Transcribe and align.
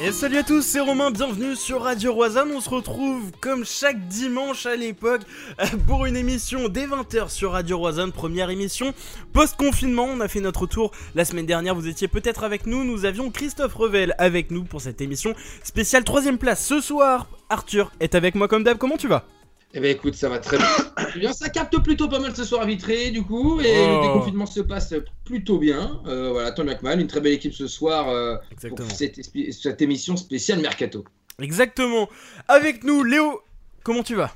Et 0.00 0.12
salut 0.12 0.38
à 0.38 0.42
tous, 0.44 0.62
c'est 0.62 0.78
Romain, 0.78 1.10
bienvenue 1.10 1.56
sur 1.56 1.82
Radio 1.82 2.12
Roisanne. 2.12 2.52
On 2.54 2.60
se 2.60 2.70
retrouve 2.70 3.32
comme 3.40 3.64
chaque 3.64 4.06
dimanche 4.06 4.64
à 4.64 4.76
l'époque 4.76 5.22
pour 5.88 6.06
une 6.06 6.16
émission 6.16 6.68
dès 6.68 6.86
20h 6.86 7.28
sur 7.28 7.52
Radio 7.52 7.78
Roisanne, 7.78 8.12
première 8.12 8.48
émission 8.48 8.94
post-confinement. 9.32 10.04
On 10.04 10.20
a 10.20 10.28
fait 10.28 10.40
notre 10.40 10.66
tour 10.66 10.92
la 11.16 11.24
semaine 11.24 11.46
dernière, 11.46 11.74
vous 11.74 11.88
étiez 11.88 12.06
peut-être 12.06 12.44
avec 12.44 12.66
nous. 12.66 12.84
Nous 12.84 13.06
avions 13.06 13.30
Christophe 13.30 13.74
Revel 13.74 14.14
avec 14.18 14.52
nous 14.52 14.62
pour 14.62 14.80
cette 14.80 15.00
émission 15.00 15.34
spéciale 15.64 16.04
troisième 16.04 16.38
place. 16.38 16.64
Ce 16.64 16.80
soir, 16.80 17.26
Arthur 17.48 17.90
est 17.98 18.14
avec 18.14 18.36
moi 18.36 18.46
comme 18.46 18.62
d'hab. 18.62 18.78
Comment 18.78 18.98
tu 18.98 19.08
vas? 19.08 19.24
Eh 19.74 19.80
bien 19.80 19.90
écoute, 19.90 20.14
ça 20.14 20.28
va 20.28 20.38
très 20.38 20.58
bien. 20.58 20.66
Ça 21.32 21.48
capte 21.48 21.78
plutôt 21.82 22.08
pas 22.08 22.18
mal 22.18 22.34
ce 22.34 22.44
soir 22.44 22.62
à 22.62 22.66
Vitré 22.66 23.10
du 23.10 23.22
coup, 23.22 23.60
et 23.60 23.86
le 23.86 23.96
oh. 23.96 24.02
déconfinement 24.02 24.46
se 24.46 24.60
passe 24.60 24.94
plutôt 25.24 25.58
bien. 25.58 26.00
Euh, 26.06 26.30
voilà, 26.32 26.52
tant 26.52 26.64
bien 26.64 26.74
que 26.74 26.82
mal, 26.82 27.00
une 27.00 27.06
très 27.06 27.20
belle 27.20 27.34
équipe 27.34 27.54
ce 27.54 27.66
soir 27.66 28.08
euh, 28.08 28.36
pour 28.68 28.90
cette, 28.90 29.20
cette, 29.52 29.82
émission 29.82 30.16
spéciale 30.16 30.60
Mercato. 30.60 31.04
Exactement. 31.40 32.08
Avec 32.48 32.84
nous, 32.84 33.04
Léo, 33.04 33.42
comment 33.82 34.02
tu 34.02 34.14
vas? 34.14 34.34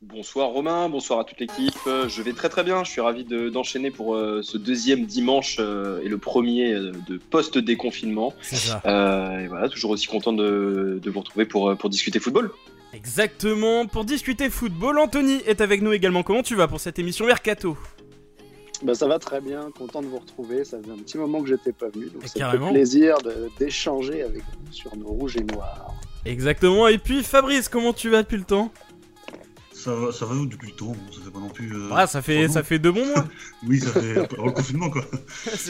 Bonsoir 0.00 0.50
Romain, 0.50 0.88
bonsoir 0.88 1.18
à 1.18 1.24
toute 1.24 1.40
l'équipe. 1.40 1.74
Je 1.86 2.22
vais 2.22 2.32
très 2.32 2.48
très 2.48 2.62
bien, 2.62 2.84
je 2.84 2.90
suis 2.90 3.00
ravi 3.00 3.24
d'enchaîner 3.24 3.90
pour 3.90 4.14
euh, 4.14 4.42
ce 4.42 4.56
deuxième 4.56 5.06
dimanche 5.06 5.58
et 5.58 6.08
le 6.08 6.18
premier 6.18 6.72
de 6.74 7.18
post-déconfinement. 7.30 8.32
et 8.52 9.46
voilà, 9.48 9.68
toujours 9.68 9.90
aussi 9.90 10.06
content 10.06 10.32
de, 10.32 11.00
de 11.02 11.10
vous 11.10 11.20
retrouver 11.20 11.46
pour, 11.46 11.76
pour 11.76 11.90
discuter 11.90 12.20
football. 12.20 12.52
Exactement, 12.92 13.86
pour 13.86 14.04
discuter 14.04 14.50
football, 14.50 14.98
Anthony 14.98 15.42
est 15.46 15.60
avec 15.60 15.82
nous 15.82 15.92
également. 15.92 16.22
Comment 16.22 16.42
tu 16.42 16.54
vas 16.54 16.68
pour 16.68 16.80
cette 16.80 16.98
émission 16.98 17.26
Mercato? 17.26 17.76
Bah 18.82 18.94
ça 18.94 19.06
va 19.06 19.18
très 19.18 19.40
bien, 19.40 19.70
content 19.76 20.00
de 20.02 20.06
vous 20.06 20.18
retrouver. 20.18 20.64
Ça 20.64 20.78
faisait 20.80 20.92
un 20.92 20.98
petit 20.98 21.18
moment 21.18 21.42
que 21.42 21.48
j'étais 21.48 21.72
pas 21.72 21.88
venu, 21.88 22.06
donc 22.06 22.22
c'est 22.24 22.40
un 22.40 22.56
plaisir 22.70 23.16
d'échanger 23.58 24.22
avec 24.22 24.42
vous 24.42 24.72
sur 24.72 24.96
nos 24.96 25.08
rouges 25.08 25.36
et 25.36 25.44
noirs. 25.44 25.94
Exactement, 26.24 26.88
et 26.88 26.98
puis 26.98 27.22
Fabrice, 27.22 27.68
comment 27.68 27.92
tu 27.92 28.08
vas 28.08 28.22
depuis 28.22 28.38
le 28.38 28.44
temps? 28.44 28.72
Ça 29.78 29.94
va, 29.94 30.12
ça 30.12 30.26
va 30.26 30.34
depuis 30.34 30.70
le 30.70 30.74
temps, 30.74 30.96
ça 31.12 31.20
fait 31.24 31.30
pas 31.30 31.38
non 31.38 31.48
plus. 31.48 31.72
Euh, 31.72 31.90
ah, 31.92 32.06
ça 32.06 32.20
fait, 32.20 32.48
ça 32.48 32.64
fait 32.64 32.80
deux 32.80 32.90
bons 32.90 33.06
mois 33.06 33.24
Oui, 33.66 33.78
ça 33.78 33.92
fait 33.92 34.14
le 34.14 34.50
confinement 34.50 34.90
quoi. 34.90 35.04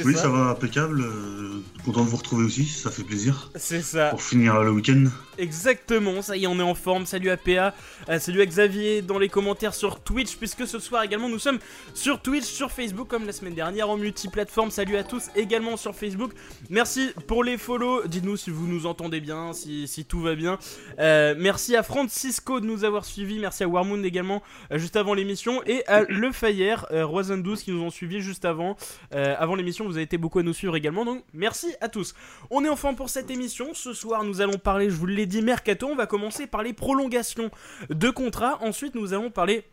oui, 0.04 0.14
ça. 0.14 0.28
va 0.28 0.50
impeccable. 0.50 1.02
Euh, 1.02 1.62
content 1.84 2.04
de 2.04 2.08
vous 2.08 2.16
retrouver 2.16 2.44
aussi, 2.44 2.64
ça 2.64 2.90
fait 2.90 3.02
plaisir. 3.02 3.50
C'est 3.56 3.82
ça. 3.82 4.08
Pour 4.08 4.22
finir 4.22 4.62
le 4.62 4.70
week-end. 4.70 5.04
Exactement, 5.36 6.22
ça 6.22 6.36
y 6.36 6.44
est, 6.44 6.46
on 6.46 6.58
est 6.58 6.62
en 6.62 6.74
forme. 6.74 7.04
Salut 7.04 7.28
à 7.30 7.36
PA, 7.36 7.74
euh, 8.08 8.18
salut 8.18 8.40
à 8.40 8.46
Xavier 8.46 9.02
dans 9.02 9.18
les 9.18 9.28
commentaires 9.28 9.74
sur 9.74 10.00
Twitch, 10.00 10.36
puisque 10.36 10.66
ce 10.66 10.78
soir 10.78 11.02
également 11.02 11.28
nous 11.28 11.38
sommes 11.38 11.58
sur 11.92 12.22
Twitch, 12.22 12.44
sur 12.44 12.72
Facebook 12.72 13.08
comme 13.08 13.26
la 13.26 13.32
semaine 13.32 13.54
dernière 13.54 13.90
en 13.90 13.98
multiplateforme. 13.98 14.70
Salut 14.70 14.96
à 14.96 15.04
tous 15.04 15.24
également 15.36 15.76
sur 15.76 15.94
Facebook. 15.94 16.32
Merci 16.70 17.10
pour 17.26 17.44
les 17.44 17.58
follow. 17.58 18.06
Dites-nous 18.06 18.38
si 18.38 18.50
vous 18.50 18.66
nous 18.66 18.86
entendez 18.86 19.20
bien, 19.20 19.52
si, 19.52 19.86
si 19.86 20.06
tout 20.06 20.20
va 20.22 20.34
bien. 20.34 20.58
merci 20.98 21.76
à 21.76 21.82
Francisco 21.82 22.60
de 22.60 22.66
nous 22.66 22.84
avoir 22.84 23.04
suivis. 23.04 23.38
Merci 23.38 23.64
à 23.64 23.68
Warmoon 23.68 23.97
également 24.04 24.42
euh, 24.72 24.78
juste 24.78 24.96
avant 24.96 25.14
l'émission 25.14 25.62
et 25.66 25.86
à 25.86 26.02
Le 26.08 26.32
Fayère, 26.32 26.86
euh, 26.90 27.36
12 27.36 27.62
qui 27.62 27.72
nous 27.72 27.82
ont 27.82 27.90
suivis 27.90 28.20
juste 28.20 28.44
avant. 28.44 28.76
Euh, 29.14 29.34
avant 29.38 29.54
l'émission, 29.54 29.84
vous 29.84 29.92
avez 29.92 30.02
été 30.02 30.18
beaucoup 30.18 30.38
à 30.38 30.42
nous 30.42 30.52
suivre 30.52 30.76
également, 30.76 31.04
donc 31.04 31.24
merci 31.32 31.74
à 31.80 31.88
tous. 31.88 32.14
On 32.50 32.64
est 32.64 32.68
enfin 32.68 32.94
pour 32.94 33.08
cette 33.08 33.30
émission. 33.30 33.74
Ce 33.74 33.92
soir, 33.92 34.24
nous 34.24 34.40
allons 34.40 34.58
parler, 34.58 34.90
je 34.90 34.94
vous 34.96 35.06
l'ai 35.06 35.26
dit, 35.26 35.42
mercato. 35.42 35.86
On 35.88 35.96
va 35.96 36.06
commencer 36.06 36.46
par 36.46 36.62
les 36.62 36.72
prolongations 36.72 37.50
de 37.90 38.10
contrats. 38.10 38.58
Ensuite, 38.62 38.94
nous 38.94 39.12
allons 39.12 39.30
parler 39.30 39.64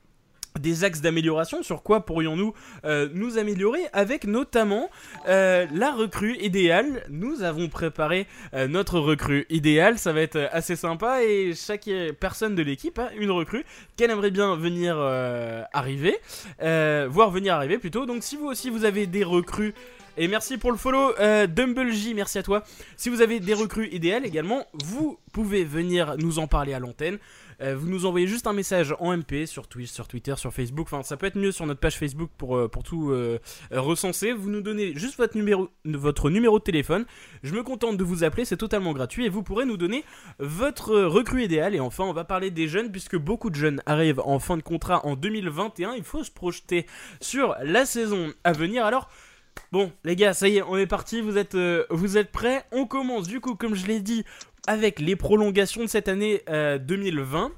des 0.59 0.83
axes 0.83 1.01
d'amélioration, 1.01 1.63
sur 1.63 1.83
quoi 1.83 2.05
pourrions-nous 2.05 2.53
euh, 2.85 3.09
nous 3.13 3.37
améliorer 3.37 3.81
avec 3.93 4.25
notamment 4.25 4.89
euh, 5.27 5.65
la 5.73 5.91
recrue 5.91 6.37
idéale. 6.39 7.03
Nous 7.09 7.43
avons 7.43 7.67
préparé 7.67 8.27
euh, 8.53 8.67
notre 8.67 8.99
recrue 8.99 9.45
idéale, 9.49 9.97
ça 9.97 10.13
va 10.13 10.21
être 10.21 10.49
assez 10.51 10.75
sympa 10.75 11.23
et 11.23 11.53
chaque 11.55 11.89
personne 12.19 12.55
de 12.55 12.61
l'équipe 12.61 12.97
a 12.99 13.11
une 13.13 13.31
recrue 13.31 13.65
qu'elle 13.97 14.11
aimerait 14.11 14.31
bien 14.31 14.55
venir 14.55 14.97
arriver, 15.73 16.17
voir 16.59 17.31
venir 17.31 17.55
arriver 17.55 17.77
plutôt. 17.77 18.05
Donc 18.05 18.23
si 18.23 18.35
vous 18.35 18.45
aussi 18.45 18.69
vous 18.69 18.85
avez 18.85 19.07
des 19.07 19.23
recrues 19.23 19.73
et 20.17 20.29
merci 20.29 20.57
pour 20.57 20.71
le 20.71 20.77
follow, 20.77 21.13
euh, 21.19 21.45
J, 21.91 22.13
merci 22.13 22.37
à 22.37 22.43
toi. 22.43 22.63
Si 22.95 23.09
vous 23.09 23.21
avez 23.21 23.41
des 23.41 23.53
recrues 23.53 23.89
idéales 23.89 24.25
également, 24.25 24.65
vous 24.73 25.19
pouvez 25.33 25.65
venir 25.65 26.15
nous 26.17 26.39
en 26.39 26.47
parler 26.47 26.73
à 26.73 26.79
l'antenne. 26.79 27.17
Euh, 27.61 27.75
vous 27.75 27.87
nous 27.87 28.05
envoyez 28.05 28.27
juste 28.27 28.47
un 28.47 28.53
message 28.53 28.95
en 28.99 29.15
MP 29.15 29.45
sur 29.45 29.67
Twitch, 29.67 29.89
sur 29.89 30.07
Twitter, 30.07 30.35
sur 30.37 30.53
Facebook. 30.53 30.87
Enfin, 30.87 31.03
ça 31.03 31.17
peut 31.17 31.25
être 31.25 31.37
mieux 31.37 31.51
sur 31.51 31.65
notre 31.65 31.79
page 31.79 31.97
Facebook 31.97 32.29
pour, 32.37 32.57
euh, 32.57 32.67
pour 32.67 32.83
tout 32.83 33.11
euh, 33.11 33.39
recenser. 33.71 34.33
Vous 34.33 34.49
nous 34.49 34.61
donnez 34.61 34.93
juste 34.95 35.17
votre 35.17 35.35
numéro, 35.35 35.69
votre 35.85 36.29
numéro 36.29 36.59
de 36.59 36.63
téléphone. 36.63 37.05
Je 37.43 37.53
me 37.53 37.63
contente 37.63 37.97
de 37.97 38.03
vous 38.03 38.23
appeler, 38.23 38.45
c'est 38.45 38.57
totalement 38.57 38.93
gratuit. 38.93 39.25
Et 39.25 39.29
vous 39.29 39.43
pourrez 39.43 39.65
nous 39.65 39.77
donner 39.77 40.03
votre 40.39 40.95
recrue 40.95 41.43
idéale. 41.43 41.75
Et 41.75 41.79
enfin, 41.79 42.03
on 42.03 42.13
va 42.13 42.23
parler 42.23 42.51
des 42.51 42.67
jeunes, 42.67 42.91
puisque 42.91 43.17
beaucoup 43.17 43.49
de 43.49 43.55
jeunes 43.55 43.81
arrivent 43.85 44.21
en 44.23 44.39
fin 44.39 44.57
de 44.57 44.63
contrat 44.63 45.05
en 45.05 45.15
2021. 45.15 45.93
Il 45.95 46.03
faut 46.03 46.23
se 46.23 46.31
projeter 46.31 46.85
sur 47.21 47.55
la 47.63 47.85
saison 47.85 48.33
à 48.43 48.51
venir. 48.51 48.85
Alors. 48.85 49.09
Bon, 49.71 49.89
les 50.03 50.17
gars, 50.17 50.33
ça 50.33 50.49
y 50.49 50.57
est, 50.57 50.61
on 50.63 50.75
est 50.75 50.85
parti. 50.85 51.21
Vous 51.21 51.37
êtes, 51.37 51.57
vous 51.89 52.17
êtes 52.17 52.29
prêts? 52.29 52.65
On 52.73 52.85
commence 52.85 53.25
du 53.25 53.39
coup, 53.39 53.55
comme 53.55 53.73
je 53.73 53.87
l'ai 53.87 54.01
dit, 54.01 54.25
avec 54.67 54.99
les 54.99 55.15
prolongations 55.15 55.81
de 55.83 55.87
cette 55.87 56.07
année 56.07 56.41
2020. 56.47 57.45
Euh, 57.45 57.49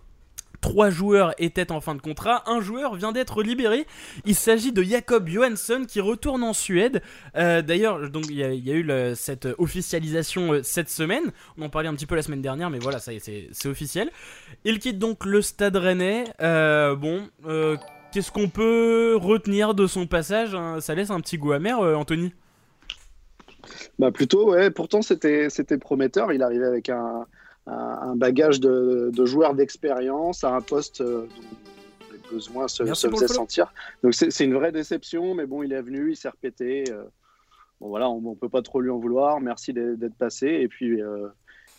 Trois 0.59 0.89
joueurs 0.89 1.35
étaient 1.37 1.71
en 1.71 1.81
fin 1.81 1.93
de 1.93 2.01
contrat, 2.01 2.43
un 2.47 2.61
joueur 2.61 2.95
vient 2.95 3.11
d'être 3.11 3.43
libéré. 3.43 3.85
Il 4.25 4.33
s'agit 4.33 4.71
de 4.71 4.81
Jacob 4.81 5.27
Johansson 5.27 5.85
qui 5.87 6.01
retourne 6.01 6.43
en 6.43 6.53
Suède. 6.53 7.03
Euh, 7.35 7.61
d'ailleurs, 7.61 8.01
il 8.27 8.33
y, 8.33 8.43
a 8.71 8.73
eu 8.73 9.15
cette 9.15 9.47
officialisation 9.59 10.53
euh, 10.53 10.63
cette 10.63 10.89
semaine. 10.89 11.31
On 11.59 11.65
en 11.65 11.69
parlait 11.69 11.87
un 11.87 11.93
petit 11.93 12.07
peu 12.07 12.15
la 12.15 12.23
semaine 12.23 12.41
dernière, 12.41 12.71
mais 12.71 12.79
voilà, 12.79 12.97
ça 12.99 13.11
c'est 13.19 13.67
officiel. 13.67 14.09
Il 14.65 14.79
quitte 14.79 14.97
donc 14.97 15.25
le 15.25 15.43
Stade 15.43 15.75
Rennais. 15.75 16.23
bon, 16.39 17.29
qu'est-ce 18.11 18.31
qu'on 18.31 18.49
peut 18.49 19.15
retenir 19.15 19.75
de 19.75 19.85
son 19.85 20.07
passage 20.07 20.55
hein? 20.55 20.81
Ça 20.81 20.95
laisse 20.95 21.11
un 21.11 21.21
petit 21.21 21.37
goût 21.37 21.51
amer, 21.51 21.79
Anthony? 21.79 22.33
Bah 23.99 24.11
plutôt, 24.11 24.51
ouais. 24.51 24.69
Pourtant, 24.71 25.01
c'était 25.01 25.77
prometteur. 25.79 26.33
Il 26.33 26.43
arrivait 26.43 26.65
avec 26.65 26.89
un, 26.89 27.25
un, 27.67 28.15
bagage 28.15 28.59
de, 28.59 29.11
de 29.13 29.25
joueurs 29.25 29.53
d'expérience 29.53 30.43
à 30.43 30.53
un 30.53 30.61
poste 30.61 31.01
euh, 31.01 31.27
dont 32.01 32.11
les 32.11 32.19
besoins 32.31 32.67
se, 32.67 32.85
se 32.93 33.09
faisaient 33.09 33.27
sentir. 33.27 33.73
Donc 34.03 34.13
c'est 34.13 34.43
une 34.43 34.53
vraie 34.53 34.71
déception, 34.71 35.33
mais 35.35 35.45
bon, 35.45 35.63
il 35.63 35.73
est 35.73 35.81
venu, 35.81 36.11
il 36.11 36.15
s'est 36.15 36.29
répété. 36.29 36.85
Euh. 36.91 37.03
bon 37.79 37.89
voilà, 37.89 38.09
on, 38.09 38.21
ne 38.21 38.35
peut 38.35 38.49
pas 38.49 38.61
trop 38.61 38.81
lui 38.81 38.89
en 38.89 38.97
vouloir. 38.97 39.41
Merci 39.41 39.73
d'être 39.73 40.15
passé. 40.15 40.47
Et 40.47 40.67
puis 40.67 41.01
euh, 41.01 41.27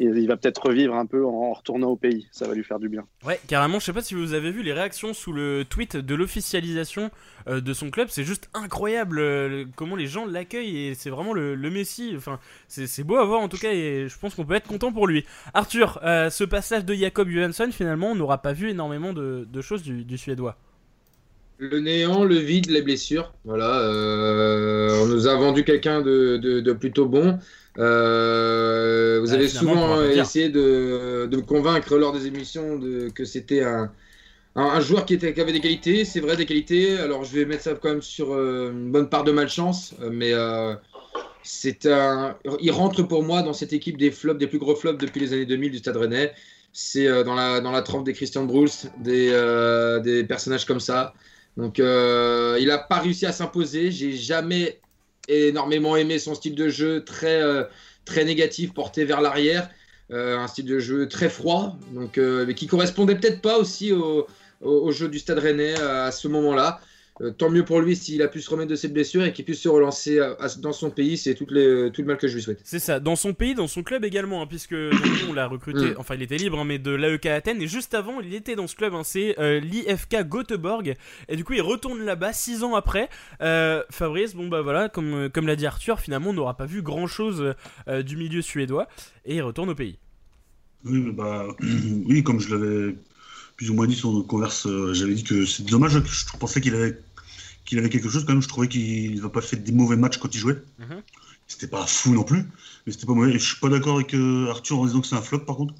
il 0.00 0.26
va 0.26 0.36
peut-être 0.36 0.66
revivre 0.66 0.94
un 0.94 1.06
peu 1.06 1.25
en 1.25 1.53
retournant 1.53 1.88
au 1.88 1.97
pays. 1.97 2.28
Ça 2.31 2.47
va 2.47 2.54
lui 2.54 2.64
faire 2.64 2.78
du 2.78 2.88
bien. 2.88 3.04
Ouais, 3.25 3.41
carrément. 3.48 3.78
Je 3.78 3.86
sais 3.86 3.92
pas 3.92 4.03
si 4.03 4.14
vous 4.14 4.32
avez 4.32 4.50
vu 4.50 4.62
les 4.62 4.72
réactions 4.72 5.12
sous 5.12 5.32
le 5.32 5.64
tweet 5.69 5.97
de 5.97 6.14
l'officialisation 6.14 7.10
euh, 7.48 7.60
de 7.60 7.72
son 7.72 7.91
club. 7.91 8.09
C'est 8.10 8.25
juste 8.25 8.48
incroyable 8.54 9.19
euh, 9.19 9.64
comment 9.76 9.97
les 9.97 10.06
gens 10.06 10.26
l'accueillent 10.26 10.88
et 10.88 10.94
c'est 10.94 11.10
vraiment 11.10 11.32
le, 11.32 11.56
Messi. 11.69 12.14
Enfin, 12.16 12.38
c'est 12.69 13.04
beau 13.04 13.16
à 13.16 13.25
voir 13.25 13.41
en 13.41 13.48
tout 13.48 13.59
cas 13.59 13.72
et 13.72 14.06
je 14.09 14.19
pense 14.19 14.34
qu'on 14.34 14.44
peut 14.44 14.54
être 14.54 14.69
content 14.69 14.92
pour 14.92 15.06
lui. 15.06 15.25
Arthur, 15.54 16.00
euh, 16.03 16.30
ce 16.30 16.44
passage 16.44 16.84
de 16.84 16.94
Jacob 16.94 17.28
Johansson, 17.28 17.69
finalement, 17.72 18.12
on 18.12 18.15
n'aura 18.15 18.38
pas 18.41 18.53
vu 18.53 18.70
énormément 18.70 19.12
de, 19.12 19.47
choses 19.60 19.82
du, 19.82 20.19
Suédois. 20.19 20.56
Le 21.60 21.80
néant, 21.80 22.24
le 22.24 22.36
vide, 22.36 22.70
les 22.70 22.82
blessures. 22.82 23.32
Voilà. 23.44 23.82
on 25.02 25.06
nous 25.06 25.26
a 25.26 25.34
vendu 25.34 25.64
quelqu'un 25.64 26.00
de, 26.02 26.72
plutôt 26.72 27.06
bon. 27.06 27.38
Euh, 27.78 29.20
vous 29.20 29.32
avez 29.32 29.48
souvent 29.48 30.02
essayé 30.02 30.48
de, 30.48 31.28
me 31.30 31.42
convaincre 31.42 31.97
lors 31.97 32.12
des 32.12 32.26
émissions 32.26 32.80
que 33.14 33.24
c'était 33.24 33.62
un, 33.62 33.91
un, 34.56 34.80
joueur 34.80 35.06
qui, 35.06 35.14
était, 35.14 35.32
qui 35.32 35.41
avait 35.41 35.52
des 35.52 35.60
qualités. 35.60 36.04
C'est 36.04 36.20
vrai, 36.20 36.36
des 36.36 36.47
qualités. 36.47 36.98
Alors 36.98 37.24
je 37.24 37.34
vais 37.34 37.44
mettre 37.44 37.62
ça 37.62 37.74
quand 37.74 37.88
même 37.88 38.02
sur 38.02 38.32
euh, 38.32 38.70
une 38.72 38.91
bonne 38.91 39.08
part 39.08 39.24
de 39.24 39.32
malchance. 39.32 39.94
Euh, 40.00 40.10
mais 40.12 40.32
c'est 41.42 41.86
un, 41.86 42.36
il 42.60 42.70
rentre 42.70 43.02
pour 43.02 43.22
moi 43.22 43.42
dans 43.42 43.52
cette 43.52 43.72
équipe 43.72 43.97
des 43.97 44.10
flops, 44.10 44.38
des 44.38 44.47
plus 44.47 44.59
gros 44.59 44.77
flops 44.77 44.98
depuis 44.98 45.21
les 45.21 45.33
années 45.33 45.47
2000 45.47 45.72
du 45.72 45.78
Stade 45.78 45.97
Rennais. 45.97 46.33
C'est 46.72 47.24
dans, 47.24 47.34
la, 47.34 47.60
dans 47.60 47.72
la 47.72 47.83
trempe 47.83 48.04
des 48.04 48.12
Christian 48.12 48.44
Bruls, 48.44 48.68
des, 48.98 49.30
des 50.04 50.22
personnages 50.24 50.66
comme 50.66 50.80
ça. 50.80 51.15
Donc 51.59 51.78
il 51.78 52.66
n'a 52.66 52.78
pas 52.78 53.01
réussi 53.01 53.27
à 53.27 53.33
s'imposer. 53.33 53.91
J'ai 53.91 54.13
jamais 54.13 54.81
énormément 55.28 55.97
aimé 55.97 56.19
son 56.19 56.34
style 56.34 56.55
de 56.55 56.69
jeu 56.69 57.05
très, 57.05 57.43
euh, 57.43 57.65
très 58.05 58.25
négatif, 58.25 58.72
porté 58.72 59.05
vers 59.05 59.21
l'arrière. 59.21 59.69
Euh, 60.10 60.39
un 60.39 60.49
style 60.49 60.65
de 60.65 60.78
jeu 60.78 61.07
très 61.07 61.28
froid, 61.28 61.77
donc, 61.93 62.16
euh, 62.16 62.47
mais 62.47 62.55
qui 62.55 62.66
correspondait 62.66 63.15
peut-être 63.15 63.43
pas 63.43 63.59
aussi 63.59 63.93
au, 63.93 64.27
au, 64.63 64.91
jeu 64.91 65.09
du 65.09 65.19
Stade 65.19 65.39
Rennais 65.39 65.75
à 65.75 66.10
ce 66.10 66.28
moment-là. 66.28 66.81
Euh, 67.20 67.30
tant 67.30 67.50
mieux 67.50 67.65
pour 67.65 67.80
lui 67.80 67.97
s'il 67.97 68.22
a 68.22 68.28
pu 68.28 68.41
se 68.41 68.50
remettre 68.50 68.70
de 68.70 68.76
ses 68.76 68.88
blessures 68.88 69.24
et 69.24 69.32
qu'il 69.32 69.44
puisse 69.44 69.60
se 69.60 69.68
relancer 69.68 70.20
dans 70.59 70.72
son 70.72 70.91
pays. 70.91 71.16
C'est 71.16 71.34
tout, 71.34 71.47
le 71.50 71.91
mal 72.04 72.16
que 72.16 72.28
je 72.28 72.34
lui 72.34 72.42
souhaite. 72.42 72.60
C'est 72.65 72.78
ça, 72.78 73.00
dans 73.00 73.16
son 73.16 73.34
pays, 73.34 73.54
dans 73.54 73.66
son 73.66 73.82
club 73.82 74.04
également, 74.04 74.42
hein, 74.42 74.47
puisque 74.47 74.74
on 75.28 75.32
l'a 75.32 75.47
recruté, 75.47 75.91
mm. 75.91 75.94
enfin 75.98 76.15
il 76.15 76.22
était 76.22 76.36
libre, 76.36 76.59
hein, 76.59 76.65
mais 76.65 76.78
de 76.78 76.91
l'AEK 76.91 77.26
Athènes. 77.26 77.62
Et 77.62 77.66
juste 77.66 77.94
avant, 77.94 78.20
il 78.20 78.34
était 78.34 78.56
dans 78.56 78.66
ce 78.66 78.76
club, 78.76 78.94
hein, 78.94 79.03
c'est 79.04 79.38
euh, 79.38 79.60
l'IFK 79.60 80.28
Göteborg. 80.28 80.94
Et 81.28 81.36
du 81.36 81.44
coup, 81.44 81.54
il 81.54 81.62
retourne 81.62 82.04
là-bas 82.04 82.32
six 82.32 82.62
ans 82.62 82.74
après. 82.74 83.09
Euh, 83.41 83.82
Fabrice, 83.91 84.34
bon 84.34 84.48
bah 84.48 84.62
voilà, 84.62 84.88
comme, 84.88 85.28
comme 85.32 85.47
l'a 85.47 85.56
dit 85.56 85.66
Arthur, 85.66 86.00
finalement, 86.00 86.30
on 86.30 86.34
n'aura 86.34 86.56
pas 86.56 86.66
vu 86.66 86.82
grand-chose 86.82 87.54
du 88.04 88.16
milieu 88.16 88.42
suédois. 88.42 88.88
Et 89.24 89.36
il 89.36 89.42
retourne 89.42 89.71
au 89.71 89.74
pays. 89.74 89.98
Oui, 90.84 91.10
bah, 91.12 91.47
oui 91.60 92.22
comme 92.22 92.41
je 92.41 92.54
l'avais 92.54 92.97
plus 93.56 93.71
ou 93.71 93.74
moins 93.74 93.88
dit 93.88 93.97
sur 93.97 94.24
converse, 94.26 94.68
j'avais 94.92 95.14
dit 95.14 95.24
que 95.24 95.44
c'est 95.44 95.64
dommage, 95.64 96.00
je 96.04 96.38
pensais 96.38 96.60
qu'il 96.60 96.76
avait 96.76 96.97
qu'il 97.68 97.78
avait 97.78 97.91
quelque 97.91 98.09
chose 98.09 98.24
quand 98.24 98.32
même. 98.32 98.42
Je 98.42 98.48
trouvais 98.48 98.68
qu'il 98.68 99.20
n'a 99.20 99.28
pas 99.28 99.42
fait 99.42 99.56
des 99.56 99.72
mauvais 99.72 99.97
matchs 99.97 100.16
quand 100.16 100.34
il 100.34 100.38
jouait. 100.38 100.62
Mhm. 100.78 101.03
C'était 101.47 101.66
pas 101.66 101.86
fou 101.86 102.15
non 102.15 102.24
plus, 102.24 102.44
mais 102.86 102.92
c'était 102.92 103.06
pas 103.06 103.15
mauvais. 103.15 103.30
Et 103.30 103.38
je 103.38 103.44
suis 103.44 103.60
pas 103.60 103.68
d'accord 103.68 103.97
avec 103.97 104.15
euh, 104.15 104.48
Arthur 104.50 104.78
en 104.78 104.86
disant 104.86 105.00
que 105.00 105.06
c'est 105.06 105.16
un 105.16 105.22
flop 105.22 105.41
par 105.41 105.56
contre. 105.56 105.74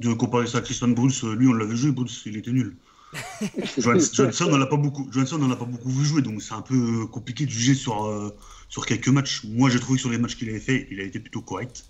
De 0.00 0.12
comparer 0.12 0.48
ça 0.48 0.58
à 0.58 0.60
Christian 0.60 0.88
Bruce, 0.88 1.22
euh, 1.22 1.34
lui 1.34 1.46
on 1.46 1.52
l'avait 1.52 1.76
joué, 1.76 1.92
Bruce 1.92 2.22
il 2.26 2.36
était 2.36 2.50
nul. 2.50 2.76
Johansson, 3.78 4.48
on 4.50 4.58
n'a 4.58 4.66
pas 4.66 4.76
beaucoup, 4.76 5.08
Johansson, 5.12 5.40
a 5.48 5.56
pas 5.56 5.64
beaucoup 5.64 5.88
vu 5.88 6.04
jouer, 6.04 6.20
donc 6.20 6.42
c'est 6.42 6.54
un 6.54 6.62
peu 6.62 7.06
compliqué 7.06 7.46
de 7.46 7.50
juger 7.50 7.74
sur, 7.76 8.06
euh, 8.06 8.34
sur 8.68 8.84
quelques 8.86 9.08
matchs. 9.08 9.44
Moi 9.44 9.70
j'ai 9.70 9.78
trouvé 9.78 9.98
que 9.98 10.00
sur 10.00 10.10
les 10.10 10.18
matchs 10.18 10.34
qu'il 10.34 10.48
avait 10.48 10.58
fait, 10.58 10.88
il 10.90 10.98
a 11.00 11.04
été 11.04 11.20
plutôt 11.20 11.42
correct. 11.42 11.84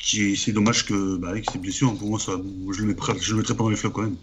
C'est 0.00 0.52
dommage 0.52 0.86
que, 0.86 1.16
bah, 1.16 1.30
avec 1.30 1.50
ses 1.50 1.58
blessures, 1.58 1.92
pour 1.98 2.08
moi 2.08 2.20
ça, 2.20 2.40
je 2.72 2.80
le 2.82 2.86
mettrais, 2.86 3.14
je 3.20 3.32
le 3.32 3.38
mettrais 3.38 3.56
pas 3.56 3.64
dans 3.64 3.70
les 3.70 3.76
flops 3.76 3.94
quand 3.96 4.02
même. 4.02 4.16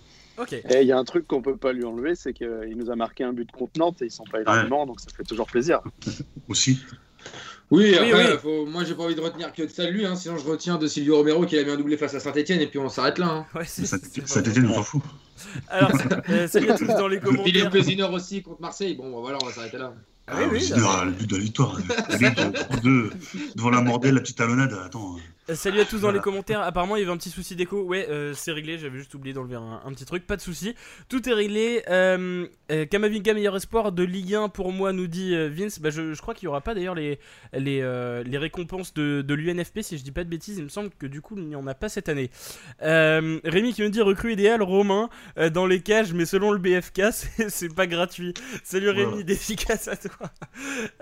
Et 0.51 0.81
il 0.81 0.87
y 0.87 0.91
a 0.91 0.97
un 0.97 1.03
truc 1.03 1.27
qu'on 1.27 1.41
peut 1.41 1.57
pas 1.57 1.73
lui 1.73 1.85
enlever, 1.85 2.15
c'est 2.15 2.33
qu'il 2.33 2.75
nous 2.75 2.89
a 2.89 2.95
marqué 2.95 3.23
un 3.23 3.33
but 3.33 3.51
contre 3.51 3.79
Nantes 3.79 4.01
et 4.01 4.05
ils 4.05 4.11
sont 4.11 4.25
pas 4.25 4.41
énormément, 4.41 4.85
donc 4.85 4.99
ça 4.99 5.07
fait 5.15 5.23
toujours 5.23 5.47
plaisir. 5.47 5.81
Aussi. 6.49 6.79
Oui, 7.71 7.95
après, 7.95 8.37
moi 8.67 8.83
j'ai 8.83 8.93
pas 8.93 9.03
envie 9.03 9.15
de 9.15 9.21
retenir 9.21 9.51
que 9.51 9.63
de 9.63 9.67
ça 9.67 9.85
de 9.85 9.91
lui, 9.91 10.05
hein, 10.05 10.15
sinon 10.15 10.37
je 10.37 10.45
retiens 10.45 10.77
de 10.77 10.85
Silvio 10.85 11.17
Romero 11.17 11.45
qui 11.45 11.57
a 11.57 11.63
mis 11.63 11.71
un 11.71 11.77
doublé 11.77 11.97
face 11.97 12.13
à 12.13 12.19
Saint-Etienne 12.19 12.61
et 12.61 12.67
puis 12.67 12.77
on 12.77 12.89
s'arrête 12.89 13.17
là. 13.17 13.27
Hein. 13.27 13.45
Ouais, 13.55 13.65
Saint-Etienne, 13.65 14.67
on 14.67 14.75
s'en 14.75 14.83
fout. 14.83 15.01
Alors, 15.69 15.91
euh, 16.29 16.47
salut 16.47 16.69
à 16.69 16.77
tous 16.77 16.85
dans 16.85 17.07
les 17.07 17.19
commentaires. 17.19 17.45
Philippe 17.45 17.69
Pézineur 17.71 18.13
aussi 18.13 18.43
contre 18.43 18.61
Marseille, 18.61 18.95
bon 18.95 19.11
bah, 19.11 19.17
voilà, 19.21 19.37
on 19.41 19.45
va 19.47 19.51
s'arrêter 19.51 19.77
là. 19.77 19.93
Ah, 20.27 20.37
oui, 20.39 20.45
oui, 20.53 20.69
le 20.69 21.11
but 21.11 21.29
de 21.29 21.35
la 21.35 21.41
victoire. 21.41 21.77
devant 23.55 23.69
la 23.69 23.81
mordelle, 23.81 24.15
la 24.15 24.21
petite 24.21 24.37
talonnade. 24.37 24.73
Attends. 24.83 25.17
Euh, 25.47 25.53
salut 25.53 25.79
à 25.79 25.85
tous 25.85 25.99
dans 25.99 26.09
les 26.09 26.19
commentaires. 26.19 26.61
Apparemment, 26.61 26.95
il 26.95 27.01
y 27.01 27.03
avait 27.03 27.11
un 27.11 27.17
petit 27.17 27.29
souci 27.29 27.55
d'écho. 27.55 27.83
Ouais, 27.83 28.07
euh, 28.09 28.33
c'est 28.33 28.51
réglé. 28.51 28.79
J'avais 28.79 28.97
juste 28.97 29.13
oublié 29.13 29.31
d'enlever 29.31 29.55
un, 29.55 29.91
petit 29.91 30.05
truc. 30.05 30.25
Pas 30.25 30.37
de 30.37 30.41
souci. 30.41 30.73
Tout 31.07 31.29
est 31.29 31.33
réglé. 31.33 31.83
Euh, 31.87 32.47
euh 32.71 32.85
Kamavinga, 32.87 33.35
meilleur 33.35 33.55
espoir 33.55 33.91
de 33.91 34.01
Ligue 34.01 34.33
1 34.33 34.49
pour 34.49 34.71
moi, 34.71 34.91
nous 34.91 35.05
dit 35.05 35.35
Vince. 35.49 35.79
Bah, 35.79 35.91
je, 35.91 36.19
crois 36.19 36.33
qu'il 36.33 36.47
n'y 36.47 36.49
aura 36.49 36.61
pas 36.61 36.73
d'ailleurs 36.73 36.95
les, 36.95 37.19
les, 37.53 37.81
les, 38.25 38.37
récompenses 38.39 38.95
de, 38.95 39.21
de 39.21 39.33
l'UNFP. 39.35 39.81
Si 39.81 39.99
je 39.99 40.03
dis 40.03 40.11
pas 40.11 40.23
de 40.23 40.29
bêtises, 40.29 40.57
il 40.57 40.63
me 40.63 40.69
semble 40.69 40.89
que 40.97 41.05
du 41.05 41.21
coup, 41.21 41.35
il 41.37 41.45
n'y 41.45 41.55
en 41.55 41.67
a 41.67 41.75
pas 41.75 41.89
cette 41.89 42.09
année. 42.09 42.31
Rémi 42.79 43.73
qui 43.73 43.83
me 43.83 43.89
dit 43.89 44.01
recrue 44.01 44.33
idéal, 44.33 44.63
Romain, 44.63 45.09
dans 45.53 45.67
les 45.67 45.81
cages, 45.81 46.13
mais 46.13 46.25
selon 46.25 46.51
le 46.51 46.57
BFK, 46.57 47.03
c'est 47.49 47.73
pas 47.75 47.85
gratuit. 47.85 48.33
Salut 48.63 48.89
Rémi, 48.89 49.23
d'efficace 49.23 49.87
à 49.87 49.95
toi. 49.95 50.14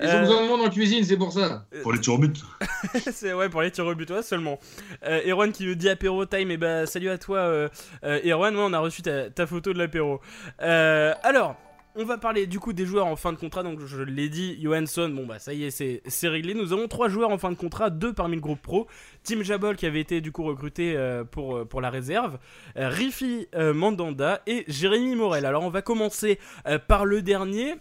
Ils 0.01 0.09
ont 0.09 0.19
besoin 0.21 0.43
de 0.43 0.47
monde 0.47 0.61
en 0.61 0.69
cuisine, 0.69 1.03
c'est 1.03 1.17
pour 1.17 1.31
ça. 1.31 1.65
Pour 1.81 1.93
les 1.93 1.99
tirs 1.99 2.13
au 2.13 2.17
but. 2.17 2.41
c'est 3.11 3.33
ouais, 3.33 3.49
pour 3.49 3.61
les 3.61 3.71
tirs 3.71 3.85
au 3.85 3.95
but, 3.95 4.09
ouais, 4.09 4.23
seulement. 4.23 4.59
Euh, 5.05 5.21
Erwan 5.27 5.51
qui 5.51 5.65
me 5.65 5.75
dit 5.75 5.89
apéro 5.89 6.25
time, 6.25 6.51
et 6.51 6.55
eh 6.55 6.57
bah 6.57 6.85
salut 6.85 7.09
à 7.09 7.17
toi 7.17 7.37
euh, 7.39 7.69
euh, 8.03 8.19
Erwan, 8.25 8.55
on 8.57 8.73
a 8.73 8.79
reçu 8.79 9.01
ta, 9.01 9.47
photo 9.47 9.73
de 9.73 9.77
l'apéro. 9.77 10.21
alors, 10.59 11.55
on 11.95 12.05
va 12.05 12.17
parler 12.17 12.47
du 12.47 12.59
coup 12.59 12.73
des 12.73 12.87
joueurs 12.87 13.05
en 13.05 13.15
fin 13.15 13.31
de 13.33 13.37
contrat, 13.37 13.61
donc 13.61 13.79
je 13.85 14.01
l'ai 14.01 14.27
dit, 14.27 14.59
Johansson, 14.59 15.09
bon 15.09 15.27
bah 15.27 15.37
ça 15.37 15.53
y 15.53 15.63
est, 15.65 16.01
c'est 16.07 16.27
réglé. 16.27 16.55
Nous 16.55 16.73
avons 16.73 16.87
trois 16.87 17.07
joueurs 17.07 17.29
en 17.29 17.37
fin 17.37 17.51
de 17.51 17.55
contrat, 17.55 17.91
deux 17.91 18.13
parmi 18.13 18.35
le 18.35 18.41
groupe 18.41 18.61
pro. 18.61 18.87
Tim 19.23 19.43
Jabol 19.43 19.75
qui 19.75 19.85
avait 19.85 19.99
été 19.99 20.19
du 20.19 20.31
coup 20.31 20.43
recruté 20.43 20.97
pour, 21.29 21.67
pour 21.67 21.81
la 21.81 21.91
réserve, 21.91 22.39
Rifi 22.75 23.47
Mandanda 23.55 24.41
et 24.47 24.63
Jérémy 24.67 25.15
Morel. 25.15 25.45
Alors 25.45 25.63
on 25.63 25.69
va 25.69 25.83
commencer 25.83 26.39
par 26.87 27.05
le 27.05 27.21
dernier, 27.21 27.75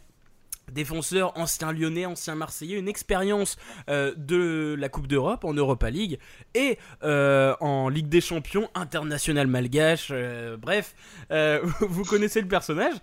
défenseur, 0.71 1.37
ancien 1.37 1.73
lyonnais, 1.73 2.07
ancien 2.07 2.35
marseillais, 2.35 2.79
une 2.79 2.89
expérience 2.89 3.57
euh, 3.89 4.13
de 4.17 4.77
la 4.79 4.89
Coupe 4.89 5.07
d'Europe 5.07 5.45
en 5.45 5.53
Europa 5.53 5.91
League 5.91 6.19
et 6.55 6.79
euh, 7.03 7.55
en 7.61 7.89
Ligue 7.89 8.09
des 8.09 8.21
Champions, 8.21 8.69
international 8.75 9.47
malgache, 9.47 10.09
euh, 10.11 10.57
bref, 10.57 10.95
vous 11.81 12.05
connaissez 12.05 12.41
le 12.41 12.49
personnage. 12.49 12.95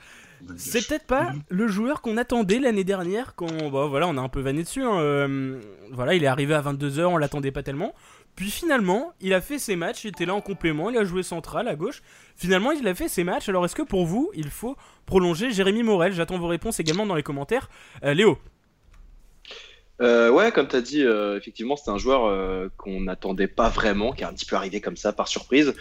C'est 0.56 0.88
peut-être 0.88 1.06
pas 1.06 1.34
le 1.50 1.68
joueur 1.68 2.02
qu'on 2.02 2.16
attendait 2.16 2.60
l'année 2.60 2.86
dernière 2.86 3.36
quand 3.36 3.70
bah, 3.70 3.88
voilà, 3.88 4.08
on 4.08 4.16
a 4.16 4.22
un 4.22 4.30
peu 4.30 4.40
vanné 4.40 4.64
dessus. 4.64 4.82
Hein, 4.82 5.60
voilà, 5.92 6.14
il 6.14 6.24
est 6.24 6.28
arrivé 6.28 6.54
à 6.54 6.62
22h, 6.62 7.04
on 7.06 7.18
l'attendait 7.18 7.52
pas 7.52 7.62
tellement. 7.62 7.94
Puis 8.36 8.50
finalement, 8.50 9.14
il 9.20 9.34
a 9.34 9.42
fait 9.42 9.60
ses 9.60 9.76
matchs, 9.76 10.06
il 10.06 10.10
était 10.10 10.26
là 10.26 10.34
en 10.34 10.42
complément, 10.42 10.90
il 10.90 10.98
a 10.98 11.04
joué 11.04 11.24
central 11.24 11.68
à 11.68 11.76
gauche. 11.76 12.02
Finalement, 12.36 12.72
il 12.72 12.88
a 12.88 12.96
fait 12.96 13.10
ses 13.10 13.24
matchs. 13.24 13.50
Alors, 13.50 13.66
est-ce 13.66 13.76
que 13.76 13.82
pour 13.82 14.06
vous, 14.06 14.32
il 14.34 14.50
faut 14.50 14.78
prolonger 15.06 15.52
Jérémy 15.52 15.84
Morel? 15.84 16.14
J'attends 16.14 16.38
vos 16.38 16.48
réponses 16.48 16.80
également 16.80 17.06
dans 17.06 17.16
les 17.16 17.24
commentaires. 17.24 17.70
Euh, 18.04 18.14
Léo 18.14 18.38
euh, 20.02 20.30
ouais, 20.30 20.52
comme 20.52 20.68
tu 20.68 20.76
as 20.76 20.82
dit, 20.82 21.04
euh, 21.04 21.38
effectivement, 21.38 21.76
c'est 21.76 21.92
un 21.92 21.98
joueur 21.98 22.26
euh, 22.26 22.70
qu'on 22.78 23.02
n'attendait 23.02 23.48
pas 23.48 23.70
vraiment, 23.70 24.12
qui 24.12 24.24
est 24.24 24.26
un 24.26 24.34
petit 24.34 24.46
peu 24.46 24.56
arrivé 24.56 24.80
comme 24.80 24.96
ça 24.96 25.12
par 25.12 25.28
surprise. 25.28 25.74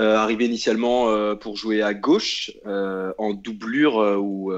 Euh, 0.00 0.16
arrivé 0.16 0.46
initialement 0.46 1.36
pour 1.36 1.56
jouer 1.56 1.82
à 1.82 1.94
gauche, 1.94 2.50
en 2.64 3.32
doublure 3.34 3.96
ou, 4.20 4.52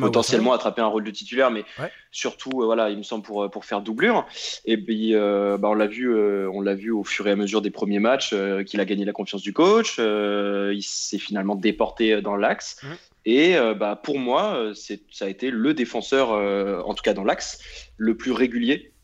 potentiellement 0.00 0.52
attraper 0.52 0.80
un 0.80 0.86
rôle 0.86 1.04
de 1.04 1.10
titulaire, 1.10 1.50
mais 1.50 1.64
surtout, 2.10 2.50
voilà, 2.64 2.90
il 2.90 2.98
me 2.98 3.02
semble 3.02 3.24
pour 3.24 3.50
pour 3.50 3.64
faire 3.64 3.82
doublure. 3.82 4.26
Et 4.64 4.76
puis, 4.76 5.12
bah, 5.14 5.58
on 5.62 5.74
l'a 5.74 5.86
vu, 5.86 6.12
on 6.48 6.60
l'a 6.60 6.74
vu 6.74 6.90
au 6.90 7.04
fur 7.04 7.28
et 7.28 7.32
à 7.32 7.36
mesure 7.36 7.62
des 7.62 7.70
premiers 7.70 8.00
matchs 8.00 8.34
qu'il 8.66 8.80
a 8.80 8.84
gagné 8.84 9.04
la 9.04 9.12
confiance 9.12 9.42
du 9.42 9.52
coach. 9.52 9.98
il 9.98 10.82
s'est 10.82 11.18
finalement 11.18 11.54
déporté 11.54 12.20
dans 12.22 12.36
l'axe. 12.36 12.82
Mmh. 12.82 12.86
Et 13.30 13.58
euh, 13.58 13.74
bah, 13.74 13.94
pour 13.94 14.18
moi, 14.18 14.54
euh, 14.54 14.74
ça 14.74 15.26
a 15.26 15.28
été 15.28 15.50
le 15.50 15.74
défenseur, 15.74 16.32
euh, 16.32 16.80
en 16.80 16.94
tout 16.94 17.02
cas 17.02 17.12
dans 17.12 17.24
l'axe, 17.24 17.60
le 17.98 18.16
plus 18.16 18.32
régulier 18.32 18.94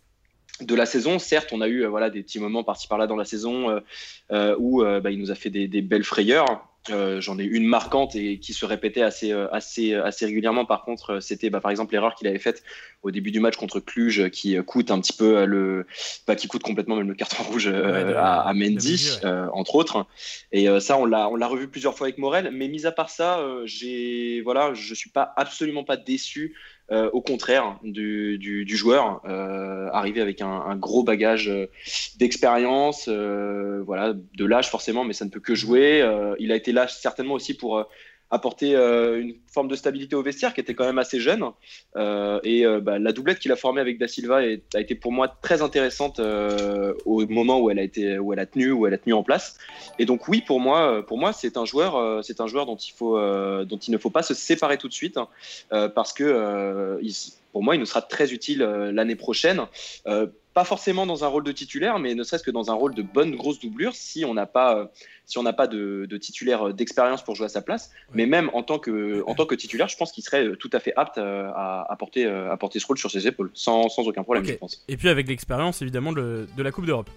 de 0.62 0.74
la 0.74 0.86
saison. 0.86 1.18
Certes, 1.18 1.50
on 1.52 1.60
a 1.60 1.68
eu 1.68 1.84
voilà, 1.84 2.08
des 2.08 2.22
petits 2.22 2.40
moments 2.40 2.64
par-ci 2.64 2.88
par-là 2.88 3.06
dans 3.06 3.16
la 3.16 3.26
saison 3.26 3.82
où 4.30 4.82
bah, 4.82 5.10
il 5.10 5.18
nous 5.18 5.30
a 5.30 5.34
fait 5.34 5.50
des, 5.50 5.68
des 5.68 5.82
belles 5.82 6.04
frayeurs. 6.04 6.66
Euh, 6.90 7.18
j'en 7.20 7.38
ai 7.38 7.44
une 7.44 7.66
marquante 7.66 8.14
et 8.14 8.38
qui 8.38 8.52
se 8.52 8.66
répétait 8.66 9.00
assez, 9.00 9.32
euh, 9.32 9.48
assez, 9.52 9.94
assez 9.94 10.26
régulièrement. 10.26 10.66
Par 10.66 10.82
contre, 10.82 11.14
euh, 11.14 11.20
c'était 11.20 11.48
bah, 11.48 11.60
par 11.60 11.70
exemple 11.70 11.94
l'erreur 11.94 12.14
qu'il 12.14 12.28
avait 12.28 12.38
faite 12.38 12.62
au 13.02 13.10
début 13.10 13.30
du 13.30 13.40
match 13.40 13.56
contre 13.56 13.80
Cluj, 13.80 14.28
qui 14.30 14.56
coûte 14.64 14.90
un 14.90 15.00
petit 15.00 15.14
peu 15.14 15.46
le, 15.46 15.86
bah, 16.26 16.36
qui 16.36 16.46
coûte 16.46 16.62
complètement 16.62 16.96
même 16.96 17.08
le 17.08 17.14
carton 17.14 17.42
rouge 17.50 17.68
à, 17.68 18.52
Mendy, 18.54 19.18
entre 19.52 19.74
autres. 19.76 20.06
Et 20.52 20.68
ça, 20.80 20.96
on 20.96 21.04
l'a, 21.04 21.28
on 21.28 21.36
l'a 21.36 21.46
revu 21.46 21.68
plusieurs 21.68 21.94
fois 21.94 22.06
avec 22.06 22.18
Morel. 22.18 22.50
Mais 22.52 22.68
mis 22.68 22.86
à 22.86 22.92
part 22.92 23.10
ça, 23.10 23.44
j'ai, 23.64 24.40
voilà, 24.42 24.72
je 24.72 24.94
suis 24.94 25.10
pas 25.10 25.34
absolument 25.36 25.84
pas 25.84 25.98
déçu 25.98 26.54
euh, 26.92 27.08
au 27.12 27.22
contraire 27.22 27.78
du, 27.82 28.36
du, 28.36 28.76
joueur, 28.76 29.22
euh, 29.24 29.88
arrivé 29.92 30.20
avec 30.20 30.42
un, 30.42 30.76
gros 30.76 31.02
bagage 31.02 31.48
euh, 31.48 31.66
d'expérience, 32.18 33.08
voilà, 33.08 34.12
de 34.12 34.44
l'âge 34.44 34.68
forcément, 34.68 35.04
mais 35.04 35.14
ça 35.14 35.24
ne 35.24 35.30
peut 35.30 35.40
que 35.40 35.54
jouer. 35.54 36.04
Il 36.38 36.52
a 36.52 36.56
été 36.56 36.72
là 36.72 36.86
certainement 36.86 37.34
aussi 37.34 37.54
pour 37.54 37.86
apporter 38.34 38.74
une 38.74 39.36
forme 39.52 39.68
de 39.68 39.76
stabilité 39.76 40.16
au 40.16 40.22
vestiaire 40.22 40.54
qui 40.54 40.60
était 40.60 40.74
quand 40.74 40.84
même 40.84 40.98
assez 40.98 41.20
jeune. 41.20 41.44
Euh, 41.96 42.40
et 42.42 42.64
bah, 42.82 42.98
la 42.98 43.12
doublette 43.12 43.38
qu'il 43.38 43.52
a 43.52 43.56
formée 43.56 43.80
avec 43.80 43.98
Da 43.98 44.08
Silva 44.08 44.40
a 44.74 44.80
été 44.80 44.94
pour 44.94 45.12
moi 45.12 45.28
très 45.42 45.62
intéressante 45.62 46.18
euh, 46.18 46.94
au 47.04 47.26
moment 47.26 47.60
où 47.60 47.70
elle 47.70 47.78
a 47.78 47.82
été, 47.82 48.18
où 48.18 48.32
elle 48.32 48.40
a 48.40 48.46
tenu, 48.46 48.72
où 48.72 48.86
elle 48.86 48.94
a 48.94 48.98
tenu 48.98 49.12
en 49.12 49.22
place. 49.22 49.56
Et 49.98 50.04
donc 50.04 50.28
oui, 50.28 50.42
pour 50.42 50.60
moi, 50.60 51.04
pour 51.06 51.18
moi, 51.18 51.32
c'est 51.32 51.56
un 51.56 51.64
joueur, 51.64 52.24
c'est 52.24 52.40
un 52.40 52.46
joueur 52.46 52.66
dont 52.66 52.76
il 52.76 52.92
faut, 52.92 53.16
dont 53.64 53.78
il 53.78 53.92
ne 53.92 53.98
faut 53.98 54.10
pas 54.10 54.22
se 54.22 54.34
séparer 54.34 54.78
tout 54.78 54.88
de 54.88 54.94
suite, 54.94 55.16
hein, 55.16 55.28
parce 55.94 56.12
que 56.12 56.98
pour 57.52 57.62
moi, 57.62 57.76
il 57.76 57.78
nous 57.78 57.86
sera 57.86 58.02
très 58.02 58.32
utile 58.32 58.62
l'année 58.92 59.16
prochaine 59.16 59.62
pas 60.54 60.64
forcément 60.64 61.04
dans 61.04 61.24
un 61.24 61.26
rôle 61.26 61.42
de 61.42 61.50
titulaire, 61.52 61.98
mais 61.98 62.14
ne 62.14 62.22
serait-ce 62.22 62.44
que 62.44 62.52
dans 62.52 62.70
un 62.70 62.74
rôle 62.74 62.94
de 62.94 63.02
bonne 63.02 63.34
grosse 63.34 63.58
doublure 63.58 63.94
si 63.94 64.24
on 64.24 64.34
n'a 64.34 64.46
pas, 64.46 64.78
euh, 64.78 64.86
si 65.26 65.36
on 65.36 65.42
n'a 65.42 65.52
pas 65.52 65.66
de, 65.66 66.06
titulaire 66.16 66.68
euh, 66.68 66.72
d'expérience 66.72 67.22
pour 67.24 67.34
jouer 67.34 67.46
à 67.46 67.48
sa 67.48 67.60
place. 67.60 67.90
Mais 68.14 68.26
même 68.26 68.50
en 68.54 68.62
tant 68.62 68.78
que, 68.78 69.24
en 69.26 69.34
tant 69.34 69.46
que 69.46 69.56
titulaire, 69.56 69.88
je 69.88 69.96
pense 69.96 70.12
qu'il 70.12 70.22
serait 70.22 70.46
euh, 70.46 70.56
tout 70.56 70.70
à 70.72 70.78
fait 70.78 70.92
apte 70.96 71.18
à, 71.18 71.84
à, 71.90 71.96
porter, 71.96 72.24
à 72.26 72.56
porter 72.56 72.78
ce 72.78 72.86
rôle 72.86 72.98
sur 72.98 73.10
ses 73.10 73.26
épaules, 73.26 73.50
sans, 73.52 73.88
sans 73.88 74.06
aucun 74.06 74.22
problème, 74.22 74.44
je 74.44 74.52
pense. 74.54 74.84
Et 74.86 74.96
puis 74.96 75.08
avec 75.08 75.26
l'expérience 75.26 75.82
évidemment 75.82 76.12
de, 76.12 76.46
de 76.56 76.62
la 76.62 76.70
Coupe 76.70 76.86
d'Europe. 76.86 77.10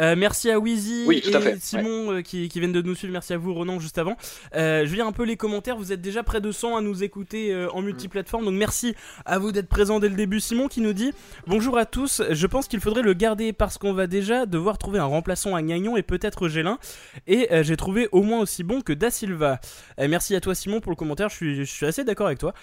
Euh, 0.00 0.14
merci 0.16 0.50
à 0.50 0.58
Wheezy 0.58 1.06
et 1.10 1.56
Simon 1.60 2.12
euh, 2.12 2.22
qui, 2.22 2.48
viennent 2.48 2.72
de 2.72 2.82
nous 2.82 2.94
suivre. 2.94 3.12
Merci 3.12 3.32
à 3.34 3.38
vous, 3.38 3.54
Ronan, 3.54 3.78
juste 3.78 3.98
avant. 3.98 4.16
Euh, 4.54 4.86
je 4.86 4.94
lis 4.94 5.00
un 5.00 5.12
peu 5.12 5.24
les 5.24 5.36
commentaires. 5.36 5.76
Vous 5.76 5.92
êtes 5.92 6.00
déjà 6.00 6.22
près 6.22 6.40
de 6.40 6.50
100 6.50 6.76
à 6.76 6.80
nous 6.80 7.02
écouter 7.02 7.54
en 7.72 7.82
multiplateforme. 7.82 8.44
Donc 8.44 8.54
merci 8.54 8.94
à 9.24 9.38
vous 9.38 9.52
d'être 9.52 9.68
présent 9.68 10.00
dès 10.00 10.08
le 10.08 10.16
début. 10.16 10.40
Simon 10.40 10.68
qui 10.68 10.80
nous 10.80 10.92
dit 10.92 11.12
Bonjour 11.46 11.78
à 11.78 11.86
tous. 11.86 12.22
Je 12.30 12.46
pense 12.46 12.68
qu'il 12.68 12.80
faudrait 12.80 13.02
le 13.02 13.14
garder 13.14 13.52
parce 13.52 13.78
qu'on 13.78 13.92
va 13.92 14.06
déjà 14.06 14.46
devoir 14.46 14.78
trouver 14.78 14.98
un 14.98 15.04
remplaçant 15.04 15.54
à 15.54 15.62
Gagnon 15.62 15.96
et 15.96 16.02
peut-être 16.02 16.48
Gélin. 16.48 16.78
Et 17.26 17.48
j'ai 17.62 17.76
trouvé 17.76 18.08
au 18.12 18.22
moins 18.22 18.40
aussi 18.40 18.64
bon 18.64 18.80
que 18.80 18.92
Da 18.92 19.10
Silva. 19.10 19.60
merci 19.98 20.34
à 20.34 20.40
toi, 20.40 20.54
Simon, 20.54 20.80
pour 20.80 20.90
le 20.90 20.96
commentaire. 20.96 21.28
Je 21.28 21.36
suis, 21.36 21.56
je 21.56 21.72
suis 21.72 21.86
assez 21.86 22.04
d'accord 22.04 22.26
avec 22.26 22.38
toi. 22.38 22.54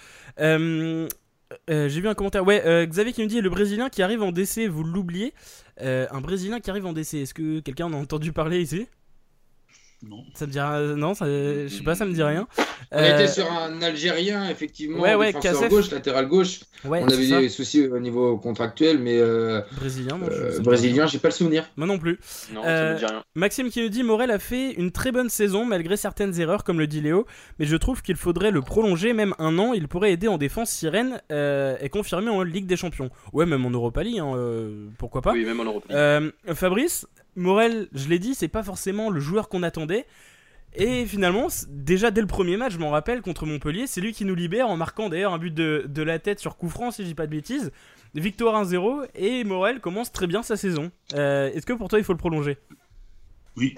Euh, 1.68 1.88
j'ai 1.88 2.00
vu 2.00 2.08
un 2.08 2.14
commentaire. 2.14 2.44
Ouais, 2.44 2.62
euh, 2.64 2.86
Xavier 2.86 3.12
qui 3.12 3.22
nous 3.22 3.26
dit 3.26 3.40
le 3.40 3.50
Brésilien 3.50 3.88
qui 3.88 4.02
arrive 4.02 4.22
en 4.22 4.32
DC, 4.32 4.68
vous 4.68 4.84
l'oubliez. 4.84 5.34
Euh, 5.80 6.06
un 6.10 6.20
Brésilien 6.20 6.60
qui 6.60 6.70
arrive 6.70 6.86
en 6.86 6.92
DC. 6.92 7.14
Est-ce 7.14 7.34
que 7.34 7.60
quelqu'un 7.60 7.86
en 7.86 7.92
a 7.92 7.96
entendu 7.96 8.32
parler 8.32 8.60
ici? 8.60 8.86
Non. 10.02 10.24
Ça 10.34 10.46
me 10.46 10.52
dit 10.52 10.58
Non, 10.98 11.14
je 11.14 11.68
sais 11.68 11.82
pas, 11.82 11.94
ça 11.94 12.06
me 12.06 12.12
dit 12.12 12.22
rien. 12.22 12.46
On 12.92 13.04
était 13.04 13.28
sur 13.28 13.50
un 13.50 13.80
Algérien, 13.82 14.48
effectivement. 14.48 15.00
Ouais, 15.00 15.14
ouais, 15.14 15.32
gauche, 15.68 15.90
latéral 15.90 16.26
gauche. 16.26 16.60
on 16.84 16.92
avait 16.92 17.40
des 17.40 17.48
soucis 17.48 17.86
au 17.86 17.98
niveau 17.98 18.38
contractuel, 18.38 18.98
mais. 18.98 19.18
Euh, 19.18 19.60
brésilien, 19.76 20.18
non, 20.18 20.26
Brésilien, 20.62 21.06
j'ai 21.06 21.18
pas 21.18 21.28
le 21.28 21.34
souvenir. 21.34 21.70
Moi 21.76 21.86
non 21.86 21.98
plus. 21.98 22.18
Non, 22.52 22.62
ça 22.62 22.92
me 22.92 22.98
dit 22.98 23.04
rien. 23.04 23.22
Maxime 23.34 23.70
qui 23.70 23.82
nous 23.82 23.88
dit 23.88 24.02
Morel 24.02 24.30
a 24.30 24.38
fait 24.38 24.72
une 24.72 24.90
très 24.90 25.12
bonne 25.12 25.28
saison, 25.28 25.64
malgré 25.64 25.96
certaines 25.96 26.40
erreurs, 26.40 26.64
comme 26.64 26.78
le 26.78 26.86
dit 26.86 27.00
Léo. 27.00 27.26
Mais 27.58 27.66
je 27.66 27.76
trouve 27.76 28.02
qu'il 28.02 28.16
faudrait 28.16 28.50
le 28.50 28.62
prolonger, 28.62 29.12
même 29.12 29.34
un 29.38 29.58
an. 29.58 29.72
Il 29.72 29.86
pourrait 29.86 30.12
aider 30.12 30.28
en 30.28 30.38
défense 30.38 30.70
Sirène 30.70 31.20
euh, 31.30 31.76
et 31.80 31.90
confirmer 31.90 32.30
en 32.30 32.42
Ligue 32.42 32.66
des 32.66 32.76
Champions. 32.76 33.10
Ouais, 33.32 33.46
même 33.46 33.64
en 33.66 33.70
Europa 33.70 34.02
League, 34.02 34.18
hein, 34.18 34.34
pourquoi 34.98 35.20
pas. 35.20 35.32
Oui, 35.32 35.44
même 35.44 35.60
en 35.60 35.64
Europa 35.64 35.86
League. 35.88 36.54
Fabrice, 36.54 37.06
Morel, 37.36 37.88
je 37.92 38.08
l'ai 38.08 38.18
dit, 38.18 38.34
c'est 38.34 38.48
pas 38.48 38.62
forcément 38.62 39.10
le 39.10 39.20
joueur 39.20 39.48
qu'on 39.48 39.62
attendait. 39.62 40.06
Et 40.74 41.04
finalement, 41.04 41.48
déjà 41.68 42.10
dès 42.10 42.20
le 42.20 42.26
premier 42.26 42.56
match, 42.56 42.74
je 42.74 42.78
m'en 42.78 42.90
rappelle, 42.90 43.22
contre 43.22 43.44
Montpellier, 43.44 43.86
c'est 43.86 44.00
lui 44.00 44.12
qui 44.12 44.24
nous 44.24 44.36
libère 44.36 44.68
en 44.68 44.76
marquant 44.76 45.08
d'ailleurs 45.08 45.32
un 45.32 45.38
but 45.38 45.52
de, 45.52 46.02
la 46.02 46.18
tête 46.18 46.38
sur 46.38 46.56
coup 46.56 46.68
franc, 46.68 46.90
si 46.90 47.02
je 47.02 47.08
dis 47.08 47.14
pas 47.14 47.26
de 47.26 47.32
bêtises. 47.32 47.72
Victoire 48.14 48.64
1-0 48.64 49.08
et 49.14 49.44
Morel 49.44 49.80
commence 49.80 50.12
très 50.12 50.26
bien 50.26 50.42
sa 50.42 50.56
saison. 50.56 50.90
Euh, 51.14 51.52
est-ce 51.52 51.66
que 51.66 51.72
pour 51.72 51.88
toi 51.88 51.98
il 51.98 52.04
faut 52.04 52.12
le 52.12 52.18
prolonger? 52.18 52.58
Oui. 53.56 53.76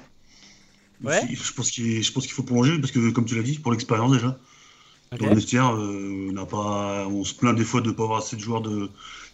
Ouais. 1.03 1.21
Je 1.31 1.53
pense 1.53 1.71
qu'il 1.71 2.33
faut 2.33 2.43
prolonger 2.43 2.79
parce 2.79 2.93
que, 2.93 3.11
comme 3.11 3.25
tu 3.25 3.35
l'as 3.35 3.43
dit, 3.43 3.59
pour 3.59 3.73
l'expérience 3.73 4.13
déjà. 4.13 4.39
Dans 5.19 5.27
le 5.27 5.35
vestiaire, 5.35 5.75
euh, 5.75 6.33
on, 6.35 6.47
pas, 6.47 7.07
on 7.07 7.23
se 7.25 7.35
plaint 7.35 7.55
des 7.55 7.65
fois 7.65 7.83
de 7.83 7.89
ne 7.89 7.93
pas 7.93 8.05
avoir 8.05 8.19
assez 8.21 8.37
de 8.37 8.41
joueurs 8.41 8.63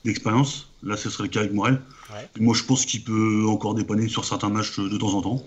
d'expérience. 0.04 0.67
Là, 0.82 0.97
ce 0.97 1.11
serait 1.11 1.25
le 1.25 1.28
cas 1.28 1.40
avec 1.40 1.52
Morel. 1.52 1.82
Moi, 2.38 2.54
je 2.54 2.62
pense 2.64 2.87
qu'il 2.87 3.02
peut 3.02 3.44
encore 3.49 3.75
dépanner 3.75 4.08
sur 4.08 4.25
certains 4.25 4.49
matchs 4.49 4.78
de 4.78 4.97
temps 4.97 5.14
en 5.14 5.23
temps. 5.23 5.42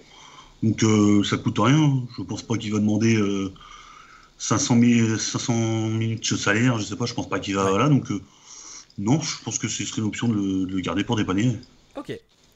Donc, 0.61 0.83
euh, 0.83 1.23
ça 1.23 1.37
coûte 1.37 1.57
rien. 1.59 2.03
Je 2.17 2.23
pense 2.23 2.43
pas 2.43 2.57
qu'il 2.57 2.71
va 2.73 2.79
demander 2.79 3.17
500, 4.37 4.81
500 5.17 5.87
minutes 5.89 6.31
de 6.33 6.37
salaire. 6.37 6.77
Je 6.79 6.83
sais 6.83 6.95
pas, 6.95 7.05
je 7.05 7.13
pense 7.13 7.29
pas 7.29 7.39
qu'il 7.39 7.55
va. 7.55 7.77
là. 7.77 7.89
donc, 7.89 8.11
euh, 8.11 8.21
non, 8.97 9.21
je 9.21 9.41
pense 9.43 9.57
que 9.57 9.67
ce 9.67 9.85
serait 9.85 10.01
une 10.01 10.07
option 10.07 10.27
de 10.27 10.65
le 10.65 10.79
garder 10.81 11.03
pour 11.03 11.15
dépanner. 11.15 11.57
Ok. 11.95 12.11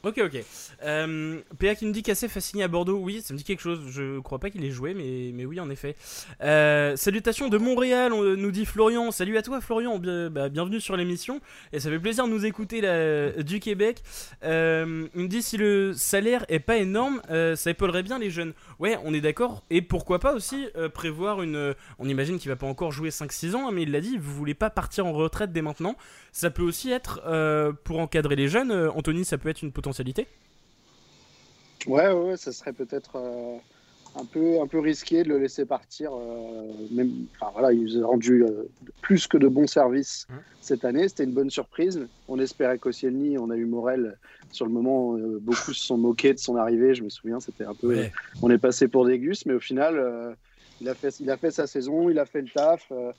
Ok, 0.05 0.21
ok. 0.24 0.38
Euh, 0.83 1.41
PA 1.57 1.74
qui 1.74 1.83
nous 1.83 1.91
dit 1.91 2.03
qu'Assef 2.03 2.31
fasciné 2.31 2.62
à 2.62 2.67
Bordeaux. 2.67 3.00
Oui, 3.00 3.24
ça 3.24 3.33
me 3.33 3.39
dit 3.39 3.43
quelque 3.43 3.62
chose. 3.62 3.79
Je 3.89 4.19
crois 4.19 4.38
pas 4.38 4.51
qu'il 4.51 4.63
ait 4.63 4.69
joué, 4.69 4.93
mais, 4.93 5.31
mais 5.33 5.45
oui, 5.45 5.59
en 5.59 5.67
effet. 5.71 5.95
Euh, 6.41 6.95
salutations 6.95 7.50
de 7.50 7.57
Montréal, 7.57 8.13
on, 8.13 8.21
nous 8.21 8.51
dit 8.51 8.67
Florian. 8.67 9.09
Salut 9.09 9.35
à 9.35 9.41
toi, 9.41 9.62
Florian. 9.62 9.97
Bah, 9.97 10.50
bienvenue 10.50 10.79
sur 10.79 10.95
l'émission. 10.95 11.41
Et 11.74 11.79
ça 11.79 11.89
fait 11.89 11.97
plaisir 11.97 12.27
de 12.27 12.29
nous 12.29 12.45
écouter 12.45 12.81
du 13.43 13.59
Québec. 13.59 14.03
Euh, 14.43 15.07
il 15.15 15.21
nous 15.21 15.27
dit 15.27 15.41
si 15.41 15.57
le 15.57 15.93
salaire 15.93 16.45
est 16.50 16.59
pas 16.59 16.77
énorme, 16.77 17.19
euh, 17.31 17.55
ça 17.55 17.71
épaulerait 17.71 18.03
bien 18.03 18.19
les 18.19 18.29
jeunes. 18.29 18.53
Ouais, 18.77 19.00
on 19.05 19.12
est 19.12 19.21
d'accord. 19.21 19.63
Et 19.71 19.81
pourquoi 19.81 20.19
pas 20.19 20.35
aussi 20.35 20.67
prévoir 20.93 21.41
une. 21.41 21.74
On 21.97 22.07
imagine 22.07 22.38
qu'il 22.38 22.50
va 22.50 22.55
pas 22.55 22.67
encore 22.67 22.91
jouer 22.91 23.09
5-6 23.09 23.55
ans, 23.55 23.69
hein, 23.69 23.71
mais 23.74 23.81
il 23.81 23.91
l'a 23.91 24.01
dit, 24.01 24.19
vous 24.19 24.35
voulez 24.35 24.53
pas 24.53 24.69
partir 24.69 25.07
en 25.07 25.13
retraite 25.13 25.51
dès 25.51 25.63
maintenant. 25.63 25.95
Ça 26.31 26.51
peut 26.51 26.62
aussi 26.62 26.91
être 26.91 27.21
pour 27.85 27.97
encadrer 27.97 28.35
les 28.35 28.50
jeunes. 28.50 28.71
Anthony, 28.71 29.25
ça 29.25 29.39
peut 29.39 29.50
être 29.50 29.63
une 29.63 29.71
potentielle 29.71 29.94
Ouais, 31.87 32.11
ouais, 32.11 32.37
ça 32.37 32.51
serait 32.51 32.73
peut-être 32.73 33.15
euh, 33.15 33.57
un, 34.15 34.25
peu, 34.25 34.59
un 34.59 34.67
peu 34.67 34.79
risqué 34.79 35.23
de 35.23 35.29
le 35.29 35.37
laisser 35.37 35.65
partir. 35.65 36.11
Euh, 36.13 36.71
même, 36.91 37.27
enfin, 37.39 37.51
voilà, 37.53 37.71
il 37.73 37.83
nous 37.83 38.03
a 38.03 38.07
rendu 38.07 38.43
euh, 38.43 38.67
plus 39.01 39.27
que 39.27 39.37
de 39.37 39.47
bons 39.47 39.67
services 39.67 40.27
mmh. 40.29 40.33
cette 40.61 40.85
année. 40.85 41.07
C'était 41.07 41.25
une 41.25 41.33
bonne 41.33 41.49
surprise. 41.49 42.07
On 42.27 42.39
espérait 42.39 42.79
qu'Ocielny, 42.79 43.37
on 43.37 43.49
a 43.51 43.55
eu 43.55 43.65
Morel 43.65 44.17
sur 44.51 44.65
le 44.65 44.71
moment. 44.71 45.17
beaucoup 45.41 45.73
se 45.73 45.83
sont 45.83 45.97
moqués 45.97 46.33
de 46.33 46.39
son 46.39 46.55
arrivée. 46.55 46.95
Je 46.95 47.03
me 47.03 47.09
souviens, 47.09 47.39
c'était 47.39 47.65
un 47.65 47.75
peu. 47.75 48.05
On 48.41 48.49
est 48.49 48.57
passé 48.57 48.87
pour 48.87 49.05
des 49.05 49.19
gus, 49.19 49.45
mais 49.45 49.53
au 49.53 49.59
final 49.59 50.35
il 50.82 50.89
a, 50.89 50.94
fait, 50.94 51.20
il 51.20 51.29
a 51.32 51.38
fait 51.38 51.51
sa 51.51 51.67
saison, 51.67 52.10
il 52.10 52.20
a 52.20 52.25
fait 52.25 52.41
le 52.41 52.50
taf. 52.50 52.91
Euh, 52.91 53.12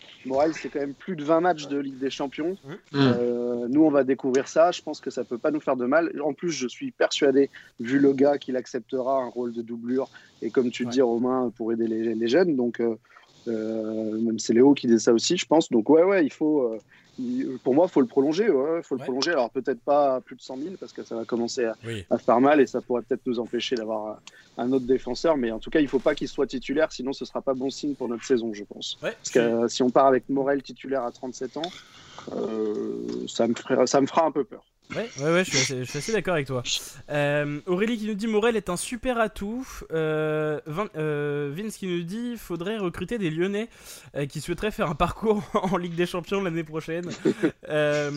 c'est 0.53 0.69
quand 0.69 0.81
même 0.81 0.95
plus 0.95 1.17
de 1.17 1.25
20 1.25 1.41
matchs 1.41 1.69
de 1.69 1.79
Ligue 1.79 1.99
des 1.99 2.11
Champions. 2.11 2.57
Euh, 2.95 3.67
nous, 3.69 3.83
on 3.83 3.91
va 3.91 4.05
découvrir 4.05 4.47
ça. 4.47 4.71
Je 4.73 4.83
pense 4.83 5.01
que 5.01 5.11
ça 5.11 5.25
peut 5.25 5.39
pas 5.39 5.51
nous 5.51 5.61
faire 5.61 5.77
de 5.77 5.87
mal. 5.87 6.13
En 6.23 6.35
plus, 6.35 6.51
je 6.51 6.69
suis 6.69 6.91
persuadé, 6.91 7.51
vu 7.81 7.99
le 7.99 8.13
gars, 8.13 8.37
qu'il 8.39 8.57
acceptera 8.57 9.23
un 9.23 9.29
rôle 9.29 9.53
de 9.53 9.63
doublure. 9.63 10.09
Et 10.43 10.51
comme 10.51 10.71
tu 10.71 10.85
dis, 10.87 11.01
Romain, 11.01 11.51
pour 11.57 11.73
aider 11.73 11.87
les, 11.87 12.29
jeunes. 12.29 12.57
Donc, 12.57 12.81
euh, 12.81 12.97
même 13.47 14.39
c'est 14.39 14.53
Léo 14.53 14.75
qui 14.75 14.87
dit 14.87 15.01
ça 15.01 15.15
aussi, 15.15 15.37
je 15.37 15.47
pense. 15.47 15.71
Donc, 15.71 15.89
ouais, 15.89 16.03
ouais, 16.03 16.27
il 16.27 16.33
faut, 16.33 16.79
pour 17.63 17.75
moi, 17.75 17.87
il 17.89 17.93
faut 17.93 18.01
le 18.01 18.07
prolonger. 18.07 18.45
Il 18.45 18.83
faut 18.83 18.97
le 18.97 19.03
prolonger. 19.03 19.33
Alors 19.33 19.51
peut-être 19.51 19.81
pas 19.81 20.21
plus 20.21 20.37
de 20.37 20.43
100 20.43 20.57
000 20.59 20.75
parce 20.79 20.93
que 20.93 21.03
ça 21.03 21.15
va 21.15 21.25
commencer 21.25 21.65
à, 21.65 22.19
faire 22.19 22.41
mal 22.41 22.61
et 22.61 22.67
ça 22.67 22.81
pourrait 22.81 23.03
peut-être 23.03 23.27
nous 23.27 23.39
empêcher 23.39 23.77
d'avoir 23.77 24.21
un 24.59 24.73
autre 24.73 24.87
défenseur. 24.87 25.37
Mais 25.37 25.51
en 25.51 25.59
tout 25.59 25.71
cas, 25.71 25.81
il 25.81 25.85
ne 25.85 25.89
faut 25.89 25.99
pas 25.99 26.15
qu'il 26.15 26.29
soit 26.29 26.47
titulaire, 26.47 26.93
sinon 26.93 27.13
ce 27.13 27.25
sera 27.25 27.41
pas 27.41 27.55
bon 27.55 27.71
signe 27.71 27.95
pour 27.95 28.09
notre 28.09 28.25
saison, 28.25 28.53
je 28.53 28.65
pense. 28.65 28.99
parce 29.01 29.31
que 29.31 29.39
euh, 29.39 29.69
si 29.69 29.83
on 29.83 29.91
part 29.91 30.07
avec 30.07 30.29
Morel 30.29 30.63
titulaire 30.63 31.05
à 31.05 31.11
37 31.11 31.57
ans, 31.57 31.63
euh, 32.33 33.27
ça, 33.29 33.47
me 33.47 33.55
ça 33.87 34.01
me 34.01 34.07
fera 34.07 34.27
un 34.27 34.31
peu 34.31 34.45
peur. 34.45 34.65
Ouais, 34.95 35.11
ouais, 35.19 35.33
ouais, 35.33 35.45
je 35.45 35.85
suis 35.85 35.99
assez, 35.99 36.13
d'accord 36.13 36.35
avec 36.35 36.47
toi. 36.47 36.63
Euh, 37.11 37.61
Aurélie 37.67 37.99
qui 37.99 38.07
nous 38.07 38.15
dit 38.15 38.29
Morel 38.29 38.57
est 38.57 38.69
un 38.69 38.77
super 38.77 39.19
atout. 39.19 39.67
Euh, 39.93 40.61
euh, 40.97 41.53
Vince 41.53 41.77
qui 41.77 41.89
nous 41.89 42.03
dit 42.03 42.37
faudrait 42.37 42.79
recruter 42.79 43.19
des 43.19 43.31
Lyonnais 43.31 43.69
qui 44.29 44.41
souhaiteraient 44.41 44.71
faire 44.71 44.89
un 44.89 44.95
parcours 44.95 45.43
en 45.55 45.77
Ligue 45.77 45.95
des 45.95 46.07
Champions 46.07 46.41
l'année 46.41 46.63
prochaine. 46.63 47.11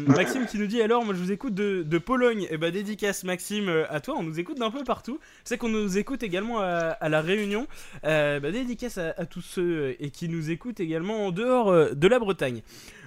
Maxime 0.08 0.46
qui 0.46 0.60
nous 0.60 0.68
dit 0.68 0.82
alors, 0.82 1.04
moi 1.04 1.16
je 1.16 1.20
vous 1.20 1.32
écoute 1.32 1.56
de, 1.56 1.98
Pologne. 1.98 2.44
Et 2.44 2.50
eh 2.52 2.58
bah 2.58 2.68
ben, 2.68 2.74
dédicace 2.74 3.24
Maxime 3.24 3.86
à 3.90 4.00
toi, 4.00 4.16
on 4.18 4.24
nous 4.24 4.40
écoute 4.40 4.60
d'un 4.60 4.72
peu 4.72 4.84
partout. 4.84 5.20
C'est 5.44 5.58
qu'on 5.58 5.70
nous 5.70 5.98
écoute 5.98 6.24
également 6.24 6.60
à, 6.62 7.10
la 7.10 7.22
Réunion. 7.22 7.68
Bah, 8.04 8.40
dédicace 8.40 8.98
à, 9.00 9.14
à, 9.18 9.26
tous 9.26 9.42
ceux 9.42 9.96
et 10.00 10.12
qui 10.12 10.30
nous 10.30 10.52
écoutent 10.52 10.80
également 10.80 11.26
en 11.26 11.32
dehors 11.32 11.96
de 11.96 12.08
la 12.08 12.20
Bretagne. 12.20 12.62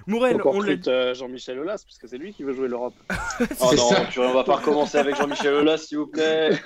Morel, 0.07 0.41
on 0.43 0.63
euh, 0.87 1.13
Jean-Michel 1.13 1.59
Aulas, 1.59 1.83
parce 1.85 1.97
que 1.97 2.07
c'est 2.07 2.17
lui 2.17 2.33
qui 2.33 2.43
veut 2.43 2.53
jouer 2.53 2.67
l'Europe. 2.67 2.93
oh 3.61 3.71
non, 3.75 3.89
tu, 4.11 4.19
on 4.19 4.33
va 4.33 4.43
pas 4.43 4.57
recommencer 4.57 4.97
avec 4.97 5.15
Jean-Michel 5.15 5.53
Aulas, 5.53 5.77
s'il 5.77 5.97
vous 5.99 6.07
plaît. 6.07 6.51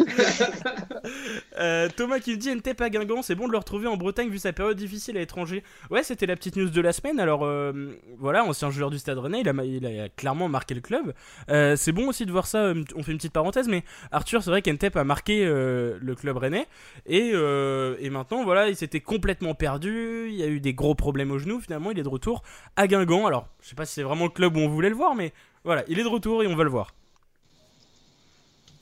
Euh, 1.59 1.87
Thomas 1.95 2.19
qui 2.19 2.37
dit 2.37 2.53
NTEP 2.53 2.81
à 2.81 2.89
Guingamp, 2.89 3.21
c'est 3.21 3.33
bon 3.33 3.47
de 3.47 3.51
le 3.51 3.57
retrouver 3.57 3.87
en 3.87 3.97
Bretagne 3.97 4.29
vu 4.29 4.37
sa 4.37 4.53
période 4.53 4.77
difficile 4.77 5.15
à 5.17 5.21
l'étranger. 5.21 5.63
Ouais, 5.89 6.03
c'était 6.03 6.25
la 6.25 6.35
petite 6.35 6.55
news 6.55 6.69
de 6.69 6.81
la 6.81 6.91
semaine. 6.91 7.19
Alors 7.19 7.45
euh, 7.45 7.97
voilà, 8.19 8.43
ancien 8.43 8.69
joueur 8.69 8.89
du 8.91 8.99
Stade 8.99 9.17
Rennais, 9.17 9.41
il 9.41 9.49
a, 9.49 9.63
il 9.63 9.85
a 10.01 10.09
clairement 10.09 10.49
marqué 10.49 10.75
le 10.75 10.81
club. 10.81 11.13
c'est 11.47 11.91
bon 11.91 12.09
aussi 12.09 12.25
de 12.25 12.31
voir 12.31 12.45
ça. 12.45 12.73
On 12.95 13.03
fait 13.03 13.11
une 13.11 13.17
petite 13.17 13.33
parenthèse, 13.33 13.67
mais 13.67 13.83
Arthur, 14.11 14.43
c'est 14.43 14.49
vrai 14.49 14.61
qu'NTEP 14.61 14.95
a 14.97 15.03
marqué 15.03 15.45
le 15.45 16.15
club 16.15 16.37
rennais. 16.37 16.67
Et, 17.05 17.29
et 17.31 18.09
maintenant, 18.09 18.43
voilà, 18.43 18.69
il 18.69 18.75
s'était 18.75 19.01
complètement 19.01 19.55
perdu. 19.55 20.27
Il 20.29 20.35
y 20.35 20.43
a 20.43 20.47
eu 20.47 20.59
des 20.59 20.73
gros 20.73 20.95
problèmes 20.95 21.31
au 21.31 21.39
genou. 21.39 21.59
Finalement, 21.59 21.91
il 21.91 21.99
est 21.99 22.03
de 22.03 22.09
retour 22.09 22.43
à 22.75 22.87
Guingamp. 22.87 23.26
Alors, 23.27 23.47
je 23.61 23.69
sais 23.69 23.75
pas 23.75 23.85
si 23.85 23.93
c'est 23.93 24.03
vraiment 24.03 24.25
le 24.25 24.31
club 24.31 24.55
où 24.55 24.59
on 24.59 24.67
voulait 24.67 24.89
le 24.89 24.95
voir, 24.95 25.15
mais 25.15 25.33
voilà, 25.63 25.83
il 25.87 25.99
est 25.99 26.03
de 26.03 26.07
retour 26.07 26.43
et 26.43 26.47
on 26.47 26.55
va 26.55 26.63
le 26.63 26.69
voir. 26.69 26.93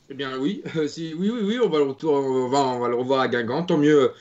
Eh 0.10 0.14
bien, 0.14 0.38
oui, 0.38 0.64
si, 0.88 1.14
oui, 1.18 1.32
oui, 1.32 1.42
oui, 1.44 1.60
on 1.64 1.70
va 1.70 1.80
le 1.80 1.86
retour, 1.86 2.14
on 2.14 2.48
va, 2.48 2.60
on 2.60 2.80
va 2.80 2.88
le 2.88 2.96
revoir 2.96 3.22
à 3.22 3.28
Guingamp. 3.28 3.64
Tant 3.64 3.78
mieux 3.78 4.12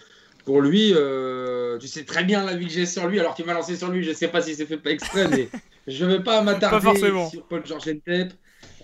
pour 0.45 0.61
lui. 0.61 0.93
Euh, 0.95 1.79
tu 1.79 1.89
sais 1.89 2.05
très 2.05 2.25
bien 2.25 2.45
la 2.45 2.55
vie 2.55 2.67
que 2.67 2.73
j'ai 2.73 2.87
sur 2.87 3.07
lui, 3.07 3.19
alors 3.21 3.35
qu'il 3.35 3.47
m'a 3.47 3.55
lancé 3.55 3.77
sur 3.77 3.91
lui. 3.91 4.03
Je 4.03 4.13
sais 4.13 4.29
pas 4.29 4.43
si 4.43 4.55
c'est 4.55 4.67
fait 4.67 4.77
pas 4.77 4.91
exprès, 4.91 5.29
mais 5.29 5.49
je 5.87 6.05
ne 6.05 6.17
vais 6.17 6.23
pas 6.23 6.43
m'attarder 6.43 6.97
sur 7.31 7.45
Paul 7.47 7.65
Georges 7.67 7.89
Entep. 7.89 8.33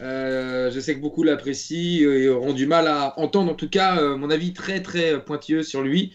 Euh, 0.01 0.71
je 0.71 0.81
sais 0.81 0.95
que 0.95 1.01
beaucoup 1.01 1.23
l'apprécient 1.23 2.11
et 2.11 2.29
auront 2.29 2.53
du 2.53 2.67
mal 2.67 2.87
à 2.87 3.19
entendre, 3.19 3.53
en 3.53 3.55
tout 3.55 3.69
cas, 3.69 3.99
euh, 3.99 4.17
mon 4.17 4.31
avis 4.31 4.53
très 4.53 4.83
très 4.83 5.23
pointilleux 5.23 5.63
sur 5.63 5.83
lui. 5.83 6.13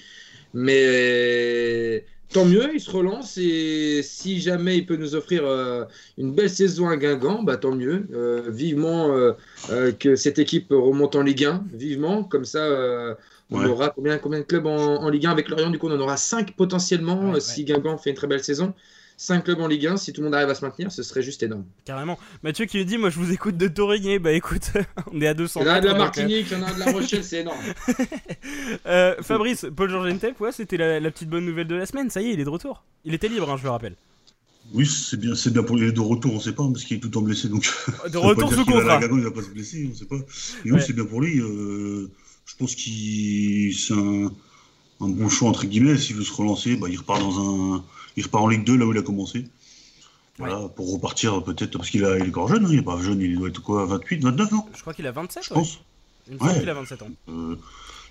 Mais 0.54 2.06
tant 2.32 2.46
mieux, 2.46 2.70
il 2.74 2.80
se 2.80 2.92
relance 2.92 3.38
et 3.38 4.02
si 4.04 4.40
jamais 4.40 4.78
il 4.78 4.86
peut 4.86 4.96
nous 4.96 5.16
offrir 5.16 5.46
euh, 5.46 5.86
une 6.18 6.34
belle 6.34 6.50
saison 6.50 6.88
à 6.90 6.98
Guingamp, 6.98 7.44
bah, 7.44 7.58
tant 7.58 7.74
mieux. 7.74 8.08
Euh, 8.14 8.50
vivement 8.50 9.12
euh, 9.12 9.92
que 9.94 10.16
cette 10.16 10.40
équipe 10.40 10.68
remonte 10.72 11.16
en 11.16 11.22
Ligue 11.22 11.46
1, 11.46 11.66
vivement, 11.74 12.24
comme 12.24 12.46
ça 12.46 13.18
on 13.52 13.64
aura 13.66 13.90
combien, 13.90 14.18
combien 14.18 14.40
de 14.40 14.46
clubs 14.46 14.66
en, 14.66 15.08
Ligue 15.10 15.28
1 15.28 15.32
avec 15.32 15.50
Lorient 15.50 15.70
Du 15.70 15.78
coup, 15.78 15.88
on 15.88 15.96
en 15.96 16.00
aura 16.00 16.18
5 16.18 16.56
potentiellement 16.56 17.40
si 17.40 17.64
Guingamp 17.64 17.98
fait 17.98 18.10
une 18.10 18.16
très 18.16 18.28
belle 18.28 18.44
saison. 18.44 18.74
5 19.18 19.44
clubs 19.44 19.60
en 19.60 19.68
Ligue 19.68 19.88
1. 19.88 19.98
Si 19.98 20.14
tout 20.14 20.22
le 20.22 20.26
monde 20.26 20.36
arrive 20.36 20.50
à 20.50 20.56
se 20.56 20.64
maintenir, 20.64 20.92
ce 20.92 21.04
serait 21.04 21.22
juste 21.22 21.42
énorme. 21.44 21.66
Carrément. 21.86 22.20
Mathieu 22.44 22.66
qui 22.66 22.78
me 22.78 22.84
dit 22.84 22.98
Moi, 22.98 23.10
je 23.10 23.20
vous 23.20 23.32
écoute 23.32 23.58
de 23.58 23.68
Torigné. 23.68 24.20
Bah 24.20 24.32
écoute, 24.32 24.72
on 25.14 25.22
est 25.22 25.28
à 25.28 25.34
200. 25.34 25.62
Il 25.62 25.68
y 25.68 25.70
en 25.70 25.74
a 25.74 25.82
de 25.82 25.88
la 25.88 25.94
Martinique, 25.96 26.48
il 26.52 26.58
y 26.58 26.62
en 26.62 26.64
a 26.64 26.74
de 26.74 26.80
la 26.80 26.92
Rochelle, 26.92 27.24
c'est 27.24 27.42
énorme. 27.42 27.60
euh, 28.86 29.16
Fabrice, 29.22 29.66
Paul 29.76 29.90
Georges 29.90 30.14
ouais, 30.40 30.52
c'était 30.52 30.78
la, 30.78 31.12
petite 31.12 31.30
bonne 31.30 31.46
nouvelle 31.46 31.68
de 31.68 31.76
la 31.76 31.86
semaine. 31.86 32.10
Ça 32.10 32.22
y 32.22 32.30
est, 32.30 32.34
il 32.34 32.40
est 32.40 32.46
de 32.46 32.50
retour. 32.50 32.84
Il 33.06 33.14
était 33.14 33.28
libre, 33.28 33.50
hein, 33.50 33.58
je 33.58 33.64
le 33.64 33.70
rappelle. 33.70 33.96
Oui, 34.74 34.86
c'est 34.86 35.20
bien, 35.20 35.36
c'est 35.36 35.54
bien 35.54 35.64
pour 35.64 35.78
les 35.78 35.92
de 35.92 36.00
retour, 36.00 36.34
on 36.34 36.40
sait 36.40 36.54
pas, 36.54 36.68
parce 36.68 36.84
qu'il 36.84 36.98
est 36.98 37.00
tout 37.00 37.08
le 37.08 37.14
temps 37.14 37.22
blessé. 37.22 37.50
Donc, 37.50 37.72
de 38.10 38.18
retour 38.18 38.52
sous 38.52 38.66
contrat. 38.66 39.00
Il 39.02 39.22
va 39.22 39.32
pas 39.32 39.44
se 39.44 39.50
blesser, 39.50 39.90
on 39.92 39.96
sait 39.96 40.06
pas. 40.06 40.18
Mais 40.64 40.72
oui, 40.72 40.82
c'est 40.86 40.94
bien 40.94 41.06
pour 41.06 41.22
lui. 41.22 41.40
Euh, 41.40 42.12
je 42.46 42.56
pense 42.56 42.76
qu'il 42.76 43.76
c'est 43.76 43.94
un, 43.94 44.32
un, 45.02 45.08
bon 45.08 45.30
choix, 45.30 45.50
entre 45.50 45.66
guillemets. 45.66 45.98
S'il 45.98 46.16
veut 46.16 46.24
se 46.24 46.34
relancer, 46.34 46.76
bah, 46.76 46.88
il 46.90 46.98
repart 46.98 47.20
dans 47.20 47.76
un. 47.76 47.86
Il 48.18 48.24
repart 48.24 48.44
en 48.44 48.48
Ligue 48.48 48.64
2, 48.64 48.78
là 48.78 48.86
où 48.86 48.92
il 48.92 48.98
a 48.98 49.02
commencé. 49.02 49.46
Voilà, 50.38 50.68
pour 50.68 50.92
repartir 50.92 51.42
peut-être, 51.44 51.78
parce 51.78 51.90
qu'il 51.90 52.02
il 52.02 52.26
est 52.26 52.28
encore 52.28 52.50
jeune, 52.50 52.66
hein, 52.66 52.70
il 52.70 52.80
est 52.80 52.82
pas 52.82 53.02
jeune, 53.02 53.22
il 53.22 53.38
doit 53.38 53.48
être 53.48 53.62
quoi, 53.62 53.86
28, 53.86 54.22
29 54.22 54.54
ans 54.54 54.70
Je 54.76 54.82
crois 54.82 54.94
qu'il 54.94 55.08
a 55.08 55.12
27, 55.12 55.46
je 55.46 55.54
pense. 55.54 55.80
Il 56.28 56.34
me 56.34 56.60
qu'il 56.60 56.70
a 56.70 56.74
27 56.74 57.02
ans. 57.04 57.10
Euh, 57.30 57.56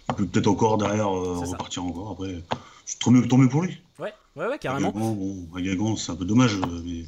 il 0.09 0.15
peut 0.15 0.27
peut-être 0.27 0.47
encore 0.47 0.79
derrière 0.79 1.09
euh, 1.09 1.39
repartir 1.41 1.85
encore 1.85 2.13
après. 2.13 2.43
C'est 2.87 2.99
trop 2.99 3.11
mieux, 3.11 3.27
mieux 3.27 3.49
pour 3.49 3.63
lui. 3.63 3.79
Ouais, 3.99 4.13
ouais, 4.37 4.47
ouais, 4.47 4.59
carrément. 4.59 4.89
À 5.55 5.61
Guingamp, 5.61 5.97
c'est 5.97 6.13
un 6.13 6.17
peu 6.17 6.25
dommage, 6.25 6.55
euh, 6.57 6.83
mais 6.85 7.05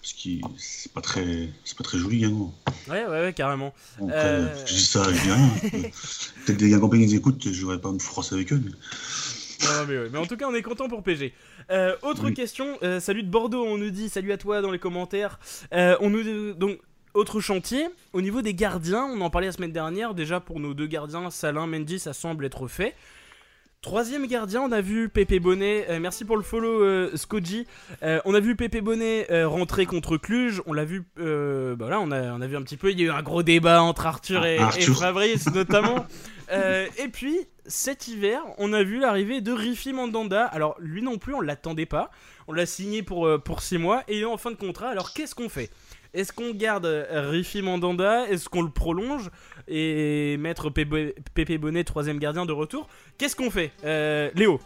parce 0.00 0.14
que 0.14 0.30
c'est 0.56 0.92
pas 0.92 1.00
très, 1.00 1.48
c'est 1.64 1.76
pas 1.76 1.84
très 1.84 1.98
joli 1.98 2.18
Guingamp. 2.18 2.52
Ouais, 2.88 3.04
ouais, 3.06 3.20
ouais, 3.20 3.32
carrément. 3.32 3.74
euh... 4.00 4.48
Je 4.66 4.74
dis 4.74 4.84
ça, 4.84 5.04
je 5.12 5.20
dis 5.22 5.30
rien. 5.30 5.50
Peut-être 6.46 6.58
des 6.58 6.70
Guingampais 6.70 6.98
qui 6.98 7.06
nous 7.06 7.14
écoutent, 7.14 7.52
je 7.52 7.66
vais 7.66 7.78
pas 7.78 7.92
me 7.92 7.98
froisser 7.98 8.34
avec 8.34 8.52
eux. 8.52 8.60
Mais... 8.64 8.72
Non, 9.62 9.86
mais, 9.88 9.98
ouais. 9.98 10.08
mais, 10.12 10.18
en 10.18 10.26
tout 10.26 10.36
cas, 10.36 10.46
on 10.48 10.54
est 10.54 10.62
content 10.62 10.88
pour 10.88 11.02
PG. 11.02 11.34
Euh, 11.70 11.94
autre 12.02 12.30
question, 12.30 12.78
euh, 12.82 13.00
salut 13.00 13.22
de 13.22 13.30
Bordeaux, 13.30 13.64
on 13.64 13.78
nous 13.78 13.90
dit 13.90 14.08
salut 14.08 14.32
à 14.32 14.38
toi 14.38 14.62
dans 14.62 14.70
les 14.70 14.78
commentaires. 14.78 15.38
Euh, 15.72 15.96
on 16.00 16.10
nous 16.10 16.54
donc 16.54 16.78
autre 17.14 17.40
chantier, 17.40 17.88
au 18.12 18.22
niveau 18.22 18.40
des 18.40 18.54
gardiens, 18.54 19.04
on 19.04 19.20
en 19.20 19.30
parlait 19.30 19.48
la 19.48 19.52
semaine 19.52 19.72
dernière, 19.72 20.14
déjà 20.14 20.40
pour 20.40 20.60
nos 20.60 20.74
deux 20.74 20.86
gardiens, 20.86 21.30
Salin, 21.30 21.66
Mendy, 21.66 21.98
ça 21.98 22.12
semble 22.12 22.44
être 22.44 22.68
fait. 22.68 22.94
Troisième 23.82 24.26
gardien, 24.26 24.60
on 24.60 24.72
a 24.72 24.82
vu 24.82 25.08
Pépé 25.08 25.40
Bonnet, 25.40 25.86
euh, 25.88 26.00
merci 26.00 26.26
pour 26.26 26.36
le 26.36 26.42
follow 26.42 26.82
euh, 26.82 27.10
euh, 28.02 28.20
on 28.26 28.34
a 28.34 28.40
vu 28.40 28.54
Pépé 28.54 28.82
Bonnet 28.82 29.26
rentrer 29.44 29.86
contre 29.86 30.18
Cluj, 30.18 30.60
on 30.66 30.74
l'a 30.74 30.84
vu, 30.84 31.02
bah 31.16 31.88
là 31.88 31.98
on 31.98 32.10
a, 32.10 32.34
on 32.34 32.42
a 32.42 32.46
vu 32.46 32.56
un 32.56 32.62
petit 32.62 32.76
peu, 32.76 32.90
il 32.90 33.00
y 33.00 33.04
a 33.04 33.06
eu 33.06 33.10
un 33.10 33.22
gros 33.22 33.42
débat 33.42 33.82
entre 33.82 34.06
Arthur 34.06 34.44
et, 34.44 34.58
Fabrice 34.58 35.50
notamment. 35.54 36.06
et 36.52 37.08
puis 37.08 37.38
cet 37.70 38.08
hiver, 38.08 38.42
on 38.58 38.72
a 38.72 38.82
vu 38.82 39.00
l'arrivée 39.00 39.40
de 39.40 39.52
Rifi 39.52 39.92
Mandanda. 39.92 40.44
Alors 40.44 40.76
lui 40.80 41.02
non 41.02 41.16
plus, 41.16 41.34
on 41.34 41.40
l'attendait 41.40 41.86
pas, 41.86 42.10
on 42.48 42.52
l'a 42.52 42.66
signé 42.66 43.02
pour, 43.02 43.28
pour 43.42 43.62
6 43.62 43.78
mois. 43.78 44.02
Et 44.08 44.24
en 44.24 44.36
fin 44.36 44.50
de 44.50 44.56
contrat, 44.56 44.88
alors 44.88 45.12
qu'est-ce 45.12 45.34
qu'on 45.34 45.48
fait? 45.48 45.70
Est-ce 46.12 46.32
qu'on 46.32 46.50
garde 46.50 46.86
Rifi 47.10 47.62
Mandanda? 47.62 48.28
Est-ce 48.28 48.48
qu'on 48.48 48.62
le 48.62 48.70
prolonge? 48.70 49.30
Et 49.68 50.36
mettre 50.38 50.68
Pépé 50.70 51.58
Bonnet, 51.58 51.84
troisième 51.84 52.18
gardien 52.18 52.46
de 52.46 52.52
retour 52.52 52.88
Qu'est-ce 53.16 53.36
qu'on 53.36 53.50
fait? 53.50 53.70
Euh, 53.84 54.30
Léo 54.34 54.60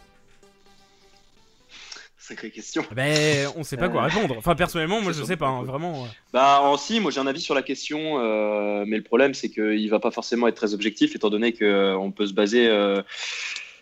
Sacrée 2.27 2.49
question. 2.49 2.83
Ah 2.89 2.95
ben, 2.95 3.47
on 3.55 3.63
sait 3.63 3.77
pas 3.77 3.87
quoi 3.87 4.01
euh, 4.01 4.07
répondre. 4.07 4.35
Enfin, 4.37 4.55
personnellement, 4.55 4.99
moi, 4.99 5.11
je 5.11 5.23
sais 5.23 5.37
pas, 5.37 5.47
hein, 5.47 5.63
vraiment. 5.63 6.07
Bah, 6.33 6.59
en 6.61 6.75
si, 6.75 6.99
moi, 6.99 7.11
j'ai 7.11 7.19
un 7.19 7.27
avis 7.27 7.41
sur 7.41 7.53
la 7.53 7.61
question, 7.61 8.19
euh, 8.19 8.83
mais 8.87 8.97
le 8.97 9.03
problème, 9.03 9.35
c'est 9.35 9.49
qu'il 9.49 9.87
va 9.91 9.99
pas 9.99 10.09
forcément 10.09 10.47
être 10.47 10.55
très 10.55 10.73
objectif, 10.73 11.15
étant 11.15 11.29
donné 11.29 11.53
qu'on 11.53 12.11
peut 12.15 12.25
se 12.25 12.33
baser, 12.33 12.67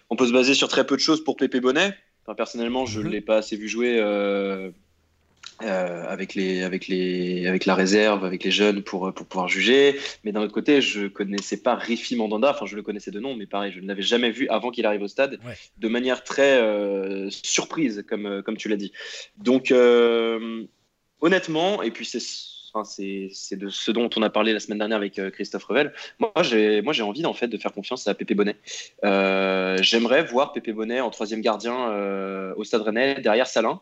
on 0.10 0.16
peut 0.18 0.28
se 0.28 0.34
baser 0.34 0.56
sur 0.56 0.68
très 0.68 0.86
peu 0.86 0.96
de 0.96 1.02
choses 1.02 1.24
pour 1.24 1.38
Pépé 1.38 1.62
Bonnet. 1.62 1.96
Enfin, 2.26 2.36
personnellement, 2.36 2.86
je 2.86 3.00
ne 3.00 3.06
mhm. 3.06 3.12
l'ai 3.12 3.22
pas 3.22 3.38
assez 3.38 3.58
vu 3.58 3.68
jouer 3.68 3.98
euh, 4.00 4.72
avec, 5.60 6.36
les, 6.36 6.64
avec, 6.64 6.88
les, 6.88 7.48
avec 7.48 7.66
la 7.66 7.76
réserve, 7.76 8.26
avec 8.26 8.44
les 8.44 8.52
jeunes 8.52 8.82
pour, 8.82 9.14
pour 9.14 9.26
pouvoir 9.26 9.48
juger. 9.48 10.00
Mais 10.24 10.32
d'un 10.32 10.42
autre 10.42 10.54
côté, 10.54 10.82
je 10.82 11.08
connaissais 11.08 11.58
pas 11.58 11.76
Rifi 11.76 12.16
Mandanda, 12.16 12.52
enfin 12.52 12.66
je 12.66 12.76
le 12.76 12.82
connaissais 12.82 13.12
de 13.12 13.20
nom, 13.20 13.36
mais 13.36 13.46
pareil, 13.46 13.72
je 13.72 13.80
ne 13.80 13.88
l'avais 13.88 14.02
jamais 14.02 14.32
vu 14.32 14.48
avant 14.50 14.72
qu'il 14.72 14.86
arrive 14.86 15.02
au 15.02 15.08
stade, 15.08 15.40
de 15.78 15.88
manière 15.88 16.24
très 16.24 16.62
euh, 16.62 17.30
surprise, 17.30 18.04
comme, 18.08 18.26
euh, 18.26 18.42
comme 18.42 18.58
tu 18.58 18.70
l'as 18.70 18.78
dit. 18.78 18.92
Donc, 19.38 19.74
honnêtement, 21.22 21.84
et 21.84 21.92
puis 21.92 22.06
c'est. 22.06 22.22
Enfin, 22.76 22.86
c'est 22.86 23.56
de 23.56 23.70
ce 23.70 23.92
dont 23.92 24.10
on 24.16 24.24
a 24.24 24.32
parlé 24.32 24.52
la 24.52 24.60
semaine 24.60 24.80
dernière 24.80 24.98
avec 24.98 25.22
Christophe 25.34 25.66
Revel. 25.66 25.94
Moi, 26.18 26.32
j'ai 26.42 26.82
moi 26.82 26.92
j'ai 26.92 27.04
envie 27.04 27.24
en 27.24 27.36
fait 27.36 27.48
de 27.48 27.56
faire 27.60 27.72
confiance 27.72 28.08
à 28.08 28.16
Pépé 28.16 28.34
Bonnet. 28.34 28.56
J'aimerais 29.04 30.24
voir 30.24 30.54
Pépé 30.54 30.74
Bonnet 30.74 31.00
en 31.00 31.12
troisième 31.12 31.42
gardien 31.42 31.76
au 32.56 32.64
Stade 32.64 32.82
Rennais 32.82 33.22
derrière 33.22 33.46
Salin. 33.46 33.80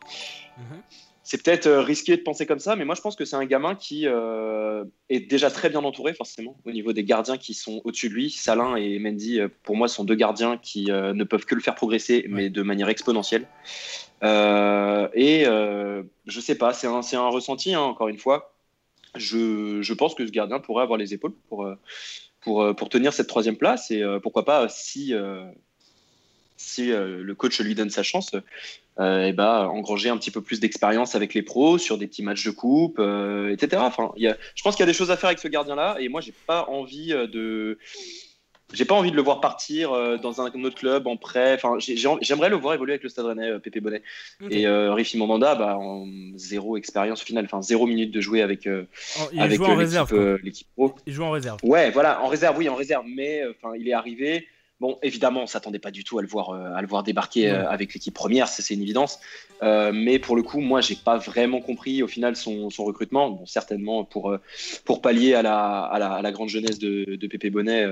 Mhm 0.58 0.82
c'est 1.32 1.42
peut-être 1.42 1.66
euh, 1.66 1.80
risqué 1.80 2.14
de 2.14 2.20
penser 2.20 2.44
comme 2.44 2.58
ça, 2.58 2.76
mais 2.76 2.84
moi 2.84 2.94
je 2.94 3.00
pense 3.00 3.16
que 3.16 3.24
c'est 3.24 3.36
un 3.36 3.46
gamin 3.46 3.74
qui 3.74 4.06
euh, 4.06 4.84
est 5.08 5.20
déjà 5.20 5.50
très 5.50 5.70
bien 5.70 5.82
entouré 5.82 6.12
forcément 6.12 6.58
au 6.66 6.72
niveau 6.72 6.92
des 6.92 7.04
gardiens 7.04 7.38
qui 7.38 7.54
sont 7.54 7.80
au-dessus 7.84 8.10
de 8.10 8.14
lui. 8.14 8.28
Salin 8.30 8.76
et 8.76 8.98
Mendy, 8.98 9.40
euh, 9.40 9.48
pour 9.62 9.74
moi, 9.74 9.88
sont 9.88 10.04
deux 10.04 10.14
gardiens 10.14 10.58
qui 10.58 10.90
ne 10.90 11.24
peuvent 11.24 11.46
que 11.46 11.54
le 11.54 11.62
faire 11.62 11.74
progresser, 11.74 12.26
mais 12.28 12.50
de 12.50 12.60
manière 12.60 12.90
exponentielle. 12.90 13.46
et 14.22 15.44
je 15.46 16.40
sais 16.40 16.54
pas, 16.54 16.74
c'est 16.74 16.86
un, 16.86 17.00
un, 17.00 17.28
ressenti, 17.30 17.72
hein, 17.72 17.80
encore 17.80 18.08
une 18.08 18.18
fois. 18.18 18.54
Je, 19.16 19.80
je, 19.80 19.94
pense 19.94 20.14
que 20.14 20.26
ce 20.26 20.32
gardien 20.32 20.58
pourrait 20.58 20.82
avoir 20.82 20.98
les 20.98 21.14
épaules 21.14 21.34
pour, 21.48 21.66
pour, 22.42 22.76
pour 22.76 22.88
tenir 22.90 23.14
cette 23.14 23.28
troisième 23.28 23.56
place 23.56 23.90
et 23.90 24.02
pourquoi 24.22 24.44
pas 24.44 24.68
si 24.68 25.14
si 26.58 26.88
le 26.88 27.32
coach 27.32 27.58
lui 27.60 27.74
donne 27.74 27.90
sa 27.90 28.02
chance, 28.02 28.32
euh, 29.00 29.26
et 29.26 29.32
bah, 29.32 29.68
engranger 29.70 30.10
un 30.10 30.18
petit 30.18 30.30
peu 30.30 30.42
plus 30.42 30.60
d'expérience 30.60 31.14
avec 31.14 31.32
les 31.32 31.42
pros 31.42 31.78
sur 31.78 31.96
des 31.96 32.06
petits 32.06 32.22
matchs 32.22 32.44
de 32.44 32.50
coupe, 32.50 32.98
euh, 32.98 33.50
etc. 33.50 33.82
Enfin, 33.84 34.12
y 34.16 34.26
a, 34.26 34.36
je 34.54 34.62
pense 34.62 34.76
qu'il 34.76 34.82
y 34.82 34.88
a 34.88 34.92
des 34.92 34.96
choses 34.96 35.10
à 35.10 35.16
faire 35.16 35.28
avec 35.28 35.38
ce 35.38 35.48
gardien-là, 35.48 35.96
et 35.98 36.08
moi, 36.08 36.20
j'ai 36.20 36.34
pas 36.46 36.66
envie 36.68 37.12
euh, 37.12 37.26
de. 37.26 37.78
J'ai 38.74 38.86
pas 38.86 38.94
envie 38.94 39.10
de 39.10 39.16
le 39.16 39.22
voir 39.22 39.42
partir 39.42 39.90
dans 40.20 40.40
un 40.40 40.46
autre 40.64 40.76
club 40.76 41.06
en 41.06 41.18
prêt. 41.18 41.52
Enfin, 41.52 41.74
j'aimerais 41.78 42.48
le 42.48 42.56
voir 42.56 42.72
évoluer 42.72 42.94
avec 42.94 43.02
le 43.02 43.10
Stade 43.10 43.26
Rennais, 43.26 43.58
Pépé 43.58 43.80
Bonnet. 43.80 44.02
Et 44.48 44.66
euh, 44.66 44.96
Mandanda, 45.14 45.54
bah, 45.54 45.76
en 45.76 46.06
zéro 46.36 46.78
expérience 46.78 47.22
finale, 47.22 47.44
enfin 47.44 47.60
zéro 47.60 47.86
minute 47.86 48.10
de 48.10 48.22
jouer 48.22 48.40
avec 48.40 48.66
oh, 48.66 49.28
avec 49.36 49.60
l'équipe 50.42 50.68
pro. 50.74 50.94
Il 51.06 51.12
joue 51.12 51.24
en 51.24 51.32
réserve. 51.32 51.58
Ouais, 51.62 51.90
voilà, 51.90 52.22
en 52.22 52.28
réserve, 52.28 52.56
oui, 52.56 52.70
en 52.70 52.74
réserve. 52.74 53.04
Mais 53.06 53.42
enfin, 53.50 53.74
il 53.78 53.86
est 53.90 53.92
arrivé. 53.92 54.46
Bon, 54.82 54.98
évidemment, 55.00 55.44
on 55.44 55.46
s'attendait 55.46 55.78
pas 55.78 55.92
du 55.92 56.02
tout 56.02 56.18
à 56.18 56.22
le 56.22 56.26
voir, 56.26 56.50
euh, 56.50 56.74
à 56.74 56.82
le 56.82 56.88
voir 56.88 57.04
débarquer 57.04 57.48
euh, 57.48 57.70
avec 57.70 57.94
l'équipe 57.94 58.12
première, 58.12 58.48
c'est 58.48 58.74
une 58.74 58.82
évidence. 58.82 59.20
Euh, 59.62 59.92
mais 59.94 60.18
pour 60.18 60.34
le 60.34 60.42
coup, 60.42 60.58
moi, 60.58 60.80
j'ai 60.80 60.96
pas 60.96 61.18
vraiment 61.18 61.60
compris 61.60 62.02
au 62.02 62.08
final 62.08 62.34
son, 62.34 62.68
recrutement. 62.78 63.30
Bon, 63.30 63.46
certainement 63.46 64.02
pour, 64.02 64.36
pour 64.84 65.00
pallier 65.00 65.34
à 65.34 65.42
la, 65.42 65.82
à 65.84 66.20
la, 66.20 66.32
grande 66.32 66.48
jeunesse 66.48 66.80
de, 66.80 67.14
de 67.14 67.26
Pépé 67.28 67.48
Bonnet 67.48 67.86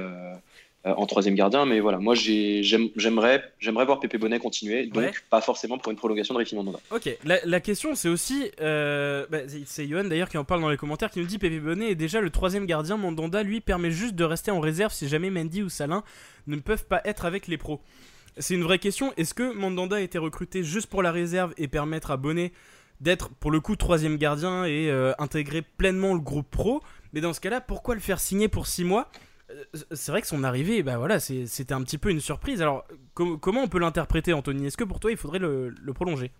en 0.84 1.06
troisième 1.06 1.34
gardien. 1.34 1.66
Mais 1.66 1.80
voilà, 1.80 1.98
moi 1.98 2.14
j'aimerais 2.14 3.44
j'aimerais 3.58 3.84
voir 3.84 4.00
Pépé 4.00 4.18
Bonnet 4.18 4.38
continuer, 4.38 4.86
donc 4.86 5.22
pas 5.28 5.40
forcément 5.40 5.78
pour 5.78 5.90
une 5.90 5.98
prolongation 5.98 6.34
de 6.34 6.38
Riffy 6.38 6.54
Mandanda. 6.54 6.78
Ok, 6.90 7.08
la, 7.24 7.60
question 7.60 7.94
c'est 7.94 8.08
aussi, 8.08 8.50
euh, 8.60 9.26
bah, 9.30 9.38
c'est 9.66 9.86
Johan 9.86 10.04
d'ailleurs 10.04 10.28
qui 10.28 10.38
en 10.38 10.44
parle 10.44 10.60
dans 10.60 10.70
les 10.70 10.76
commentaires, 10.76 11.10
qui 11.10 11.20
nous 11.20 11.26
dit 11.26 11.38
Pépé 11.38 11.60
Bonnet 11.60 11.90
est 11.90 11.96
déjà 11.96 12.20
le 12.20 12.30
troisième 12.30 12.66
gardien, 12.66 12.96
Mandanda 12.96 13.42
lui 13.42 13.60
permet 13.60 13.90
juste 13.90 14.14
de 14.14 14.24
rester 14.24 14.50
en 14.50 14.60
réserve 14.60 14.92
si 14.92 15.08
jamais 15.08 15.30
Mendy 15.30 15.62
ou 15.62 15.68
Salin 15.68 16.02
ne 16.46 16.56
peuvent 16.56 16.86
pas 16.86 17.00
être 17.04 17.24
avec 17.24 17.46
les 17.46 17.58
pros. 17.58 17.80
C'est 18.38 18.54
une 18.54 18.62
vraie 18.62 18.78
question, 18.78 19.12
est-ce 19.16 19.34
que 19.34 19.52
Mandanda 19.52 19.96
a 19.96 20.00
été 20.00 20.18
recruté 20.18 20.62
juste 20.62 20.88
pour 20.88 21.02
la 21.02 21.12
réserve 21.12 21.52
et 21.58 21.68
permettre 21.68 22.10
à 22.10 22.16
Bonnet 22.16 22.52
d'être 23.00 23.30
pour 23.30 23.50
le 23.50 23.60
coup 23.60 23.76
troisième 23.76 24.16
gardien 24.16 24.64
et 24.64 24.90
euh, 24.90 25.12
intégrer 25.18 25.62
pleinement 25.62 26.14
le 26.14 26.20
groupe 26.20 26.50
pro? 26.50 26.80
Mais 27.12 27.20
dans 27.20 27.32
ce 27.32 27.40
cas-là, 27.40 27.60
pourquoi 27.60 27.94
le 27.94 28.00
faire 28.00 28.20
signer 28.20 28.48
pour 28.48 28.66
6 28.66 28.84
mois 28.84 29.10
euh, 29.10 29.28
c'est 29.92 30.12
vrai 30.12 30.20
que 30.20 30.26
son 30.26 30.44
arrivée, 30.44 30.82
bah 30.82 30.98
voilà, 30.98 31.20
c'était 31.20 31.74
un 31.74 31.82
petit 31.82 31.98
peu 31.98 32.10
une 32.10 32.20
surprise. 32.20 32.62
Alors, 32.62 32.84
comment 33.14 33.62
on 33.62 33.68
peut 33.68 33.78
l'interpréter, 33.78 34.32
Anthony? 34.32 34.66
Est-ce 34.66 34.76
que 34.76 34.84
pour 34.84 35.00
toi, 35.00 35.10
il 35.10 35.16
faudrait 35.16 35.38
le, 35.38 35.74
prolonger? 35.94 36.30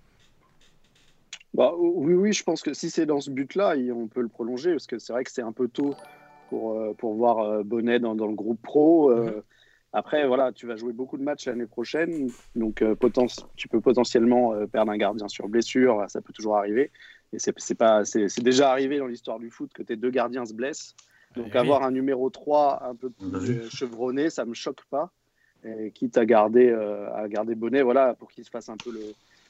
Bah, 1.55 1.73
Oui, 1.79 2.15
oui, 2.15 2.33
je 2.33 2.43
pense 2.43 2.63
que 2.63 2.75
si 2.75 2.91
c'est 2.91 3.07
dans 3.07 3.21
ce 3.21 3.31
but-là, 3.31 3.75
on 3.95 4.07
peut 4.07 4.23
le 4.23 4.29
prolonger, 4.29 4.73
parce 4.73 4.87
que 4.87 4.99
c'est 4.99 5.13
vrai 5.13 5.25
que 5.25 5.31
c'est 5.31 5.43
un 5.43 5.53
peu 5.53 5.69
tôt 5.69 5.95
pour, 6.49 6.79
euh, 6.79 6.95
pour 6.95 7.15
voir 7.15 7.39
euh, 7.39 7.63
Bonnet 7.63 7.99
dans, 7.99 8.15
le 8.15 8.35
groupe 8.35 8.61
pro. 8.63 9.15
Mhm. 9.15 9.43
Après, 9.93 10.27
voilà, 10.27 10.53
tu 10.53 10.67
vas 10.67 10.77
jouer 10.77 10.93
beaucoup 10.93 11.19
de 11.19 11.25
matchs 11.25 11.47
l'année 11.47 11.67
prochaine, 11.67 12.31
donc 12.55 12.85
tu 13.57 13.67
peux 13.67 13.81
potentiellement 13.81 14.55
perdre 14.69 14.93
un 14.93 14.97
gardien 14.97 15.27
sur 15.27 15.49
blessure, 15.49 16.05
ça 16.07 16.21
peut 16.21 16.33
toujours 16.33 16.57
arriver. 16.57 16.93
Et 17.33 17.39
c'est 17.41 18.43
déjà 18.43 18.71
arrivé 18.71 18.99
dans 18.99 19.09
l'histoire 19.09 19.41
du 19.41 19.51
foot 19.51 19.73
que 19.73 19.83
tes 19.83 19.97
deux 19.97 20.11
gardiens 20.11 20.47
se 20.47 20.55
blessent. 20.55 20.95
Donc 21.37 21.55
avoir 21.55 21.83
un 21.85 21.91
numéro 21.91 22.29
3 22.29 22.83
un 22.89 22.95
peu 22.95 23.11
plus 23.11 23.71
chevronné, 23.71 24.31
ça 24.31 24.45
me 24.45 24.55
choque 24.55 24.85
pas. 24.91 25.11
Et 25.65 25.91
quitte 25.91 26.17
à 26.17 26.25
garder, 26.25 26.71
euh, 26.71 27.13
à 27.15 27.29
garder 27.29 27.55
Bonnet, 27.55 27.83
voilà, 27.83 28.15
pour 28.15 28.31
qu'il 28.31 28.45
se 28.45 28.51
fasse 28.51 28.71
un 28.71 28.79
peu 28.79 28.93
le, 28.93 29.01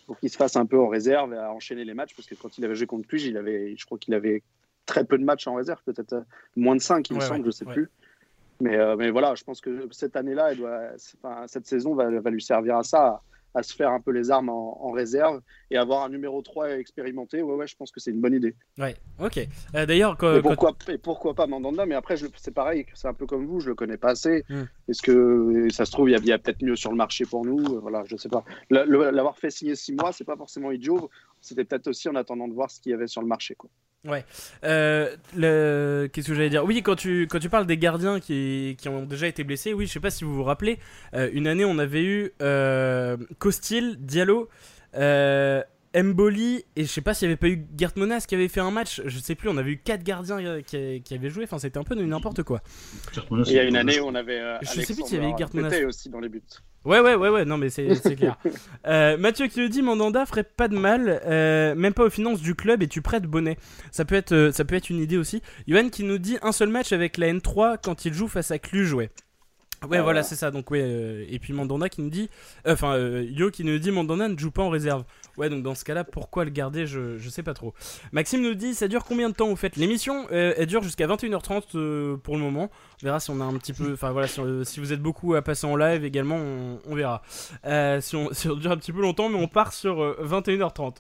pour 0.07 0.19
qu'il 0.19 0.29
se 0.29 0.37
fasse 0.37 0.57
un 0.57 0.67
peu 0.67 0.79
en 0.79 0.89
réserve 0.89 1.33
et 1.35 1.39
à 1.39 1.53
enchaîner 1.53 1.85
les 1.85 1.95
matchs, 1.95 2.17
parce 2.17 2.27
que 2.27 2.35
quand 2.35 2.59
il 2.59 2.65
avait 2.65 2.75
joué 2.75 2.89
contre 2.89 3.07
Cluj, 3.07 3.27
il 3.27 3.37
avait, 3.37 3.77
je 3.77 3.87
crois 3.87 3.97
qu'il 3.97 4.13
avait 4.15 4.43
très 4.87 5.05
peu 5.05 5.17
de 5.17 5.25
matchs 5.25 5.47
en 5.47 5.55
réserve, 5.55 5.81
peut-être 5.85 6.15
euh, 6.15 6.23
moins 6.57 6.75
de 6.75 6.81
5, 6.81 7.09
il 7.11 7.17
me 7.17 7.21
semble, 7.21 7.47
je 7.47 7.53
sais 7.53 7.65
plus. 7.65 7.89
Mais, 8.61 8.77
euh, 8.77 8.97
mais 8.97 9.11
voilà, 9.11 9.37
je 9.37 9.45
pense 9.45 9.61
que 9.61 9.87
cette 9.93 10.17
année-là, 10.17 10.51
cette 11.47 11.67
saison 11.67 11.95
va, 11.95 12.11
va, 12.11 12.31
lui 12.31 12.43
servir 12.43 12.77
à 12.77 12.83
ça, 12.83 13.23
à 13.55 13.63
se 13.63 13.75
faire 13.75 13.91
un 13.91 14.01
peu 14.01 14.13
les 14.13 14.31
armes 14.31 14.49
en, 14.49 14.91
réserve 14.91 15.41
et 15.71 15.77
avoir 15.77 16.03
un 16.05 16.09
numéro 16.09 16.43
3 16.43 16.79
expérimenté, 16.79 17.43
ouais, 17.43 17.55
ouais, 17.55 17.67
je 17.67 17.77
pense 17.77 17.91
que 17.91 18.01
c'est 18.01 18.11
une 18.11 18.21
bonne 18.21 18.35
idée. 18.35 18.57
Ouais, 18.79 18.97
ok. 19.21 19.39
Euh, 19.75 19.87
D'ailleurs, 19.87 20.17
pourquoi, 20.17 20.77
et 20.89 20.99
pourquoi 20.99 21.35
pas 21.35 21.47
Mandanda 21.47 21.87
Mais 21.87 21.95
après, 21.95 22.17
c'est 22.37 22.51
pareil, 22.51 22.87
c'est 22.95 23.09
un 23.09 23.15
peu 23.15 23.27
comme 23.27 23.47
vous, 23.47 23.61
je 23.61 23.69
le 23.69 23.75
connais 23.75 23.97
pas 23.97 24.11
assez. 24.11 24.45
Hmm. 24.49 24.65
Est-ce 24.89 25.03
que 25.03 25.69
ça 25.71 25.85
se 25.85 25.93
trouve, 25.93 26.11
il 26.11 26.27
y 26.27 26.33
a, 26.33 26.39
peut-être 26.39 26.63
mieux 26.63 26.77
sur 26.77 26.91
le 26.91 26.97
marché 26.97 27.25
pour 27.25 27.45
nous 27.45 27.61
euh, 27.77 27.81
Voilà, 27.81 28.03
je 28.05 28.17
sais 28.17 28.29
pas. 28.29 28.45
L'avoir 28.71 29.39
fait 29.39 29.51
signer 29.51 29.77
6 29.77 29.95
mois, 29.95 30.13
c'est 30.13 30.25
pas 30.25 30.37
forcément 30.37 30.71
idiot. 30.71 31.11
C'était 31.41 31.65
peut-être 31.65 31.89
aussi 31.89 32.09
en 32.09 32.17
attendant 32.17 32.49
de 32.49 32.55
voir 32.55 32.71
ce 32.71 32.81
qu'il 32.81 32.91
y 32.91 32.95
avait 32.95 33.07
sur 33.07 33.23
le 33.23 33.29
marché, 33.29 33.55
quoi. 33.55 33.71
Ouais. 34.09 34.25
Euh, 34.65 35.15
le... 35.37 36.09
Qu'est-ce 36.13 36.29
que 36.29 36.35
j'allais 36.35 36.49
dire? 36.49 36.65
Oui, 36.65 36.83
quand 36.83 36.97
tu, 36.97 37.27
quand 37.29 37.39
tu 37.39 37.51
parles 37.51 37.67
des 37.67 37.77
gardiens 37.77 38.19
qui, 38.19 38.77
qui 38.79 38.89
ont 38.89 39.05
déjà 39.05 39.27
été 39.27 39.45
blessés, 39.45 39.75
oui, 39.75 39.87
je 39.87 39.93
sais 39.93 40.01
pas 40.01 40.11
si 40.11 40.25
vous 40.25 40.35
vous 40.35 40.45
rappelez, 40.45 40.79
euh, 41.15 41.29
une 41.33 41.47
année 41.47 41.67
on 41.67 41.79
avait 41.79 42.03
eu 42.03 42.33
euh, 42.41 43.19
Costil, 43.39 43.97
Diallo, 43.99 44.49
euh, 44.95 45.63
Mboli 45.95 46.65
et 46.77 46.85
je 46.85 46.89
sais 46.89 47.03
pas 47.03 47.13
s'il 47.13 47.29
y 47.29 47.31
avait 47.31 47.37
pas 47.37 47.49
eu 47.49 47.67
Gert 47.77 47.93
Monas 47.97 48.25
qui 48.27 48.35
avait 48.35 48.49
fait 48.49 48.61
un 48.61 48.71
match, 48.71 49.03
je 49.05 49.19
sais 49.19 49.35
plus, 49.35 49.51
on 49.51 49.59
avait 49.59 49.73
eu 49.73 49.79
quatre 49.79 50.03
gardiens 50.03 50.63
qui, 50.63 51.03
qui 51.03 51.15
avaient 51.15 51.31
joué, 51.31 51.45
enfin 51.45 51.59
c'était 51.59 51.79
un 51.79 51.85
peu 51.85 51.95
n'importe 51.95 52.43
quoi. 52.43 52.63
Il 53.31 53.53
y 53.53 53.59
a 53.59 53.65
une 53.65 53.77
année 53.77 54.01
où 54.01 54.07
on 54.07 54.15
avait. 54.15 54.41
je 54.63 54.81
sais 54.81 54.95
plus 54.95 55.05
s'il 55.05 55.23
y 55.23 55.27
avait 55.27 55.37
Gert 55.37 55.51
Monas. 55.53 55.79
aussi 55.87 56.09
dans 56.09 56.21
les 56.21 56.31
buts. 56.31 56.41
Ouais, 56.85 57.01
ouais, 57.01 57.15
ouais, 57.15 57.29
ouais, 57.29 57.45
non, 57.45 57.59
mais 57.59 57.69
c'est 57.71 58.17
clair. 58.17 58.37
Euh, 58.87 59.19
Mathieu 59.19 59.47
qui 59.47 59.61
nous 59.61 59.69
dit 59.69 59.83
Mandanda 59.83 60.25
ferait 60.25 60.43
pas 60.43 60.67
de 60.67 60.75
mal, 60.75 61.21
euh, 61.27 61.75
même 61.75 61.93
pas 61.93 62.05
aux 62.05 62.11
finances 62.11 62.41
du 62.41 62.55
club, 62.55 62.83
et 62.83 62.89
tu 62.89 63.03
prêtes 63.03 63.25
Bonnet. 63.25 63.59
Ça 63.91 64.07
peut 64.07 64.15
être, 64.15 64.33
euh, 64.33 64.53
ça 64.53 64.65
peut 64.65 64.75
être 64.75 64.89
une 64.89 65.01
idée 65.01 65.19
aussi. 65.19 65.43
Yohan 65.67 65.91
qui 65.91 66.03
nous 66.03 66.17
dit 66.17 66.39
un 66.41 66.51
seul 66.51 66.71
match 66.71 66.93
avec 66.93 67.19
la 67.19 67.31
N3 67.31 67.77
quand 67.85 68.07
il 68.07 68.15
joue 68.15 68.27
face 68.27 68.51
à 68.51 68.59
Cluj, 68.59 68.95
ouais. 68.95 69.11
Ouais, 69.89 69.99
ah, 69.99 70.03
voilà, 70.03 70.23
c'est 70.23 70.35
ça. 70.35 70.51
Donc, 70.51 70.71
ouais. 70.71 71.27
Et 71.31 71.39
puis 71.39 71.53
Mandanda 71.53 71.89
qui 71.89 72.03
nous 72.03 72.11
dit. 72.11 72.29
Enfin, 72.67 72.95
euh, 72.95 73.25
Yo 73.31 73.51
qui 73.51 73.65
nous 73.65 73.79
dit 73.79 73.91
Mandanda 73.91 74.29
ne 74.29 74.39
joue 74.39 74.51
pas 74.51 74.63
en 74.63 74.69
réserve. 74.69 75.05
Ouais, 75.41 75.49
donc 75.49 75.63
dans 75.63 75.75
ce 75.75 75.85
cas-là, 75.85 76.05
pourquoi 76.05 76.45
le 76.45 76.51
garder 76.51 76.87
je, 76.87 77.19
je 77.19 77.29
sais 77.31 77.43
pas 77.43 77.55
trop. 77.55 77.75
Maxime 78.13 78.43
nous 78.43 78.55
dit 78.55 78.75
Ça 78.75 78.87
dure 78.89 79.05
combien 79.05 79.29
de 79.29 79.35
temps 79.35 79.49
vous 79.49 79.57
faites 79.57 79.77
L'émission, 79.77 80.29
elle 80.31 80.67
dure 80.67 80.83
jusqu'à 80.83 81.07
21h30 81.07 82.19
pour 82.19 82.37
le 82.37 82.43
moment. 82.43 82.71
On 83.03 83.07
verra 83.07 83.19
si 83.21 83.31
on 83.31 83.41
a 83.41 83.45
un 83.45 83.57
petit 83.57 83.73
peu. 83.73 83.93
Enfin, 84.01 84.13
voilà, 84.13 84.29
si, 84.29 84.81
vous 84.81 84.93
êtes 84.93 85.01
beaucoup 85.01 85.35
à 85.35 85.43
passer 85.43 85.67
en 85.67 85.77
live 85.77 86.05
également, 86.05 86.37
on, 86.37 86.95
verra. 86.95 87.23
si, 88.01 88.17
on, 88.17 88.29
si 88.33 88.49
on 88.49 88.55
dure 88.55 88.71
un 88.71 88.77
petit 88.77 88.93
peu 88.93 89.01
longtemps, 89.01 89.29
mais 89.29 89.39
on 89.39 89.49
part 89.49 89.73
sur 89.73 89.97
21h30. 90.23 90.97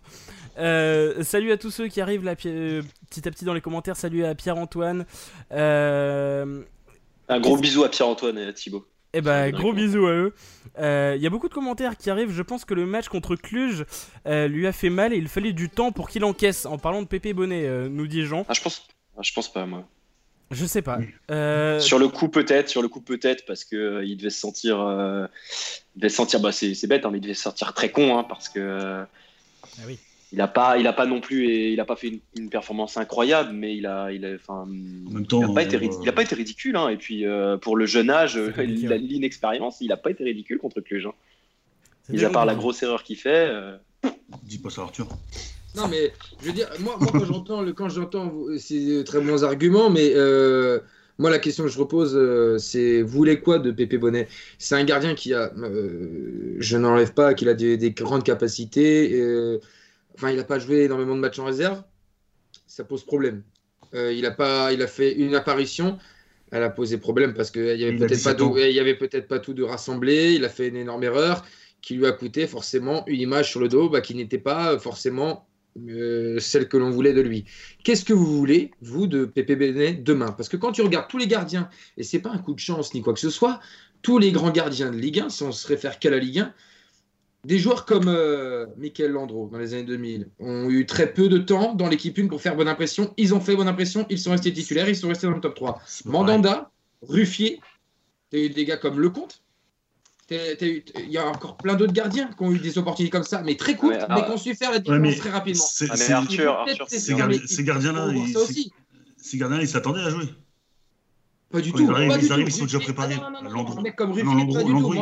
salut 1.22 1.52
à 1.52 1.56
tous 1.56 1.70
ceux 1.70 1.88
qui 1.88 2.00
arrivent 2.00 2.24
là, 2.24 2.34
petit 2.34 3.28
à 3.28 3.30
petit 3.30 3.44
dans 3.44 3.54
les 3.54 3.60
commentaires. 3.60 3.96
Salut 3.96 4.24
à 4.24 4.34
Pierre-Antoine. 4.34 5.04
Euh, 5.52 6.62
un 7.30 7.40
gros 7.40 7.56
bisou 7.56 7.84
à 7.84 7.88
Pierre-Antoine 7.88 8.38
et 8.38 8.46
à 8.46 8.52
Thibaut. 8.52 8.84
Eh 9.12 9.20
ben, 9.20 9.50
gros 9.50 9.72
bisous 9.72 10.06
à 10.06 10.12
eux. 10.12 10.34
Il 10.76 10.84
euh, 10.84 11.16
y 11.16 11.26
a 11.26 11.30
beaucoup 11.30 11.48
de 11.48 11.54
commentaires 11.54 11.96
qui 11.96 12.10
arrivent. 12.10 12.30
Je 12.30 12.42
pense 12.42 12.64
que 12.64 12.74
le 12.74 12.86
match 12.86 13.08
contre 13.08 13.34
Cluj 13.34 13.84
euh, 14.26 14.46
lui 14.46 14.66
a 14.66 14.72
fait 14.72 14.90
mal 14.90 15.12
et 15.12 15.16
il 15.16 15.28
fallait 15.28 15.52
du 15.52 15.68
temps 15.68 15.90
pour 15.90 16.08
qu'il 16.08 16.24
encaisse. 16.24 16.64
En 16.64 16.78
parlant 16.78 17.02
de 17.02 17.06
Pépé 17.08 17.32
Bonnet, 17.32 17.66
euh, 17.66 17.88
nous 17.88 18.06
dit 18.06 18.24
Jean. 18.24 18.44
Ah, 18.48 18.54
je 18.54 18.60
pense, 18.60 18.86
ah, 19.16 19.22
je 19.22 19.32
pense 19.32 19.52
pas, 19.52 19.66
moi. 19.66 19.84
Je 20.52 20.64
sais 20.66 20.82
pas. 20.82 20.98
Sur 21.80 21.98
le 21.98 22.08
coup, 22.08 22.28
peut-être. 22.28 22.68
Sur 22.68 22.82
le 22.82 22.88
coup, 22.88 23.00
peut-être, 23.00 23.44
parce 23.46 23.64
que 23.64 24.02
il 24.04 24.16
devait 24.16 24.30
se 24.30 24.40
sentir. 24.40 24.78
il 24.78 26.00
devait 26.00 26.08
se 26.08 26.16
sentir. 26.16 26.40
Bah, 26.40 26.52
c'est 26.52 26.86
bête, 26.86 27.04
hein, 27.04 27.10
mais 27.10 27.18
il 27.18 27.22
devait 27.22 27.34
se 27.34 27.42
sentir 27.42 27.74
très 27.74 27.90
con, 27.90 28.16
hein, 28.16 28.24
parce 28.24 28.48
que. 28.48 29.04
Ah 29.62 29.84
oui 29.86 29.98
il 30.32 30.38
n'a 30.38 30.48
pas, 30.48 30.78
il 30.78 30.86
a 30.86 30.92
pas 30.92 31.06
non 31.06 31.20
plus, 31.20 31.48
et 31.48 31.72
il 31.72 31.80
a 31.80 31.84
pas 31.84 31.96
fait 31.96 32.20
une, 32.36 32.50
performance 32.50 32.96
incroyable, 32.96 33.52
mais 33.52 33.76
il 33.76 33.86
a, 33.86 34.12
il 34.12 34.24
a, 34.24 34.34
enfin, 34.34 34.66
il 34.70 35.54
pas 35.54 35.62
été, 35.62 35.78
il 36.02 36.08
a 36.08 36.12
pas 36.12 36.22
été 36.22 36.34
ridicule. 36.36 36.76
Hein. 36.76 36.88
et 36.88 36.96
puis 36.96 37.26
euh, 37.26 37.56
pour 37.56 37.76
le 37.76 37.86
jeune 37.86 38.10
âge, 38.10 38.36
l'inexpérience, 38.36 39.78
il 39.80 39.88
n'a 39.88 39.96
pas 39.96 40.10
été 40.10 40.22
ridicule 40.22 40.58
contre 40.58 40.80
Cluj. 40.80 41.06
Hein. 41.06 41.14
Mis 42.08 42.24
à 42.24 42.30
part 42.30 42.46
la 42.46 42.54
grosse 42.54 42.82
erreur 42.82 43.02
qu'il 43.02 43.16
fait. 43.16 43.48
Euh... 43.50 43.76
Dis 44.44 44.58
pas 44.58 44.70
ça, 44.70 44.82
Arthur. 44.82 45.08
Non, 45.76 45.86
mais 45.88 46.12
je 46.40 46.46
veux 46.46 46.52
dire, 46.52 46.68
moi, 46.80 46.96
moi 47.00 47.10
quand 47.12 47.24
j'entends, 47.24 47.64
quand 47.72 47.88
j'entends 47.88 48.32
ces 48.58 49.04
très 49.04 49.20
bons 49.20 49.44
arguments, 49.44 49.90
mais 49.90 50.12
euh, 50.14 50.80
moi, 51.18 51.30
la 51.30 51.38
question 51.38 51.64
que 51.64 51.70
je 51.70 51.78
repose, 51.78 52.16
euh, 52.16 52.58
c'est 52.58 53.02
vous 53.02 53.16
voulez 53.16 53.40
quoi 53.40 53.58
de 53.58 53.70
Pépé 53.70 53.98
Bonnet? 53.98 54.28
C'est 54.58 54.74
un 54.74 54.84
gardien 54.84 55.14
qui 55.14 55.34
a, 55.34 55.52
je 56.58 56.76
n'enlève 56.76 57.14
pas, 57.14 57.34
qu'il 57.34 57.48
a 57.48 57.54
des, 57.54 57.76
des, 57.76 57.90
grandes 57.92 58.24
capacités 58.24 59.60
enfin, 60.20 60.30
il 60.30 60.36
n'a 60.36 60.44
pas 60.44 60.58
joué 60.58 60.82
énormément 60.82 61.14
de 61.14 61.20
matchs 61.20 61.38
en 61.38 61.46
réserve, 61.46 61.82
ça 62.66 62.84
pose 62.84 63.04
problème. 63.04 63.42
Euh, 63.94 64.12
il, 64.12 64.26
a 64.26 64.30
pas, 64.30 64.72
il 64.72 64.82
a 64.82 64.86
fait 64.86 65.14
une 65.14 65.34
apparition, 65.34 65.98
elle 66.52 66.62
a 66.62 66.68
posé 66.68 66.98
problème 66.98 67.32
parce 67.32 67.50
qu'il 67.50 67.62
n'y 67.62 67.84
avait 67.84 67.96
peut-être 67.96 68.22
pas, 68.22 68.34
tout, 68.34 68.54
il 68.58 68.70
y 68.70 68.80
avait 68.80 68.94
peut-être 68.94 69.28
pas 69.28 69.38
tout 69.38 69.54
de 69.54 69.62
rassemblé, 69.62 70.34
il 70.34 70.44
a 70.44 70.50
fait 70.50 70.68
une 70.68 70.76
énorme 70.76 71.02
erreur 71.04 71.44
qui 71.80 71.94
lui 71.94 72.06
a 72.06 72.12
coûté 72.12 72.46
forcément 72.46 73.02
une 73.06 73.20
image 73.20 73.50
sur 73.50 73.60
le 73.60 73.68
dos 73.68 73.88
bah, 73.88 74.02
qui 74.02 74.14
n'était 74.14 74.38
pas 74.38 74.78
forcément 74.78 75.46
euh, 75.88 76.38
celle 76.38 76.68
que 76.68 76.76
l'on 76.76 76.90
voulait 76.90 77.14
de 77.14 77.22
lui. 77.22 77.46
Qu'est-ce 77.82 78.04
que 78.04 78.12
vous 78.12 78.36
voulez, 78.36 78.72
vous, 78.82 79.06
de 79.06 79.24
Pépé 79.24 79.56
Benet 79.56 79.94
demain? 79.94 80.32
Parce 80.32 80.50
que 80.50 80.58
quand 80.58 80.72
tu 80.72 80.82
regardes 80.82 81.08
tous 81.08 81.18
les 81.18 81.28
gardiens, 81.28 81.70
et 81.96 82.02
c'est 82.02 82.18
pas 82.18 82.30
un 82.30 82.38
coup 82.38 82.52
de 82.52 82.60
chance 82.60 82.92
ni 82.92 83.00
quoi 83.00 83.14
que 83.14 83.20
ce 83.20 83.30
soit, 83.30 83.58
tous 84.02 84.18
les 84.18 84.32
grands 84.32 84.50
gardiens 84.50 84.90
de 84.90 84.98
Ligue 84.98 85.20
1, 85.20 85.30
si 85.30 85.42
on 85.44 85.52
se 85.52 85.66
réfère 85.66 85.98
qu'à 85.98 86.10
la 86.10 86.18
Ligue 86.18 86.40
1, 86.40 86.54
des 87.44 87.58
joueurs 87.58 87.86
comme 87.86 88.08
euh, 88.08 88.66
Michael 88.76 89.12
Landreau 89.12 89.48
dans 89.50 89.58
les 89.58 89.72
années 89.74 89.84
2000 89.84 90.28
ont 90.40 90.68
eu 90.68 90.84
très 90.84 91.12
peu 91.12 91.28
de 91.28 91.38
temps 91.38 91.74
dans 91.74 91.88
l'équipe 91.88 92.18
1 92.18 92.28
pour 92.28 92.40
faire 92.42 92.54
bonne 92.54 92.68
impression. 92.68 93.14
Ils 93.16 93.34
ont 93.34 93.40
fait 93.40 93.56
bonne 93.56 93.68
impression, 93.68 94.06
ils 94.10 94.18
sont 94.18 94.30
restés 94.32 94.52
titulaires, 94.52 94.88
ils 94.88 94.96
sont 94.96 95.08
restés 95.08 95.26
dans 95.26 95.34
le 95.34 95.40
top 95.40 95.54
3. 95.54 95.80
Mandanda, 96.04 96.70
Ruffier, 97.02 97.60
tu 98.30 98.36
as 98.36 98.40
eu 98.40 98.50
des 98.50 98.64
gars 98.64 98.76
comme 98.76 99.00
Lecomte. 99.00 99.42
Il 100.30 100.84
y 101.08 101.18
a 101.18 101.26
encore 101.26 101.56
plein 101.56 101.74
d'autres 101.74 101.92
gardiens 101.92 102.28
qui 102.28 102.42
ont 102.44 102.52
eu 102.52 102.58
des 102.58 102.78
opportunités 102.78 103.10
comme 103.10 103.24
ça, 103.24 103.42
mais 103.42 103.56
très 103.56 103.74
courtes, 103.74 103.96
mais, 104.08 104.22
qui 104.24 104.30
ont 104.30 104.36
su 104.36 104.54
faire 104.54 104.70
la 104.70 104.78
différence 104.78 105.16
très 105.16 105.30
rapidement. 105.30 105.64
ces 105.64 107.14
gardiens-là, 107.14 108.12
ces 109.16 109.38
gardiens-là, 109.38 109.62
ils 109.62 109.68
s'attendaient 109.68 110.02
à 110.02 110.10
jouer. 110.10 110.26
Pas 111.50 111.60
du 111.60 111.72
tout. 111.72 111.82
Ils 111.82 111.90
arrivent, 111.90 112.18
ils, 112.22 112.32
arrivent, 112.32 112.48
ils 112.48 112.52
sont 112.52 112.64
déjà 112.64 112.78
préparés. 112.78 113.16
Un 113.16 113.82
mec 113.82 113.96
comme 113.96 114.12
Ruffier, 114.12 114.46
pas 114.52 114.62
du 114.62 114.72
tout. 114.72 114.92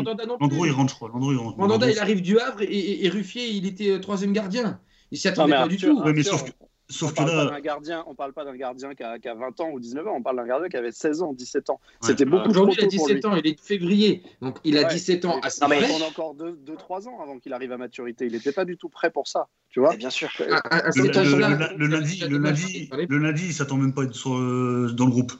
Landreau, 0.40 0.66
il 0.66 0.72
rentre, 0.72 0.92
je 0.92 0.96
crois. 0.96 1.08
Landreau, 1.08 1.32
il 1.32 1.38
rentre. 1.38 1.58
Mandanda, 1.58 1.90
il 1.90 1.98
arrive 1.98 2.22
du 2.22 2.38
Havre 2.38 2.62
et, 2.62 3.04
et, 3.04 3.08
Ruffier, 3.08 3.48
il 3.48 3.66
était 3.66 3.90
euh, 3.90 4.00
troisième 4.00 4.32
gardien. 4.32 4.80
Il 5.10 5.18
s'y 5.18 5.28
attendait 5.28 5.54
pas 5.54 5.68
du 5.68 5.76
tout. 5.76 6.02
mais 6.04 6.22
sauf 6.22 6.44
que, 6.44 6.50
Sauf 6.90 7.12
on 7.12 7.14
parle 7.14 7.50
là... 7.50 7.60
gardien, 7.60 8.02
on 8.06 8.14
parle 8.14 8.32
pas 8.32 8.46
d'un 8.46 8.56
gardien 8.56 8.94
qui 8.94 9.02
a, 9.02 9.18
qui 9.18 9.28
a, 9.28 9.34
20 9.34 9.60
ans 9.60 9.70
ou 9.72 9.78
19 9.78 10.06
ans, 10.06 10.14
on 10.16 10.22
parle 10.22 10.36
d'un 10.36 10.46
gardien 10.46 10.70
qui 10.70 10.76
avait 10.78 10.90
16 10.90 11.20
ans, 11.20 11.34
17 11.34 11.68
ans. 11.68 11.80
C'était 12.00 12.24
beaucoup 12.24 12.48
Aujourd'hui, 12.48 12.76
il 12.78 12.84
a 12.84 12.88
17 12.88 13.24
ans, 13.26 13.36
il 13.36 13.46
est 13.46 13.56
de 13.56 13.60
février. 13.60 14.22
Donc 14.40 14.56
il 14.64 14.78
a 14.78 14.84
17 14.84 15.26
ans 15.26 15.38
à 15.42 15.48
Non, 15.60 15.68
mais 15.68 15.80
il 15.82 16.02
encore 16.02 16.34
2-3 16.34 17.08
ans 17.08 17.20
avant 17.20 17.38
qu'il 17.38 17.52
arrive 17.52 17.72
à 17.72 17.76
maturité. 17.76 18.24
Il 18.24 18.32
n'était 18.32 18.52
pas 18.52 18.64
du 18.64 18.78
tout 18.78 18.88
pas 18.88 19.10
pour 19.10 19.28
ça. 19.28 19.48
Tu 19.68 19.80
vois 19.80 19.96
bien 19.96 20.08
sûr. 20.08 20.30
le, 20.38 21.86
lundi, 21.86 22.24
le, 22.26 22.38
lundi, 22.38 22.90
le 23.06 23.18
lundi, 23.18 23.44
il 23.48 23.52
s'attend 23.52 23.76
même 23.76 23.92
pas 23.92 24.02
à 24.02 24.04
être 24.06 24.30
euh, 24.30 24.90
dans 24.94 25.04
le 25.04 25.10
groupe. 25.10 25.32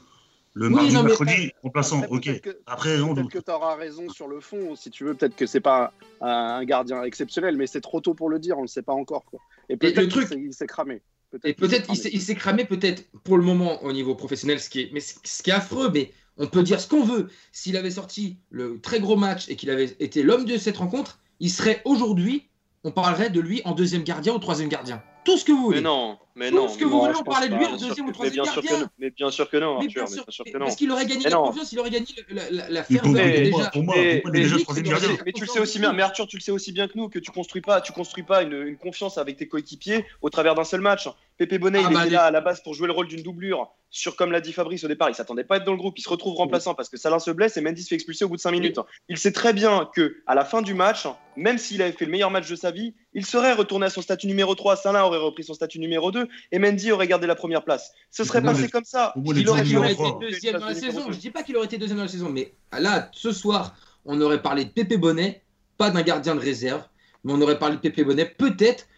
Le 0.58 0.70
mardi, 0.70 0.92
non, 0.92 1.04
mercredi, 1.04 1.52
remplaçant, 1.62 2.02
ok. 2.10 2.42
après, 2.66 2.98
non, 2.98 3.14
peut-être 3.14 3.30
que 3.30 3.38
tu 3.38 3.50
auras 3.50 3.76
raison 3.76 4.08
sur 4.08 4.26
le 4.26 4.40
fond, 4.40 4.74
si 4.74 4.90
tu 4.90 5.04
veux. 5.04 5.14
Peut-être 5.14 5.36
que 5.36 5.46
c'est 5.46 5.60
pas 5.60 5.92
un, 6.20 6.64
gardien 6.64 7.04
exceptionnel, 7.04 7.56
mais 7.56 7.68
c'est 7.68 7.80
trop 7.80 8.00
tôt 8.00 8.14
pour 8.14 8.28
le 8.28 8.40
dire, 8.40 8.56
on 8.56 8.62
ne 8.62 8.66
le 8.66 8.68
sait 8.68 8.82
pas 8.82 8.92
encore. 8.92 9.24
Quoi. 9.24 9.38
Et 9.68 9.76
peut-être 9.76 10.00
le 10.00 10.08
truc, 10.08 10.28
il 10.36 10.52
s'est 10.52 10.66
cramé. 10.66 11.00
Peut 11.30 11.38
et 11.44 11.54
peut-être 11.54 11.88
il 11.92 12.20
s'est 12.20 12.34
cramé, 12.34 12.64
peut-être 12.64 13.04
pour 13.22 13.36
le 13.36 13.44
moment 13.44 13.82
au 13.84 13.92
niveau 13.92 14.16
professionnel, 14.16 14.58
ce 14.58 14.68
qui 14.68 14.80
est, 14.80 14.90
mais 14.92 15.00
ce 15.00 15.42
qui 15.42 15.50
est 15.50 15.54
affreux, 15.54 15.90
mais 15.92 16.10
on 16.38 16.48
peut 16.48 16.64
dire 16.64 16.80
ce 16.80 16.88
qu'on 16.88 17.04
veut. 17.04 17.28
S'il 17.52 17.76
avait 17.76 17.92
sorti 17.92 18.38
le 18.50 18.80
très 18.80 18.98
gros 18.98 19.16
match 19.16 19.48
et 19.48 19.54
qu'il 19.54 19.70
avait 19.70 19.96
été 20.00 20.24
l'homme 20.24 20.44
de 20.44 20.56
cette 20.56 20.78
rencontre, 20.78 21.20
il 21.38 21.50
serait 21.50 21.82
aujourd'hui, 21.84 22.48
on 22.82 22.90
parlerait 22.90 23.30
de 23.30 23.40
lui 23.40 23.62
en 23.64 23.72
deuxième 23.72 24.02
gardien 24.02 24.34
ou 24.34 24.38
troisième 24.38 24.68
gardien 24.68 25.02
tout 25.28 25.38
ce 25.38 25.44
que 25.44 25.52
vous 25.52 25.64
voulez. 25.64 25.78
Mais 25.78 25.82
non, 25.82 26.18
mais 26.34 26.50
non. 26.50 26.66
Tout 26.66 26.72
ce 26.74 26.78
que 26.78 26.84
vous 26.84 27.00
voulez, 27.00 27.14
on 27.18 27.22
parlait 27.22 27.48
de 27.48 27.54
lui 27.54 27.66
en 27.66 27.76
deuxième 27.76 28.06
ou 28.06 28.12
troisième 28.12 28.44
gardien. 28.44 28.90
Mais 28.98 29.10
bien 29.10 29.30
sûr 29.30 29.50
que 29.50 29.56
non, 29.58 29.76
Arthur. 29.76 29.88
Mais 29.88 29.94
bien 29.94 30.06
sûr 30.28 30.44
que 30.44 30.58
non. 30.58 30.64
Parce 30.64 30.76
qu'il 30.76 30.90
aurait 30.90 31.06
gagné 31.06 31.24
la 31.24 31.36
confiance, 31.36 31.72
il 31.72 31.78
aurait 31.80 31.90
gagné 31.90 32.06
la 32.30 32.82
ferveur. 32.84 33.70
Pour 33.72 33.82
moi. 33.82 33.94
Mais 33.96 35.32
tu 35.32 35.42
le 35.42 35.46
sais 35.46 35.60
aussi 35.60 35.78
bien, 35.78 35.92
mais 35.92 36.02
Arthur, 36.02 36.26
tu 36.26 36.36
le 36.36 36.42
sais 36.42 36.52
aussi 36.52 36.72
bien 36.72 36.88
que 36.88 36.96
nous 36.96 37.08
que 37.08 37.18
tu 37.18 37.30
construis 37.30 37.62
pas, 37.62 37.80
tu 37.80 37.92
construis 37.92 38.24
pas 38.24 38.42
une 38.42 38.76
confiance 38.76 39.18
avec 39.18 39.36
tes 39.36 39.48
coéquipiers 39.48 40.04
au 40.22 40.30
travers 40.30 40.54
d'un 40.54 40.64
seul 40.64 40.80
match. 40.80 41.08
Pépé 41.38 41.58
Bonnet, 41.58 41.78
ah 41.84 41.86
il 41.88 41.94
bah, 41.94 42.02
était 42.04 42.14
là 42.14 42.24
à 42.24 42.30
la 42.32 42.40
base 42.40 42.60
pour 42.64 42.74
jouer 42.74 42.88
le 42.88 42.92
rôle 42.92 43.06
d'une 43.06 43.22
doublure. 43.22 43.70
Sur, 43.90 44.16
comme 44.16 44.32
l'a 44.32 44.40
dit 44.40 44.52
Fabrice 44.52 44.82
au 44.82 44.88
départ, 44.88 45.08
il 45.08 45.14
s'attendait 45.14 45.44
pas 45.44 45.54
à 45.54 45.58
être 45.58 45.64
dans 45.64 45.72
le 45.72 45.78
groupe. 45.78 45.96
Il 45.96 46.02
se 46.02 46.08
retrouve 46.08 46.34
remplaçant 46.34 46.74
parce 46.74 46.88
que 46.88 46.96
Salin 46.96 47.20
se 47.20 47.30
blesse 47.30 47.56
et 47.56 47.60
Mendy 47.60 47.82
se 47.82 47.88
fait 47.88 47.94
expulser 47.94 48.24
au 48.24 48.28
bout 48.28 48.36
de 48.36 48.40
5 48.40 48.50
minutes. 48.50 48.80
Il 49.08 49.16
sait 49.18 49.30
très 49.30 49.52
bien 49.52 49.88
que 49.94 50.16
à 50.26 50.34
la 50.34 50.44
fin 50.44 50.62
du 50.62 50.74
match, 50.74 51.06
même 51.36 51.56
s'il 51.56 51.80
avait 51.80 51.92
fait 51.92 52.06
le 52.06 52.10
meilleur 52.10 52.32
match 52.32 52.50
de 52.50 52.56
sa 52.56 52.72
vie, 52.72 52.94
il 53.14 53.24
serait 53.24 53.52
retourné 53.52 53.86
à 53.86 53.90
son 53.90 54.02
statut 54.02 54.26
numéro 54.26 54.56
3. 54.56 54.76
Salin 54.76 55.04
aurait 55.04 55.18
repris 55.18 55.44
son 55.44 55.54
statut 55.54 55.78
numéro 55.78 56.10
2 56.10 56.28
et 56.50 56.58
Mendy 56.58 56.90
aurait 56.90 57.06
gardé 57.06 57.28
la 57.28 57.36
première 57.36 57.62
place. 57.62 57.92
Ce 58.10 58.24
serait 58.24 58.42
passé 58.42 58.68
comme 58.68 58.84
ça. 58.84 59.14
Il 59.16 59.48
aurait, 59.48 59.62
été 59.62 60.04
deuxième 60.20 60.58
dans 60.58 60.66
la 60.66 60.74
saison. 60.74 61.12
Je 61.12 61.18
dis 61.18 61.30
pas 61.30 61.44
qu'il 61.44 61.56
aurait 61.56 61.66
été 61.66 61.78
deuxième 61.78 61.98
dans 61.98 62.04
la 62.04 62.10
saison, 62.10 62.30
mais 62.30 62.52
là, 62.76 63.08
ce 63.12 63.30
soir, 63.30 63.76
on 64.04 64.20
aurait 64.20 64.42
parlé 64.42 64.64
de 64.64 64.70
Pépé 64.70 64.96
Bonnet, 64.96 65.42
pas 65.76 65.90
d'un 65.90 66.02
gardien 66.02 66.34
de 66.34 66.40
réserve, 66.40 66.82
mais 67.22 67.32
on 67.32 67.40
aurait 67.40 67.60
parlé 67.60 67.76
de 67.76 67.80
Pépé 67.80 68.02
Bonnet, 68.02 68.26
peut-être, 68.26 68.88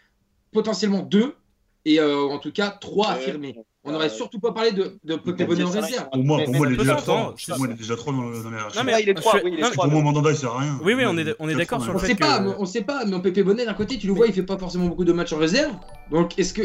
potentiellement 0.52 1.02
deux 1.02 1.36
et 1.84 2.00
euh, 2.00 2.22
en 2.22 2.38
tout 2.38 2.52
cas 2.52 2.70
trois 2.70 3.10
affirmés. 3.10 3.56
on 3.84 3.92
n'aurait 3.92 4.10
surtout 4.10 4.38
pas 4.38 4.52
parlé 4.52 4.72
de, 4.72 4.98
de 5.04 5.16
Pepe 5.16 5.46
Bonnet 5.46 5.64
en 5.64 5.70
réserve. 5.70 6.08
Pour 6.12 6.24
moi, 6.24 6.42
pour 6.44 6.54
moi, 6.54 6.66
il 6.66 6.74
est 6.74 6.76
déjà 6.76 6.96
trop. 6.96 7.34
il 7.38 7.70
est 7.70 7.74
déjà 7.74 7.96
trop 7.96 8.12
dans, 8.12 8.30
les 8.30 8.40
Non, 8.40 8.84
mais 8.84 9.02
il 9.02 9.08
est 9.08 9.14
3. 9.14 9.40
Oui, 9.44 9.60
Pour 9.74 9.86
moi, 9.86 10.02
Mandanda, 10.02 10.30
il 10.30 10.36
sert 10.36 10.52
à 10.52 10.60
rien. 10.60 10.78
Oui, 10.82 10.94
oui, 10.94 11.04
on 11.06 11.16
est, 11.16 11.34
on 11.38 11.48
est 11.48 11.54
d'accord 11.54 11.82
sur 11.82 11.92
le 11.92 11.98
fait 11.98 12.14
que. 12.14 12.60
On 12.60 12.66
sait 12.66 12.82
pas, 12.82 13.04
mais 13.04 13.20
Pepe 13.20 13.40
Bonnet, 13.40 13.64
d'un 13.64 13.74
côté, 13.74 13.98
tu 13.98 14.06
le 14.06 14.12
vois, 14.12 14.26
il 14.26 14.32
fait 14.32 14.42
pas 14.42 14.58
forcément 14.58 14.86
beaucoup 14.86 15.04
de 15.04 15.12
matchs 15.12 15.32
en 15.32 15.38
réserve. 15.38 15.74
Donc, 16.10 16.38
est-ce 16.38 16.54
que. 16.54 16.62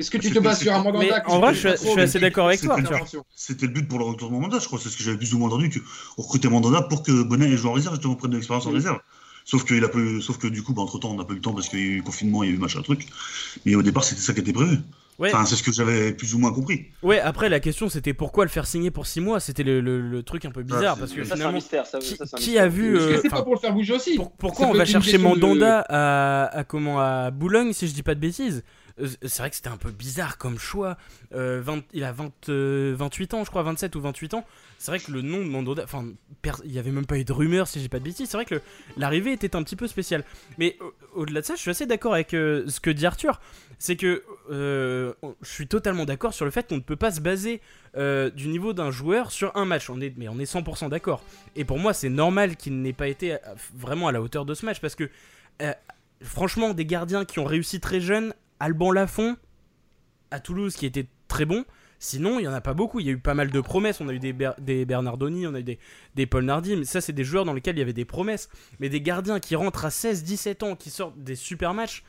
Est-ce 0.00 0.10
que 0.10 0.16
tu 0.16 0.30
te 0.30 0.38
bases 0.38 0.60
sur 0.60 0.72
un 0.72 0.82
Mandanda 0.82 1.22
En 1.26 1.40
vrai, 1.40 1.54
je 1.54 1.76
suis 1.76 2.00
assez 2.00 2.18
d'accord 2.18 2.46
avec 2.46 2.60
toi. 2.60 2.76
C'était 3.34 3.66
le 3.66 3.72
but 3.72 3.86
pour 3.86 3.98
le 3.98 4.06
retour 4.06 4.28
de 4.28 4.34
Mandanda, 4.34 4.58
je 4.58 4.66
crois. 4.66 4.78
C'est 4.82 4.88
ce 4.88 4.96
que 4.96 5.02
j'avais 5.02 5.18
plus 5.18 5.34
ou 5.34 5.38
moins 5.38 5.48
entendu, 5.48 5.68
qu'on 5.70 6.22
recrutait 6.22 6.48
Mandanda 6.48 6.82
pour 6.82 7.02
que 7.02 7.22
Bonnet 7.22 7.54
joue 7.56 7.68
en 7.68 7.72
réserve, 7.72 7.96
justement, 7.96 8.14
prenne 8.14 8.30
de 8.30 8.36
l'expérience 8.36 8.66
en 8.66 8.70
réserve. 8.70 8.98
Sauf 9.44 9.64
que, 9.64 9.74
il 9.74 9.84
a 9.84 9.88
peu, 9.88 10.20
sauf 10.20 10.38
que 10.38 10.46
du 10.46 10.62
coup, 10.62 10.72
bah, 10.72 10.82
entre 10.82 10.98
temps, 10.98 11.10
on 11.10 11.16
n'a 11.16 11.24
pas 11.24 11.32
eu 11.32 11.36
le 11.36 11.42
temps 11.42 11.54
parce 11.54 11.68
qu'il 11.68 11.78
y 11.78 11.82
a 11.82 11.86
eu 11.96 12.02
confinement, 12.02 12.42
il 12.42 12.50
y 12.50 12.52
a 12.52 12.54
eu 12.54 12.58
machin 12.58 12.82
truc. 12.82 13.06
Mais 13.64 13.74
au 13.74 13.82
départ, 13.82 14.04
c'était 14.04 14.20
ça 14.20 14.32
qui 14.32 14.40
était 14.40 14.52
prévu. 14.52 14.78
Enfin, 15.22 15.44
c'est 15.44 15.56
ce 15.56 15.62
que 15.62 15.72
j'avais 15.72 16.12
plus 16.12 16.34
ou 16.34 16.38
moins 16.38 16.52
compris. 16.52 16.86
Ouais, 17.02 17.20
après, 17.20 17.48
la 17.48 17.60
question 17.60 17.88
c'était 17.88 18.14
pourquoi 18.14 18.44
le 18.44 18.50
faire 18.50 18.66
signer 18.66 18.90
pour 18.90 19.06
6 19.06 19.20
mois? 19.20 19.40
C'était 19.40 19.62
le, 19.62 19.80
le, 19.80 20.22
truc 20.22 20.44
un 20.44 20.50
peu 20.50 20.62
bizarre. 20.62 20.96
parce 20.96 21.12
que 21.12 21.24
ça, 21.24 21.34
finalement, 21.34 21.54
mystère, 21.54 21.86
ça, 21.86 21.98
qui, 21.98 22.16
qui 22.36 22.58
a 22.58 22.68
vu. 22.68 22.96
Euh, 22.96 23.20
c'est 23.22 23.28
pas 23.28 23.42
pour 23.42 23.54
le 23.54 23.60
faire 23.60 23.74
bouger 23.74 23.94
aussi? 23.94 24.18
pourquoi 24.38 24.66
on 24.66 24.72
va 24.72 24.84
chercher 24.84 25.18
Mandanda 25.18 25.84
à, 25.88 26.58
à, 26.58 26.64
comment, 26.64 27.00
à 27.00 27.30
Boulogne, 27.30 27.72
si 27.72 27.86
je 27.86 27.92
dis 27.92 28.02
pas 28.02 28.14
de 28.14 28.20
bêtises? 28.20 28.64
C'est 29.22 29.38
vrai 29.38 29.50
que 29.50 29.56
c'était 29.56 29.68
un 29.68 29.76
peu 29.76 29.90
bizarre 29.90 30.38
comme 30.38 30.58
choix. 30.58 30.96
Euh, 31.34 31.62
il 31.92 32.04
a 32.04 32.12
20, 32.12 32.32
28 32.48 32.48
euh, 32.50 33.36
ans, 33.36 33.44
je 33.44 33.50
crois, 33.50 33.62
27 33.62 33.94
ou 33.96 34.00
28 34.00 34.34
ans. 34.34 34.44
C'est 34.78 34.90
vrai 34.90 34.98
que 34.98 35.12
le 35.12 35.22
nom 35.22 35.38
de 35.38 35.44
Mandanda, 35.44 35.84
enfin, 35.84 36.06
il 36.64 36.70
n'y 36.70 36.78
avait 36.78 36.90
même 36.90 37.06
pas 37.06 37.18
eu 37.18 37.24
de 37.24 37.32
rumeur, 37.32 37.68
si 37.68 37.80
j'ai 37.80 37.88
pas 37.88 37.98
de 37.98 38.04
bêtises. 38.04 38.28
C'est 38.30 38.36
vrai 38.36 38.44
que 38.44 38.60
l'arrivée 38.96 39.32
était 39.32 39.54
un 39.56 39.62
petit 39.62 39.76
peu 39.76 39.86
spéciale. 39.86 40.24
Mais 40.58 40.78
au-delà 41.14 41.40
de 41.40 41.46
ça, 41.46 41.54
je 41.54 41.60
suis 41.60 41.70
assez 41.70 41.86
d'accord 41.86 42.14
avec 42.14 42.30
ce 42.30 42.80
que 42.80 42.90
dit 42.90 43.06
Arthur. 43.06 43.40
C'est 43.78 43.96
que 43.96 44.22
je 44.50 45.14
suis 45.42 45.66
totalement 45.66 46.04
d'accord 46.04 46.32
sur 46.32 46.44
le 46.44 46.50
fait 46.50 46.68
qu'on 46.68 46.76
ne 46.76 46.80
peut 46.80 46.96
pas 46.96 47.10
se 47.10 47.20
baser 47.20 47.60
du 47.94 48.48
niveau 48.48 48.72
d'un 48.72 48.90
joueur 48.90 49.32
sur 49.32 49.54
un 49.54 49.66
match. 49.66 49.90
On 49.90 50.00
est, 50.00 50.14
mais 50.16 50.28
on 50.28 50.38
est 50.38 50.50
100% 50.50 50.88
d'accord. 50.88 51.22
Et 51.56 51.66
pour 51.66 51.78
moi, 51.78 51.92
c'est 51.92 52.08
normal 52.08 52.56
qu'il 52.56 52.80
n'ait 52.80 52.94
pas 52.94 53.08
été 53.08 53.36
vraiment 53.74 54.08
à 54.08 54.12
la 54.12 54.22
hauteur 54.22 54.46
de 54.46 54.54
ce 54.54 54.64
match 54.64 54.80
parce 54.80 54.94
que 54.94 55.10
franchement, 56.22 56.74
des 56.74 56.86
gardiens 56.86 57.24
qui 57.24 57.38
ont 57.38 57.44
réussi 57.44 57.80
très 57.80 58.00
jeunes 58.00 58.34
Alban 58.60 58.92
Lafont 58.92 59.36
à 60.30 60.40
Toulouse 60.40 60.76
qui 60.76 60.86
était 60.86 61.06
très 61.28 61.44
bon. 61.44 61.64
Sinon, 62.02 62.38
il 62.38 62.42
n'y 62.42 62.48
en 62.48 62.54
a 62.54 62.62
pas 62.62 62.72
beaucoup. 62.72 62.98
Il 62.98 63.06
y 63.06 63.10
a 63.10 63.12
eu 63.12 63.18
pas 63.18 63.34
mal 63.34 63.50
de 63.50 63.60
promesses. 63.60 64.00
On 64.00 64.08
a 64.08 64.14
eu 64.14 64.18
des, 64.18 64.34
des 64.58 64.84
Bernardoni, 64.86 65.46
on 65.46 65.54
a 65.54 65.60
eu 65.60 65.62
des, 65.62 65.78
des 66.14 66.26
Paul 66.26 66.44
Nardi. 66.44 66.74
Mais 66.76 66.86
ça, 66.86 67.02
c'est 67.02 67.12
des 67.12 67.24
joueurs 67.24 67.44
dans 67.44 67.52
lesquels 67.52 67.76
il 67.76 67.80
y 67.80 67.82
avait 67.82 67.92
des 67.92 68.06
promesses. 68.06 68.48
Mais 68.78 68.88
des 68.88 69.02
gardiens 69.02 69.38
qui 69.38 69.54
rentrent 69.54 69.84
à 69.84 69.90
16-17 69.90 70.64
ans, 70.64 70.76
qui 70.76 70.88
sortent 70.88 71.18
des 71.22 71.34
super 71.34 71.74
matchs, 71.74 72.02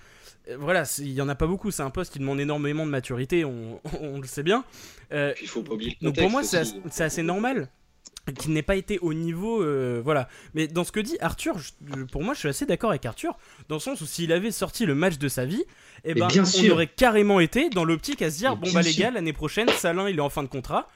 euh, 0.47 0.55
voilà, 0.57 0.83
il 0.99 1.13
n'y 1.13 1.19
en 1.19 1.27
a 1.27 1.35
pas 1.35 1.47
beaucoup. 1.47 1.71
C'est 1.71 1.83
un 1.83 1.89
poste 1.89 2.13
qui 2.13 2.19
demande 2.19 2.39
énormément 2.39 2.85
de 2.85 2.91
maturité, 2.91 3.43
on, 3.43 3.81
le 4.21 4.27
sait 4.27 4.43
bien. 4.43 4.63
Euh, 5.11 5.33
il 5.41 5.47
faut 5.47 5.61
pas 5.61 5.73
oublier 5.73 5.97
donc 6.01 6.15
pour 6.15 6.29
moi, 6.29 6.41
c'est 6.43 7.03
assez 7.03 7.23
normal 7.23 7.69
qui 8.37 8.49
n'ait 8.49 8.61
pas 8.61 8.75
été 8.75 8.99
au 8.99 9.13
niveau 9.13 9.63
euh, 9.63 10.01
voilà. 10.03 10.27
Mais 10.53 10.67
dans 10.67 10.83
ce 10.83 10.91
que 10.91 10.99
dit 10.99 11.17
Arthur 11.21 11.55
pour 12.11 12.23
moi 12.23 12.33
je 12.33 12.39
suis 12.39 12.49
assez 12.49 12.65
d'accord 12.65 12.91
avec 12.91 13.05
Arthur 13.05 13.37
dans 13.67 13.75
le 13.75 13.81
sens 13.81 14.01
où 14.01 14.05
s'il 14.05 14.31
avait 14.31 14.51
sorti 14.51 14.85
le 14.85 14.95
match 14.95 15.17
de 15.17 15.27
sa 15.27 15.45
vie 15.45 15.63
eh 16.03 16.13
ben, 16.13 16.27
on 16.29 16.69
aurait 16.69 16.87
carrément 16.87 17.39
été 17.39 17.69
dans 17.69 17.83
l'optique 17.83 18.21
à 18.21 18.31
se 18.31 18.37
dire 18.37 18.55
bon 18.55 18.71
bah 18.71 18.81
les 18.81 18.93
gars 18.93 19.11
l'année 19.11 19.33
prochaine 19.33 19.67
Salin 19.69 20.07
il 20.09 20.17
est 20.17 20.21
en 20.21 20.29
fin 20.29 20.43
de 20.43 20.47
contrat. 20.47 20.87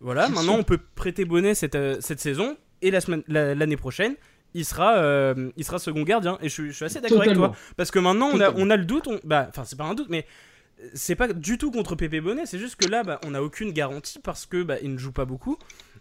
Voilà 0.00 0.28
maintenant 0.28 0.56
on 0.56 0.64
peut 0.64 0.78
prêter 0.94 1.24
bonnet 1.24 1.54
cette, 1.54 1.76
euh, 1.76 1.96
cette 2.00 2.20
saison 2.20 2.56
et 2.80 2.90
la 2.90 3.00
semaine 3.00 3.22
l'année 3.28 3.76
prochaine 3.76 4.16
il 4.54 4.64
sera, 4.64 4.96
euh, 4.98 5.50
il 5.56 5.64
sera 5.64 5.78
second 5.78 6.02
gardien. 6.02 6.38
Et 6.42 6.48
je, 6.48 6.70
suis 6.70 6.84
assez 6.84 7.00
d'accord 7.00 7.22
avec 7.22 7.34
toi. 7.34 7.52
Parce 7.76 7.90
que 7.90 7.98
maintenant 7.98 8.30
on 8.32 8.40
a, 8.40 8.52
on 8.54 8.70
a 8.70 8.76
le 8.76 8.84
doute 8.84 9.08
bah 9.24 9.46
enfin 9.48 9.64
c'est 9.64 9.76
pas 9.76 9.84
un 9.84 9.94
doute 9.94 10.08
mais 10.10 10.26
c'est 10.94 11.14
pas 11.14 11.28
du 11.28 11.58
tout 11.58 11.70
contre 11.70 11.94
Pépé 11.94 12.20
Bonnet. 12.20 12.46
C'est 12.46 12.58
juste 12.58 12.76
que 12.76 12.88
là 12.88 13.02
bah, 13.02 13.20
on 13.24 13.30
n'a 13.30 13.42
aucune 13.42 13.72
garantie 13.72 14.18
parce 14.18 14.46
que 14.46 14.62
bah, 14.62 14.76
il 14.82 14.92
ne 14.92 14.98
joue 14.98 15.12
pas 15.12 15.24
beaucoup 15.24 15.58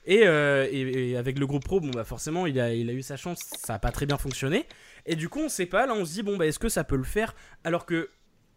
euh, 0.10 0.68
et, 0.72 1.12
et, 1.12 1.18
avec 1.18 1.38
le 1.38 1.46
groupe 1.46 1.64
pro, 1.64 1.80
bon 1.80 1.90
bah 1.90 2.04
forcément 2.04 2.48
il 2.48 2.60
a, 2.60 2.74
il 2.74 2.90
a 2.90 2.94
eu 2.94 3.04
sa 3.04 3.18
chance, 3.18 3.40
ça 3.58 3.76
a 3.76 3.80
pas 3.80 3.92
très 3.92 4.06
bien 4.06 4.18
fonctionné. 4.18 4.66
Et 5.06 5.16
du 5.16 5.30
coup 5.30 5.42
on 5.42 5.50
sait 5.50 5.66
pas, 5.66 5.86
là 5.86 5.94
on 5.94 6.06
se 6.06 6.14
dit 6.14 6.24
bon 6.24 6.38
bah 6.38 6.48
est-ce 6.48 6.60
que 6.60 6.70
ça 6.70 6.84
peut 6.84 6.96
le 6.96 7.04
faire 7.04 7.36
alors 7.64 7.86
que 7.86 8.10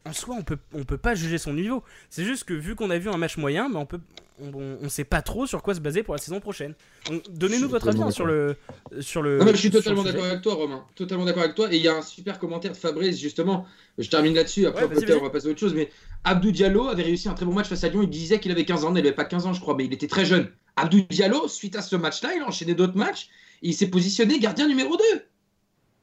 en 0.07 0.13
soi 0.13 0.35
on 0.39 0.43
peut, 0.43 0.59
on 0.73 0.85
peut 0.85 0.99
pas 0.99 1.15
juger 1.15 1.39
son 1.39 1.55
niveau. 1.55 1.83
C'est 2.11 2.25
juste 2.25 2.45
que 2.45 2.55
vu 2.55 2.75
qu'on 2.75 2.91
a 2.91 2.99
vu 2.99 3.09
un 3.11 3.17
match 3.17 3.37
moyen, 3.37 3.69
bah, 3.69 3.79
on 3.79 3.87
peut 3.87 4.01
on, 4.41 4.89
sait 4.89 5.05
pas 5.05 5.23
trop 5.23 5.47
sur 5.47 5.63
quoi 5.63 5.75
se 5.75 5.81
baser 5.81 6.03
pour 6.03 6.15
la 6.15 6.19
saison 6.19 6.41
prochaine. 6.41 6.75
Donc 7.09 7.23
donnez-nous 7.31 7.69
votre 7.69 7.89
avis 7.89 8.03
hein, 8.03 8.11
sur 8.11 8.27
le 8.27 8.57
sur 9.01 9.23
le. 9.23 9.41
je 9.47 9.57
suis 9.57 9.71
totalement 9.71 10.03
d'accord 10.03 10.25
avec 10.25 10.43
toi, 10.43 10.55
Romain. 10.55 10.85
Totalement 10.97 11.25
d'accord 11.25 11.45
avec 11.45 11.55
toi. 11.55 11.73
Et 11.73 11.77
il 11.77 11.83
y 11.83 11.89
a 11.89 11.95
un 11.95 12.03
super 12.03 12.39
commentaire 12.39 12.73
de 12.73 12.77
Fabrice 12.77 13.21
justement. 13.21 13.67
Je 13.99 14.09
termine 14.09 14.35
là-dessus. 14.35 14.67
Après 14.67 14.89
peut-être 14.89 15.21
on 15.21 15.25
va 15.25 15.31
passer 15.31 15.49
à 15.49 15.51
autre 15.51 15.61
chose. 15.61 15.75
Mais 15.75 15.91
Abdou 16.25 16.51
Diallo 16.51 16.89
avait 16.89 17.05
réussi 17.05 17.29
un 17.29 17.35
très 17.35 17.47
bon 17.47 17.53
match 17.53 17.69
face 17.69 17.85
à 17.85 17.89
Lyon. 17.89 18.03
Il 18.03 18.11
disait 18.11 18.41
qu'il 18.41 18.51
avait 18.51 18.65
15 18.65 18.85
ans. 18.85 18.91
Il 18.91 18.95
n'avait 18.95 19.13
pas 19.13 19.25
15 19.25 19.47
ans, 19.47 19.53
je 19.53 19.61
crois, 19.61 19.77
mais 19.77 19.85
il 19.85 19.93
était 19.93 20.09
très 20.09 20.25
jeune. 20.25 20.49
Abdou 20.77 21.03
Diallo, 21.09 21.49
suite 21.49 21.77
à 21.77 21.83
ce 21.83 21.97
match-là, 21.97 22.35
il 22.35 22.43
a 22.43 22.47
enchaîné 22.47 22.75
d'autres 22.75 22.97
matchs. 22.97 23.29
Et 23.63 23.69
il 23.69 23.75
s'est 23.75 23.89
positionné 23.89 24.39
gardien 24.39 24.69
numéro 24.69 24.97
2. 24.97 25.03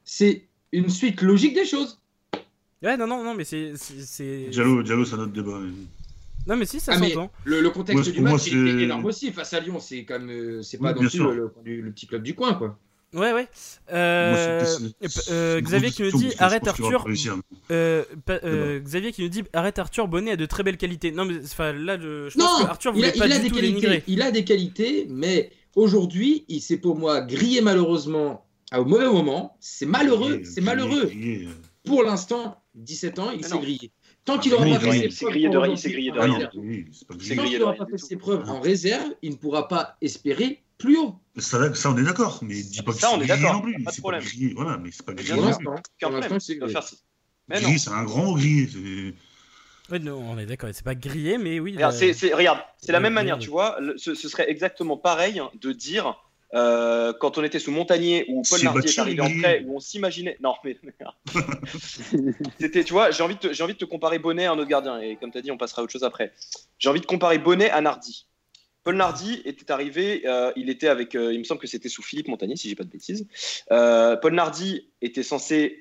C'est 0.04 0.46
une 0.72 0.88
suite 0.88 1.22
logique 1.22 1.54
des 1.54 1.64
choses. 1.64 2.00
Ouais, 2.82 2.96
non, 2.96 3.06
non, 3.06 3.22
non, 3.22 3.34
mais 3.34 3.44
c'est. 3.44 3.74
Diallo, 4.50 4.82
Diallo, 4.82 5.04
c'est 5.04 5.16
notre 5.16 5.32
débat. 5.32 5.60
Non, 6.46 6.56
mais 6.56 6.66
si, 6.66 6.80
ça 6.80 6.92
ah, 6.96 6.98
s'entend. 6.98 7.30
Le, 7.44 7.60
le, 7.60 7.70
contexte 7.70 8.10
du 8.10 8.20
match 8.20 8.48
est... 8.48 8.82
énorme 8.82 9.04
aussi. 9.04 9.30
Face 9.30 9.52
à 9.52 9.60
Lyon, 9.60 9.78
c'est 9.78 10.04
quand 10.04 10.18
même. 10.18 10.30
Euh, 10.30 10.62
c'est 10.62 10.78
pas 10.78 10.92
non 10.92 11.00
plus 11.00 11.18
le, 11.18 11.52
le, 11.64 11.90
petit 11.92 12.06
club 12.06 12.22
du 12.22 12.34
coin, 12.34 12.54
quoi. 12.54 12.76
Ouais, 13.14 13.32
ouais. 13.32 13.46
Euh, 13.92 14.64
euh, 15.30 15.60
Xavier 15.60 15.90
qui 15.90 16.02
nous 16.02 16.12
dit 16.12 16.32
arrête 16.38 16.66
Arthur. 16.66 17.04
Euh, 17.70 18.04
Xavier 18.80 19.12
qui 19.12 19.22
nous 19.22 19.28
dit 19.28 19.42
arrête 19.52 19.78
Arthur 19.78 20.08
Bonnet 20.08 20.32
a 20.32 20.36
de 20.36 20.46
très 20.46 20.62
belles 20.62 20.78
qualités. 20.78 21.12
Non, 21.12 21.26
mais 21.26 21.34
là, 21.34 21.98
je, 22.00 22.36
pense 22.36 22.62
que 22.62 22.66
Arthur 22.68 22.92
voulait 22.92 23.12
pas 23.12 23.28
du 23.28 23.48
tout 23.48 23.54
qualités, 23.54 24.02
Il 24.06 24.22
a 24.22 24.30
des 24.30 24.44
qualités, 24.44 25.06
mais 25.10 25.50
aujourd'hui, 25.76 26.44
il 26.48 26.60
s'est 26.60 26.78
pour 26.78 26.96
moi 26.96 27.20
grillé 27.20 27.60
malheureusement 27.60 28.46
au 28.74 28.84
mauvais 28.84 29.06
moment. 29.06 29.56
C'est 29.60 29.86
malheureux, 29.86 30.40
c'est 30.44 30.62
malheureux. 30.62 31.10
Pour 31.84 32.04
l'instant, 32.04 32.62
17 32.76 33.18
ans, 33.18 33.30
il 33.30 33.44
s'est 33.44 33.58
grillé. 33.58 33.90
Tant 34.24 34.38
qu'il 34.38 34.52
n'aura 34.52 34.64
pas 34.64 34.78
fait 34.78 35.10
ses 35.10 35.26
preuves, 35.26 35.68
il 35.70 35.78
s'est 35.78 35.90
grillé 35.90 36.12
de 36.12 36.18
rien. 36.18 36.48
Tant 36.48 37.44
qu'il 37.44 37.58
n'aura 37.58 37.74
pas 37.74 37.86
fait 37.86 37.98
ses 37.98 38.16
preuves 38.16 38.48
en 38.48 38.60
réserve, 38.60 39.10
il 39.20 39.32
ne 39.32 39.36
pourra 39.36 39.68
pas 39.68 39.96
espérer 40.00 40.62
plus 40.82 40.98
haut. 40.98 41.14
Ça, 41.38 41.74
ça 41.74 41.90
on 41.90 41.96
est 41.96 42.02
d'accord, 42.02 42.40
mais 42.42 42.54
dis 42.54 42.82
pas 42.82 42.92
que 42.92 42.98
c'est 42.98 43.18
grillé 43.18 43.50
non 43.50 43.60
plus. 43.60 43.82
Pas 43.82 43.92
de 43.92 43.96
problème. 43.96 44.22
Grillé, 44.22 44.52
voilà, 44.54 44.76
mais 44.78 44.90
c'est 44.92 45.06
pas 45.06 45.14
grillé. 45.14 45.34
Grillé, 47.48 47.78
c'est 47.78 47.90
un 47.90 48.04
grand 48.04 48.24
mot 48.24 48.34
grillé. 48.34 49.14
Oui, 49.90 50.00
non, 50.00 50.22
on 50.30 50.38
est 50.38 50.46
d'accord, 50.46 50.70
c'est 50.72 50.84
pas 50.84 50.94
grillé, 50.94 51.38
mais 51.38 51.60
oui. 51.60 51.74
Regarde, 51.74 51.94
c'est, 51.94 52.34
regarde, 52.34 52.60
c'est 52.78 52.92
la 52.92 53.00
même 53.00 53.14
manière, 53.14 53.38
tu 53.38 53.50
vois. 53.50 53.78
ce, 53.96 54.14
serait 54.14 54.50
exactement 54.50 54.96
pareil 54.96 55.40
de 55.60 55.72
dire 55.72 56.16
euh, 56.54 57.14
quand 57.18 57.38
on 57.38 57.44
était 57.44 57.58
sous 57.58 57.70
Montagnier 57.70 58.26
où 58.28 58.42
Paul 58.48 58.62
Nardi 58.62 58.88
est 58.88 58.98
arrivé 58.98 59.20
en 59.22 59.38
prêt, 59.40 59.64
où 59.66 59.76
on 59.76 59.80
s'imaginait. 59.80 60.36
Non, 60.40 60.54
mais. 60.64 60.76
C'était, 62.60 62.84
tu 62.84 62.92
vois, 62.92 63.10
j'ai 63.10 63.22
envie, 63.22 63.36
de 63.36 63.40
te, 63.40 63.52
j'ai 63.52 63.62
envie 63.64 63.72
de 63.72 63.78
te 63.78 63.84
comparer 63.84 64.18
Bonnet 64.18 64.46
à 64.46 64.52
un 64.52 64.58
autre 64.58 64.68
gardien, 64.68 65.00
et 65.00 65.16
comme 65.16 65.32
tu 65.32 65.38
as 65.38 65.42
dit, 65.42 65.50
on 65.50 65.56
passera 65.56 65.80
à 65.80 65.84
autre 65.84 65.92
chose 65.92 66.04
après. 66.04 66.32
J'ai 66.78 66.90
envie 66.90 67.00
de 67.00 67.06
comparer 67.06 67.38
Bonnet 67.38 67.70
à 67.70 67.80
Nardi. 67.80 68.26
Paul 68.84 68.96
Nardi 68.96 69.42
était 69.44 69.70
arrivé, 69.70 70.22
euh, 70.26 70.52
il 70.56 70.68
était 70.68 70.88
avec, 70.88 71.14
euh, 71.14 71.32
il 71.32 71.38
me 71.38 71.44
semble 71.44 71.60
que 71.60 71.66
c'était 71.66 71.88
sous 71.88 72.02
Philippe 72.02 72.28
Montagnier, 72.28 72.56
si 72.56 72.68
j'ai 72.68 72.74
pas 72.74 72.84
de 72.84 72.90
bêtises. 72.90 73.26
Paul 73.68 74.34
Nardi 74.34 74.88
était 75.00 75.22
censé 75.22 75.78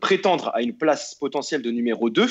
prétendre 0.00 0.50
à 0.54 0.62
une 0.62 0.76
place 0.76 1.14
potentielle 1.14 1.62
de 1.62 1.70
numéro 1.70 2.10
2 2.10 2.26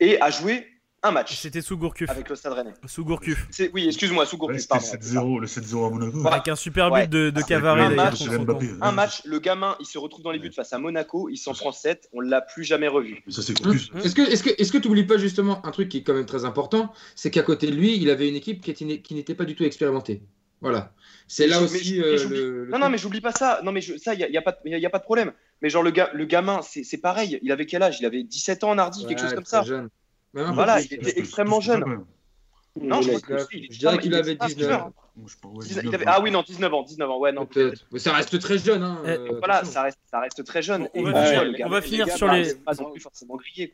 et 0.00 0.20
a 0.20 0.30
joué 0.30 0.66
un 1.06 1.12
match. 1.12 1.36
C'était 1.36 1.60
sous 1.60 1.76
Gourcuff. 1.76 2.10
Avec 2.10 2.28
le 2.28 2.36
Stade 2.36 2.52
Rennais. 2.52 2.74
Sous 2.86 3.04
Gourcuff. 3.04 3.48
Oui, 3.72 3.86
excuse-moi, 3.86 4.26
sous 4.26 4.36
Gourcuff. 4.36 4.56
Ouais, 4.70 4.80
c'était 4.80 5.06
7-0, 5.06 5.40
le 5.40 5.46
7-0 5.46 5.86
à 5.86 5.90
Monaco. 5.90 6.26
Avec 6.26 6.48
un 6.48 6.56
super 6.56 6.90
but 6.90 7.08
de, 7.08 7.30
de. 7.30 7.46
Un, 7.56 7.90
match, 7.90 8.22
un 8.80 8.92
match, 8.92 9.22
le 9.24 9.38
gamin, 9.38 9.76
il 9.80 9.86
se 9.86 9.98
retrouve 9.98 10.22
dans 10.22 10.30
les 10.30 10.38
buts 10.38 10.52
face 10.52 10.72
à 10.72 10.78
Monaco, 10.78 11.28
il 11.30 11.36
s'en 11.36 11.52
prend 11.52 11.72
7, 11.72 12.08
on 12.12 12.20
l'a 12.20 12.40
plus 12.40 12.64
jamais 12.64 12.88
revu. 12.88 13.22
Ça, 13.28 13.42
c'est 13.42 13.60
Gourcuff. 13.60 13.88
Est-ce 14.04 14.14
que 14.14 14.22
est-ce 14.22 14.42
que, 14.42 14.50
est 14.50 14.72
que 14.72 14.78
tu 14.78 14.88
n'oublies 14.88 15.04
pas 15.04 15.16
justement 15.16 15.64
un 15.64 15.70
truc 15.70 15.88
qui 15.88 15.98
est 15.98 16.02
quand 16.02 16.14
même 16.14 16.26
très 16.26 16.44
important 16.44 16.92
C'est 17.14 17.30
qu'à 17.30 17.42
côté 17.42 17.68
de 17.68 17.76
lui, 17.76 17.96
il 17.96 18.10
avait 18.10 18.28
une 18.28 18.36
équipe 18.36 18.60
qui 18.60 19.14
n'était 19.14 19.34
pas 19.34 19.44
du 19.44 19.54
tout 19.54 19.64
expérimentée. 19.64 20.22
Voilà. 20.60 20.92
C'est 21.28 21.46
là 21.46 21.60
aussi. 21.60 22.00
Euh, 22.00 22.66
non, 22.70 22.78
non, 22.78 22.88
mais 22.88 22.98
j'oublie 22.98 23.20
pas 23.20 23.32
ça. 23.32 23.60
Non, 23.62 23.72
mais 23.72 23.80
ça, 23.80 24.14
il 24.14 24.18
n'y 24.18 24.24
a, 24.24 24.30
y 24.30 24.36
a, 24.36 24.42
pas, 24.42 24.56
y 24.64 24.86
a 24.86 24.90
pas 24.90 24.98
de 24.98 25.04
problème. 25.04 25.32
Mais 25.60 25.70
genre, 25.70 25.82
le, 25.82 25.90
ga... 25.90 26.10
le 26.12 26.24
gamin, 26.24 26.60
c'est 26.62 26.98
pareil. 26.98 27.38
Il 27.42 27.52
avait 27.52 27.66
quel 27.66 27.82
âge? 27.82 27.98
Il 28.00 28.06
avait 28.06 28.22
17 28.22 28.64
ans 28.64 28.70
en 28.70 28.78
Hardy, 28.78 29.06
quelque 29.06 29.20
chose 29.20 29.34
comme 29.34 29.44
ça. 29.44 29.62
Jeune 29.62 29.88
voilà, 30.52 30.80
il 30.80 30.94
était 30.94 31.18
extrêmement 31.18 31.60
jeune. 31.60 32.04
Non, 32.80 33.00
je, 33.00 33.12
je 33.70 33.78
dirais 33.78 33.98
qu'il 33.98 34.14
avait 34.14 34.34
19. 34.34 34.90
Ah 36.06 36.20
oui, 36.22 36.30
non, 36.30 36.42
19 36.42 36.74
ans, 36.74 36.82
19 36.82 37.10
ans, 37.10 37.18
ouais, 37.18 37.32
non. 37.32 37.48
Mais 37.92 37.98
ça 37.98 38.12
reste 38.12 38.38
très 38.38 38.58
jeune, 38.58 38.82
hein. 38.82 38.98
Eh, 39.04 39.10
euh, 39.10 39.38
voilà, 39.38 39.64
ça 39.64 39.82
reste, 39.82 39.98
ça 40.10 40.20
reste 40.20 40.44
très 40.44 40.62
jeune. 40.62 40.88
On, 40.94 41.02
va, 41.02 41.80
finir 41.80 42.08
sur 42.10 42.30
les. 42.30 42.52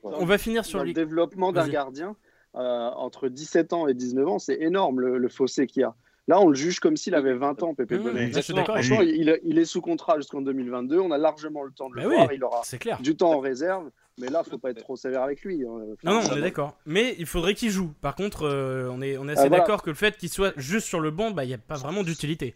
On 0.04 0.24
va 0.24 0.38
finir 0.38 0.64
sur 0.64 0.84
le 0.84 0.92
développement 0.92 1.52
d'un 1.52 1.68
gardien. 1.68 2.16
Euh, 2.54 2.90
entre 2.96 3.28
17 3.28 3.72
ans 3.72 3.88
et 3.88 3.94
19 3.94 4.28
ans, 4.28 4.38
c'est 4.38 4.60
énorme 4.60 5.00
le, 5.00 5.28
fossé 5.28 5.66
qu'il 5.66 5.80
y 5.80 5.84
a. 5.84 5.94
Là, 6.28 6.38
on 6.38 6.48
le 6.48 6.54
juge 6.54 6.80
comme 6.80 6.96
s'il 6.96 7.14
avait 7.14 7.34
20 7.34 7.62
ans, 7.62 7.74
Pépé 7.74 7.98
Bonnet. 7.98 8.30
Franchement, 8.30 9.00
il, 9.00 9.58
est 9.58 9.64
sous 9.64 9.80
contrat 9.80 10.18
jusqu'en 10.18 10.42
2022. 10.42 11.00
On 11.00 11.10
a 11.10 11.18
largement 11.18 11.62
le 11.62 11.72
temps 11.72 11.88
de 11.88 11.96
le 11.96 12.02
bah 12.02 12.08
voir. 12.08 12.32
il 12.32 12.44
aura 12.44 12.62
du 13.00 13.16
temps 13.16 13.32
en 13.32 13.40
réserve. 13.40 13.90
Mais 14.18 14.28
là, 14.28 14.42
faut 14.42 14.58
pas 14.58 14.70
être 14.70 14.82
trop 14.82 14.96
sévère 14.96 15.22
avec 15.22 15.42
lui. 15.42 15.62
Hein. 15.64 15.96
non, 16.04 16.14
non, 16.14 16.20
on 16.30 16.36
est 16.36 16.40
d'accord. 16.40 16.76
Mais 16.84 17.14
il 17.18 17.26
faudrait 17.26 17.54
qu'il 17.54 17.70
joue. 17.70 17.94
Par 18.00 18.14
contre, 18.14 18.46
euh, 18.46 18.88
on 18.90 19.00
est, 19.00 19.16
on 19.16 19.28
est 19.28 19.32
assez 19.32 19.46
ah, 19.46 19.48
d'accord 19.48 19.82
que 19.82 19.90
le 19.90 19.96
fait 19.96 20.16
qu'il 20.16 20.28
soit 20.28 20.52
juste 20.56 20.86
sur 20.86 21.00
le 21.00 21.10
banc, 21.10 21.30
bah, 21.30 21.44
il 21.44 21.48
n'y 21.48 21.54
a 21.54 21.58
pas 21.58 21.76
vraiment 21.76 22.02
d'utilité. 22.02 22.54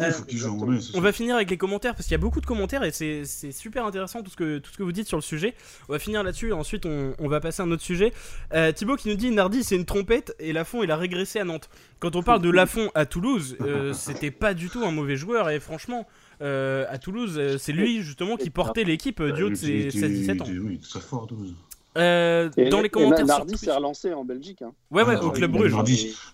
Euh, 0.00 0.10
on 0.94 1.00
va 1.00 1.12
finir 1.12 1.36
avec 1.36 1.50
les 1.50 1.56
commentaires 1.56 1.94
parce 1.94 2.06
qu'il 2.06 2.12
y 2.12 2.16
a 2.16 2.18
beaucoup 2.18 2.40
de 2.40 2.46
commentaires 2.46 2.82
et 2.82 2.92
c'est 2.92 3.52
super 3.52 3.84
intéressant 3.84 4.22
tout 4.22 4.30
ce, 4.30 4.36
que, 4.36 4.58
tout 4.58 4.72
ce 4.72 4.78
que 4.78 4.82
vous 4.82 4.92
dites 4.92 5.06
sur 5.06 5.18
le 5.18 5.22
sujet. 5.22 5.54
On 5.88 5.92
va 5.92 5.98
finir 5.98 6.22
là-dessus 6.22 6.48
et 6.48 6.52
ensuite 6.52 6.86
on, 6.86 7.28
va 7.28 7.40
passer 7.40 7.62
à 7.62 7.66
un 7.66 7.70
autre 7.70 7.82
sujet. 7.82 8.12
Euh, 8.54 8.72
Thibaut 8.72 8.96
qui 8.96 9.08
nous 9.08 9.16
dit 9.16 9.30
Nardi 9.30 9.64
c'est 9.64 9.76
une 9.76 9.84
trompette 9.84 10.34
et 10.38 10.52
Lafont 10.52 10.82
il 10.82 10.90
a 10.90 10.96
régressé 10.96 11.40
à 11.40 11.44
Nantes. 11.44 11.68
Quand 12.00 12.16
on 12.16 12.22
parle 12.22 12.40
de 12.40 12.50
Lafont 12.50 12.90
à 12.94 13.06
Toulouse, 13.06 13.56
euh, 13.60 13.92
c'était 13.92 14.30
pas 14.30 14.54
du 14.54 14.70
tout 14.70 14.82
un 14.84 14.92
mauvais 14.92 15.16
joueur 15.16 15.50
et 15.50 15.60
franchement. 15.60 16.06
À 16.42 16.98
Toulouse, 16.98 17.56
c'est 17.58 17.72
lui 17.72 18.02
justement 18.02 18.36
qui 18.36 18.50
portait 18.50 18.84
l'équipe 18.84 19.22
du 19.22 19.42
haut 19.44 19.50
de 19.50 19.54
ses 19.54 19.88
16-17 19.88 20.42
ans. 20.42 20.46
Oui, 20.64 20.78
très 20.78 21.00
fort 21.00 21.26
Toulouse. 21.26 21.54
dans 21.94 22.80
les 22.82 22.88
commentaires. 22.88 23.26
Nardi 23.26 23.56
s'est 23.56 23.72
relancé 23.72 24.12
en 24.12 24.24
Belgique. 24.24 24.62
Hein. 24.62 24.72
Ouais, 24.90 25.02
ouais, 25.02 25.16
au 25.16 25.30
Club 25.30 25.52
Bruges. 25.52 25.74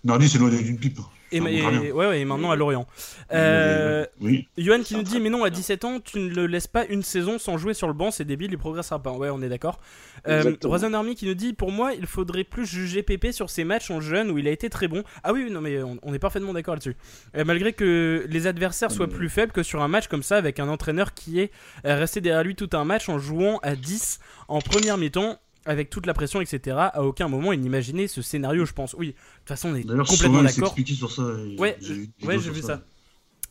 Nardi, 0.03 0.29
c'est 0.29 0.37
loin 0.37 0.49
d'une 0.49 0.77
pipe. 0.77 0.99
Et, 1.31 1.39
ouais, 1.39 1.91
ouais, 1.91 2.25
maintenant 2.25 2.51
à 2.51 2.55
Lorient. 2.55 2.87
Euh, 3.31 4.05
oui. 4.21 4.47
Johan 4.57 4.81
qui 4.81 4.95
nous 4.95 5.03
dit 5.03 5.19
Mais 5.19 5.29
non, 5.29 5.43
à 5.43 5.49
17 5.49 5.85
ans, 5.85 5.99
tu 5.99 6.19
ne 6.19 6.33
le 6.33 6.47
laisses 6.47 6.67
pas 6.67 6.85
une 6.85 7.03
saison 7.03 7.39
sans 7.39 7.57
jouer 7.57 7.73
sur 7.73 7.87
le 7.87 7.93
banc, 7.93 8.11
c'est 8.11 8.25
débile, 8.25 8.51
il 8.51 8.57
progressera 8.57 9.01
pas. 9.01 9.11
Ouais, 9.11 9.29
on 9.29 9.41
est 9.41 9.49
d'accord. 9.49 9.79
Euh, 10.27 10.55
Army 10.93 11.15
qui 11.15 11.25
nous 11.25 11.33
dit 11.33 11.53
Pour 11.53 11.71
moi, 11.71 11.93
il 11.93 12.05
faudrait 12.05 12.43
plus 12.43 12.65
juger 12.65 13.03
Pépé 13.03 13.31
sur 13.31 13.49
ses 13.49 13.63
matchs 13.63 13.91
en 13.91 14.01
jeune 14.01 14.31
où 14.31 14.37
il 14.37 14.47
a 14.47 14.51
été 14.51 14.69
très 14.69 14.87
bon. 14.87 15.03
Ah 15.23 15.33
oui, 15.33 15.49
non, 15.51 15.61
mais 15.61 15.81
on, 15.81 16.13
est 16.13 16.19
parfaitement 16.19 16.53
d'accord 16.53 16.75
là-dessus. 16.75 16.95
Euh, 17.35 17.43
malgré 17.45 17.73
que 17.73 18.25
les 18.29 18.47
adversaires 18.47 18.91
soient 18.91 19.07
plus 19.07 19.29
faibles 19.29 19.51
que 19.51 19.63
sur 19.63 19.81
un 19.81 19.87
match 19.87 20.07
comme 20.07 20.23
ça, 20.23 20.37
avec 20.37 20.59
un 20.59 20.67
entraîneur 20.67 21.13
qui 21.13 21.39
est 21.39 21.51
euh, 21.85 21.97
resté 21.97 22.21
derrière 22.21 22.43
lui 22.43 22.55
tout 22.55 22.69
un 22.73 22.85
match 22.85 23.09
en 23.09 23.19
jouant 23.19 23.59
à 23.61 23.75
10 23.75 24.19
en 24.47 24.59
première 24.59 24.97
mi-temps 24.97 25.39
avec 25.65 25.89
toute 25.89 26.05
la 26.05 26.13
pression, 26.13 26.41
etc. 26.41 26.77
À 26.77 27.03
aucun 27.03 27.27
moment 27.27 27.51
il 27.51 27.59
n'imaginait 27.59 28.07
ce 28.07 28.21
scénario, 28.21 28.65
je 28.65 28.73
pense. 28.73 28.93
Oui, 28.93 29.07
de 29.07 29.11
toute 29.11 29.47
façon, 29.47 29.69
on 29.69 29.75
est 29.75 29.83
complètement 29.83 30.43
d'accord. 30.43 30.75
sur 30.75 31.11
ça. 31.11 31.23
Ouais, 31.57 31.77
ouais 32.23 32.39
j'ai 32.39 32.51
vu 32.51 32.61
ça. 32.61 32.81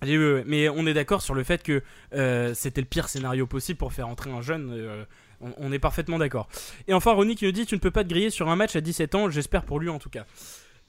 Mais 0.02 0.68
on 0.68 0.86
est 0.86 0.94
d'accord 0.94 1.22
sur 1.22 1.34
le 1.34 1.44
fait 1.44 1.62
que 1.62 1.82
euh, 2.14 2.54
c'était 2.54 2.80
le 2.80 2.86
pire 2.86 3.08
scénario 3.08 3.46
possible 3.46 3.78
pour 3.78 3.92
faire 3.92 4.08
entrer 4.08 4.30
un 4.30 4.42
jeune. 4.42 4.70
Euh, 4.72 5.04
on, 5.40 5.72
est 5.72 5.78
parfaitement 5.78 6.18
d'accord. 6.18 6.48
Et 6.86 6.94
enfin, 6.94 7.12
Ronnie 7.12 7.36
qui 7.36 7.44
nous 7.44 7.52
dit 7.52 7.66
Tu 7.66 7.74
ne 7.74 7.80
peux 7.80 7.90
pas 7.90 8.04
te 8.04 8.08
griller 8.08 8.30
sur 8.30 8.48
un 8.48 8.56
match 8.56 8.76
à 8.76 8.80
17 8.80 9.14
ans, 9.14 9.30
j'espère 9.30 9.64
pour 9.64 9.80
lui 9.80 9.88
en 9.88 9.98
tout 9.98 10.10
cas. 10.10 10.26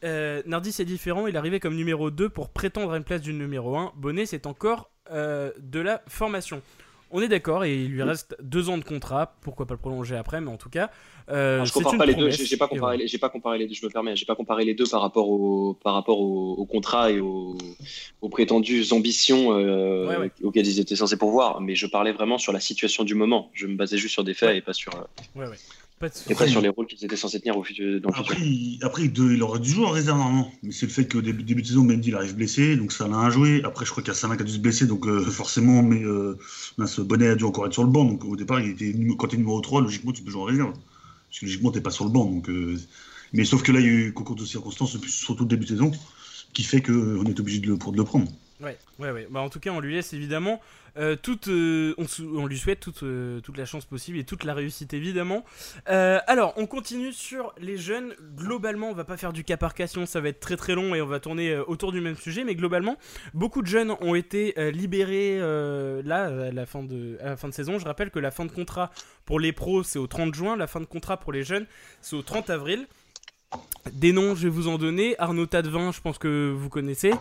Euh, 0.04 0.42
Nardi 0.46 0.72
c'est 0.72 0.86
différent, 0.86 1.28
il 1.28 1.36
arrivait 1.38 1.60
comme 1.60 1.76
numéro 1.76 2.10
2 2.10 2.30
pour 2.30 2.50
prétendre 2.50 2.94
à 2.94 2.98
une 2.98 3.04
place 3.04 3.22
du 3.22 3.34
numéro 3.34 3.78
1. 3.78 3.94
Bonnet 3.96 4.26
c'est 4.26 4.48
encore 4.48 4.92
de 5.12 5.80
la 5.80 6.04
formation. 6.08 6.62
On 7.12 7.22
est 7.22 7.28
d'accord 7.28 7.64
et 7.64 7.76
il 7.76 7.90
lui 7.90 8.04
reste 8.04 8.36
deux 8.42 8.70
ans 8.70 8.78
de 8.78 8.84
contrat. 8.84 9.36
Pourquoi 9.42 9.66
pas 9.66 9.74
le 9.74 9.80
prolonger 9.80 10.16
après, 10.16 10.42
mais 10.42 10.52
en 10.52 10.58
tout 10.58 10.70
cas. 10.70 10.92
Euh, 11.30 11.66
je 11.66 11.74
compare 11.74 11.98
pas 11.98 12.06
les 12.06 12.14
deux. 12.14 12.30
J'ai 12.30 12.58
pas 12.58 12.68
comparé. 12.68 13.04
Pas 13.20 13.30
comparé 13.30 13.58
les 13.58 13.68
deux. 13.68 13.74
Je 13.74 13.86
me 13.86 13.92
permets. 13.92 14.16
J'ai 14.16 14.26
pas 14.26 14.36
comparé 14.36 14.64
les 14.64 14.74
deux 14.76 14.86
par 14.86 15.02
rapport 15.02 15.30
au 15.30 15.74
par 15.74 15.94
rapport 15.94 16.20
au, 16.20 16.66
contrat 16.66 17.12
et 17.12 17.20
aux, 17.20 17.58
prétendues 18.30 18.86
ambitions 18.92 19.58
euh, 19.58 20.30
auxquelles 20.44 20.68
ils 20.68 20.80
étaient 20.80 20.96
censés 20.96 21.18
pourvoir. 21.18 21.62
Mais 21.62 21.76
je 21.76 21.88
parlais 21.88 22.12
vraiment 22.12 22.38
sur 22.38 22.54
la 22.54 22.60
situation 22.60 23.04
du 23.04 23.16
moment. 23.16 23.50
Je 23.54 23.66
me 23.66 23.76
basais 23.76 23.98
juste 23.98 24.14
sur 24.14 24.24
des 24.24 24.34
faits 24.34 24.56
et 24.56 24.62
pas 24.62 24.74
sur. 24.74 24.94
Euh, 24.96 25.48
et 26.30 26.36
pas 26.36 26.48
sur 26.48 26.62
les 26.62 26.70
rôles 26.70 26.88
qu'ils 26.88 27.04
étaient 27.04 27.18
censés 27.18 27.40
tenir 27.40 27.58
au 27.58 27.64
futur, 27.64 28.00
dans 28.00 28.10
après, 28.10 28.36
futur. 28.36 28.88
après, 28.88 29.04
il 29.06 29.44
aurait 29.44 29.60
dû 29.60 29.72
jouer 29.72 29.86
en 29.86 29.90
réserve 29.90 30.18
normalement. 30.18 30.52
Mais 30.64 30.72
c'est 30.72 30.86
le 30.86 30.92
fait 30.92 31.12
qu'au 31.12 31.22
début, 31.22 31.44
début 31.44 31.62
de 31.62 31.68
saison, 31.68 31.84
Mendy 31.84 32.10
il 32.10 32.16
arrive 32.16 32.36
blessé, 32.36 32.78
donc 32.78 32.92
ça 32.92 33.08
l'a 33.08 33.20
à 33.20 33.30
jouer. 33.30 33.62
Après, 33.66 33.86
je 33.86 33.92
crois 33.92 34.02
qu'il 34.02 34.12
y 34.12 34.16
a 34.16 34.18
Salah 34.18 34.38
qui 34.38 34.44
a 34.44 34.46
dû 34.46 34.54
se 34.54 34.60
blesser, 34.60 34.88
donc 34.88 35.06
euh, 35.08 35.22
forcément, 35.30 35.84
mais 35.84 36.04
euh, 36.04 36.38
ce 36.86 37.02
Bonnet 37.02 37.28
a 37.28 37.36
dû 37.36 37.44
encore 37.44 37.66
être 37.66 37.74
sur 37.74 37.84
le 37.84 37.90
banc. 37.90 38.06
Donc 38.06 38.24
au 38.24 38.36
départ, 38.36 38.62
il 38.62 38.72
était, 38.72 38.96
quand 39.18 39.28
tu 39.28 39.36
es 39.36 39.40
numéro 39.40 39.60
3, 39.60 39.82
logiquement, 39.82 40.12
tu 40.12 40.24
peux 40.24 40.32
jouer 40.32 40.42
en 40.42 40.46
réserve. 40.46 40.72
Parce 40.72 41.40
que 41.40 41.46
logiquement, 41.46 41.72
tu 41.72 41.82
pas 41.82 41.92
sur 41.92 42.06
le 42.06 42.12
banc. 42.12 42.26
Donc, 42.26 42.50
euh, 42.50 42.78
Mais 43.34 43.44
sauf 43.44 43.62
que 43.62 43.72
là, 43.72 43.80
il 43.80 43.86
y 43.86 43.90
a 43.90 43.92
eu 43.92 44.14
concours 44.14 44.36
de 44.36 44.46
circonstances, 44.46 44.98
surtout 45.08 45.44
le 45.44 45.50
début 45.50 45.66
de 45.66 45.70
saison, 45.70 45.92
qui 46.54 46.64
fait 46.64 46.82
qu'on 46.82 47.26
est 47.26 47.40
obligé 47.40 47.60
de 47.60 47.68
le, 47.68 47.78
de 47.78 47.98
le 47.98 48.04
prendre. 48.04 48.32
Ouais, 48.60 48.78
ouais, 49.00 49.12
ouais. 49.12 49.28
Bah, 49.30 49.40
en 49.40 49.50
tout 49.50 49.60
cas, 49.60 49.72
on 49.72 49.80
lui 49.80 49.94
laisse 49.94 50.14
évidemment 50.14 50.60
euh, 50.98 51.16
toute, 51.16 51.48
euh, 51.48 51.96
on, 51.98 52.46
lui 52.46 52.58
souhaite 52.58 52.80
toute, 52.80 53.04
euh, 53.04 53.40
toute 53.42 53.58
la 53.58 53.66
chance 53.66 53.86
possible 53.86 54.18
et 54.18 54.24
toute 54.24 54.44
la 54.44 54.54
réussite 54.54 54.94
évidemment. 54.94 55.46
alors, 55.86 56.54
on 56.58 56.68
continue 56.68 57.14
sur 57.14 57.54
les 57.60 57.78
jeunes. 57.78 58.14
Globalement, 58.36 58.90
on 58.90 58.94
va 58.94 59.04
pas 59.04 59.18
faire 59.18 59.34
du 59.34 59.44
cas 59.44 59.58
ça 60.06 60.22
va 60.22 60.30
être 60.30 60.40
très 60.40 60.58
très 60.58 60.76
long 60.76 60.96
et 60.96 61.02
on 61.02 61.06
va 61.06 61.20
tourner 61.20 61.58
autour 61.58 61.92
du 61.92 62.02
même 62.02 62.16
sujet. 62.16 62.44
Mais 62.44 62.56
globalement, 62.56 62.98
beaucoup 63.34 63.62
de 63.62 63.68
jeunes 63.68 63.96
ont 64.02 64.16
été 64.16 64.54
libérés 64.72 65.40
là 65.40 66.26
à 66.26 66.52
la, 66.52 66.66
fin 66.66 66.84
de, 66.84 67.18
à 67.22 67.30
la 67.30 67.38
fin 67.38 67.48
de 67.48 67.54
saison. 67.54 67.80
Je 67.80 67.86
rappelle 67.86 68.10
que 68.10 68.20
la 68.20 68.32
fin 68.32 68.46
de 68.46 68.52
contrat 68.52 68.92
pour 69.26 69.40
les 69.40 69.52
pros 69.52 69.84
c'est 69.84 70.00
au 70.00 70.08
30 70.08 70.34
juin, 70.34 70.56
la 70.56 70.68
fin 70.68 70.80
de 70.80 70.86
contrat 70.86 71.18
pour 71.18 71.32
les 71.32 71.44
jeunes 71.44 71.66
c'est 72.02 72.16
au 72.16 72.22
30 72.22 72.50
avril. 72.50 72.88
Des 73.94 74.14
noms, 74.14 74.36
je 74.36 74.44
vais 74.44 74.50
vous 74.50 74.68
en 74.68 74.78
donner. 74.78 75.16
Arnaud 75.20 75.46
Tadevin, 75.46 75.92
je 75.92 76.02
pense 76.02 76.18
que 76.18 76.52
vous 76.56 76.70
connaissez, 76.70 77.12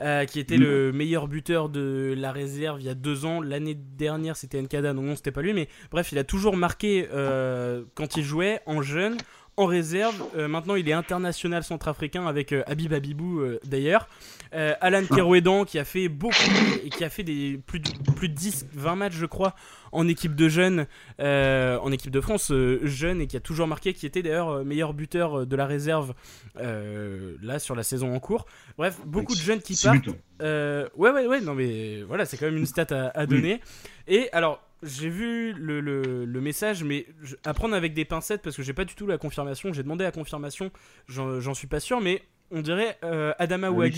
euh, 0.00 0.24
qui 0.24 0.40
était 0.40 0.56
le 0.56 0.92
meilleur 0.92 1.28
buteur 1.28 1.68
de 1.68 2.14
la 2.16 2.32
réserve 2.32 2.80
il 2.80 2.86
y 2.86 2.88
a 2.88 2.94
deux 2.94 3.24
ans. 3.24 3.40
L'année 3.40 3.74
dernière, 3.74 4.36
c'était 4.36 4.60
Nkada, 4.60 4.92
non, 4.92 5.02
non, 5.02 5.16
c'était 5.16 5.30
pas 5.30 5.42
lui, 5.42 5.52
mais 5.52 5.68
bref, 5.90 6.12
il 6.12 6.18
a 6.18 6.24
toujours 6.24 6.56
marqué 6.56 7.08
euh, 7.12 7.84
quand 7.94 8.16
il 8.16 8.24
jouait 8.24 8.60
en 8.66 8.82
jeune, 8.82 9.16
en 9.56 9.66
réserve. 9.66 10.22
Euh, 10.36 10.48
maintenant, 10.48 10.74
il 10.74 10.88
est 10.88 10.92
international 10.92 11.64
centrafricain 11.64 12.26
avec 12.26 12.52
Habib 12.66 12.92
Habibou 12.92 13.42
d'ailleurs. 13.64 14.08
Alan 14.52 15.04
Kerouédan 15.04 15.64
qui 15.64 15.78
a 15.78 15.84
fait 15.84 16.08
beaucoup 16.08 16.34
et 16.82 16.88
qui 16.88 17.04
a 17.04 17.10
fait 17.10 17.24
des 17.24 17.60
plus 17.66 17.80
de, 17.80 17.90
plus 18.14 18.28
de 18.28 18.34
10, 18.34 18.68
20 18.72 18.96
matchs, 18.96 19.14
je 19.14 19.26
crois, 19.26 19.54
en 19.92 20.08
équipe 20.08 20.34
de 20.34 20.48
jeunes, 20.48 20.86
euh, 21.20 21.78
en 21.78 21.90
équipe 21.90 22.10
de 22.10 22.20
France 22.20 22.50
euh, 22.50 22.80
jeune 22.84 23.20
et 23.20 23.26
qui 23.26 23.36
a 23.36 23.40
toujours 23.40 23.66
marqué, 23.66 23.94
qui 23.94 24.06
était 24.06 24.22
d'ailleurs 24.22 24.50
euh, 24.50 24.64
meilleur 24.64 24.92
buteur 24.94 25.46
de 25.46 25.56
la 25.56 25.66
réserve 25.66 26.14
là 26.54 27.58
sur 27.58 27.74
la 27.74 27.82
saison 27.82 28.14
en 28.14 28.20
cours. 28.20 28.46
Bref, 28.78 28.98
beaucoup 29.04 29.34
de 29.34 29.40
jeunes 29.40 29.60
qui 29.60 29.78
partent. 29.82 30.08
ouais, 30.40 31.10
ouais, 31.10 31.26
ouais, 31.26 31.40
non 31.40 31.54
mais 31.54 32.02
voilà, 32.02 32.24
c'est 32.24 32.36
quand 32.36 32.46
même 32.46 32.56
une 32.56 32.66
stat 32.66 33.10
à, 33.14 33.26
donner. 33.26 33.60
Et 34.08 34.28
alors, 34.32 34.62
j'ai 34.82 35.08
vu 35.08 35.52
le, 35.52 35.80
le, 35.80 36.40
message, 36.40 36.84
mais 36.84 37.06
à 37.44 37.54
prendre 37.54 37.74
avec 37.74 37.94
des 37.94 38.04
pincettes 38.04 38.42
parce 38.42 38.56
que 38.56 38.62
j'ai 38.62 38.74
pas 38.74 38.84
du 38.84 38.94
tout 38.94 39.06
la 39.06 39.18
confirmation. 39.18 39.72
J'ai 39.72 39.82
demandé 39.82 40.04
la 40.04 40.12
confirmation, 40.12 40.70
j'en 41.08 41.54
suis 41.54 41.66
pas 41.66 41.80
sûr, 41.80 42.00
mais 42.00 42.22
on 42.50 42.60
dirait 42.60 42.98
euh, 43.02 43.32
Adama 43.38 43.68
ah 43.68 43.88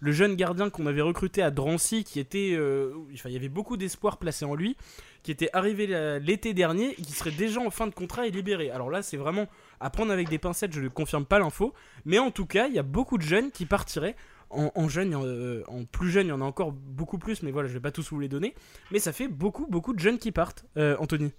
le 0.00 0.12
jeune 0.12 0.34
gardien 0.34 0.70
qu'on 0.70 0.86
avait 0.86 1.00
recruté 1.00 1.42
à 1.42 1.50
Drancy, 1.50 2.04
qui 2.04 2.20
était, 2.20 2.54
euh, 2.54 2.92
enfin, 3.14 3.30
il 3.30 3.32
y 3.32 3.36
avait 3.36 3.48
beaucoup 3.48 3.76
d'espoir 3.76 4.18
placé 4.18 4.44
en 4.44 4.54
lui, 4.54 4.76
qui 5.22 5.30
était 5.30 5.48
arrivé 5.54 5.86
l'été 6.20 6.52
dernier 6.52 6.90
et 6.90 7.02
qui 7.02 7.12
serait 7.12 7.30
déjà 7.30 7.60
en 7.60 7.70
fin 7.70 7.86
de 7.86 7.94
contrat 7.94 8.26
et 8.26 8.30
libéré. 8.30 8.70
Alors 8.70 8.90
là, 8.90 9.02
c'est 9.02 9.16
vraiment 9.16 9.46
à 9.80 9.88
prendre 9.88 10.12
avec 10.12 10.28
des 10.28 10.38
pincettes, 10.38 10.72
je 10.74 10.80
ne 10.80 10.88
confirme 10.88 11.24
pas 11.24 11.38
l'info, 11.38 11.72
mais 12.04 12.18
en 12.18 12.30
tout 12.30 12.46
cas, 12.46 12.66
il 12.66 12.74
y 12.74 12.78
a 12.78 12.82
beaucoup 12.82 13.16
de 13.16 13.22
jeunes 13.22 13.50
qui 13.50 13.64
partiraient. 13.64 14.16
En, 14.54 14.70
euh, 14.76 15.62
en, 15.66 15.84
plus 15.84 16.10
jeunes, 16.10 16.26
il 16.26 16.30
y 16.30 16.32
en 16.32 16.40
a 16.40 16.44
encore 16.44 16.72
beaucoup 16.72 17.18
plus, 17.18 17.42
mais 17.42 17.50
voilà, 17.50 17.68
je 17.68 17.74
vais 17.74 17.80
pas 17.80 17.90
tous 17.90 18.10
vous 18.10 18.20
les 18.20 18.28
donner. 18.28 18.54
Mais 18.92 18.98
ça 18.98 19.12
fait 19.12 19.28
beaucoup, 19.28 19.66
beaucoup 19.66 19.92
de 19.92 19.98
jeunes 19.98 20.18
qui 20.18 20.32
partent, 20.32 20.64
Anthony. 20.76 21.32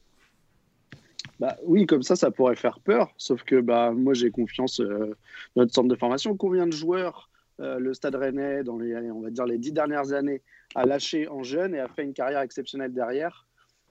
Bah, 1.39 1.58
oui, 1.63 1.86
comme 1.86 2.04
ça, 2.04 2.15
ça 2.15 2.32
pourrait 2.32 2.56
faire 2.56 2.80
peur. 2.80 3.12
Sauf 3.17 3.43
que 3.43 3.60
bah, 3.60 3.91
moi, 3.91 4.13
j'ai 4.13 4.32
confiance 4.32 4.80
euh, 4.80 5.15
dans 5.56 5.63
notre 5.63 5.73
centre 5.73 5.89
de 5.89 5.95
formation. 5.95 6.36
Combien 6.38 6.67
de 6.67 6.71
joueurs 6.73 7.30
euh, 7.60 7.80
le 7.80 7.93
Stade 7.93 8.15
Rennais, 8.15 8.63
dans 8.63 8.78
les, 8.78 8.95
on 9.12 9.21
va 9.21 9.30
dire 9.30 9.45
les 9.45 9.58
dix 9.58 9.71
dernières 9.71 10.13
années, 10.13 10.41
a 10.75 10.86
lâché 10.86 11.28
en 11.28 11.43
jeune 11.43 11.75
et 11.75 11.80
a 11.80 11.88
fait 11.88 12.04
une 12.04 12.13
carrière 12.13 12.41
exceptionnelle 12.41 12.93
derrière? 12.93 13.47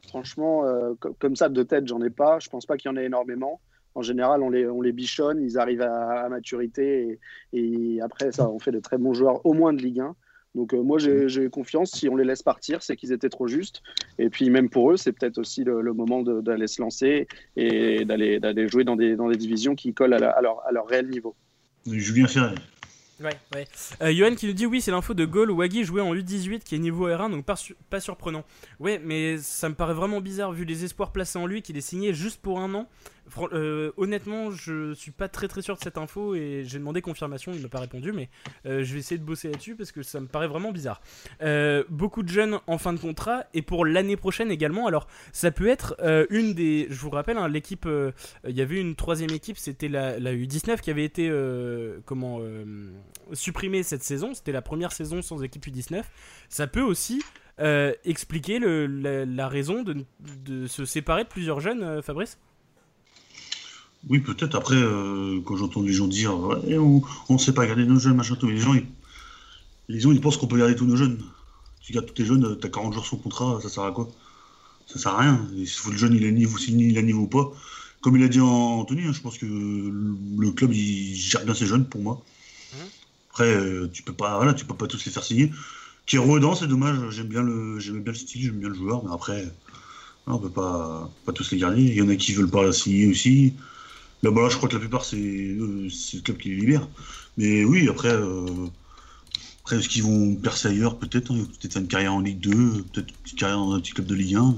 Franchement, 0.09 0.65
euh, 0.67 0.95
comme 1.19 1.37
ça, 1.37 1.49
de 1.49 1.63
tête, 1.63 1.87
j'en 1.87 2.03
ai 2.03 2.11
pas. 2.11 2.39
Je 2.39 2.49
pense 2.49 2.67
pas 2.67 2.77
qu'il 2.77 2.91
y 2.91 2.95
en 2.95 2.97
ait 2.97 3.05
énormément. 3.05 3.61
En 3.95 4.03
général, 4.03 4.43
on 4.43 4.51
les, 4.51 4.67
on 4.67 4.81
les 4.81 4.93
bichonne, 4.93 5.41
ils 5.43 5.59
arrivent 5.59 5.83
à, 5.83 6.29
maturité 6.29 7.19
et, 7.53 7.97
et, 7.97 8.01
après, 8.01 8.33
ça, 8.33 8.49
on 8.51 8.59
fait 8.59 8.73
de 8.73 8.81
très 8.81 8.99
bons 8.99 9.15
joueurs, 9.15 9.45
au 9.47 9.53
moins 9.53 9.73
de 9.73 9.83
Ligue 9.83 10.01
1. 10.01 10.17
Donc 10.55 10.73
euh, 10.73 10.83
moi 10.83 10.99
j'ai 10.99 11.51
confiance, 11.51 11.91
si 11.91 12.09
on 12.09 12.17
les 12.17 12.25
laisse 12.25 12.43
partir, 12.43 12.83
c'est 12.83 12.97
qu'ils 12.97 13.13
étaient 13.13 13.29
trop 13.29 13.49
justes. 13.49 13.83
Et 14.19 14.31
puis 14.31 14.51
même 14.51 14.71
pour 14.71 14.93
eux, 14.93 14.97
c'est 14.97 15.13
peut-être 15.13 15.39
aussi 15.39 15.65
le, 15.65 15.83
moment 15.93 16.23
d'aller 16.23 16.69
se 16.69 16.81
lancer 16.81 17.27
et 17.57 18.05
d'aller 18.05 18.69
jouer 18.69 18.85
dans 18.85 18.97
des, 18.97 19.17
dans 19.17 19.29
des 19.29 19.37
divisions 19.37 19.75
qui 19.75 19.93
collent 19.93 20.15
à, 20.15 20.19
leur, 20.19 20.65
à 20.65 20.73
leur, 20.73 20.87
réel 20.87 21.09
niveau. 21.09 21.35
Julien 21.87 22.29
Ferré. 22.29 22.55
Ouais, 23.21 23.37
ouais. 23.55 23.67
Euh, 24.03 24.13
Johan 24.13 24.35
qui 24.35 24.47
nous 24.47 24.53
dit 24.53 24.67
oui, 24.67 24.81
c'est 24.81 24.91
l'info 24.91 25.15
de 25.15 25.25
Gaulle. 25.25 25.51
Waggy 25.53 25.85
jouait 25.85 26.03
en 26.03 26.15
U18 26.15 26.61
qui 26.61 26.75
est 26.75 26.79
niveau 26.79 27.09
R1, 27.09 27.31
donc 27.31 27.45
pas, 27.45 27.55
pas, 27.89 28.01
surprenant. 28.01 28.45
Ouais, 28.81 29.01
mais 29.03 29.39
ça 29.39 29.69
me 29.69 29.75
paraît 29.75 29.95
vraiment 29.95 30.21
bizarre 30.21 30.53
vu 30.53 30.65
les 30.65 30.85
espoirs 30.85 31.13
placés 31.13 31.39
en 31.39 31.47
lui 31.47 31.63
qu'il 31.63 31.77
est 31.77 31.81
signé 31.81 32.13
juste 32.13 32.41
pour 32.41 32.59
un 32.59 32.75
an. 32.75 32.89
Euh, 33.53 33.93
honnêtement, 33.97 34.51
je 34.51 34.95
suis 34.95 35.11
pas 35.11 35.29
très 35.29 35.49
très 35.49 35.63
sûr 35.63 35.77
de 35.77 35.81
cette 35.81 35.99
info 35.99 36.35
et 36.35 36.63
j'ai 36.65 36.79
demandé 36.79 37.01
confirmation, 37.01 37.53
il 37.55 37.63
m'a 37.63 37.69
pas 37.69 37.81
répondu, 37.81 38.13
mais 38.13 38.29
euh, 38.67 38.85
je 38.85 38.93
vais 38.93 39.01
essayer 39.01 39.19
de 39.19 39.25
bosser 39.25 39.51
là-dessus 39.51 39.75
parce 39.75 39.93
que 39.93 40.03
ça 40.03 40.21
me 40.21 40.27
paraît 40.27 40.47
vraiment 40.47 40.73
bizarre. 40.73 41.01
Euh, 41.43 41.85
beaucoup 41.89 42.23
de 42.23 42.29
jeunes 42.29 42.59
en 42.67 42.79
fin 42.79 42.93
de 42.93 42.99
contrat 42.99 43.45
et 43.55 43.63
pour 43.63 43.85
l'année 43.85 44.17
prochaine 44.17 44.51
également. 44.51 44.87
Alors, 44.87 45.07
ça 45.33 45.51
peut 45.51 45.69
être 45.69 45.97
une 46.31 46.55
des. 46.55 46.87
Je 46.91 47.01
vous 47.01 47.11
rappelle, 47.11 47.39
hein, 47.39 47.49
l'équipe. 47.49 47.89
Il 48.47 48.55
y 48.55 48.61
avait 48.61 48.81
une 48.81 48.95
troisième 48.95 49.31
équipe, 49.31 49.59
c'était 49.59 49.89
la, 49.89 50.19
U19 50.19 50.81
qui 50.81 50.91
avait 50.91 51.05
été 51.05 51.33
comment 52.05 52.41
supprimée 53.33 53.83
cette 53.83 54.03
saison. 54.03 54.35
C'était 54.35 54.53
la 54.53 54.63
première 54.63 54.93
saison 54.93 55.23
sans 55.23 55.43
équipe 55.43 55.67
U19. 55.67 56.03
Ça 56.49 56.67
peut 56.67 56.83
aussi. 56.83 57.23
expliquer 58.05 58.59
la, 58.59 59.49
raison 59.49 59.83
de, 59.83 60.05
de, 60.21 60.67
se 60.67 60.85
séparer 60.85 61.25
de 61.25 61.29
plusieurs 61.29 61.61
jeunes, 61.61 62.03
Fabrice? 62.03 62.39
Oui, 64.09 64.21
peut-être. 64.21 64.55
Après, 64.55 64.77
euh, 64.77 65.41
quand 65.45 65.57
j'entends 65.57 65.83
les 65.83 65.93
gens 65.93 66.07
dire 66.07 66.35
on 66.37 67.03
ne 67.31 67.39
sait 67.39 67.53
pas 67.53 67.67
garder 67.67 67.85
nos 67.87 67.99
jeunes, 67.99 68.17
machin, 68.17 68.37
tout, 68.37 68.47
mais 68.47 68.53
les 68.53 68.61
gens, 68.61 68.75
ils, 68.75 68.87
les 69.89 70.01
gens, 70.01 70.13
ils 70.13 70.21
pensent 70.21 70.37
qu'on 70.37 70.47
peut 70.47 70.59
garder 70.59 70.77
tous 70.77 70.87
nos 70.87 70.97
jeunes. 70.97 71.19
Tu 71.81 71.93
gardes 71.93 72.07
tous 72.07 72.15
tes 72.15 72.25
jeunes, 72.25 72.59
tu 72.61 72.67
as 72.67 72.71
40 72.71 72.93
jours 72.93 73.07
sans 73.07 73.17
contrat, 73.17 73.59
ça 73.63 73.69
sert 73.69 73.85
à 73.85 73.93
quoi? 73.93 74.11
Ça 74.87 74.99
sert 74.99 75.13
à 75.13 75.21
rien. 75.21 75.47
Il 75.55 75.67
faut 75.67 75.91
le 75.91 75.97
jeune, 75.97 76.15
il 76.15 76.25
a 76.27 76.31
niveau, 76.31 76.59
il 76.59 76.99
a 76.99 77.03
niveau 77.03 77.23
ou 77.23 77.27
pas. 77.27 77.53
Comme 78.01 78.17
il 78.17 78.23
a 78.23 78.29
dit 78.29 78.41
Anthony, 78.41 79.05
hein, 79.07 79.13
je 79.13 79.21
pense 79.21 79.39
que 79.39 79.47
le 79.47 80.51
club, 80.51 80.73
il 80.75 81.15
gère 81.15 81.45
bien 81.45 81.55
ses 81.55 81.67
jeunes, 81.67 81.87
pour 81.87 82.03
moi. 82.03 82.23
Mmh. 82.73 82.77
Après, 83.31 83.55
euh, 83.55 83.89
tu 83.93 84.03
peux 84.03 84.13
pas, 84.13 84.37
voilà, 84.37 84.53
tu 84.53 84.67
peux 84.67 84.75
pas 84.75 84.87
tous 84.87 85.05
les 85.07 85.13
faire 85.13 85.25
signer. 85.25 85.51
Qui 86.07 86.17
est 86.17 86.19
redans, 86.19 86.55
c'est 86.55 86.67
dommage. 86.67 86.99
J'aime 87.11 87.29
bien 87.29 87.43
le, 87.43 87.79
j'aime 87.79 88.03
bien 88.03 88.13
le 88.13 88.19
style, 88.19 88.43
j'aime 88.43 88.59
bien 88.59 88.69
le 88.69 88.75
joueur, 88.75 89.03
mais 89.05 89.11
après, 89.13 89.51
on 90.27 90.39
peut 90.39 90.51
pas, 90.51 91.11
pas 91.25 91.33
tous 91.33 91.51
les 91.53 91.59
garder. 91.59 91.83
Il 91.83 91.95
y 91.95 92.03
en 92.03 92.09
a 92.11 92.17
qui 92.17 92.35
veulent 92.35 92.51
pas 92.51 92.71
signer 92.73 93.07
aussi. 93.07 93.55
Là, 94.25 94.31
bah, 94.31 94.49
je 94.49 94.57
crois 94.57 94.71
que 94.71 94.75
la 94.75 94.81
plupart, 94.81 95.05
c'est 95.05 95.19
euh, 95.19 95.87
le 96.15 96.21
club 96.23 96.39
qui 96.39 96.49
les 96.49 96.57
libère. 96.57 96.89
Mais 97.37 97.63
oui, 97.63 97.91
après, 97.91 98.09
euh, 98.09 98.47
après 99.63 99.77
est-ce 99.77 99.89
qu'ils 99.91 100.03
vont 100.03 100.35
percer 100.37 100.69
ailleurs? 100.69 100.97
Peut-être. 100.97 101.31
Hein. 101.31 101.45
Peut-être 101.61 101.75
faire 101.75 101.83
une 101.83 101.89
carrière 101.89 102.15
en 102.15 102.21
Ligue 102.21 102.41
2, 102.41 102.85
peut-être 102.91 103.13
une 103.31 103.39
carrière 103.39 103.59
dans 103.59 103.75
un 103.75 103.81
petit 103.81 103.93
club 103.93 104.07
de 104.07 104.15
Ligue 104.15 104.37
1. 104.37 104.57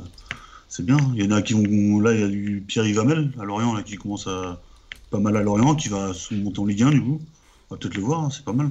C'est 0.69 0.87
bien. 0.87 0.99
Il 1.17 1.25
y 1.25 1.27
en 1.27 1.33
a 1.33 1.43
qui 1.43 1.55
vont. 1.55 1.99
Là, 1.99 2.13
il 2.13 2.21
y 2.21 2.23
a 2.23 2.29
du 2.29 2.63
Pierre 2.65 2.87
Yvamel 2.87 3.33
à 3.41 3.45
Lorient, 3.45 3.75
là, 3.75 3.83
qui 3.83 3.97
commence 3.97 4.29
à. 4.29 4.63
Pas 5.11 5.19
mal 5.19 5.37
à 5.37 5.43
Lorient, 5.43 5.75
qui 5.75 5.89
va 5.89 6.15
se 6.15 6.33
monter 6.35 6.61
en 6.61 6.65
Ligue 6.67 6.85
1, 6.85 6.91
du 6.91 7.03
coup. 7.03 7.21
On 7.69 7.75
va 7.75 7.79
peut-être 7.81 7.97
le 7.97 8.03
voir, 8.03 8.21
hein, 8.21 8.31
c'est 8.31 8.45
pas 8.45 8.53
mal. 8.53 8.71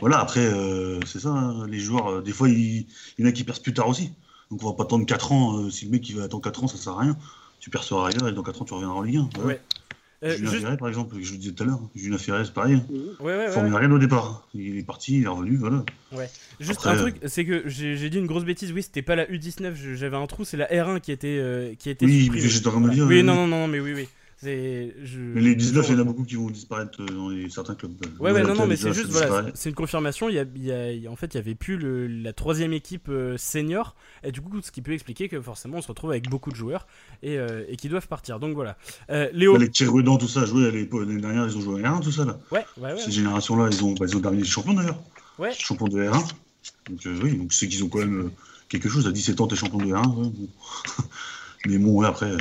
Voilà, 0.00 0.18
après, 0.18 0.40
euh, 0.40 0.98
c'est 1.06 1.20
ça, 1.20 1.28
hein, 1.28 1.68
les 1.68 1.78
joueurs, 1.78 2.22
des 2.22 2.32
fois, 2.32 2.48
il, 2.48 2.86
y 3.18 3.22
en 3.22 3.26
a 3.26 3.32
qui 3.32 3.44
percent 3.44 3.62
plus 3.62 3.74
tard 3.74 3.88
aussi. 3.88 4.10
Donc 4.50 4.64
on 4.64 4.70
va 4.70 4.72
pas 4.72 4.82
attendre 4.82 5.06
4 5.06 5.32
ans. 5.32 5.70
si 5.70 5.84
le 5.84 5.92
mec 5.92 6.08
il 6.08 6.16
va 6.16 6.24
attendre 6.24 6.42
4 6.42 6.64
ans, 6.64 6.68
ça 6.68 6.76
sert 6.78 6.94
à 6.94 7.00
rien. 7.00 7.16
Tu 7.60 7.70
perceras 7.70 8.08
ailleurs 8.08 8.28
et 8.28 8.32
dans 8.32 8.42
4 8.42 8.62
ans, 8.62 8.64
tu 8.64 8.74
reviendras 8.74 8.96
en 8.96 9.02
Ligue 9.02 9.18
1. 9.18 9.44
Ouais. 9.44 9.60
Euh, 10.22 10.36
Julien 10.36 10.50
Ferrez, 10.52 10.76
par 10.76 10.88
exemple, 10.88 11.16
que 11.16 11.22
je 11.22 11.32
vous 11.32 11.38
disais 11.38 11.52
tout 11.52 11.64
à 11.64 11.66
l'heure. 11.66 11.80
Julien 11.96 12.18
Ferrez, 12.18 12.44
pareil. 12.54 12.80
Ouais, 13.20 13.36
ouais, 13.36 13.56
ouais. 13.56 13.76
rien 13.76 13.90
au 13.90 13.98
départ. 13.98 14.46
Il 14.54 14.78
est 14.78 14.82
parti, 14.84 15.18
il 15.18 15.24
est 15.24 15.28
revenu, 15.28 15.56
voilà. 15.56 15.84
Ouais. 16.12 16.30
Juste 16.60 16.86
un 16.86 16.96
truc, 16.96 17.16
c'est 17.26 17.44
que 17.44 17.64
j'ai 17.66 18.08
dit 18.08 18.18
une 18.18 18.26
grosse 18.26 18.44
bêtise. 18.44 18.72
Oui, 18.72 18.82
c'était 18.82 19.02
pas 19.02 19.16
la 19.16 19.26
U19, 19.26 19.74
j'avais 19.94 20.16
un 20.16 20.26
trou, 20.26 20.44
c'est 20.44 20.56
la 20.56 20.66
R1 20.66 21.00
qui 21.00 21.10
était, 21.10 21.38
euh, 21.40 21.74
qui 21.76 21.90
était 21.90 22.06
Oui, 22.06 22.30
j'étais 22.34 22.66
en 22.68 22.70
train 22.70 22.80
de 22.80 22.86
me 22.86 22.92
dire. 22.92 23.06
Oui, 23.06 23.22
non, 23.22 23.34
non, 23.34 23.46
non, 23.46 23.68
mais 23.68 23.80
oui, 23.80 23.94
oui. 23.94 24.08
Mais 24.44 24.92
les 25.40 25.54
19, 25.54 25.86
il 25.88 25.92
y 25.92 25.96
en 25.96 26.00
a 26.00 26.04
beaucoup 26.04 26.24
qui 26.24 26.34
vont 26.34 26.50
disparaître 26.50 27.00
euh, 27.00 27.06
dans 27.06 27.28
les, 27.28 27.48
certains 27.48 27.74
clubs. 27.74 27.92
Ouais, 28.18 28.32
ouais, 28.32 28.42
non, 28.42 28.54
non, 28.54 28.66
mais 28.66 28.76
c'est 28.76 28.92
juste, 28.92 29.10
voilà, 29.10 29.50
c'est 29.54 29.68
une 29.68 29.74
confirmation. 29.74 30.28
Il 30.28 30.34
y 30.34 30.72
a, 30.72 31.10
en 31.10 31.16
fait, 31.16 31.34
il 31.34 31.36
n'y 31.36 31.40
avait 31.40 31.54
plus 31.54 31.76
le, 31.76 32.08
la 32.08 32.32
troisième 32.32 32.72
équipe 32.72 33.08
euh, 33.08 33.36
senior. 33.36 33.94
Et 34.24 34.32
du 34.32 34.40
coup, 34.40 34.60
ce 34.60 34.72
qui 34.72 34.82
peut 34.82 34.92
expliquer 34.92 35.28
que 35.28 35.40
forcément, 35.40 35.78
on 35.78 35.82
se 35.82 35.88
retrouve 35.88 36.10
avec 36.10 36.28
beaucoup 36.28 36.50
de 36.50 36.56
joueurs 36.56 36.86
et, 37.22 37.38
euh, 37.38 37.64
et 37.68 37.76
qui 37.76 37.88
doivent 37.88 38.08
partir. 38.08 38.40
Donc 38.40 38.54
voilà. 38.54 38.76
Léo. 39.32 39.56
les 39.56 39.68
petits 39.68 39.84
dans 39.84 40.18
tout 40.18 40.28
ça, 40.28 40.44
joué 40.44 40.70
l'année 40.70 41.20
dernière, 41.20 41.46
ils 41.46 41.56
ont 41.56 41.60
joué 41.60 41.84
à 41.84 41.92
R1, 41.92 42.02
tout 42.02 42.12
ça 42.12 42.24
là. 42.24 42.38
Ouais, 42.50 42.64
ouais, 42.78 42.92
ouais. 42.94 42.98
Ces 42.98 43.12
générations-là, 43.12 43.68
ils 43.70 43.84
ont, 43.84 43.92
bah, 43.92 44.06
ils 44.08 44.16
ont 44.16 44.20
terminé 44.20 44.44
champions 44.44 44.74
d'ailleurs. 44.74 45.00
Ouais. 45.38 45.52
Champions 45.56 45.88
de 45.88 46.02
R1. 46.02 46.30
Donc 46.88 47.00
oui, 47.22 47.36
donc 47.36 47.52
c'est 47.52 47.68
qu'ils 47.68 47.84
ont 47.84 47.88
quand 47.88 48.00
même 48.00 48.30
quelque 48.68 48.88
chose. 48.88 49.06
À 49.06 49.12
17 49.12 49.40
ans, 49.40 49.46
t'es 49.46 49.56
champion 49.56 49.78
de 49.78 49.86
R1. 49.86 50.32
mais 51.66 51.78
bon, 51.78 52.00
ouais, 52.00 52.06
après, 52.06 52.36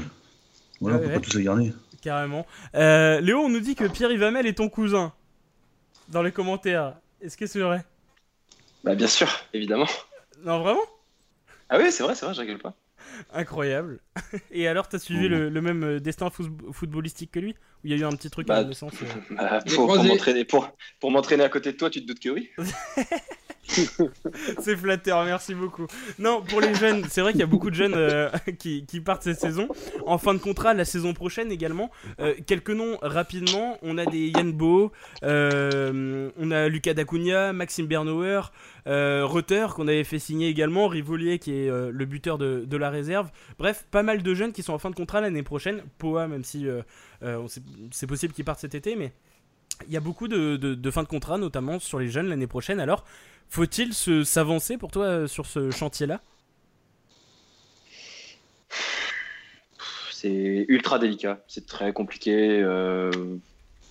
voilà, 0.80 0.98
on 0.98 1.02
peut 1.02 1.14
pas 1.14 1.20
tous 1.20 1.38
les 1.38 1.44
garder 1.44 1.74
carrément. 2.02 2.46
Euh, 2.76 3.22
Léo, 3.22 3.40
on 3.40 3.50
nous 3.50 3.60
dit 3.60 3.76
que 3.76 3.86
Pierre 3.86 4.12
Ivamel 4.12 4.46
est 4.46 4.56
ton 4.58 4.70
cousin. 4.70 5.14
Dans 6.10 6.22
les 6.22 6.32
commentaires. 6.32 6.96
Est-ce 7.22 7.38
que 7.38 7.46
c'est 7.46 7.62
vrai? 7.62 7.86
Bah 8.84 8.96
bien 8.96 9.08
sûr, 9.08 9.30
évidemment. 9.54 9.88
Non, 10.44 10.60
vraiment? 10.60 10.82
Ah 11.70 11.78
oui, 11.78 11.92
c'est 11.92 12.04
vrai, 12.04 12.16
c'est 12.16 12.26
vrai, 12.26 12.34
je 12.34 12.42
rigole 12.42 12.58
pas. 12.58 12.76
Incroyable. 13.34 14.00
Et 14.52 14.68
alors, 14.68 14.88
t'as 14.88 15.00
suivi 15.00 15.28
le, 15.28 15.50
même 15.62 15.84
euh, 15.84 16.00
destin 16.00 16.30
footballistique 16.30 17.32
que 17.32 17.40
lui? 17.40 17.52
Ou 17.52 17.88
il 17.88 17.92
y 17.92 17.94
a 17.94 17.98
eu 17.98 18.04
un 18.04 18.12
petit 18.12 18.30
truc 18.30 18.50
à 18.50 18.62
la 18.62 18.64
naissance 18.66 18.94
euh 19.02 19.36
bah, 19.36 19.60
pour, 19.76 19.96
m'entraîner, 19.96 20.46
pour, 20.46 20.70
pour 21.00 21.12
m'entraîner 21.12 21.44
à 21.44 21.50
côté 21.50 21.72
de 21.72 21.78
toi, 21.78 21.90
tu 21.90 22.02
te 22.02 22.08
doutes 22.08 22.20
que 22.20 22.30
oui 22.30 22.50
c'est 24.60 24.76
flatteur, 24.76 25.24
merci 25.24 25.54
beaucoup. 25.54 25.88
Non, 26.20 26.42
pour 26.42 26.62
les 26.62 26.74
jeunes, 26.76 27.06
c'est 27.10 27.22
vrai 27.22 27.32
qu'il 27.32 27.42
y 27.42 27.44
a 27.44 27.48
beaucoup 27.48 27.70
de 27.70 27.76
jeunes 27.76 27.94
euh, 27.96 28.30
qui, 28.58 28.84
partent 29.04 29.24
cette 29.24 29.40
saison. 29.40 29.68
En 30.06 30.18
fin 30.18 30.34
de 30.34 30.40
contrat, 30.40 30.74
la 30.74 30.86
saison 30.86 31.14
prochaine 31.14 31.52
également. 31.52 31.92
Euh, 32.20 32.34
quelques 32.46 32.72
noms 32.72 32.98
rapidement. 33.02 33.78
On 33.82 33.98
a 33.98 34.06
des 34.06 34.28
Yann 34.28 34.52
Bo, 34.52 34.92
euh, 35.24 36.30
on 36.38 36.52
a 36.52 36.68
Lucas 36.68 36.94
Dacunia, 36.94 37.54
Maxime 37.54 37.88
Bernauer, 37.88 38.52
Rutter 38.86 39.68
qu'on 39.76 39.88
avait 39.88 40.04
fait 40.04 40.20
signer 40.20 40.50
également, 40.50 40.88
Rivolier 40.88 41.40
qui 41.40 41.54
est 41.54 41.70
le 41.70 42.06
buteur 42.06 42.38
de, 42.38 42.78
la 42.78 42.90
réserve. 42.90 43.30
Bref, 43.58 43.86
pas 43.92 44.04
mal 44.04 44.24
de 44.24 44.34
jeunes 44.34 44.52
qui 44.52 44.64
sont 44.64 44.74
en 44.74 44.80
fin 44.80 44.90
de 44.90 44.96
contrat 44.96 45.22
l'année 45.22 45.44
prochaine. 45.44 45.82
Poa, 45.98 46.28
même 46.28 46.44
si 46.44 46.68
c'est 47.92 48.08
possible 48.08 48.34
qu'ils 48.34 48.46
partent 48.46 48.60
cet 48.60 48.76
été, 48.76 48.96
mais 48.96 49.12
il 49.88 49.94
y 49.94 49.98
a 49.98 50.00
beaucoup 50.00 50.28
de, 50.28 50.58
de, 50.58 50.92
fin 50.92 51.04
de 51.04 51.08
contrat, 51.08 51.38
notamment 51.38 51.80
sur 51.80 52.00
les 52.00 52.10
jeunes 52.10 52.28
l'année 52.28 52.48
prochaine. 52.48 52.80
Alors, 52.80 53.06
faut-il 53.52 53.94
s'avancer 53.94 54.78
pour 54.78 54.92
toi 54.92 55.04
euh, 55.04 55.28
sur 55.28 55.46
ce 55.46 55.72
chantier-là? 55.72 56.22
C'est 60.14 60.66
ultra 60.70 61.00
délicat, 61.00 61.44
c'est 61.48 61.68
très 61.68 61.92
compliqué. 61.92 62.62
Euh, 62.64 63.12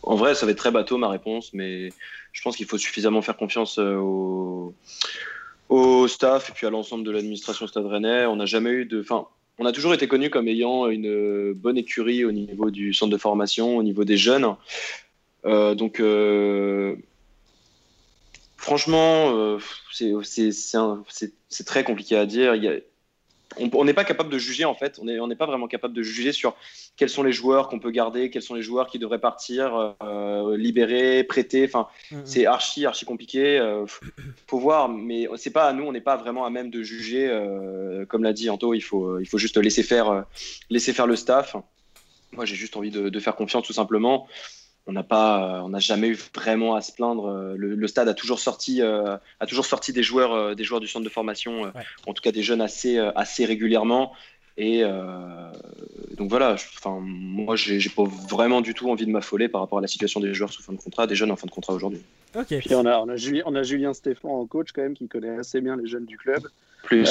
en 0.02 0.16
vrai, 0.16 0.34
ça 0.34 0.46
va 0.46 0.52
être 0.52 0.58
très 0.58 0.70
bateau 0.70 0.96
ma 0.96 1.08
réponse, 1.08 1.52
mais 1.52 1.90
je 2.32 2.42
pense 2.42 2.56
qu'il 2.56 2.64
faut 2.64 2.78
suffisamment 2.78 3.20
faire 3.20 3.36
confiance 3.36 3.78
euh, 3.78 3.96
au, 3.96 4.74
au 5.68 6.08
staff 6.08 6.48
et 6.48 6.52
puis 6.54 6.66
à 6.66 6.70
l'ensemble 6.70 7.04
de 7.04 7.10
l'administration 7.10 7.66
Stade 7.66 7.84
Rennais. 7.84 8.24
On 8.24 8.36
n'a 8.36 8.46
jamais 8.46 8.70
eu 8.70 8.84
de. 8.86 9.04
On 9.58 9.66
a 9.66 9.72
toujours 9.72 9.92
été 9.92 10.08
connu 10.08 10.30
comme 10.30 10.48
ayant 10.48 10.88
une 10.88 11.52
bonne 11.52 11.76
écurie 11.76 12.24
au 12.24 12.32
niveau 12.32 12.70
du 12.70 12.94
centre 12.94 13.12
de 13.12 13.18
formation, 13.18 13.76
au 13.76 13.82
niveau 13.82 14.04
des 14.04 14.16
jeunes. 14.16 14.54
donc, 15.44 16.00
Franchement, 18.60 19.34
euh, 19.34 19.58
c'est 19.90 21.64
très 21.64 21.82
compliqué 21.82 22.14
à 22.14 22.26
dire. 22.26 22.54
on 23.72 23.84
n'est 23.86 23.94
pas 23.94 24.04
capable 24.04 24.28
de 24.28 24.36
juger 24.36 24.66
en 24.66 24.74
fait. 24.74 25.00
On 25.00 25.26
n'est 25.26 25.34
pas 25.34 25.46
vraiment 25.46 25.66
capable 25.66 25.94
de 25.94 26.02
juger 26.02 26.32
sur 26.32 26.54
quels 26.98 27.08
sont 27.08 27.22
les 27.22 27.32
joueurs 27.32 27.70
qu'on 27.70 27.78
peut 27.78 27.90
garder, 27.90 28.28
quels 28.28 28.42
sont 28.42 28.54
les 28.54 28.60
joueurs 28.60 28.88
qui 28.88 28.98
devraient 28.98 29.18
partir, 29.18 29.96
euh, 30.02 30.58
libérer, 30.58 31.24
prêter. 31.24 31.64
Enfin, 31.64 31.88
mm-hmm. 32.12 32.20
c'est 32.26 32.44
archi 32.44 32.84
archi 32.84 33.06
compliqué. 33.06 33.58
Euh, 33.58 33.86
faut 34.46 34.58
voir, 34.58 34.90
mais 34.90 35.26
c'est 35.36 35.52
pas 35.52 35.66
à 35.66 35.72
nous. 35.72 35.84
On 35.84 35.92
n'est 35.92 36.02
pas 36.02 36.18
vraiment 36.18 36.44
à 36.44 36.50
même 36.50 36.68
de 36.68 36.82
juger. 36.82 37.34
comme 38.10 38.22
l'a 38.22 38.34
dit 38.34 38.50
Anto, 38.50 38.74
il 38.74 38.82
faut 38.82 39.18
il 39.20 39.26
faut 39.26 39.38
juste 39.38 39.56
laisser 39.56 39.82
faire 39.82 40.26
laisser 40.68 40.92
faire 40.92 41.06
le 41.06 41.16
staff. 41.16 41.56
Moi, 42.32 42.44
j'ai 42.44 42.56
juste 42.56 42.76
envie 42.76 42.90
de, 42.90 43.08
de, 43.08 43.20
faire 43.20 43.34
confiance 43.34 43.66
tout 43.66 43.72
simplement 43.72 44.28
on 44.86 44.92
n'a 44.92 45.02
pas, 45.02 45.58
euh, 45.58 45.60
on 45.60 45.70
n'a 45.70 45.78
jamais 45.78 46.08
eu 46.08 46.18
vraiment 46.34 46.74
à 46.74 46.80
se 46.80 46.92
plaindre. 46.92 47.26
Euh, 47.28 47.54
le, 47.56 47.86
stade 47.88 48.08
a 48.08 48.14
toujours 48.14 48.40
sorti, 48.40 48.82
euh, 48.82 49.16
a 49.38 49.46
toujours 49.46 49.66
sorti 49.66 49.92
des 49.92 50.02
joueurs, 50.02 50.56
des 50.56 50.64
joueurs 50.64 50.80
du 50.80 50.88
centre 50.88 51.04
de 51.04 51.10
formation, 51.10 51.72
en 52.06 52.12
tout 52.12 52.22
cas 52.22 52.32
des 52.32 52.42
jeunes 52.42 52.60
assez, 52.60 52.98
assez 52.98 53.44
régulièrement. 53.44 54.12
Et 54.56 54.82
donc 56.16 56.28
voilà, 56.28 56.54
enfin 56.54 56.98
moi 57.00 57.56
j'ai 57.56 57.80
pas 57.88 58.04
vraiment 58.30 58.60
du 58.60 58.74
tout 58.74 58.90
envie 58.90 59.06
de 59.06 59.10
m'affoler 59.10 59.48
par 59.48 59.60
rapport 59.62 59.78
à 59.78 59.80
la 59.80 59.88
situation 59.88 60.20
des 60.20 60.34
joueurs 60.34 60.52
sous 60.52 60.62
fin 60.62 60.72
de 60.72 60.78
contrat, 60.78 61.06
des 61.06 61.14
jeunes 61.14 61.30
en 61.30 61.36
fin 61.36 61.46
de 61.46 61.52
contrat 61.52 61.72
aujourd'hui. 61.72 62.00
Ok. 62.36 62.46
Puis 62.48 62.74
on 62.74 62.84
a, 62.84 62.98
on 62.98 63.08
a, 63.08 63.16
Julien, 63.16 63.42
on 63.46 63.54
a 63.54 63.62
Julien 63.62 63.94
Stéphane 63.94 64.30
en 64.30 64.46
coach 64.46 64.68
quand 64.72 64.82
même 64.82 64.94
qui 64.94 65.08
connaît 65.08 65.38
assez 65.38 65.60
bien 65.60 65.76
les 65.76 65.86
jeunes 65.86 66.06
du 66.06 66.18
club. 66.18 66.42
Plus. 66.82 67.08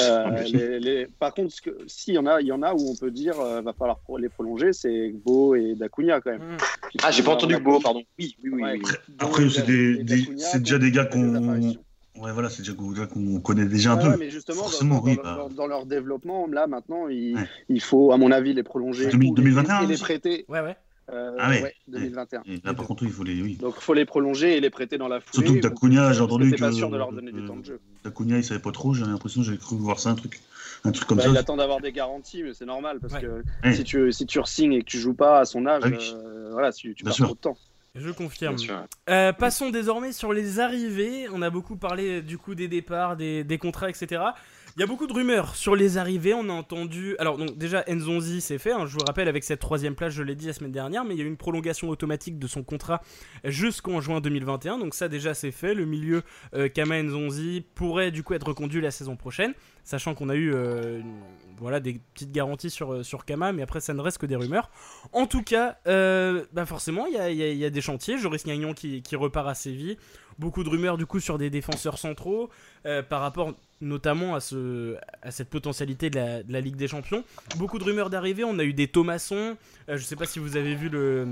Les, 0.52 1.06
par 1.18 1.32
contre, 1.32 1.54
s'il 1.86 2.14
y 2.14 2.18
en 2.18 2.26
a, 2.26 2.40
il 2.40 2.48
y 2.48 2.52
en 2.52 2.62
a 2.62 2.74
où 2.74 2.90
on 2.90 2.96
peut 2.96 3.10
dire 3.10 3.34
va 3.36 3.72
falloir 3.72 4.00
les 4.18 4.28
prolonger, 4.28 4.72
c'est 4.72 5.12
Beau 5.24 5.54
et 5.54 5.74
Dacunia 5.74 6.20
quand 6.20 6.30
même. 6.30 6.54
Hmm. 6.54 6.56
Ah, 7.02 7.10
j'ai 7.10 7.22
pas 7.22 7.32
entendu 7.32 7.56
Beau, 7.58 7.78
pardon. 7.80 8.02
Oui, 8.18 8.36
oui, 8.42 8.50
oui. 8.52 8.82
Après, 9.18 9.48
c'est 9.48 10.58
déjà 10.58 10.78
des 10.78 10.90
gars 10.90 11.04
qu'on. 11.06 11.74
Ouais, 12.16 12.32
voilà, 12.32 12.50
c'est 12.50 12.62
déjà 12.62 12.74
qu'on 13.06 13.40
connaît 13.40 13.66
déjà 13.66 13.92
un 13.92 13.96
peu. 13.96 14.16
mais 14.18 14.30
justement, 14.30 14.62
dans, 14.68 15.00
oui, 15.00 15.18
bah. 15.22 15.48
dans, 15.54 15.66
leur 15.66 15.86
développement, 15.86 16.46
là, 16.48 16.66
maintenant, 16.66 17.08
il, 17.08 17.36
il, 17.68 17.80
faut, 17.80 18.12
à 18.12 18.16
mon 18.16 18.32
avis, 18.32 18.52
les 18.52 18.62
prolonger. 18.62 19.06
2021 19.06 19.82
et 19.82 19.86
les 19.86 19.96
prêter. 19.96 20.44
Ouais, 20.48 20.60
ouais. 20.60 20.76
Euh, 21.12 21.36
ah 21.40 21.50
ouais, 21.50 21.74
2021. 21.88 22.42
là, 22.62 22.74
par 22.74 22.86
contre, 22.86 23.02
il 23.02 23.10
faut 23.10 23.24
les. 23.24 23.40
Oui. 23.42 23.56
Donc, 23.56 23.74
il 23.76 23.82
faut 23.82 23.94
les 23.94 24.04
prolonger 24.04 24.56
et 24.56 24.60
les 24.60 24.70
prêter 24.70 24.96
dans 24.96 25.08
la 25.08 25.20
foulée. 25.20 25.46
Surtout 25.46 25.60
que 25.60 25.68
Dacunia, 25.68 26.12
j'ai 26.12 26.20
entendu 26.20 26.52
que. 26.52 26.60
pas 26.60 26.72
sûr 26.72 26.90
de 26.90 26.96
leur 26.96 27.12
donner 27.12 27.32
du 27.32 27.44
temps 27.44 27.56
de 27.56 27.64
jeu. 27.64 27.80
Dacunia, 28.04 28.36
il 28.36 28.44
savait 28.44 28.60
pas 28.60 28.70
trop. 28.70 28.94
J'ai 28.94 29.04
l'impression, 29.04 29.42
j'avais 29.42 29.58
cru 29.58 29.76
voir 29.76 29.98
ça 29.98 30.10
un 30.10 30.14
truc, 30.14 30.40
un 30.84 30.92
truc 30.92 31.08
comme 31.08 31.18
bah, 31.18 31.24
ça. 31.24 31.30
Il 31.30 31.36
attend 31.36 31.56
d'avoir 31.56 31.80
des 31.80 31.90
garanties, 31.90 32.42
mais 32.44 32.54
c'est 32.54 32.66
normal 32.66 33.00
parce 33.00 33.14
que 33.20 33.42
si 33.72 33.82
tu 33.82 34.12
si 34.12 34.26
tu 34.26 34.38
re-signes 34.38 34.74
et 34.74 34.80
que 34.80 34.90
tu 34.90 34.98
joues 34.98 35.14
pas 35.14 35.40
à 35.40 35.44
son 35.44 35.66
âge, 35.66 35.82
ah 35.84 36.14
euh, 36.14 36.50
voilà, 36.52 36.72
tu, 36.72 36.94
tu 36.94 37.02
perds 37.02 37.14
trop 37.14 37.34
de 37.34 37.40
temps. 37.40 37.56
Je 37.94 38.10
confirme. 38.10 38.56
Euh, 39.08 39.32
passons 39.32 39.70
désormais 39.70 40.12
sur 40.12 40.32
les 40.32 40.60
arrivées. 40.60 41.28
On 41.32 41.42
a 41.42 41.50
beaucoup 41.50 41.76
parlé 41.76 42.22
du 42.22 42.38
coup 42.38 42.54
des 42.54 42.68
départs, 42.68 43.16
des, 43.16 43.42
des 43.42 43.58
contrats, 43.58 43.90
etc. 43.90 44.22
Il 44.80 44.82
y 44.82 44.84
a 44.84 44.86
beaucoup 44.86 45.06
de 45.06 45.12
rumeurs 45.12 45.56
sur 45.56 45.76
les 45.76 45.98
arrivées. 45.98 46.32
On 46.32 46.48
a 46.48 46.54
entendu. 46.54 47.14
Alors, 47.18 47.36
donc, 47.36 47.58
déjà, 47.58 47.84
Nzonzi, 47.86 48.40
c'est 48.40 48.56
fait. 48.56 48.72
Hein. 48.72 48.86
je 48.86 48.94
vous 48.94 49.04
rappelle, 49.06 49.28
avec 49.28 49.44
cette 49.44 49.60
troisième 49.60 49.94
place, 49.94 50.14
je 50.14 50.22
l'ai 50.22 50.34
dit 50.34 50.46
la 50.46 50.54
semaine 50.54 50.72
dernière, 50.72 51.04
mais 51.04 51.14
il 51.14 51.18
y 51.18 51.20
a 51.20 51.24
eu 51.24 51.28
une 51.28 51.36
prolongation 51.36 51.90
automatique 51.90 52.38
de 52.38 52.46
son 52.46 52.62
contrat 52.62 53.02
jusqu'en 53.44 54.00
juin 54.00 54.22
2021. 54.22 54.78
Donc, 54.78 54.94
ça, 54.94 55.08
déjà, 55.08 55.34
c'est 55.34 55.50
fait. 55.50 55.74
Le 55.74 55.84
milieu 55.84 56.22
euh, 56.54 56.70
Kama 56.70 57.02
Nzonzi 57.02 57.62
pourrait 57.74 58.10
du 58.10 58.22
coup 58.22 58.32
être 58.32 58.46
reconduit 58.46 58.80
la 58.80 58.90
saison 58.90 59.16
prochaine, 59.16 59.52
sachant 59.84 60.14
qu'on 60.14 60.30
a 60.30 60.34
eu 60.34 60.54
euh, 60.54 61.02
voilà, 61.58 61.78
des 61.80 62.00
petites 62.14 62.32
garanties 62.32 62.70
sur, 62.70 62.94
euh, 62.94 63.02
sur 63.02 63.26
Kama, 63.26 63.52
mais 63.52 63.60
après, 63.60 63.80
ça 63.80 63.92
ne 63.92 64.00
reste 64.00 64.16
que 64.16 64.24
des 64.24 64.36
rumeurs. 64.36 64.70
En 65.12 65.26
tout 65.26 65.42
cas, 65.42 65.76
bah 65.84 66.64
forcément, 66.64 67.04
il 67.04 67.34
y 67.34 67.64
a, 67.66 67.70
des 67.70 67.80
chantiers. 67.82 68.16
Joris 68.16 68.46
Gagnon 68.46 68.72
qui, 68.72 69.02
qui 69.02 69.14
repart 69.14 69.46
à 69.46 69.52
Séville 69.54 69.98
beaucoup 70.40 70.64
de 70.64 70.70
rumeurs 70.70 70.96
du 70.96 71.06
coup 71.06 71.20
sur 71.20 71.38
des 71.38 71.50
défenseurs 71.50 71.98
centraux 71.98 72.48
euh, 72.86 73.02
par 73.02 73.20
rapport 73.20 73.54
notamment 73.80 74.34
à, 74.34 74.40
ce, 74.40 74.96
à 75.22 75.30
cette 75.30 75.48
potentialité 75.48 76.10
de 76.10 76.42
la, 76.48 76.60
Ligue 76.60 76.76
des 76.76 76.88
Champions. 76.88 77.24
Beaucoup 77.56 77.78
de 77.78 77.84
rumeurs 77.84 78.10
d'arrivée, 78.10 78.44
on 78.44 78.58
a 78.58 78.64
eu 78.64 78.72
des 78.72 78.88
Thomasson, 78.88 79.56
euh, 79.88 79.96
je 79.96 80.02
sais 80.02 80.16
pas 80.16 80.26
si 80.26 80.38
vous 80.38 80.56
avez 80.56 80.74
vu 80.74 80.88
le, 80.88 81.26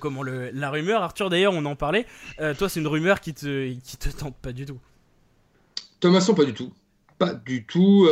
comment 0.00 0.22
la 0.22 0.70
rumeur, 0.70 1.02
Arthur 1.02 1.30
d'ailleurs 1.30 1.52
on 1.54 1.64
en 1.64 1.76
parlait, 1.76 2.06
euh, 2.40 2.54
toi 2.54 2.68
c'est 2.68 2.80
une 2.80 2.86
rumeur 2.86 3.20
qui 3.20 3.34
te, 3.34 3.72
te 3.98 4.08
tente 4.08 4.36
pas 4.36 4.52
du 4.52 4.66
tout. 4.66 4.80
Thomasson 6.00 6.34
pas 6.34 6.44
du 6.44 6.54
tout, 6.54 6.72
pas 7.18 7.34
du 7.34 7.64
tout. 7.64 8.08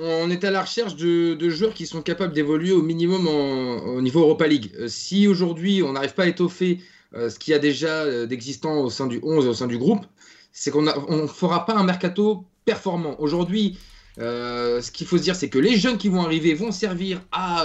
On 0.00 0.30
est 0.30 0.44
à 0.44 0.52
la 0.52 0.62
recherche 0.62 0.94
de, 0.94 1.48
joueurs 1.50 1.74
qui 1.74 1.86
sont 1.86 2.02
capables 2.02 2.32
d'évoluer 2.32 2.72
au 2.72 2.82
minimum 2.82 3.26
au 3.26 4.00
niveau 4.00 4.20
Europa 4.20 4.46
League. 4.46 4.72
si 4.86 5.26
aujourd'hui 5.26 5.82
on 5.82 5.92
n'arrive 5.92 6.14
pas 6.14 6.24
à 6.24 6.28
étoffer 6.28 6.78
euh, 7.14 7.30
ce 7.30 7.38
qu'il 7.38 7.52
y 7.52 7.54
a 7.54 7.58
déjà 7.58 8.02
euh, 8.02 8.26
d'existant 8.26 8.80
au 8.80 8.90
sein 8.90 9.06
du 9.06 9.20
11 9.22 9.46
et 9.46 9.48
au 9.48 9.54
sein 9.54 9.66
du 9.66 9.78
groupe, 9.78 10.04
c'est 10.52 10.70
qu'on 10.70 10.82
ne 10.82 11.26
fera 11.26 11.64
pas 11.64 11.74
un 11.74 11.84
mercato 11.84 12.44
performant. 12.64 13.16
Aujourd'hui, 13.18 13.78
euh, 14.18 14.82
ce 14.82 14.90
qu'il 14.90 15.06
faut 15.06 15.16
se 15.16 15.22
dire, 15.22 15.36
c'est 15.36 15.48
que 15.48 15.58
les 15.58 15.76
jeunes 15.76 15.96
qui 15.96 16.08
vont 16.08 16.22
arriver 16.22 16.54
vont 16.54 16.72
servir 16.72 17.22
à 17.32 17.64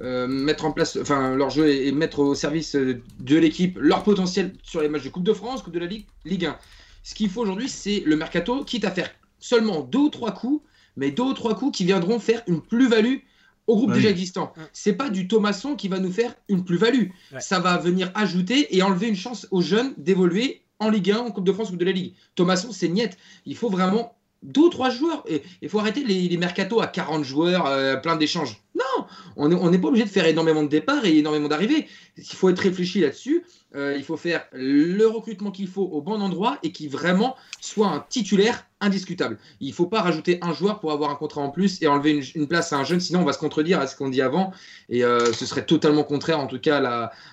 mettre 0.00 0.64
en 0.64 0.72
place 0.72 0.98
enfin, 1.00 1.36
leur 1.36 1.50
jeu 1.50 1.68
et, 1.68 1.92
mettre 1.92 2.18
au 2.18 2.34
service 2.34 2.74
de 2.74 3.36
l'équipe 3.36 3.78
leur 3.80 4.02
potentiel 4.02 4.52
sur 4.64 4.80
les 4.80 4.88
matchs 4.88 5.04
de 5.04 5.08
Coupe 5.08 5.22
de 5.22 5.32
France, 5.32 5.62
Coupe 5.62 5.74
de 5.74 5.78
la 5.78 5.86
Ligue, 5.86 6.06
Ligue 6.24 6.46
1. 6.46 6.58
Ce 7.04 7.14
qu'il 7.14 7.30
faut 7.30 7.42
aujourd'hui, 7.42 7.68
c'est 7.68 8.02
le 8.04 8.16
mercato, 8.16 8.64
quitte 8.64 8.84
à 8.84 8.90
faire 8.90 9.10
seulement 9.38 9.82
deux 9.82 9.98
ou 9.98 10.08
trois 10.08 10.32
coups, 10.32 10.64
mais 10.96 11.10
deux 11.10 11.22
ou 11.22 11.32
trois 11.34 11.54
coups 11.54 11.76
qui 11.76 11.84
viendront 11.84 12.18
faire 12.18 12.42
une 12.48 12.60
plus-value 12.60 13.18
au 13.66 13.76
groupe 13.76 13.92
déjà 13.92 14.10
existant. 14.10 14.52
C'est 14.72 14.94
pas 14.94 15.10
du 15.10 15.28
Thomasson 15.28 15.74
qui 15.74 15.88
va 15.88 15.98
nous 15.98 16.12
faire 16.12 16.34
une 16.48 16.64
plus-value. 16.64 17.08
Ça 17.38 17.60
va 17.60 17.78
venir 17.78 18.10
ajouter 18.14 18.76
et 18.76 18.82
enlever 18.82 19.08
une 19.08 19.16
chance 19.16 19.46
aux 19.50 19.62
jeunes 19.62 19.94
d'évoluer 19.96 20.62
en 20.78 20.90
Ligue 20.90 21.12
1, 21.12 21.18
en 21.18 21.30
Coupe 21.30 21.44
de 21.44 21.52
France 21.52 21.70
ou 21.70 21.76
de 21.76 21.84
la 21.84 21.92
Ligue. 21.92 22.14
Thomasson, 22.34 22.72
c'est 22.72 22.88
niet. 22.88 23.16
Il 23.46 23.56
faut 23.56 23.70
vraiment 23.70 24.16
deux 24.42 24.62
ou 24.62 24.68
trois 24.68 24.90
joueurs. 24.90 25.24
Et 25.26 25.42
il 25.62 25.68
faut 25.68 25.78
arrêter 25.78 26.04
les, 26.04 26.28
les 26.28 26.36
mercatos 26.36 26.80
à 26.80 26.86
40 26.86 27.24
joueurs, 27.24 27.66
euh, 27.66 27.96
plein 27.96 28.16
d'échanges. 28.16 28.63
Non, 28.74 29.06
on 29.36 29.70
n'est 29.70 29.78
pas 29.78 29.88
obligé 29.88 30.04
de 30.04 30.10
faire 30.10 30.26
énormément 30.26 30.62
de 30.64 30.68
départs 30.68 31.04
et 31.04 31.16
énormément 31.18 31.48
d'arrivées. 31.48 31.86
Il 32.16 32.24
faut 32.24 32.48
être 32.48 32.58
réfléchi 32.58 33.00
là-dessus. 33.00 33.44
Euh, 33.76 33.94
il 33.96 34.02
faut 34.04 34.16
faire 34.16 34.44
le 34.52 35.06
recrutement 35.06 35.52
qu'il 35.52 35.68
faut 35.68 35.82
au 35.82 36.00
bon 36.00 36.20
endroit 36.20 36.58
et 36.62 36.72
qui 36.72 36.88
vraiment 36.88 37.36
soit 37.60 37.88
un 37.88 38.04
titulaire 38.08 38.66
indiscutable. 38.80 39.38
Il 39.60 39.68
ne 39.68 39.74
faut 39.74 39.86
pas 39.86 40.02
rajouter 40.02 40.38
un 40.42 40.52
joueur 40.52 40.80
pour 40.80 40.90
avoir 40.90 41.10
un 41.10 41.14
contrat 41.14 41.40
en 41.40 41.50
plus 41.50 41.82
et 41.82 41.86
enlever 41.86 42.20
une, 42.34 42.48
place 42.48 42.72
à 42.72 42.76
un 42.76 42.84
jeune, 42.84 43.00
sinon 43.00 43.20
on 43.20 43.24
va 43.24 43.32
se 43.32 43.38
contredire 43.38 43.80
à 43.80 43.86
ce 43.86 43.96
qu'on 43.96 44.08
dit 44.08 44.22
avant 44.22 44.52
et 44.88 45.04
euh, 45.04 45.32
ce 45.32 45.46
serait 45.46 45.64
totalement 45.64 46.04
contraire 46.04 46.38
en 46.38 46.46
tout 46.46 46.60
cas 46.60 46.76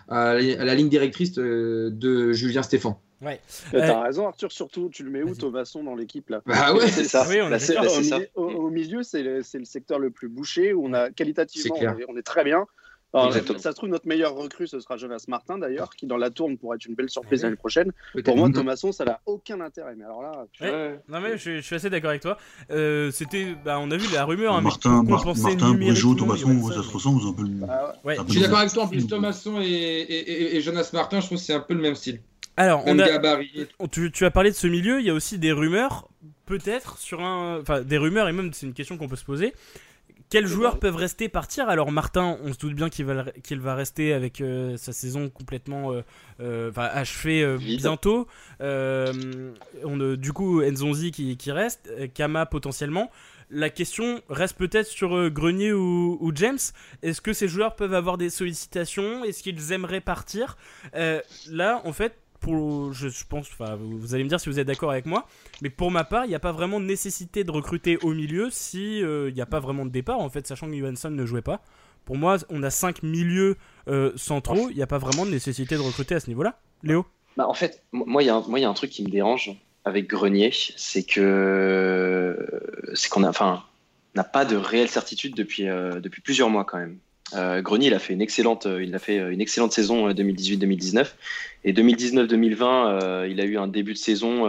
à 0.09 0.37
la, 0.37 0.75
ligne 0.75 0.89
directrice 0.89 1.33
de 1.33 2.31
Julien 2.33 2.63
Stéphan. 2.63 2.99
Ouais. 3.21 3.39
T'as 3.71 4.01
raison 4.01 4.27
Arthur, 4.27 4.51
surtout 4.51 4.89
tu 4.89 5.03
le 5.03 5.11
mets 5.11 5.23
où 5.23 5.35
Thomasson 5.35 5.83
dans 5.83 5.95
l'équipe 5.95 6.29
là? 6.29 6.41
Bah 6.45 6.73
ouais, 6.73 6.87
c'est 6.87 7.03
ça. 7.03 7.25
au, 8.35 8.69
milieu, 8.69 9.03
c'est 9.03 9.23
le, 9.23 9.41
le, 9.53 9.65
secteur 9.65 9.99
le 9.99 10.09
plus 10.09 10.29
bouché 10.29 10.73
où 10.73 10.85
on 10.85 10.93
a 10.93 11.11
qualitativement 11.11 11.75
on 12.07 12.17
est 12.17 12.23
très 12.23 12.43
bien. 12.43 12.65
Alors, 13.13 13.33
ça 13.33 13.71
se 13.71 13.75
trouve, 13.75 13.89
notre 13.89 14.07
meilleur 14.07 14.35
recrue, 14.35 14.67
ce 14.67 14.79
sera 14.79 14.95
Jonas 14.95 15.25
Martin 15.27 15.57
d'ailleurs, 15.57 15.89
qui 15.89 16.05
dans 16.05 16.15
la 16.15 16.29
tourne 16.29 16.57
pourrait 16.57 16.77
être 16.77 16.85
une 16.85 16.95
belle 16.95 17.09
surprise 17.09 17.43
l'année 17.43 17.57
prochaine. 17.57 17.91
Pour 18.23 18.37
moi, 18.37 18.49
Thomasson, 18.49 18.91
ça 18.91 19.03
n'a 19.03 19.19
aucun 19.25 19.59
intérêt. 19.59 19.95
Mais 19.97 20.05
alors 20.05 20.21
là, 20.21 20.45
non 21.09 21.19
mais 21.19 21.37
je, 21.37 21.59
suis 21.59 21.75
assez 21.75 21.89
d'accord 21.89 22.11
avec 22.11 22.21
toi. 22.21 22.37
Euh, 22.69 23.11
c'était, 23.11 23.55
bah, 23.65 23.79
on 23.81 23.91
a 23.91 23.97
vu 23.97 24.07
la 24.13 24.23
rumeur. 24.23 24.55
Hein, 24.55 24.61
Martin, 24.61 25.03
Martin, 25.03 25.73
Bréjot, 25.73 26.15
Thomasson, 26.15 26.69
ça, 26.69 26.83
se 26.83 26.89
ressemble 26.89 27.21
un 27.27 27.33
peu. 27.33 27.43
Bah, 27.43 27.95
je 28.27 28.31
suis 28.31 28.41
d'accord 28.41 28.59
avec 28.59 28.71
toi. 28.71 28.83
En 28.83 28.87
plus, 28.87 29.05
Thomasson 29.07 29.59
et, 29.61 29.65
et, 29.65 30.55
et, 30.55 30.61
Jonas 30.61 30.89
Martin, 30.93 31.19
je 31.19 31.25
trouve 31.25 31.37
que 31.37 31.43
c'est 31.43 31.53
un 31.53 31.59
peu 31.59 31.73
le 31.73 31.81
même 31.81 31.95
style. 31.95 32.21
Alors, 32.57 32.83
on 32.85 32.99
a, 32.99 33.07
tu, 33.91 34.11
tu 34.11 34.25
as 34.25 34.31
parlé 34.31 34.51
de 34.51 34.55
ce 34.55 34.67
milieu. 34.67 34.99
Il 34.99 35.05
y 35.05 35.09
a 35.09 35.13
aussi 35.13 35.39
des 35.39 35.51
rumeurs, 35.51 36.09
peut-être 36.45 36.97
sur 36.97 37.21
un, 37.21 37.59
enfin 37.61 37.81
des 37.81 37.97
rumeurs 37.97 38.27
et 38.27 38.33
même 38.33 38.53
c'est 38.53 38.65
une 38.65 38.73
question 38.73 38.97
qu'on 38.97 39.07
peut 39.07 39.15
se 39.15 39.25
poser 39.25 39.53
quels 40.31 40.47
joueurs 40.47 40.79
peuvent 40.79 40.95
rester 40.95 41.27
partir? 41.27 41.67
Alors 41.67 41.91
Martin, 41.91 42.37
on 42.43 42.53
se 42.53 42.57
doute 42.57 42.73
bien 42.73 42.89
qu'il 42.89 43.05
va, 43.05 43.25
qu'il 43.43 43.59
va 43.59 43.75
rester 43.75 44.13
avec 44.13 44.39
euh, 44.39 44.77
sa 44.77 44.93
saison 44.93 45.29
complètement 45.29 45.91
euh, 45.91 46.01
euh 46.39 46.71
achevée 46.75 47.57
bientôt. 47.57 48.27
on, 48.61 50.15
du 50.17 50.33
coup, 50.33 50.63
Nzonzi 50.63 51.11
qui, 51.11 51.35
qui, 51.35 51.51
reste, 51.51 51.91
Kama 52.13 52.45
potentiellement. 52.45 53.11
La 53.49 53.69
question 53.69 54.21
reste 54.29 54.57
peut-être 54.57 54.87
sur 54.87 55.29
Grenier 55.29 55.73
ou, 55.73 56.17
ou 56.21 56.31
James. 56.33 56.59
Est-ce 57.03 57.19
que 57.19 57.33
ces 57.33 57.49
joueurs 57.49 57.75
peuvent 57.75 57.93
avoir 57.93 58.17
des 58.17 58.29
sollicitations? 58.29 59.25
Est-ce 59.25 59.43
qu'ils 59.43 59.73
aimeraient 59.73 59.99
partir? 59.99 60.55
Là, 60.93 61.81
en 61.83 61.91
fait, 61.91 62.15
pour, 62.41 62.91
je, 62.91 63.07
pense, 63.29 63.47
vous 63.79 64.13
allez 64.13 64.23
me 64.23 64.29
dire 64.29 64.39
si 64.39 64.49
vous 64.49 64.59
êtes 64.59 64.67
d'accord 64.67 64.91
avec 64.91 65.05
moi, 65.05 65.27
mais 65.61 65.69
pour 65.69 65.91
ma 65.91 66.03
part, 66.03 66.25
il 66.25 66.29
n'y 66.29 66.35
a 66.35 66.39
pas 66.39 66.51
vraiment 66.51 66.79
de 66.79 66.85
nécessité 66.85 67.43
de 67.43 67.51
recruter 67.51 67.97
au 68.01 68.13
milieu 68.13 68.49
si 68.49 69.01
euh, 69.03 69.29
il 69.29 69.35
n'y 69.35 69.41
a 69.41 69.45
pas 69.45 69.59
vraiment 69.59 69.85
de 69.85 69.91
départ, 69.91 70.19
en 70.19 70.29
fait, 70.29 70.45
sachant 70.47 70.67
que 70.67 70.75
Johansson 70.75 71.11
ne 71.11 71.25
jouait 71.25 71.43
pas. 71.43 71.61
Pour 72.03 72.17
moi, 72.17 72.37
on 72.49 72.63
a 72.63 72.71
5 72.71 73.03
milieux 73.03 73.57
euh, 73.87 74.11
centraux, 74.15 74.69
il 74.71 74.75
n'y 74.75 74.81
a 74.81 74.87
pas 74.87 74.97
vraiment 74.97 75.25
de 75.25 75.31
nécessité 75.31 75.75
de 75.75 75.81
recruter 75.81 76.15
à 76.15 76.19
ce 76.19 76.27
niveau-là. 76.27 76.59
Léo? 76.81 77.05
Bah, 77.37 77.47
En 77.47 77.53
fait, 77.53 77.83
moi, 77.91 78.23
il 78.23 78.25
y, 78.25 78.29
a 78.29 78.69
un 78.69 78.73
truc 78.73 78.89
qui 78.89 79.03
me 79.03 79.09
dérange 79.09 79.51
avec 79.85 80.07
Grenier, 80.07 80.51
c'est 80.51 81.03
que 81.03 82.35
c'est 82.95 83.09
qu'on 83.09 83.23
a, 83.23 83.63
n'a 84.15 84.23
pas 84.23 84.45
de 84.45 84.55
réelle 84.55 84.89
certitude 84.89 85.35
depuis, 85.35 85.67
euh, 85.67 85.99
depuis 85.99 86.21
plusieurs 86.21 86.49
mois 86.49 86.65
quand 86.65 86.79
même. 86.79 86.97
Euh, 87.33 87.61
Grenier, 87.61 87.87
il 87.87 87.93
a 87.93 87.99
fait 87.99 88.13
une 88.13 88.21
excellente, 88.21 88.65
euh, 88.65 88.83
il 88.83 88.93
a 88.95 88.99
fait 88.99 89.19
euh, 89.19 89.31
une 89.31 89.41
excellente 89.41 89.71
saison 89.71 90.09
2018-2019 90.09 91.07
et 91.63 91.73
2019-2020, 91.73 93.29
il 93.29 93.39
a 93.39 93.45
eu 93.45 93.57
un 93.57 93.67
début 93.67 93.93
de 93.93 93.97
saison, 93.97 94.45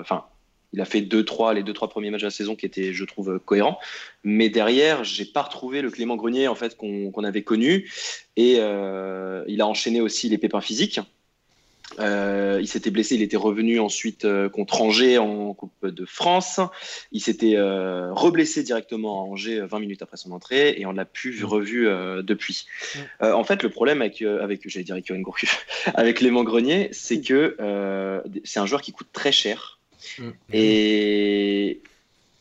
enfin, 0.00 0.24
il 0.72 0.80
a 0.80 0.84
fait 0.84 1.00
deux, 1.00 1.24
trois, 1.24 1.54
les 1.54 1.62
deux 1.62 1.72
trois 1.72 1.88
premiers 1.88 2.10
matchs 2.10 2.22
de 2.22 2.26
la 2.26 2.30
saison 2.30 2.56
qui 2.56 2.66
étaient, 2.66 2.92
je 2.92 3.04
trouve, 3.04 3.38
cohérents. 3.44 3.78
Mais 4.24 4.48
derrière, 4.48 5.04
j'ai 5.04 5.24
pas 5.24 5.42
retrouvé 5.42 5.80
le 5.80 5.90
Clément 5.90 6.16
Grenier 6.16 6.48
en 6.48 6.56
fait 6.56 6.76
qu'on 6.76 7.24
avait 7.24 7.42
connu 7.42 7.88
et 8.36 8.54
il 8.54 9.60
a 9.60 9.66
enchaîné 9.66 10.00
aussi 10.00 10.28
les 10.28 10.38
pépins 10.38 10.60
physiques. 10.60 11.00
Euh, 11.98 12.58
il 12.60 12.68
s'était 12.68 12.90
blessé, 12.90 13.16
il 13.16 13.22
était 13.22 13.36
revenu 13.36 13.80
ensuite 13.80 14.24
euh, 14.24 14.48
contre 14.48 14.80
Angers 14.82 15.18
en 15.18 15.52
Coupe 15.54 15.86
de 15.86 16.04
France. 16.04 16.60
Il 17.12 17.20
s'était 17.20 17.56
euh, 17.56 18.12
reblessé 18.12 18.62
directement 18.62 19.20
à 19.20 19.24
Angers 19.24 19.60
20 19.60 19.80
minutes 19.80 20.02
après 20.02 20.16
son 20.16 20.30
entrée 20.32 20.74
et 20.78 20.86
on 20.86 20.92
l'a 20.92 21.04
plus 21.04 21.42
mmh. 21.42 21.44
revu 21.44 21.88
depuis. 22.22 22.66
Mmh. 22.94 23.24
en 23.24 23.44
fait, 23.44 23.62
le 23.62 23.70
problème 23.70 24.02
avec, 24.02 24.22
avec 24.22 24.68
j'allais 24.68 24.84
dire 24.84 24.94
avec 24.94 25.10
avec 25.94 26.16
Clément 26.18 26.44
Grenier, 26.44 26.88
c'est 26.92 27.18
mmh. 27.18 27.22
que 27.22 28.22
c'est 28.44 28.60
un 28.60 28.66
joueur 28.66 28.82
qui 28.82 28.92
coûte 28.92 29.08
très 29.12 29.32
cher. 29.32 29.78
Et 30.52 31.82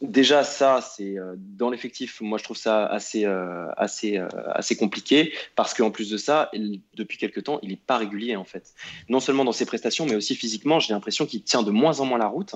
Déjà, 0.01 0.45
ça, 0.45 0.79
c'est 0.79 1.17
euh, 1.17 1.35
dans 1.37 1.69
l'effectif, 1.69 2.21
moi 2.21 2.37
je 2.37 2.45
trouve 2.45 2.55
ça 2.55 2.85
assez, 2.85 3.25
euh, 3.25 3.67
assez, 3.75 4.17
euh, 4.17 4.29
assez 4.53 4.77
compliqué 4.77 5.33
parce 5.57 5.73
qu'en 5.73 5.91
plus 5.91 6.09
de 6.09 6.15
ça, 6.15 6.49
depuis 6.95 7.17
quelques 7.17 7.43
temps, 7.43 7.59
il 7.63 7.69
n'est 7.69 7.75
pas 7.75 7.97
régulier 7.97 8.37
en 8.37 8.45
fait. 8.45 8.73
Non 9.09 9.19
seulement 9.19 9.43
dans 9.43 9.51
ses 9.51 9.65
prestations, 9.65 10.05
mais 10.05 10.15
aussi 10.15 10.35
physiquement, 10.35 10.79
j'ai 10.79 10.93
l'impression 10.93 11.25
qu'il 11.25 11.43
tient 11.43 11.63
de 11.63 11.71
moins 11.71 11.99
en 11.99 12.05
moins 12.05 12.17
la 12.17 12.27
route. 12.27 12.55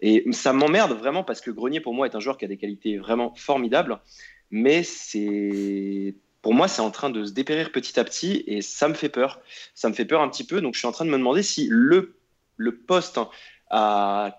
Et 0.00 0.24
ça 0.32 0.54
m'emmerde 0.54 0.92
vraiment 0.92 1.24
parce 1.24 1.42
que 1.42 1.50
Grenier, 1.50 1.80
pour 1.80 1.92
moi, 1.92 2.06
est 2.06 2.14
un 2.14 2.20
joueur 2.20 2.38
qui 2.38 2.46
a 2.46 2.48
des 2.48 2.56
qualités 2.56 2.96
vraiment 2.96 3.34
formidables, 3.36 3.98
mais 4.50 4.82
c'est. 4.82 6.14
Pour 6.40 6.54
moi, 6.54 6.68
c'est 6.68 6.80
en 6.80 6.90
train 6.90 7.10
de 7.10 7.24
se 7.24 7.32
dépérir 7.32 7.72
petit 7.72 8.00
à 8.00 8.04
petit 8.04 8.44
et 8.46 8.62
ça 8.62 8.88
me 8.88 8.94
fait 8.94 9.08
peur. 9.10 9.40
Ça 9.74 9.88
me 9.90 9.94
fait 9.94 10.06
peur 10.06 10.22
un 10.22 10.28
petit 10.30 10.44
peu. 10.44 10.62
Donc, 10.62 10.74
je 10.74 10.78
suis 10.78 10.88
en 10.88 10.92
train 10.92 11.04
de 11.04 11.10
me 11.10 11.18
demander 11.18 11.42
si 11.42 11.66
le, 11.68 12.16
le 12.56 12.76
poste 12.76 13.18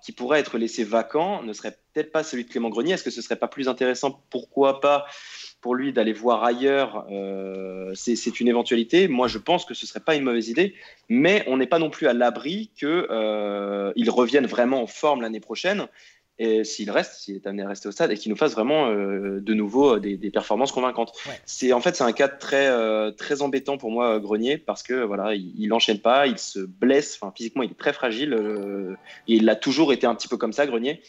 qui 0.02 0.12
pourrait 0.12 0.40
être 0.40 0.58
laissé 0.58 0.84
vacant 0.84 1.44
ne 1.44 1.54
serait 1.54 1.78
peut-être 1.94 2.12
pas 2.12 2.24
celui 2.24 2.46
de 2.46 2.50
Clément 2.50 2.70
Grenier. 2.70 2.94
Est-ce 2.94 3.04
que 3.04 3.12
ce 3.12 3.22
serait 3.22 3.36
pas 3.36 3.48
plus 3.48 3.68
intéressant, 3.68 4.24
pourquoi 4.30 4.80
pas, 4.80 5.06
pour 5.62 5.76
lui 5.76 5.94
d'aller 5.94 6.14
voir 6.14 6.44
ailleurs 6.44 7.06
euh, 7.12 7.92
C'est 7.94 8.40
une 8.40 8.48
éventualité. 8.48 9.08
Moi, 9.08 9.28
je 9.28 9.38
pense 9.38 9.66
que 9.66 9.74
ce 9.74 9.86
serait 9.86 10.00
pas 10.00 10.16
une 10.16 10.24
mauvaise 10.24 10.50
idée, 10.50 10.76
mais 11.10 11.44
on 11.48 11.58
n'est 11.58 11.68
pas 11.68 11.80
non 11.80 11.90
plus 11.90 12.08
à 12.08 12.14
l'abri 12.14 12.72
qu'il 12.76 12.88
euh, 12.88 13.94
revienne 14.08 14.46
vraiment 14.46 14.82
en 14.82 14.88
forme 14.88 15.22
l'année 15.22 15.40
prochaine 15.40 15.88
et 16.42 16.64
s'il 16.64 16.90
reste, 16.90 17.16
s'il 17.16 17.36
est 17.36 17.46
amené 17.46 17.64
à 17.64 17.68
rester 17.68 17.90
au 17.90 17.92
stade 17.92 18.12
et 18.12 18.18
qu'il 18.18 18.32
nous 18.32 18.38
fasse 18.38 18.54
vraiment 18.54 18.88
euh, 18.88 19.42
de 19.42 19.54
nouveau 19.54 19.98
euh, 19.98 20.00
des, 20.00 20.32
performances 20.32 20.72
convaincantes. 20.72 21.12
C'est 21.46 21.74
en 21.74 21.82
fait 21.82 21.98
c'est 21.98 22.04
un 22.06 22.14
cas 22.14 22.30
très 22.30 22.68
euh, 22.68 23.12
très 23.12 23.42
embêtant 23.42 23.78
pour 23.78 23.92
moi 23.92 24.20
Grenier 24.20 24.58
parce 24.58 24.82
que 24.82 25.04
voilà 25.04 25.36
il, 25.36 25.68
n'enchaîne 25.68 26.00
pas, 26.00 26.28
il 26.28 26.40
se 26.40 26.60
blesse, 26.60 27.20
enfin 27.22 27.34
physiquement 27.36 27.64
il 27.64 27.72
est 27.72 27.78
très 27.78 27.92
fragile 27.92 28.34
et 29.28 29.34
il 29.36 29.50
a 29.50 29.56
toujours 29.58 29.92
été 29.92 30.08
un 30.08 30.16
petit 30.16 30.30
peu 30.30 30.38
comme 30.38 30.54
ça 30.54 30.66
Grenier. 30.66 31.02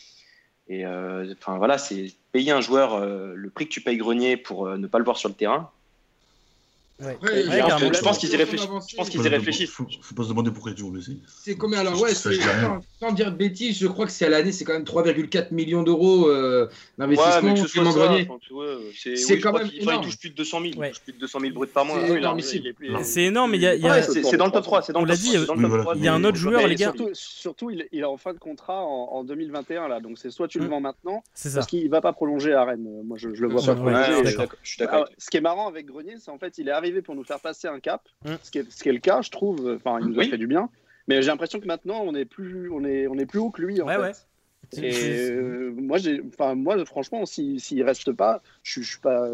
Et 0.69 0.85
enfin 0.87 1.59
voilà 1.59 1.79
c'est 1.79 2.07
payer 2.33 2.51
un 2.51 2.61
joueur 2.61 3.01
le 3.01 3.51
prix 3.51 3.67
que 3.67 3.73
tu 3.73 3.83
payes 3.83 3.99
Grenier 3.99 4.37
pour 4.37 4.69
ne 4.69 4.87
pas 4.89 4.99
le 4.99 5.05
voir 5.05 5.17
sur 5.17 5.29
le 5.29 5.35
terrain, 5.35 5.71
je 7.01 8.03
pense 8.03 8.19
qu'ils 8.19 8.31
y. 8.31 8.33
Je 8.33 8.97
pense 8.97 9.09
qu'ils 9.09 9.23
y 9.23 9.29
réfléchissent. 9.29 9.71
Faut, 9.71 9.87
faut 10.01 10.15
pas 10.15 10.25
se 10.25 10.29
demander 10.29 10.51
pourquoi 10.51 10.73
tu 10.73 10.85
es 10.85 10.91
blessé. 10.91 11.13
C'est 11.27 11.57
combien 11.57 11.81
alors 11.81 12.01
Ouais, 12.01 12.15
sans, 12.15 13.13
dire 13.13 13.33
de 13.33 13.37
bêtises, 13.37 13.79
je 13.79 13.87
crois 13.87 14.07
que 14.07 14.13
c'est 14.13 14.27
à 14.27 14.29
l'année, 14.29 14.53
c'est 14.53 14.65
quand 14.65 14.73
même 14.73 14.85
3,4 14.85 15.53
millions 15.53 15.83
d'euros 15.83 16.29
euh, 16.29 16.69
d'investissement. 16.99 17.55
Ouais, 17.55 18.77
c'est 18.95 19.39
quand 19.41 19.53
même. 19.53 19.69
Il 19.73 19.87
touche 20.03 20.19
plus 20.19 20.31
de 20.31 20.35
200 20.35 20.61
000. 20.63 20.75
Ouais. 20.77 20.93
Plus 21.05 21.13
de 21.13 21.19
200 21.19 21.41
000 21.41 21.53
bruts 21.53 21.67
par 21.67 21.85
mois. 21.85 22.01
C'est 23.03 23.23
énorme, 23.23 23.51
mais 23.53 23.59
il 23.59 23.63
y 23.63 23.89
a. 23.89 24.03
C'est 24.03 24.37
dans 24.37 24.47
le 24.47 24.53
top 24.53 24.65
3. 24.65 24.83
On 24.95 25.05
l'a 25.05 25.17
dit. 25.17 25.35
Il 25.97 26.05
y 26.05 26.09
a 26.09 26.15
un 26.15 26.25
autre 26.25 26.37
joueur, 26.37 26.67
les 26.67 26.77
gars. 26.77 26.93
Surtout, 27.13 27.71
il 27.71 27.87
est 27.93 28.05
en 28.05 28.17
fin 28.17 28.33
de 28.33 28.39
contrat 28.39 28.83
en 28.83 29.25
2021 29.25 29.89
là, 29.89 30.01
donc 30.01 30.19
c'est 30.19 30.31
soit 30.31 30.49
tu 30.49 30.59
le 30.59 30.67
vends 30.67 30.81
maintenant, 30.81 31.23
parce 31.55 31.67
qu'il 31.67 31.89
va 31.89 32.01
pas 32.01 32.13
prolonger 32.13 32.53
à 32.53 32.65
Rennes. 32.65 33.03
Moi, 33.05 33.17
je 33.19 33.29
le 33.29 33.49
vois 33.49 33.63
pas 33.63 33.75
prolonger. 33.75 34.35
Je 34.63 34.69
suis 34.69 34.79
d'accord. 34.79 35.09
Ce 35.19 35.31
qui 35.31 35.37
est 35.37 35.41
marrant 35.41 35.69
avec 35.69 35.87
Grenier, 35.87 36.17
c'est 36.19 36.31
en 36.31 36.39
fait, 36.39 36.59
il 36.59 36.69
est 36.69 36.73
arrivé 36.73 36.90
pour 37.03 37.15
nous 37.15 37.25
faire 37.25 37.41
passer 37.41 37.69
un 37.69 37.81
cap, 37.81 38.03
mm. 38.25 38.35
ce, 38.43 38.51
qui 38.51 38.59
est, 38.59 38.71
ce, 38.71 38.83
qui 38.83 38.89
est, 38.89 38.93
le 38.93 38.99
cas, 38.99 39.23
je 39.23 39.31
trouve. 39.31 39.77
Enfin, 39.77 39.99
il 40.01 40.09
nous 40.09 40.21
a 40.21 40.25
fait 40.25 40.39
du 40.39 40.47
bien. 40.47 40.69
Mais 41.09 41.23
j'ai 41.23 41.29
l'impression 41.29 41.61
que 41.61 41.67
maintenant, 41.67 42.03
on 42.05 42.15
est 42.15 42.25
plus, 42.25 42.71
on 42.71 42.85
est, 42.85 43.07
on 43.07 43.19
est 43.19 43.27
plus 43.27 43.39
haut 43.39 43.51
que 43.51 43.63
lui. 43.63 43.81
En 43.81 43.89
fait. 43.89 44.27
Et 44.77 45.31
euh, 45.31 45.73
moi, 45.77 45.99
j'ai, 45.99 46.23
enfin, 46.33 46.55
moi, 46.55 46.85
franchement, 46.85 47.27
s'il 47.27 47.61
si, 47.61 47.83
reste 47.83 48.13
pas, 48.13 48.41
je, 48.63 48.83
je 48.83 48.89
suis 48.89 49.01
pas, 49.01 49.27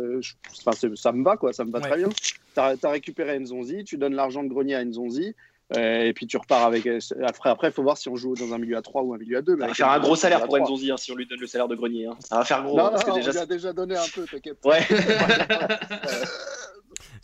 ça 0.95 1.13
me 1.13 1.25
va 1.25 1.37
quoi, 1.37 1.53
ça 1.53 1.65
me 1.65 1.71
va 1.71 1.81
très 1.81 1.99
bien. 1.99 2.09
Tu 2.09 2.61
as, 2.61 2.91
récupéré 2.91 3.39
Nzonzi, 3.39 3.85
tu 3.85 3.99
donnes 3.99 4.15
l'argent 4.15 4.43
de 4.43 4.49
grenier 4.49 4.75
à 4.75 4.85
Nzonzi. 4.85 5.35
Euh, 5.77 6.05
et 6.05 6.13
puis 6.13 6.29
tu 6.29 6.37
repars 6.37 6.65
avec. 6.65 6.87
Euh, 6.87 7.01
après, 7.25 7.51
après, 7.51 7.69
il 7.69 7.73
faut 7.73 7.83
voir 7.83 7.99
si 7.99 8.09
on 8.09 8.15
joue 8.15 8.35
dans 8.35 8.55
un 8.55 8.59
milieu 8.59 8.77
à 8.77 8.83
3 8.83 9.03
ou 9.03 9.15
un 9.15 9.19
milieu 9.19 9.39
à 9.39 9.43
2. 9.43 9.59
ça 9.59 9.67
va 9.67 9.75
faire 9.75 9.91
un 9.91 9.99
gros 9.99 10.15
salaire 10.15 10.45
pour 10.45 10.57
Nzonzi 10.59 10.93
hein, 10.93 10.97
si 10.97 11.11
on 11.11 11.17
lui 11.17 11.27
donne 11.27 11.41
le 11.41 11.47
salaire 11.49 11.67
de 11.67 11.75
grenier. 11.75 12.07
Hein. 12.07 12.17
Ça 12.21 12.37
va 12.37 12.45
faire 12.45 12.63
gros. 12.63 12.77
Non, 12.77 12.91
parce 12.91 13.05
que 13.05 13.13
déjà... 13.13 13.31
on 13.31 13.33
lui 13.33 13.41
a 13.41 13.47
déjà 13.47 13.73
donné 13.73 13.97
un 13.97 14.07
peu, 14.15 14.25
t'inquiète. 14.25 14.59
Ouais. 14.65 14.81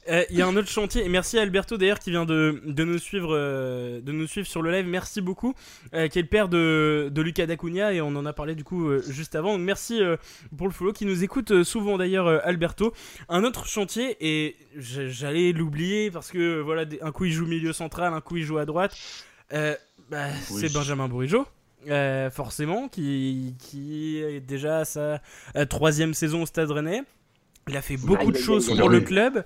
Euh, 0.09 0.25
il 0.31 0.37
y 0.37 0.43
a 0.43 0.47
un 0.47 0.57
autre 0.57 0.69
chantier, 0.69 1.05
et 1.05 1.09
merci 1.09 1.39
à 1.39 1.43
Alberto 1.43 1.77
d'ailleurs 1.77 2.01
qui 2.01 2.11
vient 2.11 2.25
de, 2.25 2.61
de, 2.65 2.85
nous 2.85 2.99
suivre, 2.99 3.31
euh, 3.33 4.01
de 4.01 4.11
nous 4.11 4.27
suivre 4.27 4.49
sur 4.49 4.61
le 4.61 4.73
live, 4.73 4.87
merci 4.87 5.21
beaucoup, 5.21 5.55
euh, 5.95 6.09
qui 6.09 6.19
est 6.19 6.23
le 6.23 6.29
père 6.29 6.49
de, 6.49 7.09
de 7.13 7.23
Lucas 7.23 7.47
Dacunia, 7.47 7.93
et 7.93 8.01
on 8.01 8.09
en 8.09 8.27
a 8.27 8.33
parlé 8.33 8.57
du 8.57 8.65
coup 8.65 8.91
juste 9.09 9.37
avant, 9.37 9.53
donc 9.57 9.65
merci 9.65 10.01
pour 10.57 10.67
le 10.67 10.73
follow, 10.73 10.93
qui 10.93 11.07
nous 11.07 11.23
écoute 11.23 11.63
souvent 11.63 11.99
d'ailleurs 11.99 12.27
Alberto. 12.45 12.93
Un 13.29 13.45
autre 13.45 13.67
chantier, 13.67 14.17
et 14.21 14.57
j'allais 14.77 15.53
l'oublier 15.53 16.11
parce 16.11 16.31
que 16.33 16.61
voilà, 16.61 16.85
un 17.01 17.13
coup 17.13 17.27
il 17.27 17.33
joue 17.33 17.47
milieu 17.47 17.73
central, 17.73 18.13
un 18.13 18.21
coup 18.21 18.37
il 18.37 18.45
joue 18.45 18.59
à 18.59 18.65
droite, 18.65 18.97
bah, 19.51 20.29
c'est 20.41 20.73
Benjamin 20.73 21.07
Bourigeau. 21.07 21.47
forcément, 22.33 22.89
qui, 22.89 23.55
qui 23.61 24.19
est 24.19 24.41
déjà 24.41 24.79
à 24.79 24.85
sa 24.85 25.21
troisième 25.69 26.13
saison 26.13 26.43
au 26.43 26.47
Stade 26.47 26.73
Rennais. 26.73 27.03
Il 27.69 27.77
a 27.77 27.83
fait 27.83 27.97
beaucoup 27.97 28.33
de 28.33 28.39
choses 28.39 28.77
pour 28.77 28.89
le 28.89 29.01
club. 29.01 29.45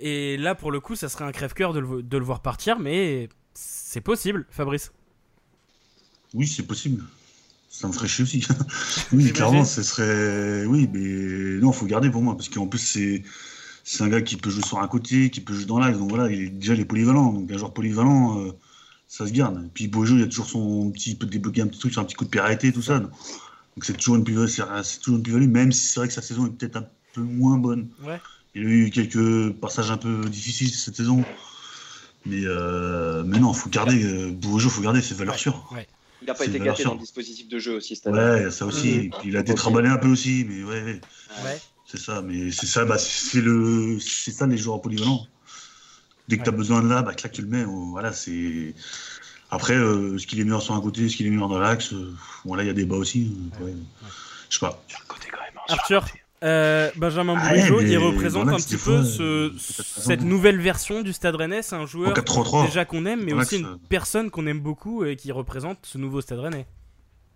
Et 0.00 0.36
là, 0.36 0.54
pour 0.54 0.72
le 0.72 0.80
coup, 0.80 0.96
ça 0.96 1.08
serait 1.08 1.24
un 1.24 1.32
crève-cœur 1.32 1.72
de, 1.72 1.80
le, 1.80 2.24
voir 2.24 2.40
partir, 2.40 2.78
mais 2.78 3.28
c'est 3.54 4.00
possible, 4.00 4.46
Fabrice. 4.50 4.92
Oui, 6.32 6.48
c'est 6.48 6.64
possible. 6.64 7.04
Ça 7.68 7.88
me 7.88 7.92
ferait 7.92 8.08
chier 8.08 8.24
aussi. 8.24 8.46
oui, 9.12 9.32
clairement, 9.32 9.64
ce 9.64 9.82
serait. 9.82 10.64
Oui, 10.66 10.88
mais 10.92 11.60
non, 11.60 11.72
faut 11.72 11.86
garder 11.86 12.10
pour 12.10 12.22
moi, 12.22 12.36
parce 12.36 12.48
qu'en 12.48 12.66
plus, 12.66 12.78
c'est. 12.78 13.22
C'est 13.86 14.02
un 14.02 14.08
gars 14.08 14.22
qui 14.22 14.36
peut 14.36 14.48
jouer 14.48 14.62
sur 14.62 14.78
un 14.78 14.88
côté, 14.88 15.28
qui 15.28 15.42
peut 15.42 15.52
jouer 15.52 15.66
dans 15.66 15.78
l'axe, 15.78 15.98
donc 15.98 16.08
voilà, 16.08 16.30
il 16.30 16.44
est 16.44 16.48
déjà 16.48 16.72
il 16.72 16.80
est 16.80 16.86
polyvalent. 16.86 17.34
Donc 17.34 17.52
un 17.52 17.58
joueur 17.58 17.74
polyvalent, 17.74 18.40
euh, 18.40 18.52
ça 19.08 19.26
se 19.26 19.32
garde. 19.32 19.62
Et 19.62 19.68
puis 19.74 19.88
Beaujeu, 19.88 20.16
il 20.16 20.22
a 20.22 20.26
toujours 20.26 20.46
son 20.46 20.90
petit, 20.90 21.10
il 21.10 21.18
peut 21.18 21.26
débloquer 21.26 21.60
un 21.60 21.66
petit 21.66 21.80
truc 21.80 21.92
sur 21.92 22.00
un 22.00 22.06
petit 22.06 22.14
coup 22.14 22.24
de 22.24 22.30
périté, 22.30 22.72
tout 22.72 22.80
ça. 22.80 22.98
Donc 22.98 23.10
c'est 23.82 23.92
toujours 23.92 24.16
une 24.16 24.24
plus-value, 24.24 24.48
c'est 24.48 25.00
toujours 25.00 25.18
une 25.18 25.22
plus-value, 25.22 25.50
même 25.50 25.70
si 25.70 25.86
c'est 25.86 26.00
vrai 26.00 26.08
que 26.08 26.14
sa 26.14 26.22
saison 26.22 26.46
est 26.46 26.50
peut-être 26.50 26.76
un 26.76 26.86
peu 27.12 27.20
moins 27.20 27.58
bonne. 27.58 27.90
Ouais. 28.02 28.18
Il 28.54 28.66
a 28.66 28.68
eu 28.68 28.90
quelques 28.90 29.52
passages 29.54 29.90
un 29.90 29.96
peu 29.96 30.28
difficiles 30.28 30.72
cette 30.72 30.96
saison. 30.96 31.24
Mais, 32.26 32.42
euh, 32.44 33.22
mais 33.24 33.38
non, 33.38 33.52
faut 33.52 33.68
garder. 33.68 34.02
Euh, 34.02 34.34
il 34.42 34.60
faut 34.70 34.80
garder, 34.80 35.02
c'est 35.02 35.14
valeur 35.14 35.38
sûre. 35.38 35.68
Il 36.22 36.26
n'a 36.26 36.34
pas 36.34 36.46
été 36.46 36.58
gâté 36.58 36.84
dans 36.84 36.94
le 36.94 37.00
dispositif 37.00 37.48
de 37.48 37.58
jeu 37.58 37.76
aussi 37.76 37.96
cette 37.96 38.06
année. 38.06 38.44
Ouais, 38.44 38.50
ça 38.50 38.64
aussi. 38.64 39.10
Il 39.24 39.36
a 39.36 39.40
été 39.40 39.54
trimballé 39.54 39.88
un 39.88 39.98
peu 39.98 40.08
aussi, 40.08 40.46
mais 40.48 40.64
ouais. 40.64 41.00
ouais. 41.44 41.60
C'est 41.86 41.98
ça, 41.98 42.22
mais 42.22 42.50
c'est 42.50 42.66
ça, 42.66 42.84
bah, 42.84 42.98
c'est 42.98 43.42
le, 43.42 43.98
c'est 44.00 44.30
ça 44.30 44.46
les 44.46 44.56
joueurs 44.56 44.80
polyvalents. 44.80 45.26
Dès 46.28 46.38
que 46.38 46.42
tu 46.42 46.48
as 46.48 46.52
besoin 46.52 46.82
de 46.82 46.88
là, 46.88 47.02
bah, 47.02 47.14
clac, 47.14 47.32
tu 47.32 47.42
le 47.42 47.48
mets. 47.48 47.64
Oh, 47.64 47.88
voilà, 47.90 48.12
c'est. 48.12 48.74
Après, 49.50 49.74
euh, 49.74 50.18
ce 50.18 50.26
qu'il 50.26 50.40
est 50.40 50.44
meilleur 50.44 50.62
sur 50.62 50.74
un 50.74 50.80
côté, 50.80 51.08
ce 51.08 51.16
qu'il 51.16 51.26
est 51.26 51.30
meilleur 51.30 51.48
dans 51.48 51.58
l'axe, 51.58 51.92
euh, 51.92 52.14
voilà, 52.44 52.62
il 52.62 52.66
y 52.66 52.70
a 52.70 52.72
des 52.72 52.86
bas 52.86 52.96
aussi. 52.96 53.36
Je 54.48 54.58
sais 54.58 54.60
pas. 54.60 54.82
Arthur, 55.68 56.06
euh, 56.44 56.90
Benjamin 56.96 57.36
ah 57.38 57.48
Bourigeau, 57.48 57.80
il 57.80 57.96
représente 57.96 58.48
un 58.48 58.56
petit 58.56 58.76
peu 58.76 59.02
cette 59.58 60.22
nouvelle 60.22 60.60
version 60.60 61.00
du 61.02 61.12
Stade 61.12 61.36
Rennais. 61.36 61.62
C'est 61.62 61.76
un 61.76 61.86
joueur 61.86 62.14
déjà 62.66 62.84
qu'on 62.84 63.06
aime, 63.06 63.24
mais 63.24 63.32
aussi 63.32 63.58
une 63.58 63.78
personne 63.88 64.30
qu'on 64.30 64.46
aime 64.46 64.60
beaucoup 64.60 65.04
et 65.04 65.16
qui 65.16 65.32
représente 65.32 65.78
ce 65.82 65.98
nouveau 65.98 66.20
Stade 66.20 66.40
Rennais. 66.40 66.66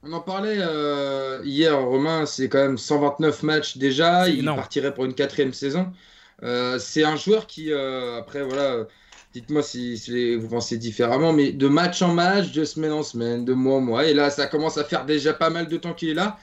On 0.04 0.12
en 0.12 0.20
parlait 0.20 0.58
euh, 0.60 1.40
hier, 1.44 1.76
Romain, 1.76 2.24
c'est 2.24 2.48
quand 2.48 2.60
même 2.60 2.78
129 2.78 3.42
matchs 3.42 3.78
déjà. 3.78 4.28
Il 4.28 4.44
partirait 4.44 4.94
pour 4.94 5.04
une 5.06 5.14
quatrième 5.14 5.52
saison. 5.52 5.88
Euh, 6.44 6.78
c'est 6.78 7.02
un 7.02 7.16
joueur 7.16 7.48
qui, 7.48 7.72
après, 7.72 8.44
voilà, 8.44 8.84
dites-moi 9.32 9.62
si, 9.62 10.36
vous 10.36 10.48
pensez 10.48 10.76
différemment, 10.76 11.32
mais 11.32 11.50
de 11.50 11.66
match 11.66 12.02
en 12.02 12.14
match, 12.14 12.52
de 12.52 12.64
semaine 12.64 12.92
en 12.92 13.02
semaine, 13.02 13.44
de 13.44 13.54
mois 13.54 13.76
en 13.76 13.80
mois, 13.80 14.04
et 14.04 14.14
là, 14.14 14.30
ça 14.30 14.46
commence 14.46 14.78
à 14.78 14.84
faire 14.84 15.04
déjà 15.04 15.32
pas 15.32 15.50
mal 15.50 15.66
de 15.66 15.76
temps 15.76 15.94
qu'il 15.94 16.10
est 16.10 16.14
là 16.14 16.38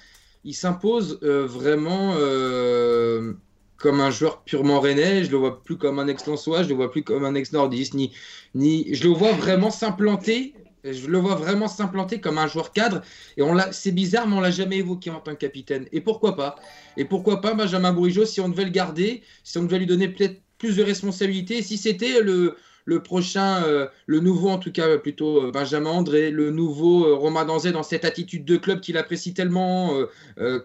il 0.45 0.53
s'impose 0.53 1.19
euh, 1.23 1.45
vraiment 1.45 2.13
euh, 2.17 3.33
comme 3.77 3.99
un 3.99 4.11
joueur 4.11 4.43
purement 4.43 4.79
rennais. 4.79 5.23
Je 5.25 5.31
le 5.31 5.37
vois 5.37 5.63
plus 5.63 5.77
comme 5.77 5.97
un 5.99 6.07
ex-lensois, 6.07 6.63
je 6.63 6.69
le 6.69 6.75
vois 6.75 6.91
plus 6.91 7.03
comme 7.03 7.25
un 7.25 7.33
ex-nordiste, 7.33 7.95
ni, 7.95 8.13
ni, 8.53 8.93
je 8.93 9.03
le 9.03 9.09
vois 9.09 9.33
vraiment 9.33 9.71
s'implanter. 9.71 10.53
Je 10.83 11.07
le 11.07 11.17
vois 11.17 11.33
vraiment 11.33 11.67
s'implanter 11.67 12.21
comme 12.21 12.37
un 12.37 12.45
joueur 12.45 12.71
cadre. 12.71 13.01
Et 13.37 13.43
c'est 13.71 13.91
bizarre, 13.91 14.27
mais 14.27 14.35
on 14.35 14.39
l'a 14.39 14.51
jamais 14.51 14.77
évoqué 14.77 15.09
en 15.09 15.19
tant 15.19 15.31
que 15.31 15.39
capitaine. 15.39 15.87
Et 15.91 15.99
pourquoi 15.99 16.35
pas? 16.35 16.57
Et 16.95 17.05
pourquoi 17.05 17.41
pas 17.41 17.55
Benjamin 17.55 17.91
Bourigeau 17.91 18.23
si 18.23 18.39
on 18.39 18.49
devait 18.49 18.65
le 18.65 18.69
garder, 18.69 19.23
si 19.43 19.57
on 19.57 19.63
devait 19.63 19.79
lui 19.79 19.87
donner 19.87 20.09
peut-être 20.09 20.39
plus 20.59 20.77
de 20.77 20.83
responsabilités, 20.83 21.63
si 21.63 21.79
c'était 21.79 22.21
le, 22.21 22.55
le 22.85 23.01
prochain, 23.01 23.63
euh, 23.65 23.87
le 24.05 24.19
nouveau 24.19 24.49
en 24.49 24.59
tout 24.59 24.71
cas 24.71 24.97
plutôt 24.99 25.47
euh, 25.47 25.51
Benjamin 25.51 25.89
André, 25.89 26.29
le 26.29 26.51
nouveau 26.51 27.05
euh, 27.05 27.15
Romain 27.15 27.43
Danzé 27.43 27.71
dans 27.71 27.83
cette 27.83 28.05
attitude 28.05 28.45
de 28.45 28.57
club 28.57 28.79
qu'il 28.79 28.97
apprécie 28.97 29.33
tellement, 29.33 29.93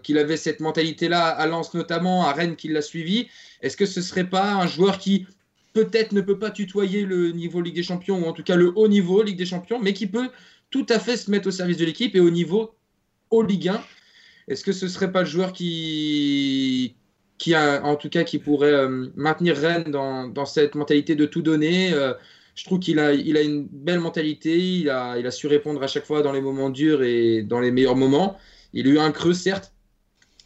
qu'il 0.03 0.17
avait 0.17 0.37
cette 0.37 0.59
mentalité-là 0.59 1.27
à 1.27 1.47
Lens 1.47 1.73
notamment, 1.73 2.25
à 2.25 2.33
Rennes 2.33 2.55
qu'il 2.55 2.73
l'a 2.73 2.81
suivi. 2.81 3.27
Est-ce 3.61 3.75
que 3.75 3.85
ce 3.85 4.01
serait 4.01 4.29
pas 4.29 4.53
un 4.53 4.67
joueur 4.67 4.99
qui 4.99 5.25
peut-être 5.73 6.11
ne 6.11 6.21
peut 6.21 6.37
pas 6.37 6.51
tutoyer 6.51 7.05
le 7.05 7.31
niveau 7.31 7.61
Ligue 7.61 7.75
des 7.75 7.83
Champions 7.83 8.23
ou 8.23 8.25
en 8.25 8.33
tout 8.33 8.43
cas 8.43 8.55
le 8.55 8.71
haut 8.75 8.87
niveau 8.87 9.23
Ligue 9.23 9.37
des 9.37 9.45
Champions, 9.45 9.79
mais 9.81 9.93
qui 9.93 10.05
peut 10.05 10.29
tout 10.69 10.85
à 10.89 10.99
fait 10.99 11.17
se 11.17 11.31
mettre 11.31 11.47
au 11.47 11.51
service 11.51 11.77
de 11.77 11.85
l'équipe 11.85 12.15
et 12.15 12.19
au 12.19 12.29
niveau 12.29 12.75
au 13.31 13.41
Ligue 13.41 13.69
1 13.69 13.81
Est-ce 14.47 14.63
que 14.63 14.71
ce 14.71 14.87
serait 14.87 15.11
pas 15.11 15.21
le 15.21 15.27
joueur 15.27 15.53
qui 15.53 16.95
qui 17.41 17.55
en 17.55 17.95
tout 17.95 18.09
cas, 18.09 18.23
qui 18.23 18.37
pourrait 18.37 18.71
euh, 18.71 19.07
maintenir 19.15 19.57
Rennes 19.57 19.85
dans, 19.89 20.45
cette 20.45 20.75
mentalité 20.75 21.15
de 21.15 21.25
tout 21.25 21.41
donner. 21.41 21.91
Euh, 21.91 22.13
je 22.53 22.65
trouve 22.65 22.77
qu'il 22.77 22.99
a, 22.99 23.13
il 23.13 23.35
a 23.35 23.41
une 23.41 23.65
belle 23.65 23.99
mentalité, 23.99 24.59
il 24.59 24.89
a, 24.91 25.17
il 25.17 25.25
a 25.25 25.31
su 25.31 25.47
répondre 25.47 25.81
à 25.81 25.87
chaque 25.87 26.05
fois 26.05 26.21
dans 26.21 26.33
les 26.33 26.41
moments 26.41 26.69
durs 26.69 27.01
et 27.01 27.41
dans 27.41 27.59
les 27.59 27.71
meilleurs 27.71 27.95
moments. 27.95 28.37
Il 28.73 28.87
a 28.87 28.91
eu 28.91 28.99
un 28.99 29.11
creux, 29.11 29.33
certes, 29.33 29.73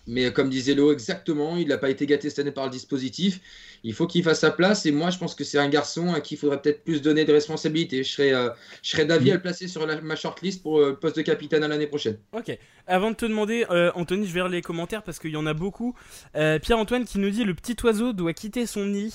mais 0.07 0.31
comme 0.31 0.49
disait 0.49 0.75
Léo 0.75 0.91
exactement, 0.91 1.57
il 1.57 1.67
n'a 1.67 1.77
pas 1.77 1.89
été 1.89 2.05
gâté 2.05 2.29
cette 2.29 2.39
année 2.39 2.51
par 2.51 2.65
le 2.65 2.71
dispositif 2.71 3.39
il 3.85 3.93
faut 3.93 4.07
qu'il 4.07 4.23
fasse 4.23 4.39
sa 4.39 4.49
place. 4.49 4.87
Et 4.87 4.91
moi, 4.91 5.11
je 5.11 5.19
pense 5.19 5.35
que 5.35 5.43
c'est 5.43 5.59
un 5.59 5.69
garçon 5.69 6.11
à 6.11 6.19
qui 6.19 6.33
il 6.33 6.37
faudrait 6.37 6.59
peut-être 6.59 6.83
plus 6.83 7.03
donner 7.03 7.23
de 7.23 7.31
responsabilités. 7.31 8.03
Je 8.03 8.11
serais, 8.11 8.33
euh, 8.33 8.49
serais 8.81 9.05
d'avis 9.05 9.29
à 9.29 9.35
le 9.35 9.41
placer 9.41 9.67
sur 9.67 9.85
ma 10.01 10.15
shortlist 10.15 10.63
pour 10.63 10.79
euh, 10.79 10.89
le 10.89 10.95
poste 10.95 11.15
de 11.15 11.21
capitaine 11.21 11.63
à 11.63 11.67
l'année 11.67 11.85
prochaine. 11.85 12.17
Ok. 12.33 12.57
Avant 12.87 13.11
de 13.11 13.15
te 13.15 13.25
demander, 13.25 13.65
euh, 13.69 13.91
Anthony, 13.93 14.25
je 14.25 14.33
vais 14.33 14.39
lire 14.39 14.49
les 14.49 14.63
commentaires 14.63 15.03
parce 15.03 15.19
qu'il 15.19 15.29
y 15.29 15.37
en 15.37 15.45
a 15.45 15.53
beaucoup. 15.53 15.95
Pierre-Antoine 16.33 17.05
qui 17.05 17.19
nous 17.19 17.29
dit 17.29 17.43
Le 17.43 17.53
petit 17.53 17.75
oiseau 17.83 18.11
doit 18.11 18.33
quitter 18.33 18.65
son 18.65 18.85
nid. 18.85 19.13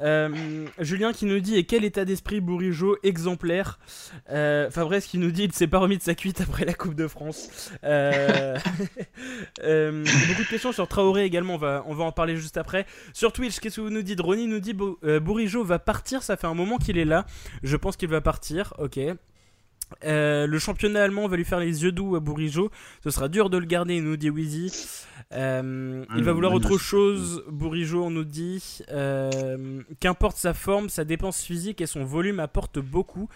Euh, 0.00 0.66
Julien 0.78 1.12
qui 1.12 1.26
nous 1.26 1.40
dit 1.40 1.56
et 1.56 1.64
quel 1.64 1.84
état 1.84 2.04
d'esprit 2.04 2.40
Bourigeau 2.40 2.96
exemplaire. 3.02 3.78
Euh, 4.30 4.70
Fabrice 4.70 5.06
qui 5.06 5.18
nous 5.18 5.30
dit 5.30 5.44
il 5.44 5.52
s'est 5.52 5.66
pas 5.66 5.78
remis 5.78 5.98
de 5.98 6.02
sa 6.02 6.14
cuite 6.14 6.40
après 6.40 6.64
la 6.64 6.74
Coupe 6.74 6.94
de 6.94 7.08
France. 7.08 7.70
Euh, 7.84 8.56
beaucoup 9.58 10.42
de 10.42 10.48
questions 10.48 10.72
sur 10.72 10.88
Traoré 10.88 11.24
également, 11.24 11.54
on 11.54 11.58
va, 11.58 11.84
on 11.86 11.98
en 11.98 12.12
parler 12.12 12.36
juste 12.36 12.56
après. 12.56 12.86
Sur 13.12 13.32
Twitch, 13.32 13.58
qu'est-ce 13.60 13.76
que 13.76 13.80
vous 13.80 13.90
nous 13.90 14.02
dites? 14.02 14.20
Ronnie 14.20 14.46
nous 14.46 14.60
dit 14.60 14.74
Bourigeau 14.74 15.64
va 15.64 15.78
partir, 15.78 16.22
ça 16.22 16.36
fait 16.36 16.46
un 16.46 16.54
moment 16.54 16.78
qu'il 16.78 16.98
est 16.98 17.04
là. 17.04 17.26
Je 17.62 17.76
pense 17.76 17.96
qu'il 17.96 18.08
va 18.08 18.20
partir, 18.20 18.74
ok. 18.78 18.98
Euh, 20.04 20.46
le 20.46 20.58
championnat 20.58 21.02
allemand 21.02 21.28
va 21.28 21.36
lui 21.36 21.44
faire 21.44 21.60
les 21.60 21.82
yeux 21.82 21.92
doux 21.92 22.16
à 22.16 22.20
Bourigeau. 22.20 22.70
Ce 23.02 23.10
sera 23.10 23.28
dur 23.28 23.50
de 23.50 23.58
le 23.58 23.66
garder, 23.66 24.00
nous 24.00 24.16
dit 24.16 24.30
Wheezy. 24.30 24.72
Euh, 25.32 26.04
il 26.16 26.22
va 26.22 26.32
vouloir 26.32 26.52
autre 26.52 26.78
chose, 26.78 27.42
Bourigeau, 27.48 28.04
on 28.04 28.10
nous 28.10 28.24
dit. 28.24 28.80
Euh, 28.90 29.82
qu'importe 30.00 30.36
sa 30.36 30.54
forme, 30.54 30.88
sa 30.88 31.04
dépense 31.04 31.42
physique 31.42 31.80
et 31.80 31.86
son 31.86 32.04
volume 32.04 32.40
apportent 32.40 32.78
beaucoup. 32.78 33.28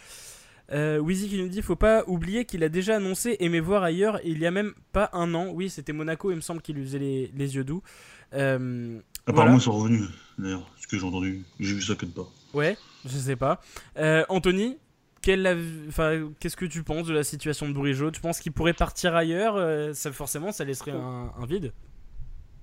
Wheezy 0.71 1.29
qui 1.29 1.37
nous 1.37 1.49
dit 1.49 1.61
faut 1.61 1.77
pas 1.77 2.03
oublier 2.07 2.47
qu'il 2.47 2.65
a 2.65 2.71
déjà 2.71 2.97
annoncé 2.97 3.37
aimer 3.41 3.61
voir 3.61 3.83
ailleurs 3.83 4.19
il 4.25 4.39
y 4.39 4.47
a 4.47 4.51
même 4.51 4.73
pas 4.93 5.11
un 5.13 5.35
an. 5.35 5.51
Oui, 5.53 5.69
c'était 5.69 5.93
Monaco, 5.93 6.31
il 6.31 6.37
me 6.37 6.41
semble 6.41 6.63
qu'il 6.63 6.77
lui 6.77 6.85
faisait 6.85 6.99
les, 6.99 7.57
yeux 7.57 7.65
doux. 7.65 7.83
Apparemment, 8.33 9.57
ils 9.57 9.61
sont 9.61 9.73
revenus, 9.73 10.09
d'ailleurs, 10.39 10.67
ce 10.81 10.87
que 10.87 10.99
j'ai 10.99 11.05
entendu. 11.05 11.45
J'ai 11.61 11.75
vu 11.75 11.83
ça 11.83 11.95
quelque 11.95 12.15
part. 12.15 12.31
Ouais, 12.55 12.79
je 13.05 13.19
sais 13.19 13.37
pas. 13.37 13.61
Anthony, 14.31 14.79
Qu'est-ce 15.23 16.57
que 16.57 16.65
tu 16.65 16.83
penses 16.83 17.07
de 17.07 17.15
la 17.15 17.23
situation 17.25 17.69
de 17.69 17.73
Bourigeau 17.73 18.11
Tu 18.11 18.21
penses 18.21 18.41
qu'il 18.41 18.53
pourrait 18.53 18.73
partir 18.73 19.15
ailleurs 19.15 19.57
euh, 19.57 19.93
ça, 19.95 20.11
Forcément, 20.13 20.53
ça 20.53 20.65
laisserait 20.65 20.93
un, 20.93 21.47
vide? 21.47 21.73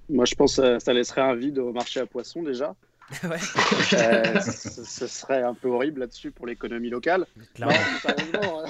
Moi, 0.10 0.26
je 0.26 0.36
pense 0.36 0.58
que 0.58 0.80
ça 0.80 0.94
laisserait 0.94 1.22
un 1.22 1.36
vide 1.36 1.60
au 1.60 1.72
marché 1.72 2.00
à 2.00 2.06
poissons 2.06 2.44
déjà. 2.44 2.76
ouais. 3.24 3.40
Euh, 3.94 4.40
ce, 4.40 5.08
serait 5.08 5.42
un 5.42 5.56
peu 5.56 5.70
horrible 5.70 6.02
là-dessus 6.02 6.30
pour 6.30 6.46
l'économie 6.46 6.90
locale. 6.90 7.26
hein. 7.70 7.70
sérieusement, 8.02 8.64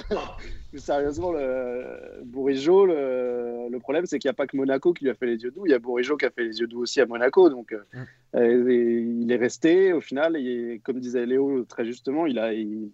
le 0.72 2.22
Bourigeau, 2.24 2.86
le, 2.86 3.78
problème, 3.80 4.06
c'est 4.06 4.18
qu'il 4.18 4.28
n'y 4.28 4.32
a 4.32 4.34
pas 4.34 4.46
que 4.46 4.56
Monaco 4.56 4.92
qui 4.92 5.04
lui 5.04 5.10
a 5.10 5.14
fait 5.14 5.26
les 5.26 5.42
yeux 5.42 5.50
doux. 5.50 5.66
Il 5.66 5.70
y 5.70 5.74
a 5.74 5.78
Bourigeau 5.78 6.16
qui 6.16 6.26
a 6.26 6.30
fait 6.30 6.44
les 6.44 6.60
yeux 6.60 6.66
doux 6.66 6.82
aussi 6.82 7.00
à 7.00 7.06
Monaco. 7.06 7.48
Donc, 7.50 7.72
euh, 7.72 7.82
mm. 7.92 8.06
euh, 8.36 9.02
il 9.22 9.32
est 9.32 9.36
resté. 9.36 9.92
Au 9.92 10.00
final, 10.00 10.36
et 10.36 10.80
comme 10.84 11.00
disait 11.00 11.26
Léo 11.26 11.64
très 11.64 11.84
justement, 11.84 12.26
il 12.26 12.34
n'a 12.34 12.52
il, 12.52 12.90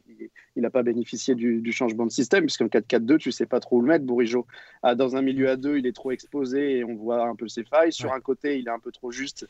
il, 0.57 0.71
pas 0.71 0.83
bénéficié 0.83 1.35
du, 1.35 1.73
changement 1.73 2.07
de 2.07 2.11
système, 2.11 2.45
puisqu'en 2.45 2.67
4-4-2, 2.67 3.19
tu 3.19 3.29
ne 3.29 3.33
sais 3.33 3.47
pas 3.47 3.61
trop 3.61 3.79
où 3.79 3.83
le 3.83 3.89
mettre, 3.89 4.05
Bourigeau. 4.05 4.47
Ah, 4.83 4.95
dans 4.95 5.17
un 5.17 5.23
milieu 5.23 5.51
à 5.51 5.57
deux, 5.57 5.79
il 5.79 5.87
est 5.87 5.95
trop 5.95 6.13
exposé 6.13 6.79
et 6.79 6.85
on 6.85 6.95
voit 6.95 7.27
un 7.27 7.35
peu 7.35 7.49
ses 7.49 7.65
failles. 7.65 7.93
Sur 7.93 8.13
un 8.13 8.21
côté, 8.21 8.59
il 8.59 8.69
est 8.69 8.71
un 8.71 8.79
peu 8.79 8.93
trop 8.93 9.11
juste 9.11 9.47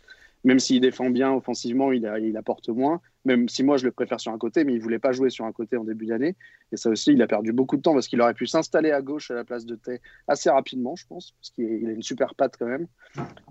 même 0.47 0.61
s'il 0.61 0.81
défend 0.81 1.11
bien 1.11 1.33
offensivement, 1.33 1.93
il, 1.93 2.11
il, 2.23 2.37
apporte 2.37 2.69
moins. 2.69 3.01
Même 3.27 3.49
si 3.49 3.65
moi, 3.65 3.77
je 3.77 3.85
le 3.85 3.91
préfère 3.91 4.21
sur 4.21 4.31
un 4.31 4.39
côté, 4.39 4.63
mais 4.63 4.73
il 4.73 4.81
voulait 4.81 5.01
pas 5.01 5.11
jouer 5.11 5.31
sur 5.31 5.45
un 5.47 5.51
côté 5.51 5.77
en 5.77 5.83
début 5.83 6.07
d'année. 6.07 6.37
Et 6.71 6.77
ça 6.77 6.91
aussi, 6.91 7.13
il 7.13 7.21
a 7.23 7.27
perdu 7.27 7.53
beaucoup 7.53 7.77
de 7.77 7.83
temps 7.83 7.93
parce 7.93 8.07
qu'il 8.07 8.21
aurait 8.21 8.35
pu 8.35 8.47
s'installer 8.47 8.93
à 8.93 9.03
gauche 9.03 9.33
à 9.33 9.35
la 9.35 9.43
place 9.43 9.67
de 9.67 9.75
Tay 9.75 10.01
assez 10.29 10.49
rapidement, 10.49 10.95
je 10.95 11.09
pense, 11.09 11.33
parce 11.33 11.51
qu'il 11.51 11.89
a 11.89 11.91
une 11.91 12.05
super 12.05 12.37
patte 12.37 12.55
quand 12.57 12.67
même. 12.67 12.87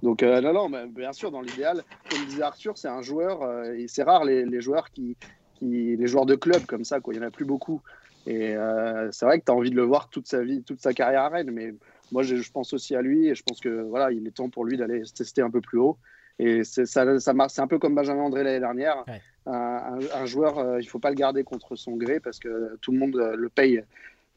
Donc, 0.02 0.24
euh, 0.24 0.40
non, 0.40 0.54
non, 0.54 0.88
bien 0.88 1.12
sûr, 1.12 1.30
dans 1.30 1.42
l'idéal, 1.42 1.84
comme 2.10 2.26
disait 2.26 2.44
Arthur, 2.44 2.78
c'est 2.78 2.88
un 2.88 3.02
joueur, 3.02 3.42
euh, 3.44 3.74
et 3.74 3.90
c'est 3.90 4.04
rare 4.04 4.24
les, 4.24 4.62
joueurs 4.62 4.92
qui, 4.92 5.18
les 5.62 6.08
joueurs 6.08 6.26
de 6.26 6.36
club 6.36 6.66
comme 6.66 6.86
ça, 6.86 7.02
quoi. 7.02 7.14
Il 7.14 7.18
y 7.18 7.20
en 7.20 7.28
a 7.28 7.32
plus 7.32 7.46
beaucoup. 7.46 7.82
Et 8.28 8.56
euh, 8.56 9.12
c'est 9.12 9.26
vrai 9.26 9.40
que 9.42 9.46
tu 9.46 9.52
as 9.52 9.56
envie 9.56 9.72
de 9.72 9.76
le 9.76 9.84
voir 9.84 10.08
toute 10.10 10.28
sa 10.28 10.42
vie, 10.42 10.64
toute 10.64 10.80
sa 10.80 10.94
carrière 10.94 11.24
à 11.24 11.30
Rennes, 11.30 11.52
mais 11.52 11.74
moi, 12.14 12.24
je, 12.24 12.38
je 12.38 12.50
pense 12.50 12.72
aussi 12.72 12.96
à 12.96 13.02
lui 13.02 13.28
et 13.28 13.36
je 13.36 13.44
pense 13.44 13.60
que 13.60 13.82
voilà, 13.82 14.14
il 14.14 14.26
est 14.26 14.32
temps 14.32 14.50
pour 14.50 14.64
lui 14.64 14.78
d'aller 14.78 15.04
se 15.04 15.14
tester 15.14 15.42
un 15.42 15.52
peu 15.52 15.60
plus 15.60 15.80
haut. 15.80 15.98
Et 16.40 16.64
ça, 16.64 16.86
ça 17.20 17.34
marche, 17.34 17.54
c'est 17.54 17.62
un 17.62 17.68
peu 17.68 17.80
comme 17.80 17.96
Benjamin 17.96 18.24
André 18.24 18.44
l'année 18.44 18.60
dernière. 18.60 19.06
Un, 19.46 20.26
joueur, 20.26 20.58
euh, 20.58 20.82
il 20.82 20.86
ne 20.86 20.90
faut 20.90 21.00
pas 21.00 21.10
le 21.10 21.16
garder 21.16 21.44
contre 21.44 21.76
son 21.76 21.96
gré 21.96 22.20
parce 22.20 22.40
que 22.40 22.78
tout 22.82 22.92
le 22.92 22.98
monde 22.98 23.16
euh, 23.16 23.36
le 23.36 23.50
paye 23.50 23.84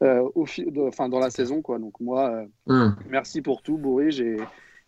euh, 0.03 0.29
au 0.35 0.47
enfin, 0.87 1.09
dans 1.09 1.19
la 1.19 1.31
saison. 1.31 1.63
Quoi. 1.63 1.79
Donc 1.79 1.99
moi, 1.99 2.45
hum. 2.67 2.95
merci 3.09 3.41
pour 3.41 3.63
tout, 3.63 3.79
Bourrige, 3.79 4.21
et, 4.21 4.37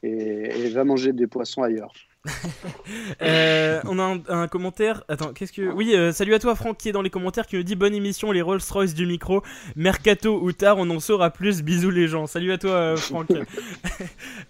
et, 0.03 0.67
et 0.67 0.69
va 0.69 0.85
manger 0.85 1.13
des 1.13 1.27
poissons 1.27 1.63
ailleurs. 1.63 1.93
Euh, 3.23 3.81
on 3.85 3.99
a 3.99 4.19
un, 4.29 4.49
commentaire. 4.49 5.05
Attends, 5.09 5.33
qu'est-ce 5.33 5.53
que. 5.53 5.63
Oui, 5.63 5.95
euh, 5.95 6.13
salut 6.13 6.35
à 6.35 6.39
toi, 6.39 6.55
Franck, 6.55 6.79
qui 6.79 6.89
est 6.89 6.93
dans 6.93 7.03
les 7.03 7.11
commentaires, 7.11 7.47
qui 7.47 7.57
nous 7.57 7.63
dit 7.63 7.77
Bonne 7.77 7.95
émission, 7.95 8.33
les 8.33 8.43
Rolls-Royce 8.43 8.95
du 8.95 9.07
micro. 9.07 9.43
Mercato 9.77 10.41
ou 10.43 10.53
tard, 10.53 10.77
on 10.79 10.89
en 10.91 11.01
saura 11.01 11.31
plus. 11.31 11.63
Bisous, 11.63 11.91
les 11.91 12.09
gens. 12.09 12.27
Salut 12.27 12.51
à 12.53 12.59
toi, 12.59 12.71
euh, 12.71 12.97
Franck. 12.97 13.29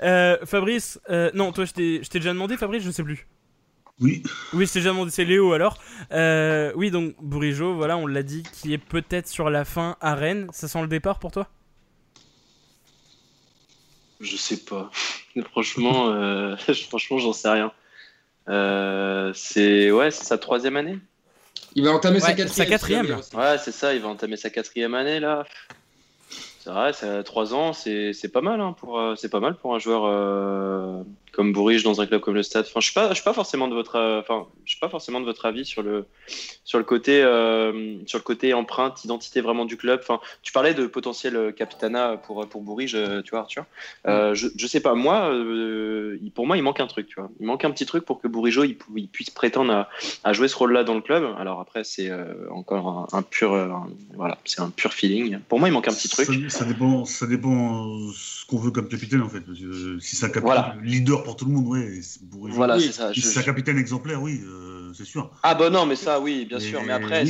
Fabrice, 0.46 1.00
non, 1.34 1.52
toi, 1.52 1.64
je 1.64 1.72
t'ai 1.72 2.18
déjà 2.18 2.32
demandé, 2.32 2.56
Fabrice, 2.56 2.82
je 2.82 2.90
sais 2.90 3.02
plus. 3.02 3.26
Oui. 4.00 4.22
Oui, 4.54 4.66
c'est 4.66 4.78
déjà 4.78 4.90
demandé, 4.90 5.10
c'est 5.10 5.24
Léo 5.24 5.52
alors. 5.52 5.78
oui, 6.76 6.90
donc 6.90 7.14
Bourigeau, 7.20 7.74
voilà, 7.74 7.96
on 7.96 8.06
l'a 8.06 8.22
dit, 8.22 8.42
qui 8.54 8.72
est 8.72 8.78
peut-être 8.78 9.28
sur 9.28 9.50
la 9.50 9.64
fin 9.64 9.96
à 10.00 10.14
Rennes. 10.14 10.46
Ça 10.52 10.68
sent 10.68 10.80
le 10.80 10.88
départ 10.88 11.18
pour 11.18 11.32
toi? 11.32 11.48
Je 14.20 14.36
sais 14.36 14.58
pas. 14.58 14.90
franchement, 15.50 16.08
euh, 16.08 16.56
franchement, 16.88 17.18
j'en 17.18 17.32
sais 17.32 17.48
rien. 17.48 17.72
Euh, 18.48 19.32
c'est 19.34 19.90
ouais, 19.90 20.10
c'est 20.10 20.24
sa 20.24 20.38
troisième 20.38 20.76
année. 20.76 20.98
Il 21.74 21.84
va 21.84 21.92
entamer 21.92 22.20
sa 22.20 22.32
quatrième. 22.32 22.48
Sa 22.48 22.66
quatrième. 22.66 23.20
Ouais, 23.34 23.58
c'est 23.58 23.72
ça. 23.72 23.94
Il 23.94 24.00
va 24.00 24.08
entamer 24.08 24.36
sa 24.36 24.50
quatrième 24.50 24.94
année 24.94 25.20
là. 25.20 25.44
C'est 26.60 26.70
vrai, 26.70 26.92
ça 26.92 27.22
3 27.22 27.54
ans, 27.54 27.72
c'est 27.72 28.32
pas 28.32 28.42
mal 28.42 28.60
hein, 28.60 28.74
pour 28.78 28.98
euh, 28.98 29.14
c'est 29.16 29.30
pas 29.30 29.40
mal 29.40 29.56
pour 29.56 29.74
un 29.74 29.78
joueur 29.78 30.04
euh, 30.04 31.02
comme 31.32 31.52
Bourige 31.52 31.82
dans 31.82 32.00
un 32.00 32.06
club 32.06 32.20
comme 32.20 32.34
le 32.34 32.42
Stade. 32.42 32.66
Enfin, 32.68 32.80
je 32.80 32.84
suis 32.86 32.94
pas 32.94 33.08
je 33.10 33.14
suis 33.14 33.24
pas 33.24 33.32
forcément 33.32 33.68
de 33.68 33.74
votre 33.74 33.96
euh, 33.96 34.20
enfin, 34.20 34.46
je 34.64 34.72
suis 34.72 34.80
pas 34.80 34.88
forcément 34.88 35.20
de 35.20 35.24
votre 35.24 35.46
avis 35.46 35.64
sur 35.64 35.82
le 35.82 36.06
sur 36.64 36.78
le 36.78 36.84
côté 36.84 37.20
sur 38.06 38.18
le 38.18 38.22
côté 38.22 38.54
empreinte, 38.54 39.04
identité 39.04 39.40
vraiment 39.40 39.64
du 39.64 39.76
club. 39.76 40.00
Enfin, 40.02 40.20
tu 40.42 40.52
parlais 40.52 40.74
de 40.74 40.86
potentiel 40.86 41.54
capitana 41.56 42.16
pour 42.16 42.48
pour 42.48 42.62
Bourige, 42.62 42.96
tu 43.24 43.30
vois 43.30 43.40
Arthur. 43.40 43.64
Mm. 44.06 44.34
je 44.34 44.48
je 44.56 44.66
sais 44.66 44.80
pas 44.80 44.94
moi 44.94 45.32
pour 46.34 46.46
moi 46.46 46.56
il 46.56 46.62
manque 46.62 46.80
un 46.80 46.86
truc, 46.86 47.06
tu 47.08 47.16
vois. 47.16 47.30
Il 47.40 47.46
manque 47.46 47.64
un 47.64 47.70
petit 47.70 47.86
truc 47.86 48.04
pour 48.04 48.20
que 48.20 48.28
Bourigeau 48.28 48.64
il, 48.64 48.76
il 48.96 49.08
puisse 49.08 49.30
prétendre 49.30 49.72
à, 49.72 49.88
à 50.24 50.32
jouer 50.32 50.48
ce 50.48 50.56
rôle-là 50.56 50.84
dans 50.84 50.94
le 50.94 51.00
club. 51.00 51.24
Alors 51.38 51.60
après 51.60 51.84
c'est 51.84 52.10
encore 52.50 53.08
un, 53.12 53.22
pur 53.22 53.50
voilà, 54.14 54.38
c'est 54.44 54.60
un 54.60 54.70
pur 54.70 54.92
feeling. 54.92 55.38
Pour 55.48 55.58
moi, 55.58 55.68
il 55.68 55.72
manque 55.72 55.88
un 55.88 55.92
petit 55.92 56.08
truc 56.08 56.28
ça 56.48 56.64
dépend, 56.64 57.04
ça 57.04 57.26
dépend 57.26 57.86
euh, 57.86 58.10
ce 58.14 58.44
qu'on 58.46 58.58
veut 58.58 58.70
comme 58.70 58.88
capitaine 58.88 59.22
en 59.22 59.28
fait. 59.28 59.42
si 60.00 60.16
c'est 60.16 60.26
un 60.26 60.30
capitaine 60.30 60.80
leader 60.82 61.19
pour 61.22 61.36
tout 61.36 61.44
le 61.44 61.52
monde, 61.52 61.66
ouais. 61.68 62.00
Voilà, 62.32 62.78
c'est 62.78 62.92
ça. 62.92 63.12
Si 63.12 63.20
c'est 63.20 63.40
un 63.40 63.42
capitaine 63.42 63.78
exemplaire, 63.78 64.22
oui, 64.22 64.40
euh, 64.44 64.92
c'est 64.94 65.04
sûr. 65.04 65.30
Ah 65.42 65.54
bah 65.54 65.70
non, 65.70 65.86
mais 65.86 65.96
ça, 65.96 66.20
oui, 66.20 66.44
bien 66.44 66.60
sûr. 66.60 66.82
Mais 66.82 66.92
après, 66.92 67.24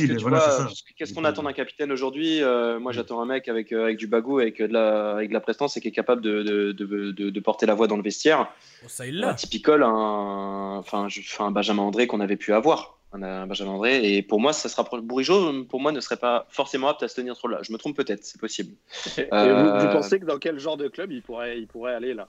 qu'est-ce 0.97 1.13
qu'on 1.13 1.25
attend 1.25 1.43
d'un 1.43 1.53
capitaine 1.53 1.91
aujourd'hui 1.91 2.41
euh, 2.41 2.79
Moi, 2.79 2.91
j'attends 2.91 3.21
un 3.21 3.25
mec 3.25 3.47
avec 3.47 3.71
avec 3.71 3.97
du 3.97 4.07
bagou, 4.07 4.39
avec 4.39 4.61
de 4.61 4.73
la 4.73 5.13
avec 5.13 5.29
de 5.29 5.33
la 5.33 5.41
prestance 5.41 5.77
et 5.77 5.81
qui 5.81 5.87
est 5.87 5.91
capable 5.91 6.21
de 6.21 6.41
de, 6.43 7.11
de, 7.11 7.39
porter 7.39 7.65
la 7.65 7.73
voix 7.73 7.87
dans 7.87 7.97
le 7.97 8.03
vestiaire. 8.03 8.49
Oh, 8.83 8.87
ça 8.87 9.05
il 9.05 9.19
l'a. 9.19 9.33
Typical, 9.33 9.83
un, 9.83 10.77
enfin, 10.77 11.07
un 11.39 11.51
Benjamin 11.51 11.83
André 11.83 12.07
qu'on 12.07 12.19
avait 12.19 12.37
pu 12.37 12.53
avoir 12.53 12.97
un 13.13 13.47
Benjamin 13.47 13.71
André. 13.71 14.15
Et 14.15 14.21
pour 14.21 14.39
moi, 14.39 14.53
ça 14.53 14.69
sera 14.69 14.83
Bourigeau, 14.83 15.63
pour 15.65 15.79
moi, 15.79 15.91
ne 15.91 15.99
serait 15.99 16.17
pas 16.17 16.45
forcément 16.49 16.87
apte 16.87 17.03
à 17.03 17.07
se 17.07 17.15
tenir 17.15 17.35
trop 17.35 17.47
là. 17.47 17.59
Je 17.61 17.71
me 17.71 17.77
trompe 17.77 17.95
peut-être, 17.95 18.23
c'est 18.23 18.39
possible. 18.39 18.75
Et 19.17 19.23
vous, 19.23 19.35
euh, 19.35 19.91
pensez 19.91 20.19
que 20.19 20.25
dans 20.25 20.39
quel 20.39 20.59
genre 20.59 20.77
de 20.77 20.87
club 20.87 21.11
il 21.11 21.21
pourrait, 21.21 21.59
il 21.59 21.67
pourrait 21.67 21.93
aller 21.93 22.13
là? 22.13 22.27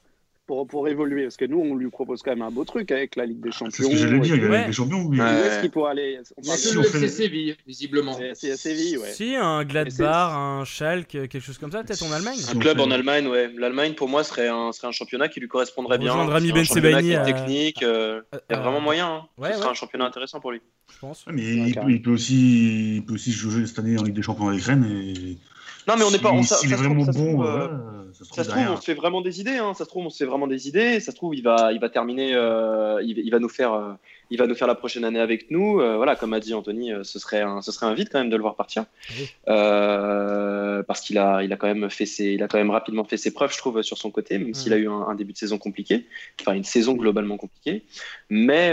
Pour, 0.52 0.66
pour, 0.66 0.88
évoluer 0.88 1.22
Parce 1.22 1.38
que 1.38 1.46
nous, 1.46 1.58
on 1.58 1.74
lui 1.74 1.88
propose 1.88 2.22
quand 2.22 2.32
même 2.32 2.42
un 2.42 2.50
beau 2.50 2.64
truc 2.64 2.90
avec 2.90 3.16
la 3.16 3.24
Ligue 3.24 3.40
des 3.40 3.52
Champions. 3.52 3.70
C'est 3.70 3.84
ce 3.84 3.88
que 3.88 3.96
j'allais 3.96 4.20
dire, 4.20 4.36
il 4.36 4.42
y 4.42 4.44
a 4.44 4.48
la 4.48 4.58
Ligue 4.58 4.66
des 4.66 4.72
Champions. 4.72 5.04
Oui. 5.06 5.18
Est-ce 5.18 5.60
qu'il 5.62 5.70
pourrait 5.70 5.92
aller 5.92 6.20
C'est 6.24 6.74
le 6.74 6.80
FC 6.82 7.08
Séville, 7.08 7.56
visiblement. 7.66 8.18
C'est 8.34 8.56
Séville, 8.56 8.98
ouais. 8.98 9.12
Si, 9.12 9.34
un 9.34 9.64
Gladbach, 9.64 10.32
un 10.34 10.64
Schalke, 10.64 11.08
quelque 11.08 11.40
chose 11.40 11.58
comme 11.58 11.72
ça, 11.72 11.82
peut-être 11.82 12.02
en 12.02 12.12
Allemagne. 12.12 12.38
Un 12.54 12.58
club 12.58 12.80
en 12.80 12.90
Allemagne, 12.90 13.26
ouais. 13.28 13.50
L'Allemagne, 13.56 13.94
pour 13.94 14.08
moi, 14.08 14.24
serait 14.24 14.48
un, 14.48 14.72
serait 14.72 14.88
un 14.88 14.92
championnat 14.92 15.28
qui 15.28 15.40
lui 15.40 15.48
correspondrait 15.48 15.98
bien. 15.98 16.12
Rami 16.12 16.52
Ben 16.52 16.64
Sebani. 16.64 17.14
technique. 17.24 17.82
Euh, 17.82 18.20
il 18.32 18.54
y 18.54 18.58
a 18.58 18.60
vraiment 18.60 18.80
moyen. 18.80 19.26
Hein. 19.38 19.48
Ce 19.52 19.58
serait 19.58 19.70
un 19.70 19.74
championnat 19.74 20.04
intéressant 20.04 20.40
pour 20.40 20.52
lui. 20.52 20.60
Je 20.92 20.98
pense. 20.98 21.24
Mais 21.28 21.70
il 21.70 22.02
peut 22.02 22.12
aussi 22.12 23.02
jouer 23.32 23.66
cette 23.66 23.78
année 23.78 23.98
en 23.98 24.02
Ligue 24.02 24.14
des 24.14 24.22
Champions 24.22 24.48
avec 24.48 24.62
Rennes 24.62 24.84
et 24.84 25.38
non, 25.88 25.94
mais 25.96 26.04
on 26.04 26.10
n'est 26.10 26.18
pas. 26.18 26.32
On, 26.32 26.42
S'il 26.42 26.72
est 26.72 26.76
vraiment 26.76 27.04
bon, 27.04 27.44
euh, 27.44 27.68
ça 28.12 28.44
se 28.44 28.50
trouve, 28.50 28.62
on 28.70 28.76
se 28.76 28.84
fait 28.84 28.94
vraiment 28.94 29.20
des 29.20 29.40
idées. 29.40 29.56
Hein. 29.56 29.74
Ça 29.74 29.84
se 29.84 29.88
trouve, 29.88 30.06
on 30.06 30.10
se 30.10 30.16
fait 30.16 30.26
vraiment 30.28 30.46
des 30.46 30.68
idées. 30.68 31.00
Ça 31.00 31.10
se 31.10 31.16
trouve, 31.16 31.34
il 31.34 31.42
va, 31.42 31.72
il 31.72 31.80
va 31.80 31.88
terminer. 31.88 32.34
Euh, 32.34 33.02
il, 33.02 33.30
va 33.30 33.40
nous 33.40 33.48
faire, 33.48 33.72
euh, 33.72 33.92
il 34.30 34.38
va 34.38 34.46
nous 34.46 34.54
faire 34.54 34.68
la 34.68 34.74
prochaine 34.74 35.04
année 35.04 35.18
avec 35.18 35.50
nous. 35.50 35.74
voilà, 35.96 36.14
comme 36.14 36.32
a 36.34 36.40
dit 36.40 36.54
Anthony, 36.54 36.92
ce 37.02 37.18
serait 37.18 37.42
un, 37.42 37.62
ce 37.62 37.72
serait 37.72 37.86
un 37.86 37.94
vide 37.94 38.08
quand 38.10 38.20
même 38.20 38.30
de 38.30 38.36
le 38.36 38.42
voir 38.42 38.54
partir, 38.54 38.84
parce 39.46 41.00
qu'il 41.00 41.18
a, 41.18 41.42
il 41.42 41.52
a 41.52 41.56
quand 41.56 41.66
même 41.66 41.90
fait 41.90 42.06
ses, 42.06 42.26
il 42.26 42.42
a 42.42 42.48
quand 42.48 42.58
même 42.58 42.70
rapidement 42.70 43.04
fait 43.04 43.16
ses 43.16 43.32
preuves, 43.32 43.52
je 43.52 43.58
trouve, 43.58 43.82
sur 43.82 43.98
son 43.98 44.10
côté, 44.10 44.38
même 44.38 44.54
s'il 44.54 44.72
a 44.72 44.76
eu 44.76 44.88
un, 44.88 45.14
début 45.14 45.32
de 45.32 45.38
saison 45.38 45.58
compliqué, 45.58 46.06
enfin 46.40 46.52
une 46.52 46.64
saison 46.64 46.94
globalement 46.94 47.36
compliquée. 47.36 47.82
Mais 48.30 48.68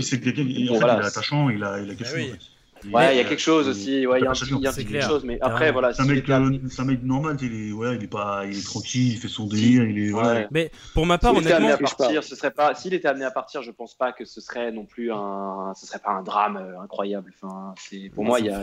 c'est 0.00 0.20
quelqu'un, 0.20 0.42
il, 0.48 0.72
est 0.72 0.82
attachant, 0.82 1.50
il 1.50 1.62
a, 1.62 1.80
il 1.80 1.90
a 1.90 1.94
quelque 1.94 2.08
chose. 2.08 2.57
Ouais, 2.92 3.14
il 3.14 3.18
y 3.18 3.20
a 3.20 3.24
quelque 3.24 3.40
chose 3.40 3.68
aussi. 3.68 4.06
Ouais, 4.06 4.20
il 4.20 4.24
y 4.24 4.26
a, 4.26 4.30
un, 4.30 4.60
y 4.60 4.66
a 4.66 4.72
quelque 4.72 5.00
chose. 5.00 5.24
Mais 5.24 5.38
après, 5.40 5.72
voilà. 5.72 5.92
C'est 5.92 6.02
un, 6.02 6.06
mec, 6.06 6.28
mec 6.28 7.02
normal. 7.02 7.36
Il 7.40 7.68
est, 7.68 7.72
ouais, 7.72 7.96
il 7.96 8.04
est, 8.04 8.08
pas, 8.08 8.42
il 8.46 8.58
est 8.58 8.64
tranquille, 8.64 9.12
il 9.12 9.18
fait 9.18 9.28
son 9.28 9.46
délire. 9.46 9.84
Il 9.84 9.98
est, 9.98 10.12
ouais. 10.12 10.46
Mais 10.50 10.70
pour 10.94 11.06
ma 11.06 11.18
part, 11.18 11.36
honnêtement. 11.36 11.68
À 11.68 11.76
partir, 11.76 12.24
ce 12.24 12.34
serait 12.34 12.50
pas, 12.50 12.74
s'il 12.74 12.94
était 12.94 13.08
amené 13.08 13.24
à 13.24 13.30
partir, 13.30 13.62
je 13.62 13.70
pense 13.70 13.94
pas 13.94 14.12
que 14.12 14.24
ce 14.24 14.40
serait 14.40 14.72
non 14.72 14.84
plus 14.84 15.12
un. 15.12 15.72
Ce 15.76 15.86
serait 15.86 15.98
pas 15.98 16.10
un 16.10 16.22
drame 16.22 16.56
euh, 16.56 16.80
incroyable. 16.80 17.32
Enfin, 17.40 17.74
c'est, 17.78 18.10
pour 18.14 18.24
moi, 18.24 18.40
il 18.40 18.46
y 18.46 18.50
a, 18.50 18.62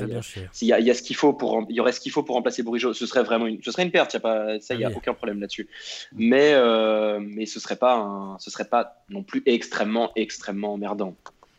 il 0.61 0.67
y, 0.67 0.73
a, 0.73 0.79
y 0.79 0.89
a 0.89 0.93
ce 0.93 1.01
qu'il 1.01 1.15
faut 1.15 1.33
pour. 1.33 1.65
Il 1.69 1.75
y 1.75 1.79
aurait 1.79 1.91
ce 1.91 1.99
qu'il 1.99 2.11
faut 2.11 2.23
pour 2.23 2.35
remplacer 2.35 2.63
Bourigeau. 2.63 2.93
Ce 2.93 3.05
serait 3.05 3.23
vraiment 3.23 3.47
une, 3.47 3.61
ce 3.61 3.71
serait 3.71 3.83
une 3.83 3.91
perte. 3.91 4.13
Y 4.13 4.17
a 4.17 4.19
pas, 4.19 4.59
ça, 4.59 4.73
il 4.73 4.77
n'y 4.77 4.85
a 4.85 4.91
aucun 4.95 5.13
problème 5.13 5.39
là-dessus. 5.39 5.67
Mais, 6.13 6.53
euh, 6.53 7.19
mais 7.21 7.45
ce 7.45 7.59
serait 7.59 7.75
pas 7.75 7.95
un, 7.95 8.39
ce 8.39 8.49
serait 8.49 8.65
pas 8.65 9.03
non 9.09 9.23
plus 9.23 9.43
extrêmement, 9.45 10.11
extrêmement 10.15 10.73
emmerdant. 10.73 11.15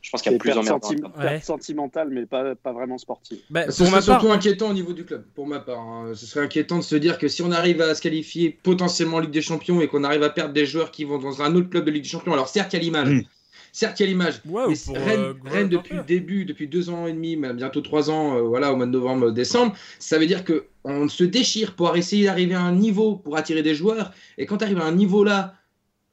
Je 0.06 0.12
pense 0.12 0.22
qu'il 0.22 0.30
y 0.30 0.34
a 0.36 0.38
plus 0.38 0.52
senti 0.52 0.96
sentimentale, 1.42 2.10
mais 2.12 2.26
pas, 2.26 2.54
pas 2.54 2.72
vraiment 2.72 2.96
sportive. 2.96 3.40
Bah, 3.50 3.68
ce 3.72 3.84
serait 3.84 4.00
surtout 4.00 4.30
inquiétant 4.30 4.70
au 4.70 4.72
niveau 4.72 4.92
du 4.92 5.04
club, 5.04 5.24
pour 5.34 5.48
ma 5.48 5.58
part. 5.58 5.80
Hein. 5.80 6.12
Ce 6.14 6.26
serait 6.26 6.44
inquiétant 6.44 6.78
de 6.78 6.84
se 6.84 6.94
dire 6.94 7.18
que 7.18 7.26
si 7.26 7.42
on 7.42 7.50
arrive 7.50 7.80
à 7.80 7.92
se 7.92 8.00
qualifier 8.00 8.56
potentiellement 8.62 9.16
en 9.16 9.20
Ligue 9.20 9.32
des 9.32 9.42
Champions 9.42 9.80
et 9.80 9.88
qu'on 9.88 10.04
arrive 10.04 10.22
à 10.22 10.30
perdre 10.30 10.54
des 10.54 10.64
joueurs 10.64 10.92
qui 10.92 11.02
vont 11.02 11.18
dans 11.18 11.42
un 11.42 11.56
autre 11.56 11.70
club 11.70 11.84
de 11.84 11.90
Ligue 11.90 12.04
des 12.04 12.08
Champions, 12.08 12.32
alors 12.34 12.46
certes, 12.46 12.72
il 12.72 12.76
y 12.76 12.78
a 12.78 12.82
l'image. 12.82 13.24
Certes, 13.72 13.98
il 13.98 14.04
y 14.04 14.06
a 14.06 14.08
l'image. 14.10 14.42
Rennes, 14.94 15.34
euh, 15.52 15.64
depuis 15.64 15.96
le 15.96 16.04
début, 16.04 16.44
depuis 16.44 16.68
deux 16.68 16.88
ans 16.88 17.08
et 17.08 17.12
demi, 17.12 17.34
bientôt 17.34 17.80
trois 17.80 18.08
ans, 18.08 18.36
euh, 18.36 18.42
voilà, 18.42 18.72
au 18.72 18.76
mois 18.76 18.86
de 18.86 18.92
novembre, 18.92 19.32
décembre, 19.32 19.74
ça 19.98 20.20
veut 20.20 20.26
dire 20.26 20.44
que 20.44 20.66
on 20.84 21.08
se 21.08 21.24
déchire 21.24 21.74
pour 21.74 21.96
essayer 21.96 22.26
d'arriver 22.26 22.54
à 22.54 22.62
un 22.62 22.72
niveau 22.72 23.16
pour 23.16 23.36
attirer 23.36 23.64
des 23.64 23.74
joueurs. 23.74 24.12
Et 24.38 24.46
quand 24.46 24.58
tu 24.58 24.64
arrives 24.64 24.78
à 24.78 24.84
un 24.84 24.92
niveau 24.92 25.24
là, 25.24 25.56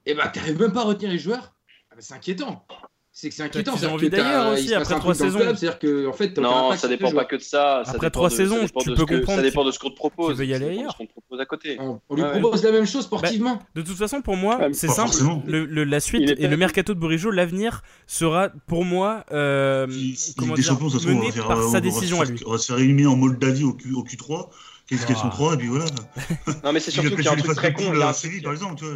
et 0.07 0.11
eh 0.11 0.13
ben, 0.15 0.27
tu 0.33 0.39
n'arrives 0.39 0.59
même 0.59 0.73
pas 0.73 0.81
à 0.81 0.85
retenir 0.85 1.11
les 1.11 1.19
joueurs. 1.19 1.53
Ah 1.91 1.95
ben, 1.95 2.01
c'est 2.01 2.15
inquiétant 2.15 2.65
c'est 3.15 3.29
que 3.29 3.35
c'est 3.35 3.43
inquiétant. 3.43 3.75
Ils 3.79 3.85
ont 3.85 3.93
envie 3.93 4.09
d'ailleurs 4.09 4.53
aussi 4.53 4.73
après 4.73 4.95
trois 4.95 5.13
saisons. 5.13 5.39
C'est-à-dire 5.39 5.77
que 5.77 6.07
en 6.07 6.13
fait, 6.13 6.35
non, 6.39 6.75
ça 6.75 6.87
dépend 6.87 7.11
pas 7.11 7.25
que 7.25 7.35
de 7.35 7.41
ça. 7.41 7.83
Après 7.85 8.09
trois 8.09 8.31
saisons, 8.31 8.65
tu 8.79 8.93
peux 8.93 9.05
comprendre. 9.05 9.37
Ça 9.37 9.41
dépend 9.41 9.63
de 9.63 9.71
ce 9.71 9.79
qu'on 9.79 9.91
te 9.91 9.95
propose. 9.95 10.33
Tu 10.33 10.39
veux 10.39 10.45
y 10.47 10.53
aller 10.53 10.69
ailleurs. 10.69 10.97
Qu'on 10.97 11.05
te 11.05 11.11
propose 11.11 11.39
à 11.39 11.45
côté. 11.45 11.77
On, 11.79 12.15
lui 12.15 12.23
propose 12.23 12.63
la 12.63 12.71
même 12.71 12.87
chose 12.87 13.03
sportivement. 13.03 13.55
Bah, 13.55 13.61
de 13.75 13.81
toute 13.83 13.97
façon, 13.97 14.21
pour 14.21 14.35
moi, 14.35 14.59
c'est 14.73 14.89
simple. 14.89 15.15
Le, 15.45 15.83
la 15.83 15.99
suite 15.99 16.33
et 16.37 16.47
le 16.47 16.57
mercato 16.57 16.93
de 16.93 16.99
Burigeau, 16.99 17.29
l'avenir 17.29 17.83
sera 18.07 18.49
pour 18.67 18.83
moi 18.83 19.25
euh, 19.31 19.87
comment 20.37 20.55
dire, 20.55 20.77
mené 21.05 21.31
par 21.31 21.63
sa 21.63 21.81
décision 21.81 22.21
à 22.21 22.25
lui. 22.25 22.41
On 22.45 22.51
va 22.51 22.57
se 22.57 22.65
faire 22.65 22.79
éliminer 22.79 23.07
en 23.07 23.15
Moldavie 23.15 23.63
au 23.63 23.73
Q3 23.73 24.49
Qu'est-ce 24.87 25.07
qu'elles 25.07 25.15
sont 25.15 25.29
trois 25.29 25.53
et 25.53 25.57
puis 25.57 25.67
voilà. 25.67 25.85
Non 26.63 26.73
mais 26.73 26.79
c'est 26.79 26.91
surtout 26.91 27.15
qu'il 27.15 27.23
y 27.23 27.27
a 27.27 27.31
un 27.31 27.37
truc 27.37 27.55
très 27.55 27.73
con. 27.73 27.93
Il 27.93 27.99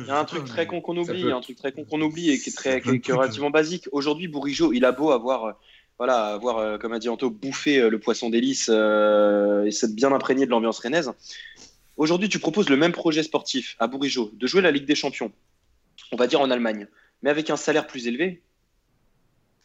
y 0.07 0.11
a 0.11 0.19
un 0.19 0.25
truc 0.25 0.45
très 0.45 0.67
con 0.67 0.81
qu'on 0.81 0.97
oublie, 0.97 1.31
un 1.31 1.39
truc 1.39 1.57
très 1.57 1.71
con 1.71 1.85
qu'on 1.85 2.01
oublie 2.01 2.31
et 2.31 2.39
qui 2.39 2.49
est 2.49 2.53
très, 2.53 2.79
relativement 2.79 3.49
basique. 3.49 3.87
Aujourd'hui, 3.91 4.27
Bourigeau, 4.27 4.73
il 4.73 4.83
a 4.83 4.91
beau 4.91 5.11
avoir, 5.11 5.45
euh, 5.45 5.51
voilà, 5.97 6.27
avoir, 6.27 6.57
euh, 6.57 6.77
comme 6.77 6.91
a 6.91 6.99
dit 6.99 7.07
Anto, 7.07 7.29
bouffé 7.29 7.79
euh, 7.79 7.89
le 7.89 7.99
poisson 7.99 8.29
d'hélice 8.29 8.69
et 8.69 9.71
s'être 9.71 9.95
bien 9.95 10.11
imprégné 10.11 10.45
de 10.45 10.51
l'ambiance 10.51 10.79
rennaise. 10.79 11.11
Aujourd'hui, 11.95 12.27
tu 12.27 12.39
proposes 12.39 12.69
le 12.69 12.77
même 12.77 12.91
projet 12.91 13.23
sportif 13.23 13.75
à 13.79 13.87
Bourigeau, 13.87 14.29
de 14.33 14.45
jouer 14.45 14.61
la 14.61 14.71
Ligue 14.71 14.85
des 14.85 14.93
Champions, 14.93 15.31
on 16.11 16.17
va 16.17 16.27
dire 16.27 16.41
en 16.41 16.51
Allemagne, 16.51 16.87
mais 17.23 17.29
avec 17.29 17.49
un 17.49 17.57
salaire 17.57 17.87
plus 17.87 18.07
élevé. 18.07 18.43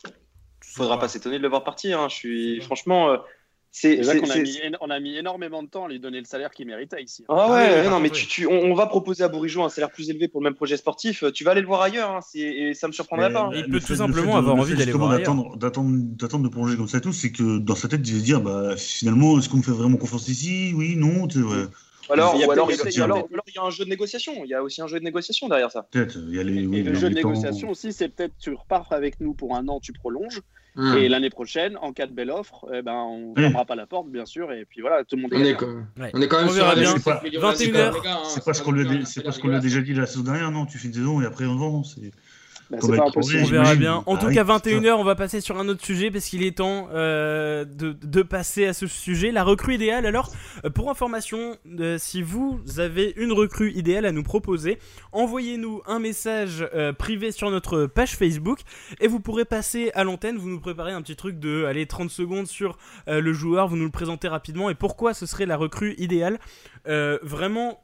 Il 0.07 0.75
faudra 0.77 0.99
pas 0.99 1.09
s'étonner 1.09 1.37
de 1.37 1.43
le 1.43 1.49
voir 1.49 1.64
partir. 1.64 2.01
Hein. 2.01 2.09
Je 2.09 2.14
suis 2.14 2.61
franchement. 2.62 3.18
C'est 3.75 3.97
déjà 3.97 4.14
qu'on 4.18 4.29
a, 4.29 4.37
mis, 4.37 4.61
on 4.83 4.91
a 4.91 5.01
mis 5.01 5.16
énormément 5.16 5.62
de 5.62 5.68
temps 5.68 5.87
à 5.87 5.89
lui 5.89 5.99
donner 5.99 6.18
le 6.18 6.27
salaire 6.27 6.51
qu'il 6.51 6.66
méritait 6.66 7.03
ici. 7.03 7.25
Ah 7.31 7.51
ouais, 7.51 7.83
ah 7.87 7.89
non, 7.89 8.01
mais 8.01 8.11
tu, 8.11 8.27
tu, 8.27 8.47
on, 8.47 8.75
va 8.75 8.87
proposer 8.87 9.25
à 9.25 9.29
Bourigeau 9.29 9.62
un 9.62 9.70
salaire 9.70 9.91
plus 9.91 10.11
élevé 10.11 10.29
pour 10.29 10.43
le 10.43 10.45
même 10.45 10.55
projet 10.55 10.77
sportif. 10.77 11.25
Tu 11.33 11.43
vas 11.43 11.53
aller 11.53 11.62
le 11.62 11.66
voir 11.66 11.81
ailleurs, 11.81 12.11
hein, 12.11 12.20
et 12.35 12.75
ça 12.75 12.87
me 12.87 12.93
surprendrait 12.93 13.33
pas. 13.33 13.45
Hein. 13.45 13.53
Il 13.55 13.70
peut 13.70 13.81
tout 13.81 13.97
simplement 13.97 14.37
avoir 14.37 14.57
envie 14.57 14.75
d'aller 14.75 14.93
voir 14.93 15.12
ailleurs. 15.12 15.57
D'attendre 15.57 16.45
de 16.45 16.49
plonger 16.49 16.77
comme 16.77 16.87
ça 16.87 17.01
tout, 17.01 17.14
c'est 17.14 17.33
que 17.33 17.59
dans 17.59 17.75
sa 17.75 17.89
tête, 17.89 18.07
il 18.07 18.14
va 18.14 18.20
dire 18.20 18.41
bah, 18.43 18.77
finalement, 18.77 19.39
est-ce 19.39 19.49
qu'on 19.49 19.57
me 19.57 19.62
fait 19.62 19.70
vraiment 19.70 19.97
confiance 19.97 20.29
ici? 20.29 20.73
Oui, 20.77 20.95
non 20.95 21.27
ouais. 21.27 21.66
Alors, 22.11 22.35
il 22.35 22.41
y 22.41 22.45
a, 22.45 22.53
alors, 22.53 22.70
il 22.70 23.55
y 23.55 23.59
a 23.59 23.62
un 23.62 23.70
jeu 23.70 23.85
de 23.85 23.91
négociation. 23.91 24.45
Il 24.45 24.51
y 24.51 24.55
a 24.55 24.62
aussi 24.62 24.83
un 24.83 24.87
jeu 24.87 24.99
de 24.99 25.05
négociation 25.05 25.49
derrière 25.49 25.70
ça. 25.70 25.87
Peut-être. 25.91 26.18
Il 26.29 26.35
y 26.35 26.41
a 26.41 26.43
les, 26.43 26.57
et 26.57 26.83
le 26.83 26.95
jeu 26.95 27.09
de 27.09 27.14
négociation 27.14 27.70
aussi, 27.70 27.93
c'est 27.95 28.09
peut-être 28.09 28.35
tu 28.39 28.53
repars 28.53 28.93
avec 28.93 29.20
nous 29.20 29.33
pour 29.33 29.57
un 29.57 29.66
an, 29.68 29.81
tu 29.81 29.95
prolonges. 29.95 30.43
Hmm. 30.75 30.97
Et 30.97 31.09
l'année 31.09 31.29
prochaine, 31.29 31.77
en 31.83 31.93
cas 31.93 32.07
de 32.07 32.12
belle 32.12 32.31
offre, 32.31 32.66
eh 32.73 32.81
ben, 32.81 32.95
on 32.95 33.35
ne 33.37 33.41
fermera 33.41 33.66
pas 33.66 33.75
la 33.75 33.87
porte, 33.87 34.09
bien 34.09 34.25
sûr. 34.25 34.53
Et 34.53 34.64
puis 34.64 34.81
voilà, 34.81 35.05
tout 35.05 35.16
le 35.16 35.23
monde 35.23 35.35
est. 35.35 35.37
On, 35.37 35.45
est, 35.45 35.55
quand... 35.55 35.66
on 36.14 36.23
est 36.23 36.29
quand 36.29 36.41
même 36.41 36.49
sur 36.49 36.75
bien. 36.75 36.95
21h. 36.95 38.25
C'est 38.29 38.45
pas 38.45 38.55
ce 38.55 38.62
qu'on 38.62 38.73
lui 38.73 39.57
a 39.57 39.61
déjà 39.61 39.81
dit 39.83 39.93
la 39.93 40.07
saison 40.07 40.25
dernière, 40.25 40.51
non 40.51 40.64
Tu 40.64 40.79
fais 40.79 40.89
une 40.89 40.95
saison 40.95 41.20
et 41.20 41.27
après 41.27 41.45
on 41.45 41.57
vend. 41.57 41.83
Bah, 42.73 42.79
on 42.81 43.45
verra 43.45 43.75
bien. 43.75 44.03
En 44.07 44.16
tout 44.16 44.31
cas, 44.31 44.45
21h, 44.45 44.93
on 44.93 45.05
va 45.05 45.14
passer 45.14 45.43
sur 45.43 45.59
un 45.59 45.68
autre 45.68 45.85
sujet 45.85 46.11
parce 46.11 46.25
qu'il 46.25 46.43
est 46.43 46.57
temps 46.57 46.89
euh, 46.95 47.66
de, 47.66 47.93
de, 47.93 48.23
passer 48.23 48.66
à 48.66 48.73
ce 48.73 48.87
sujet. 48.87 49.31
La 49.31 49.45
recrue 49.45 49.75
idéale. 49.75 50.07
Alors, 50.07 50.33
euh, 50.64 50.70
pour 50.70 50.91
information, 50.91 51.57
euh, 51.79 51.99
si 51.99 52.23
vous 52.23 52.61
avez 52.79 53.12
une 53.16 53.33
recrue 53.33 53.73
idéale 53.73 54.07
à 54.07 54.12
nous 54.12 54.23
proposer, 54.23 54.79
envoyez-nous 55.12 55.83
un 55.87 55.99
message 55.99 56.66
privé 56.99 57.31
sur 57.31 57.51
notre 57.51 57.85
page 57.85 58.16
Facebook 58.16 58.61
et 59.01 59.07
vous 59.07 59.20
pourrez 59.20 59.45
passer 59.45 59.91
à 59.95 60.03
l'antenne. 60.03 60.39
Vous 60.39 60.49
nous 60.49 60.61
préparez 60.61 60.93
un 60.93 61.03
petit 61.03 61.16
truc 61.16 61.39
de 61.39 61.66
allez, 61.66 61.87
30 61.87 62.11
secondes 62.11 62.47
sur 62.47 62.79
le 63.07 63.33
joueur, 63.33 63.68
vous 63.68 63.77
nous 63.77 63.85
le 63.85 63.91
présentez 63.91 64.29
rapidement 64.29 64.70
et 64.70 64.75
pourquoi 64.75 65.12
ce 65.12 65.27
serait 65.27 65.47
la 65.47 65.57
recrue 65.57 65.95
idéale? 65.99 66.39
vraiment, 66.87 67.81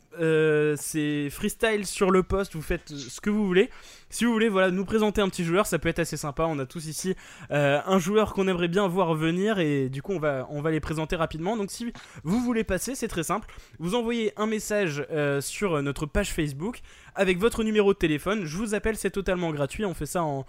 c'est 0.77 1.31
freestyle 1.31 1.87
sur 1.87 2.11
le 2.11 2.23
poste, 2.23 2.55
vous 2.55 2.63
faites 2.63 2.89
ce 2.89 3.21
que 3.21 3.31
vous 3.31 3.47
voulez. 3.47 3.71
Si 4.11 4.25
vous 4.25 4.33
voulez 4.33 4.49
voilà, 4.49 4.71
nous 4.71 4.87
présenter 4.87 5.21
un 5.21 5.29
petit 5.29 5.45
joueur, 5.45 5.67
ça 5.67 5.79
peut 5.79 5.89
être 5.89 5.99
assez 5.99 6.17
sympa. 6.17 6.45
On 6.49 6.59
a 6.59 6.65
tous 6.65 6.87
ici 6.87 7.15
euh, 7.51 7.79
un 7.85 7.99
joueur 7.99 8.33
qu'on 8.33 8.49
aimerait 8.49 8.69
bien 8.69 8.89
voir 8.89 9.15
venir 9.15 9.59
et 9.59 9.91
du 9.91 10.01
coup 10.01 10.13
on 10.13 10.19
va, 10.19 10.47
on 10.51 10.63
va 10.63 10.71
les 10.71 10.81
présenter 10.81 11.15
rapidement. 11.15 11.57
Donc 11.57 11.71
si 11.71 11.93
vous 12.25 12.41
voulez 12.41 12.65
passer, 12.65 12.95
c'est 12.95 13.09
très 13.09 13.23
simple. 13.23 13.49
Vous 13.79 13.95
envoyez 13.95 14.33
un 14.37 14.47
message 14.47 15.05
euh, 15.11 15.43
sur 15.43 15.83
notre 15.83 16.07
page 16.07 16.33
Facebook 16.33 16.81
avec 17.15 17.39
votre 17.39 17.65
numéro 17.65 17.93
de 17.93 17.99
téléphone. 17.99 18.47
Je 18.47 18.57
vous 18.57 18.75
appelle, 18.75 18.97
c'est 18.97 19.11
totalement 19.11 19.51
gratuit. 19.51 19.85
On 19.85 19.95
fait 19.95 20.07
ça 20.07 20.23
en, 20.23 20.45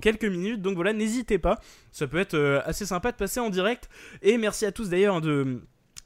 quelques 0.00 0.24
minutes. 0.24 0.62
Donc 0.62 0.76
voilà, 0.76 0.94
n'hésitez 0.94 1.38
pas. 1.38 1.60
Ça 1.92 2.06
peut 2.06 2.18
être 2.18 2.34
euh, 2.34 2.62
assez 2.64 2.86
sympa 2.86 3.12
de 3.12 3.16
passer 3.16 3.38
en 3.38 3.50
direct. 3.50 3.90
Et 4.22 4.38
merci 4.38 4.64
à 4.64 4.72
tous 4.72 4.88
d'ailleurs 4.88 5.20
de 5.20 5.60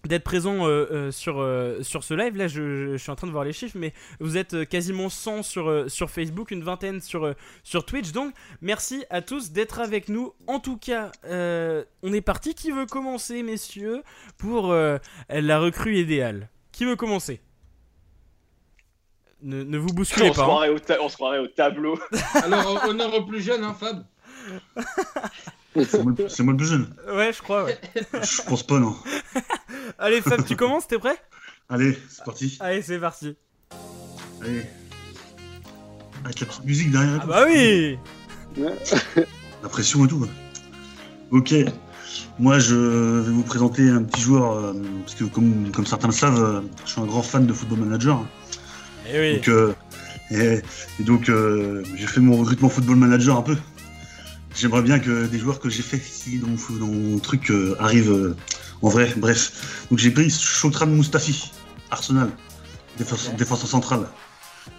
d'être 0.07 0.24
présent 0.24 0.66
euh, 0.66 0.86
euh, 0.90 1.11
sur, 1.11 1.40
euh, 1.40 1.82
sur 1.82 2.05
ce 2.05 2.14
live. 2.14 2.36
Là, 2.36 2.49
je, 2.49 2.96
suis 2.96 3.11
en 3.11 3.16
train 3.16 3.26
de 3.26 3.32
voir 3.32 3.44
les 3.44 3.53
chiffres, 3.53 3.76
mais 3.78 3.92
vous 4.20 4.36
êtes 4.36 4.68
quasiment 4.68 5.09
100 5.09 5.42
sur, 5.42 5.90
sur 5.90 6.11
Facebook, 6.11 6.51
une 6.51 6.62
vingtaine 6.62 7.01
sur, 7.01 7.34
sur 7.62 7.84
Twitch. 7.84 8.12
Donc, 8.12 8.32
merci 8.61 9.05
à 9.11 9.22
tous 9.22 9.51
d'être 9.51 9.80
avec 9.80 10.09
nous. 10.09 10.32
En 10.46 10.61
tout 10.61 10.76
cas, 10.76 11.11
on 11.24 12.12
est 12.12 12.20
parti. 12.20 12.55
Qui 12.55 12.70
veut 12.70 12.86
commencer, 12.86 13.42
messieurs, 13.42 14.03
pour 14.36 14.72
la 14.72 15.59
recrue 15.59 15.96
idéale? 15.96 16.49
Qui 16.72 16.84
veut 16.84 16.96
commencer? 16.96 17.40
Ne, 19.40 19.62
ne, 19.62 19.78
vous 19.78 19.92
bousculez 19.92 20.32
pas. 20.32 20.42
Hein. 20.42 20.74
on 21.01 21.09
se 21.09 21.14
croirait 21.14 21.38
au 21.38 21.46
tableau. 21.46 21.96
Alors, 22.34 22.84
honneur 22.88 23.14
au 23.14 23.24
plus 23.24 23.40
jeune, 23.40 23.62
hein, 23.62 23.76
Fab? 23.78 24.05
c'est 25.85 26.03
moi, 26.43 26.53
le 26.53 26.57
plus 26.57 26.66
jeune. 26.66 26.95
Ouais, 27.12 27.33
je 27.33 27.43
crois, 27.43 27.64
ouais. 27.64 27.79
je 28.22 28.43
pense 28.43 28.62
pas, 28.62 28.79
non. 28.79 28.97
Allez, 29.99 30.20
Fab, 30.20 30.45
tu 30.45 30.57
commences, 30.57 30.87
t'es 30.87 30.99
prêt? 30.99 31.16
Allez, 31.68 31.99
c'est 32.09 32.24
parti. 32.24 32.57
Allez, 32.61 32.83
c'est 32.83 32.99
parti. 32.99 33.37
Allez. 34.41 34.62
Avec 36.24 36.41
la 36.41 36.47
petite 36.47 36.64
musique 36.64 36.91
derrière. 36.91 37.20
Ah 37.22 37.26
bah 37.26 37.45
oui 37.47 37.99
La 39.62 39.68
pression 39.68 40.05
et 40.05 40.09
tout. 40.09 40.26
Ok. 41.31 41.55
Moi, 42.39 42.59
je 42.59 42.74
vais 42.74 43.33
vous 43.33 43.43
présenter 43.43 43.89
un 43.89 44.03
petit 44.03 44.22
joueur, 44.22 44.53
euh, 44.53 44.72
parce 45.05 45.14
que 45.14 45.24
comme, 45.24 45.70
comme 45.72 45.87
certains 45.87 46.09
le 46.09 46.12
savent, 46.12 46.43
euh, 46.43 46.61
je 46.85 46.93
suis 46.93 47.01
un 47.01 47.07
grand 47.07 47.22
fan 47.22 47.47
de 47.47 47.53
Football 47.53 47.81
Manager. 47.81 48.24
Et 49.07 49.11
eh 49.14 49.20
oui. 49.20 49.35
Donc, 49.37 49.49
euh, 49.49 49.72
et, 50.31 51.03
donc, 51.03 51.31
j'ai 51.97 52.07
fait 52.07 52.20
mon 52.20 52.37
recrutement 52.37 52.68
Football 52.68 52.97
Manager 52.97 53.37
un 53.37 53.43
peu. 53.43 53.57
J'aimerais 54.59 54.83
bien 54.83 54.99
que 54.99 55.27
des 55.29 55.39
joueurs 55.39 55.61
que 55.61 55.69
j'ai 55.69 55.83
fait 55.83 55.99
ici 55.99 56.41
dans 56.41 56.87
mon, 56.89 57.21
truc 57.21 57.53
euh, 57.53 57.77
arrivent 57.79 58.11
euh, 58.11 58.37
en 58.83 58.89
vrai. 58.89 59.15
Bref. 59.17 59.87
Donc 59.89 60.01
j'ai 60.01 60.11
pris 60.11 60.31
Chotran 60.31 60.87
Mustafi, 60.87 61.53
Arsenal, 61.93 62.29
défenseur, 62.99 63.69
central. 63.69 64.09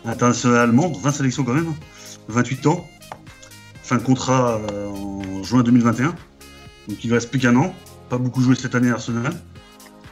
International 0.04 0.60
allemand, 0.60 0.92
20 0.92 1.12
sélections 1.14 1.46
quand 1.46 1.54
même, 1.54 1.74
28 2.28 2.68
ans. 2.68 2.90
Fin 3.82 3.96
de 3.96 4.04
contrat 4.04 4.60
euh, 4.70 4.88
en 4.88 5.44
juin 5.44 5.64
2021. 5.64 6.08
Donc 6.10 6.18
il 7.02 7.10
ne 7.10 7.14
reste 7.14 7.30
plus 7.30 7.40
qu'un 7.40 7.56
an. 7.56 7.74
Pas 8.10 8.18
beaucoup 8.18 8.42
joué 8.42 8.56
cette 8.56 8.76
année 8.76 8.90
à 8.90 8.96
Arsenal. 8.96 9.32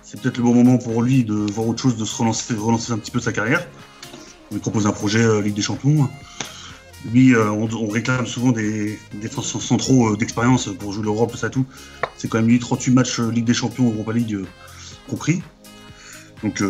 C'est 0.01 0.21
peut-être 0.21 0.37
le 0.37 0.43
bon 0.43 0.53
moment 0.53 0.77
pour 0.77 1.01
lui 1.01 1.25
de 1.25 1.35
voir 1.35 1.67
autre 1.67 1.81
chose, 1.81 1.97
de 1.97 2.05
se 2.05 2.15
relancer, 2.15 2.53
relancer 2.53 2.93
un 2.93 2.97
petit 2.97 3.11
peu 3.11 3.19
sa 3.19 3.33
carrière. 3.33 3.67
On 4.49 4.53
lui 4.53 4.61
propose 4.61 4.87
un 4.87 4.93
projet 4.93 5.41
Ligue 5.41 5.55
des 5.55 5.61
Champions. 5.61 6.07
Lui, 7.11 7.35
euh, 7.35 7.49
on, 7.49 7.87
réclame 7.87 8.27
souvent 8.27 8.51
des 8.51 8.99
défenseurs 9.13 9.61
centraux 9.61 10.13
euh, 10.13 10.17
d'expérience 10.17 10.67
pour 10.79 10.91
jouer 10.91 11.03
l'Europe, 11.03 11.35
ça 11.35 11.49
tout. 11.49 11.65
C'est 12.17 12.27
quand 12.27 12.39
même 12.39 12.47
lui 12.47 12.59
38 12.59 12.91
matchs 12.91 13.19
euh, 13.19 13.31
Ligue 13.31 13.45
des 13.45 13.53
Champions, 13.53 13.85
Europa 13.89 14.13
League 14.13 14.37
compris. 15.07 15.41
Donc, 16.43 16.61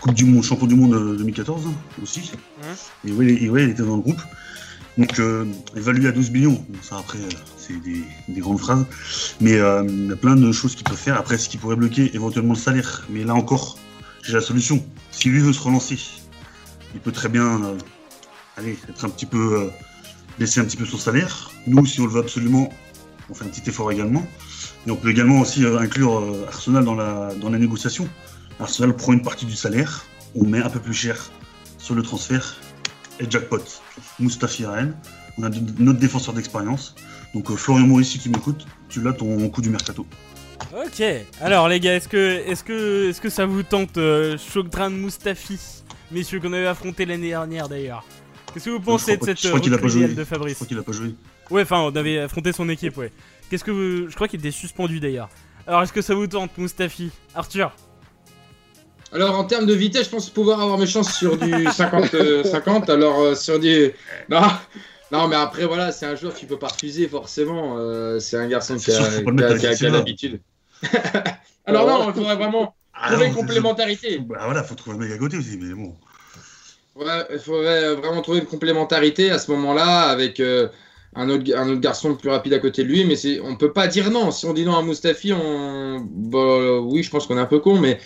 Coupe 0.00 0.14
du 0.14 0.26
Monde, 0.26 0.42
champion 0.42 0.66
du 0.66 0.74
monde 0.74 1.16
2014 1.16 1.66
hein, 1.66 1.72
aussi. 2.02 2.32
Et 3.06 3.12
ouais, 3.12 3.64
il 3.64 3.70
était 3.70 3.82
dans 3.82 3.96
le 3.96 4.02
groupe. 4.02 4.20
Donc, 4.98 5.18
euh, 5.18 5.46
évalué 5.76 6.08
à 6.08 6.12
12 6.12 6.30
millions, 6.30 6.64
ça 6.82 6.98
après, 6.98 7.18
euh, 7.18 7.28
c'est 7.56 7.80
des, 7.80 8.40
grandes 8.40 8.58
phrases, 8.58 8.84
mais 9.40 9.54
euh, 9.54 9.84
il 9.88 10.08
y 10.08 10.12
a 10.12 10.16
plein 10.16 10.36
de 10.36 10.52
choses 10.52 10.74
qu'il 10.74 10.84
peut 10.84 10.96
faire. 10.96 11.16
Après, 11.16 11.38
ce 11.38 11.48
qui 11.48 11.56
pourrait 11.56 11.76
bloquer 11.76 12.14
éventuellement 12.14 12.54
le 12.54 12.58
salaire, 12.58 13.06
mais 13.08 13.24
là 13.24 13.34
encore, 13.34 13.78
j'ai 14.22 14.34
la 14.34 14.40
solution. 14.40 14.84
Si 15.10 15.28
lui 15.28 15.40
veut 15.40 15.52
se 15.52 15.62
relancer, 15.62 15.98
il 16.92 17.00
peut 17.00 17.12
très 17.12 17.28
bien 17.28 17.60
aller 18.60 18.78
être 18.88 19.04
un 19.04 19.08
petit 19.08 19.26
peu, 19.26 19.70
baisser 20.38 20.60
un 20.60 20.64
petit 20.64 20.76
peu 20.76 20.86
son 20.86 20.98
salaire. 20.98 21.50
Nous, 21.66 21.84
si 21.86 22.00
on 22.00 22.04
le 22.04 22.12
veut 22.12 22.20
absolument, 22.20 22.70
on 23.28 23.34
fait 23.34 23.44
un 23.44 23.48
petit 23.48 23.68
effort 23.68 23.90
également. 23.90 24.24
Et 24.86 24.90
on 24.90 24.96
peut 24.96 25.10
également 25.10 25.40
aussi 25.40 25.64
inclure 25.66 26.22
Arsenal 26.46 26.84
dans 26.84 26.94
la, 26.94 27.34
dans 27.34 27.50
la 27.50 27.58
négociation. 27.58 28.08
Arsenal 28.58 28.94
prend 28.94 29.12
une 29.12 29.22
partie 29.22 29.46
du 29.46 29.56
salaire, 29.56 30.04
on 30.34 30.44
met 30.44 30.60
un 30.60 30.70
peu 30.70 30.80
plus 30.80 30.94
cher 30.94 31.30
sur 31.78 31.94
le 31.94 32.02
transfert 32.02 32.56
et 33.18 33.26
jackpot. 33.28 33.62
Mustafi 34.18 34.66
Rennes, 34.66 34.94
on 35.38 35.44
a 35.44 35.50
notre 35.78 35.98
défenseur 35.98 36.34
d'expérience. 36.34 36.94
Donc 37.34 37.50
euh, 37.50 37.56
Florian 37.56 37.86
Maurici 37.86 38.18
qui 38.18 38.28
m'écoute, 38.28 38.66
tu 38.88 39.00
l'as 39.00 39.12
ton 39.12 39.48
coup 39.48 39.62
du 39.62 39.70
mercato. 39.70 40.06
Ok, 40.74 41.02
alors 41.40 41.68
les 41.68 41.80
gars, 41.80 41.96
est-ce 41.96 42.08
que, 42.08 42.42
est 42.46 42.62
que, 42.62 43.10
est 43.10 43.20
que 43.20 43.30
ça 43.30 43.46
vous 43.46 43.62
tente 43.62 43.96
euh, 43.96 44.36
Chokdran 44.36 44.90
Mustafi, 44.90 45.58
messieurs 46.10 46.40
qu'on 46.40 46.52
avait 46.52 46.66
affronté 46.66 47.06
l'année 47.06 47.28
dernière 47.28 47.68
d'ailleurs? 47.68 48.04
Qu'est-ce 48.52 48.64
que 48.64 48.70
vous 48.70 48.80
pensez 48.80 49.16
de 49.16 49.24
cette 49.24 49.40
recrue 49.52 49.70
de 49.70 50.24
Fabrice 50.24 50.50
Je 50.50 50.54
crois 50.54 50.66
qu'il 50.66 50.78
a 50.78 50.82
pas 50.82 50.92
joué. 50.92 51.14
Ouais, 51.50 51.62
enfin 51.62 51.80
on 51.80 51.94
avait 51.94 52.18
affronté 52.18 52.52
son 52.52 52.68
équipe, 52.68 52.96
ouais. 52.96 53.12
Qu'est-ce 53.48 53.64
que 53.64 53.70
vous... 53.70 54.08
Je 54.08 54.14
crois 54.14 54.28
qu'il 54.28 54.40
était 54.40 54.50
suspendu 54.50 55.00
d'ailleurs. 55.00 55.28
Alors 55.66 55.82
est-ce 55.82 55.92
que 55.92 56.02
ça 56.02 56.14
vous 56.14 56.26
tente 56.26 56.56
Mustafi 56.58 57.10
Arthur 57.34 57.72
alors 59.12 59.36
en 59.36 59.42
termes 59.42 59.66
de 59.66 59.74
vitesse, 59.74 60.04
je 60.04 60.10
pense 60.10 60.30
pouvoir 60.30 60.60
avoir 60.60 60.78
mes 60.78 60.86
chances 60.86 61.12
sur 61.12 61.36
du 61.36 61.50
50-50. 61.50 62.88
alors 62.92 63.18
euh, 63.18 63.34
sur 63.34 63.58
du... 63.58 63.90
Non, 64.28 64.42
non, 65.10 65.26
mais 65.26 65.34
après 65.34 65.66
voilà, 65.66 65.90
c'est 65.90 66.06
un 66.06 66.14
joueur 66.14 66.32
qui 66.32 66.46
peut 66.46 66.58
pas 66.58 66.68
refuser 66.68 67.08
forcément. 67.08 67.76
Euh, 67.78 68.20
c'est 68.20 68.36
un 68.36 68.46
garçon 68.46 68.76
qui 68.76 68.92
a, 68.92 69.90
l'habitude. 69.90 70.40
alors 71.66 71.88
non, 71.88 72.08
il 72.08 72.14
faudrait 72.14 72.36
vraiment 72.36 72.74
ah, 72.94 73.10
trouver 73.10 73.26
une 73.26 73.34
complémentarité. 73.34 74.18
Bah 74.18 74.42
voilà, 74.44 74.62
faut 74.62 74.76
trouver 74.76 74.96
un 74.96 75.00
mec 75.00 75.12
à 75.12 75.18
côté 75.18 75.36
aussi, 75.36 75.58
mais 75.60 75.74
bon. 75.74 75.96
Il 76.96 77.38
faudrait 77.38 77.94
vraiment 77.94 78.22
trouver 78.22 78.40
une 78.40 78.46
complémentarité 78.46 79.30
à 79.30 79.38
ce 79.38 79.50
moment-là 79.52 80.02
avec 80.02 80.40
euh, 80.40 80.68
un, 81.14 81.28
autre, 81.30 81.44
un 81.56 81.68
autre 81.68 81.80
garçon 81.80 82.14
plus 82.14 82.30
rapide 82.30 82.52
à 82.52 82.58
côté 82.58 82.82
de 82.82 82.88
lui, 82.88 83.04
mais 83.04 83.16
on 83.42 83.56
peut 83.56 83.72
pas 83.72 83.86
dire 83.86 84.10
non. 84.10 84.30
Si 84.30 84.46
on 84.46 84.52
dit 84.52 84.64
non 84.64 84.76
à 84.76 84.82
Mustafi, 84.82 85.32
on... 85.32 86.00
Bah, 86.00 86.80
oui, 86.80 87.02
je 87.02 87.10
pense 87.10 87.26
qu'on 87.26 87.36
est 87.36 87.40
un 87.40 87.46
peu 87.46 87.60
con, 87.60 87.78
mais 87.78 87.98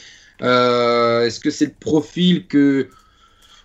euh, 0.42 1.24
est-ce 1.24 1.40
que 1.40 1.50
c'est 1.50 1.66
le 1.66 1.74
profil 1.78 2.46
que 2.46 2.88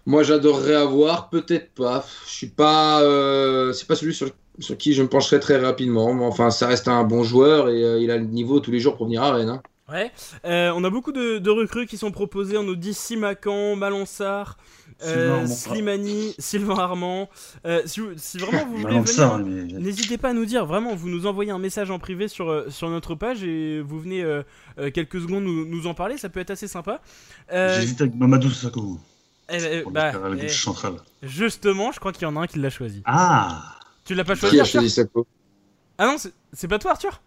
moi 0.05 0.23
j'adorerais 0.23 0.75
avoir? 0.75 1.29
Peut-être 1.29 1.71
pas. 1.71 2.05
Je 2.25 2.31
suis 2.31 2.47
pas. 2.47 3.01
Euh, 3.01 3.73
c'est 3.73 3.87
pas 3.87 3.95
celui 3.95 4.13
sur, 4.13 4.31
qui 4.77 4.93
je 4.93 5.01
me 5.01 5.07
pencherai 5.07 5.39
très 5.39 5.57
rapidement. 5.57 6.13
Mais 6.13 6.25
enfin, 6.25 6.51
ça 6.51 6.67
reste 6.67 6.87
un 6.87 7.03
bon 7.03 7.23
joueur 7.23 7.69
et 7.69 7.83
euh, 7.83 7.99
il 7.99 8.11
a 8.11 8.17
le 8.17 8.25
niveau 8.25 8.59
tous 8.59 8.71
les 8.71 8.79
jours 8.79 8.97
pour 8.97 9.05
venir 9.05 9.23
à 9.23 9.33
Rennes. 9.33 9.49
Hein. 9.49 9.61
Ouais, 9.91 10.11
on 10.43 10.83
a 10.83 10.89
beaucoup 10.91 11.11
de, 11.11 11.49
recrues 11.49 11.87
qui 11.87 11.97
sont 11.97 12.11
proposées. 12.11 12.57
On 12.57 12.63
nous 12.63 12.75
dit 12.75 12.93
Simacan, 12.93 13.75
euh, 15.03 15.45
Slimani, 15.45 16.35
Sylvain 16.39 16.77
Armand. 16.77 17.29
Euh, 17.65 17.81
si, 17.85 18.01
vraiment 18.37 18.65
vous 18.65 18.77
voulez 18.77 18.99
venir, 18.99 19.37
n'hésitez 19.79 20.17
pas 20.17 20.29
à 20.29 20.33
nous 20.33 20.45
dire. 20.45 20.65
Vraiment, 20.65 20.95
vous 20.95 21.09
nous 21.09 21.25
envoyez 21.25 21.51
un 21.51 21.59
message 21.59 21.91
en 21.91 21.99
privé 21.99 22.27
sur, 22.27 22.49
euh, 22.49 22.69
sur 22.69 22.89
notre 22.89 23.15
page 23.15 23.43
et 23.43 23.81
vous 23.81 23.99
venez 23.99 24.25
quelques 24.93 25.21
secondes 25.21 25.43
nous, 25.43 25.65
nous, 25.65 25.87
en 25.87 25.93
parler. 25.93 26.17
Ça 26.17 26.29
peut 26.29 26.39
être 26.39 26.51
assez 26.51 26.67
sympa. 26.67 27.01
J'hésite 27.51 28.01
avec 28.01 28.15
Mamadou 28.15 28.49
Sakho. 28.49 28.99
Eh, 29.51 29.83
bah, 29.89 30.11
eh, 30.39 30.47
justement, 31.23 31.91
je 31.91 31.99
crois 31.99 32.11
qu'il 32.11 32.21
y 32.21 32.25
en 32.25 32.35
a 32.35 32.41
un 32.41 32.47
qui 32.47 32.59
l'a 32.59 32.69
choisi. 32.69 33.01
Ah 33.05 33.79
Tu 34.05 34.13
l'as 34.13 34.23
pas 34.23 34.35
choisi 34.35 34.55
Qui 34.55 34.61
a 34.61 34.65
choisi 34.65 35.01
Ah 35.97 36.05
non, 36.05 36.17
c'est 36.53 36.67
pas 36.67 36.77
toi, 36.77 36.91
Arthur? 36.91 37.19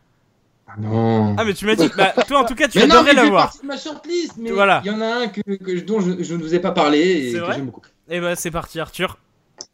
Non. 0.78 1.36
Ah 1.38 1.44
mais 1.44 1.54
tu 1.54 1.66
m'as 1.66 1.74
dit, 1.74 1.90
bah, 1.96 2.14
toi 2.26 2.40
en 2.40 2.44
tout 2.44 2.54
cas 2.54 2.68
tu 2.68 2.78
mais 2.78 2.84
adorais 2.84 3.14
l'avoir. 3.14 3.54
ma 3.62 3.76
shortlist, 3.76 4.34
mais 4.38 4.50
voilà. 4.50 4.82
il 4.84 4.90
y 4.90 4.94
en 4.94 5.00
a 5.00 5.06
un 5.06 5.28
que, 5.28 5.80
dont 5.80 6.00
je, 6.00 6.34
ne 6.34 6.42
vous 6.42 6.54
ai 6.54 6.60
pas 6.60 6.72
parlé 6.72 7.28
et 7.28 7.32
que 7.32 7.52
j'aime 7.52 7.66
beaucoup. 7.66 7.82
Et 8.08 8.16
eh 8.16 8.20
bah 8.20 8.36
c'est 8.36 8.50
parti 8.50 8.80
Arthur, 8.80 9.18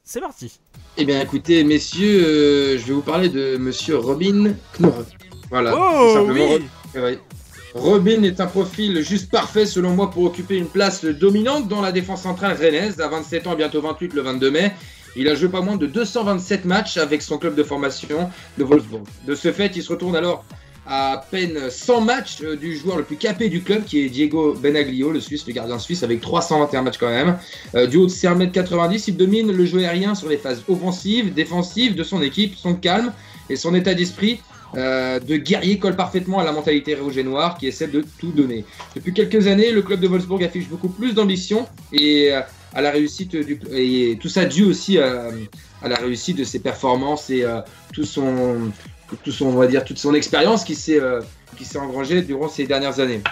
c'est 0.04 0.20
parti. 0.20 0.58
Eh 0.96 1.04
bien 1.04 1.20
écoutez 1.20 1.64
messieurs, 1.64 2.24
euh, 2.24 2.78
je 2.78 2.86
vais 2.86 2.92
vous 2.92 3.02
parler 3.02 3.28
de 3.28 3.56
monsieur 3.56 3.96
Robin 3.96 4.52
Knorr. 4.78 5.04
Voilà, 5.50 5.74
oh, 5.76 6.14
simplement. 6.14 6.46
Oui. 6.94 7.18
Robin 7.74 8.22
est 8.22 8.40
un 8.40 8.46
profil 8.46 9.02
juste 9.02 9.30
parfait 9.30 9.66
selon 9.66 9.90
moi 9.90 10.10
pour 10.10 10.24
occuper 10.24 10.56
une 10.56 10.66
place 10.66 11.04
dominante 11.04 11.68
dans 11.68 11.80
la 11.80 11.92
défense 11.92 12.22
centrale 12.22 12.56
rennaise. 12.56 13.00
À 13.00 13.08
27 13.08 13.46
ans, 13.46 13.54
bientôt 13.54 13.80
28 13.80 14.14
le 14.14 14.22
22 14.22 14.50
mai. 14.50 14.72
Il 15.16 15.28
a 15.28 15.34
joué 15.34 15.48
pas 15.48 15.60
moins 15.60 15.76
de 15.76 15.86
227 15.86 16.64
matchs 16.64 16.96
avec 16.96 17.22
son 17.22 17.38
club 17.38 17.54
de 17.54 17.62
formation 17.62 18.30
de 18.56 18.64
Wolfsburg. 18.64 19.04
De 19.26 19.34
ce 19.34 19.52
fait, 19.52 19.74
il 19.76 19.82
se 19.82 19.92
retourne 19.92 20.16
alors 20.16 20.44
à 20.88 21.22
peine 21.30 21.70
100 21.70 22.00
matchs 22.00 22.38
euh, 22.42 22.56
du 22.56 22.74
joueur 22.76 22.96
le 22.96 23.04
plus 23.04 23.16
capé 23.16 23.50
du 23.50 23.62
club, 23.62 23.84
qui 23.84 24.00
est 24.00 24.08
Diego 24.08 24.54
Benaglio, 24.54 25.12
le 25.12 25.20
Suisse, 25.20 25.46
le 25.46 25.52
gardien 25.52 25.78
suisse, 25.78 26.02
avec 26.02 26.22
321 26.22 26.82
matchs 26.82 26.96
quand 26.98 27.10
même. 27.10 27.36
Euh, 27.74 27.86
du 27.86 27.98
haut 27.98 28.06
de 28.06 28.10
1m90, 28.10 29.04
il 29.08 29.16
domine 29.16 29.52
le 29.52 29.66
jeu 29.66 29.80
aérien 29.80 30.14
sur 30.14 30.30
les 30.30 30.38
phases 30.38 30.62
offensives, 30.66 31.34
défensives 31.34 31.94
de 31.94 32.02
son 32.02 32.22
équipe. 32.22 32.56
Son 32.56 32.74
calme 32.74 33.12
et 33.50 33.56
son 33.56 33.74
état 33.74 33.92
d'esprit 33.92 34.40
euh, 34.76 35.20
de 35.20 35.36
guerrier 35.36 35.78
colle 35.78 35.96
parfaitement 35.96 36.38
à 36.38 36.44
la 36.44 36.52
mentalité 36.52 36.94
rouge 36.94 37.18
et 37.18 37.22
noire 37.22 37.58
qui 37.58 37.66
essaie 37.66 37.88
de 37.88 38.02
tout 38.18 38.32
donner. 38.32 38.64
Depuis 38.96 39.12
quelques 39.12 39.46
années, 39.46 39.70
le 39.70 39.82
club 39.82 40.00
de 40.00 40.08
Wolfsburg 40.08 40.42
affiche 40.42 40.68
beaucoup 40.68 40.88
plus 40.88 41.12
d'ambition 41.12 41.66
et 41.92 42.32
à 42.32 42.82
la 42.82 42.90
réussite 42.90 43.34
du 43.36 43.58
et 43.72 44.18
tout 44.20 44.28
ça 44.28 44.44
dû 44.44 44.64
aussi 44.64 44.98
à, 44.98 45.30
la 45.82 45.96
réussite 45.96 46.36
de 46.36 46.44
ses 46.44 46.58
performances 46.58 47.30
et 47.30 47.44
tout 47.94 48.04
son 48.04 48.70
tout 49.16 49.32
son, 49.32 49.46
on 49.46 49.52
va 49.52 49.66
dire, 49.66 49.84
toute 49.84 49.98
son 49.98 50.14
expérience 50.14 50.64
qui 50.64 50.74
s'est 50.74 51.00
euh, 51.00 51.20
qui 51.56 51.64
s'est 51.64 51.78
engrangée 51.78 52.22
durant 52.22 52.48
ces 52.48 52.66
dernières 52.66 53.00
années. 53.00 53.22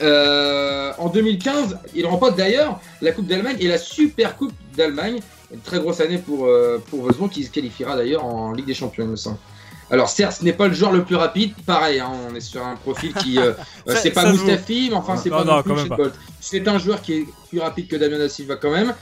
Euh, 0.00 0.92
en 0.98 1.08
2015, 1.08 1.78
il 1.94 2.06
remporte 2.06 2.36
d'ailleurs 2.36 2.80
la 3.02 3.12
Coupe 3.12 3.26
d'Allemagne 3.26 3.56
et 3.60 3.68
la 3.68 3.78
Super 3.78 4.36
Coupe 4.36 4.52
d'Allemagne. 4.76 5.20
Une 5.52 5.60
très 5.60 5.78
grosse 5.78 6.00
année 6.00 6.18
pour, 6.18 6.46
euh, 6.46 6.82
pour 6.90 7.08
qui 7.28 7.44
se 7.44 7.50
qualifiera 7.50 7.96
d'ailleurs 7.96 8.24
en 8.24 8.52
Ligue 8.52 8.66
des 8.66 8.74
Champions, 8.74 9.04
il 9.04 9.10
me 9.10 9.16
semble. 9.16 9.36
Alors 9.90 10.08
certes, 10.08 10.36
ce 10.38 10.44
n'est 10.44 10.52
pas 10.52 10.68
le 10.68 10.74
joueur 10.74 10.92
le 10.92 11.02
plus 11.02 11.16
rapide, 11.16 11.52
pareil, 11.66 11.98
hein, 11.98 12.12
on 12.30 12.34
est 12.36 12.40
sur 12.40 12.64
un 12.64 12.76
profil 12.76 13.12
qui, 13.14 13.38
c'est 13.88 14.12
pas 14.12 14.30
Mustafi, 14.30 14.86
mais 14.88 14.96
enfin 14.96 15.16
c'est 15.16 15.30
pas 15.30 15.42
non, 15.42 15.62
plus 15.62 15.74
C'est 16.40 16.68
un 16.68 16.78
joueur 16.78 17.02
qui 17.02 17.14
est 17.14 17.26
plus 17.48 17.58
rapide 17.58 17.88
que 17.88 17.96
Damien 17.96 18.18
da 18.18 18.28
Silva 18.28 18.54
quand 18.54 18.70
même. 18.70 18.94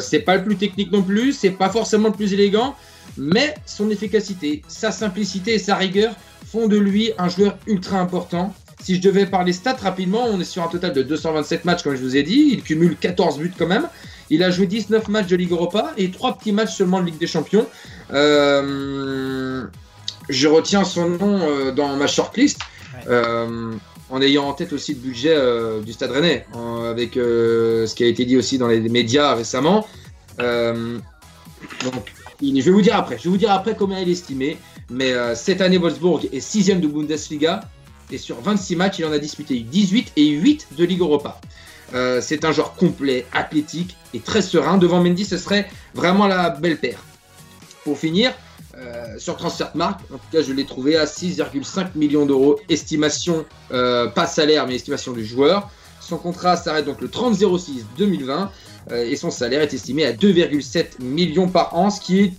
c'est 0.00 0.20
pas 0.20 0.36
le 0.36 0.44
plus 0.44 0.56
technique 0.56 0.92
non 0.92 1.02
plus, 1.02 1.32
c'est 1.32 1.50
pas 1.50 1.68
forcément 1.68 2.08
le 2.08 2.14
plus 2.14 2.32
élégant, 2.32 2.76
mais 3.16 3.54
son 3.66 3.90
efficacité, 3.90 4.62
sa 4.68 4.90
simplicité 4.90 5.54
et 5.54 5.58
sa 5.58 5.76
rigueur 5.76 6.14
font 6.46 6.68
de 6.68 6.76
lui 6.76 7.12
un 7.18 7.28
joueur 7.28 7.58
ultra 7.66 7.98
important. 7.98 8.54
Si 8.82 8.96
je 8.96 9.00
devais 9.00 9.26
parler 9.26 9.52
stats 9.52 9.76
rapidement, 9.80 10.24
on 10.26 10.40
est 10.40 10.44
sur 10.44 10.62
un 10.62 10.68
total 10.68 10.92
de 10.92 11.02
227 11.02 11.64
matchs, 11.64 11.82
comme 11.82 11.96
je 11.96 12.02
vous 12.02 12.16
ai 12.16 12.22
dit. 12.22 12.50
Il 12.52 12.62
cumule 12.62 12.96
14 12.96 13.38
buts 13.38 13.52
quand 13.56 13.66
même. 13.66 13.88
Il 14.30 14.42
a 14.42 14.50
joué 14.50 14.66
19 14.66 15.08
matchs 15.08 15.28
de 15.28 15.36
Ligue 15.36 15.52
Europa 15.52 15.92
et 15.96 16.10
3 16.10 16.38
petits 16.38 16.52
matchs 16.52 16.76
seulement 16.76 17.00
de 17.00 17.06
Ligue 17.06 17.18
des 17.18 17.26
Champions. 17.26 17.66
Euh, 18.12 19.64
je 20.28 20.48
retiens 20.48 20.84
son 20.84 21.08
nom 21.08 21.40
euh, 21.40 21.72
dans 21.72 21.96
ma 21.96 22.06
shortlist. 22.06 22.58
Euh, 23.08 23.72
en 24.10 24.20
ayant 24.20 24.44
en 24.44 24.52
tête 24.52 24.72
aussi 24.72 24.92
le 24.92 25.00
budget 25.00 25.36
du 25.82 25.92
Stade 25.92 26.10
Rennais, 26.10 26.46
avec 26.88 27.14
ce 27.14 27.92
qui 27.94 28.04
a 28.04 28.06
été 28.06 28.26
dit 28.26 28.36
aussi 28.36 28.58
dans 28.58 28.68
les 28.68 28.80
médias 28.80 29.34
récemment. 29.34 29.88
donc, 30.38 32.12
je 32.54 32.64
vais 32.64 32.70
vous 32.70 32.82
dire 32.82 32.96
après. 32.96 33.18
Je 33.18 33.74
combien 33.74 34.00
il 34.00 34.08
est 34.08 34.12
estimé. 34.12 34.58
Mais 34.90 35.12
euh, 35.12 35.34
cette 35.34 35.60
année, 35.60 35.78
Wolfsburg 35.78 36.28
est 36.32 36.40
6 36.40 36.66
de 36.80 36.86
Bundesliga. 36.86 37.60
Et 38.10 38.18
sur 38.18 38.40
26 38.40 38.76
matchs, 38.76 38.98
il 38.98 39.06
en 39.06 39.12
a 39.12 39.18
disputé 39.18 39.60
18 39.60 40.12
et 40.16 40.28
8 40.28 40.68
de 40.76 40.84
Ligue 40.84 41.00
Europa. 41.00 41.40
Euh, 41.94 42.20
c'est 42.20 42.44
un 42.44 42.52
joueur 42.52 42.74
complet, 42.74 43.26
athlétique 43.32 43.96
et 44.12 44.20
très 44.20 44.42
serein. 44.42 44.78
Devant 44.78 45.02
Mendy, 45.02 45.24
ce 45.24 45.38
serait 45.38 45.68
vraiment 45.94 46.26
la 46.26 46.50
belle 46.50 46.78
paire. 46.78 47.02
Pour 47.84 47.98
finir, 47.98 48.32
euh, 48.76 49.18
sur 49.18 49.36
Transfermarkt, 49.36 50.00
en 50.12 50.16
tout 50.16 50.26
cas, 50.32 50.42
je 50.42 50.52
l'ai 50.52 50.64
trouvé 50.64 50.96
à 50.96 51.06
6,5 51.06 51.88
millions 51.94 52.26
d'euros. 52.26 52.58
Estimation, 52.68 53.46
pas 53.70 54.26
salaire, 54.26 54.66
mais 54.66 54.74
estimation 54.74 55.12
du 55.12 55.24
joueur. 55.24 55.70
Son 56.00 56.18
contrat 56.18 56.56
s'arrête 56.56 56.84
donc 56.84 57.00
le 57.00 57.08
30-06 57.08 57.84
2020. 57.96 58.50
Euh, 58.90 59.04
et 59.04 59.16
son 59.16 59.30
salaire 59.30 59.62
est 59.62 59.72
estimé 59.72 60.04
à 60.04 60.12
2,7 60.12 61.00
millions 61.02 61.48
par 61.48 61.76
an, 61.76 61.90
ce 61.90 62.00
qui 62.00 62.20
est 62.20 62.32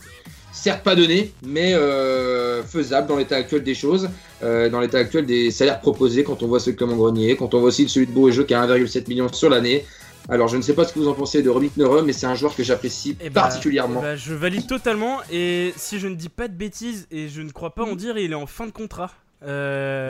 certes 0.52 0.84
pas 0.84 0.96
donné, 0.96 1.32
mais 1.44 1.74
euh, 1.74 2.64
faisable 2.64 3.08
dans 3.08 3.18
l'état 3.18 3.36
actuel 3.36 3.64
des 3.64 3.76
choses, 3.76 4.10
euh, 4.42 4.70
dans 4.70 4.80
l'état 4.80 5.00
actuel 5.00 5.26
des 5.26 5.52
salaires 5.52 5.82
proposés 5.82 6.24
quand 6.24 6.42
on 6.44 6.48
voit 6.48 6.60
celui 6.60 6.74
de 6.74 6.78
Clément 6.78 6.96
Grenier, 6.96 7.36
quand 7.36 7.54
on 7.54 7.60
voit 7.60 7.68
aussi 7.68 7.88
celui 7.90 8.08
de 8.08 8.12
Beau 8.12 8.30
et 8.30 8.32
Jeu 8.32 8.44
qui 8.46 8.54
a 8.54 8.66
1,7 8.66 9.08
million 9.10 9.32
sur 9.32 9.50
l'année. 9.50 9.86
Alors 10.28 10.48
je 10.48 10.58
ne 10.58 10.64
sais 10.64 10.74
pas 10.74 10.86
ce 10.86 10.94
que 10.94 10.98
vous 10.98 11.08
en 11.08 11.14
pensez 11.14 11.44
de 11.44 11.50
Robin 11.50 11.68
Neureux, 11.78 12.02
mais 12.04 12.14
c'est 12.14 12.26
un 12.26 12.34
joueur 12.34 12.56
que 12.56 12.64
j'apprécie 12.64 13.16
eh 13.22 13.30
bah, 13.30 13.42
particulièrement. 13.42 14.00
Eh 14.00 14.04
bah, 14.04 14.16
je 14.16 14.34
valide 14.34 14.66
totalement, 14.66 15.20
et 15.32 15.74
si 15.76 16.00
je 16.00 16.08
ne 16.08 16.16
dis 16.16 16.30
pas 16.30 16.48
de 16.48 16.54
bêtises, 16.56 17.06
et 17.12 17.28
je 17.28 17.42
ne 17.42 17.52
crois 17.52 17.76
pas 17.76 17.84
en 17.84 17.96
dire, 17.96 18.18
il 18.18 18.32
est 18.32 18.36
en 18.36 18.48
fin 18.48 18.66
de 18.66 18.72
contrat 18.72 19.12
Euh... 19.44 20.10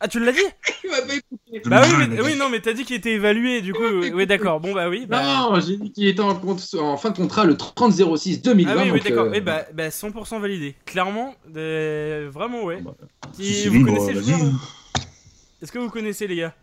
Ah, 0.00 0.08
tu 0.08 0.20
l'as 0.20 0.32
dit 0.32 0.38
Bah 1.64 1.82
oui, 1.84 2.06
mais, 2.08 2.20
oui, 2.20 2.36
non, 2.36 2.48
mais 2.50 2.60
t'as 2.60 2.72
dit 2.72 2.84
qu'il 2.84 2.96
était 2.96 3.12
évalué, 3.12 3.62
du 3.62 3.72
coup. 3.72 3.82
Oui, 4.12 4.26
d'accord. 4.26 4.60
Bon, 4.60 4.72
bah 4.74 4.88
oui. 4.88 5.06
Bah... 5.08 5.22
Non, 5.22 5.60
j'ai 5.60 5.76
dit 5.76 5.90
qu'il 5.90 6.06
était 6.06 6.20
en, 6.20 6.40
en, 6.78 6.96
fin 6.96 7.10
de 7.10 7.16
contrat 7.16 7.44
le 7.44 7.54
30-06 7.54 8.42
2020. 8.42 8.72
Ah 8.72 8.82
oui, 8.82 8.90
oui, 8.92 9.00
d'accord. 9.00 9.26
Euh... 9.26 9.40
bah, 9.40 9.64
bah 9.72 9.88
100% 9.88 10.40
validé. 10.40 10.74
Clairement, 10.84 11.34
vraiment, 11.52 12.64
ouais. 12.64 12.80
Bah, 12.82 12.94
vous 13.32 13.84
connaissez 13.84 14.12
le 14.12 14.22
joueur 14.22 14.40
Est-ce 15.62 15.72
que 15.72 15.78
vous 15.78 15.90
connaissez, 15.90 16.26
les 16.26 16.36
gars 16.36 16.54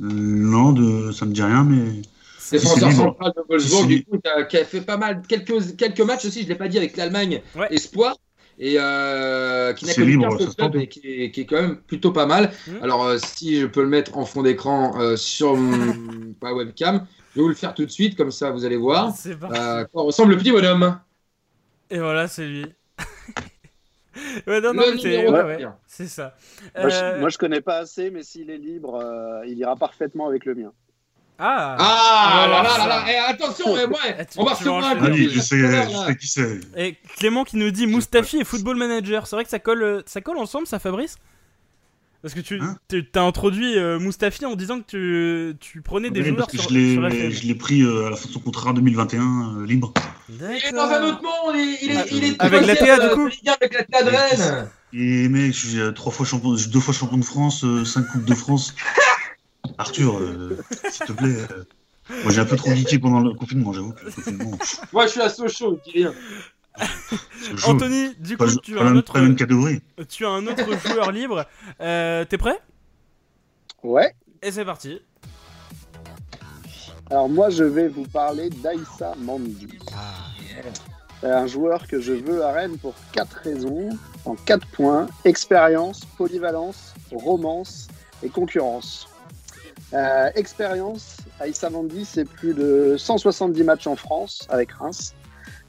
Non, 0.00 0.72
de... 0.72 1.12
ça 1.12 1.26
me 1.26 1.32
dit 1.32 1.42
rien, 1.42 1.64
mais. 1.64 2.02
Défenseur 2.50 2.90
central 2.90 3.32
de 3.36 3.42
Wolfsburg, 3.48 3.86
du 3.86 4.04
coup, 4.04 4.20
qui 4.48 4.56
a 4.56 4.64
fait 4.64 4.80
pas 4.80 4.96
mal, 4.96 5.22
quelques, 5.28 5.76
quelques 5.76 6.00
matchs 6.00 6.24
aussi, 6.24 6.42
je 6.42 6.48
l'ai 6.48 6.56
pas 6.56 6.66
dit, 6.66 6.78
avec 6.78 6.96
l'Allemagne 6.96 7.42
Espoir 7.70 8.16
et 8.62 8.74
euh, 8.78 9.72
qui 9.72 9.86
n'a 9.86 9.94
que 9.94 10.02
libre, 10.02 10.54
club 10.54 10.76
et 10.76 10.86
qui 10.86 11.00
est, 11.04 11.30
qui 11.30 11.40
est, 11.40 11.46
quand 11.46 11.60
même 11.60 11.76
plutôt 11.78 12.12
pas 12.12 12.26
mal. 12.26 12.52
Mmh. 12.66 12.72
Alors, 12.82 13.04
euh, 13.04 13.16
si 13.16 13.58
je 13.58 13.66
peux 13.66 13.80
le 13.80 13.88
mettre 13.88 14.18
en 14.18 14.26
fond 14.26 14.42
d'écran 14.42 15.00
euh, 15.00 15.16
sur 15.16 15.56
ma 15.56 16.52
webcam, 16.52 17.06
je 17.30 17.36
vais 17.36 17.42
vous 17.42 17.48
le 17.48 17.54
faire 17.54 17.72
tout 17.72 17.86
de 17.86 17.90
suite, 17.90 18.18
comme 18.18 18.30
ça 18.30 18.50
vous 18.50 18.66
allez 18.66 18.76
voir. 18.76 19.14
Euh, 19.26 19.84
quoi 19.86 20.02
ressemble 20.02 20.32
le 20.32 20.36
petit 20.36 20.52
bonhomme. 20.52 21.00
Et 21.88 21.98
voilà, 21.98 22.28
c'est 22.28 22.46
lui. 22.46 22.66
ouais, 24.46 24.60
non, 24.60 24.74
non, 24.74 24.82
c'est 25.86 26.06
ça. 26.06 26.36
Moi 26.78 26.90
je, 26.90 27.18
moi, 27.18 27.30
je 27.30 27.38
connais 27.38 27.62
pas 27.62 27.78
assez, 27.78 28.10
mais 28.10 28.22
s'il 28.22 28.50
est 28.50 28.58
libre, 28.58 29.02
il 29.46 29.56
ira 29.56 29.74
parfaitement 29.74 30.28
avec 30.28 30.44
le 30.44 30.54
mien. 30.54 30.72
Ah, 31.42 31.74
ah 31.78 32.46
là 32.50 32.62
là 32.62 32.76
là 32.76 32.86
là 32.86 33.04
eh, 33.08 33.30
Attention, 33.30 33.74
eh, 33.74 33.86
ouais, 33.86 33.96
eh, 34.18 34.24
on 34.36 34.44
va 34.44 34.52
recevoir 34.52 34.84
un 34.84 35.10
oui, 35.10 35.30
je 35.32 35.40
sais, 35.40 35.58
je 35.58 36.06
sais 36.06 36.16
qui 36.16 36.26
c'est. 36.28 36.60
Et 36.76 36.96
Clément 37.16 37.44
qui 37.44 37.56
nous 37.56 37.70
dit 37.70 37.86
Moustafi 37.86 38.40
et 38.40 38.44
Football 38.44 38.76
Manager. 38.76 39.26
C'est 39.26 39.36
vrai 39.36 39.44
que 39.44 39.50
ça 39.50 39.58
colle, 39.58 39.82
euh, 39.82 40.02
ça 40.04 40.20
colle 40.20 40.36
ensemble, 40.36 40.66
ça, 40.66 40.78
Fabrice 40.78 41.16
Parce 42.20 42.34
que 42.34 42.40
tu 42.40 42.60
hein 42.60 42.76
as 43.14 43.20
introduit 43.20 43.78
euh, 43.78 43.98
Moustafi 43.98 44.44
en 44.44 44.54
disant 44.54 44.80
que 44.80 44.84
tu, 44.86 45.56
tu 45.60 45.80
prenais 45.80 46.10
des 46.10 46.22
joueurs 46.22 46.50
sur, 46.50 46.68
Je 46.68 47.46
l'ai 47.46 47.54
pris 47.54 47.80
euh, 47.80 48.08
à 48.08 48.10
la 48.10 48.16
fin 48.16 48.28
de 48.28 48.32
son 48.34 48.40
contrat 48.40 48.74
2021 48.74 49.64
libre. 49.64 49.94
Il 50.28 50.42
est 50.44 50.72
dans 50.72 50.82
un 50.82 51.02
autre 51.04 51.22
monde, 51.22 51.56
il, 51.56 51.90
est, 51.90 52.12
il 52.12 52.24
est 52.24 52.42
avec 52.42 52.66
la 52.66 52.76
TA 52.76 53.08
du 53.08 53.14
coup 53.14 53.30
Avec 53.46 53.72
la 53.72 53.84
TA 53.84 54.02
de 54.02 54.10
Rennes 54.10 54.68
Et 54.92 55.26
mec, 55.30 55.54
je 55.54 55.68
suis 55.68 55.94
trois 55.94 56.12
fois 56.12 56.26
champion, 56.26 56.54
deux 56.70 56.80
fois 56.80 56.92
champion 56.92 57.16
de 57.16 57.24
France, 57.24 57.64
cinq 57.86 58.06
coupes 58.08 58.26
de 58.26 58.34
France. 58.34 58.74
Arthur, 59.78 60.18
euh, 60.18 60.58
s'il 60.90 61.06
te 61.06 61.12
plaît. 61.12 61.36
Euh, 61.50 61.64
moi, 62.22 62.32
j'ai 62.32 62.40
un 62.40 62.44
peu 62.44 62.56
trop 62.56 62.70
geeké 62.74 62.98
pendant 62.98 63.20
le 63.20 63.34
confinement, 63.34 63.72
j'avoue. 63.72 63.94
Moi, 64.92 65.06
je 65.06 65.12
suis 65.12 65.20
à 65.20 65.28
Sochaux, 65.28 65.78
dis 65.84 65.92
rien. 65.92 66.14
Anthony, 67.66 68.14
du 68.16 68.36
coup, 68.36 68.46
tu, 68.62 68.78
as 68.78 68.82
un 68.82 68.96
autre... 68.96 69.12
tu 70.08 70.26
as 70.26 70.30
un 70.30 70.46
autre 70.46 70.88
joueur 70.88 71.12
libre. 71.12 71.46
Euh, 71.80 72.24
T'es 72.24 72.38
prêt? 72.38 72.58
Ouais. 73.82 74.14
Et 74.42 74.50
c'est 74.50 74.64
parti. 74.64 75.00
Alors 77.10 77.28
moi, 77.28 77.50
je 77.50 77.64
vais 77.64 77.88
vous 77.88 78.04
parler 78.04 78.50
d'Aïssa 78.50 79.14
Mandi. 79.18 79.68
Ah. 79.92 80.30
Un 81.22 81.46
joueur 81.46 81.86
que 81.86 82.00
je 82.00 82.12
veux 82.12 82.42
à 82.44 82.52
Rennes 82.52 82.78
pour 82.78 82.94
quatre 83.12 83.36
raisons, 83.42 83.90
en 84.24 84.36
quatre 84.36 84.66
points 84.68 85.06
expérience, 85.24 86.00
polyvalence, 86.16 86.94
romance 87.12 87.88
et 88.22 88.30
concurrence. 88.30 89.09
Euh, 89.92 90.30
expérience, 90.34 91.16
Aïssa 91.40 91.68
Mandi, 91.68 92.04
c'est 92.04 92.24
plus 92.24 92.54
de 92.54 92.94
170 92.96 93.64
matchs 93.64 93.86
en 93.86 93.96
France 93.96 94.46
avec 94.48 94.72
Reims. 94.72 95.14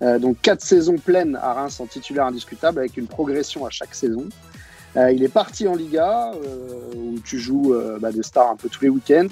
Euh, 0.02 0.20
donc 0.20 0.38
4 0.42 0.62
saisons 0.62 0.98
pleines 0.98 1.38
à 1.42 1.54
Reims 1.54 1.80
en 1.80 1.86
titulaire 1.86 2.26
indiscutable 2.26 2.80
avec 2.80 2.98
une 2.98 3.08
progression 3.08 3.66
à 3.66 3.70
chaque 3.70 3.96
saison. 3.96 4.28
Euh, 4.98 5.12
il 5.12 5.24
est 5.24 5.30
parti 5.30 5.68
en 5.68 5.76
Liga 5.76 6.34
où 6.96 7.18
tu 7.24 7.40
joues 7.40 7.74
bah, 8.00 8.12
des 8.12 8.24
stars 8.24 8.52
un 8.52 8.56
peu 8.56 8.68
tous 8.68 8.84
les 8.84 8.90
week-ends. 8.90 9.30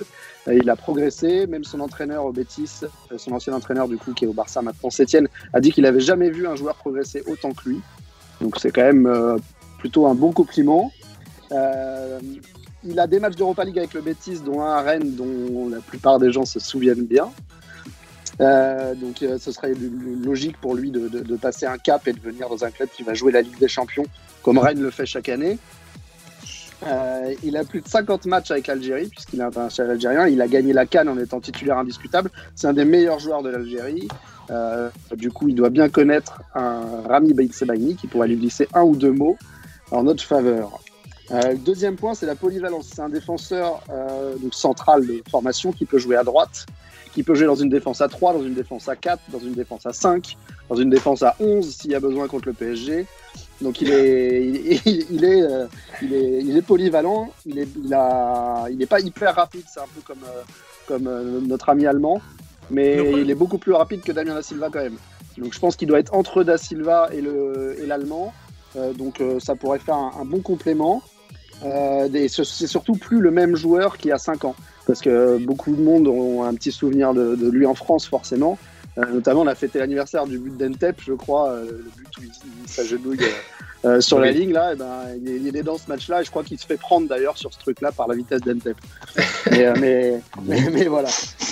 il 0.48 0.70
a 0.70 0.76
progressé, 0.76 1.48
même 1.48 1.66
son 1.66 1.82
entraîneur 1.82 2.26
au 2.26 2.32
Betis, 2.32 2.82
son 3.18 3.34
ancien 3.34 3.54
entraîneur 3.54 3.88
du 3.88 3.98
coup 3.98 4.14
qui 4.14 4.24
est 4.24 4.28
au 4.28 4.34
Barça 4.34 4.62
maintenant, 4.62 4.90
Sétienne, 4.90 5.28
a 5.54 5.60
dit 5.60 5.72
qu'il 5.72 5.84
n'avait 5.84 6.00
jamais 6.00 6.30
vu 6.30 6.48
un 6.48 6.56
joueur 6.56 6.76
progresser 6.76 7.24
autant 7.28 7.52
que 7.52 7.70
lui. 7.70 7.82
Donc 8.40 8.58
c'est 8.58 8.72
quand 8.72 8.84
même 8.84 9.38
plutôt 9.80 10.08
un 10.08 10.16
bon 10.16 10.32
compliment. 10.32 10.92
Il 12.84 13.00
a 13.00 13.08
des 13.08 13.20
matchs 13.20 13.36
d'Europa 13.36 13.64
League 13.64 13.78
avec 13.78 13.94
le 13.94 14.02
Betis, 14.02 14.40
dont 14.40 14.62
un 14.62 14.72
à 14.72 14.82
Rennes, 14.82 15.16
dont 15.16 15.70
la 15.70 15.80
plupart 15.80 16.20
des 16.20 16.32
gens 16.32 16.46
se 16.46 16.60
souviennent 16.60 17.06
bien. 17.06 17.30
Euh, 18.42 18.96
donc 18.96 19.22
euh, 19.22 19.38
ce 19.38 19.52
serait 19.52 19.74
logique 20.24 20.58
pour 20.62 20.74
lui 20.74 20.92
de, 20.92 21.36
passer 21.36 21.66
un 21.66 21.78
cap 21.78 22.08
et 22.08 22.14
de 22.14 22.20
venir 22.20 22.48
dans 22.48 22.64
un 22.64 22.72
club 22.72 22.88
qui 22.90 23.04
va 23.04 23.14
jouer 23.14 23.34
la 23.34 23.42
Ligue 23.42 23.60
des 23.60 23.68
Champions, 23.68 24.06
comme 24.44 24.58
Rennes 24.58 24.82
le 24.82 24.92
fait 24.92 25.06
chaque 25.06 25.30
année. 25.30 25.58
Euh, 26.88 27.34
il 27.44 27.58
a 27.58 27.66
plus 27.66 27.82
de 27.82 27.88
50 27.90 28.26
matchs 28.26 28.52
avec 28.52 28.68
l'Algérie, 28.68 29.08
puisqu'il 29.08 29.42
est 29.42 29.44
international 29.44 29.92
algérien. 29.92 30.28
Il 30.28 30.42
a 30.42 30.48
gagné 30.48 30.72
la 30.72 30.86
Cannes 30.86 31.10
en 31.10 31.18
étant 31.18 31.42
titulaire 31.42 31.78
indiscutable. 31.78 32.32
C'est 32.56 32.68
un 32.68 32.74
des 32.74 32.86
meilleurs 32.86 33.20
joueurs 33.20 33.44
de 33.44 33.50
l'Algérie. 33.50 34.08
du 35.18 35.30
coup, 35.30 35.50
il 35.50 35.56
doit 35.56 35.70
bien 35.70 35.90
connaître 35.90 36.42
un 36.56 37.02
Rami 37.06 37.34
Baïtsebaini 37.34 37.98
qui 37.98 38.08
pourrait 38.08 38.30
lui 38.30 38.38
glisser 38.38 38.70
un 38.74 38.84
ou 38.84 38.96
deux 38.96 39.12
mots 39.12 39.38
en 39.92 40.04
notre 40.04 40.24
faveur. 40.24 40.80
Euh, 41.32 41.52
le 41.52 41.58
deuxième 41.58 41.96
point, 41.96 42.14
c'est 42.14 42.26
la 42.26 42.36
polyvalence. 42.36 42.90
C'est 42.94 43.02
un 43.02 43.10
défenseur 43.10 43.82
euh, 43.90 44.36
donc 44.38 44.54
central 44.54 45.06
de 45.06 45.22
formation 45.30 45.72
qui 45.72 45.86
peut 45.86 46.00
jouer 46.00 46.16
à 46.16 46.24
droite, 46.24 46.66
qui 47.14 47.24
peut 47.24 47.36
jouer 47.36 47.46
dans 47.46 47.56
une 47.56 47.70
défense 47.70 48.02
à 48.02 48.08
3, 48.08 48.34
dans 48.34 48.44
une 48.44 48.56
défense 48.56 48.88
à 48.88 48.96
4, 48.96 49.22
dans 49.32 49.40
une 49.40 49.54
défense 49.54 49.86
à 49.86 49.94
5, 49.94 50.38
dans 50.70 50.76
une 50.76 50.90
défense 50.90 51.22
à 51.22 51.36
11 51.40 51.76
s'il 51.76 51.92
y 51.92 51.96
a 51.96 52.00
besoin 52.00 52.28
contre 52.28 52.48
le 52.48 52.54
PSG. 52.54 53.06
Donc 53.62 53.82
il 53.82 53.92
est, 53.92 54.42
il, 54.86 55.24
est, 55.24 55.42
euh, 55.44 55.68
il, 56.02 56.14
est, 56.14 56.42
il 56.42 56.58
est, 56.58 56.62
polyvalent, 56.62 57.30
il 57.46 57.60
est, 57.60 57.68
il 57.84 57.94
a, 57.94 58.66
il 58.72 58.82
est 58.82 58.88
pas 58.88 59.00
hyper 59.00 59.36
rapide, 59.36 59.66
c'est 59.72 59.82
un 59.82 59.88
peu 59.94 60.02
comme, 60.02 60.26
comme 60.88 61.48
notre 61.48 61.70
ami 61.70 61.86
allemand, 61.86 62.22
mais 62.72 62.98
il 63.22 63.30
est 63.30 63.36
beaucoup 63.36 63.60
plus 63.60 63.74
rapide 63.74 64.02
que 64.02 64.12
Damien 64.12 64.34
Da 64.34 64.42
Silva 64.42 64.70
quand 64.72 64.82
même. 64.82 64.98
Donc 65.38 65.54
je 65.54 65.60
pense 65.60 65.76
qu'il 65.76 65.88
doit 65.88 66.00
être 66.00 66.14
entre 66.14 66.44
Da 66.44 66.58
Silva 66.58 67.10
et 67.14 67.86
l'allemand. 67.86 68.34
donc 68.98 69.22
ça 69.40 69.56
pourrait 69.56 69.80
faire 69.80 69.96
un 69.96 70.26
bon 70.26 70.40
complément. 70.40 71.04
Euh, 71.66 72.28
c'est 72.28 72.68
surtout 72.68 72.94
plus 72.94 73.20
le 73.20 73.32
même 73.32 73.56
joueur 73.56 73.98
qu'il 73.98 74.10
y 74.10 74.14
a 74.14 74.18
5 74.18 74.46
ans. 74.46 74.56
Parce 74.88 75.02
que 75.02 75.38
beaucoup 75.38 75.76
de 75.76 75.82
monde 75.82 76.08
ont 76.08 76.44
un 76.44 76.54
petit 76.56 76.72
souvenir 76.72 77.14
de, 77.14 77.50
lui 77.50 77.66
en 77.66 77.76
France, 77.76 78.08
forcément. 78.08 78.58
Euh, 79.00 79.06
notamment, 79.06 79.42
on 79.42 79.48
a 79.48 79.56
fêté 79.56 79.80
l'anniversaire 79.80 80.26
du 80.26 80.38
but 80.38 80.58
d'Entep, 80.58 80.98
je 81.02 81.14
crois, 81.14 81.52
euh, 81.52 81.66
le 81.66 81.92
but 81.96 82.18
où 82.18 82.22
il, 82.64 82.70
s'agenouille 82.70 83.20
euh, 83.86 84.02
sur 84.02 84.20
la 84.20 84.32
ligne 84.32 84.52
là, 84.52 84.74
et 84.74 84.76
ben, 84.76 85.04
il, 85.24 85.56
est 85.56 85.64
dans 85.64 85.78
ce 85.78 85.88
match-là 85.88 86.22
et 86.22 86.26
je 86.26 86.30
crois 86.30 86.44
qu'il 86.44 86.60
se 86.60 86.66
fait 86.66 86.78
prendre 86.78 87.08
d'ailleurs 87.08 87.38
sur 87.38 87.54
ce 87.54 87.60
truc-là 87.60 87.94
par 87.94 88.08
la 88.08 88.16
vitesse 88.16 88.42
d'Entep. 88.42 88.76
mais, 89.52 90.22
mais, 90.44 90.70
mais, 90.70 90.86
voilà. 90.86 91.10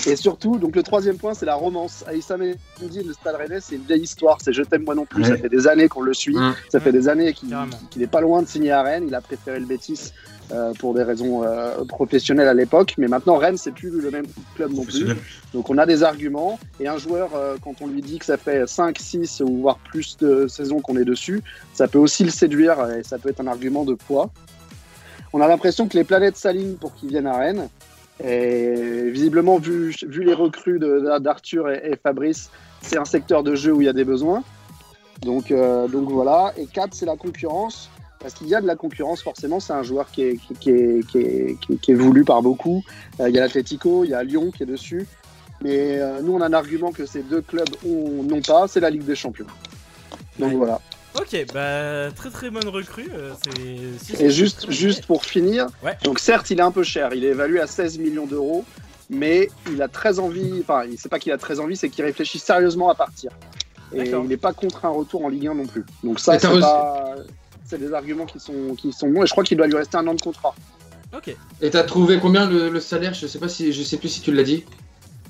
Et 0.07 0.15
surtout, 0.17 0.57
donc 0.57 0.75
le 0.75 0.83
troisième 0.83 1.17
point, 1.17 1.33
c'est 1.33 1.45
la 1.45 1.55
romance. 1.55 2.03
Aïssa 2.07 2.37
dit 2.37 3.03
le 3.03 3.13
Stade 3.13 3.35
Rennais, 3.35 3.59
c'est 3.61 3.75
une 3.75 3.83
vieille 3.83 4.03
histoire. 4.03 4.39
C'est 4.41 4.51
Je 4.51 4.63
t'aime 4.63 4.83
moi 4.83 4.95
non 4.95 5.05
plus. 5.05 5.23
Ça 5.23 5.37
fait 5.37 5.49
des 5.49 5.67
années 5.67 5.87
qu'on 5.87 6.01
le 6.01 6.13
suit. 6.13 6.35
Ça 6.69 6.79
fait 6.79 6.91
des 6.91 7.07
années 7.07 7.33
qu'il 7.33 7.49
n'est 7.95 8.07
pas 8.07 8.21
loin 8.21 8.41
de 8.41 8.47
signer 8.47 8.71
à 8.71 8.81
Rennes. 8.81 9.05
Il 9.07 9.15
a 9.15 9.21
préféré 9.21 9.59
le 9.59 9.65
Bétis 9.65 10.11
euh, 10.53 10.73
pour 10.79 10.93
des 10.93 11.03
raisons 11.03 11.43
euh, 11.43 11.83
professionnelles 11.83 12.47
à 12.47 12.53
l'époque. 12.53 12.93
Mais 12.97 13.09
maintenant, 13.09 13.35
Rennes, 13.35 13.57
c'est 13.57 13.73
plus 13.73 13.89
le 13.89 14.09
même 14.09 14.25
club 14.55 14.71
non 14.71 14.85
plus. 14.85 15.07
Donc 15.53 15.69
on 15.69 15.77
a 15.77 15.85
des 15.85 16.03
arguments. 16.03 16.57
Et 16.79 16.87
un 16.87 16.97
joueur, 16.97 17.31
euh, 17.35 17.57
quand 17.61 17.81
on 17.81 17.87
lui 17.87 18.01
dit 18.01 18.17
que 18.17 18.25
ça 18.25 18.37
fait 18.37 18.65
5, 18.65 18.97
6 18.97 19.41
ou 19.45 19.61
voire 19.61 19.77
plus 19.77 20.15
de 20.17 20.47
saisons 20.47 20.79
qu'on 20.79 20.95
est 20.95 21.03
dessus, 21.03 21.41
ça 21.73 21.89
peut 21.89 21.99
aussi 21.99 22.23
le 22.23 22.29
séduire 22.29 22.77
et 22.91 23.03
ça 23.03 23.17
peut 23.17 23.27
être 23.27 23.41
un 23.41 23.47
argument 23.47 23.83
de 23.83 23.93
poids. 23.93 24.29
On 25.33 25.41
a 25.41 25.49
l'impression 25.49 25.89
que 25.89 25.97
les 25.97 26.05
planètes 26.05 26.37
s'alignent 26.37 26.75
pour 26.75 26.95
qu'il 26.95 27.09
vienne 27.09 27.27
à 27.27 27.37
Rennes. 27.37 27.67
Et 28.23 29.09
visiblement, 29.11 29.59
vu, 29.59 29.93
vu 30.07 30.23
les 30.23 30.33
recrues 30.33 30.79
d'Arthur 31.19 31.69
et, 31.69 31.91
et, 31.91 31.97
Fabrice, 32.01 32.49
c'est 32.81 32.97
un 32.97 33.05
secteur 33.05 33.43
de 33.43 33.53
jeu 33.53 33.73
où 33.73 33.81
il 33.81 33.85
y 33.85 33.89
a 33.89 33.93
des 33.93 34.05
besoins. 34.05 34.43
Donc, 35.21 35.51
donc 35.51 36.09
voilà. 36.09 36.53
Et 36.57 36.67
4, 36.67 36.93
c'est 36.93 37.05
la 37.05 37.17
concurrence. 37.17 37.91
Parce 38.19 38.33
qu'il 38.33 38.47
y 38.47 38.55
a 38.55 38.61
de 38.61 38.67
la 38.67 38.75
concurrence, 38.75 39.21
forcément, 39.21 39.59
c'est 39.59 39.73
un 39.73 39.83
joueur 39.83 40.09
qui 40.11 40.23
est, 40.23 40.39
qui, 40.59 40.69
est, 40.71 41.07
qui, 41.07 41.91
est, 41.91 41.95
voulu 41.95 42.23
par 42.23 42.41
beaucoup. 42.41 42.83
Euh, 43.19 43.29
il 43.29 43.35
y 43.35 43.37
a 43.37 43.41
l'Atletico, 43.41 44.03
il 44.03 44.09
y 44.09 44.13
a 44.13 44.23
Lyon 44.23 44.51
qui 44.51 44.63
est 44.63 44.67
dessus. 44.67 45.07
Mais 45.61 45.99
euh, 45.99 46.21
nous, 46.21 46.33
on 46.33 46.41
a 46.41 46.47
un 46.47 46.53
argument 46.53 46.91
que 46.91 47.05
ces 47.05 47.21
deux 47.21 47.41
clubs 47.41 47.69
n'ont 47.83 48.41
pas, 48.41 48.67
c'est 48.67 48.79
la 48.79 48.89
Ligue 48.89 49.05
des 49.05 49.15
Champions. 49.15 49.47
Donc 50.39 50.53
voilà. 50.53 50.81
Ok, 51.19 51.45
bah 51.51 52.11
très 52.15 52.29
très 52.29 52.51
bonne 52.51 52.67
recrue. 52.67 53.09
Euh, 53.15 53.33
Et 54.19 54.29
juste, 54.29 54.69
juste 54.69 55.05
pour 55.07 55.25
finir, 55.25 55.67
donc 56.03 56.19
certes, 56.19 56.51
il 56.51 56.59
est 56.59 56.63
un 56.63 56.71
peu 56.71 56.83
cher, 56.83 57.13
il 57.15 57.25
est 57.25 57.29
évalué 57.29 57.59
à 57.59 57.65
16 57.65 57.97
millions 57.97 58.27
d'euros, 58.27 58.65
mais 59.09 59.49
il 59.71 59.81
a 59.81 59.87
très 59.87 60.19
envie, 60.19 60.59
enfin, 60.61 60.83
c'est 60.95 61.09
pas 61.09 61.17
qu'il 61.17 61.31
a 61.31 61.39
très 61.39 61.59
envie, 61.59 61.75
c'est 61.75 61.89
qu'il 61.89 62.05
réfléchit 62.05 62.37
sérieusement 62.37 62.89
à 62.89 62.95
partir. 62.95 63.31
Et 63.93 64.09
il 64.09 64.27
n'est 64.27 64.37
pas 64.37 64.53
contre 64.53 64.85
un 64.85 64.89
retour 64.89 65.25
en 65.25 65.29
Ligue 65.29 65.47
1 65.47 65.55
non 65.55 65.65
plus. 65.65 65.85
Donc 66.03 66.19
ça, 66.19 66.37
c'est 66.37 66.59
pas 66.59 67.15
c'est 67.67 67.77
des 67.77 67.93
arguments 67.93 68.25
qui 68.25 68.39
sont, 68.39 68.75
qui 68.75 68.93
sont 68.93 69.09
bons 69.09 69.23
et 69.23 69.27
je 69.27 69.31
crois 69.31 69.43
qu'il 69.43 69.57
doit 69.57 69.67
lui 69.67 69.75
rester 69.75 69.97
un 69.97 70.07
an 70.07 70.13
de 70.13 70.21
contrat. 70.21 70.55
Ok. 71.15 71.35
Et 71.61 71.69
t'as 71.69 71.83
trouvé 71.83 72.19
combien 72.19 72.49
le, 72.49 72.79
salaire? 72.79 73.13
Je 73.13 73.27
sais 73.27 73.39
pas 73.39 73.49
si 73.49 73.71
je 73.71 73.83
sais 73.83 73.97
plus 73.97 74.09
si 74.09 74.21
tu 74.21 74.31
l'as 74.31 74.43
dit. 74.43 74.65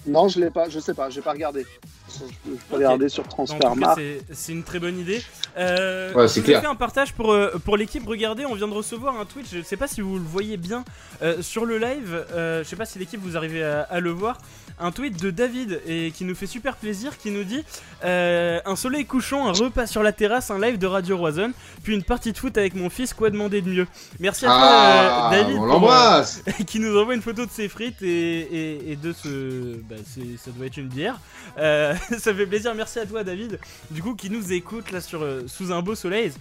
Non, 0.06 0.30
je 0.30 0.40
l'ai 0.40 0.50
pas, 0.50 0.70
je 0.70 0.80
sais 0.80 0.94
pas, 0.94 1.10
j'ai 1.10 1.22
pas 1.22 1.34
regardé. 1.34 1.66
Je, 2.10 2.52
peux 2.70 2.76
regarder 2.76 3.10
sur 3.10 3.28
Transfermarkt. 3.28 4.02
C'est 4.32 4.54
une 4.54 4.64
très 4.64 4.80
bonne 4.80 4.98
idée. 4.98 5.22
Euh, 5.58 6.14
ouais, 6.14 6.30
c'est 6.30 6.42
clair. 6.42 6.62
fait 6.62 6.68
un 6.68 6.76
partage 6.76 7.14
pour, 7.14 7.34
euh, 7.34 7.58
pour 7.66 7.76
l'équipe. 7.76 8.08
Regardez, 8.08 8.46
on 8.46 8.56
vient 8.56 8.70
de 8.70 8.74
recevoir 8.74 9.20
un 9.20 9.26
tweet. 9.26 9.48
Je 9.52 9.62
sais 9.62 9.76
pas 9.76 9.88
si 9.88 10.00
vous 10.00 10.16
le 10.16 10.24
voyez 10.24 10.56
bien 10.56 10.86
euh, 11.22 11.42
sur 11.42 11.66
le 11.66 11.78
live. 11.78 12.26
je 12.32 12.64
sais 12.64 12.78
pas 12.78 12.86
si 12.86 13.00
l'équipe 13.00 13.20
vous 13.22 13.36
arrivez 13.36 13.64
à, 13.64 14.00
le 14.00 14.12
voir. 14.12 14.38
Un 14.80 14.92
tweet 14.92 15.22
de 15.22 15.32
David 15.32 15.82
et 15.88 16.12
qui 16.12 16.24
nous 16.24 16.36
fait 16.36 16.48
super 16.48 16.76
plaisir. 16.76 17.18
Qui 17.18 17.32
nous 17.32 17.44
dit 17.44 17.64
Un 18.04 18.76
soleil 18.76 19.06
couchant, 19.06 19.48
un 19.48 19.52
repas 19.52 19.88
sur 19.88 20.04
la 20.04 20.12
terrasse, 20.12 20.52
un 20.52 20.60
live 20.60 20.78
de 20.78 20.88
Radio 20.88 21.18
Roison, 21.18 21.52
puis 21.84 21.94
une 21.94 22.04
partie 22.04 22.32
de 22.32 22.38
foot 22.38 22.58
avec 22.58 22.76
mon 22.76 22.90
fils. 22.90 23.14
Quoi 23.14 23.30
demander 23.30 23.62
de 23.62 23.70
mieux 23.70 23.88
Merci 24.20 24.46
à 24.46 24.50
toi, 24.50 24.58
ah, 24.60 25.30
David. 25.32 25.58
On 25.58 25.66
l'embrasse. 25.66 26.44
qui 26.68 26.80
nous 26.80 26.98
envoie 26.98 27.16
une 27.16 27.22
photo 27.22 27.46
de 27.46 27.52
ses 27.52 27.70
frites 27.70 28.02
et, 28.02 28.92
et, 28.92 28.96
de 28.96 29.14
ce. 29.14 29.78
Bah, 29.90 29.96
ça 30.06 30.52
doit 30.52 30.66
être 30.68 30.78
une 30.78 30.90
bière. 30.90 31.20
ça 31.58 32.34
fait 32.34 32.46
plaisir. 32.46 32.74
Merci 32.76 33.00
à 33.00 33.06
toi, 33.06 33.24
David. 33.24 33.60
Du 33.92 34.02
coup, 34.02 34.16
qui 34.16 34.30
nous 34.30 34.54
écoute 34.54 34.92
là 34.92 35.02
sur 35.02 35.26
sous 35.48 35.72
un 35.72 35.82
beau 35.82 35.96
soleil, 35.96 36.32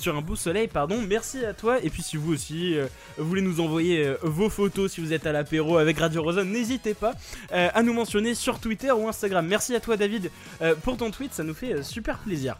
sur 0.00 0.16
un 0.16 0.22
beau 0.22 0.36
soleil, 0.36 0.68
pardon. 0.68 1.00
Merci 1.06 1.44
à 1.44 1.52
toi. 1.52 1.78
Et 1.82 1.90
puis 1.90 2.02
si 2.02 2.16
vous 2.16 2.32
aussi 2.32 2.76
euh, 2.76 2.86
voulez 3.18 3.42
nous 3.42 3.60
envoyer 3.60 4.04
euh, 4.04 4.16
vos 4.22 4.48
photos 4.48 4.92
si 4.92 5.00
vous 5.00 5.12
êtes 5.12 5.26
à 5.26 5.32
l'apéro 5.32 5.78
avec 5.78 5.98
Radio 5.98 6.22
Rosa, 6.22 6.44
n'hésitez 6.44 6.94
pas 6.94 7.14
euh, 7.52 7.68
à 7.82 7.84
nous 7.84 7.92
mentionner 7.92 8.34
sur 8.34 8.60
Twitter 8.60 8.92
ou 8.92 9.08
Instagram. 9.08 9.44
Merci 9.46 9.74
à 9.74 9.80
toi 9.80 9.96
David 9.96 10.30
pour 10.82 10.96
ton 10.96 11.10
tweet, 11.10 11.34
ça 11.34 11.42
nous 11.42 11.54
fait 11.54 11.82
super 11.82 12.18
plaisir. 12.18 12.56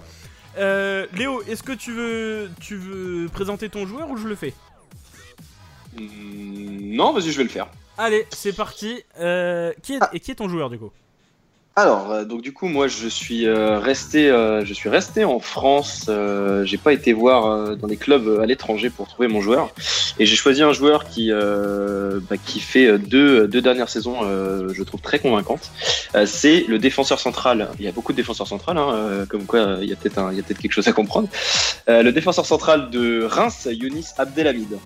Léo, 0.56 1.42
est-ce 1.48 1.62
que 1.62 1.72
tu 1.72 1.92
veux, 1.92 2.50
tu 2.60 2.76
veux 2.76 3.28
présenter 3.32 3.68
ton 3.68 3.86
joueur 3.86 4.10
ou 4.10 4.16
je 4.16 4.26
le 4.28 4.34
fais? 4.34 4.52
Hmm, 5.96 6.96
Non, 6.96 7.12
vas-y, 7.12 7.30
je 7.30 7.36
vais 7.38 7.44
le 7.44 7.48
faire. 7.50 7.68
Allez, 7.98 8.26
c'est 8.30 8.54
parti. 8.54 9.02
qui, 9.16 9.22
est, 9.22 9.98
ah. 10.00 10.10
et 10.12 10.20
qui 10.20 10.30
est 10.30 10.34
ton 10.36 10.48
joueur 10.48 10.70
du 10.70 10.78
coup? 10.78 10.90
Alors, 11.74 12.12
euh, 12.12 12.24
donc 12.24 12.42
du 12.42 12.52
coup, 12.52 12.68
moi, 12.68 12.86
je 12.86 13.08
suis 13.08 13.46
euh, 13.46 13.78
resté, 13.78 14.28
euh, 14.28 14.62
je 14.62 14.74
suis 14.74 14.90
resté 14.90 15.24
en 15.24 15.40
France. 15.40 16.10
j'ai 16.64 16.76
pas 16.76 16.92
été 16.92 17.14
voir 17.14 17.76
dans 17.76 17.86
les 17.86 17.96
clubs 17.96 18.40
à 18.42 18.46
l'étranger 18.46 18.90
pour 18.90 19.08
trouver 19.08 19.28
mon 19.28 19.40
joueur, 19.40 19.72
et 20.18 20.26
j'ai 20.26 20.36
choisi 20.36 20.62
un 20.62 20.72
joueur 20.72 21.04
qui, 21.04 21.30
bah, 21.30 22.36
qui 22.44 22.60
fait 22.60 22.98
deux, 22.98 23.48
deux 23.48 23.62
dernières 23.62 23.88
saisons, 23.88 24.20
je 24.72 24.82
trouve 24.82 25.00
très 25.00 25.18
convaincantes. 25.18 25.70
c'est 26.26 26.64
le 26.68 26.78
défenseur 26.78 27.18
central. 27.18 27.68
Il 27.78 27.84
y 27.84 27.88
a 27.88 27.92
beaucoup 27.92 28.12
de 28.12 28.18
défenseurs 28.18 28.46
centrales, 28.46 28.78
hein, 28.78 29.24
comme 29.28 29.44
quoi 29.46 29.78
il 29.80 29.88
y 29.88 29.92
a 29.92 29.96
peut-être 29.96 30.28
il 30.30 30.36
y 30.36 30.40
a 30.40 30.42
peut-être 30.42 30.60
quelque 30.60 30.72
chose 30.72 30.88
à 30.88 30.92
comprendre. 30.92 31.28
le 31.88 32.10
défenseur 32.10 32.44
central 32.46 32.90
de 32.90 33.24
Reims, 33.24 33.68
Younis 33.70 34.08
Abdelhamid. 34.18 34.78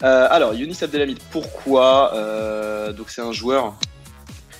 alors, 0.00 0.54
Younis 0.54 0.78
Abdelhamid, 0.82 1.18
pourquoi 1.30 2.12
Donc, 2.96 3.10
c'est 3.10 3.22
un 3.22 3.32
joueur 3.32 3.74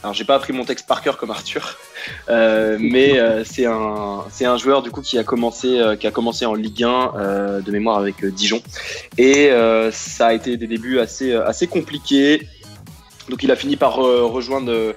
alors 0.02 0.14
j'ai 0.14 0.24
pas 0.24 0.34
appris 0.34 0.52
mon 0.52 0.64
texte 0.64 0.86
par 0.86 1.00
cœur 1.00 1.16
comme 1.16 1.30
Arthur, 1.30 1.76
euh, 2.28 2.76
mais 2.80 3.18
euh, 3.18 3.44
c'est 3.44 3.66
un 3.66 4.24
c'est 4.30 4.44
un 4.44 4.56
joueur 4.56 4.82
du 4.82 4.90
coup 4.90 5.00
qui 5.00 5.16
a 5.16 5.22
commencé 5.22 5.78
euh, 5.78 5.94
qui 5.94 6.08
a 6.08 6.10
commencé 6.10 6.44
en 6.44 6.54
Ligue 6.54 6.82
1 6.82 7.60
de 7.64 7.70
mémoire 7.70 7.98
avec 7.98 8.24
Dijon 8.24 8.60
et 9.16 9.50
ça 9.92 10.26
a 10.26 10.32
été 10.34 10.56
des 10.56 10.66
débuts 10.66 10.98
assez 10.98 11.34
assez 11.34 11.66
compliqués. 11.66 12.48
Donc 13.28 13.42
il 13.44 13.50
a 13.52 13.56
fini 13.56 13.76
par 13.76 13.94
rejoindre 13.94 14.94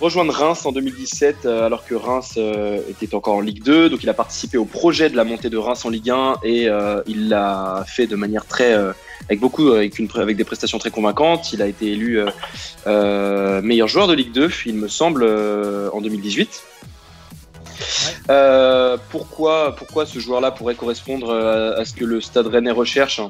rejoindre 0.00 0.34
Reims 0.34 0.66
en 0.66 0.72
2017 0.72 1.46
alors 1.46 1.86
que 1.86 1.94
Reims 1.94 2.38
était 2.90 3.14
encore 3.14 3.36
en 3.36 3.40
Ligue 3.40 3.62
2. 3.62 3.88
Donc 3.88 4.02
il 4.02 4.08
a 4.10 4.14
participé 4.14 4.58
au 4.58 4.66
projet 4.66 5.08
de 5.08 5.16
la 5.16 5.24
montée 5.24 5.48
de 5.48 5.56
Reims 5.56 5.84
en 5.86 5.90
Ligue 5.90 6.10
1 6.10 6.36
et 6.42 6.68
il 7.06 7.28
l'a 7.30 7.84
fait 7.86 8.06
de 8.06 8.16
manière 8.16 8.44
très 8.44 8.76
avec 9.28 9.40
beaucoup, 9.40 9.70
avec, 9.70 9.98
une, 9.98 10.08
avec 10.14 10.36
des 10.36 10.44
prestations 10.44 10.78
très 10.78 10.90
convaincantes. 10.90 11.52
Il 11.52 11.62
a 11.62 11.66
été 11.66 11.92
élu 11.92 12.18
euh, 12.18 12.26
euh, 12.86 13.62
meilleur 13.62 13.88
joueur 13.88 14.06
de 14.06 14.14
Ligue 14.14 14.32
2, 14.32 14.50
il 14.66 14.74
me 14.74 14.88
semble, 14.88 15.22
euh, 15.24 15.90
en 15.92 16.00
2018. 16.00 16.62
pourquoi, 19.10 19.74
pourquoi 19.76 20.06
ce 20.06 20.18
joueur-là 20.18 20.50
pourrait 20.50 20.74
correspondre 20.74 21.32
à, 21.32 21.84
ce 21.84 21.94
que 21.94 22.04
le 22.04 22.20
Stade 22.20 22.46
Rennais 22.46 22.70
recherche? 22.70 23.20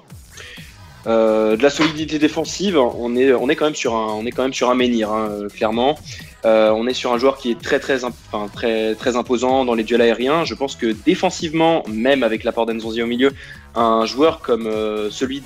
De 1.04 1.60
la 1.60 1.70
solidité 1.70 2.20
défensive, 2.20 2.78
on 2.78 3.16
est, 3.16 3.32
on 3.32 3.48
est 3.48 3.56
quand 3.56 3.64
même 3.64 3.74
sur 3.74 3.96
un, 3.96 4.12
on 4.14 4.24
est 4.24 4.30
quand 4.30 4.44
même 4.44 4.54
sur 4.54 4.70
un 4.70 4.76
menhir, 4.76 5.10
hein, 5.10 5.48
clairement. 5.52 5.98
on 6.44 6.86
est 6.86 6.94
sur 6.94 7.12
un 7.12 7.18
joueur 7.18 7.38
qui 7.38 7.50
est 7.50 7.60
très 7.60 7.80
très, 7.80 8.04
enfin, 8.04 8.48
très 8.52 8.94
très 8.94 9.16
imposant 9.16 9.64
dans 9.64 9.74
les 9.74 9.82
duels 9.82 10.02
aériens. 10.02 10.44
Je 10.44 10.54
pense 10.54 10.76
que 10.76 10.94
défensivement, 11.04 11.82
même 11.88 12.22
avec 12.22 12.44
l'apport 12.44 12.66
d'Enzonzi 12.66 13.02
au 13.02 13.06
milieu, 13.06 13.32
un 13.74 14.06
joueur 14.06 14.40
comme 14.40 14.70
celui 15.10 15.42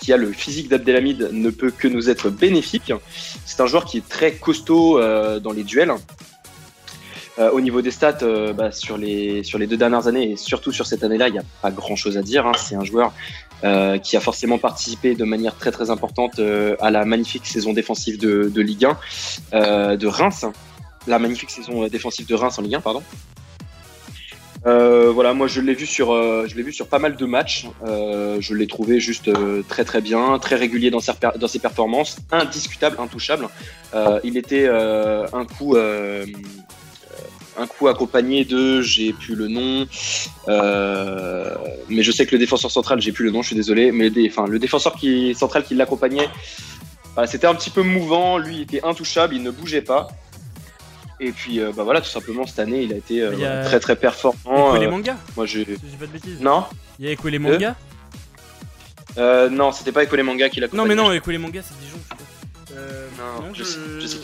qui 0.00 0.12
a 0.12 0.16
le 0.16 0.32
physique 0.32 0.68
d'Abdelhamid 0.68 1.30
ne 1.32 1.50
peut 1.50 1.70
que 1.70 1.88
nous 1.88 2.10
être 2.10 2.30
bénéfique. 2.30 2.92
C'est 3.44 3.60
un 3.60 3.66
joueur 3.66 3.84
qui 3.84 3.98
est 3.98 4.08
très 4.08 4.32
costaud 4.32 4.98
euh, 4.98 5.40
dans 5.40 5.52
les 5.52 5.64
duels. 5.64 5.92
Euh, 7.38 7.50
au 7.50 7.60
niveau 7.60 7.82
des 7.82 7.92
stats, 7.92 8.18
euh, 8.22 8.52
bah, 8.52 8.72
sur, 8.72 8.98
les, 8.98 9.44
sur 9.44 9.58
les 9.58 9.68
deux 9.68 9.76
dernières 9.76 10.08
années 10.08 10.32
et 10.32 10.36
surtout 10.36 10.72
sur 10.72 10.86
cette 10.86 11.04
année-là, 11.04 11.28
il 11.28 11.32
n'y 11.32 11.38
a 11.38 11.44
pas 11.62 11.70
grand-chose 11.70 12.16
à 12.18 12.22
dire. 12.22 12.46
Hein. 12.46 12.52
C'est 12.56 12.74
un 12.74 12.84
joueur 12.84 13.12
qui 14.04 14.16
a 14.16 14.20
forcément 14.20 14.56
participé 14.58 15.16
de 15.16 15.24
manière 15.24 15.56
très 15.56 15.72
très 15.72 15.90
importante 15.90 16.40
à 16.80 16.92
la 16.92 17.04
magnifique 17.04 17.44
saison 17.44 17.72
défensive 17.72 18.16
de, 18.16 18.52
de 18.54 18.60
Ligue 18.60 18.86
1 19.52 19.96
de 19.96 20.06
Reims. 20.06 20.46
La 21.08 21.18
magnifique 21.18 21.50
saison 21.50 21.84
défensive 21.88 22.24
de 22.28 22.36
Reims 22.36 22.56
en 22.60 22.62
Ligue 22.62 22.76
1, 22.76 22.80
pardon. 22.82 23.02
Euh, 24.66 25.10
voilà, 25.12 25.34
moi 25.34 25.46
je 25.46 25.60
l'ai 25.60 25.74
vu 25.74 25.86
sur, 25.86 26.12
euh, 26.12 26.46
je 26.48 26.56
l'ai 26.56 26.62
vu 26.62 26.72
sur 26.72 26.88
pas 26.88 26.98
mal 26.98 27.16
de 27.16 27.26
matchs. 27.26 27.66
Euh, 27.86 28.38
je 28.40 28.54
l'ai 28.54 28.66
trouvé 28.66 29.00
juste 29.00 29.30
très 29.68 29.84
très 29.84 30.00
bien, 30.00 30.38
très 30.38 30.56
régulier 30.56 30.90
dans 30.90 31.00
ses, 31.00 31.58
performances, 31.58 32.18
indiscutable, 32.30 32.96
intouchable. 32.98 33.48
il 34.24 34.36
était 34.36 34.68
un 34.68 35.44
coup, 35.44 35.76
un 35.76 37.66
coup 37.66 37.88
accompagné 37.88 38.44
de, 38.44 38.80
j'ai 38.80 39.12
plus 39.12 39.34
le 39.34 39.48
nom, 39.48 39.86
mais 41.88 42.02
je 42.02 42.12
sais 42.12 42.26
que 42.26 42.32
le 42.32 42.38
défenseur 42.38 42.70
central, 42.70 43.00
j'ai 43.00 43.12
plus 43.12 43.24
le 43.24 43.30
nom, 43.30 43.42
je 43.42 43.48
suis 43.48 43.56
désolé, 43.56 43.92
mais 43.92 44.10
le 44.10 44.58
défenseur 44.58 44.94
central 45.34 45.64
qui 45.64 45.74
l'accompagnait, 45.74 46.28
c'était 47.26 47.46
un 47.46 47.54
petit 47.54 47.70
peu 47.70 47.82
mouvant. 47.82 48.38
Lui, 48.38 48.56
il 48.56 48.62
était 48.62 48.84
intouchable, 48.84 49.34
il 49.34 49.42
ne 49.42 49.50
bougeait 49.50 49.82
pas. 49.82 50.08
Et 51.20 51.32
puis 51.32 51.60
euh, 51.60 51.72
bah 51.74 51.82
voilà, 51.82 52.00
tout 52.00 52.08
simplement 52.08 52.46
cette 52.46 52.60
année, 52.60 52.82
il 52.82 52.92
a 52.92 52.96
été 52.96 53.22
euh, 53.22 53.64
très 53.64 53.80
très 53.80 53.96
performant. 53.96 54.74
Il 54.74 54.74
y 54.74 54.76
a 54.76 54.78
les 54.80 54.90
mangas 54.90 55.16
Moi 55.36 55.46
j'ai. 55.46 55.64
pas 55.64 56.06
de 56.06 56.12
bêtises. 56.12 56.40
Non. 56.40 56.64
Il 56.98 57.06
y 57.06 57.08
a 57.08 57.12
Echo 57.12 57.28
les 57.28 57.38
mangas 57.38 57.74
euh, 59.16 59.48
Non, 59.48 59.72
c'était 59.72 59.92
pas 59.92 60.04
Echo 60.04 60.16
les 60.16 60.22
mangas 60.22 60.48
qui 60.48 60.60
l'a. 60.60 60.68
Non 60.72 60.86
mais 60.86 60.94
non, 60.94 61.12
Echo 61.12 61.30
les 61.30 61.38
mangas 61.38 61.62
c'est 61.64 61.78
Dijon. 61.80 61.98
Euh, 62.74 63.08
non, 63.18 63.52
je... 63.52 63.64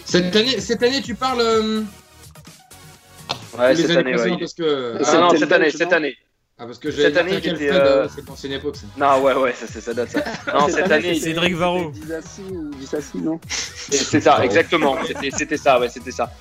Cette 0.05 0.37
année, 0.37 0.61
cette 0.61 0.83
année, 0.83 1.03
tu 1.03 1.15
parles. 1.17 1.43
Ouais, 3.59 3.75
cette 3.75 3.91
année, 3.91 4.17
ouais. 4.17 4.37
Parce 4.39 4.55
que... 4.55 4.99
Ah, 5.05 5.17
non, 5.19 5.31
cette 5.37 5.51
année, 5.51 5.71
cette 5.71 5.93
année. 5.93 6.17
Ah, 6.57 6.67
parce 6.67 6.79
que 6.79 6.89
cette 6.93 7.17
année, 7.17 7.37
était. 7.37 7.73
Euh... 7.73 8.07
C'est 8.09 8.25
l'ancienne 8.29 8.53
époque, 8.53 8.77
ça. 8.77 8.87
Non, 8.97 9.21
ouais, 9.23 9.35
ouais, 9.35 9.55
ça, 9.55 9.67
ça 9.67 9.93
date, 9.93 10.11
ça. 10.11 10.23
Non, 10.53 10.69
cette 10.69 10.91
année. 10.91 11.15
C'est 11.15 11.31
Cédric 11.31 11.55
Varro. 11.57 11.91
Disassi, 11.91 13.19
non? 13.19 13.41
C'est 13.49 14.21
ça, 14.21 14.45
exactement. 14.45 14.97
C'était 15.37 15.57
ça, 15.57 15.81
ouais, 15.81 15.89
c'était 15.89 16.13
ça. 16.13 16.33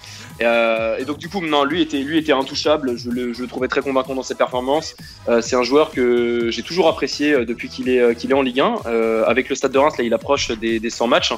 Euh, 0.41 0.97
et 0.97 1.05
donc 1.05 1.17
du 1.17 1.29
coup, 1.29 1.41
non, 1.41 1.63
lui 1.63 1.81
était, 1.81 1.99
lui 1.99 2.17
était 2.17 2.31
intouchable. 2.31 2.97
Je 2.97 3.09
le, 3.09 3.33
je 3.33 3.41
le 3.41 3.47
trouvais 3.47 3.67
très 3.67 3.81
convaincant 3.81 4.15
dans 4.15 4.23
ses 4.23 4.35
performances. 4.35 4.95
Euh, 5.27 5.41
c'est 5.41 5.55
un 5.55 5.63
joueur 5.63 5.91
que 5.91 6.49
j'ai 6.51 6.63
toujours 6.63 6.87
apprécié 6.87 7.33
euh, 7.33 7.45
depuis 7.45 7.69
qu'il 7.69 7.89
est, 7.89 8.15
qu'il 8.15 8.31
est 8.31 8.35
en 8.35 8.41
Ligue 8.41 8.59
1. 8.59 8.81
avec 9.27 9.49
le 9.49 9.55
Stade 9.55 9.71
de 9.71 9.77
Reims, 9.77 9.93
là, 9.97 10.03
il 10.03 10.13
approche 10.13 10.51
des, 10.51 10.79
des 10.79 10.89
100 10.89 11.07
matchs, 11.07 11.33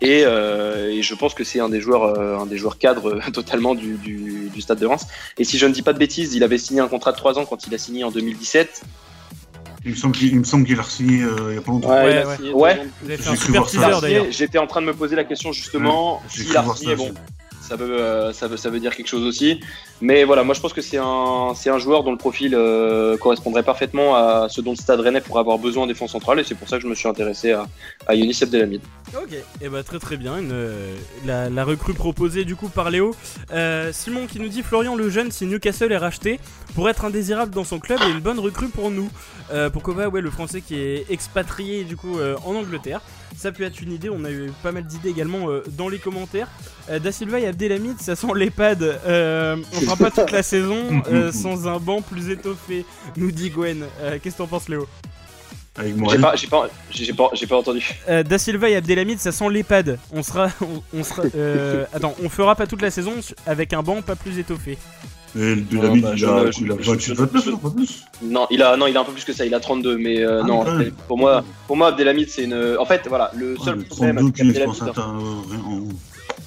et, 0.00 0.20
et 0.20 1.02
je 1.02 1.14
pense 1.14 1.34
que 1.34 1.44
c'est 1.44 1.60
un 1.60 1.68
des 1.68 1.80
joueurs, 1.80 2.40
un 2.40 2.46
des 2.46 2.58
joueurs 2.58 2.78
cadres 2.78 3.20
totalement 3.32 3.74
du, 3.74 3.94
du, 3.94 4.50
du, 4.52 4.60
Stade 4.60 4.78
de 4.78 4.86
Reims. 4.86 5.06
Et 5.38 5.44
si 5.44 5.58
je 5.58 5.66
ne 5.66 5.72
dis 5.72 5.82
pas 5.82 5.92
de 5.92 5.98
bêtises, 5.98 6.34
il 6.34 6.42
avait 6.42 6.58
signé 6.58 6.80
un 6.80 6.88
contrat 6.88 7.12
de 7.12 7.16
3 7.16 7.38
ans 7.38 7.44
quand 7.44 7.66
il 7.66 7.74
a 7.74 7.78
signé 7.78 8.04
en 8.04 8.10
2017. 8.10 8.82
Il 9.84 9.92
me 9.92 9.96
semble 9.96 10.16
qu'il 10.66 10.80
a 10.80 10.82
signé 10.82 11.24
il 11.48 11.54
y 11.54 11.58
a 11.58 11.60
pas 11.60 11.70
longtemps. 11.70 11.90
Ouais, 11.90 12.24
ouais. 12.24 12.52
ouais. 12.52 14.30
J'étais 14.30 14.58
en 14.58 14.66
train 14.66 14.80
de 14.80 14.86
me 14.86 14.94
poser 14.94 15.14
la 15.14 15.24
question 15.24 15.52
justement. 15.52 16.20
S'il 16.28 16.56
a 16.56 16.64
signé, 16.74 16.96
bon, 16.96 17.14
ça 17.66 17.76
veut, 17.76 18.00
euh, 18.00 18.32
ça, 18.32 18.46
veut, 18.48 18.56
ça 18.56 18.70
veut 18.70 18.80
dire 18.80 18.94
quelque 18.94 19.08
chose 19.08 19.24
aussi. 19.24 19.60
Mais 20.00 20.24
voilà, 20.24 20.44
moi 20.44 20.54
je 20.54 20.60
pense 20.60 20.72
que 20.72 20.80
c'est 20.80 20.98
un, 20.98 21.52
c'est 21.54 21.70
un 21.70 21.78
joueur 21.78 22.04
dont 22.04 22.12
le 22.12 22.16
profil 22.16 22.54
euh, 22.54 23.16
correspondrait 23.16 23.62
parfaitement 23.62 24.14
à 24.14 24.48
ce 24.48 24.60
dont 24.60 24.70
le 24.70 24.76
Stade 24.76 25.00
Rennais 25.00 25.20
pourrait 25.20 25.40
avoir 25.40 25.58
besoin 25.58 25.84
en 25.84 25.86
défense 25.86 26.12
centrale 26.12 26.38
et 26.40 26.44
c'est 26.44 26.54
pour 26.54 26.68
ça 26.68 26.76
que 26.76 26.82
je 26.82 26.88
me 26.88 26.94
suis 26.94 27.08
intéressé 27.08 27.52
à, 27.52 27.66
à 28.06 28.14
Younis 28.14 28.38
Abdelhamid. 28.40 28.80
Ok, 29.14 29.32
et 29.32 29.42
eh 29.62 29.68
bah 29.68 29.82
très 29.82 29.98
très 29.98 30.16
bien, 30.16 30.38
une, 30.38 30.54
la, 31.24 31.48
la, 31.48 31.64
recrue 31.64 31.94
proposée 31.94 32.44
du 32.44 32.56
coup 32.56 32.68
par 32.68 32.90
Léo. 32.90 33.14
Euh, 33.52 33.92
Simon 33.92 34.26
qui 34.26 34.38
nous 34.40 34.48
dit 34.48 34.62
Florian 34.62 34.94
le 34.94 35.08
jeune 35.10 35.30
si 35.30 35.46
Newcastle 35.46 35.92
est 35.92 35.96
racheté 35.96 36.38
pour 36.74 36.88
être 36.88 37.04
indésirable 37.04 37.52
dans 37.54 37.64
son 37.64 37.78
club 37.78 38.00
et 38.06 38.10
une 38.10 38.20
bonne 38.20 38.38
recrue 38.38 38.68
pour 38.68 38.90
nous. 38.90 39.08
pourquoi 39.72 39.96
pas 39.96 40.08
ouais 40.08 40.20
le 40.20 40.30
français 40.30 40.60
qui 40.60 40.76
est 40.76 41.06
expatrié 41.10 41.84
du 41.84 41.96
coup 41.96 42.18
en 42.44 42.54
Angleterre. 42.54 43.00
Ça 43.36 43.52
peut 43.52 43.64
être 43.64 43.80
une 43.82 43.92
idée, 43.92 44.08
on 44.08 44.24
a 44.24 44.30
eu 44.30 44.50
pas 44.62 44.72
mal 44.72 44.84
d'idées 44.84 45.10
également 45.10 45.48
dans 45.76 45.88
les 45.88 45.98
commentaires. 45.98 46.48
da 46.88 47.12
Silva 47.12 47.38
et 47.38 47.46
Abdelhamid, 47.46 48.00
ça 48.00 48.16
sent 48.16 48.28
l'EHPAD. 48.34 49.00
on 49.04 49.80
fera 49.80 49.96
pas 49.96 50.10
toute 50.10 50.30
la 50.30 50.42
saison 50.42 51.02
euh, 51.10 51.32
sans 51.32 51.68
un 51.68 51.78
banc 51.78 52.02
plus 52.02 52.30
étoffé, 52.30 52.84
nous 53.16 53.30
dit 53.30 53.50
Gwen. 53.50 53.84
Euh, 54.00 54.18
qu'est-ce 54.22 54.36
que 54.36 54.42
t'en 54.42 54.46
penses, 54.46 54.68
Léo? 54.68 54.86
J'ai 56.90 57.12
pas, 57.12 57.56
entendu. 57.56 57.94
Euh, 58.08 58.22
da 58.22 58.38
Silva 58.38 58.70
et 58.70 58.76
Abdelhamid, 58.76 59.18
ça 59.18 59.32
sent 59.32 59.48
l'EHPAD. 59.50 59.98
On 60.12 60.22
sera, 60.22 60.48
on, 60.94 61.04
sera. 61.04 61.24
attends, 61.94 62.14
on 62.22 62.28
fera 62.28 62.54
pas 62.54 62.66
toute 62.66 62.82
la 62.82 62.90
saison 62.90 63.14
avec 63.46 63.72
un 63.72 63.82
banc 63.82 64.00
pas 64.02 64.16
plus 64.16 64.38
étoffé. 64.38 64.78
Et 65.38 65.56
de 65.56 65.76
la 65.76 65.88
bah, 65.88 65.94
il, 65.94 66.06
a, 66.06 66.14
il 66.14 66.72
a 66.72 66.74
28, 66.76 67.12
29, 67.12 67.60
pas 67.60 67.70
plus. 67.70 68.04
Non, 68.22 68.46
il 68.50 68.62
a, 68.62 68.76
non, 68.78 68.86
il 68.86 68.96
a 68.96 69.00
un 69.00 69.04
peu 69.04 69.12
plus 69.12 69.24
que 69.24 69.34
ça, 69.34 69.44
il 69.44 69.54
a 69.54 69.60
32, 69.60 69.98
mais 69.98 70.20
euh, 70.20 70.40
ah, 70.42 70.46
non, 70.46 70.64
pour 71.06 71.18
moi, 71.18 71.44
pour 71.66 71.76
moi, 71.76 71.88
Abdelhamid, 71.88 72.30
c'est 72.30 72.44
une. 72.44 72.76
En 72.78 72.86
fait, 72.86 73.02
voilà, 73.06 73.30
le 73.34 73.54
seul 73.58 73.80
ah, 73.82 73.84
problème 73.88 74.18
avec 74.18 74.40
Abdelhamid. 74.40 74.82
Hein. 74.96 75.18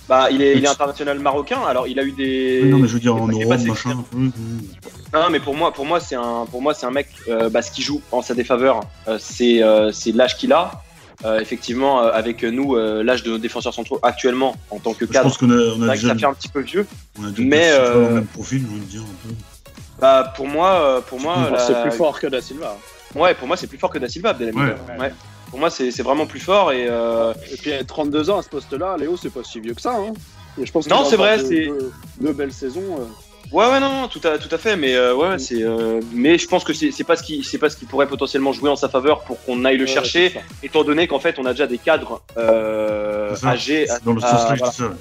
Bah, 0.07 0.29
il 0.31 0.41
est, 0.41 0.57
il 0.57 0.65
est 0.65 0.67
international 0.67 1.19
marocain, 1.19 1.59
alors 1.67 1.87
il 1.87 1.99
a 1.99 2.03
eu 2.03 2.13
des. 2.13 2.63
non, 2.65 2.79
mais 2.79 2.87
je 2.87 2.93
veux 2.93 2.99
dire 2.99 3.15
en 3.15 3.27
Europe, 3.27 3.59
machin. 3.67 4.03
Non, 5.13 5.29
mais 5.29 5.39
pour 5.39 5.55
moi, 5.55 5.71
pour 5.71 5.85
moi, 5.85 5.99
c'est 5.99 6.15
un, 6.15 6.47
pour 6.49 6.63
moi, 6.63 6.73
c'est 6.73 6.87
un 6.87 6.91
mec, 6.91 7.09
euh, 7.27 7.49
bah, 7.49 7.61
ce 7.61 7.71
qui 7.71 7.83
joue 7.83 8.01
en 8.11 8.23
sa 8.23 8.33
défaveur, 8.33 8.81
euh, 9.07 9.17
c'est, 9.19 9.61
c'est 9.93 10.13
l'âge 10.13 10.35
qu'il 10.35 10.51
a. 10.51 10.83
Euh, 11.25 11.39
effectivement, 11.39 12.01
euh, 12.01 12.11
avec 12.11 12.43
nous, 12.43 12.75
euh, 12.75 13.03
l'âge 13.03 13.23
de 13.23 13.31
nos 13.31 13.37
défenseurs 13.37 13.73
centraux 13.73 13.99
actuellement 14.03 14.55
en 14.69 14.79
tant 14.79 14.93
que 14.93 15.03
cadre, 15.03 15.17
je 15.17 15.21
pense 15.23 15.37
qu'on 15.37 15.51
a, 15.51 15.75
on 15.77 15.81
a 15.81 15.95
déjà... 15.95 16.09
ça 16.09 16.15
fait 16.15 16.25
un 16.25 16.33
petit 16.33 16.47
peu 16.47 16.61
vieux. 16.61 16.87
On 17.19 17.25
a 17.25 17.31
mais 17.37 17.71
euh... 17.71 18.09
même 18.09 18.25
profil, 18.25 18.65
on 18.71 18.77
dire 18.77 19.01
un 19.01 19.27
peu. 19.27 19.35
Bah 19.99 20.33
pour 20.35 20.47
moi, 20.47 21.03
pour 21.07 21.19
moi, 21.19 21.49
la... 21.51 21.59
c'est 21.59 21.81
plus 21.81 21.91
fort 21.91 22.19
que 22.19 22.27
Da 22.27 22.41
Silva. 22.41 22.77
Ouais, 23.15 23.33
pour 23.33 23.47
moi 23.47 23.57
c'est 23.57 23.67
plus 23.67 23.77
fort 23.77 23.89
que 23.89 23.99
Da 23.99 24.07
Silva, 24.07 24.33
ouais. 24.39 24.51
ouais. 24.97 25.13
Pour 25.49 25.59
moi 25.59 25.69
c'est 25.69 26.01
vraiment 26.01 26.25
plus 26.25 26.39
fort 26.39 26.71
et. 26.71 26.85
Et 26.85 27.57
puis 27.57 27.71
32 27.85 28.29
ans 28.29 28.39
à 28.39 28.41
ce 28.41 28.49
poste-là, 28.49 28.95
Léo 28.97 29.17
c'est 29.17 29.33
pas 29.33 29.43
si 29.43 29.59
vieux 29.59 29.73
que 29.73 29.81
ça. 29.81 29.95
Hein. 29.95 30.13
Et 30.61 30.65
je 30.65 30.71
pense 30.71 30.87
non, 30.87 31.03
c'est 31.03 31.17
vrai, 31.17 31.39
c'est 31.39 31.69
deux, 32.21 32.31
belles 32.31 32.53
saisons. 32.53 33.09
Ouais, 33.51 33.65
ouais, 33.65 33.79
non, 33.79 34.07
tout 34.07 34.21
à, 34.27 34.37
tout 34.37 34.53
à 34.53 34.57
fait, 34.59 34.75
mais 34.75 34.93
euh, 34.95 35.15
ouais, 35.15 35.39
c'est, 35.39 35.63
euh, 35.63 36.01
mais 36.11 36.37
je 36.37 36.47
pense 36.47 36.63
que 36.63 36.71
c'est 36.73 37.03
pas 37.03 37.15
ce 37.15 37.23
qui, 37.23 37.43
c'est 37.43 37.57
pas 37.57 37.69
ce 37.69 37.77
qui 37.77 37.85
pourrait 37.85 38.07
potentiellement 38.07 38.53
jouer 38.53 38.69
en 38.69 38.75
sa 38.75 38.89
faveur 38.89 39.21
pour 39.23 39.43
qu'on 39.43 39.65
aille 39.65 39.77
le 39.77 39.87
chercher, 39.87 40.33
étant 40.61 40.83
donné 40.83 41.07
qu'en 41.07 41.19
fait, 41.19 41.39
on 41.39 41.45
a 41.45 41.51
déjà 41.51 41.65
des 41.65 41.79
cadres 41.79 42.21
euh, 42.37 43.35
âgés. 43.43 43.87
Dans 44.05 44.13
le 44.13 44.21
sens 44.21 44.45
voilà. 44.45 44.71
ça. 44.71 44.91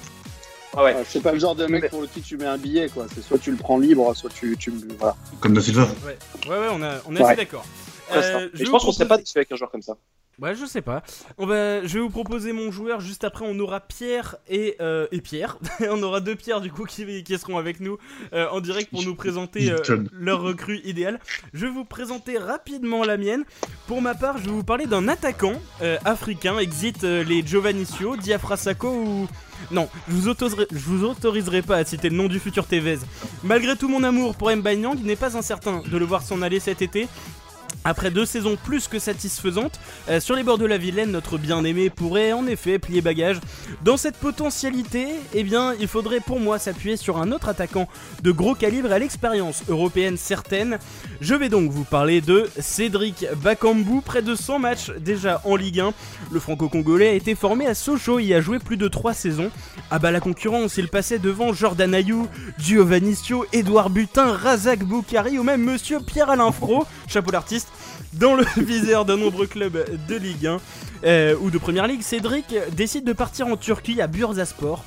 Ah 0.77 0.85
ouais. 0.85 0.97
C'est 1.07 1.23
pas 1.23 1.33
le 1.33 1.39
genre 1.39 1.55
de 1.57 1.67
mec 1.67 1.91
pour 1.91 2.01
lequel 2.03 2.23
tu 2.23 2.37
mets 2.37 2.47
un 2.47 2.57
billet, 2.57 2.89
quoi. 2.89 3.07
C'est 3.15 3.23
soit 3.23 3.39
tu 3.39 3.51
le 3.51 3.57
prends 3.57 3.79
libre, 3.79 4.15
soit 4.15 4.31
tu, 4.31 4.57
tu 4.57 4.73
voilà. 4.99 5.17
Comme 5.41 5.55
Da 5.55 5.61
Silva. 5.61 5.87
Ouais, 6.07 6.17
ouais, 6.49 6.59
ouais 6.59 6.69
on, 6.73 6.83
a, 6.83 6.95
on 7.07 7.17
est 7.17 7.23
assez 7.23 7.37
d'accord. 7.37 7.65
Euh, 8.13 8.49
je, 8.55 8.65
je 8.65 8.71
pense 8.71 8.85
qu'on 8.85 8.93
serait 8.93 9.09
pas 9.09 9.19
déçu 9.19 9.37
avec 9.37 9.53
un 9.53 9.57
joueur 9.57 9.71
comme 9.71 9.83
ça. 9.83 9.97
Ouais, 10.41 10.55
je 10.55 10.65
sais 10.67 10.83
pas. 10.83 11.03
On 11.37 11.47
va, 11.47 11.85
je 11.85 11.95
vais 11.95 12.01
vous 12.01 12.11
proposer 12.11 12.53
mon 12.53 12.71
joueur. 12.71 13.01
Juste 13.01 13.25
après, 13.25 13.45
on 13.49 13.59
aura 13.59 13.81
Pierre 13.81 14.37
et, 14.49 14.77
euh, 14.81 15.09
et 15.11 15.21
Pierre. 15.21 15.59
on 15.91 16.01
aura 16.03 16.21
deux 16.21 16.37
Pierres 16.37 16.61
du 16.61 16.71
coup 16.71 16.85
qui, 16.85 17.25
qui 17.25 17.39
seront 17.39 17.59
avec 17.59 17.81
nous 17.81 17.99
euh, 18.33 18.49
en 18.51 18.61
direct 18.61 18.91
pour 18.91 19.03
nous 19.03 19.17
présenter 19.17 19.73
euh, 19.73 20.05
leur 20.13 20.43
recrue 20.43 20.81
idéale. 20.85 21.19
Je 21.53 21.67
vais 21.67 21.73
vous 21.73 21.85
présenter 21.85 22.39
rapidement 22.39 23.03
la 23.03 23.17
mienne. 23.17 23.45
Pour 23.89 24.01
ma 24.01 24.15
part, 24.15 24.39
je 24.39 24.45
vais 24.45 24.53
vous 24.53 24.65
parler 24.65 24.87
d'un 24.87 25.09
attaquant 25.09 25.61
africain. 26.05 26.59
Exit 26.59 27.03
les 27.03 27.45
Giovannicio, 27.45 28.17
Diafra 28.17 28.57
Sako 28.57 28.89
ou. 28.89 29.29
Non, 29.73 29.89
je 30.09 30.15
vous, 30.15 30.29
autoriserai, 30.29 30.67
je 30.71 30.79
vous 30.79 31.05
autoriserai 31.05 31.63
pas 31.63 31.77
à 31.79 31.85
citer 31.85 32.11
le 32.11 32.17
nom 32.17 32.29
du 32.29 32.39
futur 32.39 32.65
Tevez. 32.67 32.99
Malgré 33.43 33.77
tout 33.77 33.89
mon 33.89 34.05
amour 34.05 34.37
pour 34.37 34.55
Mbanyang, 34.55 34.97
il 34.99 35.05
n'est 35.05 35.17
pas 35.17 35.37
incertain 35.37 35.83
de 35.85 35.99
le 35.99 36.05
voir 36.05 36.23
s'en 36.23 36.43
aller 36.43 36.61
cet 36.61 36.81
été. 36.81 37.09
Après 37.85 38.11
deux 38.11 38.27
saisons 38.27 38.57
plus 38.63 38.89
que 38.89 38.99
satisfaisantes, 38.99 39.81
euh, 40.09 40.21
sur 40.21 40.35
les 40.37 40.43
bords 40.43 40.59
de 40.59 40.67
la 40.67 40.79
Vilaine, 40.79 41.11
notre 41.11 41.39
bien-aimé 41.39 41.91
pourrait 41.91 42.33
en 42.33 42.47
effet 42.47 42.79
plier 42.79 43.01
bagage. 43.01 43.41
Dans 43.83 43.97
cette 43.97 44.17
potentialité, 44.17 45.07
eh 45.33 45.43
bien, 45.43 45.75
il 45.81 45.89
faudrait 45.89 46.21
pour 46.21 46.41
moi 46.41 46.59
s'appuyer 46.59 46.97
sur 46.97 47.19
un 47.19 47.33
autre 47.33 47.49
attaquant 47.49 47.89
de 48.23 48.31
gros 48.31 48.55
calibre 48.55 48.93
à 48.93 48.99
l'expérience 48.99 49.63
européenne 49.69 50.17
certaine. 50.17 50.79
Je 51.21 51.35
vais 51.35 51.49
donc 51.49 51.71
vous 51.71 51.85
parler 51.85 52.21
de 52.21 52.51
Cédric 52.59 53.27
Bakambu, 53.43 54.03
près 54.05 54.23
de 54.23 54.35
100 54.35 54.59
matchs 54.59 54.91
déjà 54.99 55.41
en 55.45 55.57
Ligue 55.57 55.81
1. 55.81 55.95
Le 56.31 56.41
franco-congolais 56.41 57.09
a 57.09 57.15
été 57.15 57.35
formé 57.35 57.67
à 57.67 57.75
Sochaux 57.75 58.19
et 58.19 58.35
a 58.35 58.41
joué 58.41 58.59
plus 58.59 58.77
de 58.77 58.89
3 58.89 59.15
saisons. 59.15 59.51
Ah 59.91 59.99
bah 59.99 60.11
la 60.11 60.21
concurrence, 60.21 60.77
il 60.77 60.89
passait 60.89 61.19
devant 61.19 61.53
Jordan 61.53 61.95
Ayou, 61.95 62.29
Giovannicio, 62.59 63.47
Edouard 63.53 63.91
Butin, 63.91 64.33
Razak 64.33 64.81
Boukari 64.81 65.39
ou 65.39 65.43
même 65.43 65.63
Monsieur 65.63 66.01
Pierre-Alain 66.01 66.53
Fro, 66.53 66.85
chapeau 67.07 67.31
dans 68.15 68.35
le 68.35 68.45
viseur 68.63 69.05
d'un 69.05 69.17
nombreux 69.17 69.47
clubs 69.47 69.85
de 70.09 70.15
Ligue 70.17 70.47
1 70.47 70.61
euh, 71.05 71.37
ou 71.41 71.51
de 71.51 71.59
Première 71.59 71.87
Ligue, 71.87 72.03
Cédric 72.03 72.55
décide 72.73 73.05
de 73.05 73.13
partir 73.13 73.47
en 73.47 73.57
Turquie 73.57 74.01
à 74.01 74.07
Bursaspor 74.07 74.85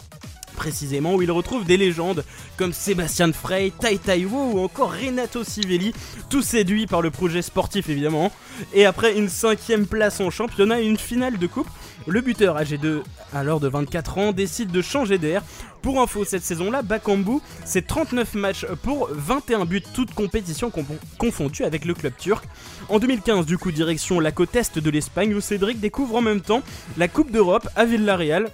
précisément 0.61 1.15
où 1.15 1.23
il 1.23 1.31
retrouve 1.31 1.65
des 1.65 1.75
légendes 1.75 2.23
comme 2.55 2.71
Sébastien 2.71 3.33
Frey, 3.33 3.71
Tai 3.79 3.97
Taiwo 3.97 4.51
ou 4.53 4.59
encore 4.59 4.93
Renato 4.93 5.43
Sivelli, 5.43 5.91
tous 6.29 6.43
séduits 6.43 6.85
par 6.85 7.01
le 7.01 7.09
projet 7.09 7.41
sportif 7.41 7.89
évidemment. 7.89 8.31
Et 8.71 8.85
après 8.85 9.17
une 9.17 9.27
cinquième 9.27 9.87
place 9.87 10.19
en 10.19 10.29
championnat 10.29 10.79
et 10.79 10.85
une 10.85 10.97
finale 10.99 11.39
de 11.39 11.47
coupe, 11.47 11.69
le 12.07 12.21
buteur 12.21 12.57
âgé 12.57 12.77
de 12.77 13.03
alors 13.33 13.59
de 13.59 13.67
24 13.67 14.17
ans 14.17 14.31
décide 14.31 14.71
de 14.71 14.81
changer 14.81 15.17
d'air. 15.17 15.43
Pour 15.81 15.99
info, 15.99 16.25
cette 16.25 16.43
saison-là, 16.43 16.83
Bakambu, 16.83 17.39
c'est 17.65 17.87
39 17.87 18.35
matchs 18.35 18.65
pour 18.83 19.09
21 19.11 19.65
buts, 19.65 19.81
toutes 19.93 20.13
compétitions 20.13 20.71
confondues 21.17 21.63
avec 21.63 21.85
le 21.85 21.93
club 21.93 22.13
turc. 22.17 22.45
En 22.89 22.99
2015, 22.99 23.45
du 23.45 23.57
coup, 23.57 23.71
direction 23.71 24.19
la 24.19 24.31
côte 24.31 24.55
est 24.55 24.77
de 24.77 24.89
l'Espagne 24.89 25.33
où 25.33 25.41
Cédric 25.41 25.79
découvre 25.79 26.15
en 26.15 26.21
même 26.21 26.41
temps 26.41 26.61
la 26.97 27.07
Coupe 27.07 27.31
d'Europe 27.31 27.67
à 27.75 27.85
Villarreal 27.85 28.49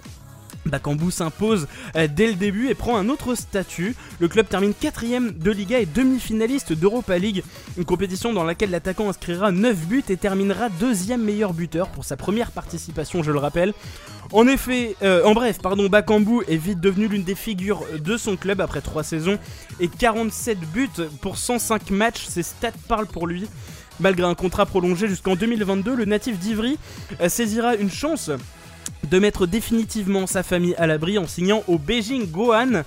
Bakambu 0.68 1.10
s'impose 1.10 1.66
euh, 1.96 2.08
dès 2.10 2.26
le 2.26 2.34
début 2.34 2.68
et 2.68 2.74
prend 2.74 2.96
un 2.96 3.08
autre 3.08 3.34
statut. 3.34 3.94
Le 4.20 4.28
club 4.28 4.48
termine 4.48 4.74
quatrième 4.74 5.32
de 5.32 5.50
Liga 5.50 5.78
et 5.78 5.86
demi-finaliste 5.86 6.72
d'Europa 6.72 7.18
League, 7.18 7.42
une 7.76 7.84
compétition 7.84 8.32
dans 8.32 8.44
laquelle 8.44 8.70
l'attaquant 8.70 9.08
inscrira 9.08 9.52
9 9.52 9.76
buts 9.86 10.04
et 10.08 10.16
terminera 10.16 10.68
deuxième 10.68 11.22
meilleur 11.22 11.52
buteur 11.52 11.88
pour 11.88 12.04
sa 12.04 12.16
première 12.16 12.50
participation, 12.50 13.22
je 13.22 13.32
le 13.32 13.38
rappelle. 13.38 13.72
En 14.32 14.46
effet, 14.46 14.94
euh, 15.02 15.24
en 15.24 15.32
bref, 15.32 15.58
pardon, 15.62 15.88
Bakambu 15.88 16.42
est 16.48 16.56
vite 16.56 16.80
devenu 16.80 17.08
l'une 17.08 17.22
des 17.22 17.34
figures 17.34 17.84
de 17.98 18.16
son 18.18 18.36
club 18.36 18.60
après 18.60 18.82
3 18.82 19.02
saisons 19.02 19.38
et 19.80 19.88
47 19.88 20.58
buts 20.60 20.90
pour 21.22 21.38
105 21.38 21.90
matchs, 21.90 22.26
ses 22.26 22.42
stats 22.42 22.72
parlent 22.88 23.06
pour 23.06 23.26
lui. 23.26 23.46
Malgré 24.00 24.26
un 24.26 24.34
contrat 24.34 24.66
prolongé 24.66 25.08
jusqu'en 25.08 25.34
2022, 25.34 25.94
le 25.96 26.04
natif 26.04 26.38
d'Ivry 26.38 26.78
euh, 27.20 27.28
saisira 27.28 27.74
une 27.74 27.90
chance 27.90 28.30
de 29.10 29.18
mettre 29.18 29.46
définitivement 29.46 30.26
sa 30.26 30.42
famille 30.42 30.74
à 30.76 30.86
l'abri 30.86 31.18
en 31.18 31.26
signant 31.26 31.62
au 31.66 31.78
Beijing 31.78 32.30
Gohan 32.30 32.82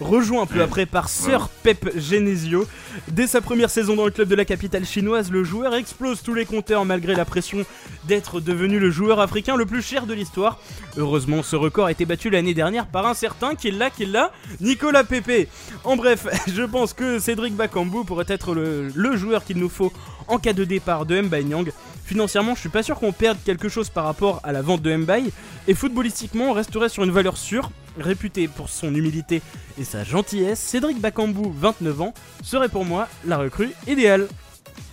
rejoint 0.00 0.42
un 0.42 0.46
peu 0.46 0.62
après 0.62 0.86
par 0.86 1.08
Sir 1.08 1.48
Pep 1.62 1.90
Genesio. 1.96 2.66
Dès 3.08 3.26
sa 3.26 3.40
première 3.40 3.70
saison 3.70 3.96
dans 3.96 4.04
le 4.04 4.10
club 4.10 4.28
de 4.28 4.34
la 4.34 4.44
capitale 4.44 4.84
chinoise, 4.84 5.30
le 5.30 5.44
joueur 5.44 5.74
explose 5.74 6.22
tous 6.22 6.34
les 6.34 6.44
compteurs 6.44 6.84
malgré 6.84 7.14
la 7.14 7.24
pression 7.24 7.64
d'être 8.06 8.40
devenu 8.40 8.78
le 8.78 8.90
joueur 8.90 9.20
africain 9.20 9.56
le 9.56 9.66
plus 9.66 9.82
cher 9.82 10.06
de 10.06 10.14
l'histoire. 10.14 10.58
Heureusement, 10.96 11.42
ce 11.42 11.56
record 11.56 11.86
a 11.86 11.92
été 11.92 12.04
battu 12.04 12.30
l'année 12.30 12.54
dernière 12.54 12.86
par 12.86 13.06
un 13.06 13.14
certain 13.14 13.54
qui 13.54 13.70
l'a, 13.70 13.90
qui 13.90 14.06
l'a, 14.06 14.32
Nicolas 14.60 15.04
Pepe. 15.04 15.48
En 15.84 15.96
bref, 15.96 16.26
je 16.48 16.62
pense 16.62 16.92
que 16.92 17.18
Cédric 17.18 17.54
Bakambu 17.54 18.04
pourrait 18.04 18.24
être 18.28 18.54
le, 18.54 19.16
joueur 19.16 19.44
qu'il 19.44 19.58
nous 19.58 19.68
faut 19.68 19.92
en 20.28 20.38
cas 20.38 20.52
de 20.52 20.64
départ 20.64 21.06
de 21.06 21.20
Mbanyang. 21.20 21.72
Financièrement, 22.04 22.54
je 22.54 22.60
suis 22.60 22.68
pas 22.70 22.82
sûr 22.82 22.98
qu'on 22.98 23.12
perde 23.12 23.36
quelque 23.44 23.68
chose 23.68 23.90
par 23.90 24.04
rapport 24.04 24.40
à 24.42 24.52
la 24.52 24.62
vente 24.62 24.80
de 24.80 24.96
Mbay, 24.96 25.24
et 25.66 25.74
footballistiquement, 25.74 26.50
on 26.50 26.52
resterait 26.54 26.88
sur 26.88 27.04
une 27.04 27.10
valeur 27.10 27.36
sûre, 27.36 27.70
réputé 27.98 28.48
pour 28.48 28.68
son 28.68 28.94
humilité 28.94 29.42
et 29.78 29.84
sa 29.84 30.04
gentillesse, 30.04 30.60
Cédric 30.60 31.00
Bakambu, 31.00 31.52
29 31.54 32.00
ans, 32.00 32.14
serait 32.42 32.68
pour 32.68 32.84
moi 32.84 33.08
la 33.26 33.38
recrue 33.38 33.70
idéale. 33.86 34.28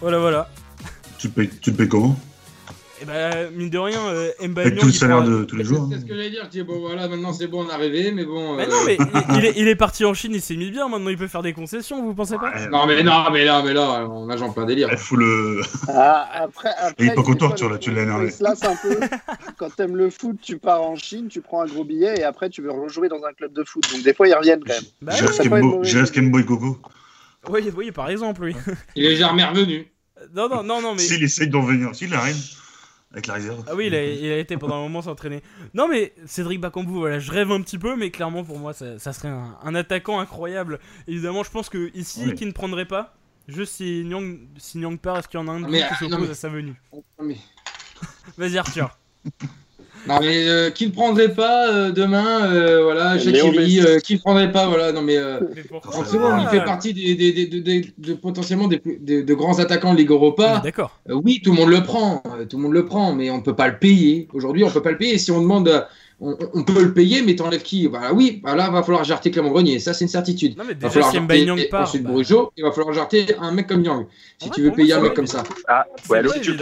Voilà, 0.02 0.20
voilà. 0.20 0.50
Tu 1.18 1.30
payes, 1.30 1.50
tu 1.62 1.72
payes 1.72 1.88
comment? 1.88 2.18
Et 2.98 3.00
eh 3.02 3.06
bah, 3.06 3.30
ben, 3.30 3.52
mine 3.54 3.70
de 3.70 3.78
rien, 3.78 4.00
euh, 4.08 4.32
Avec 4.40 4.80
tout 4.80 4.86
le 4.86 4.94
salaire 4.94 5.22
de 5.22 5.44
tous 5.44 5.58
les 5.58 5.66
jours. 5.66 5.90
C'est 5.92 6.00
ce 6.00 6.06
que 6.06 6.16
j'allais 6.16 6.30
dire. 6.30 6.66
bon, 6.66 6.80
voilà, 6.80 7.10
maintenant 7.10 7.34
c'est 7.34 7.48
bon, 7.48 7.66
on 7.66 7.70
est 7.70 7.74
arrivé, 7.74 8.14
mais 8.14 8.24
bon. 8.24 8.56
Mais 8.56 8.68
non, 8.68 8.78
mais 8.86 8.98
il, 9.38 9.46
est, 9.46 9.54
il, 9.58 9.68
est, 9.68 9.76
parti 9.76 10.06
en 10.06 10.14
Chine, 10.14 10.32
il 10.34 10.42
s'est 10.42 10.56
mis 10.56 10.72
bien. 10.72 10.88
Maintenant, 10.88 11.10
il 11.10 11.18
peut 11.18 11.28
faire 11.28 11.42
des 11.42 11.52
concessions, 11.52 12.02
vous 12.02 12.14
pensez 12.14 12.38
pas? 12.38 12.54
Non, 12.70 12.88
mais 12.88 13.04
non, 13.04 13.30
mais 13.34 13.44
là, 13.44 13.62
mais 13.66 13.74
là, 13.74 14.08
on 14.10 14.30
a 14.30 14.38
j'en 14.38 14.54
plein 14.54 14.66
délire. 14.66 14.88
Il 14.90 14.98
faut 14.98 15.18
le. 15.18 15.62
Ah, 15.90 16.26
après, 16.36 16.70
après, 16.70 16.96
il 17.00 17.08
est 17.08 17.16
pas 17.16 17.24
content, 17.24 17.52
tu 17.52 17.66
vois, 17.66 17.78
tu 17.78 17.92
l'as 17.92 18.04
énervé. 18.04 18.32
c'est 18.32 18.46
un 18.46 18.76
peu. 18.78 18.98
Quand 19.58 19.76
t'aimes 19.76 19.98
le 19.98 20.10
foot, 20.10 20.38
tu 20.42 20.58
pars 20.58 20.82
en 20.82 20.96
Chine, 20.96 21.28
tu 21.28 21.42
prends 21.42 21.64
un 21.64 21.66
gros 21.66 21.84
billet 21.84 22.16
et 22.18 22.24
après, 22.24 22.50
tu 22.50 22.62
veux 22.62 22.72
rejouer 22.72 23.10
dans 23.10 23.24
un 23.26 23.34
club 23.34 23.52
de 23.52 23.66
foot. 23.66 23.84
Donc, 23.92 24.04
des 24.04 24.14
fois, 24.14 24.30
ils 24.30 24.36
reviennent 24.36 24.64
quand 24.66 24.74
même. 24.74 24.84
Bah, 25.02 25.14
J'ai 25.84 26.04
Kembo 26.14 26.40
et 26.40 26.44
Gogo. 26.44 26.78
Oui, 27.50 27.70
oui, 27.76 27.92
par 27.92 28.10
exemple, 28.10 28.44
oui. 28.44 28.56
Il 28.96 29.06
est 29.06 29.18
jamais 29.18 29.44
revenu. 29.44 29.86
Non, 30.34 30.48
non, 30.48 30.64
non, 30.64 30.82
non, 30.82 30.94
mais. 30.94 31.02
S'il 31.02 31.22
essaye 31.22 31.50
d'en 31.50 31.62
venir, 31.62 31.94
s'il 31.94 32.14
arrive. 32.14 32.38
Avec 33.16 33.28
la 33.28 33.36
réserve. 33.36 33.64
Ah 33.66 33.76
oui, 33.76 33.88
il 33.88 33.96
a, 33.96 34.38
été 34.38 34.58
pendant 34.58 34.76
un 34.76 34.82
moment 34.84 35.02
s'entraîner. 35.02 35.42
Non, 35.74 35.88
mais 35.88 36.14
Cédric 36.26 36.60
Bakambu, 36.60 36.92
voilà, 36.92 37.18
je 37.18 37.32
rêve 37.32 37.50
un 37.50 37.62
petit 37.62 37.78
peu, 37.78 37.96
mais 37.96 38.12
clairement 38.12 38.44
pour 38.44 38.60
moi, 38.60 38.74
ça, 38.74 39.00
serait 39.00 39.30
un, 39.30 39.74
attaquant 39.74 40.20
incroyable. 40.20 40.80
Évidemment, 41.08 41.44
je 41.44 41.50
pense 41.50 41.70
que 41.70 41.92
ici, 41.96 42.34
qui 42.36 42.46
ne 42.46 42.52
prendrait 42.52 42.86
pas, 42.86 43.16
juste 43.48 43.76
si 43.76 44.04
Nyang, 44.04 44.38
si 44.58 44.80
Nyang 44.80 44.98
part, 44.98 45.20
est-ce 45.20 45.30
qu'il 45.30 45.40
y 45.40 45.44
en 45.44 45.48
a 45.48 45.52
un 45.52 45.64
qui 45.64 46.10
s'oppose 46.10 46.30
à 46.30 46.36
sa 46.36 46.50
venue 46.50 46.76
Vas-y, 48.38 48.58
Arthur. 48.58 48.98
Non 50.08 50.20
mais 50.22 50.48
euh, 50.48 50.70
qui 50.70 50.88
ne 50.88 50.92
prendrait 50.92 51.34
pas 51.34 51.70
euh, 51.70 51.92
demain, 51.92 52.46
euh, 52.46 52.84
voilà, 52.84 53.18
Shakiri, 53.18 53.80
euh, 53.80 54.00
qui 54.00 54.16
ne 54.16 54.20
prendrait 54.20 54.52
pas, 54.52 54.68
voilà, 54.68 54.92
non 54.92 55.02
mais, 55.02 55.18
euh, 55.18 55.40
il 55.56 56.48
fait 56.50 56.64
partie 56.64 56.94
des, 56.94 57.16
des, 57.16 57.46
des, 57.48 57.94
de, 57.98 58.14
potentiellement 58.14 58.68
des, 58.68 58.80
de 58.80 59.34
grands 59.34 59.60
attaquants 59.60 59.94
de 59.94 59.98
Ligue 59.98 60.12
Europa. 60.12 60.62
D'accord. 60.64 61.00
oui, 61.10 61.42
tout 61.44 61.52
le 61.52 61.58
monde 61.58 61.70
le 61.70 61.82
prend, 61.82 62.22
tout 62.50 62.58
le 62.58 62.64
monde 62.64 62.74
le 62.74 62.86
prend, 62.86 63.14
mais 63.14 63.30
on 63.32 63.38
ne 63.38 63.44
peut 63.44 63.56
pas 63.56 63.68
le 63.68 63.80
payer. 63.80 64.28
Aujourd'hui, 64.34 64.64
on 64.64 64.68
ne 64.68 64.74
peut 64.74 64.82
pas 64.82 64.92
le 64.92 64.98
payer. 64.98 65.18
Si 65.18 65.32
on 65.32 65.42
demande 65.42 65.86
on, 66.22 66.64
peut 66.64 66.82
le 66.82 66.94
payer, 66.94 67.22
mais 67.22 67.36
t'enlèves 67.36 67.62
qui? 67.62 67.88
Voilà, 67.88 68.14
oui, 68.14 68.40
bah 68.42 68.56
là, 68.56 68.70
va 68.70 68.84
falloir 68.84 69.04
jarter 69.04 69.32
Clément 69.32 69.50
Grenier. 69.50 69.80
Ça, 69.80 69.94
c'est 69.94 70.06
une 70.06 70.10
certitude. 70.10 70.58
Non, 70.58 70.64
mais 70.66 70.74
déjà, 70.74 70.88
va 70.88 71.12
falloir 71.12 71.58
si 71.58 71.66
part, 71.68 71.82
ensuite 71.84 72.04
bah... 72.04 72.12
il 72.56 72.64
va 72.64 72.72
falloir 72.72 72.94
jarter 72.94 73.36
un 73.40 73.52
mec 73.52 73.68
comme 73.68 73.82
Nyang. 73.82 74.08
Si 74.38 74.50
tu 74.50 74.62
veux 74.62 74.72
payer 74.72 74.94
un 74.94 75.02
mec 75.02 75.14
comme 75.14 75.28
ça. 75.28 75.44
Ah, 75.68 75.86
ouais, 76.10 76.22
si 76.34 76.42
tu 76.42 76.52
le 76.54 76.58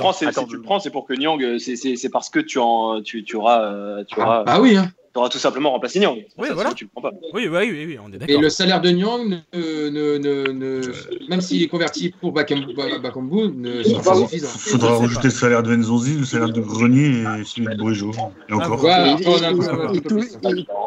prends, 0.62 0.80
c'est 0.80 0.90
pour 0.90 1.06
que 1.06 1.14
Nyang, 1.14 1.60
c'est 1.60 2.10
parce 2.10 2.30
que 2.30 2.40
tu, 2.40 2.58
en, 2.58 3.02
tu, 3.02 3.24
tu 3.24 3.36
auras. 3.36 3.62
Euh, 3.64 4.04
tu 4.08 4.20
auras 4.20 4.40
ah, 4.40 4.44
bah 4.44 4.60
oui, 4.60 4.76
hein 4.76 4.92
tu 5.14 5.20
auras 5.20 5.30
tout 5.30 5.38
simplement 5.38 5.72
remplacé 5.72 6.00
Nyang. 6.00 6.26
Oui, 6.40 6.48
voilà. 6.54 6.74
Tu 6.74 6.86
le 6.86 6.90
prends 6.90 7.02
pas. 7.02 7.12
Oui, 7.34 7.48
oui, 7.48 7.70
oui, 7.72 7.86
oui, 7.86 8.00
on 8.04 8.12
est 8.12 8.18
d'accord. 8.18 8.36
Et 8.36 8.42
le 8.42 8.50
salaire 8.50 8.82
de 8.82 8.90
Nyang, 8.90 9.44
ne, 9.54 9.90
ne, 9.90 10.52
ne, 10.52 10.82
même 11.30 11.40
s'il 11.40 11.62
est 11.62 11.68
converti 11.68 12.10
pour 12.20 12.32
Bakambu, 12.32 12.74
ne 13.56 13.84
sera 13.84 14.02
pas 14.02 14.16
suffisant. 14.16 14.48
Il 14.54 14.72
faudra 14.72 14.98
rajouter 14.98 15.28
le 15.28 15.30
salaire 15.30 15.62
de 15.62 15.76
Nzonzi, 15.76 16.18
le 16.18 16.26
salaire 16.26 16.50
de 16.50 16.62
Grenier 16.62 17.24
et 17.40 17.44
celui 17.44 17.68
de 17.68 17.76
Bourigeau. 17.78 18.12
Et 18.50 18.54
encore. 18.54 18.84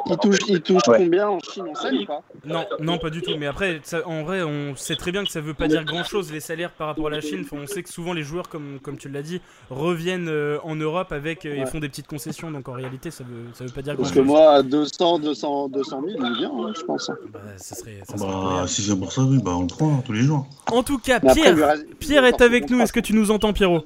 il, 0.08 0.58
touche, 0.58 0.80
combien 0.84 1.28
en 1.28 1.38
Chine 1.38 1.64
On 1.70 1.74
sait 1.76 1.92
ou 1.92 2.04
pas 2.06 2.22
Non, 2.44 2.64
non, 2.80 2.98
pas 2.98 3.10
du 3.10 3.22
tout. 3.22 3.36
Mais 3.38 3.46
après, 3.46 3.80
en 4.06 4.24
vrai, 4.24 4.42
on 4.42 4.74
sait 4.74 4.96
très 4.96 5.12
bien 5.12 5.24
que 5.24 5.30
ça 5.30 5.40
veut 5.40 5.54
pas 5.54 5.68
dire 5.68 5.84
grand 5.84 6.02
chose 6.02 6.32
les 6.32 6.40
salaires 6.40 6.72
par 6.72 6.88
rapport 6.88 7.06
à 7.06 7.10
la 7.10 7.20
Chine. 7.20 7.44
on 7.52 7.66
sait 7.68 7.84
que 7.84 7.90
souvent 7.90 8.12
les 8.12 8.24
joueurs, 8.24 8.48
comme, 8.48 8.80
comme 8.82 8.96
tu 8.98 9.08
l'as 9.08 9.22
dit, 9.22 9.40
reviennent 9.70 10.28
euh, 10.28 10.58
en 10.64 10.74
Europe 10.74 11.12
avec 11.12 11.46
euh, 11.46 11.62
et 11.62 11.66
font 11.66 11.78
des 11.78 11.88
petites 11.88 12.08
concessions. 12.08 12.50
Donc 12.50 12.68
en 12.68 12.72
réalité, 12.72 13.12
ça 13.12 13.22
veut, 13.22 13.52
ça 13.54 13.64
veut 13.64 13.70
pas 13.70 13.82
dire 13.82 13.94
grand 13.94 14.04
chose 14.04 14.15
que 14.16 14.20
moi, 14.20 14.62
200, 14.62 15.18
200, 15.18 15.68
200 15.68 16.02
000, 16.06 16.18
il 16.18 16.26
est 16.26 16.38
bien, 16.38 16.50
je 16.74 16.82
pense. 16.82 17.10
Bah, 17.32 17.40
ça 17.56 17.74
serait, 17.74 17.98
ça 18.02 18.16
bah, 18.16 18.64
si 18.66 18.82
c'est 18.82 18.98
pour 18.98 19.12
ça, 19.12 19.22
oui, 19.22 19.38
bah, 19.42 19.52
on 19.54 19.62
le 19.62 19.66
prend 19.66 19.92
hein, 19.92 20.02
tous 20.04 20.12
les 20.12 20.22
jours. 20.22 20.46
En 20.72 20.82
tout 20.82 20.98
cas, 20.98 21.20
Pierre, 21.20 21.74
Pierre 22.00 22.24
est 22.24 22.40
avec 22.40 22.70
nous. 22.70 22.80
Est-ce 22.80 22.92
que 22.92 23.00
tu 23.00 23.14
nous 23.14 23.30
entends, 23.30 23.52
Pierrot? 23.52 23.84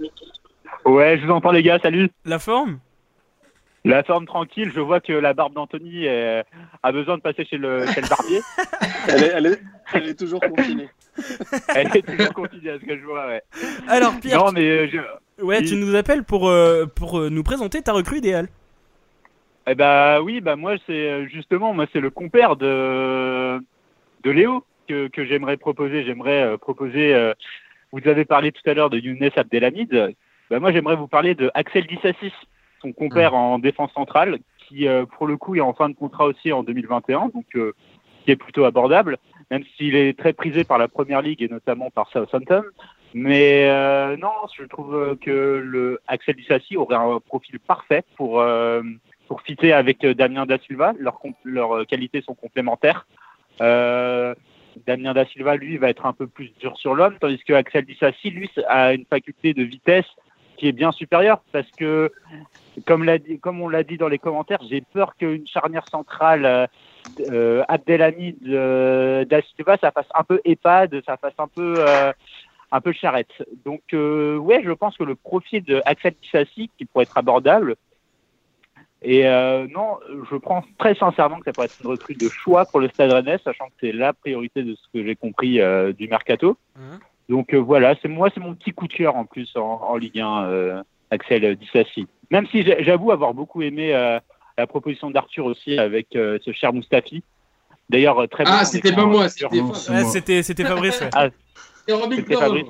Ouais, 0.85 1.19
je 1.19 1.27
vous 1.27 1.32
entends, 1.32 1.51
les 1.51 1.62
gars, 1.62 1.78
salut. 1.81 2.11
La 2.24 2.39
forme? 2.39 2.78
La 3.85 4.05
forme 4.05 4.27
tranquille, 4.27 4.70
je 4.74 4.81
vois 4.81 5.01
que 5.01 5.12
la 5.12 5.32
barbe 5.32 5.55
d'Anthony 5.55 6.07
a 6.07 6.93
besoin 6.93 7.16
de 7.16 7.23
passer 7.23 7.44
chez 7.44 7.57
le, 7.57 7.86
chez 7.86 8.01
le 8.01 8.09
barbier. 8.09 8.40
elle, 9.09 9.23
est, 9.24 9.32
elle, 9.35 9.47
est, 9.47 9.61
elle, 9.94 10.09
est, 10.09 10.15
toujours 10.15 10.40
confinée. 10.40 10.89
elle 11.74 11.97
est 11.97 12.02
toujours 12.02 12.35
confinée, 12.35 12.70
à 12.70 12.78
ce 12.78 12.85
que 12.85 12.97
je 12.97 13.05
vois, 13.05 13.27
ouais. 13.27 13.43
Alors, 13.89 14.12
Pierre. 14.20 14.44
Non, 14.44 14.52
mais. 14.52 14.69
Euh, 14.69 14.89
je... 14.93 15.44
Ouais, 15.44 15.62
tu 15.62 15.77
nous 15.77 15.94
appelles 15.94 16.23
pour, 16.23 16.48
euh, 16.48 16.86
pour 16.86 17.19
euh, 17.19 17.31
nous 17.31 17.43
présenter 17.43 17.81
ta 17.81 17.93
recrue 17.93 18.19
idéale. 18.19 18.48
Eh 19.73 19.77
bah 19.77 20.21
oui, 20.21 20.41
bah 20.41 20.57
moi 20.57 20.75
c'est 20.85 21.09
euh, 21.09 21.29
justement 21.29 21.73
moi 21.73 21.87
c'est 21.93 22.01
le 22.01 22.11
compère 22.11 22.57
de 22.57 23.61
de 24.25 24.31
Léo 24.33 24.65
que, 24.89 25.07
que 25.07 25.25
j'aimerais 25.25 25.57
proposer. 25.59 26.03
J'aimerais 26.03 26.43
euh, 26.43 26.57
proposer. 26.57 27.15
Euh, 27.15 27.35
vous 27.93 28.01
avez 28.09 28.25
parlé 28.25 28.51
tout 28.51 28.69
à 28.69 28.75
l'heure 28.75 28.91
de 28.91 28.99
Younes 28.99 29.31
Abdelhamid. 29.37 30.17
Bah 30.51 30.59
moi 30.59 30.73
j'aimerais 30.73 30.97
vous 30.97 31.07
parler 31.07 31.37
de 31.37 31.53
Axel 31.55 31.87
Dissassis, 31.87 32.33
son 32.83 32.91
compère 32.93 33.35
en 33.35 33.61
défense 33.61 33.93
centrale, 33.93 34.41
qui 34.59 34.89
pour 35.17 35.29
le 35.29 35.37
coup 35.37 35.55
est 35.55 35.61
en 35.61 35.73
fin 35.73 35.89
de 35.89 35.95
contrat 35.95 36.25
aussi 36.25 36.51
en 36.53 36.65
2021, 36.65 37.29
donc 37.29 37.47
qui 37.53 38.31
est 38.31 38.37
plutôt 38.37 38.65
abordable, 38.65 39.19
même 39.53 39.63
s'il 39.77 39.95
est 39.95 40.19
très 40.19 40.33
prisé 40.33 40.65
par 40.65 40.79
la 40.79 40.89
première 40.89 41.23
ligue 41.23 41.43
et 41.43 41.49
notamment 41.49 41.91
par 41.91 42.09
Southampton. 42.11 42.65
Mais 43.15 43.69
non, 44.17 44.33
je 44.57 44.65
trouve 44.65 45.17
que 45.21 45.63
le 45.65 46.01
Axel 46.09 46.35
Dissassis 46.35 46.77
aurait 46.77 46.97
un 46.97 47.21
profil 47.21 47.61
parfait 47.61 48.03
pour 48.17 48.43
pour 49.31 49.43
fitter 49.43 49.73
avec 49.73 50.05
euh, 50.05 50.12
Damien 50.12 50.44
Da 50.44 50.59
Silva. 50.59 50.93
Leurs 50.98 51.20
leur 51.44 51.77
euh, 51.77 51.85
qualités 51.85 52.20
sont 52.20 52.35
complémentaires. 52.35 53.07
Euh, 53.61 54.35
Damien 54.89 55.15
Da 55.15 55.24
Silva, 55.24 55.55
lui, 55.55 55.77
va 55.77 55.89
être 55.89 56.05
un 56.05 56.12
peu 56.12 56.27
plus 56.27 56.51
dur 56.59 56.77
sur 56.77 56.97
l'homme, 56.97 57.15
tandis 57.20 57.39
que 57.44 57.52
Axel 57.52 57.85
Dissassi, 57.85 58.31
lui, 58.31 58.51
a 58.66 58.93
une 58.93 59.05
faculté 59.05 59.55
de 59.55 59.62
vitesse 59.62 60.07
qui 60.57 60.66
est 60.66 60.73
bien 60.73 60.90
supérieure 60.90 61.43
parce 61.52 61.70
que, 61.78 62.11
comme, 62.86 63.09
on 63.61 63.69
l'a 63.69 63.85
dit 63.85 63.98
dans 63.98 64.09
les 64.09 64.19
commentaires, 64.19 64.59
j'ai 64.69 64.81
peur 64.81 65.15
qu'une 65.16 65.47
charnière 65.47 65.86
centrale 65.89 66.69
euh, 67.31 67.62
Abdelhamid 67.69 68.43
Da 68.43 69.43
Silva, 69.43 69.77
ça 69.81 69.93
fasse 69.93 70.09
un 70.12 70.24
peu 70.24 70.40
EHPAD, 70.44 71.02
ça 71.07 71.16
fasse 71.16 71.35
un 71.39 71.47
peu, 71.47 72.93
charrette. 72.93 73.44
Donc, 73.65 73.82
ouais, 73.93 74.62
je 74.65 74.73
pense 74.73 74.97
que 74.97 75.05
le 75.05 75.15
profil 75.15 75.62
de 75.62 75.81
Axel 75.85 76.15
qui 76.20 76.85
pourrait 76.85 77.05
être 77.05 77.16
abordable, 77.16 77.77
et 79.03 79.27
euh, 79.27 79.67
non, 79.69 79.99
je 80.31 80.37
pense 80.37 80.65
très 80.79 80.95
sincèrement 80.95 81.39
que 81.39 81.45
ça 81.47 81.53
pourrait 81.53 81.67
être 81.67 81.79
une 81.83 81.91
recrue 81.91 82.15
de 82.15 82.29
choix 82.29 82.67
pour 82.67 82.81
le 82.81 82.89
Stade 82.89 83.13
Rennais, 83.13 83.39
sachant 83.43 83.67
que 83.67 83.73
c'est 83.81 83.93
la 83.93 84.13
priorité 84.13 84.63
de 84.63 84.75
ce 84.75 84.83
que 84.93 85.05
j'ai 85.05 85.17
compris 85.17 85.61
euh, 85.61 85.93
du 85.93 86.07
mercato. 86.07 86.59
Mhm. 86.77 86.99
Donc 87.31 87.55
euh, 87.55 87.59
voilà, 87.59 87.95
c'est 88.03 88.09
moi, 88.09 88.29
c'est 88.35 88.41
mon 88.41 88.55
petit 88.55 88.73
coup 88.73 88.89
de 88.89 88.93
cœur 88.93 89.17
en 89.17 89.25
plus 89.25 89.51
en, 89.57 89.97
Ligue 89.97 90.21
1, 90.21 90.83
Axel 91.11 91.57
Dissassi. 91.57 92.07
Même 92.31 92.47
si 92.49 92.63
j'avoue 92.81 93.11
avoir 93.11 93.33
beaucoup 93.33 93.63
aimé 93.63 93.93
la 94.59 94.67
proposition 94.67 95.11
d'Arthur 95.11 95.47
aussi 95.47 95.79
avec 95.79 96.09
ce 96.13 96.53
cher 96.53 96.73
Mustafi. 96.73 97.23
D'ailleurs, 97.89 98.29
très 98.29 98.45
Ah, 98.47 98.65
c'était 98.65 98.93
pas 98.93 99.07
moi, 99.07 99.29
c'était 99.29 100.43
C'était 100.43 100.65
Fabrice. 100.65 101.01
Ouais. 101.01 101.09
Ah, 101.15 101.29
c'était 101.89 102.37
Fabrice. 102.37 102.69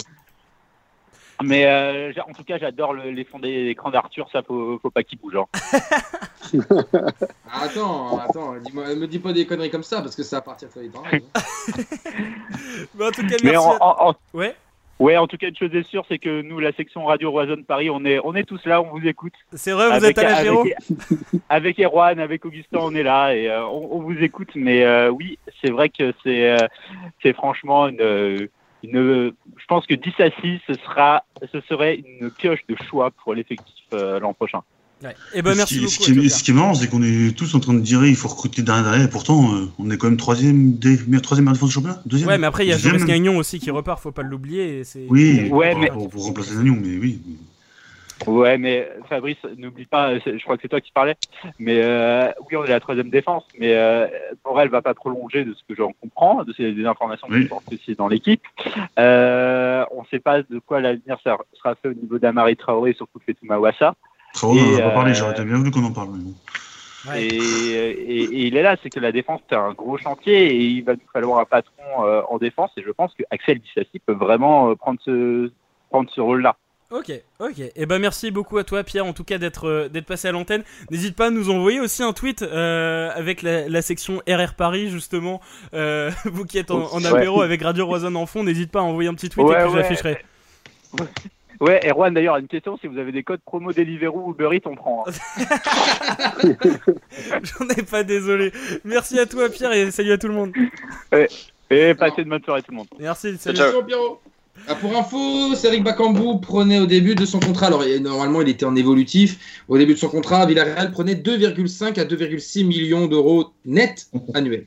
Mais 1.42 1.64
euh, 1.66 2.12
en 2.28 2.32
tout 2.32 2.44
cas, 2.44 2.58
j'adore 2.58 2.94
les 2.94 3.24
fonds 3.24 3.38
d'écran 3.38 3.90
d'Arthur, 3.90 4.28
ça 4.32 4.42
faut, 4.42 4.78
faut 4.80 4.90
pas 4.90 5.02
qu'il 5.02 5.18
bouge. 5.18 5.36
Hein. 5.36 5.46
attends, 7.52 8.18
attends, 8.18 8.56
dis-moi, 8.56 8.94
me 8.94 9.06
dis 9.06 9.18
pas 9.18 9.32
des 9.32 9.46
conneries 9.46 9.70
comme 9.70 9.82
ça 9.82 10.02
parce 10.02 10.16
que 10.16 10.22
ça 10.22 10.36
va 10.36 10.42
partir 10.42 10.68
très 10.68 10.82
vite. 10.82 10.94
Hein. 10.96 11.18
Mais 12.94 13.06
en 13.06 13.10
tout 13.10 13.26
cas, 13.26 13.36
merci. 13.42 13.68
En, 13.80 14.14
Ouais. 14.34 14.54
Ouais, 14.98 15.16
en 15.16 15.26
tout 15.26 15.38
cas, 15.38 15.48
une 15.48 15.56
chose 15.56 15.74
est 15.74 15.88
sûre, 15.88 16.04
c'est 16.08 16.18
que 16.18 16.42
nous, 16.42 16.58
la 16.58 16.72
section 16.72 17.06
Radio 17.06 17.30
Roison 17.30 17.62
Paris, 17.66 17.88
on 17.88 18.04
est, 18.04 18.18
on 18.22 18.34
est 18.34 18.44
tous 18.44 18.62
là, 18.66 18.82
on 18.82 18.90
vous 18.90 19.06
écoute. 19.06 19.32
C'est 19.54 19.72
vrai, 19.72 19.98
vous 19.98 20.04
êtes 20.04 20.18
à 20.18 20.24
l'apéro 20.24 20.60
avec, 20.60 20.76
avec 21.48 21.80
Erwan, 21.80 22.20
avec 22.20 22.44
Augustin, 22.44 22.80
on 22.82 22.94
est 22.94 23.02
là 23.02 23.34
et 23.34 23.48
euh, 23.48 23.64
on, 23.64 24.00
vous 24.00 24.18
écoute. 24.22 24.50
Mais 24.54 24.84
euh, 24.84 25.08
oui, 25.08 25.38
c'est 25.62 25.70
vrai 25.70 25.88
que 25.88 26.12
c'est, 26.22 26.54
c'est 27.22 27.32
franchement 27.32 27.88
une 27.88 28.50
une, 28.82 29.32
je 29.56 29.66
pense 29.68 29.86
que 29.86 29.94
10 29.94 30.12
à 30.18 30.30
6, 30.40 30.60
ce, 30.66 30.74
sera, 30.74 31.24
ce 31.52 31.60
serait 31.62 31.96
une 31.96 32.30
pioche 32.30 32.60
de 32.68 32.76
choix 32.88 33.10
pour 33.10 33.34
l'effectif 33.34 33.74
euh, 33.92 34.20
l'an 34.20 34.34
prochain. 34.34 34.60
Ouais. 35.02 35.10
Et 35.10 35.38
eh 35.38 35.42
ben, 35.42 35.54
merci 35.54 35.76
ce 35.76 35.80
beaucoup. 35.80 35.92
Ce 35.92 35.98
qui, 35.98 36.26
est, 36.26 36.28
ce 36.28 36.44
qui 36.44 36.50
est 36.50 36.54
marrant, 36.54 36.74
c'est 36.74 36.88
qu'on 36.88 37.02
est 37.02 37.34
tous 37.36 37.54
en 37.54 37.60
train 37.60 37.72
de 37.72 37.80
dire 37.80 38.04
il 38.04 38.16
faut 38.16 38.28
recruter 38.28 38.60
derrière, 38.60 39.00
et 39.00 39.08
pourtant 39.08 39.54
euh, 39.54 39.66
on 39.78 39.90
est 39.90 39.96
quand 39.96 40.08
même 40.08 40.18
troisième, 40.18 40.74
des, 40.74 40.98
troisième 41.22 41.50
défense 41.50 41.70
du 41.70 41.74
championnat. 41.74 42.02
Deuxième. 42.04 42.28
Ouais, 42.28 42.36
mais 42.36 42.46
après 42.46 42.66
il 42.66 42.68
y 42.68 42.72
a 42.72 42.78
Joris 42.78 43.06
Gagnon 43.06 43.38
aussi 43.38 43.58
qui 43.58 43.70
repart, 43.70 44.00
faut 44.02 44.12
pas 44.12 44.22
l'oublier. 44.22 44.82
Oui, 45.08 45.48
ouais, 45.50 45.74
mais... 45.74 45.88
pour, 45.88 46.10
pour 46.10 46.24
remplacer 46.24 46.54
Gagnon, 46.54 46.76
mais 46.80 46.98
oui. 46.98 47.18
Ouais, 48.26 48.58
mais 48.58 48.88
Fabrice, 49.08 49.38
n'oublie 49.56 49.86
pas, 49.86 50.18
je 50.18 50.42
crois 50.42 50.56
que 50.56 50.62
c'est 50.62 50.68
toi 50.68 50.80
qui 50.80 50.92
parlais, 50.92 51.16
mais 51.58 51.80
euh, 51.82 52.30
oui, 52.48 52.56
on 52.56 52.64
est 52.64 52.70
la 52.70 52.80
troisième 52.80 53.08
défense, 53.08 53.44
mais 53.58 53.74
euh, 53.74 54.06
Morel 54.44 54.68
va 54.68 54.82
pas 54.82 54.94
prolonger 54.94 55.44
de 55.44 55.54
ce 55.54 55.62
que 55.68 55.74
j'en 55.74 55.92
comprends, 55.92 56.44
de 56.44 56.52
ces 56.52 56.72
des 56.72 56.84
informations 56.84 57.28
qui 57.28 57.48
sont 57.48 57.62
aussi 57.72 57.94
dans 57.94 58.08
l'équipe. 58.08 58.42
Euh, 58.98 59.84
on 59.92 60.02
ne 60.02 60.06
sait 60.08 60.18
pas 60.18 60.42
de 60.42 60.58
quoi 60.58 60.80
l'avenir 60.80 61.18
sera 61.24 61.74
fait 61.76 61.88
au 61.88 61.94
niveau 61.94 62.18
d'Amari 62.18 62.56
Traoré, 62.56 62.92
surtout 62.92 63.20
Fetouma 63.24 63.58
Wassa. 63.58 63.94
Traoré, 64.34 64.60
on 64.60 64.76
va 64.76 64.82
pas 64.82 64.90
parler, 64.90 65.14
j'aurais 65.14 65.44
bien 65.44 65.56
voulu 65.56 65.70
qu'on 65.70 65.84
en 65.84 65.92
parle. 65.92 66.10
Et, 67.16 67.26
et, 67.28 68.46
il 68.46 68.56
est 68.58 68.62
là, 68.62 68.76
c'est 68.82 68.90
que 68.90 69.00
la 69.00 69.12
défense, 69.12 69.40
c'est 69.48 69.56
un 69.56 69.72
gros 69.72 69.96
chantier 69.96 70.54
et 70.54 70.62
il 70.62 70.84
va 70.84 70.92
nous 70.92 71.00
falloir 71.10 71.40
un 71.40 71.46
patron 71.46 72.04
en 72.28 72.36
défense. 72.36 72.70
Et 72.76 72.82
je 72.82 72.90
pense 72.90 73.14
que 73.14 73.22
Axel 73.30 73.58
Dissassi 73.60 73.98
peut 74.04 74.12
vraiment 74.12 74.76
prendre 74.76 75.00
ce, 75.02 75.50
prendre 75.88 76.10
ce 76.10 76.20
rôle-là. 76.20 76.56
Ok, 76.90 77.12
ok. 77.38 77.58
Et 77.60 77.72
eh 77.76 77.86
ben 77.86 78.00
merci 78.00 78.32
beaucoup 78.32 78.58
à 78.58 78.64
toi 78.64 78.82
Pierre 78.82 79.06
en 79.06 79.12
tout 79.12 79.22
cas 79.22 79.38
d'être 79.38 79.68
euh, 79.68 79.88
d'être 79.88 80.06
passé 80.06 80.26
à 80.26 80.32
l'antenne. 80.32 80.64
N'hésite 80.90 81.14
pas 81.14 81.26
à 81.26 81.30
nous 81.30 81.48
envoyer 81.48 81.78
aussi 81.78 82.02
un 82.02 82.12
tweet 82.12 82.42
euh, 82.42 83.12
avec 83.14 83.42
la, 83.42 83.80
section 83.80 84.20
RR 84.28 84.54
Paris 84.54 84.90
justement. 84.90 85.40
Euh, 85.72 86.10
vous 86.24 86.44
qui 86.44 86.58
êtes 86.58 86.72
en, 86.72 87.04
apéro 87.04 87.42
avec 87.42 87.62
Radio 87.62 87.86
Roison 87.86 88.12
en 88.16 88.26
fond, 88.26 88.42
n'hésite 88.42 88.72
pas 88.72 88.80
à 88.80 88.82
envoyer 88.82 89.08
un 89.08 89.14
petit 89.14 89.28
tweet 89.28 89.46
et 89.48 89.54
puis 89.54 89.72
j'afficherai. 89.72 90.18
Ouais, 91.60 91.78
Erwan 91.86 92.14
d'ailleurs 92.14 92.38
une 92.38 92.48
question, 92.48 92.78
si 92.78 92.86
vous 92.86 92.96
avez 92.96 93.12
des 93.12 93.22
codes 93.22 93.42
promo 93.44 93.70
Deliveroo 93.70 94.28
ou 94.28 94.30
Uber 94.30 94.56
Eats, 94.56 94.62
on 94.64 94.76
prend. 94.76 95.04
Hein. 95.06 95.12
J'en 97.42 97.68
ai 97.76 97.82
pas 97.82 98.02
désolé. 98.02 98.50
Merci 98.82 99.18
à 99.18 99.26
toi 99.26 99.50
Pierre 99.50 99.74
et 99.74 99.90
salut 99.90 100.12
à 100.12 100.16
tout 100.16 100.28
le 100.28 100.32
monde. 100.32 100.54
Et 101.68 101.94
passez 101.94 102.22
une 102.22 102.30
bonne 102.30 102.42
soirée 102.42 102.62
tout 102.62 102.70
le 102.70 102.78
monde. 102.78 102.88
Merci, 102.98 103.36
salut. 103.36 103.58
Ciao, 103.58 103.82
Pierrot. 103.82 104.22
Ah, 104.66 104.74
pour 104.74 104.96
info, 104.96 105.54
Cédric 105.54 105.82
Bakambu 105.82 106.40
prenait 106.40 106.78
au 106.78 106.86
début 106.86 107.14
de 107.14 107.24
son 107.24 107.40
contrat, 107.40 107.66
alors 107.66 107.84
normalement 108.00 108.40
il 108.42 108.48
était 108.48 108.66
en 108.66 108.76
évolutif, 108.76 109.62
au 109.68 109.78
début 109.78 109.94
de 109.94 109.98
son 109.98 110.08
contrat, 110.08 110.46
Villarreal 110.46 110.92
prenait 110.92 111.14
2,5 111.14 111.98
à 111.98 112.04
2,6 112.04 112.64
millions 112.64 113.06
d'euros 113.06 113.52
net 113.64 114.08
annuels. 114.34 114.66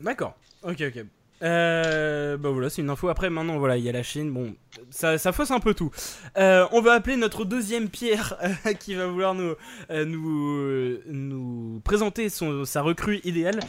D'accord, 0.00 0.34
ok, 0.62 0.84
ok. 0.88 1.04
Euh, 1.42 2.36
bah 2.36 2.50
voilà, 2.50 2.70
c'est 2.70 2.82
une 2.82 2.90
info. 2.90 3.08
Après, 3.08 3.30
maintenant, 3.30 3.58
voilà, 3.58 3.76
il 3.76 3.84
y 3.84 3.88
a 3.88 3.92
la 3.92 4.02
Chine. 4.02 4.30
Bon, 4.30 4.54
ça, 4.90 5.18
ça 5.18 5.32
fausse 5.32 5.50
un 5.50 5.60
peu 5.60 5.74
tout. 5.74 5.90
Euh, 6.36 6.66
on 6.72 6.80
va 6.80 6.92
appeler 6.92 7.16
notre 7.16 7.44
deuxième 7.44 7.88
Pierre 7.88 8.36
euh, 8.42 8.72
qui 8.74 8.94
va 8.94 9.06
vouloir 9.06 9.34
nous, 9.34 9.54
euh, 9.90 10.04
nous, 10.04 10.98
nous 11.06 11.80
présenter 11.84 12.28
son, 12.28 12.64
sa 12.64 12.82
recrue 12.82 13.20
idéale. 13.24 13.60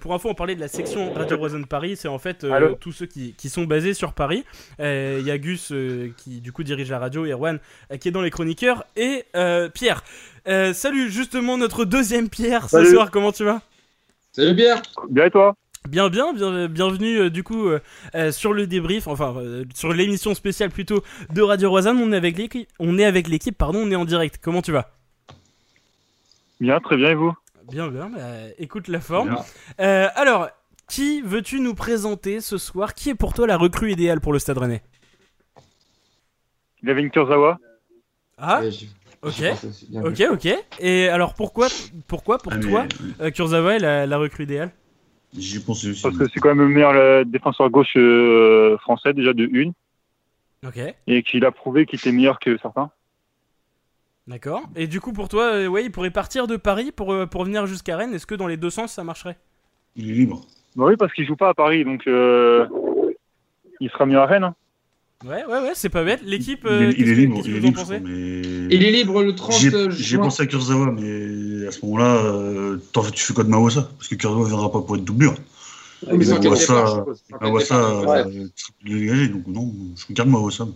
pour 0.00 0.14
info, 0.14 0.30
on 0.30 0.34
parlait 0.34 0.54
de 0.54 0.60
la 0.60 0.68
section 0.68 1.12
Radio 1.12 1.36
Roison 1.36 1.62
Paris. 1.64 1.96
C'est 1.96 2.08
en 2.08 2.18
fait 2.18 2.46
tous 2.80 2.92
ceux 2.92 3.06
qui, 3.06 3.34
qui, 3.34 3.48
sont 3.48 3.64
basés 3.64 3.94
sur 3.94 4.12
Paris. 4.12 4.44
Il 4.78 5.22
y 5.22 5.30
a 5.30 5.38
Gus 5.38 5.72
qui, 6.16 6.40
du 6.40 6.52
coup, 6.52 6.62
dirige 6.62 6.90
la 6.90 6.98
radio, 6.98 7.26
Erwan 7.26 7.58
qui 8.00 8.08
est 8.08 8.12
dans 8.12 8.22
les 8.22 8.30
chroniqueurs, 8.30 8.84
et 8.96 9.26
Pierre. 9.74 10.02
salut, 10.46 11.10
justement, 11.10 11.58
notre 11.58 11.84
deuxième 11.84 12.28
Pierre 12.28 12.68
ce 12.70 12.84
soir. 12.86 13.10
Comment 13.10 13.32
tu 13.32 13.44
vas? 13.44 13.60
Salut 14.32 14.56
Pierre. 14.56 14.80
Bien 15.10 15.26
et 15.26 15.30
toi? 15.30 15.54
Bien, 15.88 16.08
bien, 16.08 16.32
bienvenue 16.68 17.22
euh, 17.22 17.30
du 17.30 17.42
coup 17.42 17.66
euh, 17.66 17.80
euh, 18.14 18.30
sur 18.30 18.52
le 18.52 18.66
débrief, 18.66 19.08
enfin 19.08 19.34
sur 19.74 19.92
l'émission 19.92 20.34
spéciale 20.34 20.70
plutôt 20.70 21.02
de 21.30 21.42
Radio 21.42 21.68
Roisanne. 21.70 21.98
On 21.98 22.12
est 22.12 22.16
avec 22.16 22.38
l'équipe, 22.38 22.68
on 22.78 22.98
est 22.98 23.04
avec 23.04 23.28
l'équipe, 23.28 23.56
pardon, 23.56 23.80
on 23.80 23.90
est 23.90 23.96
en 23.96 24.04
direct. 24.04 24.38
Comment 24.40 24.62
tu 24.62 24.72
vas? 24.72 24.92
Bien, 26.60 26.78
très 26.80 26.96
bien 26.96 27.10
et 27.10 27.14
vous? 27.14 27.34
Bien, 27.70 27.88
bien. 27.88 28.08
Bah, 28.08 28.20
écoute 28.58 28.88
la 28.88 29.00
forme. 29.00 29.36
alors, 29.78 30.48
qui 30.88 31.20
veux-tu 31.20 31.60
nous 31.60 31.74
présenter 31.74 32.40
ce 32.40 32.58
soir? 32.58 32.94
Qui 32.94 33.10
est 33.10 33.14
pour 33.14 33.34
toi 33.34 33.46
la 33.46 33.56
recrue 33.56 33.90
idéale 33.90 34.20
pour 34.20 34.32
le 34.32 34.38
Stade 34.38 34.58
Rennais? 34.58 34.82
Gavin 36.84 37.08
Kurzawa. 37.08 37.58
Ah. 38.38 38.62
Ok, 39.22 39.42
ok, 40.04 40.22
ok. 40.32 40.48
Et 40.80 41.08
alors 41.08 41.34
pourquoi, 41.34 41.68
pourquoi 42.06 42.38
pour 42.38 42.52
ah, 42.52 42.58
toi, 42.58 43.30
Kurzawa 43.30 43.76
est 43.76 44.06
la 44.06 44.18
recrue 44.18 44.44
idéale? 44.44 44.70
J'y 45.36 45.60
pensé 45.60 45.90
aussi. 45.90 46.02
Parce 46.02 46.16
que 46.16 46.28
c'est 46.28 46.40
quand 46.40 46.50
même 46.50 46.60
le 46.60 46.68
meilleur 46.68 47.24
défenseur 47.24 47.70
gauche 47.70 47.96
euh, 47.96 48.76
français, 48.78 49.14
déjà 49.14 49.32
de 49.32 49.48
une. 49.50 49.72
Ok. 50.66 50.78
Et 51.06 51.22
qu'il 51.22 51.44
a 51.44 51.50
prouvé 51.50 51.86
qu'il 51.86 51.98
était 51.98 52.12
meilleur 52.12 52.38
que 52.38 52.58
certains. 52.58 52.90
D'accord. 54.26 54.62
Et 54.76 54.86
du 54.86 55.00
coup, 55.00 55.12
pour 55.12 55.28
toi, 55.28 55.54
euh, 55.54 55.66
ouais, 55.66 55.84
il 55.84 55.90
pourrait 55.90 56.10
partir 56.10 56.46
de 56.46 56.56
Paris 56.56 56.92
pour, 56.92 57.12
euh, 57.12 57.26
pour 57.26 57.44
venir 57.44 57.66
jusqu'à 57.66 57.96
Rennes. 57.96 58.14
Est-ce 58.14 58.26
que 58.26 58.34
dans 58.34 58.46
les 58.46 58.56
deux 58.56 58.70
sens, 58.70 58.92
ça 58.92 59.04
marcherait? 59.04 59.38
Il 59.96 60.10
est 60.10 60.14
libre. 60.14 60.42
Bah 60.76 60.84
oui, 60.86 60.96
parce 60.96 61.12
qu'il 61.12 61.26
joue 61.26 61.36
pas 61.36 61.48
à 61.48 61.54
Paris, 61.54 61.84
donc 61.84 62.04
il 62.06 63.90
sera 63.90 64.06
mieux 64.06 64.18
à 64.18 64.26
Rennes. 64.26 64.44
Hein. 64.44 64.54
Ouais, 65.24 65.44
ouais, 65.44 65.60
ouais, 65.60 65.72
c'est 65.74 65.88
pas 65.88 66.04
bête. 66.04 66.20
L'équipe. 66.24 66.66
il, 66.68 66.72
est, 66.72 66.94
il 66.98 67.08
est 67.08 67.14
libre, 67.14 67.40
il 67.44 67.56
est 67.56 67.60
libre. 67.60 67.84
Il 68.70 68.84
est 68.84 68.90
libre 68.90 69.22
le 69.22 69.34
30 69.34 69.60
juin. 69.60 69.88
J'ai 69.90 70.18
pensé 70.18 70.42
à 70.42 70.46
Kurzawa, 70.46 70.90
mais 70.92 71.66
à 71.66 71.70
ce 71.70 71.84
moment-là, 71.84 72.16
euh, 72.24 72.78
tu 73.12 73.22
fais 73.22 73.34
quoi 73.34 73.44
de 73.44 73.48
Mawassa? 73.50 73.88
Parce 73.98 74.08
que 74.08 74.14
Kurzawa 74.14 74.42
ne 74.42 74.48
viendra 74.48 74.72
pas 74.72 74.80
pour 74.80 74.96
être 74.96 75.04
doublure. 75.04 75.34
Oui, 76.10 76.18
mais 76.18 76.26
Mawassa, 76.26 77.04
Mawassa, 77.40 77.76
euh, 77.76 78.48
dégagé, 78.84 79.28
donc 79.28 79.46
non, 79.46 79.72
je 79.96 80.06
regarde 80.08 80.30
Mawassa. 80.30 80.66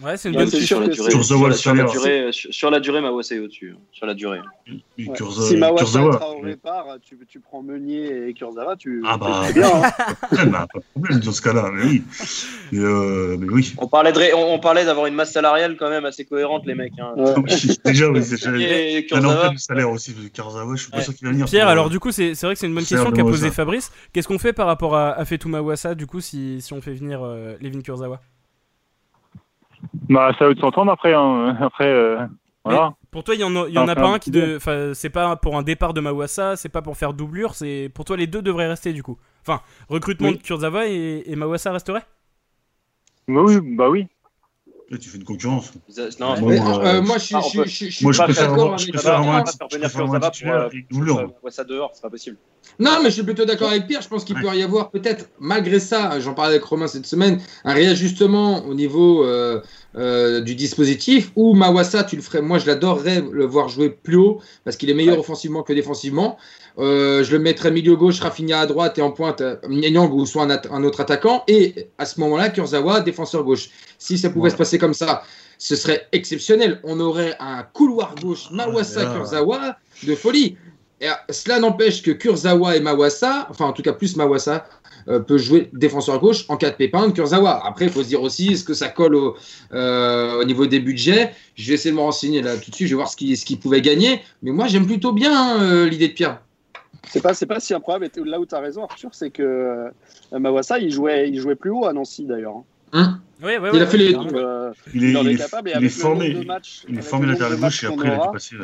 Ouais, 0.00 0.16
c'est 0.16 0.28
une 0.28 0.36
bonne 0.36 0.50
question. 0.50 0.66
Sur 0.66 0.80
la 0.80 0.88
durée, 0.88 1.10
sur, 1.10 1.24
sur, 1.24 1.54
sur, 1.56 1.74
la 1.74 1.84
durée, 1.84 2.30
sur, 2.32 2.70
la 2.70 2.80
durée, 2.80 3.00
Mawassa 3.00 3.34
est 3.34 3.40
au-dessus. 3.40 3.74
Hein, 3.76 3.80
sur 3.90 4.06
la 4.06 4.14
durée. 4.14 4.38
Ouais. 4.38 5.06
Kurzawa, 5.14 5.48
si 5.48 5.56
Mawassa 5.56 5.84
Kurzawa, 5.84 6.36
au 6.36 6.46
départ, 6.46 6.86
tu, 7.02 7.18
tu 7.26 7.40
prends 7.40 7.62
Meunier 7.62 8.28
et 8.28 8.34
Kurzawa, 8.34 8.76
tu. 8.76 9.02
Ah 9.04 9.16
bah, 9.16 9.42
bien, 9.52 9.66
hein. 9.66 9.90
bah, 10.46 10.68
pas 10.72 10.78
de 10.78 10.84
problème 10.92 11.20
dans 11.20 11.32
ce 11.32 11.42
cas-là, 11.42 11.70
mais 11.72 11.84
oui. 11.84 12.02
Mais, 12.70 12.84
euh, 12.84 13.36
mais 13.40 13.46
oui. 13.48 13.74
On 13.78 13.88
parlait, 13.88 14.12
de, 14.12 14.20
on, 14.36 14.54
on 14.54 14.58
parlait 14.60 14.84
d'avoir 14.84 15.06
une 15.06 15.14
masse 15.14 15.32
salariale 15.32 15.76
quand 15.76 15.90
même 15.90 16.04
assez 16.04 16.24
cohérente, 16.24 16.64
les 16.66 16.76
mecs. 16.76 16.92
Hein. 17.00 17.14
Ouais. 17.16 17.34
Déjà, 17.84 18.08
oui, 18.08 18.22
c'est 18.22 19.14
un 19.14 19.56
salaire 19.56 19.90
aussi 19.90 20.14
de 20.14 20.28
Kurzawa, 20.28 20.76
je 20.76 20.82
suis 20.82 20.90
pas 20.92 21.00
sûr 21.00 21.14
qu'il 21.14 21.26
va 21.26 21.32
venir. 21.32 21.46
Pierre, 21.46 21.68
alors 21.68 21.90
du 21.90 21.98
coup, 21.98 22.12
c'est 22.12 22.34
vrai 22.40 22.54
que 22.54 22.60
c'est 22.60 22.66
une 22.66 22.74
bonne 22.74 22.84
question 22.84 23.10
qu'a 23.10 23.24
posée 23.24 23.50
Fabrice. 23.50 23.90
Qu'est-ce 24.12 24.28
qu'on 24.28 24.38
fait 24.38 24.52
par 24.52 24.66
rapport 24.66 24.96
à, 24.96 25.24
Fetou 25.24 25.48
Mawassa, 25.48 25.94
du 25.94 26.06
coup, 26.06 26.20
si, 26.20 26.60
si 26.60 26.72
on 26.72 26.80
fait 26.80 26.94
venir 26.94 27.20
euh, 27.22 27.56
Levin 27.60 27.80
Kurzawa? 27.82 28.20
Bah, 30.08 30.32
ça 30.38 30.46
va 30.46 30.54
de 30.54 30.60
s'entendre 30.60 30.92
après. 30.92 31.14
Hein. 31.14 31.56
Après, 31.60 31.86
euh, 31.86 32.18
voilà. 32.64 32.94
pour 33.10 33.24
toi, 33.24 33.34
il 33.34 33.40
y 33.40 33.44
en 33.44 33.54
a, 33.56 33.68
y 33.68 33.78
en 33.78 33.88
a 33.88 33.94
pas 33.94 34.08
un 34.08 34.18
qui. 34.18 34.30
De... 34.30 34.56
Enfin, 34.56 34.92
c'est 34.94 35.10
pas 35.10 35.36
pour 35.36 35.56
un 35.56 35.62
départ 35.62 35.94
de 35.94 36.00
Mawassa, 36.00 36.56
c'est 36.56 36.68
pas 36.68 36.82
pour 36.82 36.96
faire 36.96 37.14
doublure. 37.14 37.54
C'est 37.54 37.90
pour 37.94 38.04
toi, 38.04 38.16
les 38.16 38.26
deux 38.26 38.42
devraient 38.42 38.68
rester 38.68 38.92
du 38.92 39.02
coup. 39.02 39.18
Enfin, 39.42 39.60
recrutement 39.88 40.32
de 40.32 40.36
Kurzawa 40.36 40.86
et, 40.86 41.22
et 41.26 41.36
Mawassa 41.36 41.72
resterait? 41.72 42.04
Bah 43.28 43.42
oui, 43.44 43.60
bah 43.76 43.88
oui. 43.88 44.06
Là, 44.90 44.96
tu 44.96 45.10
fais 45.10 45.18
une 45.18 45.24
concurrence. 45.24 45.70
Non, 46.18 46.32
euh, 46.32 46.50
euh, 46.50 47.02
moi, 47.02 47.18
je, 47.18 47.26
je, 47.26 47.68
je, 47.68 47.90
je, 47.90 48.02
moi, 48.02 48.12
je 48.12 48.22
préfère 48.22 48.52
avoir, 48.54 48.78
je 48.78 48.90
préfère 48.90 49.18
avoir 49.18 49.36
un 49.36 49.42
titulaire 49.42 49.90
Mawassa 50.90 51.64
dehors, 51.64 51.90
c'est 51.92 52.00
pas 52.00 52.08
possible. 52.08 52.38
Non, 52.78 52.92
mais 53.02 53.10
je 53.10 53.14
suis 53.16 53.22
plutôt 53.22 53.44
d'accord 53.44 53.68
avec 53.68 53.86
Pierre. 53.86 54.00
Je 54.00 54.08
pense 54.08 54.24
qu'il 54.24 54.34
ouais. 54.36 54.40
pourrait 54.40 54.58
y 54.58 54.62
avoir 54.62 54.90
peut-être, 54.90 55.28
malgré 55.38 55.78
ça, 55.78 56.18
j'en 56.20 56.32
parlais 56.32 56.54
avec 56.54 56.64
Romain 56.64 56.86
cette 56.86 57.04
semaine, 57.04 57.38
un 57.64 57.74
réajustement 57.74 58.64
au 58.64 58.72
niveau 58.72 59.24
euh, 59.26 59.60
euh, 59.98 60.40
du 60.40 60.54
dispositif 60.54 61.32
où 61.34 61.54
Mawassa, 61.54 62.04
tu 62.04 62.16
le 62.16 62.22
ferais. 62.22 62.40
Moi, 62.40 62.58
je 62.58 62.66
l'adorerais 62.66 63.24
le 63.32 63.44
voir 63.44 63.68
jouer 63.68 63.90
plus 63.90 64.16
haut 64.16 64.40
parce 64.64 64.76
qu'il 64.76 64.88
est 64.90 64.94
meilleur 64.94 65.14
ouais. 65.14 65.20
offensivement 65.20 65.62
que 65.62 65.72
défensivement. 65.72 66.38
Euh, 66.78 67.24
je 67.24 67.32
le 67.32 67.40
mettrais 67.40 67.72
milieu 67.72 67.96
gauche, 67.96 68.20
Rafinha 68.20 68.60
à 68.60 68.66
droite 68.66 68.98
et 68.98 69.02
en 69.02 69.10
pointe 69.10 69.42
Nyang 69.68 70.12
ou 70.12 70.24
soit 70.24 70.44
un, 70.44 70.60
un, 70.70 70.84
autre 70.84 71.00
attaquant. 71.00 71.42
Et 71.48 71.88
à 71.98 72.06
ce 72.06 72.20
moment-là, 72.20 72.50
Kurzawa, 72.50 73.00
défenseur 73.00 73.42
gauche. 73.42 73.70
Si 73.98 74.16
ça 74.18 74.28
pouvait 74.30 74.40
voilà. 74.42 74.52
se 74.52 74.58
passer 74.58 74.78
comme 74.78 74.94
ça, 74.94 75.24
ce 75.58 75.74
serait 75.74 76.06
exceptionnel. 76.12 76.80
On 76.84 77.00
aurait 77.00 77.34
un 77.40 77.64
couloir 77.64 78.14
gauche 78.14 78.50
Mawassa 78.52 79.04
Kurzawa 79.06 79.76
de 80.04 80.14
folie. 80.14 80.56
Et 81.00 81.08
cela 81.30 81.60
n'empêche 81.60 82.02
que 82.02 82.10
Kurzawa 82.10 82.76
et 82.76 82.80
Mawassa, 82.80 83.46
enfin 83.50 83.66
en 83.66 83.72
tout 83.72 83.82
cas 83.82 83.92
plus 83.92 84.16
Mawassa, 84.16 84.54
euh, 84.54 84.60
peut 85.26 85.38
jouer 85.38 85.70
défenseur 85.72 86.20
gauche 86.20 86.44
en 86.48 86.56
cas 86.56 86.70
de 86.70 86.76
pépin 86.76 87.08
de 87.08 87.12
Kurzawa. 87.12 87.62
Après, 87.66 87.86
il 87.86 87.90
faut 87.90 88.02
se 88.02 88.08
dire 88.08 88.22
aussi, 88.22 88.52
est-ce 88.52 88.64
que 88.64 88.74
ça 88.74 88.88
colle 88.88 89.14
au, 89.14 89.36
euh, 89.72 90.40
au, 90.40 90.44
niveau 90.44 90.66
des 90.66 90.80
budgets? 90.80 91.32
Je 91.54 91.68
vais 91.68 91.74
essayer 91.74 91.90
de 91.90 91.96
me 91.96 92.02
renseigner 92.02 92.42
là 92.42 92.56
tout 92.56 92.70
de 92.70 92.74
suite, 92.74 92.88
je 92.88 92.92
vais 92.92 92.96
voir 92.96 93.08
ce 93.08 93.16
qu'il 93.16 93.36
ce 93.36 93.44
qu 93.44 93.56
pouvait 93.56 93.80
gagner. 93.80 94.20
Mais 94.42 94.50
moi, 94.50 94.66
j'aime 94.66 94.86
plutôt 94.86 95.12
bien 95.12 95.60
euh, 95.62 95.88
l'idée 95.88 96.08
de 96.08 96.12
Pierre. 96.12 96.40
C'est 97.08 97.22
pas, 97.22 97.32
c'est 97.32 97.46
pas 97.46 97.60
si 97.60 97.74
improbable. 97.74 98.06
Et 98.06 98.28
là 98.28 98.38
où 98.38 98.46
tu 98.46 98.54
as 98.54 98.60
raison, 98.60 98.84
Arthur, 98.84 99.10
c'est 99.12 99.30
que 99.30 99.42
euh, 99.42 99.90
Mawassa, 100.38 100.78
il 100.78 100.90
jouait, 100.90 101.28
il 101.28 101.40
jouait 101.40 101.54
plus 101.54 101.70
haut 101.70 101.86
à 101.86 101.92
Nancy 101.92 102.24
d'ailleurs. 102.24 102.62
Hein 102.92 103.20
oui, 103.42 103.52
oui, 103.60 103.68
il 103.74 103.82
a 103.82 103.86
fait 103.86 103.98
les 103.98 104.12
donc, 104.12 104.32
euh, 104.32 104.72
il 104.94 105.04
est, 105.04 105.12
il 105.12 105.28
est, 105.28 105.36
capable, 105.36 105.70
il 105.76 105.84
est 105.84 105.88
formé, 105.88 106.36
il 106.88 106.98
est 106.98 107.02
formé 107.02 107.26
latéral 107.26 107.56
gauche 107.58 107.84
et 107.84 107.86
après 107.86 108.08
il 108.08 108.12
a 108.12 108.16
dû 108.16 108.32
passer. 108.32 108.56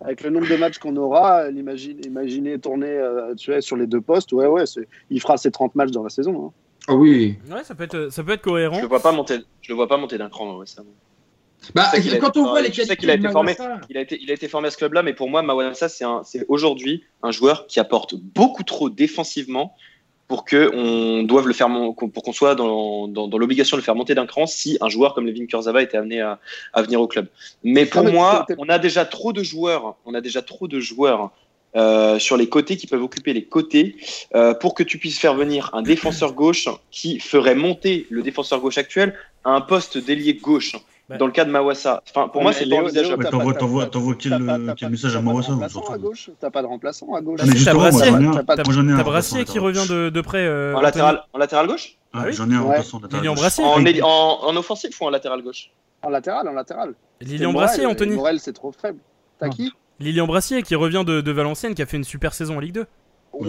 Avec 0.00 0.22
le 0.22 0.30
nombre 0.30 0.48
de 0.48 0.56
matchs 0.56 0.78
qu'on 0.78 0.96
aura, 0.96 1.50
imagine, 1.50 1.98
imaginez 2.04 2.58
tourner 2.58 2.86
euh, 2.86 3.34
tu 3.34 3.50
sur 3.60 3.76
les 3.76 3.86
deux 3.86 4.00
postes, 4.00 4.32
ouais, 4.32 4.46
ouais, 4.46 4.64
il 5.10 5.20
fera 5.20 5.36
ses 5.36 5.50
30 5.50 5.74
matchs 5.74 5.90
dans 5.90 6.04
la 6.04 6.10
saison. 6.10 6.46
Hein. 6.46 6.52
Ah 6.86 6.94
oui. 6.94 7.36
Ouais, 7.50 7.64
ça 7.64 7.74
peut 7.74 7.84
être, 7.84 8.08
ça 8.10 8.22
peut 8.22 8.32
être 8.32 8.42
cohérent. 8.42 8.76
Je 8.76 8.82
le 8.82 8.88
vois 8.88 9.00
pas 9.00 9.12
monter, 9.12 9.40
je 9.60 9.72
le 9.72 9.74
vois 9.74 9.88
pas 9.88 9.96
monter 9.96 10.16
d'un 10.16 10.28
cran, 10.28 10.56
ouais, 10.56 10.66
ça. 10.66 10.82
Bah, 11.74 11.90
quand 12.20 12.36
on 12.36 12.48
voit 12.48 12.62
les 12.62 12.70
qualités 12.70 12.96
qu'il 12.96 13.10
a 13.10 13.14
été 13.14 13.28
formé, 13.28 13.56
il 13.90 13.96
a 13.96 14.00
été, 14.00 14.18
il 14.22 14.30
a 14.30 14.34
été 14.34 14.48
formé 14.48 14.68
à 14.68 14.70
ce 14.70 14.76
club-là, 14.76 15.02
mais 15.02 15.12
pour 15.12 15.28
moi, 15.28 15.42
Mawassa, 15.42 15.88
c'est 15.88 16.44
aujourd'hui 16.48 17.04
un 17.22 17.32
joueur 17.32 17.66
qui 17.66 17.80
apporte 17.80 18.14
beaucoup 18.14 18.62
trop 18.62 18.90
défensivement 18.90 19.74
pour 20.28 20.44
que 20.44 20.70
on 20.74 21.22
doive 21.22 21.48
le 21.48 21.54
faire 21.54 21.68
pour 21.68 22.22
qu'on 22.22 22.32
soit 22.32 22.54
dans, 22.54 23.08
dans, 23.08 23.26
dans 23.26 23.38
l'obligation 23.38 23.76
de 23.76 23.80
le 23.80 23.84
faire 23.84 23.96
monter 23.96 24.14
d'un 24.14 24.26
cran 24.26 24.46
si 24.46 24.76
un 24.80 24.90
joueur 24.90 25.14
comme 25.14 25.26
Levin 25.26 25.46
Kurzawa 25.46 25.82
était 25.82 25.96
amené 25.96 26.20
à, 26.20 26.38
à 26.74 26.82
venir 26.82 27.00
au 27.00 27.08
club. 27.08 27.26
Mais 27.64 27.86
pour 27.86 28.06
ah, 28.06 28.10
moi, 28.10 28.46
on 28.58 28.68
a 28.68 28.78
déjà 28.78 29.06
trop 29.06 29.32
de 29.32 29.42
joueurs, 29.42 29.96
on 30.04 30.14
a 30.14 30.20
déjà 30.20 30.42
trop 30.42 30.68
de 30.68 30.78
joueurs 30.78 31.30
euh, 31.76 32.18
sur 32.18 32.36
les 32.36 32.48
côtés 32.48 32.76
qui 32.76 32.86
peuvent 32.86 33.02
occuper 33.02 33.32
les 33.32 33.44
côtés 33.44 33.96
euh, 34.34 34.54
pour 34.54 34.74
que 34.74 34.82
tu 34.82 34.98
puisses 34.98 35.18
faire 35.18 35.34
venir 35.34 35.70
un 35.74 35.82
défenseur 35.82 36.32
gauche 36.32 36.68
qui 36.90 37.20
ferait 37.20 37.54
monter 37.54 38.06
le 38.10 38.22
défenseur 38.22 38.60
gauche 38.60 38.78
actuel 38.78 39.14
à 39.44 39.50
un 39.50 39.60
poste 39.60 39.98
d'ailier 39.98 40.34
gauche. 40.34 40.76
Bah. 41.08 41.16
Dans 41.16 41.24
le 41.24 41.32
cas 41.32 41.46
de 41.46 41.50
Mawassa, 41.50 42.02
enfin, 42.10 42.28
pour 42.28 42.42
moi, 42.42 42.52
c'est 42.52 42.68
pas 42.68 42.76
envisageable. 42.76 43.30
T'envoies, 43.30 44.14
quel, 44.18 44.74
quel 44.76 44.90
message 44.90 45.16
à 45.16 45.22
Mawassa 45.22 45.52
T'as 46.38 46.50
pas 46.50 46.60
de 46.60 46.66
remplaçant 46.66 47.14
à 47.14 47.22
gauche. 47.22 47.40
Mais 47.46 47.52
justement, 47.52 47.90
moi, 47.90 47.90
j'en 48.70 48.88
ai 48.88 48.92
un. 48.92 48.96
T'as 48.96 49.02
Brassier 49.04 49.44
qui 49.44 49.58
revient 49.58 49.86
de, 49.88 50.10
de 50.10 50.20
près. 50.20 50.44
Euh, 50.46 50.74
en, 50.74 50.80
latéral, 50.82 51.66
gauche 51.66 51.96
ah. 52.12 52.30
J'en 52.30 52.50
ai 52.50 52.54
un 52.54 52.60
remplaçant 52.60 53.00
latéral 53.00 53.22
Lilian 53.22 53.34
Brassier 53.34 53.64
en, 53.64 54.06
en, 54.06 54.48
en, 54.48 54.56
offensif 54.56 55.00
ou 55.00 55.04
en 55.04 55.10
latéral 55.10 55.42
gauche 55.42 55.70
En 56.02 56.10
latéral, 56.10 56.46
en 56.46 56.52
latéral. 56.52 56.94
Lilian 57.20 57.52
Brassier, 57.52 57.86
Anthony. 57.86 58.14
Morel, 58.14 58.38
c'est 58.38 58.52
trop 58.52 58.72
faible. 58.72 58.98
T'as 59.38 59.48
qui 59.48 59.72
Lilian 60.00 60.26
Brassier 60.26 60.62
qui 60.62 60.74
revient 60.74 61.04
de, 61.06 61.20
de 61.20 61.32
Valenciennes, 61.32 61.74
qui 61.74 61.82
a 61.82 61.86
fait 61.86 61.96
une 61.96 62.04
super 62.04 62.34
saison 62.34 62.58
en 62.58 62.60
Ligue 62.60 62.74
2. 62.74 62.86
Oh, 63.32 63.46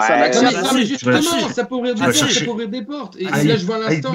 ça, 0.00 0.72
mais 0.74 0.84
justement, 0.84 1.20
ça 1.48 1.64
peut 1.64 1.74
ouvrir 1.76 1.94
des 1.94 2.00
portes, 2.02 2.14
ça 2.14 2.44
peut 2.44 2.50
ouvrir 2.50 2.68
des 2.68 2.82
portes. 2.82 3.16
Et 3.16 3.24
là, 3.24 3.56
je 3.56 3.66
vois 3.66 3.78
l'instant. 3.78 4.12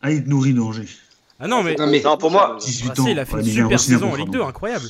Aïd 0.00 0.28
Nouri 0.28 0.54
d'Angers. 0.54 0.86
Ah 1.40 1.46
non, 1.46 1.62
mais, 1.62 1.76
non, 1.76 1.86
mais 1.86 2.00
non, 2.00 2.16
pour 2.16 2.30
moi, 2.30 2.56
18 2.60 2.98
ans. 2.98 3.06
il 3.06 3.18
a 3.18 3.24
fait 3.24 3.36
une 3.36 3.44
super 3.44 3.80
saison 3.80 4.12
en 4.12 4.16
Ligue 4.16 4.30
2, 4.30 4.42
incroyable. 4.42 4.86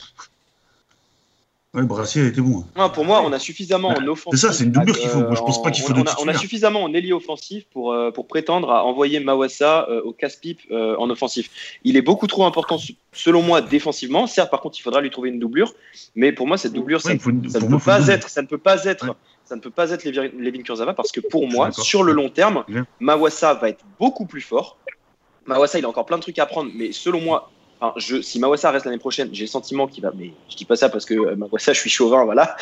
Ouais, 1.74 1.82
Brassier 1.82 2.22
a 2.22 2.26
été 2.28 2.40
bon. 2.40 2.64
Non, 2.76 2.88
pour 2.88 3.04
moi, 3.04 3.22
on 3.22 3.30
a 3.30 3.38
suffisamment 3.38 3.88
en 3.88 4.06
offensive. 4.06 4.38
C'est 4.40 4.46
ça, 4.46 4.54
c'est 4.54 4.64
une 4.64 4.72
doublure 4.72 4.98
qu'il 4.98 5.08
faut. 5.10 5.20
je 5.34 5.40
pense 5.40 5.62
pas 5.62 5.70
qu'il 5.70 5.84
faut 5.84 5.92
on, 5.92 6.02
a, 6.02 6.14
on 6.18 6.26
a 6.26 6.32
suffisamment 6.32 6.82
en 6.82 6.94
ailier 6.94 7.12
offensif 7.12 7.64
pour, 7.70 7.92
euh, 7.92 8.10
pour 8.10 8.26
prétendre 8.26 8.70
à 8.70 8.84
envoyer 8.84 9.20
Mawassa 9.20 9.86
euh, 9.90 10.00
au 10.02 10.12
casse-pipe 10.12 10.60
euh, 10.70 10.96
en 10.96 11.10
offensif. 11.10 11.78
Il 11.84 11.98
est 11.98 12.02
beaucoup 12.02 12.26
trop 12.26 12.46
important, 12.46 12.78
selon 13.12 13.42
moi, 13.42 13.60
défensivement. 13.60 14.26
Certes, 14.26 14.50
par 14.50 14.62
contre, 14.62 14.78
il 14.78 14.82
faudra 14.82 15.02
lui 15.02 15.10
trouver 15.10 15.28
une 15.28 15.38
doublure. 15.38 15.74
Mais 16.14 16.32
pour 16.32 16.46
moi, 16.46 16.56
cette 16.56 16.72
doublure, 16.72 17.02
ça, 17.02 17.12
ne 17.12 17.18
peut 17.18 17.78
pas 17.78 18.08
être, 18.08 18.30
ça 18.30 18.40
ne 18.40 18.46
peut 18.46 18.58
pas 18.58 18.84
être. 18.84 19.14
Ça 19.44 19.56
ne 19.56 19.60
peut 19.60 19.70
pas 19.70 19.90
être 19.90 20.04
Levin 20.04 20.62
Kurzava 20.62 20.92
parce 20.92 21.10
que 21.10 21.20
pour 21.20 21.48
moi, 21.48 21.70
sur 21.72 22.02
le 22.02 22.12
long 22.12 22.30
terme, 22.30 22.64
Mawassa 22.98 23.52
va 23.54 23.68
être 23.68 23.84
beaucoup 23.98 24.24
plus 24.24 24.42
fort. 24.42 24.78
Mawassa, 25.48 25.78
il 25.78 25.84
a 25.84 25.88
encore 25.88 26.06
plein 26.06 26.18
de 26.18 26.22
trucs 26.22 26.38
à 26.38 26.44
apprendre, 26.44 26.70
mais 26.74 26.92
selon 26.92 27.20
moi, 27.20 27.50
je, 27.96 28.20
si 28.20 28.38
Mawassa 28.38 28.70
reste 28.70 28.86
l'année 28.86 28.98
prochaine, 28.98 29.28
j'ai 29.32 29.44
le 29.44 29.48
sentiment 29.48 29.86
qu'il 29.86 30.02
va. 30.02 30.12
Mais 30.16 30.32
je 30.48 30.56
dis 30.56 30.64
pas 30.64 30.76
ça 30.76 30.88
parce 30.88 31.04
que 31.04 31.14
euh, 31.14 31.36
Mawassa, 31.36 31.72
je 31.74 31.80
suis 31.80 31.90
chauvin, 31.90 32.24
voilà. 32.24 32.56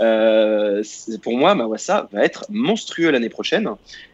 Euh, 0.00 0.82
pour 1.22 1.36
moi, 1.36 1.54
Mawassa 1.54 2.08
va 2.12 2.24
être 2.24 2.46
monstrueux 2.48 3.10
l'année 3.10 3.28
prochaine. 3.28 3.68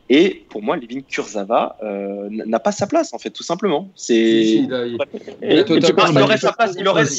Et 0.09 0.45
pour 0.51 0.63
moi, 0.63 0.77
Levin 0.77 1.01
Kurzava 1.01 1.77
euh, 1.83 2.29
n'a 2.31 2.61
pas 2.61 2.71
sa 2.71 2.87
place, 2.87 3.13
en 3.13 3.19
fait, 3.19 3.31
tout 3.31 3.43
simplement. 3.43 3.91
C'est. 3.97 4.15
il, 4.15 4.73
aurait 4.73 6.39
sa 6.39 6.53
place, 6.53 6.75
il 6.79 6.87
aurait, 6.89 7.05
sa 7.05 7.13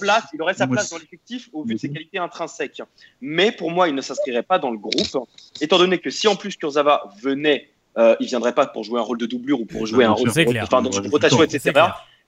place, 0.00 0.24
il 0.32 0.42
aurait 0.42 0.54
sa 0.54 0.66
place 0.66 0.90
dans 0.90 0.98
l'effectif 0.98 1.50
au 1.52 1.64
vu 1.64 1.74
de 1.74 1.78
ses 1.78 1.90
qualités 1.90 2.18
intrinsèques. 2.18 2.82
Mais 3.20 3.52
pour 3.52 3.70
moi, 3.70 3.88
il 3.88 3.94
ne 3.94 4.00
s'inscrirait 4.00 4.42
pas 4.42 4.58
dans 4.58 4.70
le 4.70 4.78
groupe, 4.78 5.28
étant 5.60 5.78
donné 5.78 5.98
que 5.98 6.10
si 6.10 6.28
en 6.28 6.36
plus 6.36 6.56
Kurzava 6.56 7.10
venait, 7.22 7.68
euh, 7.98 8.16
il 8.20 8.26
viendrait 8.28 8.54
pas 8.54 8.66
pour 8.66 8.84
jouer 8.84 9.00
un 9.00 9.02
rôle 9.02 9.18
de 9.18 9.26
doublure 9.26 9.60
ou 9.60 9.66
pour 9.66 9.86
jouer 9.86 10.04
un 10.04 10.12
rôle, 10.12 10.28
enfin, 10.28 10.82
de 10.82 11.10
rotation, 11.10 11.42
etc. 11.42 11.72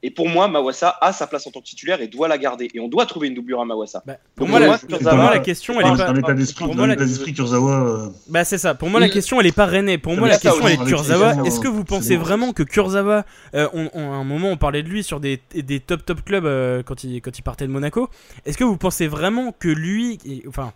Et 0.05 0.11
pour 0.11 0.29
moi, 0.29 0.49
Mawassa 0.49 0.97
a 1.01 1.13
sa 1.13 1.27
place 1.27 1.47
en 1.47 1.51
tant 1.51 1.61
que 1.61 1.67
titulaire 1.67 2.01
et 2.01 2.09
doit 2.09 2.27
la 2.27 2.37
garder. 2.37 2.69
Et 2.75 2.81
on 2.81 2.89
doit 2.89 3.07
trouver 3.07 3.29
une 3.29 3.35
doublure 3.35 3.61
à 3.61 3.65
Mawassa. 3.65 4.03
Bah, 4.05 4.17
pour, 4.35 4.49
moi, 4.49 4.59
la, 4.59 4.79
la 4.89 5.39
question, 5.39 5.81
elle 5.81 5.87
est 5.87 5.97
pas. 5.97 6.07
Dans 6.07 6.13
l'état 6.13 6.35
d'esprit, 6.35 6.75
dans 6.75 6.87
l'état 6.87 7.05
d'esprit 7.05 7.33
Kurzawa. 7.33 7.73
Euh, 7.73 8.09
bah, 8.29 8.45
c'est 8.45 8.59
ça. 8.59 8.75
Pour 8.75 8.91
moi, 8.91 8.99
la 8.99 9.09
question, 9.09 9.41
elle 9.41 9.47
est 9.47 9.55
pas 9.55 9.67
René. 9.67 9.99
Pour 9.99 10.17
moi, 10.17 10.29
la 10.29 10.39
question, 10.39 10.67
elle 10.67 10.81
est 10.81 10.85
Kurzawa. 10.85 11.45
Est-ce 11.45 11.61
que 11.61 11.69
vous 11.69 11.85
pensez 11.85 12.17
vraiment 12.17 12.53
que 12.53 12.63
Kurzawa, 12.63 13.25
euh, 13.55 13.69
à 13.95 13.99
un 13.99 14.25
moment, 14.25 14.51
on 14.51 14.57
parlait 14.57 14.83
de 14.83 14.89
lui 14.89 15.05
sur 15.05 15.21
des, 15.21 15.41
des 15.55 15.81
top 15.81 16.05
top 16.05 16.25
clubs 16.25 16.47
euh, 16.47 16.83
quand, 16.83 17.05
il, 17.05 17.21
quand 17.21 17.39
il 17.39 17.43
partait 17.43 17.67
de 17.67 17.73
Monaco. 17.73 18.09
Est-ce 18.45 18.59
que 18.59 18.65
vous 18.65 18.77
pensez 18.77 19.07
vraiment 19.07 19.55
que 19.57 19.69
lui, 19.69 20.19
enfin, 20.49 20.73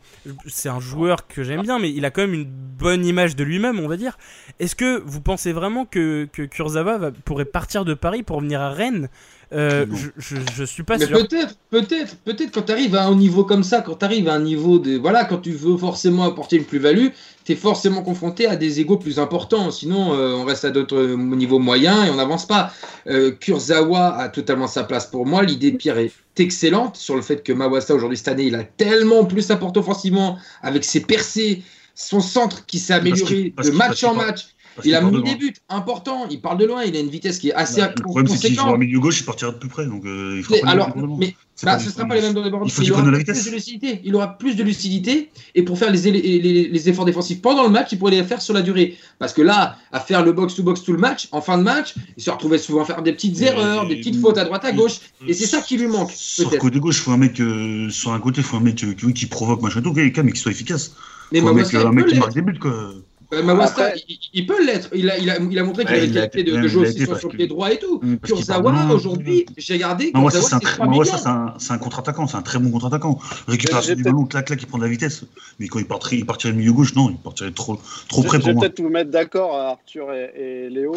c'est 0.46 0.68
un 0.68 0.80
joueur 0.80 1.26
que 1.26 1.42
j'aime 1.42 1.62
bien, 1.62 1.78
mais 1.78 1.90
il 1.90 2.04
a 2.04 2.10
quand 2.10 2.22
même 2.22 2.34
une 2.34 2.44
bonne 2.44 3.04
image 3.04 3.34
de 3.34 3.42
lui-même, 3.44 3.80
on 3.80 3.88
va 3.88 3.96
dire. 3.96 4.18
Est-ce 4.60 4.76
que 4.76 5.02
vous 5.04 5.20
pensez 5.20 5.52
vraiment 5.52 5.84
que, 5.84 6.28
que 6.32 6.42
Kurzawa 6.42 7.10
pourrait 7.24 7.44
partir 7.44 7.84
de 7.84 7.94
Paris 7.94 8.22
pour 8.22 8.40
venir 8.40 8.60
à 8.60 8.70
Rennes 8.70 9.08
euh, 9.52 9.86
je, 10.16 10.36
je, 10.56 10.64
suis 10.64 10.82
pas 10.82 10.98
mais 10.98 11.06
Peut-être, 11.06 11.54
peut-être, 11.70 12.16
peut-être 12.24 12.50
quand 12.52 12.62
tu 12.62 12.72
arrives 12.72 12.96
à 12.96 13.04
un 13.04 13.14
niveau 13.14 13.44
comme 13.44 13.62
ça, 13.62 13.80
quand 13.80 13.94
tu 13.94 14.04
arrives 14.04 14.28
à 14.28 14.34
un 14.34 14.40
niveau 14.40 14.80
de. 14.80 14.96
Voilà, 14.96 15.24
quand 15.24 15.38
tu 15.38 15.52
veux 15.52 15.76
forcément 15.76 16.24
apporter 16.24 16.56
une 16.56 16.64
plus-value, 16.64 17.08
tu 17.44 17.52
es 17.52 17.54
forcément 17.54 18.02
confronté 18.02 18.46
à 18.46 18.56
des 18.56 18.80
égaux 18.80 18.96
plus 18.96 19.20
importants. 19.20 19.70
Sinon, 19.70 20.14
euh, 20.14 20.34
on 20.34 20.44
reste 20.44 20.64
à 20.64 20.70
d'autres 20.70 21.14
niveaux 21.14 21.60
moyens 21.60 22.06
et 22.06 22.10
on 22.10 22.16
n'avance 22.16 22.46
pas. 22.46 22.72
Euh, 23.06 23.30
Kurzawa 23.30 24.16
a 24.16 24.28
totalement 24.30 24.66
sa 24.66 24.82
place 24.82 25.06
pour 25.06 25.26
moi. 25.26 25.44
L'idée 25.44 25.70
de 25.70 25.76
Pierre 25.76 25.98
est 25.98 26.12
excellente 26.38 26.96
sur 26.96 27.14
le 27.14 27.22
fait 27.22 27.44
que 27.44 27.52
Mawasa, 27.52 27.94
aujourd'hui, 27.94 28.18
cette 28.18 28.28
année, 28.28 28.46
il 28.46 28.54
a 28.56 28.64
tellement 28.64 29.24
plus 29.24 29.52
apporté 29.52 29.78
offensivement 29.78 30.38
avec 30.62 30.82
ses 30.82 31.00
percées, 31.00 31.62
son 31.94 32.20
centre 32.20 32.66
qui 32.66 32.80
s'est 32.80 32.94
amélioré 32.94 33.54
de 33.62 33.70
match 33.70 34.02
en 34.02 34.14
match 34.14 34.55
il 34.84 34.94
a 34.94 35.00
mis 35.00 35.22
des 35.22 35.34
buts 35.36 35.54
importants, 35.68 36.26
il 36.30 36.40
parle 36.40 36.58
de 36.58 36.66
loin, 36.66 36.84
il 36.84 36.96
a 36.96 37.00
une 37.00 37.08
vitesse 37.08 37.38
qui 37.38 37.48
est 37.48 37.54
assez 37.54 37.80
Le 37.80 38.02
problème, 38.02 38.28
c'est 38.28 38.48
qu'il 38.48 38.56
joue 38.56 38.66
au 38.66 38.76
milieu 38.76 39.00
gauche, 39.00 39.20
il 39.20 39.24
partira 39.24 39.52
de 39.52 39.58
plus 39.58 39.68
près. 39.68 39.86
Donc, 39.86 40.04
euh, 40.04 40.36
il 40.38 40.44
faut 40.44 40.54
alors, 40.64 40.96
mais 40.96 41.34
bah, 41.62 41.78
ce 41.78 41.86
ne 41.86 41.90
sera 41.90 42.04
pas 42.04 42.16
les 42.16 42.20
mêmes 42.20 42.34
les 42.34 42.50
Il, 42.50 42.84
il 42.84 42.92
aura 42.92 43.08
plus 43.08 43.44
de 43.46 43.50
lucidité. 43.50 44.00
Il 44.04 44.14
aura 44.14 44.38
plus 44.38 44.56
de 44.56 44.62
lucidité. 44.62 45.30
Et 45.54 45.62
pour 45.62 45.78
faire 45.78 45.90
les, 45.90 46.10
les, 46.10 46.68
les, 46.68 46.88
efforts 46.88 47.06
défensifs 47.06 47.40
pendant 47.40 47.62
le 47.62 47.70
match, 47.70 47.88
il 47.92 47.98
pourrait 47.98 48.12
les 48.12 48.24
faire 48.24 48.42
sur 48.42 48.52
la 48.52 48.60
durée. 48.60 48.96
Parce 49.18 49.32
que 49.32 49.40
là, 49.40 49.76
à 49.90 50.00
faire 50.00 50.22
le 50.22 50.32
box-to-box 50.32 50.82
tout 50.82 50.92
le 50.92 50.98
match, 50.98 51.28
en 51.32 51.40
fin 51.40 51.56
de 51.56 51.62
match, 51.62 51.94
il 52.16 52.22
se 52.22 52.30
retrouvait 52.30 52.58
souvent 52.58 52.82
à 52.82 52.84
faire 52.84 53.02
des 53.02 53.12
petites 53.12 53.40
erreurs, 53.40 53.88
des 53.88 53.96
petites 53.96 54.20
fautes 54.20 54.36
à 54.36 54.44
droite 54.44 54.64
à 54.66 54.72
gauche. 54.72 54.98
Et 55.26 55.32
c'est 55.32 55.46
ça 55.46 55.62
qui 55.62 55.78
lui 55.78 55.86
manque. 55.86 56.10
Sur 56.12 56.50
le 56.50 56.58
côté 56.58 56.78
gauche, 56.78 56.98
il 56.98 57.02
faut 57.02 57.12
un 57.12 57.16
mec, 57.16 57.40
euh, 57.40 57.88
sur 57.88 58.12
un 58.12 58.20
côté, 58.20 58.42
il 58.42 58.44
faut 58.44 58.58
un 58.58 58.60
mec 58.60 58.84
euh, 58.84 59.12
qui 59.12 59.26
provoque 59.26 59.62
machin 59.62 59.80
tout, 59.80 59.94
mais 59.94 60.12
qui 60.12 60.40
soit 60.40 60.52
efficace. 60.52 60.94
Mais 61.32 61.40
un 61.40 61.52
mec, 61.52 61.72
un 61.72 61.90
mec 61.90 62.06
qui 62.06 62.18
marque 62.18 62.34
des 62.34 62.42
buts, 62.42 62.58
quoi. 62.58 62.92
Euh, 63.32 63.92
il, 64.32 64.46
peut 64.46 64.64
l'être. 64.64 64.88
Il 64.94 65.10
a, 65.10 65.18
il, 65.18 65.28
a, 65.30 65.38
il 65.38 65.58
a 65.58 65.64
montré 65.64 65.84
qu'il 65.84 65.94
avait 65.94 66.06
la 66.06 66.28
qualité 66.28 66.50
de, 66.50 66.60
de 66.60 66.68
jouer 66.68 66.88
aussi 66.88 67.04
sur, 67.04 67.14
le 67.14 67.36
pied 67.36 67.46
droit 67.48 67.72
et 67.72 67.78
tout. 67.78 67.98
Mmh, 68.00 68.16
Kurzawa, 68.18 68.94
aujourd'hui, 68.94 69.46
j'ai 69.56 69.74
regardé. 69.74 70.12
Moi, 70.14 70.30
c'est 70.30 70.54
un, 70.54 71.54
un 71.70 71.78
contre-attaquant. 71.78 72.26
C'est 72.26 72.36
un 72.36 72.42
très 72.42 72.58
bon 72.58 72.70
contre-attaquant. 72.70 73.18
Récupération 73.48 73.94
du 73.94 74.02
ballon, 74.02 74.26
clac, 74.26 74.46
clac, 74.46 74.62
il 74.62 74.66
prend 74.66 74.78
de 74.78 74.84
la 74.84 74.90
vitesse. 74.90 75.24
Mais 75.58 75.66
quand 75.66 75.80
il 75.80 75.86
partirait, 75.86 76.18
il 76.18 76.26
partirait 76.26 76.52
le 76.52 76.58
milieu 76.58 76.72
gauche, 76.72 76.94
non, 76.94 77.10
il 77.10 77.16
partirait 77.16 77.50
trop, 77.50 77.80
trop 78.08 78.22
près 78.22 78.38
pour 78.38 78.48
moi. 78.48 78.54
Je 78.54 78.60
vais 78.60 78.68
peut-être 78.68 78.80
vous 78.80 78.90
mettre 78.90 79.10
d'accord, 79.10 79.56
Arthur 79.56 80.12
et, 80.12 80.32
et 80.36 80.70
Léo. 80.70 80.94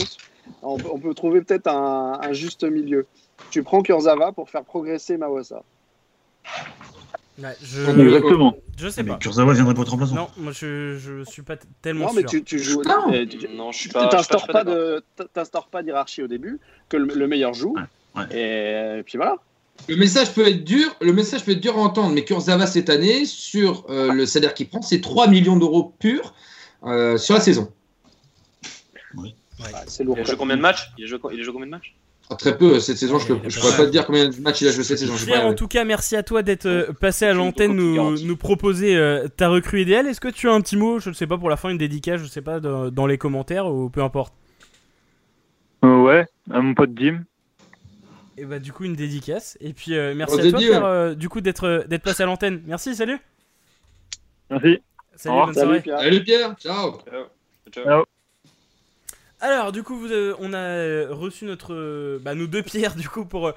On, 0.61 0.77
on, 0.91 0.99
peut 0.99 1.13
trouver 1.13 1.41
peut-être 1.41 1.67
un, 1.67 2.19
un, 2.21 2.33
juste 2.33 2.63
milieu. 2.63 3.07
Tu 3.49 3.63
prends 3.63 3.81
Kurzawa 3.81 4.31
pour 4.33 4.49
faire 4.49 4.63
progresser 4.63 5.17
Mawassa 5.17 5.63
je... 7.61 8.01
Exactement. 8.01 8.55
Je 8.77 8.89
sais 8.89 9.03
pas. 9.03 9.13
Mais 9.13 9.19
Kurzawa 9.19 9.53
viendrait 9.53 9.73
pas 9.73 9.81
être 9.81 9.89
remplaçant. 9.89 10.15
Non, 10.15 10.29
moi 10.37 10.51
je, 10.51 10.97
je 10.97 11.23
suis 11.29 11.41
pas 11.41 11.57
tellement 11.81 12.05
non, 12.05 12.11
sûr. 12.11 12.21
mais 12.21 12.23
tu, 12.25 12.43
tu 12.43 12.59
joues. 12.59 12.81
Non, 12.83 13.11
non 13.55 13.71
je 13.71 13.77
suis 13.77 13.89
pas. 13.89 14.07
T'instaures 14.07 14.47
pas, 14.47 14.63
de, 14.63 15.03
pas 15.71 15.83
d'hierarchie 15.83 16.23
au 16.23 16.27
début, 16.27 16.59
que 16.87 16.97
le, 16.97 17.27
meilleur 17.27 17.53
joue. 17.53 17.75
Ouais, 18.15 18.97
Et, 18.99 19.03
puis 19.03 19.17
voilà. 19.17 19.35
Le 19.87 19.95
message 19.95 20.33
peut 20.33 20.45
être 20.45 20.65
dur, 20.65 20.93
le 20.99 21.13
message 21.13 21.45
peut 21.45 21.51
être 21.51 21.61
dur 21.61 21.77
à 21.77 21.81
entendre, 21.81 22.13
mais 22.13 22.25
Kurzawa 22.25 22.67
cette 22.67 22.89
année, 22.89 23.25
sur 23.25 23.85
euh, 23.89 24.11
le 24.11 24.25
salaire 24.25 24.53
qu'il 24.53 24.67
prend, 24.67 24.81
c'est 24.81 24.99
3 24.99 25.27
millions 25.29 25.55
d'euros 25.55 25.93
purs 25.99 26.33
euh, 26.83 27.17
sur 27.17 27.35
la 27.35 27.39
saison. 27.39 27.71
Oui. 29.15 29.35
Ouais. 29.59 29.71
c'est 29.87 30.03
lourd. 30.03 30.17
Il 30.17 30.21
a 30.21 30.23
joué 30.25 30.35
combien 30.37 30.57
de 30.57 30.61
matchs? 30.61 30.91
Il 30.97 31.05
a 31.05 31.07
joué 31.07 31.19
combien 31.19 31.65
de 31.65 31.71
matchs? 31.71 31.95
Très 32.37 32.55
peu 32.57 32.79
cette 32.79 32.97
saison, 32.97 33.17
je 33.17 33.33
ne 33.33 33.39
pourrais 33.39 33.75
pas 33.75 33.85
te 33.85 33.89
dire 33.89 34.05
combien 34.05 34.29
de 34.29 34.39
matchs 34.39 34.61
il 34.61 34.67
a 34.67 34.71
joué 34.71 34.83
cette 34.83 34.99
saison. 34.99 35.15
en 35.33 35.53
tout 35.55 35.67
cas, 35.67 35.83
merci 35.83 36.15
à 36.15 36.21
toi 36.21 36.43
d'être 36.43 36.67
euh, 36.67 36.93
passé 36.93 37.25
à 37.25 37.33
l'antenne 37.33 37.73
nous, 37.73 38.19
nous 38.19 38.37
proposer 38.37 38.95
euh, 38.95 39.27
ta 39.27 39.49
recrue 39.49 39.81
idéale. 39.81 40.05
Est-ce 40.05 40.21
que 40.21 40.27
tu 40.27 40.47
as 40.47 40.53
un 40.53 40.61
petit 40.61 40.77
mot, 40.77 40.99
je 40.99 41.09
ne 41.09 41.15
sais 41.15 41.25
pas, 41.25 41.39
pour 41.39 41.49
la 41.49 41.57
fin, 41.57 41.69
une 41.69 41.79
dédicace, 41.79 42.19
je 42.19 42.25
ne 42.25 42.29
sais 42.29 42.43
pas, 42.43 42.59
dans, 42.59 43.07
les 43.07 43.17
commentaires 43.17 43.65
ou 43.65 43.89
peu 43.89 44.03
importe? 44.03 44.33
Euh, 45.83 46.03
Ouais, 46.03 46.25
à 46.51 46.61
mon 46.61 46.75
pote 46.75 46.93
Dim. 46.93 47.23
Et 48.37 48.45
bah, 48.45 48.59
du 48.59 48.71
coup, 48.73 48.83
une 48.83 48.95
dédicace. 48.95 49.57
Et 49.59 49.73
puis, 49.73 49.93
merci 50.15 50.39
à 50.39 50.49
toi, 50.51 50.59
Pierre, 50.59 51.15
du 51.15 51.29
coup, 51.29 51.41
d'être 51.41 51.85
d'être 51.87 52.03
passé 52.03 52.23
à 52.23 52.25
l'antenne. 52.27 52.61
Merci, 52.67 52.95
salut 52.95 53.17
Merci. 54.51 54.79
Salut, 55.15 55.45
bonne 55.45 55.53
salut, 55.53 55.81
Pierre. 55.81 55.99
Salut 55.99 56.23
Pierre, 56.23 56.55
ciao. 56.57 56.97
Ciao. 57.01 57.25
ciao. 57.71 58.05
Alors, 59.41 59.71
du 59.71 59.83
coup, 59.83 60.05
euh, 60.07 60.35
on 60.39 60.51
a 60.51 60.57
euh, 60.57 61.07
reçu 61.11 61.45
notre, 61.45 61.73
euh, 61.73 62.19
bah, 62.21 62.35
nous 62.35 62.47
deux 62.47 62.61
pierres 62.61 62.95
du 62.95 63.07
coup 63.07 63.23
pour 63.23 63.53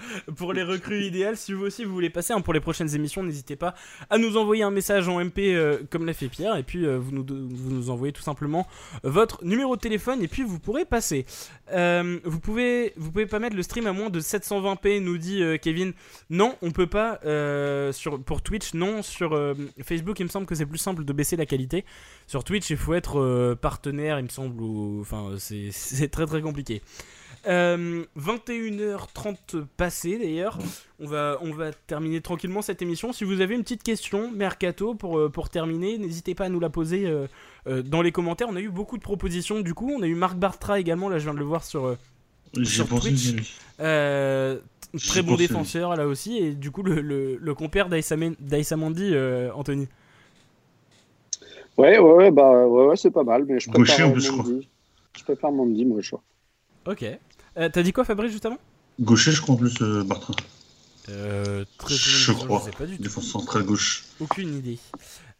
les 0.53 0.63
recrues 0.63 1.03
idéales. 1.03 1.37
Si 1.37 1.53
vous 1.53 1.65
aussi 1.65 1.85
vous 1.85 1.93
voulez 1.93 2.11
passer 2.11 2.33
hein, 2.33 2.41
pour 2.41 2.55
les 2.55 2.61
prochaines 2.61 2.95
émissions, 2.95 3.25
n'hésitez 3.25 3.57
pas 3.57 3.75
à 4.09 4.17
nous 4.17 4.37
envoyer 4.37 4.63
un 4.63 4.71
message 4.71 5.09
en 5.09 5.23
MP 5.23 5.57
comme 5.91 6.07
l'a 6.07 6.13
fait 6.13 6.29
Pierre, 6.29 6.57
et 6.57 6.63
puis 6.63 6.87
vous 6.87 7.11
nous 7.11 7.27
vous 7.29 7.91
envoyez 7.91 8.13
tout 8.13 8.23
simplement 8.23 8.67
votre 9.03 9.45
numéro 9.45 9.75
de 9.75 9.81
téléphone, 9.81 10.23
et 10.23 10.29
puis 10.29 10.45
vous 10.45 10.61
pourrez 10.61 10.85
passer. 10.85 11.25
vous 11.73 12.41
pouvez 12.41 12.93
vous 12.97 13.11
pouvez 13.11 13.27
pas 13.27 13.41
mettre 13.41 13.57
le 13.57 13.63
stream 13.63 13.87
à 13.87 13.93
moins 13.93 14.11
de 14.11 14.21
720p, 14.21 15.01
nous 15.01 15.19
dit 15.19 15.43
Kevin. 15.61 15.93
Non, 16.31 16.57
on 16.63 16.71
peut 16.71 16.87
pas 16.87 17.19
sur 17.93 18.23
pour 18.23 18.43
Twitch. 18.43 18.75
Non, 18.75 19.03
sur 19.03 19.37
Facebook, 19.83 20.21
il 20.21 20.25
me 20.25 20.31
semble 20.31 20.47
que 20.47 20.55
c'est 20.55 20.67
plus 20.67 20.79
simple 20.79 21.05
de 21.05 21.13
baisser 21.13 21.37
la 21.37 21.47
qualité. 21.47 21.85
Sur 22.27 22.45
Twitch, 22.45 22.71
il 22.71 22.77
faut 22.77 22.95
être 22.95 23.55
partenaire, 23.61 24.19
il 24.19 24.25
me 24.25 24.29
semble, 24.29 24.63
enfin 25.01 25.31
c'est 25.39 25.72
c'est 25.73 26.09
très 26.09 26.27
très 26.27 26.43
compliqué. 26.43 26.83
21h30 27.47 29.37
euh, 29.55 29.67
passées 29.77 30.19
d'ailleurs. 30.19 30.59
On 31.01 31.07
va, 31.07 31.39
on 31.41 31.53
va 31.53 31.73
terminer 31.73 32.21
tranquillement 32.21 32.63
cette 32.63 32.83
émission. 32.83 33.13
Si 33.13 33.25
vous 33.25 33.41
avez 33.41 33.55
une 33.55 33.63
petite 33.63 33.83
question, 33.83 34.31
Mercato, 34.31 34.95
pour, 34.95 35.19
euh, 35.19 35.29
pour 35.29 35.49
terminer, 35.49 35.99
n'hésitez 35.99 36.37
pas 36.37 36.45
à 36.45 36.49
nous 36.49 36.61
la 36.61 36.71
poser 36.71 37.05
euh, 37.07 37.27
dans 37.83 38.03
les 38.03 38.13
commentaires. 38.13 38.47
On 38.49 38.57
a 38.57 38.61
eu 38.61 38.69
beaucoup 38.69 38.97
de 38.97 39.03
propositions 39.03 39.61
du 39.61 39.75
coup. 39.75 39.93
On 39.97 40.03
a 40.03 40.07
eu 40.07 40.15
Marc 40.15 40.37
Bartra 40.37 40.79
également, 40.79 41.09
là 41.09 41.19
je 41.19 41.25
viens 41.25 41.35
de 41.35 41.39
le 41.39 41.45
voir 41.45 41.65
sur, 41.65 41.97
sur 42.63 42.89
Twitch. 42.89 43.35
très 43.79 45.23
bon 45.23 45.35
défenseur 45.37 45.97
là 45.97 46.07
aussi. 46.07 46.39
Et 46.39 46.53
du 46.53 46.71
coup, 46.71 46.83
le, 46.83 47.01
le, 47.01 47.55
compère 47.55 47.89
d'Aïsamandi, 47.89 49.15
Anthony. 49.55 49.89
Ouais, 51.79 51.99
ouais, 51.99 52.31
bah, 52.31 52.67
ouais, 52.67 52.97
c'est 52.97 53.11
pas 53.11 53.25
mal. 53.25 53.47
Mais 53.49 53.59
je 53.59 53.71
Gaucher, 53.71 54.13
je 54.17 54.31
crois. 54.31 54.45
Je 55.17 55.25
préfère 55.25 55.53
Mandy, 55.53 55.85
moi, 55.85 56.01
je 56.01 56.11
crois. 56.11 56.23
Ok. 56.87 57.05
Euh, 57.57 57.69
T'as 57.69 57.83
dit 57.83 57.93
quoi, 57.93 58.05
Fabrice, 58.05 58.33
justement 58.33 58.59
Gaucher, 59.01 59.33
je 59.33 59.41
crois 59.41 59.55
en 59.55 59.59
plus, 59.59 59.81
euh, 59.83 60.05
Bartra. 60.05 60.35
Euh, 61.09 61.65
très 61.79 61.95
je 61.95 62.33
crois. 62.33 62.65
Défense 62.99 63.27
centrale 63.27 63.65
gauche. 63.65 64.05
Aucune 64.21 64.55
idée. 64.57 64.79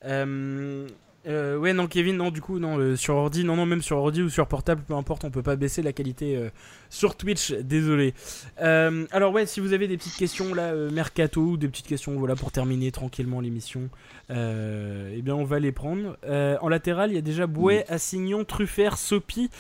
Euh, 0.05 0.89
Euh, 1.27 1.57
ouais, 1.57 1.73
non, 1.73 1.87
Kevin, 1.87 2.17
non, 2.17 2.31
du 2.31 2.41
coup, 2.41 2.59
non, 2.59 2.97
sur 2.97 3.15
ordi, 3.15 3.45
non, 3.45 3.57
non, 3.57 3.67
même 3.67 3.83
sur 3.83 3.99
ordi 3.99 4.23
ou 4.23 4.29
sur 4.29 4.47
portable, 4.47 4.83
peu 4.87 4.95
importe, 4.95 5.25
on 5.25 5.31
peut 5.31 5.43
pas 5.43 5.57
baisser 5.57 5.83
la 5.83 5.93
qualité 5.93 6.37
euh, 6.37 6.49
sur 6.91 7.17
Twitch, 7.17 7.53
désolé. 7.53 8.15
Euh, 8.61 9.07
alors, 9.13 9.33
ouais, 9.33 9.47
si 9.47 9.61
vous 9.61 9.73
avez 9.73 9.87
des 9.87 9.97
petites 9.97 10.17
questions 10.17 10.53
là, 10.55 10.75
mercato, 10.75 11.41
ou 11.41 11.57
des 11.57 11.69
petites 11.69 11.87
questions, 11.87 12.13
voilà, 12.17 12.35
pour 12.35 12.51
terminer 12.51 12.91
tranquillement 12.91 13.41
l'émission, 13.41 13.89
eh 14.31 15.23
bien, 15.23 15.35
on 15.35 15.45
va 15.45 15.59
les 15.59 15.73
prendre. 15.73 16.17
en 16.27 16.69
latéral, 16.69 17.11
il 17.11 17.15
y 17.15 17.19
a 17.19 17.23
déjà 17.23 17.47
Bouet, 17.47 17.85
Assignon, 17.89 18.45
Truffert, 18.45 18.99
Sopi 18.99 19.51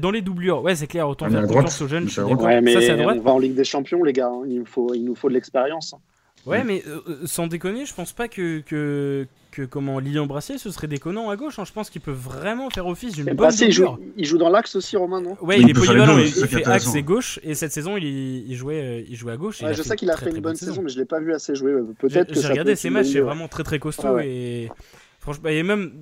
dans 0.00 0.10
les 0.10 0.20
doublures. 0.20 0.62
Ouais, 0.62 0.74
c'est 0.74 0.86
clair, 0.86 1.08
autant 1.08 1.30
faire 1.30 1.46
confiance 1.46 1.80
aux 1.80 1.88
jeunes. 1.88 2.08
Ouais, 2.18 2.60
mais 2.60 2.80
ça, 2.80 2.94
on 2.94 3.20
va 3.20 3.32
en 3.32 3.38
Ligue 3.38 3.54
des 3.54 3.64
Champions, 3.64 4.02
les 4.02 4.12
gars, 4.12 4.28
hein. 4.28 4.42
il, 4.46 4.58
nous 4.58 4.66
faut, 4.66 4.92
il 4.94 5.04
nous 5.04 5.14
faut 5.14 5.28
de 5.28 5.34
l'expérience. 5.34 5.94
Ouais, 6.46 6.64
mais 6.64 6.82
sans 7.24 7.46
déconner, 7.46 7.86
je 7.86 7.94
pense 7.94 8.12
pas 8.12 8.28
que, 8.28 8.60
que, 8.60 9.26
que 9.50 9.62
comment 9.62 9.98
Lilian 9.98 10.26
Brassier 10.26 10.58
ce 10.58 10.70
serait 10.70 10.86
déconnant 10.86 11.28
à 11.30 11.36
gauche. 11.36 11.58
Hein. 11.58 11.64
Je 11.64 11.72
pense 11.72 11.90
qu'il 11.90 12.00
peut 12.00 12.12
vraiment 12.12 12.70
faire 12.70 12.86
office 12.86 13.14
d'une 13.14 13.24
bonne 13.24 13.36
Brassier, 13.36 13.68
il 13.68 13.72
joue, 13.72 13.98
il 14.16 14.24
joue, 14.24 14.38
dans 14.38 14.48
l'axe 14.48 14.76
aussi, 14.76 14.96
Romain, 14.96 15.20
non? 15.20 15.36
Ouais, 15.40 15.60
il, 15.60 15.68
est 15.68 15.72
polyvalent, 15.72 16.18
il, 16.18 16.30
fait 16.30 16.64
axe 16.66 16.94
et 16.94 17.02
gauche. 17.02 17.40
Et 17.42 17.54
cette 17.54 17.72
saison, 17.72 17.96
il, 17.96 18.54
jouait, 18.54 18.80
euh, 18.80 19.04
il 19.08 19.16
jouait 19.16 19.32
à 19.32 19.36
gauche. 19.36 19.62
je 19.62 19.82
sais 19.82 19.96
qu'il 19.96 20.10
a 20.10 20.16
fait 20.16 20.30
une 20.30 20.40
bonne 20.40 20.56
saison, 20.56 20.82
mais 20.82 20.88
je 20.88 20.98
l'ai 20.98 21.04
pas 21.04 21.20
vu 21.20 21.32
assez 21.34 21.54
jouer. 21.54 21.72
Peut-être 21.98 22.32
que 22.32 22.40
j'ai 22.40 22.48
regardé 22.48 22.76
ses 22.76 22.90
matchs, 22.90 23.08
c'est 23.08 23.20
vraiment 23.20 23.48
très 23.48 23.64
très 23.64 23.78
costaud 23.78 24.18
et 24.18 24.70
franchement, 25.18 25.48
et 25.48 25.62
même 25.62 25.92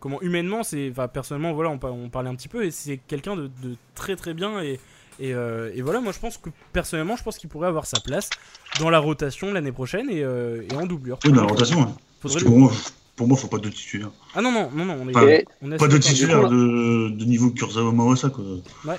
comment 0.00 0.20
humainement, 0.22 0.62
c'est, 0.62 0.88
enfin 0.90 1.08
personnellement, 1.08 1.52
voilà, 1.52 1.70
on, 1.70 1.78
on, 1.86 2.08
parlait 2.08 2.30
un 2.30 2.34
petit 2.34 2.48
peu 2.48 2.64
et 2.64 2.70
c'est 2.70 2.96
quelqu'un 2.96 3.36
de, 3.36 3.50
très 3.94 4.16
très 4.16 4.32
bien 4.32 4.62
et 4.62 4.80
euh, 5.20 5.72
et, 5.74 5.82
voilà, 5.82 6.00
moi 6.00 6.12
je 6.12 6.18
pense 6.18 6.38
que 6.38 6.50
personnellement, 6.72 7.16
je 7.16 7.22
pense 7.22 7.38
qu'il 7.38 7.48
pourrait 7.48 7.68
avoir 7.68 7.86
sa 7.86 8.00
place 8.00 8.30
dans 8.78 8.90
la 8.90 8.98
rotation 8.98 9.52
l'année 9.52 9.72
prochaine 9.72 10.08
et, 10.10 10.22
euh, 10.22 10.62
en 10.74 10.86
doublure. 10.86 11.18
Oui, 11.24 11.32
dans 11.32 11.42
la 11.42 11.48
rotation, 11.48 11.94
Parce 12.22 12.36
que 12.36 12.44
pour 12.44 12.58
moi, 12.58 12.72
pour 13.16 13.26
moi, 13.26 13.36
faut 13.36 13.48
pas 13.48 13.58
de 13.58 13.68
titulaire. 13.68 14.10
Ah 14.34 14.40
non, 14.40 14.52
non, 14.52 14.70
non, 14.72 14.84
non. 14.84 14.98
On 15.02 15.08
est, 15.28 15.44
on 15.60 15.76
pas 15.76 15.88
de 15.88 15.98
titulaire 15.98 16.48
de, 16.48 17.10
de, 17.10 17.24
niveau 17.24 17.50
Kurzawa 17.50 17.90
Mawasa, 17.92 18.30
quoi. 18.30 18.44
Ouais. 18.84 18.96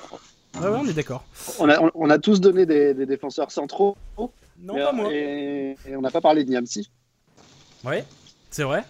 Ouais, 0.60 0.68
ouais, 0.68 0.78
on 0.80 0.86
est 0.86 0.92
d'accord. 0.92 1.24
On 1.58 1.68
a, 1.68 1.78
on, 1.94 2.10
a 2.10 2.18
tous 2.18 2.40
donné 2.40 2.66
des, 2.66 2.92
des, 2.92 3.06
défenseurs 3.06 3.52
centraux. 3.52 3.96
Non, 4.60 4.74
pas 4.74 4.92
moi. 4.92 5.12
Et, 5.12 5.76
on 5.96 6.00
n'a 6.00 6.10
pas 6.10 6.20
parlé 6.20 6.44
de 6.44 6.50
Niamsi. 6.50 6.90
Ouais, 7.84 8.04
c'est 8.50 8.64
vrai. 8.64 8.84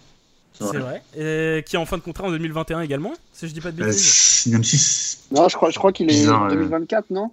C'est 0.71 0.77
vrai. 0.77 1.01
Et 1.17 1.63
qui 1.63 1.75
est 1.75 1.79
en 1.79 1.85
fin 1.85 1.97
de 1.97 2.03
contrat 2.03 2.25
en 2.25 2.31
2021 2.31 2.81
également, 2.81 3.13
si 3.33 3.47
je 3.47 3.53
dis 3.53 3.61
pas 3.61 3.71
de 3.71 3.83
bêtises. 3.83 4.43
Euh, 4.47 4.51
Niamsi. 4.51 5.17
Non, 5.31 5.47
je 5.49 5.55
crois, 5.55 5.69
je 5.69 5.77
crois 5.77 5.91
qu'il 5.91 6.11
est 6.11 6.29
en 6.29 6.47
2024, 6.47 7.09
non? 7.09 7.31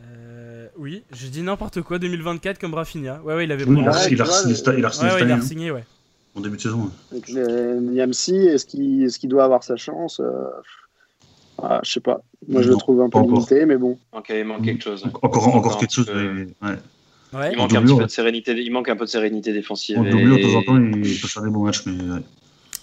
Euh, 0.00 0.68
Oui, 0.78 1.02
j'ai 1.12 1.28
dit 1.28 1.42
n'importe 1.42 1.82
quoi, 1.82 1.98
2024 1.98 2.58
comme 2.58 2.74
Rafinha. 2.74 3.20
Ouais, 3.24 3.34
ouais, 3.34 3.44
il 3.44 3.52
avait 3.52 3.64
oui, 3.64 3.78
il, 3.80 3.88
a, 3.88 4.08
il, 4.08 4.20
a, 4.22 4.26
signé, 4.26 4.54
il 4.78 4.84
a 4.84 4.88
ouais, 4.88 5.12
ouais, 5.12 5.22
il 5.22 5.32
a 5.32 5.40
signé, 5.40 5.70
ouais 5.70 5.84
en 6.36 6.40
début 6.40 6.56
de 6.56 6.62
saison. 6.62 6.90
Avec 7.10 7.28
Niamsi, 7.30 8.36
est-ce 8.36 8.66
qu'il 8.66 9.04
est 9.04 9.26
doit 9.26 9.44
avoir 9.44 9.64
sa 9.64 9.76
chance 9.76 10.20
euh... 10.20 10.50
ah, 11.62 11.80
Je 11.82 11.92
sais 11.92 12.00
pas. 12.00 12.20
Moi, 12.46 12.62
je 12.62 12.68
le 12.68 12.76
trouve 12.76 13.00
un 13.00 13.08
peu 13.08 13.20
limité, 13.22 13.64
mais 13.64 13.76
bon. 13.76 13.98
Ok, 14.12 14.26
il 14.30 14.44
manque 14.44 14.62
quelque 14.64 14.84
chose. 14.84 15.04
Encore, 15.22 15.48
encore 15.48 15.78
quelque 15.78 15.92
chose. 15.92 16.10
Ouais. 16.10 16.76
Ouais. 17.32 17.52
Il 17.52 17.58
manque 17.58 17.74
un 17.74 17.82
petit 17.82 17.96
peu 17.96 18.04
de 18.04 18.10
sérénité. 18.10 18.52
Il 18.52 18.72
manque 18.72 18.88
un 18.88 18.96
peu 18.96 19.04
de 19.04 19.10
sérénité 19.10 19.52
défensive. 19.52 19.98
En 19.98 20.04
doublure, 20.04 20.36
de 20.36 20.42
temps 20.42 20.58
en 20.58 20.62
temps, 20.62 20.76
il 20.78 21.20
peut 21.20 21.28
faire 21.28 21.42
des 21.42 21.50
bons 21.50 21.64
matchs, 21.64 21.84
mais. 21.86 22.22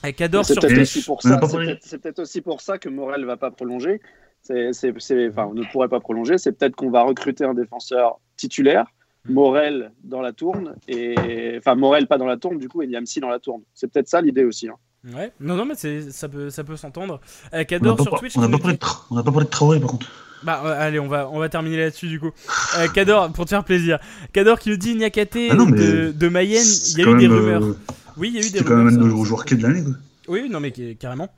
Avec 0.03 0.19
Adore 0.19 0.45
sur 0.45 0.61
C'est 0.61 2.01
peut-être 2.01 2.19
aussi 2.19 2.41
pour 2.41 2.61
ça 2.61 2.77
que 2.77 2.89
Morel 2.89 3.25
va 3.25 3.37
pas 3.37 3.51
prolonger. 3.51 4.01
C'est, 4.41 4.69
enfin, 4.69 5.51
ne 5.53 5.71
pourrait 5.71 5.87
pas 5.87 6.01
prolonger. 6.01 6.37
C'est 6.37 6.51
peut-être 6.51 6.75
qu'on 6.75 6.89
va 6.89 7.03
recruter 7.03 7.45
un 7.45 7.53
défenseur 7.53 8.19
titulaire 8.35 8.87
Morel 9.29 9.91
dans 10.03 10.21
la 10.21 10.33
tourne 10.33 10.75
et 10.87 11.55
enfin 11.57 11.75
Morel 11.75 12.07
pas 12.07 12.17
dans 12.17 12.25
la 12.25 12.35
tourne 12.37 12.57
du 12.57 12.67
coup 12.67 12.81
et 12.81 12.87
Niamsi 12.87 13.21
dans 13.21 13.29
la 13.29 13.39
tourne. 13.39 13.61
C'est 13.73 13.91
peut-être 13.91 14.09
ça 14.09 14.19
l'idée 14.21 14.43
aussi. 14.43 14.67
Hein. 14.67 14.75
Ouais, 15.15 15.31
non 15.39 15.55
non 15.55 15.65
mais 15.65 15.75
ça 15.75 16.27
peut 16.27 16.49
ça 16.49 16.63
peut 16.63 16.75
s'entendre. 16.75 17.21
Euh, 17.53 17.63
Cador 17.63 18.01
sur 18.01 18.19
Twitch. 18.19 18.37
On 18.37 18.41
n'a 18.41 18.49
pas, 18.49 18.57
parlé 18.57 19.45
de 19.45 19.49
travail 19.49 19.79
par 19.79 19.91
contre. 19.91 20.07
Bah 20.43 20.61
allez 20.77 20.99
on 20.99 21.07
va 21.07 21.29
on 21.29 21.39
va 21.39 21.49
terminer 21.49 21.77
là-dessus 21.77 22.07
du 22.07 22.19
coup. 22.19 22.31
Euh, 22.77 22.87
Cador 22.87 23.31
pour 23.31 23.45
te 23.45 23.49
faire 23.49 23.63
plaisir. 23.63 23.99
Cador 24.33 24.59
qui 24.59 24.69
nous 24.69 24.77
dit 24.77 24.95
Nyakate 24.95 25.37
ah 25.51 25.55
de, 25.55 26.11
de, 26.11 26.27
Mayenne. 26.27 26.65
Il 26.91 26.99
y 26.99 27.07
a 27.07 27.09
eu 27.09 27.17
des 27.17 27.27
rumeurs. 27.27 27.63
Euh, 27.63 27.77
oui 28.17 28.31
il 28.33 28.41
y 28.41 28.43
a 28.43 28.47
eu 28.47 28.51
des 28.51 28.59
rumeurs. 28.59 28.91
C'est 28.91 28.97
quand 28.97 29.01
même 29.01 29.21
un 29.21 29.25
joueur 29.25 29.45
clé 29.45 29.57
de 29.57 29.63
l'année. 29.63 29.83
Oui 30.27 30.49
non 30.49 30.59
mais 30.59 30.71
carrément. 30.71 31.29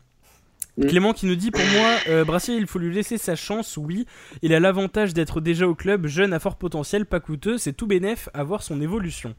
Mm. 0.78 0.88
Clément 0.88 1.14
qui 1.14 1.26
nous 1.26 1.36
dit 1.36 1.52
pour 1.52 1.64
moi, 1.74 1.96
euh, 2.10 2.26
Brassier, 2.26 2.56
il 2.56 2.68
faut 2.68 2.80
lui 2.80 2.94
laisser 2.94 3.18
sa 3.18 3.36
chance, 3.36 3.78
oui. 3.78 4.06
Il 4.42 4.54
a 4.54 4.60
l'avantage 4.60 5.14
d'être 5.14 5.40
déjà 5.40 5.68
au 5.68 5.76
club, 5.76 6.08
jeune 6.08 6.34
à 6.34 6.40
fort 6.40 6.58
potentiel, 6.58 7.06
pas 7.06 7.20
coûteux, 7.20 7.58
c'est 7.58 7.74
tout 7.74 7.88
bénef 7.88 8.30
à 8.34 8.44
voir 8.44 8.62
son 8.62 8.82
évolution. 8.82 9.36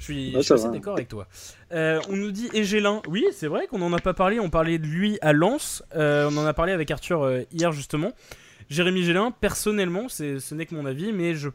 Je 0.00 0.04
suis, 0.12 0.36
assez 0.36 0.68
d'accord 0.68 0.94
avec 0.94 1.08
toi. 1.08 1.26
Euh, 1.72 1.98
on 2.10 2.16
nous 2.16 2.30
dit 2.30 2.50
Egelin, 2.52 3.00
oui, 3.08 3.24
c'est 3.32 3.46
vrai 3.46 3.66
qu'on 3.66 3.78
n'en 3.78 3.92
a 3.94 3.98
pas 3.98 4.12
parlé, 4.12 4.38
on 4.38 4.50
parlait 4.50 4.78
de 4.78 4.86
lui 4.86 5.16
à 5.22 5.32
Lens, 5.32 5.82
euh, 5.96 6.28
on 6.30 6.36
en 6.36 6.44
a 6.44 6.52
parlé 6.52 6.72
avec 6.72 6.90
Arthur 6.90 7.40
hier 7.52 7.72
justement. 7.72 8.12
Jérémy 8.70 9.02
Gélin, 9.02 9.32
personnellement, 9.40 10.08
ce 10.08 10.54
n'est 10.54 10.66
que 10.66 10.74
mon 10.74 10.86
avis, 10.86 11.12
mais 11.12 11.34
je 11.34 11.48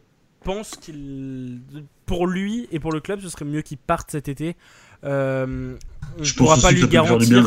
pense 0.44 0.72
qu'il, 0.72 1.60
pour 2.06 2.27
lui 2.27 2.68
et 2.72 2.80
pour 2.80 2.91
le 2.91 2.99
club, 2.99 3.19
ce 3.22 3.30
serait 3.30 3.45
mieux 3.45 3.61
qu'il 3.61 3.77
parte 3.77 4.11
cet 4.11 4.30
été. 4.30 4.56
Euh, 5.03 5.76
on 6.18 6.22
ne 6.22 6.31
pourra 6.36 6.57
pas 6.57 6.72
lui 6.72 6.88
garantir. 6.88 7.45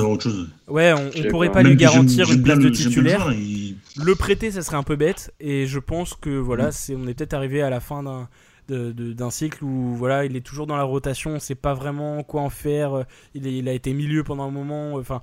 Ouais, 0.69 0.93
on, 0.93 1.29
pourrait 1.29 1.53
pas 1.53 1.63
lui 1.63 1.77
garantir 1.77 2.31
une 2.33 2.43
place 2.43 2.59
de 2.59 2.71
titulaire. 2.71 3.31
Le 3.31 4.15
prêter, 4.15 4.51
ça 4.51 4.63
serait 4.63 4.77
un 4.77 4.83
peu 4.83 4.97
bête. 4.97 5.35
Et 5.41 5.67
je 5.67 5.79
pense 5.79 6.15
que 6.15 6.31
voilà, 6.31 6.69
mm. 6.69 6.73
c'est, 6.73 6.97
on 6.97 7.07
est 7.07 7.15
peut-être 7.15 7.35
arrivé 7.35 7.63
à 7.63 7.71
la 7.71 7.81
fin 7.81 8.03
d'un 8.03 8.29
d'un 8.69 9.31
cycle 9.31 9.63
où 9.65 9.95
voilà, 9.97 10.25
il 10.25 10.35
est 10.35 10.41
toujours 10.41 10.67
dans 10.67 10.77
la 10.77 10.85
rotation. 10.85 11.33
On 11.33 11.39
sait 11.39 11.57
pas 11.57 11.75
vraiment 11.75 12.23
quoi 12.23 12.41
en 12.41 12.49
faire. 12.49 13.05
Il, 13.35 13.47
il 13.47 13.69
a 13.69 13.73
été 13.73 13.93
milieu 13.93 14.25
pendant 14.25 14.45
un 14.45 14.51
moment. 14.51 14.95
Enfin, 14.95 15.21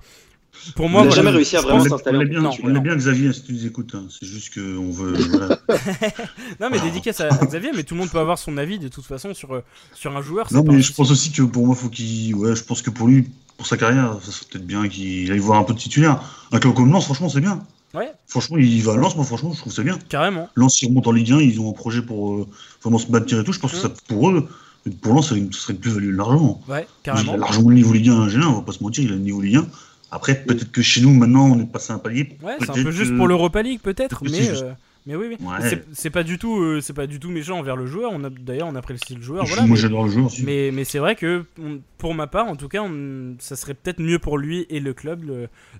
pour 0.75 0.89
moi, 0.89 1.01
on 1.01 1.05
n'a 1.05 1.11
jamais 1.11 1.29
réussi 1.29 1.57
à 1.57 1.61
vraiment 1.61 1.83
s'installer. 1.83 2.17
On 2.17 2.21
est 2.21 2.25
bien, 2.25 2.43
on 2.63 2.75
est 2.75 2.79
bien 2.79 2.95
Xavier 2.95 3.33
si 3.33 3.43
tu 3.43 3.53
nous 3.53 3.65
écoutes. 3.65 3.95
Hein. 3.95 4.05
C'est 4.09 4.25
juste 4.25 4.53
qu'on 4.53 4.91
veut. 4.91 5.13
non, 6.59 6.69
mais 6.71 6.79
dédicace 6.79 7.21
à 7.21 7.29
Xavier, 7.29 7.71
mais 7.75 7.83
tout 7.83 7.95
le 7.95 8.01
monde 8.01 8.09
peut 8.09 8.19
avoir 8.19 8.37
son 8.37 8.57
avis 8.57 8.79
de 8.79 8.87
toute 8.87 9.05
façon 9.05 9.33
sur, 9.33 9.53
euh, 9.53 9.63
sur 9.93 10.15
un 10.15 10.21
joueur. 10.21 10.47
Non, 10.51 10.63
mais 10.63 10.81
je 10.81 10.93
pense 10.93 11.11
aussi 11.11 11.31
que 11.31 11.43
pour 11.43 11.65
moi, 11.65 11.75
faut 11.75 11.89
qu'il. 11.89 12.35
Ouais, 12.35 12.55
je 12.55 12.63
pense 12.63 12.81
que 12.81 12.89
pour 12.89 13.07
lui, 13.07 13.29
pour 13.57 13.67
sa 13.67 13.77
carrière, 13.77 14.17
ça 14.21 14.31
serait 14.31 14.45
peut-être 14.51 14.67
bien 14.67 14.87
qu'il 14.87 15.31
aille 15.31 15.39
voir 15.39 15.59
un 15.59 15.63
peu 15.63 15.73
de 15.73 15.79
titulaire. 15.79 16.21
Un 16.51 16.59
club 16.59 16.73
comme 16.73 16.91
Lens, 16.91 17.05
franchement, 17.05 17.29
c'est 17.29 17.41
bien. 17.41 17.61
Ouais. 17.93 18.11
Franchement, 18.27 18.57
il 18.57 18.83
va 18.83 18.93
à 18.93 18.95
Lens, 18.97 19.15
moi, 19.15 19.25
franchement, 19.25 19.51
je 19.53 19.59
trouve 19.59 19.73
c'est 19.73 19.83
bien. 19.83 19.97
Carrément. 20.09 20.47
Lens, 20.55 20.81
ils 20.81 20.87
remontent 20.87 21.09
en 21.09 21.13
Ligue 21.13 21.31
1, 21.31 21.39
ils 21.39 21.59
ont 21.59 21.69
un 21.69 21.73
projet 21.73 22.01
pour 22.01 22.33
euh, 22.33 22.47
vraiment 22.83 22.99
se 22.99 23.07
bâtir 23.07 23.39
et 23.39 23.43
tout. 23.43 23.51
Je 23.51 23.59
pense 23.59 23.71
que 23.71 23.77
ça, 23.77 23.89
pour 24.07 24.29
eux, 24.29 24.47
pour 25.01 25.13
Lens, 25.13 25.29
ça 25.29 25.35
serait 25.51 25.73
une 25.73 25.79
plus-value 25.79 26.15
largement. 26.15 26.61
Ouais, 26.67 26.87
carrément. 27.03 27.33
Il 27.33 27.35
a 27.35 27.37
largement 27.37 27.69
le 27.69 27.75
niveau 27.75 27.93
Ligue 27.93 28.09
1 28.09 28.27
G1, 28.27 28.45
on 28.45 28.53
va 28.53 28.61
pas 28.61 28.71
se 28.71 28.83
mentir, 28.83 29.03
il 29.03 29.11
a 29.11 29.15
le 29.15 29.21
niveau 29.21 29.41
Ligue 29.41 29.57
1. 29.57 29.67
Après, 30.11 30.35
peut-être 30.35 30.71
que 30.71 30.81
chez 30.81 31.01
nous, 31.01 31.13
maintenant, 31.13 31.51
on 31.51 31.59
est 31.59 31.71
passé 31.71 31.93
un 31.93 31.99
palier. 31.99 32.37
Ouais, 32.43 32.55
c'est 32.59 32.69
un 32.69 32.83
peu 32.83 32.91
juste 32.91 33.15
pour 33.15 33.27
l'Europa 33.27 33.61
League, 33.61 33.79
peut-être, 33.81 34.23
mais. 34.23 34.49
Euh, 34.49 34.71
mais 35.05 35.15
oui, 35.15 35.27
oui. 35.29 35.37
C'est 35.93 36.09
pas 36.09 36.23
du 36.23 36.37
tout, 36.37 36.59
euh, 36.59 36.81
c'est 36.81 36.93
pas 36.93 37.07
du 37.07 37.19
tout 37.19 37.29
méchant 37.29 37.57
envers 37.57 37.75
le 37.75 37.85
joueur. 37.85 38.11
On 38.13 38.23
a 38.23 38.29
d'ailleurs, 38.29 38.67
on 38.67 38.75
apprécie 38.75 39.15
le 39.15 39.21
joueur. 39.21 39.45
Voilà, 39.45 39.65
moi, 39.65 39.77
j'adore 39.77 40.03
le 40.03 40.11
joueur 40.11 40.25
aussi. 40.27 40.43
Mais, 40.43 40.71
mais 40.71 40.83
c'est 40.83 40.99
vrai 40.99 41.15
que 41.15 41.45
pour 41.97 42.13
ma 42.13 42.27
part, 42.27 42.47
en 42.47 42.55
tout 42.55 42.67
cas, 42.67 42.83
ça 43.39 43.55
serait 43.55 43.73
peut-être 43.73 43.99
mieux 43.99 44.19
pour 44.19 44.37
lui 44.37 44.67
et 44.69 44.79
le 44.79 44.93
club 44.93 45.25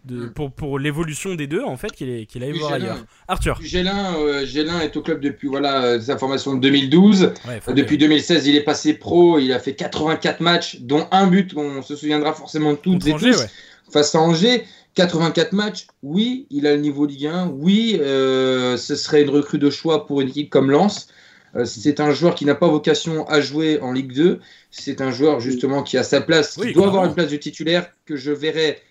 de, 0.06 0.16
mm. 0.16 0.32
pour, 0.32 0.52
pour 0.52 0.80
l'évolution 0.80 1.36
des 1.36 1.48
deux, 1.48 1.64
en 1.64 1.78
fait, 1.78 1.92
qu'il 1.92 2.26
qu'il 2.28 2.44
aille 2.44 2.58
voir 2.58 2.74
ailleurs. 2.74 3.06
Arthur. 3.28 3.60
Gélin, 3.62 4.16
euh, 4.16 4.46
Gélin 4.46 4.80
est 4.80 4.96
au 4.96 5.02
club 5.02 5.20
depuis 5.20 5.48
voilà 5.48 6.00
sa 6.02 6.18
formation 6.18 6.56
de 6.56 6.62
2012. 6.62 7.34
depuis 7.76 7.98
2016, 7.98 8.48
il 8.48 8.56
est 8.56 8.64
passé 8.64 8.94
pro. 8.94 9.38
Il 9.38 9.54
a 9.54 9.60
fait 9.60 9.76
84 9.76 10.40
matchs, 10.40 10.80
dont 10.82 11.08
un 11.12 11.28
but. 11.28 11.54
On 11.56 11.82
se 11.82 11.96
souviendra 11.96 12.34
forcément 12.34 12.72
de 12.72 12.78
toutes 12.78 13.06
et 13.06 13.14
tous 13.14 13.46
face 13.92 14.16
à 14.16 14.20
Angers. 14.20 14.66
84 14.96 15.54
matchs, 15.54 15.88
oui, 16.04 16.48
il 16.50 16.68
a 16.68 16.76
le 16.76 16.82
niveau 16.82 17.06
Ligue 17.06 17.28
1, 17.28 17.48
oui, 17.48 17.98
euh, 18.02 18.76
ce 18.76 18.96
serait 18.96 19.22
une 19.22 19.30
recrue 19.30 19.60
de 19.60 19.70
choix 19.70 20.06
pour 20.06 20.20
une 20.20 20.30
équipe 20.30 20.50
comme 20.50 20.72
Lens. 20.72 21.08
Euh, 21.56 21.66
c'est 21.66 22.00
un 22.00 22.12
joueur 22.12 22.36
qui 22.36 22.46
n'a 22.46 22.56
pas 22.56 22.68
vocation 22.68 23.28
à 23.28 23.40
jouer 23.40 23.80
en 23.82 23.92
Ligue 23.92 24.14
2. 24.14 24.40
C'est 24.72 25.02
un 25.02 25.12
joueur 25.12 25.40
justement 25.40 25.84
qui 25.84 25.98
a 25.98 26.04
sa 26.04 26.22
place, 26.22 26.56
qui 26.56 26.74
doit 26.74 26.88
avoir 26.88 27.06
une 27.06 27.14
place 27.14 27.32
de 27.32 27.38
titulaire 27.38 27.90
que 28.06 28.16
je 28.16 28.32
verrais 28.32 28.82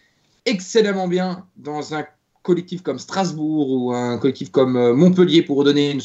excellemment 0.46 1.08
bien 1.08 1.44
dans 1.56 1.94
un 1.94 2.06
collectif 2.42 2.82
comme 2.82 2.98
Strasbourg 2.98 3.70
ou 3.70 3.92
un 3.92 4.16
collectif 4.18 4.50
comme 4.50 4.76
euh, 4.76 4.94
Montpellier 4.94 5.42
pour 5.42 5.58
redonner 5.58 5.98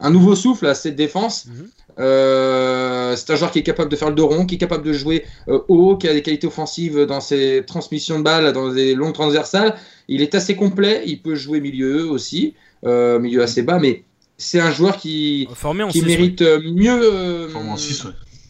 un 0.00 0.10
nouveau 0.10 0.34
souffle 0.34 0.66
à 0.66 0.74
cette 0.74 0.96
défense. 0.96 1.46
Mhm. 1.46 1.70
Euh, 2.00 3.14
c'est 3.14 3.32
un 3.32 3.36
joueur 3.36 3.50
qui 3.50 3.60
est 3.60 3.62
capable 3.62 3.90
de 3.90 3.96
faire 3.96 4.08
le 4.08 4.14
dos 4.14 4.26
rond, 4.26 4.46
qui 4.46 4.56
est 4.56 4.58
capable 4.58 4.84
de 4.84 4.92
jouer 4.92 5.24
euh, 5.48 5.60
haut, 5.68 5.96
qui 5.96 6.08
a 6.08 6.12
des 6.12 6.22
qualités 6.22 6.46
offensives 6.46 7.04
dans 7.04 7.20
ses 7.20 7.64
transmissions 7.66 8.18
de 8.18 8.24
balles, 8.24 8.52
dans 8.52 8.72
des 8.72 8.94
longues 8.94 9.14
transversales. 9.14 9.76
Il 10.08 10.22
est 10.22 10.34
assez 10.34 10.56
complet, 10.56 11.02
il 11.06 11.20
peut 11.22 11.34
jouer 11.34 11.60
milieu 11.60 12.10
aussi, 12.10 12.54
milieu 12.82 13.42
assez 13.42 13.62
bas, 13.62 13.78
mais 13.78 14.02
c'est 14.38 14.60
un 14.60 14.70
joueur 14.70 14.96
qui, 14.96 15.48
qui 15.90 16.02
mérite 16.02 16.42
mieux 16.42 17.48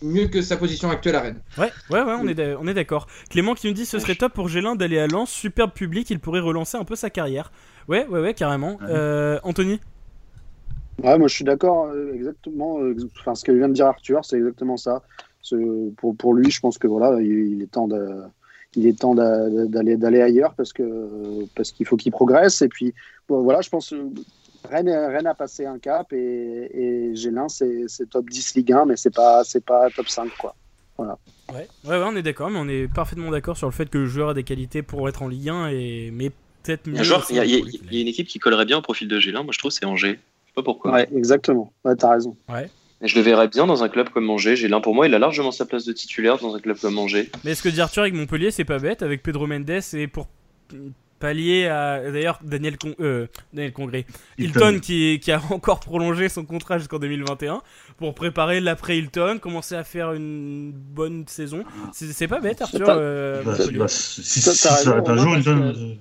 mieux 0.02 0.28
que 0.28 0.42
sa 0.42 0.56
position 0.56 0.90
actuelle 0.90 1.16
à 1.16 1.20
Rennes. 1.20 1.40
Ouais, 1.58 1.70
ouais, 1.90 2.02
ouais, 2.02 2.14
on 2.18 2.26
est, 2.26 2.54
on 2.54 2.66
est 2.66 2.74
d'accord. 2.74 3.06
Clément 3.28 3.54
qui 3.54 3.66
nous 3.66 3.72
dit 3.72 3.86
ce 3.86 3.98
serait 3.98 4.14
top 4.14 4.32
pour 4.32 4.48
Gélin 4.48 4.74
d'aller 4.74 4.98
à 4.98 5.06
Lens, 5.06 5.30
superbe 5.30 5.72
public, 5.72 6.08
il 6.10 6.20
pourrait 6.20 6.40
relancer 6.40 6.76
un 6.76 6.84
peu 6.84 6.96
sa 6.96 7.10
carrière. 7.10 7.52
Ouais, 7.88 8.06
ouais, 8.06 8.20
ouais, 8.20 8.34
carrément. 8.34 8.78
Euh, 8.82 9.38
Anthony? 9.42 9.80
Ouais, 11.02 11.18
moi 11.18 11.28
je 11.28 11.34
suis 11.34 11.44
d'accord, 11.44 11.86
euh, 11.86 12.12
exactement. 12.14 12.80
Euh, 12.80 12.94
enfin, 13.18 13.34
ce 13.34 13.44
que 13.44 13.52
vient 13.52 13.68
de 13.68 13.74
dire 13.74 13.86
Arthur, 13.86 14.24
c'est 14.24 14.36
exactement 14.36 14.76
ça. 14.76 15.02
Pour, 15.96 16.14
pour 16.16 16.34
lui, 16.34 16.50
je 16.50 16.60
pense 16.60 16.78
que 16.78 16.86
voilà, 16.86 17.20
il, 17.20 17.62
est 17.62 17.70
temps 17.72 17.88
de. 17.88 18.22
il 18.76 18.86
est 18.86 18.98
temps 18.98 19.14
d'aller 19.14 19.96
d'aller 19.96 20.20
ailleurs 20.20 20.54
parce 20.54 20.72
que 20.72 21.44
parce 21.56 21.72
qu'il 21.72 21.86
faut 21.86 21.96
qu'il 21.96 22.12
progresse. 22.12 22.62
Et 22.62 22.68
puis 22.68 22.94
voilà, 23.28 23.60
je 23.60 23.70
pense 23.70 23.94
Rennes, 24.68 24.88
a 25.26 25.34
passé 25.34 25.64
un 25.64 25.78
cap 25.78 26.12
et, 26.12 26.70
et 26.72 27.16
Gélin 27.16 27.48
c'est 27.48 27.86
top 28.10 28.28
10 28.28 28.54
Ligue 28.56 28.72
1, 28.72 28.84
mais 28.84 28.96
c'est 28.96 29.14
pas 29.14 29.42
c'est 29.42 29.64
pas 29.64 29.88
top 29.90 30.08
5 30.08 30.30
quoi. 30.38 30.54
Voilà. 30.98 31.18
Ouais, 31.52 31.66
ouais, 31.88 32.02
on 32.04 32.14
est 32.14 32.22
d'accord, 32.22 32.50
mais 32.50 32.58
on 32.58 32.68
est 32.68 32.86
parfaitement 32.86 33.30
d'accord 33.30 33.56
sur 33.56 33.66
le 33.66 33.72
fait 33.72 33.88
que 33.88 33.98
le 33.98 34.06
joueur 34.06 34.28
a 34.28 34.34
des 34.34 34.44
qualités 34.44 34.82
pour 34.82 35.08
être 35.08 35.22
en 35.22 35.28
Ligue 35.28 35.48
1 35.48 35.68
et 35.68 36.10
mais 36.12 36.30
peut-être 36.62 36.86
mieux. 36.86 37.00
Il 37.30 37.36
y, 37.36 37.98
a 37.98 38.00
une 38.02 38.08
équipe 38.08 38.28
qui 38.28 38.38
collerait 38.38 38.66
bien 38.66 38.78
au 38.78 38.82
profil 38.82 39.08
de 39.08 39.18
Gélin, 39.18 39.42
moi 39.42 39.52
je 39.52 39.58
trouve 39.58 39.70
c'est 39.70 39.86
Angers. 39.86 40.20
Je 40.50 40.60
sais 40.60 40.62
pas 40.62 40.62
pourquoi. 40.62 40.92
Ouais, 40.92 41.08
exactement. 41.14 41.72
Ouais, 41.84 41.94
t'as 41.94 42.10
raison. 42.10 42.36
Ouais. 42.48 42.68
Je 43.02 43.14
le 43.14 43.22
verrais 43.22 43.48
bien 43.48 43.66
dans 43.66 43.82
un 43.82 43.88
club 43.88 44.10
comme 44.10 44.28
Angers. 44.28 44.56
J'ai 44.56 44.68
l'un 44.68 44.80
pour 44.80 44.94
moi, 44.94 45.06
il 45.06 45.14
a 45.14 45.18
largement 45.18 45.52
sa 45.52 45.64
place 45.64 45.84
de 45.84 45.92
titulaire 45.92 46.38
dans 46.38 46.54
un 46.54 46.60
club 46.60 46.76
comme 46.78 46.98
Angers. 46.98 47.30
Mais 47.44 47.52
est-ce 47.52 47.62
que 47.62 47.68
dit 47.68 47.80
Arthur 47.80 48.02
avec 48.02 48.14
Montpellier, 48.14 48.50
c'est 48.50 48.64
pas 48.64 48.78
bête 48.78 49.02
avec 49.02 49.22
Pedro 49.22 49.46
Mendes 49.46 49.70
et 49.70 50.06
pour 50.06 50.26
pallier 51.18 51.66
à 51.66 52.10
d'ailleurs 52.10 52.40
Daniel 52.42 52.76
euh, 52.98 53.26
Daniel 53.52 53.72
Congré 53.72 54.06
Hilton, 54.38 54.80
qui, 54.80 55.20
qui, 55.20 55.30
a 55.30 55.40
encore 55.50 55.80
prolongé 55.80 56.28
son 56.28 56.44
contrat 56.44 56.78
jusqu'en 56.78 56.98
2021 56.98 57.62
pour 57.98 58.14
préparer 58.14 58.60
l'après 58.60 58.96
Hilton 58.96 59.38
commencer 59.38 59.74
à 59.74 59.84
faire 59.84 60.12
une 60.12 60.72
bonne 60.72 61.26
saison 61.28 61.62
c'est 61.92 62.26
pas 62.26 62.40
bête 62.40 62.62
Arthur 62.62 62.86
euh, 62.88 63.42
bah, 63.42 63.52
bah, 63.74 63.84
si, 63.88 64.40
ça 64.40 64.90
un 64.90 65.16
jour 65.16 65.36
Hilton 65.36 65.98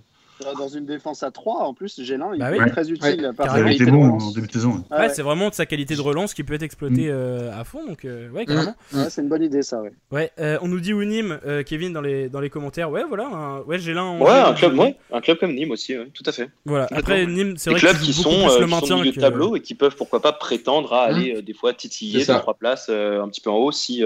dans 0.57 0.67
une 0.67 0.85
défense 0.85 1.23
à 1.23 1.31
3, 1.31 1.63
en 1.63 1.73
plus, 1.73 2.01
Gélin, 2.01 2.31
il 2.33 2.39
bah 2.39 2.55
est 2.55 2.69
très 2.69 2.89
utile. 2.89 3.03
Ouais, 3.03 3.75
il 3.75 3.91
bon 3.91 4.19
en 4.19 4.31
début 4.31 4.47
de 4.47 4.51
saison. 4.51 4.83
Ouais, 4.91 5.09
c'est 5.09 5.21
vraiment 5.21 5.49
de 5.49 5.53
sa 5.53 5.65
qualité 5.65 5.95
de 5.95 6.01
relance 6.01 6.33
qui 6.33 6.43
peut 6.43 6.53
être 6.53 6.63
exploitée 6.63 7.07
mm. 7.07 7.11
euh, 7.11 7.59
à 7.59 7.63
fond. 7.63 7.85
Donc, 7.85 8.05
euh, 8.05 8.29
ouais, 8.29 8.45
carrément. 8.45 8.75
Ouais, 8.93 9.09
c'est 9.09 9.21
une 9.21 9.29
bonne 9.29 9.43
idée, 9.43 9.61
ça, 9.61 9.81
ouais. 9.81 9.91
Ouais, 10.11 10.31
euh, 10.39 10.57
on 10.61 10.67
nous 10.67 10.79
dit 10.79 10.93
où 10.93 11.03
Nîmes, 11.03 11.39
Kevin, 11.65 11.93
dans 11.93 12.01
les, 12.01 12.29
dans 12.29 12.39
les 12.39 12.49
commentaires. 12.49 12.89
Ouais, 12.89 13.03
voilà. 13.07 13.27
Un, 13.27 13.61
ouais, 13.61 13.79
Gélin. 13.79 14.17
Ouais, 14.19 14.29
un 14.31 14.53
club, 14.53 14.77
ouais, 14.77 14.95
un 15.11 15.21
club 15.21 15.37
comme 15.37 15.53
Nîmes 15.53 15.71
aussi, 15.71 15.95
tout 16.13 16.23
à 16.25 16.31
fait. 16.31 16.49
Voilà. 16.65 16.87
Après, 16.91 17.25
Nîmes, 17.25 17.55
c'est 17.57 17.69
vrai 17.69 17.79
clubs 17.79 17.97
qui 17.97 18.13
sont, 18.13 18.59
le 18.59 18.67
maintien 18.67 18.97
sont 18.97 19.01
milieu 19.01 19.11
de 19.11 19.19
tableau 19.19 19.55
et 19.55 19.61
qui 19.61 19.75
peuvent, 19.75 19.95
pourquoi 19.95 20.21
pas, 20.21 20.33
prétendre 20.33 20.93
à 20.93 21.03
aller 21.03 21.35
mm. 21.35 21.41
des 21.41 21.53
fois 21.53 21.73
titiller 21.73 22.25
deux, 22.25 22.39
trois 22.39 22.53
places 22.53 22.89
un 22.89 23.27
petit 23.29 23.41
peu 23.41 23.49
en 23.49 23.57
haut 23.57 23.71
si. 23.71 24.03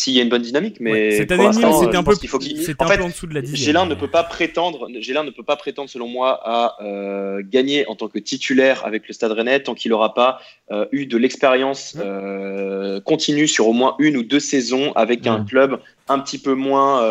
S'il 0.00 0.14
y 0.14 0.18
a 0.18 0.22
une 0.22 0.30
bonne 0.30 0.40
dynamique. 0.40 0.78
Mais 0.80 1.10
cette 1.10 1.30
année, 1.30 1.52
c'était 1.52 1.94
un 1.94 2.02
peu, 2.02 2.16
qu 2.16 2.26
en, 2.34 2.86
fait, 2.86 3.02
en 3.02 3.08
dessous 3.08 3.26
de 3.26 3.34
la 3.34 3.42
Gélin 3.44 3.84
ne 3.84 3.94
peut 3.94 4.08
pas 4.08 4.24
prétendre, 4.24 4.88
Gélin 4.98 5.24
ne 5.24 5.30
peut 5.30 5.42
pas 5.42 5.56
prétendre, 5.56 5.90
selon 5.90 6.08
moi, 6.08 6.40
à 6.42 6.82
euh, 6.82 7.42
gagner 7.44 7.86
en 7.86 7.96
tant 7.96 8.08
que 8.08 8.18
titulaire 8.18 8.86
avec 8.86 9.06
le 9.08 9.12
Stade 9.12 9.32
Rennais 9.32 9.62
tant 9.62 9.74
qu'il 9.74 9.90
n'aura 9.90 10.14
pas 10.14 10.40
euh, 10.70 10.86
eu 10.90 11.04
de 11.04 11.18
l'expérience 11.18 11.98
euh, 12.00 12.98
continue 13.02 13.46
sur 13.46 13.68
au 13.68 13.74
moins 13.74 13.94
une 13.98 14.16
ou 14.16 14.22
deux 14.22 14.40
saisons 14.40 14.90
avec 14.92 15.26
un 15.26 15.44
club 15.44 15.78
un 16.08 16.18
petit 16.18 16.38
peu 16.38 16.54
moins, 16.54 17.02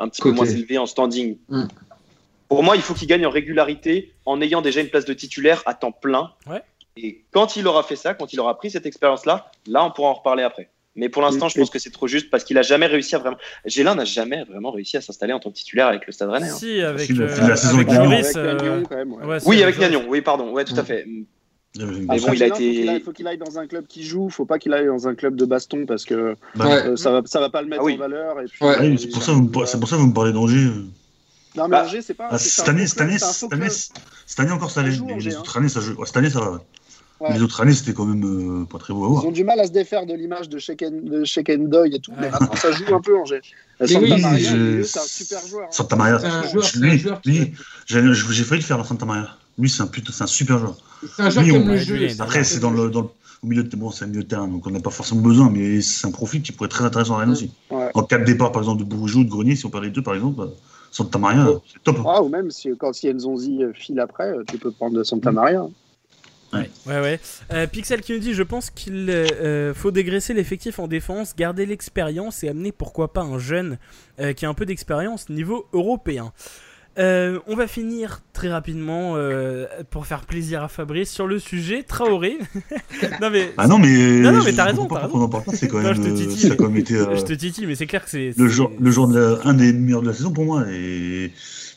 un 0.00 0.08
petit 0.08 0.22
peu 0.22 0.32
moins 0.32 0.44
élevé 0.44 0.76
en 0.76 0.86
standing. 0.86 1.36
Pour 2.48 2.64
moi, 2.64 2.74
il 2.74 2.82
faut 2.82 2.94
qu'il 2.94 3.06
gagne 3.06 3.26
en 3.26 3.30
régularité 3.30 4.12
en 4.26 4.40
ayant 4.40 4.60
déjà 4.60 4.80
une 4.80 4.88
place 4.88 5.04
de 5.04 5.14
titulaire 5.14 5.62
à 5.66 5.74
temps 5.74 5.92
plein. 5.92 6.32
Et 6.96 7.22
quand 7.30 7.54
il 7.54 7.68
aura 7.68 7.84
fait 7.84 7.94
ça, 7.94 8.14
quand 8.14 8.32
il 8.32 8.40
aura 8.40 8.58
pris 8.58 8.72
cette 8.72 8.86
expérience-là, 8.86 9.52
là, 9.68 9.84
on 9.84 9.92
pourra 9.92 10.08
en 10.08 10.14
reparler 10.14 10.42
après. 10.42 10.68
Mais 10.98 11.08
pour 11.08 11.22
l'instant, 11.22 11.48
je 11.48 11.56
pense 11.56 11.70
que 11.70 11.78
c'est 11.78 11.92
trop 11.92 12.08
juste 12.08 12.28
parce 12.28 12.42
qu'il 12.42 12.58
a 12.58 12.62
jamais 12.62 12.86
réussi 12.86 13.14
à 13.14 13.18
vraiment. 13.18 13.36
Gélin 13.64 13.94
n'a 13.94 14.04
jamais 14.04 14.42
vraiment 14.42 14.72
réussi 14.72 14.96
à 14.96 15.00
s'installer 15.00 15.32
en 15.32 15.38
tant 15.38 15.50
que 15.50 15.54
titulaire 15.54 15.86
avec 15.86 16.04
le 16.06 16.12
Stade 16.12 16.28
Rennais. 16.28 16.48
Hein. 16.48 16.56
Si, 16.58 16.80
avec, 16.80 17.08
euh, 17.12 17.48
la 17.48 17.56
saison 17.56 17.76
avec, 17.76 17.88
euh, 18.36 19.40
oui, 19.46 19.62
avec 19.62 19.78
Nagnon. 19.78 20.04
Oui, 20.08 20.22
pardon. 20.22 20.50
Ouais, 20.50 20.64
tout 20.64 20.74
à 20.76 20.82
fait. 20.82 21.06
Mais 21.78 22.18
bon, 22.18 22.32
il 22.32 22.42
a 22.42 22.48
été. 22.48 22.84
Il 22.96 23.00
faut 23.00 23.12
qu'il 23.12 23.28
aille 23.28 23.38
dans 23.38 23.60
un 23.60 23.68
club 23.68 23.86
qui 23.86 24.02
joue. 24.02 24.28
Faut 24.28 24.44
pas 24.44 24.58
qu'il 24.58 24.72
aille 24.72 24.86
dans 24.86 25.06
un 25.06 25.14
club 25.14 25.36
de 25.36 25.44
baston 25.44 25.86
parce 25.86 26.04
que 26.04 26.34
bah, 26.56 26.66
euh, 26.68 26.96
ça 26.96 27.12
va, 27.12 27.22
ça 27.26 27.38
va 27.38 27.48
pas 27.48 27.62
le 27.62 27.68
mettre 27.68 27.84
ah 27.86 27.92
en 27.92 27.96
valeur. 27.96 28.40
Et 28.40 28.46
puis, 28.46 28.98
c'est 28.98 29.08
pour 29.10 29.22
ça, 29.22 29.32
pour 29.34 29.62
que 29.62 29.94
vous 29.94 30.08
me 30.08 30.12
parlez 30.12 30.32
d'Angers. 30.32 30.66
Non, 31.54 31.64
mais 31.64 31.68
bah, 31.68 31.84
Angers, 31.84 32.02
c'est 32.02 32.14
pas. 32.14 32.28
Ah, 32.32 32.38
cette 32.38 32.68
année, 32.68 32.88
cette 32.88 33.00
année, 33.00 33.18
cette 33.68 34.40
année 34.40 34.50
encore 34.50 34.72
ça 34.72 34.80
allait. 34.80 34.90
Les 34.90 35.36
autres 35.36 35.56
années, 35.58 35.68
ça 35.68 35.80
joue. 35.80 36.04
Cette 36.04 36.16
année, 36.16 36.30
ça 36.30 36.40
va. 36.40 36.60
Les 37.32 37.42
autres 37.42 37.60
années, 37.60 37.72
c'était 37.72 37.92
quand 37.92 38.04
même 38.04 38.62
euh, 38.62 38.64
pas 38.64 38.78
très 38.78 38.94
beau 38.94 39.04
à 39.04 39.08
voir. 39.08 39.24
Ils 39.24 39.28
ont 39.28 39.32
du 39.32 39.44
mal 39.44 39.58
à 39.58 39.66
se 39.66 39.72
défaire 39.72 40.06
de 40.06 40.14
l'image 40.14 40.48
de 40.48 40.58
Shake 40.58 40.82
and, 40.82 41.64
Doy 41.64 41.94
et 41.94 41.98
tout, 41.98 42.12
mais 42.20 42.30
maintenant 42.30 42.54
ça 42.54 42.70
joue 42.70 42.94
un 42.94 43.00
peu 43.00 43.18
en 43.18 43.24
G. 43.24 43.40
Santa 43.84 44.18
Maria, 44.18 44.38
je... 44.38 44.82
c'est 44.82 44.98
un 44.98 45.02
super 45.02 45.46
joueur. 45.46 45.64
Hein. 45.64 45.72
Santa 45.72 45.96
Maria, 45.96 46.20
lui, 46.76 47.04
lui 47.26 47.54
j'ai 47.86 48.44
failli 48.44 48.60
le 48.60 48.66
faire 48.66 48.84
Santa 48.86 49.04
Maria. 49.04 49.28
Lui, 49.58 49.68
c'est 49.68 49.82
un, 49.82 49.88
putain, 49.88 50.12
un 50.20 50.26
super 50.26 50.58
joueur. 50.58 50.76
C'est 51.02 51.22
un 51.22 51.30
joueur 51.30 51.44
qui 51.44 51.50
aime 51.50 51.68
le 51.68 51.76
jeu. 51.76 52.08
Après, 52.20 52.44
c'est 52.44 52.60
dans 52.60 52.70
le, 52.70 52.90
dans 52.90 53.02
le, 53.02 53.08
au 53.42 53.46
milieu 53.46 53.64
de, 53.64 53.76
bon, 53.76 53.90
c'est 53.90 54.04
un 54.04 54.08
milieu 54.08 54.22
de 54.22 54.28
terrain, 54.28 54.46
donc 54.46 54.66
on 54.66 54.70
n'a 54.70 54.80
pas 54.80 54.90
forcément 54.90 55.20
besoin, 55.20 55.50
mais 55.50 55.80
c'est 55.80 56.06
un 56.06 56.12
profil 56.12 56.42
qui 56.42 56.52
pourrait 56.52 56.66
être 56.66 56.76
très 56.76 56.84
intéressant 56.84 57.16
à 57.16 57.18
Rennes 57.18 57.30
aussi. 57.30 57.50
En 57.70 58.02
cas 58.04 58.18
de 58.18 58.24
départ, 58.24 58.52
par 58.52 58.62
exemple, 58.62 58.84
de 58.84 58.88
Bourgeois 58.88 59.22
ou 59.22 59.24
de 59.24 59.30
Grenier, 59.30 59.56
si 59.56 59.66
on 59.66 59.70
perd 59.70 59.84
les 59.84 59.90
deux, 59.90 60.02
par 60.02 60.14
exemple, 60.14 60.36
bah, 60.36 60.48
Santa 60.92 61.18
Maria, 61.18 61.48
c'est 61.72 61.82
top. 61.82 61.98
Ah, 62.06 62.22
ou 62.22 62.28
même 62.28 62.50
si, 62.50 62.70
quand 62.78 62.92
si 62.92 63.12
Nzonzi 63.12 63.60
file 63.74 64.00
après, 64.00 64.32
tu 64.46 64.58
peux 64.58 64.70
prendre 64.70 65.02
Santa 65.02 65.32
Maria. 65.32 65.66
Ouais, 66.52 66.70
ouais. 66.86 67.00
ouais. 67.00 67.20
Euh, 67.52 67.66
Pixel 67.66 68.00
qui 68.00 68.12
nous 68.12 68.18
dit 68.18 68.34
Je 68.34 68.42
pense 68.42 68.70
qu'il 68.70 69.10
euh, 69.10 69.74
faut 69.74 69.90
dégraisser 69.90 70.34
l'effectif 70.34 70.78
en 70.78 70.88
défense, 70.88 71.34
garder 71.36 71.66
l'expérience 71.66 72.42
et 72.42 72.48
amener 72.48 72.72
pourquoi 72.72 73.12
pas 73.12 73.22
un 73.22 73.38
jeune 73.38 73.78
euh, 74.20 74.32
qui 74.32 74.46
a 74.46 74.48
un 74.48 74.54
peu 74.54 74.66
d'expérience 74.66 75.28
niveau 75.28 75.66
européen. 75.72 76.32
on 76.96 77.54
va 77.54 77.66
finir 77.66 78.22
très 78.32 78.50
rapidement 78.50 79.16
pour 79.90 80.06
faire 80.06 80.22
plaisir 80.22 80.62
à 80.62 80.68
Fabrice 80.68 81.10
sur 81.10 81.26
le 81.26 81.38
sujet 81.38 81.82
Traoré. 81.82 82.38
non 83.20 83.30
mais 83.30 83.52
ah 83.56 83.68
non 83.68 83.78
mais 83.78 84.20
non, 84.20 84.32
non 84.32 84.42
mais 84.44 84.52
t'as 84.52 84.64
raison, 84.64 84.86
t'as 84.86 85.06
raison. 85.06 85.30
C'est 85.52 85.68
quand 85.68 85.80
même. 85.80 85.94
je 85.94 86.02
te 86.02 86.08
titille, 86.08 86.48
je 86.48 87.24
te 87.24 87.32
titille 87.34 87.66
mais 87.66 87.74
c'est 87.74 87.86
clair 87.86 88.04
que 88.04 88.10
c'est 88.10 88.32
le 88.36 88.48
jour 88.48 88.72
le 88.80 88.90
jour 88.90 89.06
de 89.06 89.38
un 89.44 89.54
des 89.54 89.72
meilleurs 89.72 90.02
de 90.02 90.08
la 90.08 90.14
saison 90.14 90.32
pour 90.32 90.44
moi 90.44 90.64
et, 90.70 91.32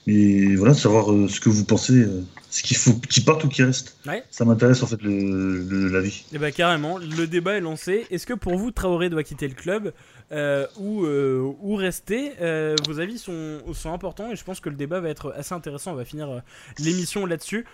et 0.07 0.55
voilà 0.55 0.73
savoir 0.73 1.07
ce 1.29 1.39
que 1.39 1.49
vous 1.49 1.63
pensez 1.63 2.07
ce 2.51 2.63
qu'il 2.63 2.75
faut 2.75 2.93
qu'il 2.93 3.23
parte 3.23 3.43
ou 3.45 3.47
qu'il 3.47 3.65
reste. 3.65 3.97
Ça 4.29 4.43
m'intéresse 4.43 4.83
en 4.83 4.87
fait 4.87 5.01
le, 5.01 5.87
l'avis. 5.87 6.25
Et 6.31 6.35
eh 6.35 6.37
bah 6.37 6.47
ben, 6.47 6.51
carrément, 6.51 6.97
le 6.97 7.25
débat 7.25 7.53
est 7.53 7.61
lancé. 7.61 8.05
Est-ce 8.11 8.27
que 8.27 8.33
pour 8.33 8.57
vous 8.57 8.71
Traoré 8.71 9.09
doit 9.09 9.23
quitter 9.23 9.47
le 9.47 9.55
club 9.55 9.93
euh, 10.33 10.67
ou, 10.77 11.05
euh, 11.05 11.53
ou 11.61 11.75
rester 11.75 12.33
euh, 12.41 12.75
Vos 12.87 12.99
avis 12.99 13.17
sont, 13.17 13.59
sont 13.73 13.93
importants 13.93 14.31
et 14.31 14.35
je 14.35 14.43
pense 14.43 14.59
que 14.59 14.69
le 14.69 14.75
débat 14.75 14.99
va 14.99 15.09
être 15.09 15.33
assez 15.35 15.55
intéressant. 15.55 15.93
On 15.93 15.95
va 15.95 16.03
finir 16.05 16.41
l'émission 16.77 17.25
là-dessus. 17.25 17.65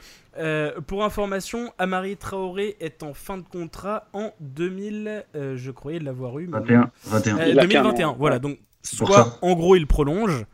pour 0.85 1.03
information, 1.03 1.73
Amari 1.79 2.15
Traoré 2.15 2.77
est 2.79 3.01
en 3.01 3.15
fin 3.15 3.37
de 3.37 3.43
contrat 3.43 4.07
en 4.13 4.31
2000. 4.41 5.25
je 5.33 5.71
croyais 5.71 5.99
l'avoir 5.99 6.37
eu. 6.37 6.47
21. 6.47 6.91
21. 7.05 7.55
2021. 7.55 8.15
Voilà, 8.19 8.37
donc 8.37 8.59
soit 8.83 9.39
en 9.41 9.55
gros 9.55 9.75
il 9.75 9.87
prolonge 9.87 10.45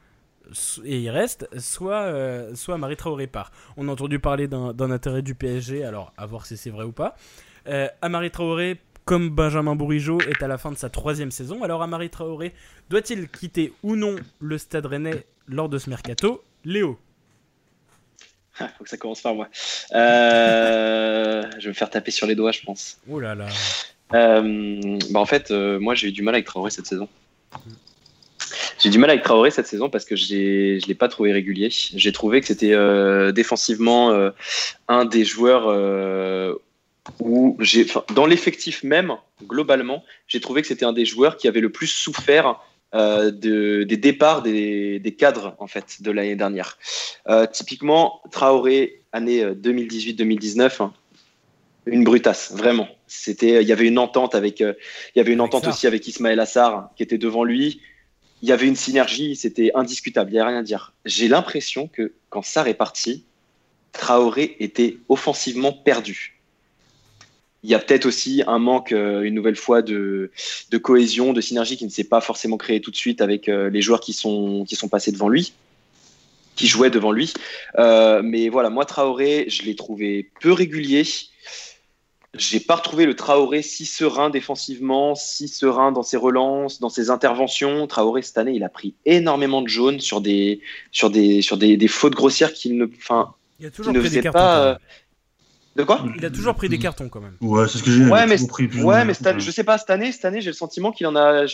et 0.84 1.00
il 1.00 1.10
reste, 1.10 1.48
soit, 1.60 2.02
euh, 2.04 2.54
soit 2.56 2.78
Marie 2.78 2.96
Traoré 2.96 3.28
part. 3.28 3.52
On 3.78 3.88
a 3.88 3.92
entendu 3.92 4.20
parler 4.20 4.48
d'un 4.48 4.92
intérêt 4.92 5.22
du 5.22 5.36
PSG, 5.36 5.84
alors 5.84 6.14
à 6.18 6.26
voir 6.26 6.46
si 6.46 6.58
c'est 6.58 6.70
vrai 6.70 6.84
ou 6.84 6.92
pas. 6.92 7.16
Euh, 7.68 7.88
Amari 8.02 8.32
Traoré, 8.32 8.80
comme 9.06 9.30
Benjamin 9.30 9.76
Bourigeau, 9.76 10.20
est 10.22 10.44
à 10.44 10.48
la 10.48 10.58
fin 10.58 10.72
de 10.72 10.78
sa 10.78 10.90
troisième 10.90 11.32
saison. 11.32 11.64
Alors 11.64 11.82
Amari 11.82 12.10
Traoré 12.10 12.54
doit-il 12.90 13.30
quitter 13.30 13.74
ou 13.84 13.96
non 13.96 14.16
le 14.40 14.58
Stade 14.58 14.86
Rennais 14.86 15.26
lors 15.48 15.70
de 15.70 15.78
ce 15.78 15.90
mercato? 15.90 16.44
Léo 16.66 17.00
ah, 18.60 18.70
faut 18.78 18.84
que 18.84 18.90
ça 18.90 18.98
commence 18.98 19.22
par 19.22 19.34
moi. 19.34 19.50
Euh, 19.94 21.44
je 21.58 21.64
vais 21.64 21.70
me 21.70 21.74
faire 21.74 21.90
taper 21.90 22.12
sur 22.12 22.28
les 22.28 22.36
doigts, 22.36 22.52
je 22.52 22.62
pense. 22.62 23.00
Oh 23.10 23.20
là 23.20 23.34
là. 23.34 23.48
Euh, 24.14 25.00
bah 25.10 25.20
en 25.20 25.26
fait, 25.26 25.50
moi 25.50 25.96
j'ai 25.96 26.10
eu 26.10 26.12
du 26.12 26.22
mal 26.22 26.36
avec 26.36 26.46
Traoré 26.46 26.70
cette 26.70 26.86
saison. 26.86 27.10
J'ai 28.80 28.90
du 28.90 28.98
mal 28.98 29.10
avec 29.10 29.24
Traoré 29.24 29.52
cette 29.52 29.68
saison 29.68 29.90
parce 29.90 30.06
que 30.06 30.16
je 30.16 30.34
ne 30.34 30.88
l'ai 30.88 30.96
pas 30.96 31.08
trouvé 31.08 31.32
régulier. 31.32 31.70
J'ai 31.72 32.12
trouvé 32.12 32.42
que 32.42 32.48
c'était 32.48 32.74
euh, 32.74 33.32
défensivement 33.32 34.12
euh, 34.12 34.32
un 34.88 35.06
des 35.06 35.26
joueurs 35.26 35.68
euh, 35.68 36.54
où 37.20 37.58
j'ai, 37.60 37.86
dans 38.16 38.26
l'effectif 38.26 38.84
même, 38.84 39.14
globalement, 39.44 40.04
j'ai 40.28 40.40
trouvé 40.40 40.62
que 40.62 40.68
c'était 40.68 40.86
un 40.86 40.94
des 40.94 41.06
joueurs 41.06 41.38
qui 41.38 41.48
avait 41.48 41.60
le 41.60 41.70
plus 41.70 41.88
souffert 41.88 42.60
de, 42.94 43.84
des 43.84 43.98
départs 43.98 44.44
des, 44.44 45.00
des, 45.00 45.16
cadres 45.16 45.56
en 45.58 45.66
fait 45.66 46.04
de 46.04 46.12
l'année 46.12 46.36
dernière. 46.36 46.78
typiquement, 47.52 48.22
Traoré, 48.32 49.02
année 49.12 49.44
2018-2019, 49.44 50.84
hein, 50.84 50.94
une 51.88 52.04
brutasse, 52.04 52.54
vraiment. 52.56 52.88
C'était, 53.08 53.64
il 53.64 53.68
y 53.68 53.72
avait 53.72 53.88
une 53.88 53.98
entente 53.98 54.36
avec, 54.36 54.60
il 54.60 54.76
y 55.16 55.20
avait 55.20 55.34
une 55.34 55.42
entente 55.42 55.68
aussi 55.68 55.88
avec 55.88 56.08
Ismaël 56.08 56.40
Assar 56.40 56.92
qui 56.96 57.02
était 57.02 57.18
devant 57.18 57.44
lui 57.44 57.82
il 58.44 58.50
y 58.50 58.52
avait 58.52 58.68
une 58.68 58.76
synergie, 58.76 59.38
c'était 59.38 59.72
indiscutable, 59.74 60.30
il 60.30 60.34
n'y 60.34 60.40
a 60.40 60.46
rien 60.46 60.60
à 60.60 60.64
dire. 60.64 60.92
J'ai 61.06 61.30
l'impression 61.30 61.88
que 61.88 62.12
quand 62.30 62.42
ça 62.42 62.68
est 62.68 62.74
parti, 62.74 63.24
Traoré 63.94 64.58
était 64.60 64.98
offensivement 65.08 65.72
perdu. 65.72 66.42
Il 67.64 67.70
y 67.70 67.74
a 67.74 67.80
peut-être 67.80 68.06
aussi 68.06 68.44
un 68.46 68.60
manque, 68.60 68.92
euh, 68.92 69.22
une 69.22 69.34
nouvelle 69.34 69.56
fois, 69.56 69.82
de, 69.82 70.30
cohésion, 70.82 71.32
de 71.32 71.40
synergie 71.40 71.78
qui 71.78 71.86
ne 71.86 71.90
s'est 71.90 72.04
pas 72.04 72.20
forcément 72.20 72.58
créé 72.58 72.82
tout 72.82 72.92
de 72.92 72.98
suite 72.98 73.22
avec 73.22 73.48
euh, 73.48 73.70
les 73.70 73.82
joueurs 73.82 74.02
qui 74.02 74.12
sont, 74.12 74.66
qui 74.68 74.76
sont 74.76 74.90
passés 74.90 75.14
devant 75.14 75.30
lui, 75.30 75.54
qui 76.58 76.68
jouaient 76.68 76.90
devant 76.90 77.14
lui. 77.14 77.34
Euh, 77.80 78.22
mais 78.26 78.50
voilà, 78.50 78.70
moi, 78.70 78.84
Traoré, 78.84 79.46
je 79.48 79.64
l'ai 79.64 79.78
trouvé 79.78 80.30
peu 80.42 80.52
régulier. 80.52 81.04
J'ai 82.36 82.60
pas 82.60 82.76
retrouvé 82.76 83.06
le 83.06 83.16
Traoré 83.16 83.62
si 83.62 83.86
serein 83.86 84.30
défensivement, 84.30 85.16
si 85.16 85.48
serein 85.48 85.92
dans 85.92 86.04
ses 86.04 86.18
relances, 86.18 86.80
dans 86.80 86.90
ses 86.90 87.10
interventions. 87.10 87.86
Traoré 87.88 88.22
cette 88.22 88.38
année, 88.38 88.54
il 88.54 88.64
a 88.64 88.70
pris 88.70 88.96
énormément 89.06 89.62
de 89.62 89.68
jaunes 89.68 90.00
sur 90.00 90.22
des 90.22 90.62
sur 90.92 91.10
des 91.10 91.42
sur 91.42 91.58
des, 91.58 91.78
des 91.78 91.88
fautes 91.88 92.16
grossières 92.16 92.54
qu'il 92.54 92.78
ne, 92.78 92.86
enfin, 92.98 93.34
il 93.60 93.68
a 93.68 93.72
toujours 93.72 93.94
pris 93.94 94.10
des 94.10 94.22
pas. 94.24 94.78
De 95.76 95.82
quoi? 95.82 96.06
Il 96.18 96.24
a 96.24 96.30
toujours 96.30 96.54
pris 96.54 96.70
des 96.70 96.78
cartons 96.78 97.10
quand 97.10 97.20
même. 97.20 97.36
Ouais, 97.42 97.68
c'est 97.68 97.80
ce 97.80 97.84
que 97.84 97.90
j'ai. 97.90 98.06
Ouais, 98.06 98.28
mais, 98.28 98.36
ouais, 98.84 99.06
mais 99.06 99.14
je 99.40 99.52
sais 99.52 99.64
pas 99.64 99.80
cette 99.80 99.90
année. 99.90 100.12
Cette 100.12 100.26
année, 100.26 100.40
j'ai 100.40 100.52
le 100.52 100.56
sentiment 100.56 100.92
qu'il 100.92 101.08
en 101.08 101.16
a. 101.16 101.46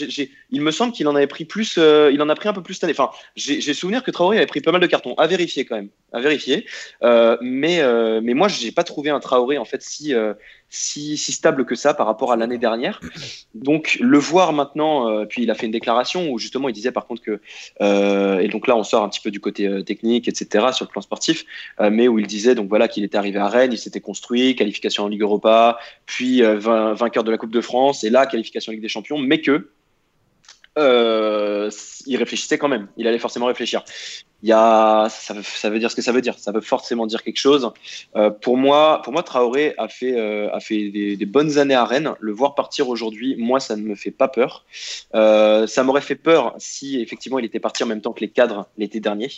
il 0.50 0.62
me 0.62 0.72
semble 0.72 0.92
qu'il 0.92 1.08
en 1.08 1.16
avait 1.16 1.28
pris 1.28 1.46
plus. 1.46 1.78
Euh, 1.78 2.12
il 2.12 2.22
en 2.22 2.28
a 2.28 2.36
pris 2.36 2.50
un 2.50 2.54
peu 2.54 2.62
plus 2.62 2.74
cette 2.74 2.84
année. 2.84 2.96
Enfin, 2.98 3.12
j'ai 3.38 3.74
souvenir 3.74 4.04
que 4.04 4.12
Traoré 4.12 4.38
avait 4.38 4.46
pris 4.46 4.60
pas 4.60 4.74
mal 4.74 4.82
de 4.82 4.88
cartons. 4.88 5.14
À 5.16 5.28
vérifier 5.28 5.64
quand 5.64 5.78
même. 5.78 5.88
À 6.12 6.20
vérifier. 6.20 6.66
Euh, 7.02 7.38
mais 7.42 7.80
euh, 7.80 8.20
mais 8.22 8.34
moi, 8.34 8.50
j'ai 8.50 8.74
pas 8.74 8.84
trouvé 8.84 9.10
un 9.10 9.22
Traoré 9.22 9.58
en 9.58 9.66
fait 9.66 9.82
si 9.82 10.14
si, 10.70 11.18
stable 11.18 11.66
que 11.66 11.76
ça 11.76 11.94
par 11.94 12.06
rapport 12.06 12.32
à 12.32 12.36
l'année 12.36 12.58
dernière. 12.58 13.02
Donc 13.56 13.98
le 14.00 14.18
voir 14.18 14.54
maintenant, 14.54 15.10
euh, 15.10 15.26
puis 15.26 15.44
il 15.44 15.52
a 15.52 15.56
fait 15.56 15.66
une 15.66 15.72
déclaration 15.72 16.30
où 16.30 16.38
justement 16.38 16.70
il 16.70 16.74
disait 16.74 16.92
par 16.92 17.08
contre 17.08 17.22
que, 17.22 17.40
euh, 17.82 18.40
et 18.40 18.48
donc 18.48 18.68
là 18.68 18.76
on 18.78 18.84
sort 18.84 19.04
un 19.04 19.10
petit 19.10 19.22
peu 19.22 19.32
du 19.32 19.40
côté 19.40 19.68
euh, 19.68 19.82
technique, 19.82 20.28
etc. 20.28 20.68
sur 20.74 20.86
le 20.86 20.92
plan 20.92 21.02
sportif, 21.02 21.46
mais 21.80 22.08
où 22.08 22.20
il 22.20 22.28
disait 22.28 22.56
donc 22.56 22.70
voilà 22.70 22.88
qu'il 22.88 23.04
était 23.04 23.18
arrivé 23.18 23.40
à 23.40 23.48
Rennes, 23.48 23.74
il 23.74 23.78
s'était 23.78 24.02
construit, 24.02 24.56
qualification 24.56 25.06
en 25.06 25.08
Ligue 25.08 25.22
Europa, 25.22 25.80
puis 26.06 26.42
vainqueur 26.42 27.24
de 27.24 27.32
la 27.32 27.38
Coupe 27.38 27.52
de 27.52 27.62
France, 27.62 28.04
et 28.04 28.10
là 28.10 28.26
qualification 28.26 28.72
en 28.72 28.74
Ligue 28.74 28.82
des 28.82 28.90
Champions, 28.90 29.18
mais 29.18 29.42
que 29.42 29.70
il 30.78 32.18
réfléchissait 32.18 32.58
quand 32.58 32.70
même. 32.70 32.88
Il 32.98 33.08
allait 33.08 33.20
forcément 33.20 33.48
réfléchir 33.48 33.84
il 34.42 34.50
y 34.50 34.54
a, 34.54 35.08
ça, 35.10 35.34
veut 35.70 35.80
dire 35.80 35.92
ce 35.92 35.96
que 35.96 36.02
ça 36.02 36.12
veut 36.12 36.22
dire. 36.22 36.38
Ça 36.40 36.52
veut 36.52 36.62
forcément 36.62 37.06
dire 37.06 37.24
quelque 37.24 37.40
chose. 37.40 37.72
Euh, 38.16 38.30
pour 38.30 38.56
moi, 38.56 39.02
pour 39.04 39.12
moi, 39.12 39.24
Traoré 39.24 39.74
a 39.78 39.88
fait, 39.90 40.18
euh, 40.18 40.50
a 40.54 40.60
fait 40.60 40.90
des, 40.90 41.26
bonnes 41.26 41.58
années 41.58 41.76
à 41.76 41.84
Rennes. 41.84 42.14
Le 42.20 42.32
voir 42.32 42.56
partir 42.56 42.88
aujourd'hui, 42.88 43.36
moi, 43.38 43.60
ça 43.60 43.76
ne 43.76 43.82
me 43.82 43.96
fait 43.96 44.12
pas 44.12 44.30
peur. 44.30 44.66
Euh, 45.14 45.68
ça 45.68 45.84
m'aurait 45.84 46.02
fait 46.02 46.16
peur 46.16 46.56
si 46.58 47.02
effectivement 47.02 47.40
il 47.40 47.46
était 47.46 47.60
parti 47.60 47.84
en 47.84 47.88
même 47.88 48.02
temps 48.02 48.14
que 48.14 48.22
les 48.22 48.30
cadres 48.30 48.70
l'été 48.78 49.00
dernier. 49.00 49.30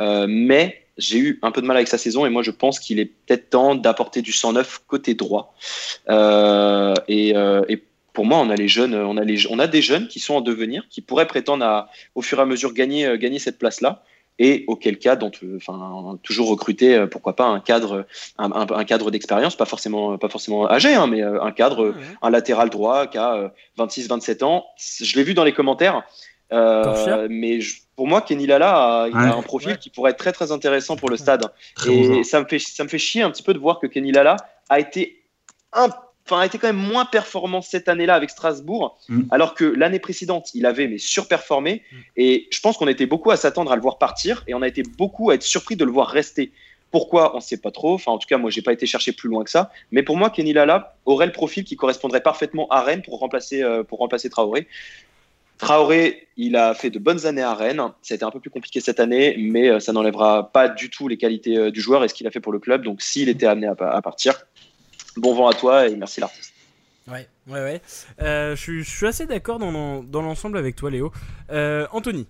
Euh, 0.00 0.26
mais 0.28 0.86
j'ai 0.96 1.18
eu 1.18 1.38
un 1.42 1.50
peu 1.50 1.60
de 1.60 1.66
mal 1.66 1.76
avec 1.76 1.88
sa 1.88 1.98
saison 1.98 2.24
et 2.24 2.30
moi 2.30 2.42
je 2.42 2.50
pense 2.50 2.78
qu'il 2.78 2.98
est 3.00 3.06
peut-être 3.06 3.50
temps 3.50 3.74
d'apporter 3.74 4.22
du 4.22 4.32
109 4.32 4.84
côté 4.86 5.14
droit. 5.14 5.54
Euh, 6.08 6.94
et, 7.08 7.34
et 7.68 7.76
pour 8.12 8.26
moi, 8.26 8.38
on 8.38 8.50
a 8.50 8.56
les 8.56 8.68
jeunes, 8.68 8.94
on 8.94 9.16
a 9.16 9.24
les, 9.24 9.46
on 9.48 9.58
a 9.58 9.66
des 9.66 9.82
jeunes 9.82 10.08
qui 10.08 10.20
sont 10.20 10.34
en 10.34 10.40
devenir, 10.40 10.86
qui 10.88 11.00
pourraient 11.00 11.26
prétendre 11.26 11.64
à, 11.64 11.90
au 12.14 12.22
fur 12.22 12.38
et 12.38 12.42
à 12.42 12.46
mesure 12.46 12.72
gagner, 12.72 13.18
gagner 13.18 13.38
cette 13.38 13.58
place-là. 13.58 14.02
Et 14.42 14.64
auquel 14.68 14.98
cas, 14.98 15.16
dont, 15.16 15.30
enfin, 15.56 16.18
toujours 16.22 16.48
recruter, 16.48 16.94
euh, 16.94 17.06
pourquoi 17.06 17.36
pas 17.36 17.44
un 17.44 17.60
cadre, 17.60 18.06
un, 18.38 18.84
cadre 18.84 19.10
d'expérience, 19.10 19.54
pas 19.54 19.66
forcément, 19.66 20.16
pas 20.16 20.30
forcément 20.30 20.66
âgé, 20.66 20.94
hein, 20.94 21.06
mais 21.08 21.22
euh, 21.22 21.42
un 21.42 21.52
cadre, 21.52 21.94
un 22.22 22.30
latéral 22.30 22.70
droit 22.70 23.06
qui 23.06 23.18
a 23.18 23.52
26-27 23.78 24.42
euh, 24.42 24.46
ans. 24.46 24.64
Je 24.78 25.14
l'ai 25.16 25.24
vu 25.24 25.34
dans 25.34 25.44
les 25.44 25.52
commentaires, 25.52 26.04
mais 26.50 27.58
pour 27.96 28.06
moi, 28.06 28.22
Kenny 28.22 28.46
Lala 28.46 29.02
a, 29.02 29.36
un 29.36 29.42
profil 29.42 29.76
qui 29.76 29.90
pourrait 29.90 30.12
être 30.12 30.18
très 30.18 30.32
très 30.32 30.52
intéressant 30.52 30.96
pour 30.96 31.10
le 31.10 31.18
stade. 31.18 31.44
et, 31.86 32.24
ça 32.24 32.40
me 32.40 32.46
fait, 32.46 32.58
ça 32.58 32.82
me 32.82 32.88
fait 32.88 32.98
chier 32.98 33.20
un 33.20 33.30
petit 33.30 33.42
peu 33.42 33.52
de 33.52 33.58
voir 33.58 33.78
que 33.78 33.86
Kenny 33.86 34.10
Lala 34.10 34.36
a 34.70 34.80
été 34.80 35.22
un 35.74 35.90
enfin, 36.30 36.42
a 36.42 36.46
été 36.46 36.58
quand 36.58 36.68
même 36.68 36.76
moins 36.76 37.04
performant 37.04 37.62
cette 37.62 37.88
année-là 37.88 38.14
avec 38.14 38.30
Strasbourg, 38.30 38.98
mm. 39.08 39.22
alors 39.30 39.54
que 39.54 39.64
l'année 39.64 39.98
précédente, 39.98 40.50
il 40.54 40.66
avait 40.66 40.88
mais 40.88 40.98
surperformé. 40.98 41.82
Mm. 41.90 41.96
Et 42.16 42.48
je 42.50 42.60
pense 42.60 42.76
qu'on 42.76 42.88
était 42.88 43.06
beaucoup 43.06 43.30
à 43.30 43.36
s'attendre 43.36 43.72
à 43.72 43.76
le 43.76 43.82
voir 43.82 43.98
partir 43.98 44.44
et 44.46 44.54
on 44.54 44.62
a 44.62 44.68
été 44.68 44.82
beaucoup 44.82 45.30
à 45.30 45.34
être 45.34 45.42
surpris 45.42 45.76
de 45.76 45.84
le 45.84 45.90
voir 45.90 46.08
rester. 46.08 46.52
Pourquoi? 46.90 47.34
On 47.34 47.36
ne 47.36 47.42
sait 47.42 47.58
pas 47.58 47.70
trop. 47.70 47.94
Enfin, 47.94 48.12
en 48.12 48.18
tout 48.18 48.26
cas, 48.26 48.38
moi, 48.38 48.50
j'ai 48.50 48.62
pas 48.62 48.72
été 48.72 48.86
chercher 48.86 49.12
plus 49.12 49.28
loin 49.28 49.44
que 49.44 49.50
ça. 49.50 49.70
Mais 49.92 50.02
pour 50.02 50.16
moi, 50.16 50.30
Kenny 50.30 50.52
Lala 50.52 50.96
aurait 51.04 51.26
le 51.26 51.32
profil 51.32 51.64
qui 51.64 51.76
correspondrait 51.76 52.20
parfaitement 52.20 52.66
à 52.68 52.82
Rennes 52.82 53.02
pour 53.02 53.18
remplacer, 53.18 53.62
euh, 53.62 53.84
pour 53.84 53.98
remplacer 54.00 54.28
Traoré. 54.28 54.66
Traoré, 55.58 56.26
il 56.36 56.56
a 56.56 56.74
fait 56.74 56.90
de 56.90 56.98
bonnes 56.98 57.26
années 57.26 57.42
à 57.42 57.54
Rennes. 57.54 57.82
Ça 58.02 58.14
a 58.14 58.16
été 58.16 58.24
un 58.24 58.30
peu 58.30 58.40
plus 58.40 58.50
compliqué 58.50 58.80
cette 58.80 58.98
année, 58.98 59.36
mais 59.38 59.68
euh, 59.68 59.78
ça 59.78 59.92
n'enlèvera 59.92 60.50
pas 60.52 60.68
du 60.68 60.90
tout 60.90 61.06
les 61.06 61.18
qualités 61.18 61.56
euh, 61.56 61.70
du 61.70 61.80
joueur 61.80 62.02
et 62.02 62.08
ce 62.08 62.14
qu'il 62.14 62.26
a 62.26 62.30
fait 62.30 62.40
pour 62.40 62.52
le 62.52 62.58
club. 62.58 62.82
Donc, 62.82 63.02
s'il 63.02 63.28
était 63.28 63.46
amené 63.46 63.68
à 63.68 64.02
partir, 64.02 64.40
bon 65.20 65.34
vent 65.34 65.48
à 65.48 65.54
toi 65.54 65.86
et 65.86 65.96
merci 65.96 66.20
l'artiste. 66.20 66.52
Ouais, 67.08 67.26
ouais, 67.48 67.62
ouais. 67.62 67.82
Euh, 68.20 68.54
je, 68.54 68.82
suis 68.82 69.06
assez 69.06 69.26
d'accord 69.26 69.58
dans, 69.58 70.02
dans 70.02 70.22
l'ensemble 70.22 70.58
avec 70.58 70.76
toi, 70.76 70.90
Léo. 70.90 71.10
Euh, 71.50 71.86
Anthony 71.92 72.26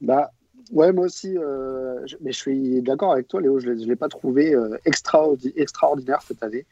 Bah, 0.00 0.30
ouais, 0.72 0.92
moi 0.92 1.06
aussi. 1.06 1.36
Euh, 1.38 2.04
mais 2.20 2.32
je 2.32 2.38
suis 2.38 2.82
d'accord 2.82 3.12
avec 3.12 3.28
toi, 3.28 3.40
Léo. 3.40 3.58
Je 3.60 3.70
ne 3.70 3.86
l'ai 3.86 3.96
pas 3.96 4.08
trouvé 4.08 4.54
extraordinaire 4.84 6.22
cette 6.22 6.42
année. 6.42 6.66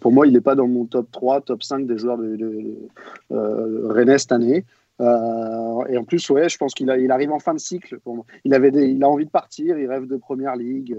pour 0.00 0.10
moi, 0.10 0.26
il 0.26 0.32
n'est 0.32 0.40
pas 0.40 0.54
dans 0.54 0.66
mon 0.66 0.84
top 0.84 1.10
3, 1.12 1.42
top 1.42 1.62
5 1.62 1.86
des 1.86 1.98
joueurs 1.98 2.18
de, 2.18 2.36
de 2.36 3.86
Rennes 3.86 4.18
cette 4.18 4.32
année. 4.32 4.64
et 5.00 5.96
en 5.96 6.04
plus, 6.04 6.28
ouais, 6.30 6.48
je 6.48 6.58
pense 6.58 6.74
qu'il 6.74 6.88
il 6.98 7.10
arrive 7.12 7.30
en 7.30 7.38
fin 7.38 7.54
de 7.54 7.60
cycle. 7.60 8.00
Il, 8.44 8.54
avait 8.54 8.70
il 8.70 9.04
a 9.04 9.08
envie 9.08 9.26
de 9.26 9.30
partir, 9.30 9.78
il 9.78 9.86
rêve 9.86 10.06
de 10.06 10.16
première 10.16 10.56
ligue 10.56 10.96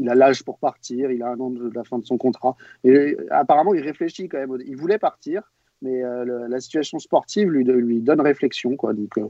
il 0.00 0.08
a 0.08 0.14
l'âge 0.14 0.42
pour 0.42 0.58
partir, 0.58 1.10
il 1.10 1.22
a 1.22 1.28
un 1.28 1.38
an 1.38 1.50
de, 1.50 1.70
la 1.74 1.84
fin 1.84 1.98
de 1.98 2.04
son 2.04 2.16
contrat. 2.16 2.56
Et 2.84 3.16
apparemment, 3.30 3.74
il 3.74 3.82
réfléchit 3.82 4.28
quand 4.28 4.38
même. 4.38 4.56
Il 4.66 4.76
voulait 4.76 4.98
partir, 4.98 5.42
mais 5.82 6.02
euh, 6.02 6.48
la 6.48 6.60
situation 6.60 6.98
sportive 6.98 7.50
lui, 7.50 7.64
lui 7.64 8.00
donne 8.00 8.20
réflexion. 8.20 8.76
Quoi. 8.76 8.94
Donc, 8.94 9.18
euh, 9.18 9.28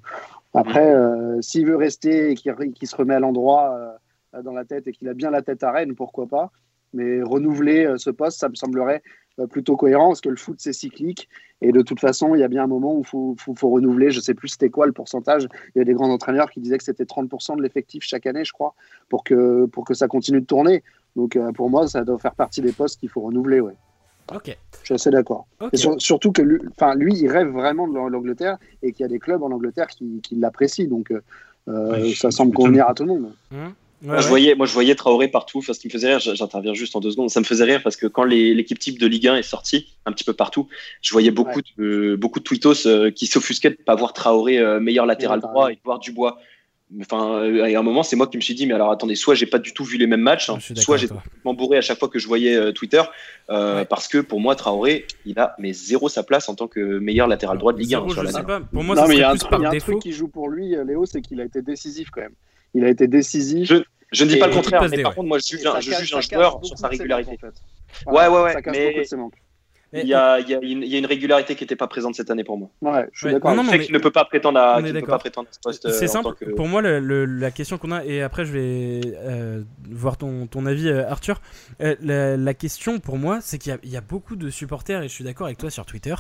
après, 0.55 0.95
euh, 0.95 1.41
s'il 1.43 1.67
veut 1.67 1.77
rester 1.77 2.31
et 2.31 2.35
qu'il 2.35 2.89
se 2.89 2.97
remet 2.97 3.15
à 3.15 3.21
l'endroit 3.21 3.99
dans 4.45 4.53
la 4.53 4.65
tête 4.65 4.87
et 4.87 4.93
qu'il 4.93 5.09
a 5.09 5.15
bien 5.15 5.31
la 5.31 5.43
tête 5.43 5.63
à 5.65 5.73
Rennes, 5.73 5.97
pourquoi 5.97 6.27
pas. 6.27 6.53
Mais 6.93 7.23
renouveler 7.23 7.95
ce 7.99 8.11
poste, 8.11 8.39
ça 8.39 8.49
me 8.49 8.55
semblerait 8.55 9.03
plutôt 9.47 9.77
cohérent 9.77 10.09
parce 10.09 10.21
que 10.21 10.29
le 10.29 10.37
foot 10.37 10.57
c'est 10.59 10.73
cyclique 10.73 11.29
et 11.63 11.73
de 11.73 11.83
toute 11.83 12.01
façon 12.01 12.35
il 12.35 12.41
y 12.41 12.45
a 12.45 12.49
bien 12.49 12.65
un 12.65 12.67
moment 12.67 12.95
où 12.95 13.01
il 13.01 13.07
faut, 13.07 13.37
faut, 13.39 13.71
renouveler 13.71 14.11
je 14.11 14.21
sais 14.21 14.35
plus 14.35 14.49
c'était 14.49 14.71
quoi 14.71 14.87
le 14.87 14.93
pourcentage 14.93 15.49
il 15.75 15.79
y 15.79 15.81
a 15.81 15.85
des 15.85 15.95
grands 15.95 16.11
entraîneurs 16.11 16.51
qui 16.51 16.61
disaient 16.61 16.79
que 16.79 16.85
c'était 16.85 17.05
30% 17.05 17.57
de 17.57 17.63
l'effectif 17.63 18.03
chaque 18.03 18.27
année 18.27 18.45
je 18.45 18.53
crois 18.53 18.75
pour 19.09 19.25
que, 19.25 19.67
pour 19.67 19.85
que 19.85 19.95
ça 19.95 20.09
continue 20.09 20.41
de 20.41 20.47
tourner 20.47 20.83
donc 21.17 21.37
euh, 21.37 21.53
pour 21.53 21.71
moi 21.71 21.89
ça 21.89 22.05
doit 22.05 22.19
faire 22.19 22.35
partie 22.35 22.61
des 22.61 22.73
postes 22.73 22.99
qu'il 23.01 23.09
faut 23.09 23.21
renouveler 23.21 23.61
ouais 23.61 23.75
Ok. 24.33 24.57
Je 24.83 24.85
suis 24.85 24.95
assez 24.95 25.11
d'accord. 25.11 25.49
surtout 25.99 26.31
que 26.31 26.41
lui, 26.41 26.61
lui, 26.95 27.15
il 27.15 27.29
rêve 27.29 27.49
vraiment 27.49 27.89
de 27.89 27.95
l'Angleterre 27.95 28.59
et 28.81 28.93
qu'il 28.93 29.03
y 29.03 29.05
a 29.05 29.09
des 29.09 29.19
clubs 29.19 29.43
en 29.43 29.51
Angleterre 29.51 29.89
qui, 29.89 30.21
qui 30.23 30.37
l'apprécient. 30.37 30.87
Donc, 30.87 31.13
euh, 31.69 32.15
ça 32.15 32.31
semble 32.31 32.55
convenir 32.55 32.89
à 32.89 32.95
tout 32.95 33.03
le 33.05 33.09
monde. 33.09 33.33
Mmh 33.51 33.69
moi, 34.03 34.21
Je 34.21 34.29
voyais, 34.29 34.55
moi, 34.55 34.67
je 34.67 34.73
voyais 34.73 34.95
Traoré 34.95 35.29
partout. 35.29 35.59
Enfin, 35.59 35.73
ce 35.73 35.81
qui 35.81 35.89
me 35.89 35.93
faisait 35.93 36.09
rire, 36.09 36.21
j'interviens 36.21 36.75
juste 36.75 36.97
en 36.97 37.01
deux 37.01 37.11
secondes. 37.11 37.31
Ça 37.31 37.41
me 37.41 37.45
faisait 37.45 37.65
rire 37.65 37.83
parce 37.83 37.97
que 37.97 38.07
quand 38.07 38.25
l'équipe 38.25 38.79
type 38.79 38.99
de 38.99 39.07
Ligue 39.07 39.29
1 39.29 39.37
est 39.37 39.43
sortie, 39.43 39.89
un 40.07 40.13
petit 40.13 40.25
peu 40.25 40.33
partout, 40.33 40.69
je 41.03 41.13
voyais 41.13 41.31
beaucoup, 41.31 41.61
de, 41.79 42.17
beaucoup 42.17 42.39
de 42.39 42.45
tweetos 42.45 42.87
euh, 42.87 43.11
qui 43.11 43.27
s'offusquaient 43.27 43.71
de 43.71 43.77
ne 43.79 43.85
pas 43.85 43.95
voir 43.95 44.13
Traoré 44.13 44.59
euh, 44.59 44.81
meilleur 44.81 45.07
latéral 45.07 45.41
droit 45.41 45.71
et 45.71 45.75
de 45.75 45.81
voir 45.85 45.99
Dubois. 45.99 46.39
Enfin, 47.01 47.35
euh, 47.43 47.63
à 47.63 47.79
un 47.79 47.83
moment, 47.83 48.03
c'est 48.03 48.17
moi 48.17 48.27
qui 48.27 48.37
me 48.37 48.43
suis 48.43 48.55
dit, 48.55 48.67
mais 48.67 48.75
alors 48.75 48.91
attendez, 48.91 49.15
soit 49.15 49.35
j'ai 49.35 49.47
pas 49.47 49.61
du 49.61 49.73
tout 49.73 49.85
vu 49.85 49.97
les 49.97 50.09
mêmes 50.09 50.23
matchs, 50.23 50.51
hein, 50.51 50.59
soit 50.75 50.97
j'ai 50.97 51.07
complètement 51.07 51.55
bourré 51.55 51.79
à 51.79 51.83
chaque 51.83 52.01
fois 52.01 52.09
que 52.09 52.19
je 52.19 52.27
voyais 52.27 52.73
Twitter, 52.73 53.03
parce 53.47 54.09
que 54.09 54.19
pour 54.19 54.41
moi, 54.41 54.57
Traoré, 54.57 55.07
il 55.25 55.39
a 55.39 55.55
mais 55.59 55.73
zéro 55.73 56.09
sa 56.09 56.25
place 56.25 56.49
en 56.49 56.57
tant 56.57 56.67
que 56.67 56.99
meilleur 56.99 57.29
latéral 57.29 57.59
droit 57.59 57.73
de 57.73 57.79
Ligue 57.79 57.95
1 57.95 58.09
sur 58.09 58.23
l'année. 58.25 58.65
Pour 58.73 58.83
moi, 58.83 58.97
non, 58.97 59.07
mais 59.07 59.17
il 59.17 59.21
y 59.21 59.23
a 59.23 59.31
un, 59.31 59.37
truc 59.37 60.01
qui 60.01 60.13
joue 60.13 60.27
pour 60.27 60.49
lui, 60.49 60.75
Léo, 60.85 61.07
c'est 61.07 61.21
qu'il 61.21 61.41
a 61.41 61.45
été 61.45 61.63
décisif 61.63 62.11
quand 62.11 62.23
même 62.23 62.35
il 62.75 62.85
a 62.85 62.89
été 62.89 63.07
décisif. 63.07 63.73
Je, 64.13 64.25
ne 64.25 64.29
dis 64.29 64.39
pas 64.39 64.49
le 64.49 64.55
contraire, 64.55 64.87
mais 64.91 65.03
par 65.03 65.15
contre, 65.15 65.29
moi, 65.29 65.39
je 65.39 65.57
juge, 65.57 65.67
un, 65.67 65.81
je 65.81 65.93
juge 65.93 66.15
un 66.15 66.21
joueur 66.21 66.61
sur 66.65 66.79
sa 66.79 66.89
régularité. 66.89 67.39
ouais, 68.07 68.29
ouais, 68.29 68.43
ouais. 68.43 68.63
mais... 68.67 69.05
Il 69.93 70.07
y, 70.07 70.15
a, 70.15 70.39
il, 70.39 70.49
y 70.49 70.55
a 70.55 70.59
une, 70.63 70.85
il 70.85 70.89
y, 70.89 70.95
a, 70.95 70.99
une 70.99 71.07
régularité 71.07 71.57
qui 71.57 71.65
n'était 71.65 71.75
pas 71.75 71.89
présente 71.89 72.15
cette 72.15 72.31
année 72.31 72.45
pour 72.45 72.57
moi. 72.57 72.71
Ouais, 72.81 73.09
je 73.13 73.27
suis 73.27 73.35
d'accord. 73.35 73.57
Non, 73.57 73.65
non, 73.65 73.73
ne 73.73 73.99
peut 73.99 74.13
pas 74.13 74.25
prétendre 74.25 74.61
à, 74.61 74.81
ne 74.81 74.93
peut 74.93 75.07
pas 75.07 75.19
prétendre 75.19 75.49
ce 75.51 75.59
poste. 75.59 75.91
C'est 75.91 76.05
euh, 76.05 76.07
simple. 76.07 76.55
Pour 76.55 76.69
moi, 76.69 76.81
le, 76.81 77.25
la 77.25 77.51
question 77.51 77.77
qu'on 77.77 77.91
a, 77.91 78.05
et 78.05 78.23
après 78.23 78.45
je 78.45 78.53
vais 78.53 79.01
euh, 79.17 79.63
voir 79.91 80.17
ton, 80.17 80.47
ton 80.47 80.65
avis, 80.67 80.89
euh, 80.89 81.09
Arthur. 81.09 81.41
La, 81.81 82.37
la, 82.37 82.55
question 82.55 83.01
pour 83.01 83.19
moi, 83.19 83.41
c'est 83.43 83.59
qu'il 83.59 83.77
y, 83.83 83.89
y, 83.89 83.97
a 83.97 84.01
beaucoup 84.01 84.37
de 84.37 84.49
supporters, 84.49 85.03
et 85.03 85.09
je 85.09 85.13
suis 85.13 85.25
d'accord 85.25 85.47
avec 85.47 85.59
toi 85.59 85.71
sur 85.71 85.85
Twitter, 85.85 86.15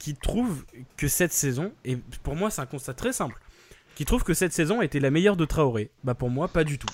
qui 0.00 0.14
trouvent 0.14 0.64
que 0.96 1.06
cette 1.06 1.32
saison, 1.32 1.70
et 1.84 1.96
pour 2.24 2.34
moi, 2.34 2.50
c'est 2.50 2.62
un 2.62 2.66
constat 2.66 2.94
très 2.94 3.12
simple 3.12 3.36
qui 3.94 4.04
trouve 4.04 4.24
que 4.24 4.34
cette 4.34 4.52
saison 4.52 4.82
été 4.82 5.00
la 5.00 5.10
meilleure 5.10 5.36
de 5.36 5.44
Traoré. 5.44 5.90
Bah 6.02 6.14
pour 6.14 6.30
moi, 6.30 6.48
pas 6.48 6.64
du 6.64 6.78
tout. 6.78 6.88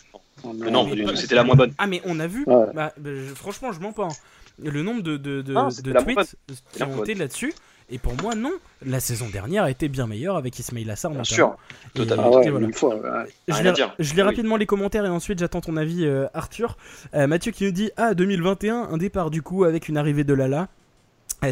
non, 0.44 0.88
c'était 1.16 1.34
la 1.34 1.44
moins 1.44 1.56
bonne. 1.56 1.72
Ah 1.78 1.86
mais 1.86 2.00
on 2.04 2.20
a 2.20 2.26
vu, 2.26 2.44
bah, 2.46 2.92
bah, 2.96 3.10
franchement 3.34 3.72
je 3.72 3.80
mens 3.80 3.92
pas, 3.92 4.04
hein. 4.04 4.62
le 4.62 4.82
nombre 4.82 5.02
de, 5.02 5.16
de, 5.16 5.42
de, 5.42 5.52
tweets 6.02 6.36
qui 6.72 6.82
ont 6.82 7.02
été 7.02 7.14
là-dessus, 7.14 7.54
et 7.90 7.98
pour 7.98 8.14
moi 8.22 8.34
non, 8.34 8.52
la 8.84 9.00
saison 9.00 9.28
dernière 9.28 9.64
a 9.64 9.70
été 9.70 9.88
bien 9.88 10.06
meilleure 10.06 10.36
avec 10.36 10.58
Ismail 10.58 10.90
Assar. 10.90 11.10
Bien 11.10 11.24
sûr, 11.24 11.56
totalement. 11.94 12.38
Ah 12.38 13.24
je, 13.98 14.14
lis, 14.14 14.22
rapidement 14.22 14.56
les 14.56 14.66
commentaires 14.66 15.04
et 15.04 15.08
ensuite 15.08 15.40
j'attends 15.40 15.60
ton 15.60 15.76
avis 15.76 16.06
euh, 16.06 16.26
Arthur. 16.32 16.76
Euh, 17.14 17.26
Mathieu 17.26 17.50
qui 17.52 17.64
nous 17.64 17.72
dit, 17.72 17.90
ah 17.96 18.14
2021, 18.14 18.88
un 18.90 18.96
départ 18.96 19.30
du 19.30 19.42
coup 19.42 19.64
avec 19.64 19.88
une 19.88 19.96
arrivée 19.96 20.24
de 20.24 20.34
Lala. 20.34 20.68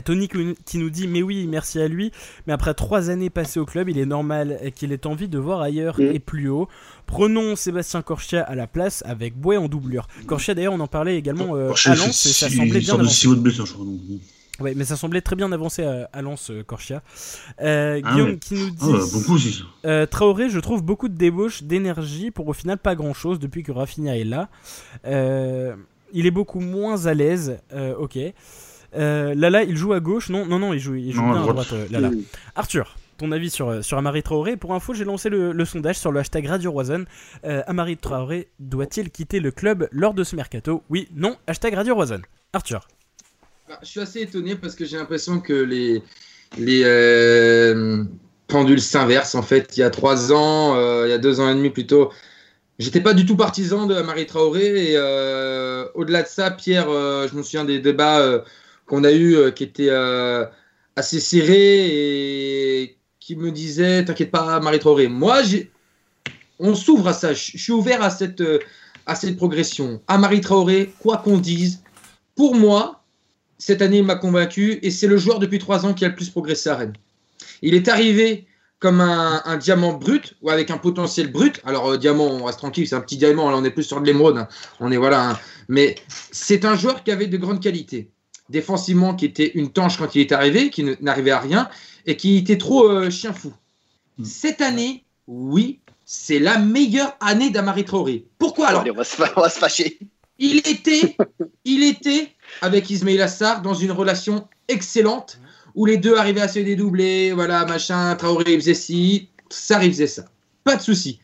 Tony 0.05 0.29
qui 0.29 0.79
nous 0.79 0.91
dit 0.91 1.09
mais 1.09 1.23
oui 1.23 1.47
merci 1.47 1.81
à 1.81 1.89
lui. 1.89 2.13
Mais 2.47 2.53
après 2.53 2.75
trois 2.75 3.11
années 3.11 3.31
passées 3.31 3.61
au 3.61 3.67
club 3.67 3.89
il 3.89 3.99
est 3.99 4.07
normal 4.07 4.59
qu'il 4.75 4.93
ait 4.93 5.07
envie 5.07 5.29
de 5.29 5.39
voir 5.39 5.61
ailleurs 5.61 5.99
mm. 5.99 6.03
et 6.03 6.19
plus 6.19 6.49
haut. 6.49 6.69
Prenons 7.07 7.57
Sébastien 7.57 8.03
Corchia 8.03 8.43
à 8.43 8.55
la 8.55 8.67
place 8.67 9.03
avec 9.07 9.37
Bouet 9.37 9.57
en 9.57 9.69
doublure. 9.69 10.07
Corchia 10.27 10.55
d'ailleurs 10.55 10.75
on 10.75 10.81
en 10.81 10.87
parlait 10.87 11.17
également 11.17 11.57
euh, 11.57 11.73
à 11.87 11.95
Lens 11.95 12.27
et 12.27 12.33
ça 12.33 12.51
semblait 12.51 12.81
bien 12.81 12.99
ouais 14.61 14.75
mais 14.75 14.85
ça 14.85 14.97
semblait 14.97 15.21
très 15.21 15.37
bien 15.37 15.53
avancé 15.53 15.85
à, 15.85 16.23
Lens 16.23 16.51
euh, 16.51 16.63
Corchia. 16.63 17.03
Euh, 17.61 18.01
ah 18.03 18.13
Guillaume 18.13 18.39
qui 18.39 18.55
nous 18.55 18.71
ah 18.83 19.37
dit. 19.37 19.65
Traoré 20.11 20.51
je 20.51 20.61
trouve 20.61 20.83
beaucoup 20.83 21.09
de 21.09 21.17
débauche 21.17 21.63
d'énergie 21.63 22.31
pour 22.31 22.49
au 22.49 22.53
final 22.53 22.77
pas 22.77 22.95
grand 22.95 23.15
chose 23.15 23.39
depuis 23.39 23.63
que 23.63 23.73
Rafinha 23.73 24.19
est 24.19 24.25
là. 24.25 24.49
Il 26.15 26.25
est 26.25 26.31
beaucoup 26.31 26.61
moins 26.61 27.07
à 27.07 27.15
l'aise 27.15 27.59
ok 27.99 28.19
euh, 28.97 29.35
Lala, 29.35 29.65
il 29.65 29.77
joue 29.77 29.93
à 29.93 30.01
gauche 30.01 30.31
Non, 30.31 30.47
non, 30.47 30.59
non, 30.59 30.73
il 30.73 30.81
joue, 30.81 30.95
il 30.95 31.13
joue 31.13 31.23
bien 31.23 31.43
à 31.43 31.47
droite. 31.47 31.73
Euh, 31.73 31.87
Lala. 31.91 32.11
Arthur, 32.57 32.97
ton 33.19 33.33
avis 33.33 33.51
sur, 33.51 33.69
euh, 33.69 33.83
sur 33.83 33.99
Amari 33.99 34.23
Traoré? 34.23 34.57
Pour 34.57 34.75
info, 34.75 34.95
j'ai 34.95 35.05
lancé 35.05 35.29
le, 35.29 35.65
sondage 35.65 35.99
sur 35.99 36.13
le 36.13 36.21
hashtag 36.21 36.47
Radio 36.47 36.73
Roison. 36.73 37.05
Amari 37.45 37.97
Traoré 37.97 38.49
doit-il 38.59 39.11
quitter 39.11 39.41
le 39.41 39.51
club 39.51 39.89
lors 39.93 40.15
de 40.15 40.25
ce 40.25 40.37
mercato? 40.37 40.83
Oui, 40.89 41.09
non, 41.15 41.37
hashtag 41.47 41.75
Radio 41.75 41.95
Roison. 41.95 42.21
Arthur. 42.53 42.89
Bah, 43.69 43.79
je 43.83 43.89
suis 43.89 44.01
assez 44.01 44.21
étonné 44.21 44.57
parce 44.57 44.75
que 44.75 44.85
j'ai 44.87 44.97
l'impression 44.97 45.41
que 45.41 45.53
les, 45.53 46.03
les 46.57 46.83
pendules 48.47 48.81
s'inversent. 48.81 49.35
En 49.35 49.43
fait, 49.43 49.77
il 49.77 49.81
y 49.81 49.83
a 49.83 49.91
trois 49.91 50.33
ans, 50.33 51.05
il 51.05 51.11
y 51.11 51.13
a 51.13 51.19
deux 51.19 51.41
ans 51.41 51.51
et 51.51 51.55
demi 51.55 51.71
plutôt, 51.71 52.11
J'étais 52.79 53.01
pas 53.01 53.13
du 53.13 53.27
tout 53.27 53.35
partisan 53.37 53.87
de 53.87 53.95
Amari 53.97 54.25
Traoré 54.25 54.93
et 54.93 54.99
au-delà 55.95 56.23
de 56.23 56.29
ça, 56.29 56.53
Pierre, 56.53 56.87
je 56.89 57.35
me 57.35 57.43
souviens 57.43 57.65
des 57.65 57.81
débats 57.81 58.45
qu'on 58.89 59.05
a 59.05 59.13
eu 59.13 59.37
euh, 59.37 59.51
qui 59.51 59.63
était 59.63 59.91
euh, 59.91 60.47
assez 60.97 61.21
serré 61.21 62.83
et 62.83 62.99
qui 63.21 63.37
me 63.37 63.53
disait 63.53 64.05
T'inquiète 64.05 64.31
pas, 64.31 64.59
Marie 64.61 64.81
Traoré. 64.81 65.07
Moi, 65.07 65.43
on 66.59 66.75
s'ouvre 66.75 67.09
à 67.09 67.13
ça. 67.13 67.35
Je 67.35 67.57
suis 67.57 67.73
ouvert 67.73 68.03
à 68.03 68.11
cette, 68.11 68.41
euh, 68.41 68.59
à 69.07 69.15
cette 69.15 69.37
progression. 69.37 70.03
À 70.09 70.19
Marie 70.19 70.41
Traoré, 70.41 70.93
quoi 71.01 71.19
qu'on 71.19 71.39
dise, 71.39 71.83
pour 72.35 72.57
moi, 72.57 73.05
cette 73.59 73.83
année, 73.83 73.99
il 73.99 74.05
m'a 74.05 74.17
convaincu 74.17 74.79
et 74.83 74.91
c'est 74.91 75.07
le 75.07 75.19
joueur 75.19 75.39
depuis 75.39 75.59
trois 75.59 75.85
ans 75.85 75.95
qui 75.95 76.05
a 76.05 76.09
le 76.09 76.15
plus 76.15 76.31
progressé 76.31 76.71
à 76.71 76.77
Rennes. 76.77 76.95
Il 77.63 77.75
est 77.75 77.89
arrivé 77.89 78.47
comme 78.79 79.01
un, 79.01 79.57
diamant 79.57 79.95
brut 79.95 80.37
ou 80.41 80.51
avec 80.51 80.71
un 80.71 80.79
potentiel 80.79 81.33
brut. 81.33 81.61
Alors, 81.65 81.99
diamant, 81.99 82.27
on 82.27 82.45
reste 82.45 82.59
tranquille, 82.59 82.87
c'est 82.87 82.95
un 82.95 83.01
petit 83.01 83.17
diamant, 83.17 83.51
là 83.51 83.57
on 83.57 83.65
est 83.65 83.73
plus 83.73 83.83
sur 83.83 84.01
de 84.01 84.07
l'émeraude. 84.07 84.39
Hein. 84.39 84.49
On 84.79 84.93
est 84.93 84.97
voilà. 84.97 85.31
Hein. 85.31 85.39
Mais 85.69 85.97
c'est 86.31 86.65
un 86.65 86.77
joueur 86.77 87.03
qui 87.03 87.11
avait 87.11 87.27
de 87.27 87.37
grandes 87.37 87.61
qualités 87.61 88.13
défensivement 88.49 89.15
qui 89.15 89.25
était 89.25 89.53
une 89.55 89.71
tanche 89.71 89.99
quand 89.99 90.15
il 90.15 90.21
est 90.21 90.33
arrivé, 90.33 90.71
qui 90.71 90.85
n'arrivait 91.01 91.31
à 91.31 91.41
rien 91.41 91.69
et 92.07 92.17
qui 92.17 92.39
était 92.39 92.59
trop 92.59 92.89
euh, 92.89 93.11
chien 93.11 93.33
fou. 93.33 93.53
Hmm. 94.19 94.25
Cette 94.25 94.61
année, 94.61 95.05
oui, 95.27 95.81
c'est 96.05 96.39
la 96.39 96.59
meilleure 96.59 97.17
année 97.21 97.51
d'Amari 97.51 97.85
Traoré. 97.85 98.25
Pourquoi 98.39 98.69
alors? 98.69 98.85
On, 98.89 98.93
va 98.95 99.05
se, 99.05 99.59
fâcher. 99.59 99.99
Il 100.39 100.59
était, 100.59 101.17
il 101.65 101.83
était 101.83 102.33
avec 102.63 102.89
Ismail 102.89 103.21
Assar 103.21 103.61
dans 103.61 103.75
une 103.75 103.93
relation 103.93 104.49
excellente 104.69 105.39
où 105.75 105.85
les 105.85 105.99
deux 105.99 106.17
arrivaient 106.17 106.41
à 106.41 106.49
se 106.49 106.59
dédoubler, 106.59 107.33
voilà, 107.33 107.65
machin, 107.67 108.15
Traoré 108.17 108.57
faisait 108.57 108.75
ci, 108.75 109.29
ça 109.51 109.81
faisait 109.81 110.07
ça. 110.07 110.25
Pas 110.65 110.77
de 110.77 110.83
souci. 110.83 111.21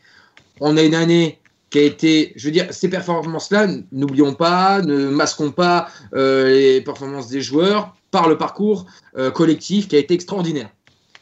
On 0.59 0.77
a 0.77 0.83
une 0.83 0.95
année 0.95 1.39
qui 1.75 1.79
a 1.79 1.83
été, 1.83 2.31
je 2.37 2.45
veux 2.45 2.53
dire, 2.53 2.73
ces 2.73 2.87
performances-là, 2.89 3.67
n'oublions 3.91 4.33
pas, 4.33 4.81
ne 4.81 5.09
masquons 5.09 5.51
pas 5.51 5.89
euh, 6.13 6.47
les 6.47 6.79
performances 6.79 7.27
des 7.27 7.41
joueurs 7.41 7.93
par 8.11 8.29
le 8.29 8.37
parcours 8.37 8.85
euh, 9.17 9.29
collectif 9.29 9.89
qui 9.89 9.97
a 9.97 9.99
été 9.99 10.13
extraordinaire. 10.13 10.69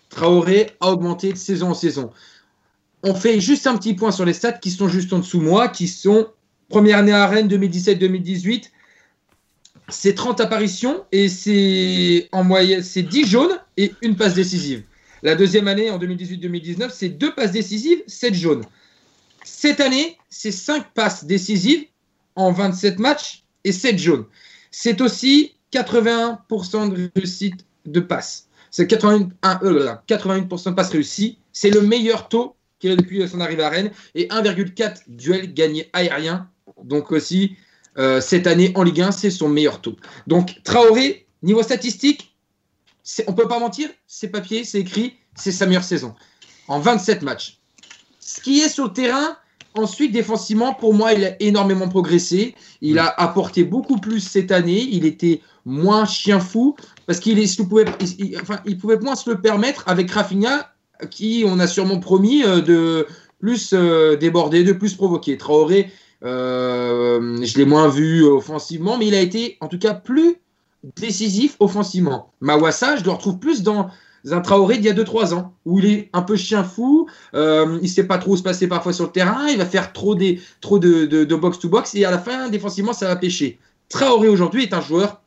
Traoré 0.09 0.69
a 0.79 0.91
augmenté 0.91 1.33
de 1.33 1.37
saison 1.39 1.71
en 1.71 1.73
saison. 1.73 2.11
On 3.01 3.15
fait 3.15 3.39
juste 3.39 3.65
un 3.65 3.75
petit 3.77 3.95
point 3.95 4.11
sur 4.11 4.25
les 4.25 4.33
stats 4.33 4.51
qui 4.51 4.69
sont 4.69 4.87
juste 4.87 5.11
en 5.11 5.17
dessous 5.17 5.39
de 5.39 5.43
moi, 5.43 5.69
qui 5.69 5.87
sont 5.87 6.27
première 6.69 6.99
année 6.99 7.13
à 7.13 7.25
Rennes 7.25 7.47
2017-2018. 7.47 8.65
C'est 9.89 10.13
30 10.13 10.39
apparitions 10.39 11.03
et 11.11 11.29
c'est 11.29 12.29
en 12.31 12.43
moyenne, 12.43 12.83
c'est 12.83 13.01
10 13.01 13.25
jaunes 13.25 13.59
et 13.77 13.91
une 14.03 14.15
passe 14.15 14.35
décisive. 14.35 14.83
La 15.23 15.33
deuxième 15.33 15.67
année, 15.67 15.89
en 15.89 15.97
2018-2019, 15.97 16.91
c'est 16.93 17.09
deux 17.09 17.33
passes 17.33 17.53
décisives, 17.53 18.03
7 18.05 18.35
jaunes. 18.35 18.63
Cette 19.43 19.79
année, 19.79 20.17
c'est 20.29 20.51
5 20.51 20.93
passes 20.93 21.25
décisives 21.25 21.85
en 22.35 22.51
27 22.51 22.99
matchs 22.99 23.43
et 23.63 23.71
7 23.71 23.97
jaunes. 23.97 24.25
C'est 24.71 25.01
aussi 25.01 25.55
81% 25.71 26.93
de 26.93 27.11
réussite 27.15 27.65
de 27.85 27.99
passes. 27.99 28.47
C'est 28.71 28.89
81%, 28.89 29.29
euh, 29.63 29.95
de 30.15 30.69
passes 30.71 30.89
réussies. 30.89 31.37
C'est 31.51 31.69
le 31.69 31.81
meilleur 31.81 32.27
taux 32.29 32.55
qu'il 32.79 32.91
a 32.91 32.95
depuis 32.95 33.27
son 33.27 33.39
arrivée 33.39 33.63
à 33.63 33.69
Rennes 33.69 33.91
et 34.15 34.27
1,4 34.27 35.03
duels 35.07 35.53
gagnés 35.53 35.89
aériens. 35.93 36.49
Donc 36.83 37.11
aussi, 37.11 37.55
euh, 37.97 38.19
cette 38.19 38.47
année 38.47 38.71
en 38.75 38.83
Ligue 38.83 39.01
1, 39.01 39.11
c'est 39.11 39.29
son 39.29 39.49
meilleur 39.49 39.81
taux. 39.81 39.95
Donc 40.27 40.61
Traoré, 40.63 41.27
niveau 41.43 41.61
statistique, 41.61 42.35
on 43.27 43.31
ne 43.31 43.37
peut 43.37 43.47
pas 43.47 43.59
mentir, 43.59 43.89
c'est 44.07 44.29
papier, 44.29 44.63
c'est 44.63 44.79
écrit, 44.79 45.17
c'est 45.35 45.51
sa 45.51 45.65
meilleure 45.65 45.83
saison. 45.83 46.15
En 46.67 46.79
27 46.79 47.21
matchs. 47.21 47.59
Ce 48.25 48.41
qui 48.41 48.61
est 48.61 48.69
sur 48.69 48.85
le 48.85 48.93
terrain, 48.93 49.35
ensuite, 49.75 50.11
défensivement, 50.11 50.73
pour 50.73 50.93
moi, 50.93 51.13
il 51.13 51.25
a 51.25 51.41
énormément 51.41 51.89
progressé. 51.89 52.55
Il 52.81 52.99
a 52.99 53.07
apporté 53.07 53.63
beaucoup 53.63 53.97
plus 53.97 54.21
cette 54.21 54.51
année. 54.51 54.87
Il 54.91 55.05
était 55.05 55.41
moins 55.65 56.05
chien 56.05 56.39
fou 56.39 56.75
parce 57.05 57.19
qu'il 57.19 57.35
pouvait, 57.67 57.85
pouvait 58.79 58.99
moins 58.99 59.15
se 59.15 59.29
le 59.29 59.41
permettre 59.41 59.83
avec 59.87 60.09
Rafinha, 60.09 60.73
qui 61.09 61.43
on 61.45 61.59
a 61.59 61.67
sûrement 61.67 61.99
promis 61.99 62.43
euh, 62.43 62.61
de 62.61 63.07
plus 63.39 63.73
euh, 63.73 64.15
déborder, 64.15 64.63
de 64.63 64.71
plus 64.71 64.93
provoquer. 64.93 65.37
Traoré, 65.37 65.91
euh, 66.23 67.37
je 67.43 67.57
l'ai 67.57 67.65
moins 67.65 67.89
vu 67.89 68.23
offensivement, 68.23 68.97
mais 68.97 69.07
il 69.07 69.15
a 69.15 69.21
été 69.21 69.57
en 69.59 69.67
tout 69.67 69.79
cas 69.79 69.93
plus 69.93 70.37
décisif 70.95 71.57
offensivement. 71.59 72.31
Mawassa, 72.39 72.95
je 72.95 73.03
le 73.03 73.11
retrouve 73.11 73.39
plus 73.39 73.63
dans 73.63 73.89
un 74.31 74.41
Traoré 74.41 74.77
d'il 74.77 74.85
y 74.85 74.89
a 74.89 74.93
2-3 74.93 75.33
ans, 75.33 75.53
où 75.65 75.79
il 75.79 75.85
est 75.85 76.09
un 76.13 76.21
peu 76.21 76.35
chien 76.35 76.63
fou, 76.63 77.09
euh, 77.33 77.77
il 77.81 77.89
sait 77.89 78.05
pas 78.05 78.17
trop 78.17 78.31
où 78.31 78.37
se 78.37 78.43
passer 78.43 78.67
parfois 78.67 78.93
sur 78.93 79.05
le 79.05 79.11
terrain, 79.11 79.47
il 79.49 79.57
va 79.57 79.65
faire 79.65 79.91
trop, 79.91 80.15
des, 80.15 80.41
trop 80.61 80.79
de, 80.79 81.35
box-to-box, 81.35 81.95
et 81.95 82.05
à 82.05 82.11
la 82.11 82.19
fin, 82.19 82.49
défensivement, 82.49 82.93
ça 82.93 83.07
va 83.07 83.15
pêcher. 83.15 83.59
Traoré 83.89 84.27
aujourd'hui 84.29 84.63
est 84.63 84.73
un 84.73 84.81
joueur 84.81 85.21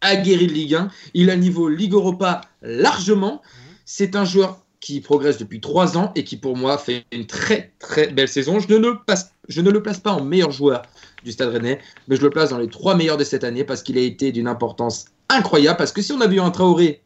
aguerri 0.00 0.46
de 0.46 0.52
Ligue 0.52 0.74
1, 0.74 0.88
il 1.14 1.30
a 1.30 1.34
le 1.34 1.40
niveau 1.40 1.68
Ligue 1.68 1.92
Europa 1.92 2.40
largement, 2.62 3.42
c'est 3.84 4.16
un 4.16 4.24
joueur 4.24 4.62
qui 4.80 5.00
progresse 5.00 5.38
depuis 5.38 5.60
3 5.60 5.96
ans 5.96 6.10
et 6.16 6.24
qui 6.24 6.36
pour 6.36 6.56
moi 6.56 6.76
fait 6.76 7.04
une 7.12 7.26
très 7.26 7.72
très 7.78 8.08
belle 8.08 8.28
saison. 8.28 8.58
Je 8.58 8.66
ne, 8.68 8.78
le 8.78 8.98
place, 9.06 9.32
je 9.48 9.60
ne 9.60 9.70
le 9.70 9.80
place 9.80 10.00
pas 10.00 10.10
en 10.10 10.24
meilleur 10.24 10.50
joueur 10.50 10.82
du 11.22 11.30
Stade 11.30 11.50
Rennais, 11.50 11.78
mais 12.08 12.16
je 12.16 12.22
le 12.22 12.30
place 12.30 12.50
dans 12.50 12.58
les 12.58 12.66
trois 12.66 12.96
meilleurs 12.96 13.16
de 13.16 13.22
cette 13.22 13.44
année 13.44 13.62
parce 13.62 13.84
qu'il 13.84 13.96
a 13.96 14.00
été 14.00 14.32
d'une 14.32 14.48
importance 14.48 15.04
incroyable. 15.28 15.76
Parce 15.76 15.92
que 15.92 16.02
si 16.02 16.12
on 16.12 16.20
avait 16.20 16.36
eu 16.36 16.40
un 16.40 16.50
Traoré 16.50 17.00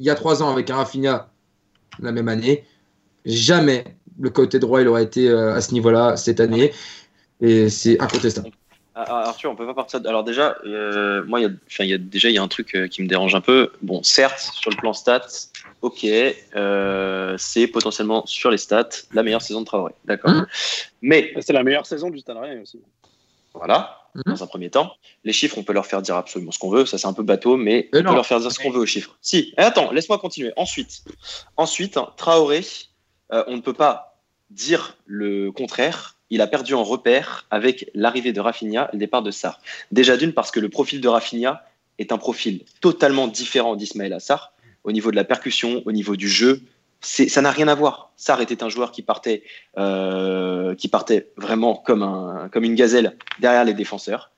il 0.00 0.06
y 0.06 0.10
a 0.10 0.14
trois 0.14 0.42
ans 0.42 0.50
avec 0.50 0.70
un 0.70 0.76
Rafinha 0.76 1.28
la 2.00 2.12
même 2.12 2.28
année, 2.28 2.64
jamais 3.24 3.84
le 4.18 4.30
côté 4.30 4.58
droit 4.58 4.80
il 4.80 4.88
aurait 4.88 5.04
été 5.04 5.28
euh, 5.28 5.54
à 5.54 5.60
ce 5.60 5.72
niveau-là 5.72 6.16
cette 6.16 6.40
année. 6.40 6.72
Et 7.40 7.70
c'est 7.70 8.00
incontestable. 8.00 8.50
Ah, 8.94 9.04
ah, 9.06 9.28
Arthur, 9.28 9.50
on 9.50 9.56
peut 9.56 9.66
pas 9.66 9.74
partir. 9.74 10.00
De... 10.00 10.08
Alors 10.08 10.24
déjà, 10.24 10.56
euh, 10.66 11.24
moi, 11.24 11.40
il 11.40 11.44
y 11.86 11.94
a, 11.94 11.98
déjà 11.98 12.28
il 12.28 12.34
y 12.34 12.38
a 12.38 12.42
un 12.42 12.48
truc 12.48 12.74
euh, 12.74 12.86
qui 12.86 13.02
me 13.02 13.08
dérange 13.08 13.34
un 13.34 13.40
peu. 13.40 13.70
Bon, 13.80 14.02
certes, 14.02 14.40
sur 14.40 14.70
le 14.70 14.76
plan 14.76 14.92
stats, 14.92 15.48
ok, 15.80 16.06
c'est 17.38 17.66
potentiellement 17.68 18.26
sur 18.26 18.50
les 18.50 18.58
stats 18.58 18.90
la 19.14 19.22
meilleure 19.22 19.40
saison 19.40 19.60
de 19.60 19.66
Traoré, 19.66 19.94
d'accord. 20.04 20.32
Mmh. 20.32 20.46
Mais 21.00 21.32
c'est 21.40 21.54
la 21.54 21.62
meilleure 21.62 21.86
saison 21.86 22.10
du 22.10 22.18
Stade 22.18 22.36
aussi. 22.62 22.80
Voilà. 23.54 24.00
Mhm. 24.14 24.22
dans 24.26 24.42
un 24.42 24.46
premier 24.46 24.70
temps. 24.70 24.92
Les 25.24 25.32
chiffres, 25.32 25.56
on 25.58 25.62
peut 25.62 25.72
leur 25.72 25.86
faire 25.86 26.02
dire 26.02 26.16
absolument 26.16 26.50
ce 26.50 26.58
qu'on 26.58 26.70
veut. 26.70 26.86
Ça, 26.86 26.98
c'est 26.98 27.06
un 27.06 27.12
peu 27.12 27.22
bateau, 27.22 27.56
mais, 27.56 27.88
on 27.92 27.98
peut 27.98 28.14
leur 28.14 28.26
faire 28.26 28.40
dire 28.40 28.50
ce 28.50 28.58
qu'on 28.58 28.70
veut 28.70 28.80
aux 28.80 28.86
chiffres. 28.86 29.16
Si, 29.20 29.54
attends, 29.56 29.92
laisse-moi 29.92 30.18
continuer. 30.18 30.52
Ensuite, 30.56 31.04
ensuite 31.56 31.98
Traoré, 32.16 32.64
euh, 33.32 33.44
on 33.46 33.56
ne 33.56 33.60
peut 33.60 33.72
pas 33.72 34.20
dire 34.50 34.96
le 35.06 35.52
contraire. 35.52 36.16
Il 36.30 36.40
a 36.40 36.46
perdu 36.46 36.74
en 36.74 36.84
repère 36.84 37.46
avec 37.50 37.90
l'arrivée 37.94 38.32
de 38.32 38.40
Rafinha 38.40 38.88
et 38.92 38.96
le 38.96 38.98
départ 38.98 39.22
de 39.22 39.30
Sarr. 39.30 39.60
Déjà 39.92 40.16
d'une, 40.16 40.32
parce 40.32 40.50
que 40.50 40.60
le 40.60 40.68
profil 40.68 41.00
de 41.00 41.08
Rafinha 41.08 41.64
est 41.98 42.12
un 42.12 42.18
profil 42.18 42.64
totalement 42.80 43.28
différent 43.28 43.76
d'Ismaël 43.76 44.12
Assar 44.12 44.52
au 44.84 44.92
niveau 44.92 45.10
de 45.10 45.16
la 45.16 45.24
percussion, 45.24 45.82
au 45.84 45.92
niveau 45.92 46.16
du 46.16 46.28
jeu, 46.28 46.62
ça 47.00 47.40
n'a 47.42 47.50
rien 47.50 47.68
à 47.68 47.74
voir. 47.74 48.12
Sarr 48.16 48.40
était 48.40 48.62
un 48.62 48.68
joueur 48.68 48.92
qui 48.92 49.02
partait, 49.02 49.42
euh, 49.78 50.74
qui 50.74 50.88
partait 50.88 51.30
vraiment 51.36 51.74
comme, 51.74 52.02
un, 52.02 52.48
comme 52.52 52.64
une 52.64 52.74
gazelle 52.74 53.16
derrière 53.38 53.64
les 53.64 53.74
défenseurs. 53.74 54.30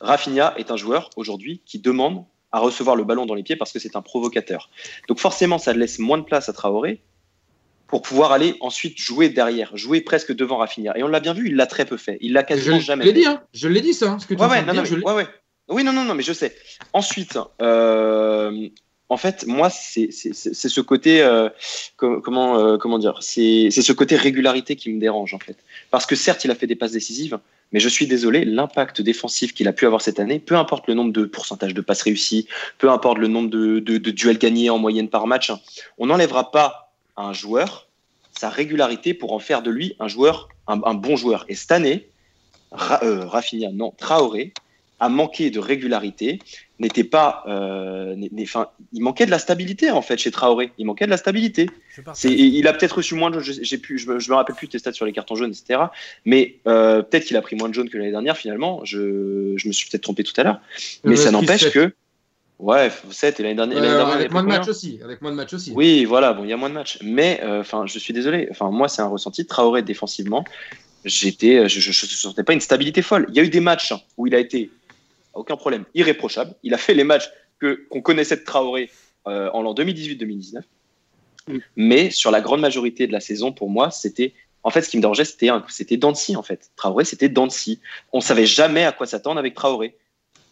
Rafinha 0.00 0.54
est 0.56 0.70
un 0.70 0.76
joueur 0.76 1.10
aujourd'hui 1.16 1.60
qui 1.64 1.78
demande 1.78 2.24
à 2.52 2.58
recevoir 2.58 2.96
le 2.96 3.04
ballon 3.04 3.26
dans 3.26 3.34
les 3.34 3.42
pieds 3.42 3.56
parce 3.56 3.72
que 3.72 3.78
c'est 3.78 3.96
un 3.96 4.02
provocateur. 4.02 4.70
Donc 5.08 5.18
forcément, 5.18 5.58
ça 5.58 5.72
laisse 5.72 5.98
moins 5.98 6.18
de 6.18 6.24
place 6.24 6.48
à 6.48 6.52
Traoré 6.52 7.02
pour 7.86 8.02
pouvoir 8.02 8.32
aller 8.32 8.56
ensuite 8.60 8.98
jouer 8.98 9.28
derrière, 9.28 9.76
jouer 9.76 10.00
presque 10.00 10.34
devant 10.34 10.56
Rafinha. 10.56 10.96
Et 10.96 11.02
on 11.02 11.08
l'a 11.08 11.20
bien 11.20 11.34
vu, 11.34 11.48
il 11.48 11.56
l'a 11.56 11.66
très 11.66 11.84
peu 11.84 11.96
fait. 11.96 12.18
Il 12.20 12.32
l'a 12.32 12.42
quasiment 12.42 12.80
jamais 12.80 13.04
je 13.04 13.10
l'ai 13.10 13.14
dit, 13.14 13.26
hein. 13.26 13.42
je 13.52 13.68
l'ai 13.68 13.80
dit 13.80 13.94
ça. 13.94 14.12
Hein, 14.12 14.18
ce 14.18 14.26
que 14.26 14.34
ouais, 14.34 14.46
ouais, 14.46 14.62
non, 14.62 14.82
ouais, 14.82 15.14
ouais. 15.14 15.26
Oui, 15.68 15.82
non, 15.82 15.92
non, 15.92 16.04
non, 16.04 16.14
mais 16.14 16.22
je 16.22 16.32
sais. 16.32 16.54
Ensuite, 16.92 17.38
euh, 17.62 18.68
en 19.10 19.16
fait, 19.16 19.46
moi, 19.46 19.68
c'est 19.70 20.10
ce 20.10 20.80
côté, 20.80 21.22
euh, 21.22 21.48
euh, 22.02 22.20
comment 22.78 22.98
dire, 22.98 23.18
c'est 23.20 23.70
ce 23.70 23.92
côté 23.92 24.16
régularité 24.16 24.76
qui 24.76 24.90
me 24.90 24.98
dérange, 24.98 25.34
en 25.34 25.38
fait. 25.38 25.56
Parce 25.90 26.06
que 26.06 26.16
certes, 26.16 26.44
il 26.44 26.50
a 26.50 26.54
fait 26.54 26.66
des 26.66 26.74
passes 26.74 26.92
décisives, 26.92 27.38
mais 27.72 27.80
je 27.80 27.88
suis 27.88 28.06
désolé, 28.06 28.44
l'impact 28.44 29.02
défensif 29.02 29.52
qu'il 29.52 29.68
a 29.68 29.72
pu 29.72 29.84
avoir 29.84 30.00
cette 30.00 30.20
année, 30.20 30.38
peu 30.38 30.56
importe 30.56 30.88
le 30.88 30.94
nombre 30.94 31.12
de 31.12 31.24
pourcentages 31.26 31.74
de 31.74 31.80
passes 31.82 32.02
réussies, 32.02 32.48
peu 32.78 32.90
importe 32.90 33.18
le 33.18 33.28
nombre 33.28 33.50
de, 33.50 33.78
duels 33.78 34.38
gagnés 34.38 34.70
en 34.70 34.78
moyenne 34.78 35.08
par 35.08 35.26
match, 35.26 35.52
on 35.98 36.06
n'enlèvera 36.06 36.50
pas 36.50 36.92
à 37.16 37.24
un 37.24 37.32
joueur 37.32 37.88
sa 38.36 38.48
régularité 38.48 39.14
pour 39.14 39.32
en 39.32 39.38
faire 39.38 39.62
de 39.62 39.70
lui 39.70 39.94
un 40.00 40.08
joueur, 40.08 40.48
un, 40.66 40.94
bon 40.94 41.14
joueur. 41.14 41.44
Et 41.48 41.54
cette 41.54 41.70
année, 41.70 42.08
Rafinha, 42.72 43.70
non, 43.70 43.92
Traoré, 43.96 44.52
a 45.04 45.08
manqué 45.10 45.50
de 45.50 45.58
régularité, 45.58 46.38
n'était 46.78 47.04
pas, 47.04 47.44
euh, 47.46 48.16
enfin, 48.40 48.68
il 48.94 49.02
manquait 49.02 49.26
de 49.26 49.30
la 49.30 49.38
stabilité 49.38 49.90
en 49.90 50.00
fait 50.00 50.16
chez 50.16 50.30
Traoré. 50.30 50.72
Il 50.78 50.86
manquait 50.86 51.04
de 51.04 51.10
la 51.10 51.18
stabilité. 51.18 51.68
il 52.24 52.66
a 52.66 52.72
peut-être 52.72 52.96
reçu 52.96 53.14
moins 53.14 53.30
de, 53.30 53.40
j'ai 53.40 53.78
pu, 53.78 53.98
je, 53.98 54.08
me 54.08 54.34
rappelle 54.34 54.56
plus 54.56 54.68
tes 54.68 54.78
stats 54.78 54.94
sur 54.94 55.04
les 55.04 55.12
cartons 55.12 55.34
jaunes, 55.34 55.52
etc. 55.52 55.80
Mais 56.24 56.56
euh, 56.66 57.02
peut-être 57.02 57.26
qu'il 57.26 57.36
a 57.36 57.42
pris 57.42 57.54
moins 57.54 57.68
de 57.68 57.74
jaunes 57.74 57.90
que 57.90 57.98
l'année 57.98 58.12
dernière 58.12 58.38
finalement. 58.38 58.80
Je, 58.84 59.52
je 59.56 59.68
me 59.68 59.72
suis 59.72 59.90
peut-être 59.90 60.02
trompé 60.02 60.24
tout 60.24 60.32
à 60.38 60.42
l'heure, 60.42 60.60
mais 61.04 61.16
ça 61.16 61.30
n'empêche 61.30 61.70
que. 61.70 61.92
Ouais, 62.58 62.90
7 63.10 63.40
et 63.40 63.42
l'année 63.42 63.56
dernière. 63.56 63.82
Euh, 63.82 64.06
avec 64.06 64.32
moins 64.32 64.42
de 64.42 64.48
matchs 64.48 64.68
aussi. 64.68 65.00
Avec 65.04 65.20
moins 65.20 65.32
de 65.32 65.36
matchs 65.36 65.52
aussi. 65.52 65.72
Oui, 65.74 66.06
voilà, 66.06 66.32
bon, 66.32 66.44
il 66.44 66.50
y 66.50 66.52
a 66.52 66.56
moins 66.56 66.70
de 66.70 66.74
matchs. 66.74 66.98
Mais, 67.02 67.42
enfin, 67.44 67.84
je 67.84 67.98
suis 67.98 68.14
désolé. 68.14 68.48
Enfin, 68.50 68.70
moi, 68.70 68.88
c'est 68.88 69.02
un 69.02 69.08
ressenti. 69.08 69.44
Traoré 69.44 69.82
défensivement, 69.82 70.44
j'étais, 71.04 71.68
je 71.68 71.88
ne 71.88 71.92
sentais 71.92 72.42
pas 72.42 72.54
une 72.54 72.60
stabilité 72.60 73.02
folle. 73.02 73.26
Il 73.28 73.34
y 73.34 73.40
a 73.40 73.42
eu 73.42 73.50
des 73.50 73.60
matchs 73.60 73.92
où 74.16 74.26
il 74.26 74.34
a 74.34 74.38
été 74.38 74.70
aucun 75.34 75.56
problème, 75.56 75.84
irréprochable. 75.94 76.54
Il 76.62 76.74
a 76.74 76.78
fait 76.78 76.94
les 76.94 77.04
matchs 77.04 77.30
que 77.58 77.86
qu'on 77.90 78.00
connaissait 78.00 78.36
de 78.36 78.44
Traoré 78.44 78.90
euh, 79.26 79.50
en 79.52 79.62
l'an 79.62 79.74
2018-2019. 79.74 80.62
Mm. 81.46 81.58
Mais 81.76 82.10
sur 82.10 82.30
la 82.30 82.40
grande 82.40 82.60
majorité 82.60 83.06
de 83.06 83.12
la 83.12 83.20
saison, 83.20 83.52
pour 83.52 83.70
moi, 83.70 83.90
c'était 83.90 84.34
en 84.62 84.70
fait 84.70 84.82
ce 84.82 84.90
qui 84.90 84.96
me 84.96 85.02
dérangeait, 85.02 85.24
c'était 85.24 85.50
c'était 85.68 85.96
Dancy 85.96 86.36
en 86.36 86.42
fait. 86.42 86.70
Traoré, 86.76 87.04
c'était 87.04 87.28
Dancy. 87.28 87.80
On 88.12 88.20
savait 88.20 88.46
jamais 88.46 88.84
à 88.84 88.92
quoi 88.92 89.06
s'attendre 89.06 89.38
avec 89.38 89.54
Traoré 89.54 89.96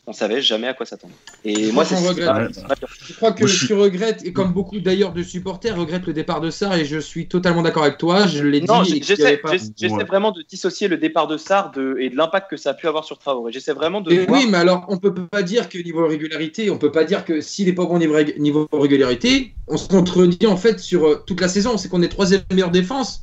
on 0.07 0.13
savait 0.13 0.43
jamais 0.43 0.67
à 0.67 0.75
quoi 0.75 0.85
s'attendre. 0.85 1.15
Et 1.45 1.71
moi, 1.71 1.85
c'est 1.85 1.95
Je 1.97 3.15
crois 3.15 3.33
que 3.33 3.45
tu 3.45 3.73
regrettes, 3.73 4.25
et 4.25 4.33
comme 4.33 4.53
beaucoup 4.53 4.81
d'ailleurs 4.81 5.13
de 5.13 5.23
supporters 5.23 5.77
regrettent 5.77 6.07
le 6.07 6.13
départ 6.13 6.41
de 6.41 6.51
Sarr, 6.51 6.75
et 6.75 6.85
je 6.85 6.99
suis 6.99 7.29
totalement 7.29 7.63
d'accord 7.63 7.85
avec 7.85 7.99
toi. 7.99 8.27
Je 8.27 8.43
l'ai 8.43 8.61
dit. 8.61 9.03
J'essaie 9.05 9.41
vraiment 10.05 10.33
de 10.33 10.43
dissocier 10.43 10.89
le 10.89 10.97
départ 10.97 11.29
de 11.29 11.37
Sarr 11.37 11.71
de, 11.71 11.97
et 12.01 12.11
de 12.11 12.17
l'impact 12.17 12.51
que 12.51 12.57
ça 12.57 12.71
a 12.71 12.75
pu 12.75 12.89
avoir 12.89 13.05
sur 13.05 13.19
Traoré. 13.19 13.53
J'essaie 13.53 13.75
vraiment 13.75 14.01
de. 14.01 14.27
Oui, 14.29 14.47
mais 14.51 14.59
alors 14.59 14.87
on 14.89 14.99
peut 14.99 15.15
pas 15.15 15.43
dire 15.43 15.69
que 15.69 15.79
niveau 15.79 16.07
régularité, 16.07 16.71
on 16.71 16.79
peut 16.79 16.93
pas 16.93 17.05
dire 17.05 17.25
que 17.25 17.41
s'il 17.41 17.67
n'est 17.67 17.73
pas 17.73 17.85
bon 17.85 17.99
niveau, 17.99 18.17
niveau 18.39 18.69
régularité, 18.73 19.55
on 19.69 19.77
se 19.77 19.87
contredit 19.87 20.47
en 20.49 20.57
fait 20.57 20.81
sur 20.81 21.07
euh, 21.07 21.23
toute 21.27 21.41
la 21.41 21.49
saison. 21.49 21.79
C'est 21.79 21.89
qu'on 21.89 22.03
est 22.03 22.09
troisième 22.09 22.43
meilleure 22.51 22.71
défense 22.71 23.23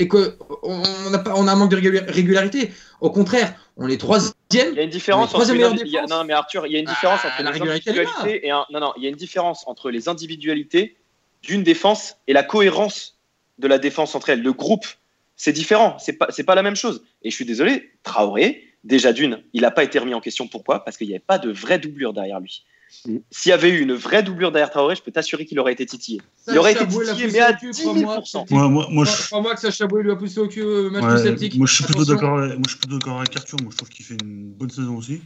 et 0.00 0.08
qu'on 0.08 0.32
on 0.62 1.12
a, 1.12 1.18
pas, 1.18 1.34
on 1.36 1.46
a 1.46 1.52
un 1.52 1.56
manque 1.56 1.70
de 1.70 1.76
régularité. 2.10 2.70
Au 3.02 3.10
contraire, 3.10 3.54
on 3.76 3.88
est 3.88 3.98
troisième. 3.98 4.34
Il 4.50 4.74
y 4.74 4.80
a 4.80 4.82
une 4.82 4.90
différence 4.90 5.34
entre 5.34 5.52
les 5.52 5.60
non 6.08 6.24
mais 6.24 6.32
Arthur, 6.32 6.66
il 6.66 6.72
y 6.72 6.76
a 6.76 6.80
une 6.80 6.88
ah, 6.88 6.92
différence 6.92 7.20
entre 7.24 7.42
les 7.42 7.48
individualités 7.48 8.46
et 8.46 8.50
un... 8.50 8.64
non 8.72 8.80
non, 8.80 8.92
il 8.96 9.04
y 9.04 9.06
a 9.06 9.10
une 9.10 9.16
différence 9.16 9.64
entre 9.66 9.90
les 9.90 10.08
individualités 10.08 10.96
d'une 11.42 11.62
défense 11.62 12.16
et 12.26 12.32
la 12.32 12.42
cohérence 12.42 13.18
de 13.58 13.68
la 13.68 13.78
défense 13.78 14.14
entre 14.14 14.30
elles. 14.30 14.42
Le 14.42 14.54
groupe, 14.54 14.86
c'est 15.36 15.52
différent, 15.52 15.98
c'est 15.98 16.14
pas 16.14 16.28
c'est 16.30 16.44
pas 16.44 16.54
la 16.54 16.62
même 16.62 16.76
chose. 16.76 17.04
Et 17.22 17.30
je 17.30 17.34
suis 17.34 17.44
désolé, 17.44 17.90
Traoré, 18.02 18.64
déjà 18.84 19.12
d'une, 19.12 19.42
il 19.52 19.62
n'a 19.62 19.70
pas 19.70 19.84
été 19.84 19.98
remis 19.98 20.14
en 20.14 20.20
question. 20.22 20.48
Pourquoi? 20.48 20.82
Parce 20.82 20.96
qu'il 20.96 21.08
n'y 21.08 21.12
avait 21.12 21.20
pas 21.20 21.38
de 21.38 21.50
vraie 21.50 21.78
doublure 21.78 22.14
derrière 22.14 22.40
lui. 22.40 22.64
S'il 23.30 23.50
y 23.50 23.52
avait 23.52 23.70
eu 23.70 23.80
une 23.80 23.94
vraie 23.94 24.22
doublure 24.22 24.52
derrière 24.52 24.70
Traoré, 24.70 24.96
je 24.96 25.02
peux 25.02 25.12
t'assurer 25.12 25.46
qu'il 25.46 25.58
aurait 25.58 25.72
été 25.72 25.86
titillé. 25.86 26.20
il 26.48 26.58
aurait 26.58 26.72
été 26.72 26.86
titillé, 26.86 27.28
mais 27.32 27.40
à 27.40 27.52
10 27.52 27.72
000 27.72 27.94
Moi, 27.94 28.68
moi, 28.68 28.86
moi, 28.90 29.04
je... 29.04 29.40
moi 29.40 29.54
que 29.54 29.60
Sacha 29.60 29.86
Boué 29.86 30.02
lui 30.02 30.10
a 30.10 30.16
poussé 30.16 30.40
au 30.40 30.48
cul 30.48 30.62
euh, 30.62 30.90
match 30.90 31.02
ouais, 31.02 31.48
Moi, 31.56 31.66
je 31.66 31.74
suis 31.74 31.84
plutôt 31.84 32.04
d'accord 32.04 32.38
avec, 32.38 32.54
moi, 32.54 32.62
je 32.66 32.70
suis 32.70 32.78
plutôt 32.78 33.10
avec 33.10 33.36
Arthur. 33.36 33.58
Moi, 33.62 33.70
je 33.70 33.76
trouve 33.76 33.88
qu'il 33.88 34.04
fait 34.04 34.16
une 34.22 34.50
bonne 34.50 34.70
saison 34.70 34.96
aussi. 34.96 35.20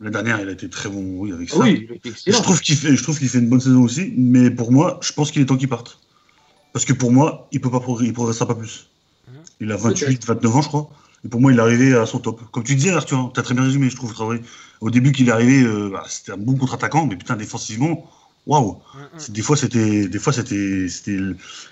La 0.00 0.10
dernière, 0.10 0.40
il 0.40 0.48
a 0.48 0.52
été 0.52 0.68
très 0.68 0.90
bon 0.90 1.02
oui, 1.20 1.32
avec 1.32 1.48
ça. 1.48 1.58
Oui, 1.58 1.88
je 2.26 2.42
trouve 2.42 2.60
qu'il 2.60 2.76
fait, 2.76 2.94
je 2.94 3.02
trouve 3.02 3.18
qu'il 3.18 3.28
fait 3.28 3.38
une 3.38 3.48
bonne 3.48 3.60
saison 3.60 3.82
aussi. 3.82 4.12
Mais 4.16 4.50
pour 4.50 4.72
moi, 4.72 4.98
je 5.02 5.12
pense 5.12 5.30
qu'il 5.30 5.40
est 5.40 5.46
temps 5.46 5.56
qu'il 5.56 5.68
parte. 5.68 6.00
Parce 6.72 6.84
que 6.84 6.92
pour 6.92 7.12
moi, 7.12 7.48
il 7.52 7.60
peut 7.60 7.70
pas 7.70 7.82
il 8.02 8.12
progressera 8.12 8.46
pas 8.46 8.54
plus. 8.54 8.90
Il 9.60 9.72
a 9.72 9.76
28, 9.76 10.26
29 10.26 10.56
ans, 10.56 10.62
je 10.62 10.68
crois. 10.68 10.90
Et 11.24 11.28
pour 11.28 11.40
moi, 11.40 11.50
il 11.50 11.58
est 11.58 11.62
arrivé 11.62 11.94
à 11.94 12.04
son 12.04 12.18
top. 12.18 12.42
Comme 12.50 12.62
tu 12.62 12.74
disais, 12.74 12.90
Arthur, 12.90 13.18
hein, 13.18 13.30
tu 13.32 13.40
as 13.40 13.42
très 13.42 13.54
bien 13.54 13.64
résumé, 13.64 13.88
je 13.88 13.96
trouve, 13.96 14.12
Traoré. 14.12 14.42
Au 14.80 14.90
début 14.90 15.12
qu'il 15.12 15.28
est 15.28 15.32
arrivé, 15.32 15.62
euh, 15.62 15.90
bah, 15.90 16.04
c'était 16.06 16.32
un 16.32 16.36
bon 16.36 16.56
contre-attaquant, 16.56 17.06
mais 17.06 17.16
putain, 17.16 17.36
défensivement, 17.36 18.04
waouh. 18.46 18.72
Mm, 18.94 18.98
mm. 18.98 19.32
Des 19.32 19.42
fois, 19.42 19.56
c'était, 19.56 20.08
des 20.08 20.18
fois, 20.18 20.32
c'était, 20.32 20.56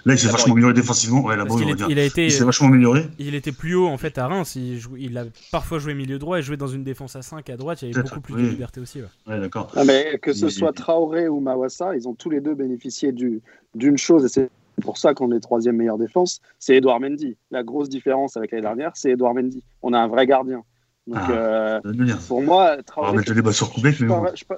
Là, 0.04 0.14
il 0.14 0.18
s'est 0.18 0.28
vachement 0.28 0.52
amélioré 0.52 0.74
défensivement. 0.74 1.22
Ouais, 1.22 1.36
là 1.36 1.44
il, 1.88 1.98
a 1.98 2.04
été, 2.04 2.26
il 2.26 2.32
s'est 2.32 2.44
vachement 2.44 2.68
amélioré. 2.68 3.06
Il 3.18 3.34
était 3.34 3.52
plus 3.52 3.74
haut 3.74 3.86
en 3.86 3.98
fait 3.98 4.18
à 4.18 4.26
Reims. 4.26 4.56
Il, 4.56 4.80
il, 4.98 5.18
a 5.18 5.24
parfois 5.50 5.78
joué 5.78 5.94
milieu 5.94 6.18
droit 6.18 6.38
et 6.38 6.42
joué 6.42 6.56
dans 6.56 6.66
une 6.66 6.84
défense 6.84 7.16
à 7.16 7.22
5 7.22 7.48
à 7.50 7.56
droite. 7.56 7.82
Il 7.82 7.90
y 7.90 7.94
avait 7.94 8.02
beaucoup 8.02 8.20
plus 8.20 8.34
de 8.34 8.48
liberté 8.48 8.80
aussi. 8.80 9.00
Ouais, 9.26 9.40
d'accord. 9.40 9.70
Ah, 9.76 9.84
mais 9.84 10.18
que 10.20 10.32
ce 10.32 10.48
soit 10.48 10.72
Traoré 10.72 11.28
ou 11.28 11.40
Mawassa, 11.40 11.96
ils 11.96 12.08
ont 12.08 12.14
tous 12.14 12.30
les 12.30 12.40
deux 12.40 12.54
bénéficié 12.54 13.12
d'une 13.12 13.98
chose 13.98 14.24
et 14.24 14.28
c'est 14.28 14.50
pour 14.82 14.98
ça 14.98 15.14
qu'on 15.14 15.30
est 15.32 15.40
troisième 15.40 15.76
meilleure 15.76 15.98
défense, 15.98 16.40
c'est 16.58 16.76
Edouard 16.76 17.00
Mendy. 17.00 17.36
La 17.50 17.62
grosse 17.62 17.88
différence 17.88 18.36
avec 18.36 18.50
l'année 18.50 18.62
dernière, 18.62 18.92
c'est 18.94 19.10
Edouard 19.10 19.34
Mendy. 19.34 19.62
On 19.82 19.92
a 19.92 19.98
un 19.98 20.08
vrai 20.08 20.26
gardien. 20.26 20.64
Donc, 21.06 21.18
ah, 21.20 21.32
euh, 21.32 21.80
pour 22.28 22.40
moi, 22.40 22.78
Traoré, 22.82 23.22
je 23.24 23.34
ne 23.34 23.42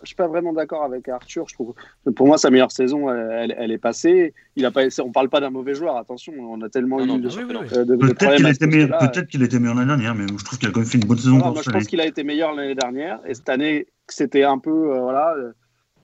suis, 0.05 0.15
pas 0.15 0.29
vraiment 0.29 0.53
d'accord 0.53 0.85
avec 0.85 1.09
Arthur. 1.09 1.49
Je 1.49 1.55
trouve, 1.55 1.75
pour 2.15 2.29
moi, 2.29 2.39
sa 2.39 2.51
meilleure 2.51 2.71
saison, 2.71 3.11
elle, 3.11 3.73
est 3.73 3.79
passée. 3.79 4.33
Il 4.55 4.65
a 4.65 4.71
pas, 4.71 4.83
on 5.03 5.09
ne 5.09 5.13
parle 5.13 5.29
pas 5.29 5.41
d'un 5.41 5.51
mauvais 5.51 5.75
joueur, 5.75 5.97
attention. 5.97 6.33
On 6.39 6.63
a 6.63 6.69
tellement 6.69 7.01
eu 7.01 7.19
de, 7.19 7.97
Peut-être 7.97 8.37
qu'il 8.37 8.47
était, 8.47 8.67
meilleur, 8.69 8.99
peut 8.99 9.45
était 9.45 9.59
meilleur 9.59 9.75
l'année 9.75 9.89
dernière, 9.89 10.15
mais 10.15 10.27
je 10.29 10.45
trouve 10.45 10.59
qu'il 10.59 10.69
a 10.69 10.71
quand 10.71 10.81
même 10.81 10.89
fait 10.89 10.99
une 10.99 11.07
bonne 11.07 11.19
saison. 11.19 11.39
moi, 11.39 11.63
je 11.65 11.71
pense 11.71 11.87
qu'il 11.87 12.01
a 12.01 12.07
été 12.07 12.23
meilleur 12.23 12.55
l'année 12.55 12.77
dernière. 12.77 13.19
Et 13.27 13.35
cette 13.35 13.49
année, 13.49 13.89
c'était 14.07 14.45
un 14.45 14.59
peu. 14.59 14.95
Euh, 14.95 15.01
voilà, 15.01 15.35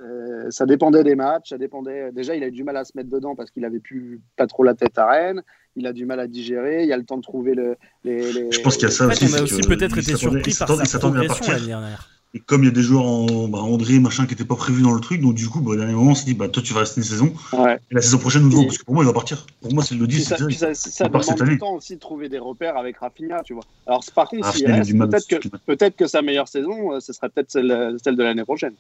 euh, 0.03 0.51
ça 0.51 0.67
dépendait 0.67 1.05
des 1.05 1.15
matchs, 1.15 1.51
ça 1.51 1.59
dépendait. 1.59 2.13
Déjà, 2.13 2.35
il 2.35 2.43
a 2.43 2.49
eu 2.49 2.53
du 2.53 2.65
mal 2.65 2.77
à 2.77 2.85
se 2.85 2.93
mettre 2.97 3.11
dedans 3.11 3.35
parce 3.35 3.51
qu'il 3.51 3.65
avait 3.65 3.81
plus 3.81 4.21
pas 4.37 4.47
trop 4.47 4.65
la 4.65 4.75
tête 4.75 4.99
à 4.99 5.07
Rennes. 5.07 5.43
Il 5.77 5.87
a 5.87 5.93
du 5.93 6.07
mal 6.07 6.21
à 6.21 6.27
digérer. 6.27 6.83
Il 6.83 6.89
y 6.89 6.93
a 6.93 6.97
le 6.97 7.05
temps 7.05 7.17
de 7.17 7.23
trouver 7.23 7.55
le, 7.55 7.77
les, 8.05 8.51
Je 8.51 8.61
pense 8.61 8.77
qu'il 8.77 8.89
y 8.89 8.91
a 8.91 8.95
ça 8.95 9.07
aussi. 9.07 9.27
On 9.31 9.39
a 9.39 9.43
aussi 9.43 9.63
peut-être 9.63 9.99
été 9.99 10.17
surpris 10.17 10.55
par 10.59 10.87
sa 10.87 10.99
progression 10.99 11.53
l'année 11.53 11.67
dernière. 11.67 12.09
Et 12.35 12.41
comme 12.41 12.63
il 12.63 12.67
y 12.67 12.71
a 12.71 12.73
des 12.73 12.81
joueurs 12.81 13.05
en 13.05 13.49
bah, 13.49 13.59
André, 13.59 13.99
machin, 13.99 14.25
qui 14.25 14.31
n'étaient 14.31 14.47
pas 14.47 14.57
prévus 14.57 14.81
dans 14.81 14.95
le 14.95 15.01
truc, 15.01 15.21
donc 15.21 15.35
du 15.35 15.49
coup, 15.51 15.61
bah, 15.61 15.73
au 15.73 15.77
dernier 15.77 15.93
moment, 15.93 16.13
on 16.13 16.15
s'est 16.15 16.25
dit, 16.25 16.33
bah, 16.33 16.49
toi, 16.49 16.63
tu 16.63 16.73
vas 16.73 16.81
rester 16.81 17.03
une 17.03 17.07
saison. 17.07 17.35
Et 17.53 17.95
la 17.95 18.01
saison 18.01 18.17
prochaine, 18.17 18.43
nous 18.43 18.49
devons, 18.49 18.65
parce 18.65 18.79
que 18.79 18.85
pour 18.85 18.95
moi, 18.95 19.05
il 19.05 19.07
va 19.07 19.13
partir. 19.13 19.45
Pour 19.61 19.75
moi, 19.75 19.85
c'est 19.85 19.95
le 19.95 20.07
10. 20.07 20.29
Ça, 20.29 20.37
ça, 20.39 20.75
ça 20.75 21.09
demande 21.09 21.43
du 21.43 21.59
temps 21.59 21.75
aussi 21.75 21.97
de 21.97 22.01
trouver 22.01 22.31
des 22.31 22.39
repères 22.39 22.79
avec 22.79 22.97
Rafinha, 22.97 23.43
tu 23.43 23.53
vois. 23.53 23.65
Alors, 23.87 24.03
par 24.15 24.31
contre, 24.31 24.49
ah, 24.49 24.53
peut-être 24.53 25.29
que, 25.29 25.49
peut 25.67 25.91
que 25.95 26.07
sa 26.07 26.23
meilleure 26.23 26.49
saison, 26.49 26.95
euh, 26.95 27.01
ce 27.01 27.13
serait 27.13 27.29
peut-être 27.29 27.51
celle, 27.51 27.97
celle 28.03 28.17
de 28.17 28.23
l'année 28.23 28.45
prochaine. 28.45 28.73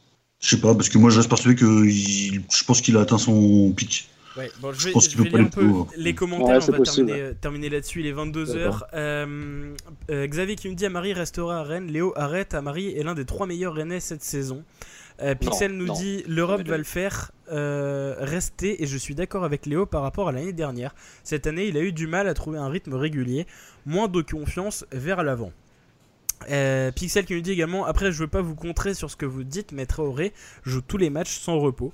Je 0.42 0.48
sais 0.48 0.60
pas, 0.60 0.74
parce 0.74 0.88
que 0.88 0.98
moi 0.98 1.10
je 1.10 1.18
reste 1.18 1.28
persuadé 1.28 1.54
que 1.54 1.88
je 1.88 2.64
pense 2.66 2.80
qu'il 2.80 2.96
a 2.96 3.00
atteint 3.00 3.18
son 3.18 3.72
pic. 3.72 4.08
Ouais, 4.36 4.50
bon, 4.60 4.72
je 4.72 4.86
vais, 4.86 4.92
je 4.98 5.22
lire 5.22 5.40
un 5.40 5.44
peu 5.44 5.70
les 5.96 6.14
commentaires, 6.14 6.60
on 6.68 6.72
va 6.72 6.80
terminer, 6.80 7.32
terminer 7.40 7.68
là-dessus, 7.68 8.00
il 8.00 8.06
est 8.06 8.12
22h. 8.12 8.80
Euh, 8.94 9.74
euh, 10.10 10.26
Xavier 10.26 10.56
qui 10.56 10.68
me 10.70 10.74
dit 10.74 10.86
Amari 10.86 11.12
restera 11.12 11.60
à 11.60 11.62
Rennes, 11.62 11.88
Léo 11.88 12.14
arrête, 12.16 12.54
Amari 12.54 12.96
est 12.96 13.02
l'un 13.02 13.14
des 13.14 13.26
trois 13.26 13.46
meilleurs 13.46 13.74
Rennais 13.74 14.00
cette 14.00 14.22
saison. 14.22 14.64
Euh, 15.20 15.34
Pixel 15.34 15.72
nous 15.72 15.92
dit 15.92 16.24
l'Europe 16.26 16.66
va 16.66 16.78
le 16.78 16.84
faire 16.84 17.30
rester 17.46 18.82
et 18.82 18.86
je 18.86 18.96
suis 18.96 19.14
d'accord 19.14 19.44
avec 19.44 19.66
Léo 19.66 19.84
par 19.84 20.02
rapport 20.02 20.30
à 20.30 20.32
l'année 20.32 20.54
dernière. 20.54 20.94
Cette 21.24 21.46
année 21.46 21.66
il 21.66 21.76
a 21.76 21.80
eu 21.80 21.92
du 21.92 22.06
mal 22.06 22.26
à 22.26 22.34
trouver 22.34 22.58
un 22.58 22.68
rythme 22.68 22.94
régulier, 22.94 23.46
moins 23.84 24.08
de 24.08 24.22
confiance 24.22 24.86
vers 24.92 25.22
l'avant. 25.22 25.52
Euh, 26.50 26.90
Pixel 26.92 27.24
qui 27.24 27.34
nous 27.34 27.40
dit 27.40 27.52
également 27.52 27.84
après 27.84 28.12
je 28.12 28.18
veux 28.18 28.28
pas 28.28 28.42
vous 28.42 28.54
contrer 28.54 28.94
sur 28.94 29.10
ce 29.10 29.16
que 29.16 29.26
vous 29.26 29.44
dites 29.44 29.72
mais 29.72 29.86
Traoré 29.86 30.32
joue 30.64 30.80
tous 30.80 30.96
les 30.96 31.10
matchs 31.10 31.38
sans 31.38 31.58
repos. 31.58 31.92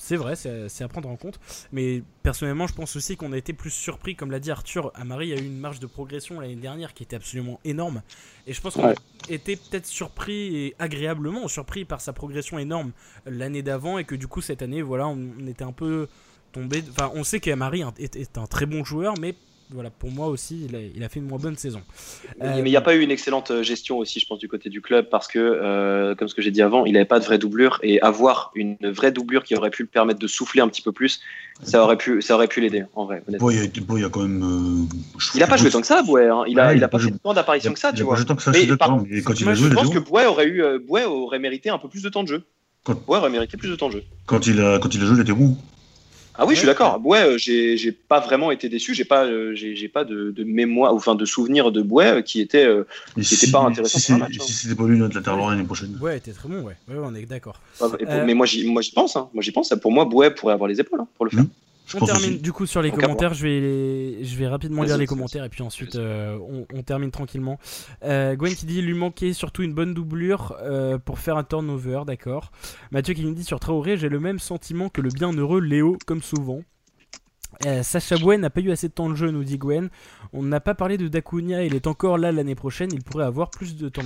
C'est 0.00 0.16
vrai 0.16 0.36
c'est 0.36 0.82
à 0.82 0.88
prendre 0.88 1.08
en 1.08 1.16
compte. 1.16 1.38
Mais 1.72 2.02
personnellement 2.22 2.66
je 2.66 2.74
pense 2.74 2.96
aussi 2.96 3.16
qu'on 3.16 3.32
a 3.32 3.36
été 3.36 3.52
plus 3.52 3.70
surpris 3.70 4.16
comme 4.16 4.30
l'a 4.30 4.40
dit 4.40 4.50
Arthur 4.50 4.90
Amari 4.94 5.32
a 5.32 5.36
eu 5.36 5.44
une 5.44 5.58
marge 5.58 5.80
de 5.80 5.86
progression 5.86 6.40
l'année 6.40 6.56
dernière 6.56 6.94
qui 6.94 7.02
était 7.02 7.16
absolument 7.16 7.60
énorme. 7.64 8.02
Et 8.46 8.52
je 8.52 8.60
pense 8.60 8.74
qu'on 8.74 8.88
a 8.88 8.94
été 9.28 9.56
peut-être 9.56 9.86
surpris 9.86 10.56
et 10.56 10.74
agréablement 10.78 11.46
surpris 11.48 11.84
par 11.84 12.00
sa 12.00 12.12
progression 12.12 12.58
énorme 12.58 12.92
l'année 13.26 13.62
d'avant 13.62 13.98
et 13.98 14.04
que 14.04 14.14
du 14.14 14.28
coup 14.28 14.40
cette 14.40 14.62
année 14.62 14.82
voilà 14.82 15.08
on, 15.08 15.46
était 15.46 15.64
un 15.64 15.72
peu 15.72 16.08
tombé. 16.52 16.82
Enfin 16.90 17.10
on 17.14 17.24
sait 17.24 17.40
qu'Amari 17.40 17.82
est 17.98 18.38
un 18.38 18.46
très 18.46 18.66
bon 18.66 18.84
joueur 18.84 19.14
mais 19.20 19.34
voilà, 19.70 19.90
pour 19.90 20.10
moi 20.10 20.28
aussi, 20.28 20.66
il 20.94 21.04
a, 21.04 21.08
fait 21.08 21.20
une 21.20 21.26
moins 21.26 21.38
bonne 21.38 21.56
saison. 21.56 21.82
Mais 22.40 22.58
il 22.58 22.64
n'y 22.64 22.76
a 22.76 22.80
pas 22.80 22.94
eu 22.94 23.00
une 23.00 23.10
excellente 23.10 23.62
gestion 23.62 23.98
aussi, 23.98 24.20
je 24.20 24.26
pense, 24.26 24.38
du 24.38 24.48
côté 24.48 24.70
du 24.70 24.80
club, 24.80 25.08
parce 25.10 25.28
que, 25.28 26.14
comme 26.14 26.28
ce 26.28 26.34
que 26.34 26.42
j'ai 26.42 26.50
dit 26.50 26.62
avant, 26.62 26.86
il 26.86 26.94
n'avait 26.94 27.04
pas 27.04 27.20
de 27.20 27.24
vraie 27.24 27.38
doublure, 27.38 27.78
et 27.82 28.00
avoir 28.00 28.50
une 28.54 28.76
vraie 28.82 29.12
doublure 29.12 29.44
qui 29.44 29.54
aurait 29.54 29.70
pu 29.70 29.82
le 29.82 29.88
permettre 29.88 30.20
de 30.20 30.26
souffler 30.26 30.62
un 30.62 30.68
petit 30.68 30.82
peu 30.82 30.92
plus, 30.92 31.20
ça 31.62 31.82
aurait 31.82 31.96
pu, 31.96 32.22
ça 32.22 32.34
aurait 32.34 32.48
pu 32.48 32.60
l'aider, 32.60 32.84
en 32.94 33.04
vrai. 33.04 33.22
il, 33.28 34.04
a, 34.04 34.08
quand 34.08 34.22
même. 34.22 34.88
il 35.34 35.40
n'a 35.40 35.46
pas 35.46 35.56
joué 35.56 35.70
tant 35.70 35.80
que 35.80 35.86
ça, 35.86 36.02
Bouet. 36.02 36.28
Hein. 36.28 36.44
Il, 36.46 36.58
a, 36.60 36.74
il 36.74 36.82
a 36.82 36.88
pas 36.88 36.98
fait 36.98 37.10
tant 37.22 37.34
d'apparitions 37.34 37.72
que 37.72 37.78
ça, 37.78 37.92
tu 37.92 38.02
vois. 38.02 38.16
Pas 38.16 38.34
que 38.34 38.42
ça, 38.42 38.50
mais, 38.52 38.66
mais 39.10 39.22
quand 39.22 39.38
il 39.38 39.48
a 39.48 39.54
joué, 39.54 39.70
je 39.70 39.74
pense 39.74 39.90
que 39.90 39.98
Bouet 39.98 40.26
aurait 40.26 40.46
eu, 40.46 40.78
Bouet 40.78 41.04
aurait 41.04 41.38
mérité 41.38 41.70
un 41.70 41.78
peu 41.78 41.88
plus 41.88 42.02
de 42.02 42.08
temps 42.08 42.22
de 42.22 42.28
jeu. 42.28 42.42
Quand... 42.84 42.94
Ouais, 43.08 43.18
aurait 43.18 43.30
mérité 43.30 43.56
plus 43.56 43.68
de 43.68 43.76
temps 43.76 43.88
de 43.88 43.94
jeu. 43.94 44.04
Quand 44.26 44.46
il 44.46 44.60
a, 44.60 44.78
quand 44.78 44.94
il 44.94 45.02
a 45.02 45.04
joué, 45.04 45.16
il 45.16 45.20
était 45.20 45.32
bon. 45.32 45.56
Ah 46.40 46.46
oui, 46.46 46.54
je 46.54 46.60
suis 46.60 46.66
d'accord. 46.66 47.04
Ouais, 47.04 47.20
euh, 47.20 47.36
j'ai 47.36 47.92
pas 47.92 48.20
vraiment 48.20 48.52
été 48.52 48.68
déçu. 48.68 48.94
J'ai 48.94 49.04
pas, 49.04 49.24
euh, 49.24 49.54
j'ai 49.54 49.88
pas 49.88 50.04
de, 50.04 50.30
de, 50.30 50.44
mémoire, 50.44 50.94
enfin 50.94 51.16
de 51.16 51.24
souvenir 51.24 51.72
de 51.72 51.82
Bouet 51.82 52.22
qui 52.22 52.40
était, 52.40 52.64
euh, 52.64 52.86
qui 53.20 53.34
était 53.34 53.50
pas 53.50 53.58
intéressant 53.58 53.98
si, 53.98 54.12
match. 54.12 54.34
Si 54.34 54.40
hein. 54.40 54.44
c'était 54.46 54.74
pas 54.76 54.86
lui 54.86 54.96
notre 54.96 55.16
latéral 55.16 55.40
l'année 55.50 55.64
prochaine. 55.64 55.98
Ouais, 56.00 56.16
était 56.16 56.32
très 56.32 56.48
bon. 56.48 56.60
Ouais, 56.60 56.76
ouais 56.88 56.96
on 57.02 57.14
est 57.16 57.26
d'accord. 57.26 57.60
Mais 58.24 58.34
moi, 58.34 58.46
j'y 58.46 58.92
pense. 58.94 59.16
Hein. 59.16 59.28
Moi, 59.34 59.42
j'y 59.42 59.50
pense. 59.50 59.74
Pour 59.82 59.90
moi, 59.90 60.04
Bouet 60.04 60.30
pourrait 60.30 60.54
avoir 60.54 60.68
les 60.68 60.80
épaules 60.80 61.00
hein, 61.00 61.08
pour 61.16 61.24
le 61.24 61.32
faire. 61.32 61.42
Mmh. 61.42 61.48
On 61.94 62.04
termine 62.04 62.38
du 62.38 62.52
coup 62.52 62.66
sur 62.66 62.82
les 62.82 62.90
commentaires. 62.90 63.34
Je 63.34 63.46
vais, 63.46 64.24
je 64.24 64.36
vais 64.36 64.46
rapidement 64.46 64.82
lire 64.82 64.98
les 64.98 65.06
commentaires 65.06 65.44
et 65.44 65.48
puis 65.48 65.62
ensuite 65.62 65.96
euh, 65.96 66.38
on, 66.74 66.82
termine 66.82 67.10
tranquillement. 67.10 67.58
Euh, 68.04 68.36
Gwen 68.36 68.54
qui 68.54 68.66
dit 68.66 68.82
lui 68.82 68.94
manquait 68.94 69.32
surtout 69.32 69.62
une 69.62 69.74
bonne 69.74 69.94
doublure 69.94 70.56
euh, 70.62 70.98
pour 70.98 71.18
faire 71.18 71.36
un 71.36 71.44
turnover, 71.44 72.02
d'accord. 72.06 72.50
Mathieu 72.90 73.14
qui 73.14 73.24
nous 73.24 73.34
dit 73.34 73.44
sur 73.44 73.60
Traoré, 73.60 73.96
j'ai 73.96 74.08
le 74.08 74.20
même 74.20 74.38
sentiment 74.38 74.88
que 74.88 75.00
le 75.00 75.10
bienheureux 75.10 75.60
Léo, 75.60 75.98
comme 76.06 76.22
souvent. 76.22 76.62
Euh, 77.66 77.82
Sacha 77.82 78.16
Bouet 78.16 78.38
n'a 78.38 78.50
pas 78.50 78.60
eu 78.60 78.70
assez 78.70 78.88
de 78.88 78.92
temps 78.92 79.10
de 79.10 79.16
jeu, 79.16 79.30
nous 79.30 79.42
dit 79.42 79.58
Gwen. 79.58 79.88
On 80.32 80.42
n'a 80.42 80.60
pas 80.60 80.74
parlé 80.74 80.96
de 80.96 81.08
Dacunia, 81.08 81.64
il 81.64 81.74
est 81.74 81.86
encore 81.86 82.18
là 82.18 82.30
l'année 82.30 82.54
prochaine, 82.54 82.90
il 82.92 83.02
pourrait 83.02 83.24
avoir 83.24 83.50
plus 83.50 83.76
de 83.76 83.88
temps, 83.88 84.02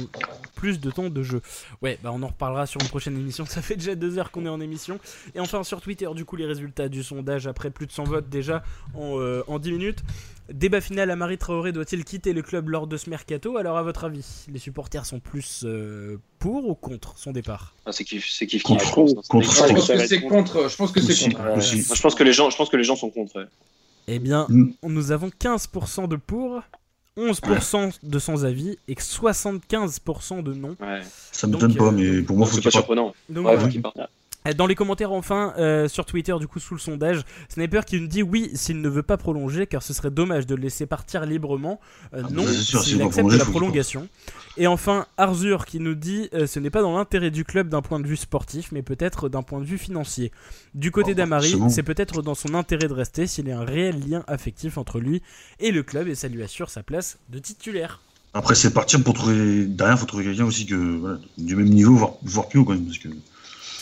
plus 0.55 0.81
de 0.81 0.91
temps 0.91 1.11
de 1.11 1.23
jeu. 1.23 1.43
Ouais, 1.83 1.99
bah 2.03 2.11
on 2.15 2.23
en 2.23 2.29
reparlera 2.29 2.67
sur 2.67 2.81
une 2.81 2.89
prochaine 2.89 3.19
émission, 3.19 3.45
ça 3.47 3.61
fait 3.61 3.77
déjà 3.77 3.95
deux 3.95 4.19
heures 4.19 4.31
qu'on 4.31 4.47
est 4.47 4.51
en 4.51 4.61
émission. 4.61 4.99
Et 5.35 5.41
enfin 5.41 5.63
sur 5.65 5.81
Twitter, 5.81 6.09
du 6.15 6.25
coup, 6.25 6.37
les 6.37 6.47
résultats 6.47 6.89
du 6.89 7.03
sondage 7.03 7.47
après 7.47 7.71
plus 7.71 7.87
de 7.87 7.93
100 7.93 8.05
votes 8.05 8.29
déjà 8.29 8.63
en, 8.95 9.19
euh, 9.19 9.43
en 9.49 9.59
10 9.59 9.73
minutes. 9.73 10.03
Débat 10.51 10.81
final, 10.81 11.11
Amari 11.11 11.39
Traoré 11.39 11.73
doit-il 11.73 12.05
quitter 12.05 12.33
le 12.33 12.43
club 12.43 12.69
lors 12.69 12.87
de 12.87 12.97
ce 12.97 13.09
mercato? 13.09 13.57
Alors 13.57 13.77
à 13.77 13.83
votre 13.83 14.05
avis, 14.05 14.47
les 14.53 14.59
supporters 14.59 15.07
sont 15.07 15.21
plus 15.21 15.63
euh, 15.65 16.19
pour 16.39 16.69
ou 16.69 16.75
contre 16.75 17.17
son 17.17 17.33
départ? 17.33 17.75
Ah, 17.87 17.93
C'est 17.93 18.05
kiff, 18.05 18.29
c'est 18.29 18.47
kiff, 18.47 18.63
contre. 18.63 18.85
Je 18.85 18.93
pense 18.93 19.13
que 19.73 20.07
c'est 20.07 20.21
contre. 20.21 20.69
Je 20.69 20.77
pense 20.77 20.93
que 20.93 21.01
c'est 21.01 21.31
contre. 21.31 21.61
je 21.61 22.03
pense 22.03 22.15
que 22.15 22.25
les 22.25 22.33
gens, 22.33 22.51
je 22.51 22.57
pense 22.57 22.69
que 22.69 22.77
les 22.77 22.85
gens 22.85 22.97
sont 22.97 23.11
contre. 23.11 23.47
Eh 24.09 24.19
bien, 24.19 24.47
mm. 24.49 24.73
nous 24.83 25.13
avons 25.13 25.29
15% 25.29 26.09
de 26.09 26.17
pour, 26.17 26.61
11% 27.17 27.99
de 28.03 28.19
sans 28.19 28.45
avis 28.45 28.79
et 28.89 28.95
75% 28.95 30.43
de 30.43 30.55
non. 30.55 30.77
Ouais. 30.81 31.03
Ça 31.31 31.47
me 31.47 31.57
donne 31.57 31.75
pas, 31.75 31.85
euh, 31.85 31.91
mais 31.93 32.23
pour 32.23 32.37
moi, 32.37 32.49
c'est 32.51 32.63
pas 32.63 32.71
surprenant. 32.71 33.15
Donc, 33.29 33.47
ouais, 33.47 33.57
dans 34.57 34.67
les 34.67 34.75
commentaires 34.75 35.13
enfin 35.13 35.55
euh, 35.59 35.89
sur 35.89 36.05
Twitter 36.05 36.35
du 36.41 36.49
coup 36.49 36.59
sous 36.59 36.75
le 36.75 36.81
sondage, 36.81 37.23
Sniper 37.49 37.85
qui 37.85 38.01
nous 38.01 38.09
dit 38.09 38.23
oui 38.23 38.51
s'il 38.55 38.81
ne 38.81 38.89
veut 38.89 39.03
pas 39.03 39.17
prolonger 39.17 39.67
car 39.67 39.83
ce 39.83 39.93
serait 39.93 40.11
dommage 40.11 40.47
de 40.47 40.55
le 40.55 40.63
laisser 40.63 40.87
partir 40.87 41.25
librement. 41.25 41.81
Euh, 42.15 42.23
ah, 42.25 42.29
non 42.31 42.45
s'il 42.47 43.01
accepte 43.03 43.31
la 43.33 43.45
prolongation. 43.45 44.09
Et 44.57 44.67
enfin 44.67 45.07
Arzur 45.17 45.65
qui 45.65 45.79
nous 45.79 45.95
dit 45.95 46.29
ce 46.33 46.59
n'est 46.59 46.71
pas 46.71 46.83
dans 46.83 46.97
l'intérêt 46.97 47.31
du 47.31 47.45
club 47.45 47.69
d'un 47.69 47.83
point 47.83 48.01
de 48.01 48.07
vue 48.07 48.17
sportif 48.17 48.73
mais 48.73 48.83
peut-être 48.83 49.29
d'un 49.29 49.43
point 49.43 49.61
de 49.61 49.65
vue 49.65 49.79
financier. 49.79 50.33
Du 50.75 50.91
côté 50.91 51.13
oh, 51.13 51.15
d'Amari 51.15 51.57
c'est 51.69 51.85
peut-être 51.85 52.23
dans 52.23 52.35
son 52.35 52.55
intérêt 52.55 52.89
de 52.89 52.95
rester 52.95 53.27
s'il 53.27 53.49
y 53.49 53.53
a 53.53 53.59
un 53.59 53.65
réel 53.65 54.09
lien 54.09 54.25
affectif 54.27 54.77
entre 54.77 54.99
lui 54.99 55.23
et 55.61 55.71
le 55.71 55.83
club 55.83 56.09
et 56.09 56.15
ça 56.15 56.29
lui 56.29 56.43
assure 56.43 56.69
sa 56.69 56.83
place 56.83 57.19
de 57.29 57.39
titulaire. 57.39 58.01
Après 58.35 58.55
c'est 58.55 58.73
partir 58.73 59.03
pour 59.05 59.15
trouver 59.15 59.67
derrière 59.67 59.99
faut 59.99 60.07
trouver 60.07 60.25
quelqu'un 60.25 60.47
aussi 60.47 60.67
que 60.67 61.19
du 61.39 61.55
même 61.55 61.69
niveau 61.69 61.95
voire, 61.95 62.15
voire 62.23 62.49
plus 62.49 62.59
haut 62.59 62.65
quand 62.65 62.73
même 62.73 62.87
parce 62.87 62.99
que 62.99 63.09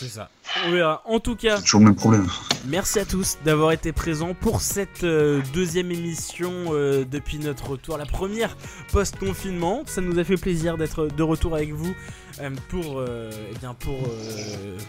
c'est 0.01 0.09
ça. 0.09 0.31
On 0.66 0.73
verra. 0.73 1.03
En 1.07 1.20
tout 1.20 1.37
cas, 1.37 1.61
toujours 1.61 1.81
le 1.81 1.87
même 1.87 1.95
problème. 1.97 2.27
Merci 2.66 2.99
à 2.99 3.05
tous 3.05 3.39
d'avoir 3.45 3.73
été 3.73 3.93
présents 3.93 4.35
pour 4.35 4.61
cette 4.61 5.05
euh, 5.05 5.41
deuxième 5.55 5.91
émission 5.91 6.51
euh, 6.70 7.05
depuis 7.11 7.39
notre 7.39 7.70
retour, 7.70 7.97
la 7.97 8.05
première 8.05 8.57
post-confinement. 8.93 9.82
Ça 9.87 10.01
nous 10.03 10.19
a 10.19 10.24
fait 10.24 10.37
plaisir 10.37 10.77
d'être 10.77 11.07
de 11.07 11.23
retour 11.23 11.55
avec 11.55 11.73
vous 11.73 11.95
euh, 12.41 12.51
pour, 12.69 13.03
eh 13.03 13.59
bien 13.59 13.74
pour, 13.74 14.11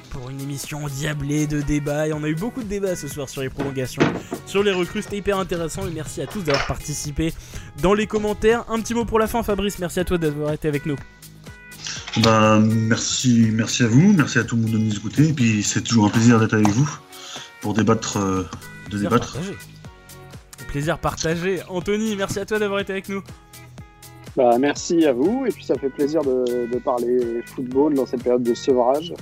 pour 0.10 0.30
une 0.30 0.42
émission 0.42 0.88
diablée 0.88 1.48
de 1.48 1.62
débats. 1.62 2.08
Et 2.08 2.14
on 2.14 2.24
a 2.24 2.28
eu 2.28 2.36
beaucoup 2.36 2.64
de 2.64 2.68
débats 2.68 2.96
ce 2.96 3.08
soir 3.08 3.30
sur 3.30 3.42
les 3.42 3.50
prolongations, 3.50 4.04
sur 4.46 4.64
les 4.64 4.72
recrues. 4.72 5.02
C'était 5.02 5.18
hyper 5.18 5.38
intéressant 5.38 5.88
et 5.88 5.92
merci 5.92 6.22
à 6.22 6.28
tous 6.28 6.42
d'avoir 6.42 6.68
participé 6.68 7.34
dans 7.82 7.94
les 7.94 8.08
commentaires. 8.08 8.66
Un 8.70 8.82
petit 8.82 8.94
mot 8.94 9.06
pour 9.06 9.20
la 9.20 9.28
fin, 9.28 9.44
Fabrice. 9.44 9.80
Merci 9.80 10.02
à 10.02 10.04
toi 10.04 10.18
d'avoir 10.18 10.54
été 10.54 10.68
avec 10.68 10.86
nous. 10.86 10.98
Bah, 12.18 12.60
merci, 12.60 13.50
merci 13.54 13.84
à 13.84 13.88
vous, 13.88 14.14
merci 14.14 14.38
à 14.38 14.44
tout 14.44 14.56
le 14.58 14.64
monde 14.64 14.72
de 14.72 14.78
nous 14.78 14.96
écouter. 14.96 15.30
Et 15.30 15.34
puis 15.34 15.64
c'est 15.64 15.82
toujours 15.82 16.06
un 16.06 16.10
plaisir 16.10 16.40
d'être 16.40 16.54
avec 16.54 16.68
vous 16.68 16.90
pour 17.62 17.74
débattre, 17.74 18.18
euh, 18.18 18.44
de 18.86 18.90
plaisir 18.90 19.10
débattre. 19.10 19.34
Partagé. 19.34 19.58
Plaisir 20.68 21.00
partagé. 21.00 21.62
Anthony, 21.70 22.16
merci 22.16 22.40
à 22.40 22.46
toi 22.46 22.60
d'avoir 22.60 22.80
été 22.82 22.92
avec 22.92 23.08
nous. 23.08 23.24
Bah, 24.36 24.58
merci 24.60 25.06
à 25.06 25.14
vous, 25.14 25.46
et 25.46 25.52
puis 25.52 25.64
ça 25.64 25.76
fait 25.76 25.90
plaisir 25.90 26.22
de, 26.22 26.70
de 26.72 26.80
parler 26.80 27.44
football 27.46 27.94
dans 27.94 28.06
cette 28.06 28.24
période 28.24 28.44
de 28.44 28.54
sevrage. 28.54 29.14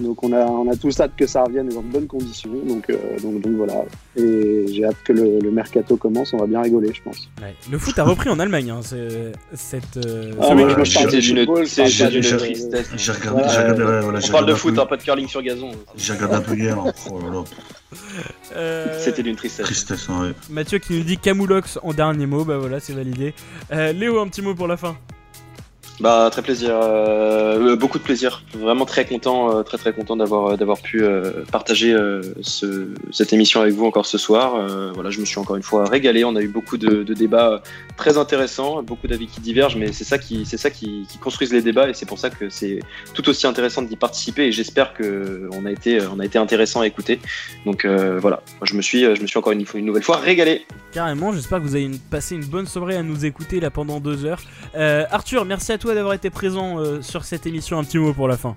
Donc 0.00 0.22
on 0.22 0.32
a, 0.32 0.44
on 0.44 0.70
a 0.70 0.76
tous 0.76 1.00
hâte 1.00 1.12
que 1.16 1.26
ça 1.26 1.44
revienne 1.44 1.68
dans 1.68 1.82
de 1.82 1.86
bonnes 1.86 2.06
conditions. 2.06 2.50
Donc, 2.66 2.88
euh, 2.90 3.18
donc, 3.20 3.40
donc, 3.40 3.52
voilà. 3.52 3.84
Et 4.16 4.64
j'ai 4.72 4.84
hâte 4.84 4.96
que 5.04 5.12
le, 5.12 5.50
mercato 5.50 5.96
commence. 5.96 6.32
On 6.32 6.38
va 6.38 6.46
bien 6.46 6.62
rigoler, 6.62 6.92
je 6.94 7.02
pense. 7.02 7.28
Le 7.70 7.78
foot 7.78 7.98
a 7.98 8.04
repris 8.04 8.28
en 8.28 8.38
Allemagne. 8.38 8.70
Hein, 8.70 8.80
cette, 8.82 9.96
euh, 9.96 10.32
ah, 10.40 10.54
c'est 10.84 11.18
d'une 11.18 11.46
tristesse. 11.46 11.90
J'ai 11.90 13.12
regardé, 13.12 13.82
voilà, 13.82 14.18
on 14.24 14.30
parle 14.30 14.46
de 14.46 14.54
foot, 14.54 14.78
hein, 14.78 14.86
pas 14.86 14.96
de 14.96 15.02
curling 15.02 15.28
sur 15.28 15.42
gazon. 15.42 15.72
J'ai 15.96 16.14
regardé 16.14 16.36
un 16.36 16.40
peu 16.40 16.56
hier. 16.56 16.78
Oh 17.10 17.44
euh, 18.56 18.98
C'était 18.98 19.22
d'une 19.22 19.36
tristesse. 19.36 19.66
tristesse 19.66 20.08
ouais. 20.08 20.32
Mathieu 20.50 20.78
qui 20.78 20.94
nous 20.94 21.04
dit 21.04 21.18
Camoulox 21.18 21.78
en 21.82 21.92
dernier 21.92 22.26
mot. 22.26 22.44
Bah 22.44 22.58
voilà, 22.58 22.80
c'est 22.80 22.94
validé. 22.94 23.34
Léo, 23.70 24.20
un 24.20 24.28
petit 24.28 24.42
mot 24.42 24.54
pour 24.54 24.68
la 24.68 24.76
fin. 24.76 24.96
Bah 26.00 26.28
très 26.32 26.42
plaisir, 26.42 26.70
euh, 26.82 27.76
beaucoup 27.76 27.98
de 27.98 28.02
plaisir. 28.02 28.42
Vraiment 28.54 28.86
très 28.86 29.04
content, 29.04 29.54
euh, 29.54 29.62
très 29.62 29.76
très 29.76 29.92
content 29.92 30.16
d'avoir 30.16 30.46
euh, 30.52 30.56
d'avoir 30.56 30.80
pu 30.80 31.04
partager 31.50 31.94
ce, 32.40 32.88
cette 33.10 33.32
émission 33.32 33.60
avec 33.60 33.74
vous 33.74 33.84
encore 33.84 34.06
ce 34.06 34.18
soir. 34.18 34.66
voilà, 34.94 35.10
je 35.10 35.20
me 35.20 35.24
suis 35.24 35.38
encore 35.38 35.56
une 35.56 35.62
fois 35.62 35.84
régalé. 35.84 36.24
On 36.24 36.36
a 36.36 36.40
eu 36.40 36.48
beaucoup 36.48 36.78
de, 36.78 37.02
débats 37.14 37.62
très 37.96 38.16
intéressants, 38.16 38.82
beaucoup 38.82 39.06
d'avis 39.06 39.26
qui 39.26 39.40
divergent, 39.40 39.76
mais 39.76 39.92
c'est 39.92 40.04
ça 40.04 40.18
qui 40.18 40.46
c'est 40.46 40.56
ça 40.56 40.70
qui, 40.70 41.06
construisent 41.20 41.52
les 41.52 41.62
débats 41.62 41.88
et 41.88 41.94
c'est 41.94 42.06
pour 42.06 42.18
ça 42.18 42.30
que 42.30 42.48
c'est 42.48 42.80
tout 43.14 43.28
aussi 43.28 43.46
intéressant 43.46 43.82
d'y 43.82 43.96
participer. 43.96 44.46
Et 44.46 44.52
j'espère 44.52 44.94
que 44.94 45.48
on 45.52 45.66
a 45.66 45.70
été 45.70 46.00
on 46.14 46.18
a 46.20 46.24
été 46.24 46.38
intéressant 46.38 46.80
à 46.80 46.86
écouter. 46.86 47.20
Donc 47.66 47.86
voilà, 47.86 48.42
je 48.62 48.74
me 48.74 48.82
suis 48.82 49.02
je 49.02 49.20
me 49.20 49.26
suis 49.26 49.38
encore 49.38 49.52
une, 49.52 49.64
une 49.74 49.84
nouvelle 49.84 50.02
fois 50.02 50.16
régalé. 50.16 50.66
Carrément, 50.92 51.32
j'espère 51.32 51.58
que 51.58 51.64
vous 51.64 51.74
avez 51.74 51.90
passé 52.10 52.34
une 52.34 52.44
bonne 52.44 52.66
soirée 52.66 52.96
à 52.96 53.02
nous 53.02 53.24
écouter 53.24 53.60
là 53.60 53.70
pendant 53.70 54.00
deux 54.00 54.24
heures. 54.24 54.42
Arthur, 54.74 55.44
merci 55.44 55.72
à 55.72 55.78
d'avoir 55.90 56.14
été 56.14 56.30
présent 56.30 56.78
euh, 56.78 57.02
sur 57.02 57.24
cette 57.24 57.46
émission. 57.46 57.78
Un 57.78 57.84
petit 57.84 57.98
mot 57.98 58.12
pour 58.12 58.28
la 58.28 58.36
fin. 58.36 58.54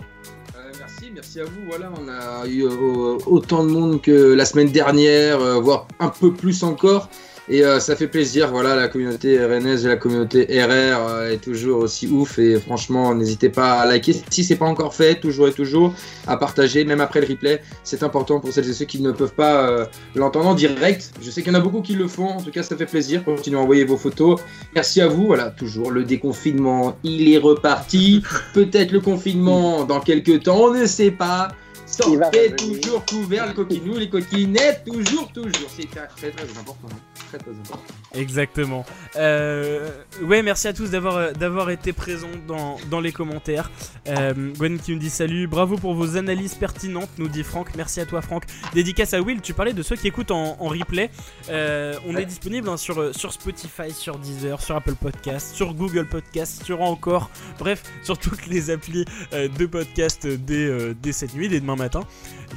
Euh, 0.56 0.72
merci, 0.80 1.12
merci 1.14 1.40
à 1.40 1.46
vous. 1.46 1.62
Voilà, 1.68 1.92
on 2.00 2.08
a 2.08 2.48
eu 2.48 2.64
euh, 2.66 3.18
autant 3.26 3.64
de 3.64 3.70
monde 3.70 4.02
que 4.02 4.34
la 4.34 4.46
semaine 4.46 4.72
dernière, 4.72 5.40
voire 5.62 5.88
un 6.00 6.10
peu 6.10 6.32
plus 6.32 6.64
encore. 6.64 7.10
Et 7.48 7.64
euh, 7.64 7.80
ça 7.80 7.96
fait 7.96 8.08
plaisir, 8.08 8.50
voilà, 8.50 8.76
la 8.76 8.88
communauté 8.88 9.44
rennaise 9.46 9.86
et 9.86 9.90
la 9.90 9.98
communauté 9.98 10.46
RR 10.46 10.68
euh, 10.68 11.32
est 11.32 11.38
toujours 11.38 11.84
aussi 11.84 12.08
ouf. 12.08 12.40
Et 12.40 12.60
franchement, 12.60 13.14
n'hésitez 13.14 13.50
pas 13.50 13.74
à 13.74 13.86
liker 13.86 14.16
si 14.32 14.44
c'est 14.44 14.56
pas 14.56 14.66
encore 14.66 14.96
fait, 14.96 15.20
toujours 15.20 15.48
et 15.48 15.52
toujours, 15.52 15.94
à 16.26 16.38
partager, 16.38 16.86
même 16.86 17.02
après 17.02 17.22
le 17.22 17.28
replay. 17.28 17.62
C'est 17.84 18.02
important 18.02 18.40
pour 18.40 18.52
celles 18.52 18.68
et 18.68 18.74
ceux 18.74 18.86
qui 18.86 19.00
ne 19.00 19.12
peuvent 19.12 19.36
pas 19.36 19.70
euh, 19.70 19.86
l'entendre 20.16 20.48
en 20.48 20.56
direct. 20.56 21.12
Je 21.22 21.30
sais 21.30 21.44
qu'il 21.44 21.54
y 21.54 21.56
en 21.56 21.60
a 21.60 21.62
beaucoup 21.62 21.82
qui 21.82 21.94
le 21.94 22.08
font, 22.08 22.30
en 22.30 22.42
tout 22.42 22.50
cas, 22.50 22.64
ça 22.64 22.76
fait 22.76 22.88
plaisir. 22.88 23.24
Continuez 23.24 23.60
à 23.60 23.62
envoyer 23.62 23.86
vos 23.86 23.98
photos. 23.98 24.42
Merci 24.74 25.02
à 25.02 25.08
vous, 25.08 25.28
voilà, 25.28 25.52
toujours 25.52 25.92
le 25.92 26.04
déconfinement, 26.04 26.98
il 27.04 27.32
est 27.32 27.38
reparti. 27.38 28.24
Peut-être 28.56 28.92
le 28.92 29.02
confinement 29.02 29.84
dans 29.84 30.00
quelques 30.00 30.44
temps, 30.44 30.70
on 30.70 30.74
ne 30.74 30.88
sait 30.88 31.12
pas. 31.12 31.50
Sortez 31.86 32.56
toujours 32.56 33.06
couvert, 33.06 33.46
le 33.46 33.54
coquinou, 33.54 33.98
les 33.98 34.10
coquinettes, 34.10 34.84
toujours, 34.86 35.32
toujours. 35.32 35.70
C'est 35.70 35.88
très, 35.88 36.32
très 36.32 36.42
important. 36.60 36.90
Très, 37.28 37.38
très 37.38 37.52
important. 37.52 37.84
Exactement. 38.14 38.86
Euh, 39.16 39.90
ouais, 40.22 40.42
merci 40.42 40.68
à 40.68 40.74
tous 40.74 40.92
d'avoir 40.92 41.18
euh, 41.18 41.32
d'avoir 41.32 41.70
été 41.70 41.94
présents 41.94 42.28
dans, 42.48 42.78
dans 42.90 43.00
les 43.00 43.12
commentaires. 43.12 43.72
Euh, 44.08 44.54
Gwen 44.58 44.80
qui 44.80 44.92
nous 44.92 45.00
dit 45.00 45.10
salut, 45.10 45.48
bravo 45.48 45.78
pour 45.78 45.96
vos 45.96 46.18
analyses 46.18 46.56
pertinentes, 46.56 47.10
nous 47.18 47.28
dit 47.28 47.44
Franck. 47.44 47.76
Merci 47.76 48.00
à 48.00 48.06
toi, 48.06 48.22
Franck. 48.22 48.44
Dédicace 48.74 49.14
à 49.14 49.22
Will. 49.22 49.42
Tu 49.42 49.54
parlais 49.54 49.74
de 49.74 49.82
ceux 49.82 49.96
qui 49.96 50.08
écoutent 50.08 50.32
en, 50.32 50.56
replay. 50.56 51.10
on 51.50 52.16
est 52.16 52.26
disponible 52.26 52.70
hein, 52.70 52.78
sur 52.78 53.16
sur 53.16 53.34
Spotify, 53.34 53.92
sur 53.92 54.18
Deezer, 54.18 54.62
sur 54.62 54.76
Apple 54.76 54.96
Podcast, 54.96 55.56
sur 55.56 55.74
Google 55.74 56.08
Podcast, 56.08 56.64
sur 56.64 56.82
encore, 56.82 57.30
bref, 57.60 57.84
sur 58.04 58.18
toutes 58.18 58.48
les 58.48 58.70
applis 58.70 59.06
de 59.32 59.66
podcast 59.66 60.28
dès, 60.28 60.94
dès 60.96 61.12
cette 61.12 61.34
nuit, 61.34 61.50
dès 61.50 61.60
demain 61.60 61.76
matin. 61.76 62.02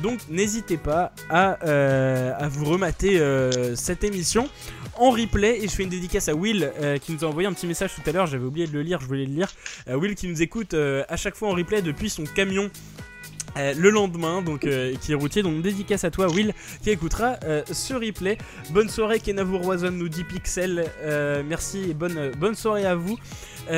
Donc 0.02 0.20
n'hésitez 0.28 0.76
pas 0.76 1.12
à, 1.30 1.52
à, 1.52 2.48
vous 2.48 2.64
remater 2.64 3.20
cette 3.74 4.04
émission 4.04 4.48
en 4.96 5.10
replay. 5.10 5.58
Et 5.58 5.68
je 5.68 5.72
fais 5.72 5.84
une 5.84 5.88
dédicace 5.88 6.28
à 6.28 6.34
Will 6.34 6.72
qui 7.02 7.12
nous 7.12 7.24
a 7.24 7.28
envoyé 7.28 7.48
un 7.48 7.52
petit 7.52 7.66
message 7.66 7.92
tout 7.94 8.08
à 8.08 8.12
l'heure. 8.12 8.26
J'avais 8.26 8.44
oublié 8.44 8.66
de 8.66 8.72
le 8.72 8.82
lire, 8.82 9.00
je 9.00 9.06
voulais 9.06 9.26
le 9.26 9.32
lire. 9.32 9.48
Will 9.88 10.14
qui 10.14 10.28
nous 10.28 10.42
écoute 10.42 10.74
à 10.74 11.16
chaque 11.16 11.36
fois 11.36 11.48
en 11.48 11.52
replay 11.52 11.82
depuis 11.82 12.10
son 12.10 12.24
camion 12.24 12.70
euh, 13.56 13.74
le 13.76 13.90
lendemain, 13.90 14.42
donc 14.42 14.64
euh, 14.64 14.94
qui 15.00 15.12
est 15.12 15.14
routier. 15.14 15.42
Donc 15.42 15.62
dédicace 15.62 16.04
à 16.04 16.10
toi, 16.10 16.28
Will, 16.28 16.52
qui 16.82 16.90
écoutera 16.90 17.36
euh, 17.44 17.62
ce 17.70 17.94
replay. 17.94 18.38
Bonne 18.70 18.88
soirée, 18.88 19.20
Kenavo 19.20 19.58
Roison 19.58 19.90
nous 19.90 20.08
dit 20.08 20.24
Pixel. 20.24 20.86
merci 21.46 21.90
et 21.90 21.94
bonne, 21.94 22.30
bonne 22.38 22.54
soirée 22.54 22.86
à 22.86 22.94
vous. 22.94 23.18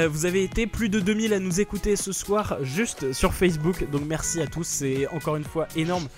vous 0.08 0.26
avez 0.26 0.44
été 0.44 0.66
plus 0.66 0.88
de 0.88 1.00
2000 1.00 1.32
à 1.32 1.38
nous 1.38 1.60
écouter 1.60 1.96
ce 1.96 2.12
soir 2.12 2.58
juste 2.62 3.12
sur 3.12 3.32
Facebook, 3.32 3.88
donc 3.90 4.02
merci 4.06 4.40
à 4.40 4.46
tous, 4.46 4.64
c'est 4.64 5.06
encore 5.08 5.36
une 5.36 5.44
fois 5.44 5.66
énorme. 5.76 6.08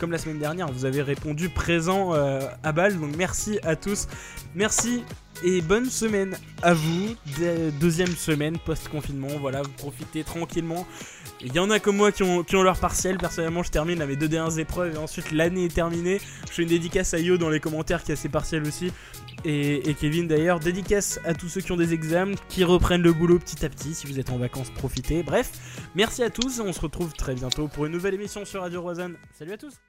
comme 0.00 0.12
la 0.12 0.18
semaine 0.18 0.38
dernière, 0.38 0.70
vous 0.70 0.84
avez 0.84 1.02
répondu 1.02 1.48
présent 1.48 2.12
à 2.12 2.72
balle, 2.72 2.98
donc 2.98 3.14
merci 3.16 3.58
à 3.62 3.76
tous. 3.76 4.08
Merci 4.54 5.02
et 5.42 5.60
bonne 5.60 5.86
semaine 5.86 6.36
à 6.62 6.74
vous. 6.74 7.14
deuxième 7.80 8.14
semaine 8.16 8.58
post-confinement, 8.58 9.38
voilà, 9.40 9.62
vous 9.62 9.70
profitez 9.70 10.24
tranquillement. 10.24 10.86
Il 11.40 11.54
y 11.54 11.58
en 11.58 11.70
a 11.70 11.78
comme 11.78 11.96
moi 11.96 12.12
qui 12.12 12.22
ont, 12.22 12.42
qui 12.42 12.56
ont 12.56 12.62
leur 12.62 12.78
partiel. 12.78 13.18
Personnellement, 13.18 13.62
je 13.62 13.70
termine 13.70 14.00
à 14.00 14.06
mes 14.06 14.16
deux 14.16 14.28
dernières 14.28 14.58
épreuves 14.58 14.94
et 14.94 14.98
ensuite 14.98 15.32
l'année 15.32 15.66
est 15.66 15.74
terminée. 15.74 16.20
Je 16.48 16.52
fais 16.52 16.62
une 16.62 16.68
dédicace 16.68 17.14
à 17.14 17.18
Yo 17.18 17.36
dans 17.36 17.50
les 17.50 17.60
commentaires 17.60 18.02
qui 18.02 18.12
a 18.12 18.16
ses 18.16 18.28
partiels 18.28 18.66
aussi. 18.66 18.92
Et, 19.44 19.94
Kevin 20.00 20.26
d'ailleurs. 20.26 20.60
Dédicace 20.60 21.20
à 21.24 21.34
tous 21.34 21.48
ceux 21.48 21.60
qui 21.60 21.72
ont 21.72 21.76
des 21.76 21.92
examens, 21.92 22.34
qui 22.48 22.64
reprennent 22.64 23.02
le 23.02 23.12
boulot 23.12 23.38
petit 23.38 23.64
à 23.64 23.68
petit. 23.68 23.94
Si 23.94 24.06
vous 24.06 24.18
êtes 24.18 24.30
en 24.30 24.38
vacances, 24.38 24.70
profitez. 24.70 25.22
Bref, 25.22 25.52
merci 25.94 26.22
à 26.22 26.30
tous. 26.30 26.60
On 26.60 26.72
se 26.72 26.80
retrouve 26.80 27.12
très 27.12 27.34
bientôt 27.34 27.68
pour 27.68 27.86
une 27.86 27.92
nouvelle 27.92 28.14
émission 28.14 28.44
sur 28.44 28.62
Radio 28.62 28.80
Roisanne. 28.82 29.16
Salut 29.38 29.52
à 29.52 29.58
tous! 29.58 29.86